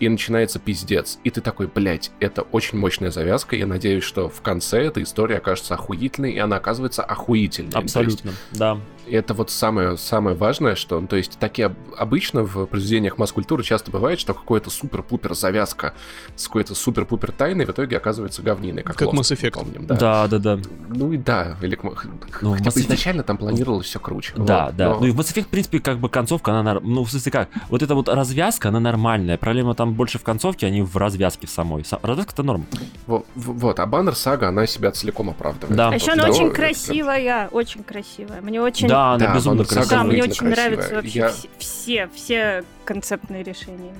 и 0.00 0.08
начинается 0.08 0.58
пиздец. 0.58 1.18
И 1.24 1.30
ты 1.30 1.40
такой, 1.40 1.66
блядь, 1.66 2.10
это 2.20 2.42
очень 2.42 2.78
мощная 2.78 3.10
завязка. 3.10 3.56
Я 3.56 3.66
надеюсь, 3.66 4.04
что 4.04 4.28
в 4.28 4.40
конце 4.42 4.82
эта 4.82 5.02
история 5.02 5.36
окажется 5.36 5.74
охуительной, 5.74 6.32
и 6.32 6.38
она 6.38 6.56
оказывается 6.56 7.02
охуительной. 7.02 7.72
Абсолютно, 7.72 8.30
есть, 8.30 8.40
да. 8.52 8.78
Это 9.10 9.34
вот 9.34 9.50
самое, 9.50 9.96
самое 9.96 10.36
важное, 10.36 10.74
что, 10.74 11.00
ну, 11.00 11.06
то 11.06 11.16
есть, 11.16 11.38
такие 11.38 11.74
обычно 11.96 12.42
в 12.42 12.66
произведениях 12.66 13.18
масс-культуры 13.18 13.62
часто 13.62 13.90
бывает, 13.90 14.18
что 14.20 14.34
какой-то 14.34 14.70
супер-пупер 14.70 15.34
завязка 15.34 15.94
с 16.36 16.46
какой-то 16.46 16.74
супер-пупер 16.74 17.32
тайной 17.32 17.66
в 17.66 17.70
итоге 17.70 17.96
оказывается 17.96 18.42
говниной, 18.42 18.82
как, 18.82 18.96
как 18.96 19.08
Mass 19.08 19.34
Effect. 19.34 19.52
Помним, 19.52 19.86
да. 19.86 19.96
да, 19.96 20.26
да, 20.28 20.38
да. 20.38 20.58
Ну 20.88 21.12
и 21.12 21.16
да, 21.16 21.56
или 21.60 21.78
ну, 22.40 22.54
хотя 22.54 22.70
бы 22.70 22.80
изначально 22.80 23.22
там 23.22 23.36
планировалось 23.36 23.86
все 23.86 23.98
круче. 23.98 24.32
Да, 24.36 24.66
вот, 24.66 24.76
да. 24.76 24.88
Но... 24.90 25.00
Ну 25.00 25.06
и 25.06 25.10
в 25.10 25.20
Mass 25.20 25.34
Effect, 25.34 25.44
в 25.44 25.48
принципе, 25.48 25.80
как 25.80 25.98
бы 25.98 26.08
концовка, 26.08 26.52
она, 26.52 26.80
ну, 26.80 27.04
в 27.04 27.10
смысле 27.10 27.32
как, 27.32 27.48
вот 27.68 27.82
эта 27.82 27.94
вот 27.94 28.08
развязка, 28.08 28.68
она 28.68 28.80
нормальная. 28.80 29.36
Проблема 29.36 29.74
там 29.74 29.94
больше 29.94 30.18
в 30.18 30.22
концовке, 30.22 30.66
а 30.66 30.70
не 30.70 30.82
в 30.82 30.96
развязке 30.96 31.46
в 31.46 31.50
самой. 31.50 31.84
Развязка-то 32.02 32.42
норм. 32.42 32.66
Вот, 33.06 33.26
вот, 33.34 33.78
а 33.78 33.86
баннер 33.86 34.14
сага, 34.14 34.48
она 34.48 34.66
себя 34.66 34.90
целиком 34.92 35.30
оправдывает. 35.30 35.76
Да. 35.76 35.88
А 35.90 35.94
еще 35.94 36.12
она 36.12 36.28
очень 36.28 36.50
красивая, 36.50 37.48
очень 37.48 37.82
красивая. 37.82 38.40
Мне 38.40 38.60
очень... 38.60 38.88
Да, 38.94 39.12
она 39.14 39.26
да, 39.26 39.34
безумно 39.34 39.64
красивая. 39.64 39.88
Да, 39.98 40.04
мне 40.04 40.22
очень 40.22 40.46
красивая. 40.46 40.70
нравятся 40.70 40.94
вообще 40.94 41.18
Я... 41.18 41.32
все, 41.58 42.08
все 42.14 42.64
концептные 42.84 43.42
решения. 43.42 43.92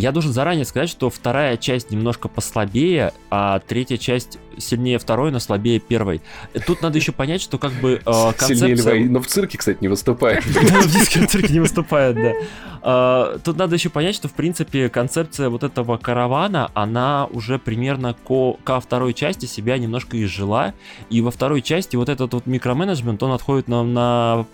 Я 0.00 0.12
должен 0.12 0.32
заранее 0.32 0.64
сказать, 0.64 0.88
что 0.88 1.10
вторая 1.10 1.58
часть 1.58 1.90
немножко 1.90 2.28
послабее, 2.28 3.12
а 3.28 3.58
третья 3.58 3.98
часть 3.98 4.38
сильнее 4.56 4.98
второй, 4.98 5.30
но 5.30 5.40
слабее 5.40 5.78
первой. 5.78 6.22
Тут 6.66 6.80
надо 6.80 6.96
еще 6.96 7.12
понять, 7.12 7.42
что 7.42 7.58
как 7.58 7.72
бы 7.72 8.00
э, 8.04 8.32
концепция... 8.32 8.76
Сильнее 8.76 9.10
но 9.10 9.20
в 9.20 9.26
цирке, 9.26 9.58
кстати, 9.58 9.76
не 9.82 9.88
выступает. 9.88 10.42
В 10.46 11.26
цирке 11.26 11.52
не 11.52 11.60
выступает, 11.60 12.16
да. 12.16 12.32
А, 12.80 13.38
тут 13.44 13.58
надо 13.58 13.74
еще 13.74 13.90
понять, 13.90 14.14
что, 14.14 14.28
в 14.28 14.32
принципе, 14.32 14.88
концепция 14.88 15.50
вот 15.50 15.64
этого 15.64 15.98
каравана, 15.98 16.70
она 16.72 17.26
уже 17.26 17.58
примерно 17.58 18.14
ко, 18.26 18.54
ко 18.64 18.80
второй 18.80 19.12
части 19.12 19.44
себя 19.44 19.76
немножко 19.76 20.22
изжила, 20.22 20.72
и 21.10 21.20
во 21.20 21.30
второй 21.30 21.60
части 21.60 21.96
вот 21.96 22.08
этот 22.08 22.32
вот 22.32 22.46
микроменеджмент, 22.46 23.22
он 23.22 23.32
отходит 23.32 23.68
нам 23.68 23.92
на 23.92 24.46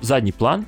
задний 0.00 0.32
план, 0.32 0.66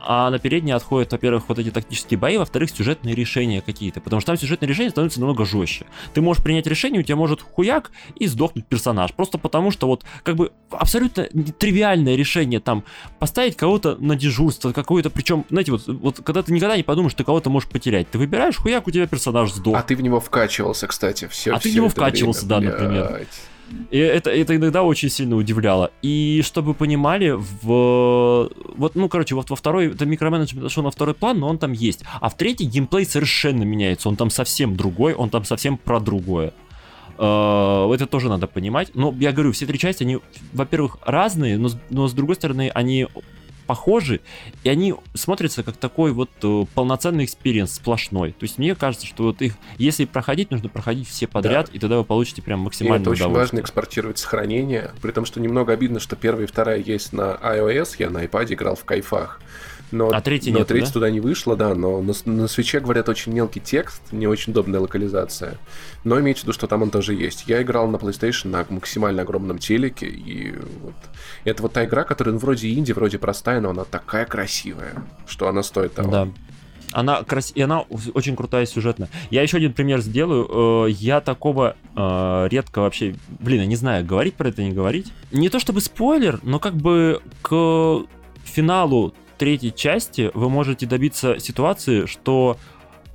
а 0.00 0.30
на 0.30 0.38
передние 0.38 0.74
отходят, 0.74 1.12
во-первых, 1.12 1.44
вот 1.48 1.58
эти 1.58 1.70
тактические 1.70 2.18
бои, 2.18 2.36
во-вторых, 2.36 2.70
сюжетные 2.70 3.14
решения 3.14 3.60
какие-то, 3.60 4.00
потому 4.00 4.20
что 4.20 4.32
там 4.32 4.38
сюжетные 4.38 4.68
решения 4.68 4.90
становятся 4.90 5.20
намного 5.20 5.44
жестче. 5.44 5.86
Ты 6.14 6.20
можешь 6.20 6.42
принять 6.42 6.66
решение, 6.66 7.00
у 7.00 7.04
тебя 7.04 7.16
может 7.16 7.42
хуяк 7.42 7.90
и 8.16 8.26
сдохнуть 8.26 8.66
персонаж, 8.66 9.12
просто 9.12 9.38
потому 9.38 9.70
что 9.70 9.86
вот 9.86 10.04
как 10.22 10.36
бы 10.36 10.52
абсолютно 10.70 11.24
тривиальное 11.24 12.16
решение 12.16 12.60
там 12.60 12.84
поставить 13.18 13.56
кого-то 13.56 13.96
на 13.96 14.16
дежурство, 14.16 14.72
какое-то, 14.72 15.10
причем, 15.10 15.44
знаете, 15.50 15.72
вот, 15.72 15.86
вот 15.86 16.20
когда 16.24 16.42
ты 16.42 16.52
никогда 16.52 16.76
не 16.76 16.82
подумаешь, 16.82 17.12
что 17.12 17.24
кого-то 17.24 17.50
можешь 17.50 17.68
потерять, 17.68 18.10
ты 18.10 18.18
выбираешь 18.18 18.56
хуяк, 18.56 18.86
у 18.86 18.90
тебя 18.90 19.06
персонаж 19.06 19.52
сдох. 19.52 19.76
А 19.76 19.82
ты 19.82 19.96
в 19.96 20.00
него 20.00 20.20
вкачивался, 20.20 20.86
кстати, 20.86 21.28
все. 21.28 21.52
А 21.52 21.58
все 21.58 21.68
ты 21.68 21.72
в 21.72 21.76
него 21.76 21.88
вкачивался, 21.88 22.46
время, 22.46 22.60
да, 22.60 22.70
например. 22.72 23.26
И 23.90 23.98
это, 23.98 24.30
это 24.30 24.56
иногда 24.56 24.82
очень 24.82 25.10
сильно 25.10 25.36
удивляло. 25.36 25.90
И 26.02 26.42
чтобы 26.44 26.68
вы 26.68 26.74
понимали, 26.74 27.30
в... 27.30 28.50
Вот, 28.76 28.94
ну, 28.94 29.08
короче, 29.08 29.34
вот 29.34 29.50
во 29.50 29.56
второй... 29.56 29.88
Это 29.88 30.06
микроменеджмент 30.06 30.64
отошел 30.64 30.82
на 30.82 30.90
второй 30.90 31.14
план, 31.14 31.38
но 31.38 31.48
он 31.48 31.58
там 31.58 31.72
есть. 31.72 32.04
А 32.20 32.28
в 32.28 32.36
третий 32.36 32.64
геймплей 32.64 33.04
совершенно 33.04 33.64
меняется. 33.64 34.08
Он 34.08 34.16
там 34.16 34.30
совсем 34.30 34.76
другой, 34.76 35.14
он 35.14 35.30
там 35.30 35.44
совсем 35.44 35.76
про 35.76 36.00
другое. 36.00 36.52
Э, 37.18 37.92
Это 37.92 38.06
тоже 38.06 38.28
надо 38.28 38.46
понимать. 38.46 38.92
Но 38.94 39.14
я 39.18 39.32
говорю, 39.32 39.52
все 39.52 39.66
три 39.66 39.78
части, 39.78 40.02
они, 40.04 40.18
во-первых, 40.52 40.98
разные, 41.04 41.58
но, 41.58 41.70
но 41.90 42.08
с 42.08 42.12
другой 42.12 42.36
стороны, 42.36 42.70
они 42.74 43.06
похожи, 43.70 44.20
и 44.64 44.68
они 44.68 44.96
смотрятся 45.14 45.62
как 45.62 45.76
такой 45.76 46.10
вот 46.10 46.28
э, 46.42 46.64
полноценный 46.74 47.24
experience 47.24 47.74
сплошной. 47.74 48.32
То 48.32 48.42
есть 48.42 48.58
мне 48.58 48.74
кажется, 48.74 49.06
что 49.06 49.22
вот 49.22 49.40
их, 49.42 49.54
если 49.78 50.06
проходить, 50.06 50.50
нужно 50.50 50.68
проходить 50.68 51.08
все 51.08 51.28
подряд, 51.28 51.68
и 51.68 51.78
тогда 51.78 51.98
вы 51.98 52.04
получите 52.04 52.42
прям 52.42 52.62
И 52.62 52.64
максимальное 52.64 53.00
это 53.00 53.10
очень 53.10 53.30
важно 53.30 53.60
экспортировать 53.60 54.18
сохранение, 54.18 54.90
при 55.00 55.12
том, 55.12 55.24
что 55.24 55.38
немного 55.38 55.72
обидно, 55.72 56.00
что 56.00 56.16
первая 56.16 56.46
и 56.46 56.48
вторая 56.48 56.78
есть 56.80 57.12
на 57.12 57.38
iOS, 57.40 57.94
я 58.00 58.10
на 58.10 58.24
iPad 58.24 58.54
играл 58.54 58.74
в 58.74 58.84
кайфах. 58.84 59.40
Но, 59.92 60.10
А 60.10 60.20
третья 60.20 60.52
но 60.52 60.64
третья 60.64 60.86
да? 60.86 60.92
туда 60.92 61.10
не 61.10 61.20
вышла, 61.20 61.56
да, 61.56 61.74
но 61.74 62.00
на, 62.00 62.12
на 62.24 62.48
свече, 62.48 62.80
говорят, 62.80 63.08
очень 63.08 63.32
мелкий 63.32 63.60
текст, 63.60 64.00
не 64.12 64.26
очень 64.26 64.52
удобная 64.52 64.80
локализация. 64.80 65.58
Но 66.04 66.18
имейте 66.20 66.40
в 66.40 66.42
виду, 66.44 66.52
что 66.52 66.66
там 66.66 66.82
он 66.82 66.90
тоже 66.90 67.14
есть. 67.14 67.44
Я 67.46 67.62
играл 67.62 67.88
на 67.88 67.96
PlayStation 67.96 68.48
на 68.48 68.64
максимально 68.68 69.22
огромном 69.22 69.58
телеке, 69.58 70.06
и 70.06 70.54
вот 70.82 70.94
это 71.44 71.62
вот 71.62 71.72
та 71.72 71.84
игра, 71.84 72.04
которая 72.04 72.34
ну, 72.34 72.38
вроде 72.38 72.72
инди, 72.72 72.92
вроде 72.92 73.18
простая, 73.18 73.60
но 73.60 73.70
она 73.70 73.84
такая 73.84 74.26
красивая, 74.26 74.94
что 75.26 75.48
она 75.48 75.62
стоит 75.62 75.94
того. 75.94 76.10
Да. 76.10 76.28
Она 76.92 77.22
крас... 77.22 77.52
и 77.54 77.62
она 77.62 77.82
очень 78.14 78.36
крутая 78.36 78.66
сюжетная. 78.66 79.08
Я 79.30 79.42
еще 79.42 79.58
один 79.58 79.72
пример 79.72 80.00
сделаю. 80.00 80.86
Э, 80.86 80.90
Я 80.90 81.20
такого 81.20 81.76
э, 81.96 82.48
редко 82.50 82.80
вообще, 82.80 83.14
блин, 83.38 83.60
я 83.60 83.66
не 83.66 83.76
знаю, 83.76 84.04
говорить 84.04 84.34
про 84.34 84.48
это, 84.48 84.62
не 84.62 84.72
говорить. 84.72 85.12
Не 85.30 85.48
то 85.48 85.60
чтобы 85.60 85.80
спойлер, 85.80 86.40
но 86.42 86.58
как 86.58 86.74
бы 86.74 87.20
к 87.42 88.04
финалу 88.44 89.14
третьей 89.40 89.74
части 89.74 90.30
вы 90.34 90.50
можете 90.50 90.84
добиться 90.84 91.38
ситуации, 91.38 92.04
что 92.04 92.58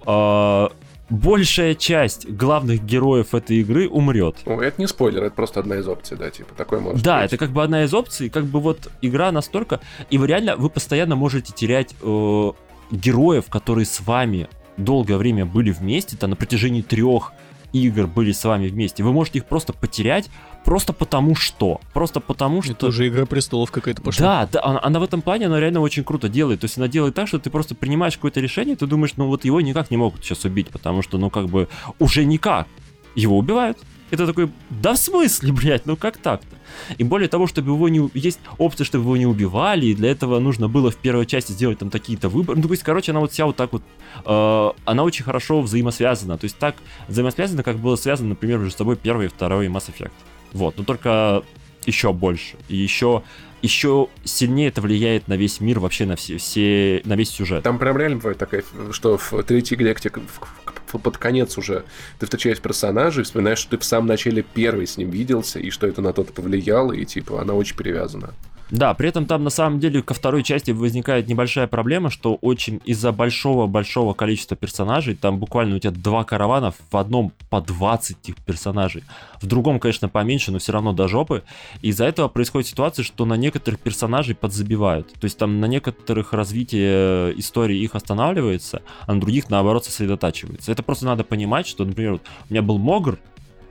э, 0.07 0.67
большая 1.11 1.75
часть 1.75 2.27
главных 2.27 2.83
героев 2.83 3.35
этой 3.35 3.57
игры 3.57 3.87
умрет. 3.87 4.37
Ну, 4.47 4.59
это 4.59 4.81
не 4.81 4.87
спойлер, 4.87 5.23
это 5.23 5.35
просто 5.35 5.59
одна 5.59 5.77
из 5.77 5.87
опций, 5.87 6.17
да, 6.17 6.31
типа, 6.31 6.55
такой 6.55 6.79
может 6.79 7.03
Да, 7.03 7.21
быть. 7.21 7.27
это 7.27 7.37
как 7.37 7.51
бы 7.51 7.61
одна 7.61 7.83
из 7.83 7.93
опций, 7.93 8.29
как 8.29 8.45
бы 8.45 8.59
вот 8.59 8.89
игра 9.03 9.31
настолько... 9.31 9.81
И 10.09 10.17
вы 10.17 10.25
реально, 10.25 10.55
вы 10.55 10.71
постоянно 10.71 11.15
можете 11.15 11.53
терять 11.53 11.93
э, 12.01 12.51
героев, 12.89 13.45
которые 13.47 13.85
с 13.85 14.01
вами 14.01 14.47
долгое 14.77 15.17
время 15.17 15.45
были 15.45 15.69
вместе, 15.69 16.17
там 16.17 16.31
на 16.31 16.35
протяжении 16.35 16.81
трех 16.81 17.33
игр 17.71 18.07
были 18.07 18.31
с 18.31 18.43
вами 18.43 18.67
вместе. 18.67 19.03
Вы 19.03 19.13
можете 19.13 19.39
их 19.39 19.45
просто 19.45 19.73
потерять, 19.73 20.29
просто 20.65 20.91
потому 20.91 21.35
что. 21.35 21.79
Просто 21.93 22.19
потому 22.19 22.61
что... 22.61 22.73
Это 22.73 22.87
уже 22.87 23.07
Игра 23.07 23.25
Престолов 23.25 23.71
какая-то 23.71 24.01
пошла. 24.01 24.45
Да, 24.45 24.49
да, 24.51 24.63
она, 24.63 24.79
она 24.83 24.99
в 24.99 25.03
этом 25.03 25.21
плане, 25.21 25.45
она 25.45 25.59
реально 25.59 25.79
очень 25.79 26.03
круто 26.03 26.27
делает. 26.27 26.59
То 26.59 26.65
есть 26.65 26.77
она 26.77 26.87
делает 26.87 27.15
так, 27.15 27.27
что 27.27 27.39
ты 27.39 27.49
просто 27.49 27.75
принимаешь 27.75 28.15
какое-то 28.15 28.41
решение, 28.41 28.75
ты 28.75 28.87
думаешь, 28.87 29.13
ну 29.15 29.27
вот 29.27 29.45
его 29.45 29.61
никак 29.61 29.91
не 29.91 29.97
могут 29.97 30.25
сейчас 30.25 30.43
убить, 30.43 30.69
потому 30.69 31.01
что, 31.01 31.17
ну 31.17 31.29
как 31.29 31.45
бы, 31.47 31.69
уже 31.99 32.25
никак. 32.25 32.67
Его 33.15 33.37
убивают. 33.37 33.77
Это 34.11 34.27
такой, 34.27 34.51
да 34.69 34.93
в 34.93 34.97
смысле, 34.97 35.51
блядь, 35.51 35.85
ну 35.85 35.95
как 35.95 36.17
так-то? 36.17 36.55
И 36.97 37.03
более 37.03 37.27
того, 37.27 37.47
чтобы 37.47 37.71
его 37.71 37.89
не... 37.89 38.09
Есть 38.13 38.39
опция, 38.57 38.85
чтобы 38.85 39.05
его 39.05 39.17
не 39.17 39.25
убивали, 39.25 39.87
и 39.87 39.95
для 39.95 40.11
этого 40.11 40.39
нужно 40.39 40.67
было 40.67 40.91
в 40.91 40.95
первой 40.95 41.25
части 41.25 41.51
сделать 41.51 41.79
там 41.79 41.89
такие-то 41.89 42.29
выборы. 42.29 42.59
Ну, 42.59 42.67
то 42.67 42.73
есть, 42.73 42.83
короче, 42.83 43.11
она 43.11 43.21
вот 43.21 43.31
вся 43.31 43.45
вот 43.45 43.55
так 43.55 43.71
вот... 43.73 43.81
э, 44.25 44.71
она 44.85 45.03
очень 45.03 45.23
хорошо 45.23 45.61
взаимосвязана. 45.61 46.37
То 46.37 46.45
есть 46.45 46.57
так 46.57 46.75
взаимосвязана, 47.07 47.63
как 47.63 47.77
было 47.77 47.95
связано, 47.95 48.29
например, 48.29 48.59
между 48.59 48.77
собой 48.77 48.95
первый 48.95 49.25
и 49.25 49.29
второй 49.29 49.67
Mass 49.67 49.89
Effect. 49.91 50.11
Вот, 50.55 50.77
но 50.77 50.85
только 50.85 51.43
еще 51.85 52.13
больше. 52.13 52.55
И 52.69 52.77
еще, 52.77 53.23
еще 53.61 54.07
сильнее 54.23 54.69
это 54.69 54.81
влияет 54.81 55.27
на 55.27 55.33
весь 55.33 55.59
мир, 55.59 55.79
вообще 55.79 56.05
на 56.05 56.15
все, 56.15 56.37
все 56.37 57.01
на 57.03 57.17
весь 57.17 57.29
сюжет. 57.29 57.61
Там 57.61 57.77
прям 57.77 57.97
реально 57.97 58.17
бывает 58.17 58.37
такая, 58.37 58.63
что 58.91 59.17
в 59.17 59.43
третьей 59.43 59.75
игре, 59.75 59.93
где 59.93 60.09
под 60.09 61.17
конец 61.17 61.57
уже 61.57 61.83
ты 62.19 62.25
встречаешь 62.25 62.61
персонажа 62.61 63.19
и 63.19 63.23
вспоминаешь, 63.25 63.59
что 63.59 63.71
ты 63.71 63.77
в 63.79 63.83
самом 63.83 64.07
начале 64.07 64.43
первый 64.43 64.87
с 64.87 64.95
ним 64.95 65.09
виделся, 65.09 65.59
и 65.59 65.69
что 65.71 65.87
это 65.87 66.01
на 66.01 66.13
тот 66.13 66.33
повлияло, 66.33 66.93
и 66.93 67.03
типа 67.03 67.41
она 67.41 67.53
очень 67.53 67.75
привязана. 67.75 68.33
Да, 68.71 68.93
при 68.95 69.09
этом 69.09 69.27
там 69.27 69.43
на 69.43 69.51
самом 69.51 69.79
деле 69.79 70.01
ко 70.01 70.13
второй 70.13 70.41
части 70.41 70.71
возникает 70.71 71.27
небольшая 71.27 71.67
проблема, 71.67 72.09
что 72.09 72.35
очень 72.35 72.81
из-за 72.85 73.11
большого-большого 73.11 74.13
количества 74.13 74.57
персонажей, 74.57 75.15
там 75.15 75.37
буквально 75.37 75.75
у 75.75 75.79
тебя 75.79 75.91
два 75.91 76.23
каравана, 76.23 76.73
в 76.89 76.97
одном 76.97 77.31
по 77.49 77.61
20 77.61 78.17
этих 78.23 78.37
персонажей, 78.37 79.03
в 79.39 79.45
другом, 79.45 79.79
конечно, 79.79 80.09
поменьше, 80.09 80.51
но 80.51 80.57
все 80.57 80.71
равно 80.71 80.93
до 80.93 81.07
жопы. 81.07 81.43
Из-за 81.81 82.05
этого 82.05 82.27
происходит 82.27 82.67
ситуация, 82.67 83.03
что 83.03 83.25
на 83.25 83.35
некоторых 83.35 83.79
персонажей 83.79 84.33
подзабивают. 84.33 85.13
То 85.13 85.25
есть 85.25 85.37
там 85.37 85.59
на 85.59 85.65
некоторых 85.65 86.33
развитие 86.33 87.39
истории 87.39 87.77
их 87.77 87.93
останавливается, 87.93 88.81
а 89.05 89.13
на 89.13 89.21
других, 89.21 89.49
наоборот, 89.49 89.85
сосредотачивается. 89.85 90.71
Это 90.71 90.81
просто 90.81 91.05
надо 91.05 91.23
понимать, 91.23 91.67
что, 91.67 91.85
например, 91.85 92.13
вот 92.13 92.23
у 92.49 92.53
меня 92.53 92.63
был 92.63 92.79
Могр, 92.79 93.19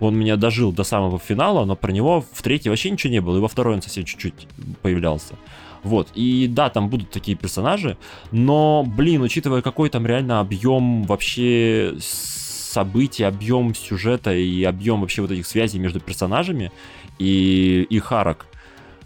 он 0.00 0.16
меня 0.16 0.36
дожил 0.36 0.72
до 0.72 0.84
самого 0.84 1.18
финала, 1.18 1.64
но 1.64 1.76
про 1.76 1.92
него 1.92 2.24
в 2.32 2.42
третьей 2.42 2.70
вообще 2.70 2.90
ничего 2.90 3.12
не 3.12 3.20
было, 3.20 3.38
и 3.38 3.40
во 3.40 3.48
второй 3.48 3.74
он 3.74 3.82
совсем 3.82 4.04
чуть-чуть 4.04 4.48
появлялся. 4.82 5.34
Вот, 5.82 6.08
и 6.14 6.46
да, 6.48 6.70
там 6.70 6.88
будут 6.88 7.10
такие 7.10 7.36
персонажи, 7.36 7.98
но, 8.32 8.84
блин, 8.86 9.20
учитывая 9.22 9.60
какой 9.60 9.90
там 9.90 10.06
реально 10.06 10.40
объем 10.40 11.02
вообще 11.04 11.94
событий, 11.98 13.22
объем 13.22 13.74
сюжета 13.74 14.34
и 14.34 14.64
объем 14.64 15.02
вообще 15.02 15.22
вот 15.22 15.30
этих 15.30 15.46
связей 15.46 15.78
между 15.78 16.00
персонажами 16.00 16.72
и 17.18 17.86
их 17.90 18.10
арок, 18.12 18.46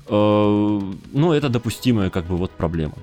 э, 0.07 0.81
ну, 1.13 1.33
это 1.33 1.49
допустимая 1.49 2.11
как 2.11 2.27
бы 2.27 2.37
вот 2.37 2.53
проблема. 2.53 2.95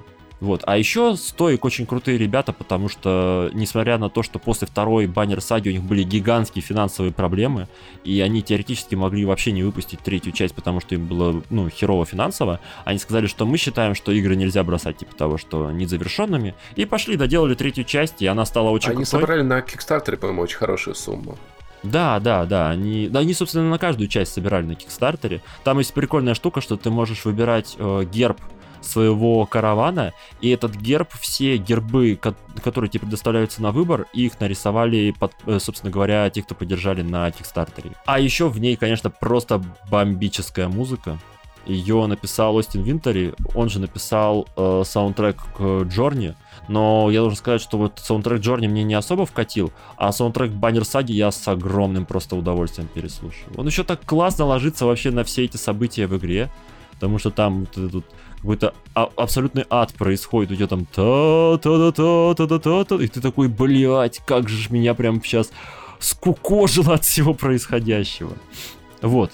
Вот. 0.41 0.61
А 0.65 0.77
еще 0.77 1.15
Стоик 1.15 1.63
очень 1.63 1.85
крутые 1.85 2.17
ребята, 2.17 2.51
потому 2.51 2.89
что, 2.89 3.49
несмотря 3.53 3.97
на 3.97 4.09
то, 4.09 4.21
что 4.21 4.37
после 4.37 4.67
второй 4.67 5.07
баннер 5.07 5.41
саги 5.41 5.69
у 5.69 5.71
них 5.71 5.83
были 5.83 6.03
гигантские 6.03 6.61
финансовые 6.61 7.13
проблемы, 7.13 7.67
и 8.03 8.19
они 8.21 8.41
теоретически 8.41 8.95
могли 8.95 9.25
вообще 9.25 9.51
не 9.51 9.63
выпустить 9.63 9.99
третью 10.01 10.33
часть, 10.33 10.53
потому 10.53 10.81
что 10.81 10.95
им 10.95 11.07
было, 11.07 11.41
ну, 11.49 11.69
херово 11.69 12.05
финансово, 12.05 12.59
они 12.83 12.99
сказали, 12.99 13.27
что 13.27 13.45
мы 13.45 13.57
считаем, 13.57 13.95
что 13.95 14.11
игры 14.11 14.35
нельзя 14.35 14.63
бросать, 14.63 14.97
типа 14.97 15.15
того, 15.15 15.37
что 15.37 15.71
незавершенными, 15.71 16.53
и 16.75 16.85
пошли, 16.85 17.15
доделали 17.15 17.55
третью 17.55 17.85
часть, 17.85 18.21
и 18.21 18.27
она 18.27 18.45
стала 18.45 18.69
очень 18.69 18.89
Они 18.91 19.03
крутой. 19.03 19.21
собрали 19.21 19.41
на 19.41 19.61
Кикстартере, 19.61 20.17
по-моему, 20.17 20.41
очень 20.41 20.57
хорошую 20.57 20.95
сумму. 20.95 21.37
Да, 21.83 22.19
да, 22.19 22.45
да. 22.45 22.69
Они, 22.71 23.07
да, 23.07 23.19
они, 23.19 23.33
собственно, 23.33 23.69
на 23.69 23.77
каждую 23.77 24.07
часть 24.07 24.33
собирали 24.33 24.65
на 24.65 24.75
Кикстартере. 24.75 25.41
Там 25.63 25.77
есть 25.77 25.93
прикольная 25.93 26.33
штука, 26.33 26.59
что 26.59 26.77
ты 26.77 26.89
можешь 26.89 27.25
выбирать 27.25 27.75
э, 27.77 28.05
герб 28.11 28.41
своего 28.85 29.45
каравана, 29.45 30.13
и 30.41 30.49
этот 30.49 30.75
герб, 30.75 31.09
все 31.19 31.57
гербы, 31.57 32.17
ко- 32.21 32.35
которые 32.63 32.89
тебе 32.89 33.01
предоставляются 33.01 33.61
на 33.61 33.71
выбор, 33.71 34.07
их 34.13 34.39
нарисовали, 34.39 35.13
под, 35.17 35.33
э, 35.45 35.59
собственно 35.59 35.91
говоря, 35.91 36.29
те, 36.29 36.41
кто 36.41 36.55
поддержали 36.55 37.01
на 37.01 37.29
Кикстартере. 37.31 37.91
А 38.05 38.19
еще 38.19 38.49
в 38.49 38.59
ней, 38.59 38.75
конечно, 38.75 39.09
просто 39.09 39.61
бомбическая 39.89 40.67
музыка. 40.67 41.19
Ее 41.65 42.05
написал 42.05 42.55
Остин 42.55 42.83
Винтери, 42.83 43.33
он 43.55 43.69
же 43.69 43.79
написал 43.79 44.47
э, 44.55 44.83
саундтрек 44.85 45.37
к 45.57 45.83
Джорни, 45.85 46.35
но 46.67 47.09
я 47.09 47.21
должен 47.21 47.37
сказать, 47.37 47.59
что 47.59 47.79
вот 47.79 47.99
саундтрек 48.03 48.39
Джорни 48.39 48.67
мне 48.67 48.83
не 48.83 48.93
особо 48.93 49.25
вкатил, 49.25 49.73
а 49.97 50.11
саундтрек 50.11 50.51
Баннер 50.51 50.85
Саги 50.85 51.13
я 51.13 51.31
с 51.31 51.47
огромным 51.47 52.05
просто 52.05 52.35
удовольствием 52.35 52.87
переслушаю. 52.93 53.47
Он 53.57 53.65
еще 53.65 53.83
так 53.83 54.05
классно 54.05 54.45
ложится 54.45 54.85
вообще 54.85 55.09
на 55.09 55.23
все 55.23 55.45
эти 55.45 55.57
события 55.57 56.05
в 56.05 56.15
игре, 56.15 56.51
потому 56.91 57.17
что 57.17 57.31
там 57.31 57.61
вот 57.61 57.77
этот 57.77 58.05
какой-то 58.45 58.75
а- 58.93 59.09
абсолютный 59.15 59.65
ад 59.69 59.93
происходит, 59.93 60.51
у 60.51 60.55
тебя 60.55 60.67
там 60.67 60.85
та 60.85 61.57
та 61.57 61.91
та 61.91 62.33
та 62.35 62.47
та 62.47 62.59
та 62.59 62.83
та 62.83 62.95
и 62.95 63.07
ты 63.07 63.19
такой, 63.19 63.47
блядь, 63.47 64.21
как 64.25 64.49
же 64.49 64.57
ж 64.57 64.69
меня 64.69 64.93
прям 64.93 65.21
сейчас 65.23 65.51
скукожило 65.99 66.93
от 66.93 67.03
всего 67.03 67.33
происходящего. 67.33 68.33
Вот. 69.01 69.31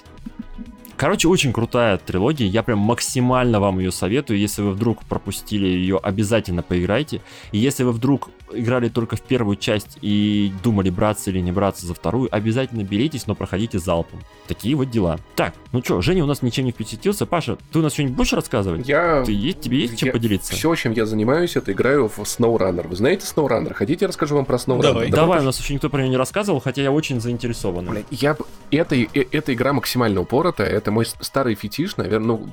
Короче, 1.02 1.26
очень 1.26 1.52
крутая 1.52 1.98
трилогия, 1.98 2.46
я 2.46 2.62
прям 2.62 2.78
максимально 2.78 3.58
вам 3.58 3.80
ее 3.80 3.90
советую. 3.90 4.38
Если 4.38 4.62
вы 4.62 4.70
вдруг 4.70 5.04
пропустили 5.04 5.66
ее, 5.66 5.98
обязательно 6.00 6.62
поиграйте. 6.62 7.22
И 7.50 7.58
если 7.58 7.82
вы 7.82 7.90
вдруг 7.90 8.30
играли 8.52 8.88
только 8.88 9.16
в 9.16 9.22
первую 9.22 9.56
часть 9.56 9.98
и 10.00 10.52
думали, 10.62 10.90
браться 10.90 11.30
или 11.30 11.40
не 11.40 11.50
браться 11.50 11.86
за 11.86 11.94
вторую, 11.94 12.28
обязательно 12.30 12.82
беритесь, 12.82 13.26
но 13.26 13.34
проходите 13.34 13.80
залпом. 13.80 14.20
Такие 14.46 14.76
вот 14.76 14.90
дела. 14.90 15.18
Так, 15.34 15.54
ну 15.72 15.82
что, 15.82 16.00
Женя 16.02 16.22
у 16.22 16.26
нас 16.26 16.42
ничем 16.42 16.66
не 16.66 16.70
впечатлился. 16.70 17.26
Паша, 17.26 17.56
ты 17.72 17.80
у 17.80 17.82
нас 17.82 17.94
что-нибудь 17.94 18.14
будешь 18.14 18.32
рассказывать? 18.32 18.88
Я... 18.88 19.24
Ты, 19.24 19.32
есть, 19.32 19.60
тебе 19.60 19.80
есть 19.80 19.98
чем 19.98 20.08
я- 20.08 20.12
поделиться? 20.12 20.52
Все, 20.52 20.72
чем 20.76 20.92
я 20.92 21.04
занимаюсь, 21.06 21.56
это 21.56 21.72
играю 21.72 22.06
в 22.08 22.20
SnowRunner. 22.20 22.86
Вы 22.86 22.94
знаете 22.94 23.26
SnowRunner? 23.26 23.74
Хотите, 23.74 24.04
я 24.04 24.08
расскажу 24.08 24.36
вам 24.36 24.44
про 24.44 24.56
SnowRunner? 24.56 24.82
Давай. 24.82 25.10
Давай, 25.10 25.40
у 25.40 25.44
нас 25.44 25.58
еще 25.58 25.74
никто 25.74 25.90
про 25.90 25.98
нее 25.98 26.10
не 26.10 26.16
рассказывал, 26.16 26.60
хотя 26.60 26.82
я 26.82 26.92
очень 26.92 27.20
заинтересован. 27.20 27.86
Блядь, 27.86 28.06
я... 28.10 28.36
Это, 28.70 28.94
э- 28.94 29.06
эта 29.32 29.52
игра 29.52 29.72
максимально 29.72 30.20
упоротая. 30.20 30.68
Это 30.68 30.91
мой 30.92 31.06
старый 31.06 31.54
фетиш, 31.54 31.96
наверное, 31.96 32.26
ну, 32.26 32.48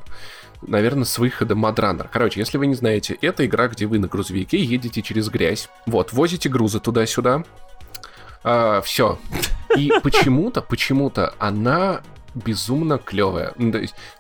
наверное, 0.62 1.06
с 1.06 1.18
выхода 1.20 1.54
Mudrunner. 1.56 2.08
Короче, 2.12 2.40
если 2.40 2.58
вы 2.58 2.68
не 2.68 2.76
знаете, 2.76 3.18
это 3.22 3.46
игра, 3.46 3.68
где 3.68 3.86
вы 3.86 4.00
на 4.00 4.08
грузовике 4.08 4.58
едете 4.58 5.02
через 5.02 5.30
грязь. 5.30 5.70
Вот, 5.86 6.14
возите 6.14 6.50
грузы 6.50 6.80
туда-сюда. 6.80 7.44
все. 8.84 9.20
И 9.76 9.92
почему-то, 10.02 10.62
почему-то 10.62 11.34
она 11.40 12.02
безумно 12.36 12.98
клевая. 12.98 13.54
Ну, 13.58 13.74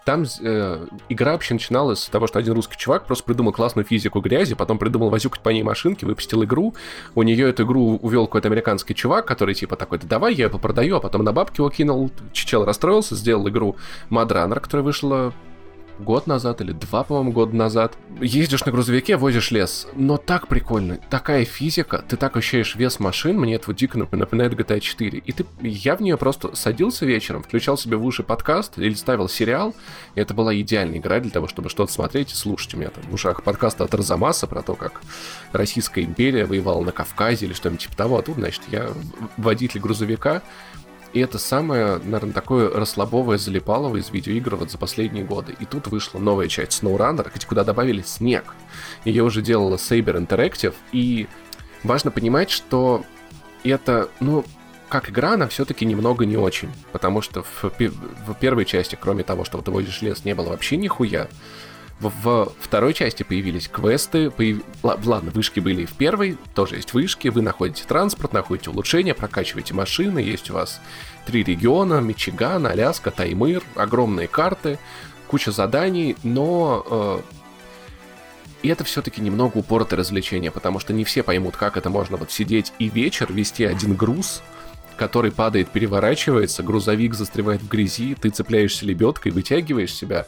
там 0.05 0.25
э, 0.41 0.87
игра 1.09 1.33
вообще 1.33 1.53
начиналась 1.53 2.03
с 2.03 2.09
того, 2.09 2.27
что 2.27 2.39
один 2.39 2.53
русский 2.53 2.77
чувак 2.77 3.05
просто 3.05 3.23
придумал 3.23 3.51
классную 3.51 3.85
физику 3.85 4.19
грязи, 4.21 4.55
потом 4.55 4.77
придумал 4.77 5.09
возюкать 5.09 5.41
по 5.41 5.49
ней 5.49 5.63
машинки, 5.63 6.05
выпустил 6.05 6.43
игру. 6.43 6.75
У 7.15 7.23
нее 7.23 7.49
эту 7.49 7.63
игру 7.63 7.97
увел 8.01 8.25
какой-то 8.25 8.47
американский 8.47 8.95
чувак, 8.95 9.25
который 9.25 9.55
типа 9.55 9.75
такой, 9.75 9.99
да 9.99 10.07
давай, 10.07 10.33
я 10.33 10.45
ее 10.45 10.49
попродаю, 10.49 10.97
а 10.97 10.99
потом 10.99 11.23
на 11.23 11.33
бабки 11.33 11.59
его 11.59 11.69
кинул. 11.69 12.11
Чел 12.33 12.65
расстроился, 12.65 13.15
сделал 13.15 13.47
игру 13.49 13.75
Mad 14.09 14.29
Runner, 14.29 14.59
которая 14.59 14.83
вышла 14.83 15.33
год 15.99 16.27
назад 16.27 16.61
или 16.61 16.71
два, 16.71 17.03
по-моему, 17.03 17.31
года 17.31 17.55
назад. 17.55 17.97
Ездишь 18.21 18.65
на 18.65 18.71
грузовике, 18.71 19.17
возишь 19.17 19.51
лес. 19.51 19.87
Но 19.95 20.17
так 20.17 20.47
прикольно. 20.47 20.99
Такая 21.09 21.45
физика, 21.45 22.03
ты 22.07 22.17
так 22.17 22.35
ощущаешь 22.37 22.75
вес 22.75 22.99
машин, 22.99 23.39
мне 23.39 23.55
это 23.55 23.67
вот 23.67 23.75
дико 23.75 23.97
нап- 23.97 24.15
напоминает 24.15 24.53
GTA 24.53 24.79
4. 24.79 25.19
И 25.19 25.31
ты, 25.31 25.45
я 25.61 25.95
в 25.95 26.01
нее 26.01 26.17
просто 26.17 26.55
садился 26.55 27.05
вечером, 27.05 27.43
включал 27.43 27.77
себе 27.77 27.97
в 27.97 28.05
уши 28.05 28.23
подкаст 28.23 28.77
или 28.77 28.93
ставил 28.93 29.29
сериал, 29.29 29.75
и 30.15 30.19
это 30.19 30.33
была 30.33 30.55
идеальная 30.59 30.99
игра 30.99 31.19
для 31.19 31.31
того, 31.31 31.47
чтобы 31.47 31.69
что-то 31.69 31.91
смотреть 31.91 32.31
и 32.31 32.35
слушать. 32.35 32.73
У 32.73 32.77
меня 32.77 32.89
там 32.89 33.03
в 33.09 33.13
ушах 33.13 33.43
подкаста 33.43 33.83
от 33.83 33.93
Арзамаса 33.93 34.47
про 34.47 34.61
то, 34.61 34.75
как 34.75 35.01
Российская 35.51 36.03
империя 36.03 36.45
воевала 36.45 36.81
на 36.83 36.91
Кавказе 36.91 37.45
или 37.45 37.53
что-нибудь 37.53 37.81
типа 37.81 37.95
того. 37.95 38.17
А 38.17 38.21
тут, 38.21 38.35
значит, 38.35 38.61
я 38.71 38.89
водитель 39.37 39.79
грузовика, 39.79 40.41
и 41.13 41.19
это 41.19 41.39
самое, 41.39 41.97
наверное, 41.97 42.33
такое 42.33 42.69
расслабовое 42.69 43.37
залипалово 43.37 43.97
из 43.97 44.11
видеоигр 44.11 44.55
вот 44.55 44.71
за 44.71 44.77
последние 44.77 45.23
годы. 45.23 45.55
И 45.59 45.65
тут 45.65 45.87
вышла 45.87 46.19
новая 46.19 46.47
часть 46.47 46.83
SnowRunner, 46.83 47.31
куда 47.47 47.63
добавили 47.63 48.01
снег. 48.03 48.53
Ее 49.05 49.23
уже 49.23 49.41
делала 49.41 49.75
Saber 49.75 50.23
Interactive. 50.23 50.75
И 50.91 51.27
важно 51.83 52.11
понимать, 52.11 52.51
что 52.51 53.03
это, 53.63 54.09
ну, 54.19 54.45
как 54.87 55.09
игра, 55.09 55.33
она 55.33 55.47
все-таки 55.47 55.85
немного 55.85 56.25
не 56.25 56.37
очень. 56.37 56.69
Потому 56.91 57.21
что 57.21 57.43
в, 57.43 57.63
в 57.63 58.33
первой 58.39 58.65
части, 58.65 58.97
кроме 58.99 59.23
того, 59.23 59.45
что 59.45 59.59
ты 59.61 59.71
водишь 59.71 60.01
лес, 60.01 60.25
не 60.25 60.35
было 60.35 60.49
вообще 60.49 60.77
нихуя. 60.77 61.27
В, 61.99 62.09
в 62.09 62.53
второй 62.61 62.93
части 62.93 63.23
появились 63.23 63.67
квесты, 63.67 64.29
появ- 64.29 64.63
ла- 64.83 64.97
ладно, 65.03 65.31
вышки 65.31 65.59
были 65.59 65.81
и 65.81 65.85
в 65.85 65.93
первой, 65.93 66.37
тоже 66.55 66.77
есть 66.77 66.93
вышки, 66.93 67.27
вы 67.27 67.41
находите 67.41 67.83
транспорт, 67.85 68.31
находите 68.31 68.69
улучшения, 68.69 69.13
прокачиваете 69.13 69.73
машины, 69.73 70.19
есть 70.19 70.49
у 70.49 70.53
вас 70.53 70.79
три 71.25 71.43
региона, 71.43 71.99
Мичиган, 71.99 72.65
Аляска, 72.67 73.11
Таймыр, 73.11 73.63
огромные 73.75 74.29
карты, 74.29 74.79
куча 75.27 75.51
заданий, 75.51 76.15
но 76.23 76.85
э, 76.89 77.19
и 78.61 78.69
это 78.69 78.83
все-таки 78.85 79.21
немного 79.21 79.57
упоротое 79.57 79.99
развлечение, 79.99 80.51
потому 80.51 80.79
что 80.79 80.93
не 80.93 81.03
все 81.03 81.21
поймут, 81.21 81.57
как 81.57 81.75
это 81.75 81.89
можно 81.89 82.15
вот 82.15 82.31
сидеть 82.31 82.73
и 82.79 82.89
вечер 82.89 83.31
вести 83.31 83.63
один 83.65 83.95
груз, 83.95 84.41
который 84.97 85.31
падает, 85.31 85.69
переворачивается, 85.69 86.61
грузовик 86.61 87.13
застревает 87.13 87.61
в 87.61 87.69
грязи, 87.69 88.15
ты 88.15 88.29
цепляешься 88.29 88.85
лебедкой, 88.85 89.31
вытягиваешь 89.31 89.93
себя. 89.93 90.27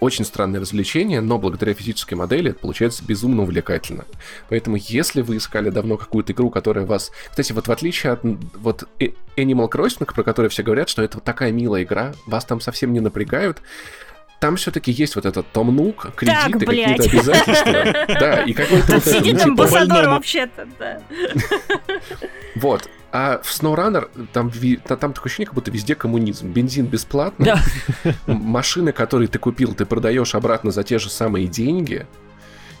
Очень 0.00 0.24
странное 0.24 0.60
развлечение, 0.60 1.20
но 1.20 1.38
благодаря 1.38 1.74
физической 1.74 2.14
модели 2.14 2.50
это 2.50 2.60
получается 2.60 3.04
безумно 3.04 3.42
увлекательно. 3.42 4.06
Поэтому, 4.48 4.76
если 4.76 5.20
вы 5.20 5.36
искали 5.36 5.68
давно 5.68 5.98
какую-то 5.98 6.32
игру, 6.32 6.48
которая 6.50 6.86
вас... 6.86 7.12
Кстати, 7.28 7.52
вот 7.52 7.68
в 7.68 7.72
отличие 7.72 8.12
от 8.12 8.20
вот 8.54 8.88
э- 8.98 9.10
Animal 9.36 9.70
Crossing, 9.70 10.12
про 10.12 10.22
который 10.22 10.48
все 10.48 10.62
говорят, 10.62 10.88
что 10.88 11.02
это 11.02 11.18
вот 11.18 11.24
такая 11.24 11.52
милая 11.52 11.82
игра, 11.82 12.14
вас 12.26 12.46
там 12.46 12.60
совсем 12.60 12.94
не 12.94 13.00
напрягают, 13.00 13.58
там 14.40 14.56
все-таки 14.56 14.90
есть 14.90 15.16
вот 15.16 15.26
этот 15.26 15.46
Том 15.52 15.74
Нук, 15.76 16.14
кредиты, 16.16 16.64
какие-то 16.66 17.04
обязательства. 17.04 18.06
Да, 18.08 18.42
и 18.42 18.54
какой-то 18.54 18.86
Тут 18.86 18.96
этот, 18.96 19.12
сидит 19.12 19.34
ну, 19.34 19.38
типа, 19.38 19.50
амбассадор 19.50 20.08
вообще-то, 20.08 20.66
да. 20.78 21.02
Вот. 22.56 22.88
А 23.12 23.40
в 23.42 23.50
SnowRunner 23.50 24.08
там, 24.32 24.50
там 24.86 25.12
такое 25.12 25.26
ощущение, 25.26 25.46
как 25.46 25.54
будто 25.54 25.70
везде 25.70 25.94
коммунизм. 25.94 26.48
Бензин 26.48 26.86
бесплатный. 26.86 27.46
Да. 27.46 27.60
Машины, 28.26 28.92
которые 28.92 29.28
ты 29.28 29.38
купил, 29.38 29.74
ты 29.74 29.84
продаешь 29.84 30.34
обратно 30.34 30.70
за 30.70 30.84
те 30.84 30.98
же 30.98 31.10
самые 31.10 31.46
деньги. 31.46 32.06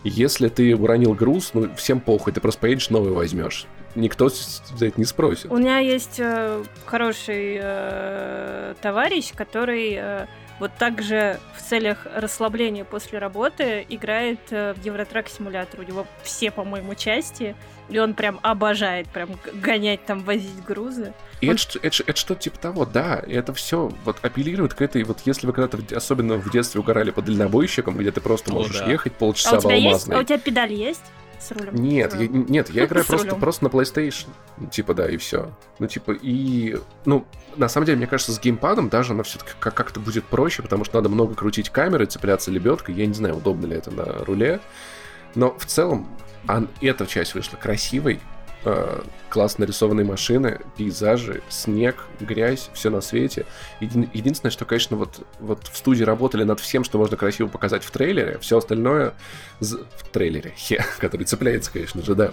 Если 0.02 0.48
ты 0.48 0.74
уронил 0.74 1.12
груз, 1.12 1.50
ну, 1.52 1.68
всем 1.76 2.00
похуй, 2.00 2.32
ты 2.32 2.40
просто 2.40 2.60
поедешь 2.62 2.88
новый 2.88 3.12
возьмешь. 3.12 3.66
Никто 3.94 4.30
за 4.30 4.86
это 4.86 4.98
не 4.98 5.04
спросит. 5.04 5.50
У 5.50 5.58
меня 5.58 5.78
есть 5.78 6.18
э, 6.18 6.62
хороший 6.86 7.58
э, 7.60 8.74
товарищ, 8.80 9.32
который 9.34 9.94
э, 10.00 10.26
вот 10.60 10.70
так 10.78 11.02
же 11.02 11.40
в 11.56 11.62
целях 11.62 12.06
расслабления 12.14 12.84
после 12.84 13.18
работы 13.18 13.84
играет 13.88 14.38
э, 14.50 14.74
в 14.74 14.84
Евротрак 14.84 15.28
симулятор. 15.28 15.80
У 15.80 15.82
него 15.82 16.06
все, 16.22 16.50
по-моему, 16.52 16.94
части, 16.94 17.56
и 17.88 17.98
он 17.98 18.14
прям 18.14 18.38
обожает 18.42 19.08
прям 19.08 19.30
гонять 19.54 20.04
там, 20.06 20.20
возить 20.22 20.62
грузы. 20.64 21.12
И 21.40 21.46
это, 21.48 21.58
ш- 21.58 21.78
это, 21.82 21.90
ш- 21.96 22.04
это 22.06 22.16
что-то 22.18 22.42
типа 22.42 22.58
того, 22.58 22.84
да, 22.84 23.18
и 23.26 23.32
это 23.32 23.52
все 23.54 23.90
вот 24.04 24.18
апеллирует 24.22 24.74
к 24.74 24.82
этой, 24.82 25.02
вот 25.02 25.18
если 25.24 25.46
вы 25.46 25.52
когда-то, 25.54 25.78
особенно 25.96 26.36
в 26.36 26.50
детстве 26.50 26.80
угорали 26.80 27.10
по 27.10 27.22
дальнобойщикам, 27.22 27.96
где 27.96 28.12
ты 28.12 28.20
просто 28.20 28.52
О, 28.52 28.54
можешь 28.54 28.78
да. 28.78 28.86
ехать 28.90 29.14
А 29.16 29.18
полчаса 29.18 29.56
у 29.56 29.58
в 29.58 29.62
тебя 29.62 29.74
есть? 29.74 29.86
алмазной. 29.86 30.16
А 30.16 30.20
у 30.20 30.22
тебя 30.24 30.38
педаль 30.38 30.72
есть 30.74 31.02
с 31.40 31.50
рулем? 31.52 31.74
Нет, 31.74 32.12
я, 32.14 32.18
рулем. 32.18 32.46
нет, 32.48 32.70
я 32.70 32.84
играю 32.86 33.04
просто, 33.06 33.34
просто 33.36 33.64
на 33.64 33.68
PlayStation. 33.68 34.28
Типа, 34.70 34.94
да, 34.94 35.08
и 35.08 35.16
все. 35.16 35.50
Ну, 35.78 35.86
типа, 35.86 36.12
и. 36.12 36.78
Ну, 37.04 37.26
на 37.56 37.68
самом 37.68 37.86
деле, 37.86 37.98
мне 37.98 38.06
кажется, 38.06 38.32
с 38.32 38.38
геймпадом 38.40 38.88
даже 38.88 39.12
она 39.12 39.22
все-таки 39.22 39.52
как- 39.58 39.74
как-то 39.74 40.00
будет 40.00 40.24
проще, 40.24 40.62
потому 40.62 40.84
что 40.84 40.96
надо 40.98 41.08
много 41.08 41.34
крутить 41.34 41.70
камеры, 41.70 42.06
цепляться 42.06 42.50
лебедкой. 42.50 42.94
Я 42.94 43.06
не 43.06 43.14
знаю, 43.14 43.36
удобно 43.36 43.66
ли 43.66 43.76
это 43.76 43.90
на 43.90 44.04
руле. 44.24 44.60
Но 45.34 45.56
в 45.58 45.64
целом, 45.66 46.08
ан- 46.46 46.68
эта 46.80 47.06
часть 47.06 47.34
вышла 47.34 47.56
красивой. 47.56 48.20
Э, 48.64 49.00
классно 49.28 49.62
нарисованные 49.62 50.04
машины, 50.04 50.60
пейзажи, 50.76 51.42
снег, 51.48 52.04
грязь, 52.20 52.70
все 52.74 52.90
на 52.90 53.00
свете. 53.00 53.46
Един- 53.80 54.10
единственное, 54.12 54.50
что, 54.50 54.64
конечно, 54.64 54.96
вот, 54.96 55.26
вот 55.38 55.66
в 55.68 55.76
студии 55.76 56.02
работали 56.04 56.44
над 56.44 56.60
всем, 56.60 56.84
что 56.84 56.98
можно 56.98 57.16
красиво 57.16 57.48
показать 57.48 57.84
в 57.84 57.90
трейлере, 57.90 58.38
все 58.40 58.58
остальное 58.58 59.14
з- 59.60 59.78
в 59.96 60.08
трейлере, 60.10 60.52
хе, 60.56 60.84
который 60.98 61.24
цепляется, 61.24 61.72
конечно 61.72 62.02
же, 62.02 62.14
да. 62.14 62.32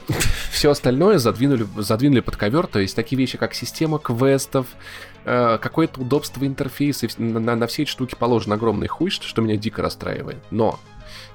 Все 0.51 0.71
остальное 0.71 1.17
задвинули, 1.19 1.65
задвинули 1.77 2.21
под 2.21 2.35
ковер, 2.35 2.67
то 2.67 2.79
есть 2.79 2.95
такие 2.95 3.17
вещи, 3.17 3.37
как 3.37 3.53
система 3.53 3.99
квестов, 3.99 4.67
э, 5.25 5.57
какое-то 5.61 6.01
удобство 6.01 6.45
интерфейса, 6.45 7.07
на, 7.17 7.39
на- 7.39 7.55
на 7.55 7.67
все 7.67 7.83
эти 7.83 7.89
штуки 7.89 8.15
положен 8.17 8.53
огромный 8.53 8.87
хуй, 8.87 9.09
что, 9.11 9.25
что 9.27 9.41
меня 9.41 9.55
дико 9.55 9.81
расстраивает. 9.81 10.37
Но 10.51 10.79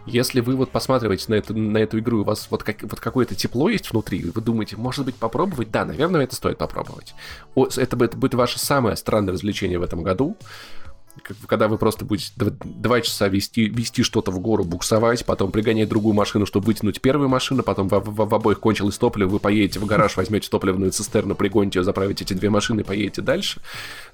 если 0.06 0.40
вы 0.40 0.56
вот 0.56 0.70
посматриваете 0.70 1.26
на 1.28 1.34
эту, 1.34 1.56
на 1.56 1.78
эту 1.78 1.98
игру, 1.98 2.20
у 2.20 2.24
вас 2.24 2.48
вот, 2.50 2.62
как, 2.62 2.82
вот 2.82 3.00
какое-то 3.00 3.34
тепло 3.34 3.68
есть 3.68 3.90
внутри, 3.90 4.24
вы 4.24 4.40
думаете, 4.40 4.76
может 4.76 5.04
быть, 5.04 5.14
попробовать? 5.14 5.70
Да, 5.70 5.84
наверное, 5.84 6.24
это 6.24 6.34
стоит 6.34 6.58
попробовать. 6.58 7.14
О, 7.54 7.66
это, 7.66 8.04
это 8.04 8.16
будет 8.16 8.34
ваше 8.34 8.58
самое 8.58 8.96
странное 8.96 9.32
развлечение 9.32 9.78
в 9.78 9.82
этом 9.82 10.02
году. 10.02 10.36
Когда 11.46 11.68
вы 11.68 11.78
просто 11.78 12.04
будете 12.04 12.32
дв- 12.36 12.56
два 12.64 13.00
часа 13.00 13.28
вести, 13.28 13.66
вести 13.66 14.02
что-то 14.02 14.30
в 14.30 14.38
гору, 14.40 14.64
буксовать, 14.64 15.24
потом 15.26 15.50
пригонять 15.52 15.88
другую 15.88 16.14
машину, 16.14 16.46
чтобы 16.46 16.66
вытянуть 16.66 17.00
первую 17.00 17.28
машину, 17.28 17.62
потом 17.62 17.88
в, 17.88 17.92
в- 18.00 18.28
в 18.28 18.34
обоих 18.34 18.58
кончилось 18.60 18.96
топливо, 18.98 19.28
вы 19.28 19.38
поедете 19.38 19.78
в 19.78 19.86
гараж, 19.86 20.16
возьмете 20.16 20.48
топливную 20.48 20.90
цистерну, 20.90 21.34
пригоните 21.34 21.78
ее, 21.80 21.84
заправите 21.84 22.24
эти 22.24 22.32
две 22.34 22.50
машины 22.50 22.80
и 22.80 22.84
поедете 22.84 23.20
дальше. 23.22 23.60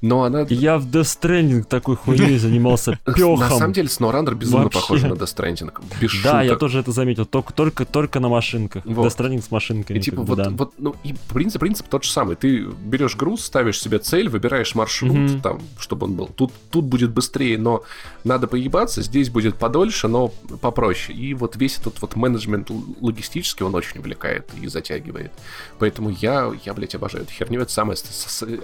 Но 0.01 0.25
она... 0.25 0.45
Я 0.51 0.79
в 0.79 0.87
Death 0.87 1.03
Stranding 1.21 1.65
такой 1.65 1.97
хуйней 1.97 2.37
занимался 2.39 2.99
На 3.07 3.13
пехом. 3.15 3.39
самом 3.59 3.73
деле, 3.73 3.89
SnowRunner 3.89 4.35
безумно 4.35 4.65
Вообще. 4.65 4.81
похож 4.81 5.03
на 5.03 5.13
Death 5.15 5.35
Stranding. 5.37 5.73
Без 6.01 6.13
Да, 6.23 6.43
я 6.43 6.49
шуток. 6.51 6.61
тоже 6.61 6.81
это 6.81 6.93
заметил. 6.93 7.25
Только, 7.27 7.53
только, 7.55 7.85
только 7.85 8.21
на 8.21 8.29
машинках. 8.29 8.85
Вот. 8.85 9.07
Death 9.07 9.17
Stranding 9.19 9.43
с 9.43 9.51
машинками. 9.51 9.99
И 9.99 10.01
типа 10.01 10.23
вот, 10.23 10.37
да. 10.37 10.51
вот, 10.51 10.73
ну 10.79 10.95
и 11.05 11.15
принцип, 11.33 11.61
принцип 11.61 11.87
тот 11.89 12.05
же 12.05 12.11
самый. 12.11 12.37
Ты 12.37 12.65
берешь 12.65 13.17
груз, 13.17 13.45
ставишь 13.45 13.81
себе 13.81 13.99
цель, 13.99 14.29
выбираешь 14.29 14.75
маршрут, 14.75 15.13
Мгм. 15.13 15.41
там, 15.41 15.61
чтобы 15.79 16.07
он 16.07 16.15
был. 16.15 16.27
Тут, 16.27 16.53
тут 16.71 16.85
будет 16.89 17.11
быстрее, 17.13 17.59
но 17.59 17.85
надо 18.25 18.47
поебаться, 18.47 19.03
здесь 19.03 19.31
будет 19.31 19.57
подольше, 19.57 20.09
но 20.09 20.29
попроще. 20.61 21.17
И 21.17 21.35
вот 21.35 21.57
весь 21.57 21.79
этот 21.79 22.01
вот 22.01 22.17
менеджмент 22.17 22.71
логистический, 23.01 23.65
он 23.65 23.75
очень 23.75 24.01
увлекает 24.01 24.51
и 24.61 24.67
затягивает. 24.67 25.33
Поэтому 25.79 26.11
я, 26.11 26.53
я 26.65 26.75
блядь, 26.75 26.95
обожаю 26.95 27.25
эту 27.25 27.33
херню. 27.33 27.61
Это 27.61 27.73
самая, 27.73 27.97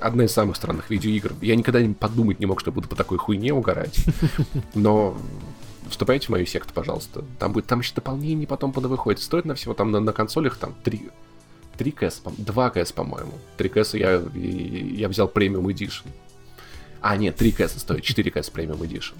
одна 0.00 0.24
из 0.24 0.32
самых 0.32 0.56
странных 0.56 0.90
видеоигр. 0.90 1.34
Я 1.40 1.56
никогда 1.56 1.80
не 1.80 1.94
подумать 1.94 2.40
не 2.40 2.46
мог, 2.46 2.60
что 2.60 2.72
буду 2.72 2.88
по 2.88 2.96
такой 2.96 3.18
хуйне 3.18 3.52
угорать. 3.52 4.04
Но 4.74 5.16
вступайте 5.88 6.26
в 6.26 6.30
мою 6.30 6.46
секту, 6.46 6.72
пожалуйста. 6.74 7.24
Там 7.38 7.52
будет, 7.52 7.66
там 7.66 7.80
еще 7.80 7.94
дополнение 7.94 8.46
потом 8.46 8.72
выходит. 8.72 9.22
Стоит 9.22 9.44
на 9.44 9.54
всего 9.54 9.74
там 9.74 9.90
на, 9.90 10.00
на 10.00 10.12
консолях 10.12 10.56
там 10.56 10.74
3, 10.84 11.10
3 11.76 11.90
КС, 11.92 12.22
2 12.24 12.70
КС, 12.70 12.92
по-моему. 12.92 13.32
3 13.56 13.68
КС 13.68 13.94
я, 13.94 14.22
я 14.34 15.08
взял 15.08 15.28
премиум 15.28 15.68
Edition. 15.68 16.06
А, 17.04 17.18
нет, 17.18 17.36
3 17.36 17.52
КС 17.52 17.78
стоит, 17.78 18.02
4 18.02 18.30
КС 18.30 18.48
премиум 18.48 18.82
Edition. 18.82 19.12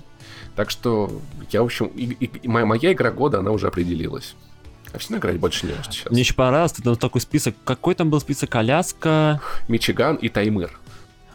Так 0.57 0.71
что 0.71 1.21
я, 1.51 1.61
в 1.61 1.67
общем, 1.67 1.89
и, 1.89 2.05
и, 2.05 2.31
и 2.43 2.49
моя, 2.49 2.65
моя 2.65 2.95
игра 2.95 3.11
года, 3.11 3.41
она 3.41 3.51
уже 3.51 3.67
определилась. 3.67 4.37
А 4.95 4.97
все 4.97 5.19
играть 5.19 5.39
больше 5.39 5.67
не 5.67 5.75
может 5.75 5.93
сейчас. 5.93 6.11
Мне 6.11 6.21
еще 6.21 6.33
понравилось, 6.33 6.73
там 6.73 6.97
такой 6.97 7.21
список. 7.21 7.55
Какой 7.63 7.95
там 7.95 8.09
был 8.09 8.21
список? 8.21 8.55
Аляска... 8.55 9.43
Мичиган 9.69 10.17
и 10.17 10.31
Таймыр. 10.31 10.81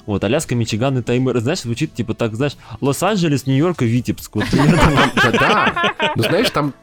Вот, 0.07 0.23
Аляска, 0.23 0.55
Мичиган 0.55 0.97
и 0.97 1.03
Таймыр. 1.03 1.37
Знаешь, 1.39 1.61
звучит 1.61 1.93
типа 1.93 2.15
так, 2.15 2.33
знаешь, 2.33 2.57
Лос-Анджелес, 2.81 3.45
Нью-Йорк 3.45 3.83
и 3.83 3.85
Витебск. 3.85 4.37
Вот, 4.37 4.45
да, 5.39 5.93
ну 6.15 6.23
знаешь, 6.23 6.49
там 6.49 6.73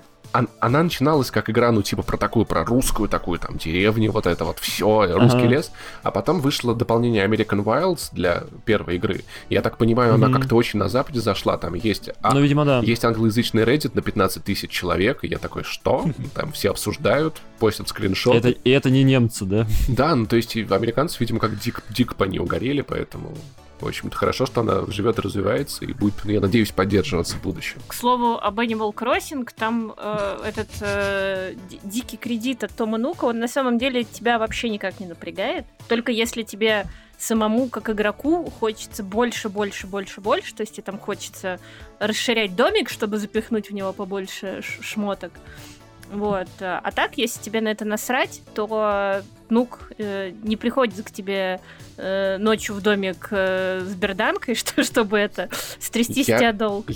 она 0.61 0.83
начиналась 0.83 1.31
как 1.31 1.51
игра, 1.51 1.71
ну, 1.73 1.83
типа, 1.83 2.03
про 2.03 2.17
такую, 2.17 2.47
про 2.47 2.65
русскую 2.65 3.09
такую, 3.09 3.39
там, 3.39 3.57
деревню, 3.59 4.11
вот 4.13 4.27
это 4.27 4.45
вот 4.45 4.59
все, 4.59 5.07
русский 5.15 5.41
ага. 5.41 5.49
лес. 5.49 5.73
А 6.03 6.11
потом 6.11 6.41
вышло 6.41 6.75
дополнение 6.75 7.25
American 7.27 7.63
Wilds 7.65 8.09
для 8.13 8.45
первой 8.65 8.97
игры. 8.97 9.25
Я 9.51 9.63
так 9.63 9.79
понимаю, 9.79 10.15
она 10.15 10.29
mm-hmm. 10.29 10.33
как-то 10.33 10.57
очень 10.57 10.79
на 10.79 10.89
Западе 10.89 11.21
зашла. 11.21 11.57
Там 11.57 11.75
есть... 11.75 12.11
А, 12.23 12.35
ну, 12.35 12.41
видимо, 12.41 12.65
да. 12.65 12.81
Есть 12.81 13.05
англоязычный 13.05 13.63
Reddit 13.63 13.93
на 13.95 14.03
15 14.03 14.43
тысяч 14.43 14.71
человек, 14.71 15.23
и 15.23 15.29
я 15.29 15.39
такой, 15.39 15.65
что? 15.65 16.05
Там 16.35 16.53
все 16.53 16.71
обсуждают, 16.71 17.41
постят 17.59 17.89
скриншоты. 17.89 18.39
Это, 18.39 18.49
и 18.49 18.71
это 18.71 18.91
не 18.91 19.03
немцы, 19.05 19.45
да? 19.45 19.67
Да, 19.89 20.15
ну, 20.15 20.27
то 20.27 20.37
есть 20.37 20.57
американцы, 20.57 21.17
видимо, 21.21 21.39
как 21.39 21.59
дик, 21.59 21.83
дик 21.91 22.17
по 22.17 22.25
ней 22.25 22.39
угорели, 22.39 22.83
поэтому 22.83 23.35
в 23.81 23.87
общем-то, 23.87 24.17
хорошо, 24.17 24.47
что 24.47 24.61
она 24.63 24.87
живет 24.89 25.19
развивается 25.19 25.85
и 25.85 25.93
будет, 25.93 26.25
я 26.25 26.41
надеюсь, 26.41 26.73
поддерживаться 26.73 27.37
в 27.37 27.43
будущем. 27.43 27.81
К 27.87 27.95
слову, 27.95 28.39
об 28.39 28.59
Animal 28.61 28.95
Crossing, 28.95 29.49
там 29.57 29.95
э, 29.97 30.39
этот 30.47 30.69
э, 30.81 31.55
дикий 31.83 32.17
кредит 32.17 32.65
от 32.65 32.73
Тома 32.73 32.99
Нука, 32.99 33.27
он 33.27 33.39
на 33.39 33.49
самом 33.49 33.79
деле 33.79 34.05
тебя 34.05 34.39
вообще 34.39 34.69
никак 34.69 35.01
не 35.01 35.07
напрягает. 35.07 35.67
Только 35.89 36.13
если 36.13 36.43
тебе 36.43 36.87
самому, 37.19 37.69
как 37.69 37.91
игроку, 37.91 38.51
хочется 38.51 39.03
больше, 39.03 39.49
больше, 39.49 39.87
больше, 39.87 40.21
больше. 40.21 40.55
То 40.55 40.63
есть 40.63 40.75
тебе 40.75 40.83
там 40.83 40.99
хочется 40.99 41.59
расширять 41.99 42.55
домик, 42.55 42.91
чтобы 42.91 43.19
запихнуть 43.19 43.71
в 43.71 43.75
него 43.75 43.93
побольше 43.93 44.63
шмоток. 44.63 45.33
Вот. 46.13 46.49
А 46.61 46.91
так, 46.95 47.19
если 47.19 47.43
тебе 47.43 47.61
на 47.61 47.69
это 47.69 47.85
насрать, 47.85 48.43
то 48.55 49.23
Нук 49.51 49.93
э, 49.99 50.33
не 50.43 50.57
приходит 50.57 51.05
к 51.05 51.11
тебе 51.11 51.61
э, 51.97 52.37
ночью 52.39 52.75
в 52.75 52.83
домик 52.83 53.29
э, 53.31 53.85
с 53.87 53.95
берданкой, 53.95 54.55
что, 54.57 54.83
чтобы 54.83 55.19
это 55.19 55.49
стрясти 55.79 56.21
я, 56.21 56.25
с 56.25 56.39
тебя 56.39 56.53
долг. 56.53 56.87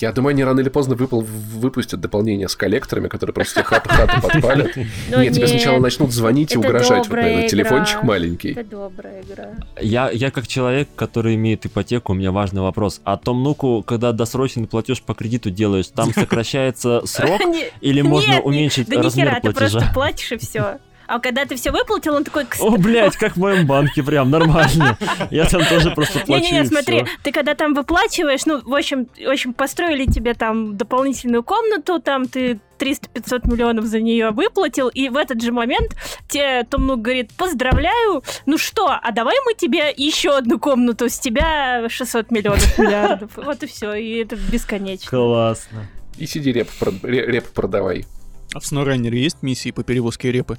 Я 0.00 0.12
думаю, 0.12 0.32
они 0.32 0.44
рано 0.44 0.60
или 0.60 0.68
поздно 0.68 0.94
выпал, 0.94 1.20
выпустят 1.22 2.00
дополнение 2.00 2.48
с 2.48 2.56
коллекторами, 2.56 3.08
которые 3.08 3.34
просто 3.34 3.62
хату 3.62 3.88
хату 3.88 4.20
подпалят. 4.20 4.70
Ну 5.10 5.22
нет, 5.22 5.34
тебе 5.34 5.46
сначала 5.46 5.78
начнут 5.78 6.12
звонить 6.12 6.54
и 6.54 6.58
угрожать. 6.58 7.08
Вот 7.08 7.16
на 7.16 7.48
телефончик 7.48 8.02
маленький. 8.02 8.52
Это 8.52 8.64
добрая 8.64 9.22
игра. 9.22 9.50
Я, 9.80 10.10
я 10.10 10.30
как 10.30 10.46
человек, 10.46 10.88
который 10.94 11.34
имеет 11.34 11.66
ипотеку, 11.66 12.12
у 12.12 12.14
меня 12.14 12.32
важный 12.32 12.62
вопрос. 12.62 13.00
А 13.04 13.16
Том 13.16 13.42
Нуку, 13.42 13.82
когда 13.86 14.12
досрочный 14.12 14.66
платеж 14.66 15.02
по 15.02 15.14
кредиту 15.14 15.50
делаешь, 15.50 15.88
там 15.88 16.12
сокращается 16.12 17.02
срок? 17.06 17.40
Или 17.80 18.02
можно 18.02 18.40
уменьшить 18.40 18.88
размер 18.88 19.40
платежа? 19.40 19.40
ты 19.40 19.52
просто 19.52 19.90
платишь 19.94 20.32
и 20.32 20.36
все. 20.38 20.78
А 21.10 21.18
когда 21.18 21.44
ты 21.44 21.56
все 21.56 21.72
выплатил, 21.72 22.14
он 22.14 22.22
такой... 22.22 22.46
О, 22.60 22.76
блядь, 22.76 23.16
как 23.16 23.32
в 23.32 23.40
моем 23.40 23.66
банке, 23.66 24.00
прям 24.00 24.30
нормально. 24.30 24.96
Я 25.32 25.44
там 25.44 25.64
тоже 25.64 25.90
просто 25.90 26.20
плачу. 26.20 26.44
Не-не-не, 26.44 26.64
смотри, 26.64 27.04
ты 27.24 27.32
когда 27.32 27.56
там 27.56 27.74
выплачиваешь, 27.74 28.46
ну, 28.46 28.60
в 28.62 28.72
общем, 28.72 29.08
в 29.18 29.28
общем, 29.28 29.52
построили 29.52 30.04
тебе 30.06 30.34
там 30.34 30.76
дополнительную 30.76 31.42
комнату, 31.42 31.98
там 31.98 32.28
ты 32.28 32.60
300-500 32.78 33.50
миллионов 33.50 33.86
за 33.86 34.00
нее 34.00 34.30
выплатил, 34.30 34.86
и 34.86 35.08
в 35.08 35.16
этот 35.16 35.42
же 35.42 35.50
момент 35.50 35.96
тебе 36.28 36.62
Томнук 36.62 37.02
говорит, 37.02 37.32
поздравляю, 37.36 38.22
ну 38.46 38.56
что, 38.56 38.90
а 38.90 39.10
давай 39.10 39.34
мы 39.44 39.54
тебе 39.54 39.92
еще 39.96 40.36
одну 40.36 40.60
комнату, 40.60 41.08
с 41.08 41.18
тебя 41.18 41.88
600 41.88 42.30
миллионов 42.30 42.78
миллиардов. 42.78 43.32
Вот 43.34 43.60
и 43.64 43.66
все, 43.66 43.94
и 43.94 44.22
это 44.22 44.36
бесконечно. 44.36 45.10
Классно. 45.10 45.88
И 46.18 46.26
сиди 46.26 46.52
реп, 46.52 46.70
реп 47.02 47.48
продавай. 47.48 48.06
А 48.54 48.60
в 48.60 48.62
SnowRunner 48.62 49.14
есть 49.14 49.42
миссии 49.42 49.72
по 49.72 49.82
перевозке 49.82 50.30
репы? 50.30 50.56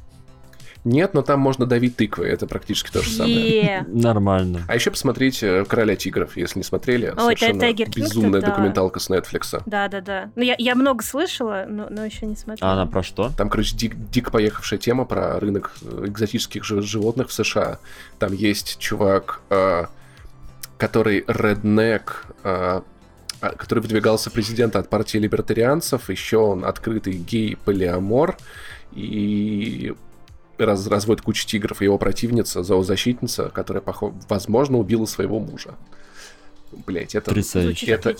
Нет, 0.83 1.13
но 1.13 1.21
там 1.21 1.39
можно 1.39 1.65
давить 1.65 1.95
тыквы, 1.95 2.25
это 2.25 2.47
практически 2.47 2.91
то 2.91 3.01
же 3.01 3.09
самое. 3.09 3.85
Нормально. 3.87 4.65
А 4.67 4.75
еще 4.75 4.89
посмотрите 4.89 5.63
«Короля 5.65 5.95
тигров», 5.95 6.37
если 6.37 6.59
не 6.59 6.63
смотрели. 6.63 7.13
Ой, 7.17 7.37
совершенно 7.37 7.63
это 7.63 7.91
безумная 7.91 8.41
документалка 8.41 8.99
с 8.99 9.09
Netflix. 9.09 9.61
Да-да-да. 9.65 10.31
Ну, 10.35 10.43
я, 10.43 10.55
я 10.57 10.75
много 10.75 11.03
слышала, 11.03 11.65
но, 11.67 12.03
еще 12.03 12.25
не 12.25 12.35
смотрела. 12.35 12.71
А 12.71 12.73
она 12.73 12.85
про 12.87 13.03
что? 13.03 13.31
Там, 13.37 13.49
короче, 13.49 13.75
дик, 13.75 13.95
дико 14.09 14.31
поехавшая 14.31 14.79
тема 14.79 15.05
про 15.05 15.39
рынок 15.39 15.71
э, 15.83 16.05
экзотических 16.07 16.63
животных 16.63 17.29
в 17.29 17.33
США. 17.33 17.79
Там 18.17 18.33
есть 18.33 18.79
чувак, 18.79 19.41
э, 19.49 19.85
который 20.77 21.23
реднек, 21.27 22.25
э, 22.43 22.81
а, 23.41 23.49
который 23.55 23.79
выдвигался 23.79 24.29
президента 24.31 24.79
от 24.79 24.89
партии 24.89 25.17
либертарианцев, 25.17 26.09
еще 26.09 26.37
он 26.37 26.65
открытый 26.65 27.13
гей-полиамор, 27.13 28.37
и 28.93 29.93
раз, 30.65 30.87
разводит 30.87 31.23
кучу 31.23 31.45
тигров, 31.45 31.81
и 31.81 31.85
его 31.85 31.97
противница, 31.97 32.63
зоозащитница, 32.63 33.49
которая, 33.49 33.83
возможно, 34.29 34.77
убила 34.77 35.05
своего 35.05 35.39
мужа. 35.39 35.75
Блять, 36.85 37.15
это... 37.15 37.31
Потрясающе. 37.31 37.85
Это 37.87 38.15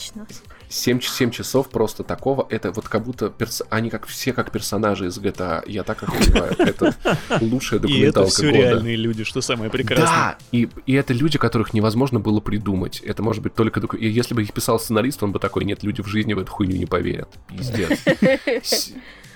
7, 0.72 1.02
7 1.02 1.32
часов 1.32 1.70
просто 1.70 2.04
такого, 2.04 2.48
это 2.50 2.72
вот 2.72 2.88
как 2.88 3.04
будто 3.04 3.30
перс... 3.30 3.62
они 3.70 3.90
как 3.90 4.08
все 4.08 4.34
как 4.34 4.52
персонажи 4.52 5.08
из 5.08 5.18
GTA. 5.18 5.64
Я 5.68 5.84
так 5.84 6.04
охуеваю. 6.04 6.56
Это 6.58 6.96
лучшая 7.42 7.80
документалка 7.80 7.92
И 7.92 8.08
это 8.08 8.26
все 8.26 8.50
реальные 8.52 8.96
люди, 8.96 9.24
что 9.24 9.42
самое 9.42 9.70
прекрасное. 9.70 10.08
Да, 10.08 10.38
и, 10.52 10.70
и 10.86 10.94
это 10.94 11.14
люди, 11.14 11.38
которых 11.38 11.74
невозможно 11.74 12.20
было 12.20 12.40
придумать. 12.40 13.00
Это 13.00 13.22
может 13.22 13.44
быть 13.44 13.54
только... 13.54 13.80
И 13.98 14.08
если 14.08 14.34
бы 14.34 14.44
их 14.44 14.54
писал 14.54 14.80
сценарист, 14.80 15.22
он 15.24 15.32
бы 15.32 15.40
такой, 15.40 15.66
нет, 15.66 15.84
люди 15.84 16.02
в 16.02 16.08
жизни 16.08 16.34
в 16.34 16.40
эту 16.40 16.52
хуйню 16.52 16.78
не 16.78 16.86
поверят. 16.86 17.30
Пиздец. 17.48 18.00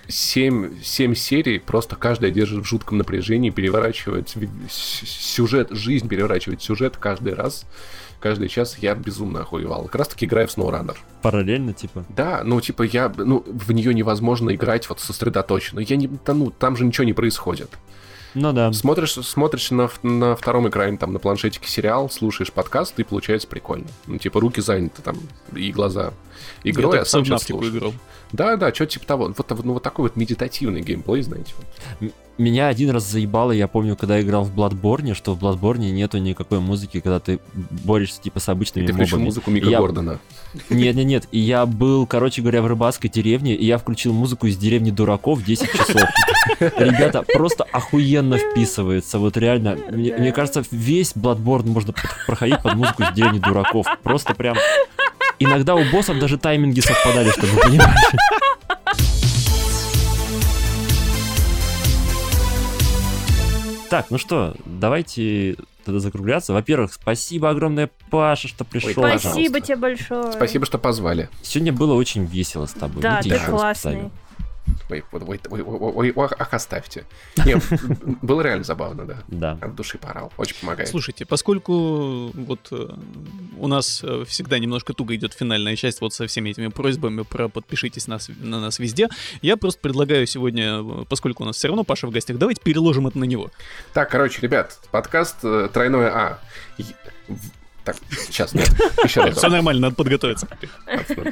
7, 0.07 0.81
7 0.81 1.15
серий, 1.15 1.59
просто 1.59 1.95
каждая 1.95 2.31
держит 2.31 2.63
в 2.63 2.67
жутком 2.67 2.97
напряжении, 2.97 3.49
переворачивает 3.49 4.33
сюжет, 4.69 5.69
жизнь 5.71 6.07
переворачивает 6.07 6.61
сюжет 6.61 6.97
каждый 6.97 7.33
раз, 7.33 7.65
каждый 8.19 8.49
час 8.49 8.77
я 8.79 8.95
безумно 8.95 9.41
охуевал. 9.41 9.85
Как 9.85 9.95
раз 9.95 10.07
таки 10.09 10.25
играю 10.25 10.47
в 10.47 10.57
SnowRunner. 10.57 10.95
Параллельно, 11.21 11.73
типа? 11.73 12.05
Да, 12.09 12.41
ну, 12.43 12.61
типа, 12.61 12.83
я, 12.83 13.11
ну, 13.15 13.43
в 13.45 13.71
нее 13.71 13.93
невозможно 13.93 14.53
играть 14.53 14.89
вот 14.89 14.99
сосредоточенно. 14.99 15.79
Я 15.79 15.95
не, 15.95 16.07
да, 16.07 16.33
ну, 16.33 16.51
там 16.51 16.75
же 16.77 16.85
ничего 16.85 17.05
не 17.05 17.13
происходит. 17.13 17.69
Ну 18.35 18.51
да. 18.51 18.71
Смотришь, 18.73 19.13
смотришь 19.13 19.71
на, 19.71 19.89
на 20.03 20.35
втором 20.35 20.67
экране, 20.67 20.97
там, 20.97 21.13
на 21.13 21.19
планшетике 21.19 21.67
сериал, 21.67 22.09
слушаешь 22.09 22.51
подкаст, 22.51 22.99
и 22.99 23.03
получается 23.03 23.47
прикольно. 23.47 23.87
Ну, 24.07 24.17
типа, 24.17 24.39
руки 24.41 24.61
заняты 24.61 25.01
там, 25.01 25.17
и 25.55 25.71
глаза 25.71 26.13
игрой, 26.63 26.97
я 26.97 27.01
а 27.01 27.05
сам 27.05 27.25
сейчас 27.25 27.49
играл. 27.49 27.93
Да, 28.33 28.57
да, 28.57 28.73
что 28.73 28.85
типа 28.85 29.05
того. 29.05 29.33
Вот, 29.35 29.63
ну, 29.63 29.73
вот 29.73 29.83
такой 29.83 30.03
вот 30.03 30.17
медитативный 30.17 30.81
геймплей, 30.81 31.21
знаете. 31.21 31.53
Вот. 32.01 32.11
Меня 32.37 32.67
один 32.67 32.89
раз 32.89 33.09
заебало, 33.09 33.51
я 33.51 33.67
помню, 33.67 33.95
когда 33.95 34.19
играл 34.21 34.43
в 34.43 34.53
Bloodborne, 34.53 35.13
что 35.13 35.33
в 35.33 35.41
Bloodborne 35.41 35.89
нету 35.91 36.17
никакой 36.17 36.59
музыки, 36.59 36.99
когда 36.99 37.19
ты 37.21 37.39
борешься 37.53 38.21
типа 38.21 38.41
с 38.41 38.49
обычными 38.49 38.83
и 38.83 38.87
ты 38.87 38.93
мобами. 38.93 39.23
музыку 39.23 39.51
Мика 39.51 39.69
я... 39.69 39.79
Гордона. 39.79 40.19
Нет, 40.69 40.95
нет, 40.95 41.05
нет. 41.05 41.27
И 41.31 41.39
я 41.39 41.65
был, 41.65 42.05
короче 42.05 42.41
говоря, 42.41 42.61
в 42.61 42.67
рыбацкой 42.67 43.09
деревне, 43.09 43.55
и 43.55 43.65
я 43.65 43.77
включил 43.77 44.11
музыку 44.11 44.47
из 44.47 44.57
деревни 44.57 44.91
дураков 44.91 45.43
10 45.43 45.71
часов. 45.71 46.09
Ребята, 46.59 47.23
просто 47.23 47.63
охуенно 47.63 48.37
вписывается. 48.37 49.17
Вот 49.17 49.37
реально, 49.37 49.77
мне, 49.91 50.31
кажется, 50.33 50.63
весь 50.71 51.13
Bloodborne 51.13 51.67
можно 51.67 51.93
проходить 52.27 52.61
под 52.61 52.75
музыку 52.75 53.03
из 53.03 53.13
деревни 53.13 53.39
дураков. 53.39 53.87
Просто 54.03 54.33
прям 54.33 54.57
Иногда 55.39 55.75
у 55.75 55.83
боссов 55.91 56.19
даже 56.19 56.37
тайминги 56.37 56.79
совпадали, 56.79 57.29
чтобы 57.31 57.53
вы 57.53 57.79
Так, 63.89 64.07
ну 64.09 64.17
что, 64.17 64.55
давайте 64.65 65.55
тогда 65.85 65.99
закругляться. 65.99 66.53
Во-первых, 66.53 66.93
спасибо 66.93 67.49
огромное, 67.49 67.89
Паша, 68.09 68.47
что 68.47 68.65
пришел. 68.65 69.03
Ой, 69.03 69.19
спасибо 69.19 69.61
тебе 69.61 69.75
большое. 69.77 70.31
Спасибо, 70.31 70.65
что 70.65 70.77
позвали. 70.77 71.29
Сегодня 71.41 71.71
было 71.71 71.93
очень 71.93 72.25
весело 72.25 72.65
с 72.65 72.73
тобой. 72.73 73.01
Да, 73.01 73.17
Люди 73.17 73.29
ты 73.29 73.45
классный. 73.45 74.11
Ой, 74.89 75.03
ой, 75.11 75.21
ой, 75.21 75.39
ой, 75.49 75.61
ой, 75.61 76.13
ой, 76.15 76.29
ах, 76.37 76.53
оставьте. 76.53 77.05
Не, 77.45 77.55
было 78.21 78.41
реально 78.41 78.63
забавно, 78.63 79.05
да. 79.05 79.17
Да. 79.27 79.57
От 79.61 79.75
души 79.75 79.97
порал. 79.97 80.31
Очень 80.37 80.57
помогает. 80.59 80.89
Слушайте, 80.89 81.25
поскольку 81.25 82.31
вот 82.33 82.67
э, 82.71 82.87
у 83.57 83.67
нас 83.67 84.01
э, 84.03 84.23
всегда 84.27 84.59
немножко 84.59 84.93
туго 84.93 85.15
идет 85.15 85.33
финальная 85.33 85.75
часть 85.75 86.01
вот 86.01 86.13
со 86.13 86.27
всеми 86.27 86.49
этими 86.49 86.67
просьбами 86.67 87.23
про 87.23 87.49
подпишитесь 87.49 88.07
нас, 88.07 88.29
на 88.39 88.59
нас 88.59 88.77
везде, 88.79 89.09
я 89.41 89.57
просто 89.57 89.79
предлагаю 89.79 90.27
сегодня, 90.27 90.81
э, 90.81 91.05
поскольку 91.09 91.43
у 91.43 91.45
нас 91.45 91.55
все 91.55 91.67
равно 91.67 91.83
Паша 91.83 92.07
в 92.07 92.11
гостях, 92.11 92.37
давайте 92.37 92.61
переложим 92.61 93.07
это 93.07 93.17
на 93.17 93.25
него. 93.25 93.49
Так, 93.93 94.11
короче, 94.11 94.41
ребят, 94.41 94.79
подкаст 94.91 95.41
тройное 95.73 96.11
А. 96.13 96.39
Так, 97.83 97.97
сейчас, 98.27 98.53
нет, 98.53 98.69
еще 99.03 99.21
раз. 99.21 99.37
Все 99.37 99.47
нормально, 99.47 99.81
надо 99.81 99.95
подготовиться. 99.95 100.47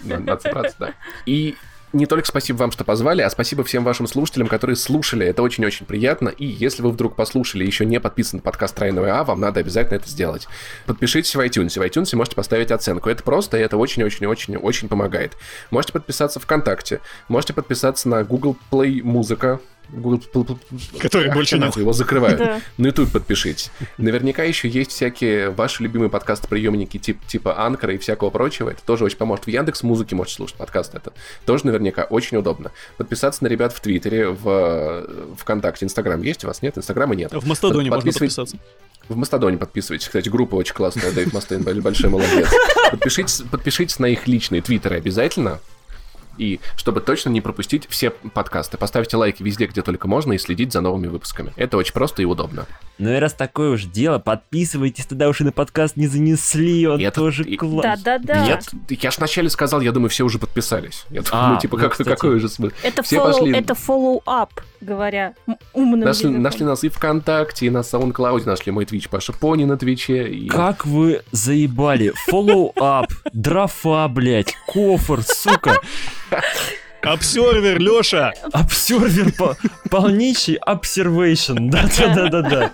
Надо 0.04 0.40
собраться, 0.40 0.76
да. 0.80 0.94
И 1.26 1.56
не 1.94 2.08
только 2.08 2.28
спасибо 2.28 2.58
вам, 2.58 2.72
что 2.72 2.84
позвали, 2.84 3.22
а 3.22 3.30
спасибо 3.30 3.64
всем 3.64 3.84
вашим 3.84 4.08
слушателям, 4.08 4.48
которые 4.48 4.76
слушали. 4.76 5.26
Это 5.26 5.44
очень-очень 5.44 5.86
приятно. 5.86 6.30
И 6.30 6.46
если 6.46 6.82
вы 6.82 6.92
вдруг 6.92 7.16
послушали 7.16 7.66
еще 7.66 7.86
не 7.86 8.00
подписан 8.00 8.38
на 8.38 8.44
подкаст 8.44 8.76
Тройное 8.76 9.14
А, 9.14 9.24
вам 9.24 9.40
надо 9.40 9.60
обязательно 9.60 9.98
это 9.98 10.10
сделать. 10.10 10.48
Подпишитесь 10.88 11.36
в 11.36 11.40
iTunes. 11.40 11.80
В 11.80 11.84
iTunes 11.84 12.16
можете 12.16 12.36
поставить 12.36 12.72
оценку. 12.72 13.10
Это 13.10 13.24
просто, 13.24 13.58
и 13.58 13.62
это 13.62 13.78
очень-очень-очень-очень 13.78 14.90
помогает. 14.90 15.38
Можете 15.70 15.94
подписаться 15.94 16.40
ВКонтакте. 16.40 17.00
Можете 17.28 17.54
подписаться 17.54 18.10
на 18.10 18.24
Google 18.24 18.58
Play 18.72 19.04
Музыка. 19.04 19.60
Который 21.00 21.32
больше 21.32 21.58
нет. 21.60 21.76
Его 21.76 21.94
закрывают. 21.94 22.40
Да. 22.40 22.62
На 22.78 22.88
YouTube 22.88 23.12
подпишитесь. 23.12 23.72
Наверняка 23.98 24.44
еще 24.44 24.68
есть 24.68 24.92
всякие 24.92 25.50
ваши 25.50 25.84
любимые 25.84 26.10
подкаст-приемники 26.10 26.98
тип, 26.98 27.20
типа 27.28 27.66
Анкера 27.66 27.94
и 27.94 27.98
всякого 27.98 28.30
прочего. 28.30 28.70
Это 28.70 28.84
тоже 28.84 29.04
очень 29.04 29.18
поможет. 29.18 29.46
В 29.46 29.50
Яндекс 29.50 29.84
Музыке 29.84 30.16
можете 30.16 30.38
слушать 30.38 30.58
подкаст. 30.58 30.96
Это 30.96 31.14
тоже 31.46 31.66
наверняка 31.66 32.04
очень 32.04 32.38
удобно. 32.38 32.72
Подписаться 32.98 33.44
на 33.44 33.48
ребят 33.48 33.74
в 33.74 33.82
Твиттере, 33.82 34.30
в 34.30 34.48
э, 34.48 35.36
ВКонтакте. 35.38 35.86
Инстаграм 35.86 36.22
есть 36.22 36.44
у 36.44 36.48
вас? 36.48 36.62
Нет? 36.62 36.78
Инстаграма 36.78 37.16
нет. 37.16 37.32
В 37.34 37.46
Мастодоне 37.48 37.90
можно 37.90 38.12
Подписывайтесь. 38.12 38.36
подписаться. 38.36 38.58
В 39.10 39.16
Мастодоне 39.18 39.58
подписывайтесь. 39.58 40.08
Кстати, 40.08 40.30
группа 40.30 40.56
очень 40.56 40.74
классная. 40.74 41.12
Дэйв 41.12 41.34
Мастейн 41.34 41.64
большой 41.82 42.10
молодец. 42.10 42.48
Подпишитесь, 42.92 43.44
подпишитесь 43.52 44.00
на 44.00 44.06
их 44.08 44.28
личные 44.28 44.62
твиттеры 44.62 44.96
обязательно. 44.98 45.60
И 46.38 46.60
чтобы 46.76 47.02
точно 47.02 47.30
не 47.30 47.42
пропустить 47.42 47.86
все 47.90 48.10
подкасты, 48.10 48.78
поставьте 48.78 49.18
лайки 49.18 49.44
везде, 49.44 49.68
где 49.68 49.82
только 49.82 50.08
можно, 50.08 50.34
и 50.34 50.38
следить 50.38 50.74
за 50.74 50.82
новыми 50.82 51.08
выпусками. 51.08 51.54
Это 51.56 51.78
очень 51.78 51.94
просто 51.94 52.22
и 52.22 52.26
удобно. 52.26 52.66
Ну 52.98 53.12
и 53.12 53.18
раз 53.18 53.34
такое 53.34 53.72
уж 53.72 53.84
дело, 53.86 54.20
подписывайтесь, 54.20 55.06
тогда 55.06 55.30
уж 55.30 55.42
и 55.42 55.44
на 55.44 55.52
подкаст 55.52 55.96
не 55.98 56.08
занесли, 56.08 56.88
он 56.88 57.00
это- 57.00 57.12
тоже 57.20 57.44
и- 57.44 57.56
класс. 57.58 58.02
Да-да-да. 58.04 58.46
Нет, 58.46 58.70
я 58.90 59.12
ж 59.12 59.18
вначале 59.18 59.50
сказал, 59.50 59.82
я 59.82 59.92
думаю, 59.92 60.10
все 60.10 60.24
уже 60.24 60.40
подписались. 60.40 61.06
Я 61.10 61.22
думаю, 61.22 61.58
А, 61.58 61.60
типа, 61.60 61.78
ну, 61.78 61.84
как, 61.84 61.92
кстати. 61.94 62.10
какой 62.10 62.36
уже 62.36 62.50
смысл? 62.50 62.74
Это 62.84 63.04
Все 63.04 63.18
follow, 63.18 63.32
пошли. 63.40 63.54
это 63.58 63.74
follow-up, 63.74 64.50
говоря 64.84 65.34
умным 65.74 66.02
Нашли, 66.02 66.26
языком. 66.28 66.42
нашли 66.44 66.66
нас 66.66 66.84
и 66.84 66.90
ВКонтакте, 66.90 67.66
и 67.66 67.70
на 67.70 67.80
SoundCloud, 67.80 68.46
нашли 68.46 68.72
мой 68.72 68.86
Twitch 68.86 69.10
Паша 69.10 69.34
Пони 69.34 69.66
на 69.66 69.78
Твиче. 69.78 70.28
И... 70.30 70.48
Как 70.48 70.86
вы 70.86 71.22
заебали. 71.32 72.14
Follow-up, 72.30 73.08
дрофа, 73.34 74.08
блядь, 74.08 74.54
кофр, 74.68 75.22
сука. 75.24 75.78
Обсервер, 77.02 77.80
Леша! 77.80 78.32
Обсервер, 78.54 79.34
по- 79.34 79.58
полнейший 79.90 80.58
observation. 80.66 81.70
Да-да-да-да-да. 81.70 82.72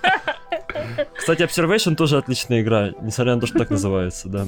Кстати, 1.17 1.41
Observation 1.43 1.95
тоже 1.95 2.17
отличная 2.17 2.61
игра, 2.61 2.91
несмотря 3.01 3.35
на 3.35 3.41
то, 3.41 3.47
что 3.47 3.57
так 3.57 3.69
называется, 3.71 4.29
да. 4.29 4.45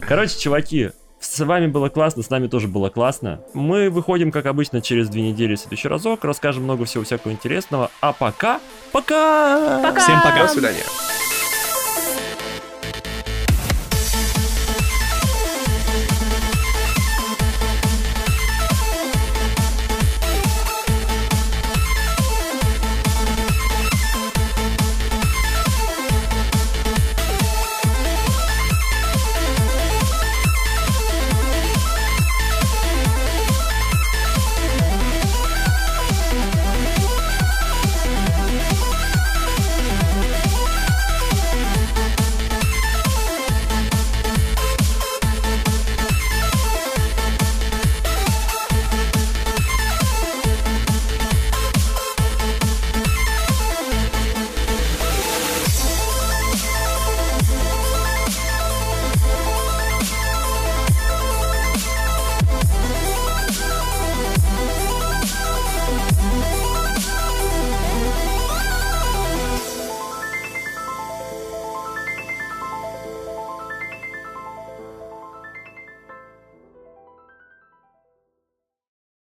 Короче, 0.00 0.38
чуваки, 0.38 0.90
с 1.20 1.44
вами 1.44 1.66
было 1.66 1.88
классно, 1.88 2.22
с 2.22 2.30
нами 2.30 2.46
тоже 2.46 2.68
было 2.68 2.88
классно. 2.90 3.40
Мы 3.54 3.90
выходим, 3.90 4.30
как 4.30 4.46
обычно, 4.46 4.80
через 4.80 5.08
две 5.08 5.22
недели 5.22 5.56
в 5.56 5.60
следующий 5.60 5.88
разок, 5.88 6.24
расскажем 6.24 6.64
много 6.64 6.84
всего 6.84 7.04
всякого 7.04 7.32
интересного. 7.32 7.90
А 8.00 8.12
пока, 8.12 8.60
пока! 8.92 9.80
Пока! 9.82 10.00
Всем 10.00 10.20
пока. 10.22 10.42
До 10.42 10.48
свидания. 10.48 10.84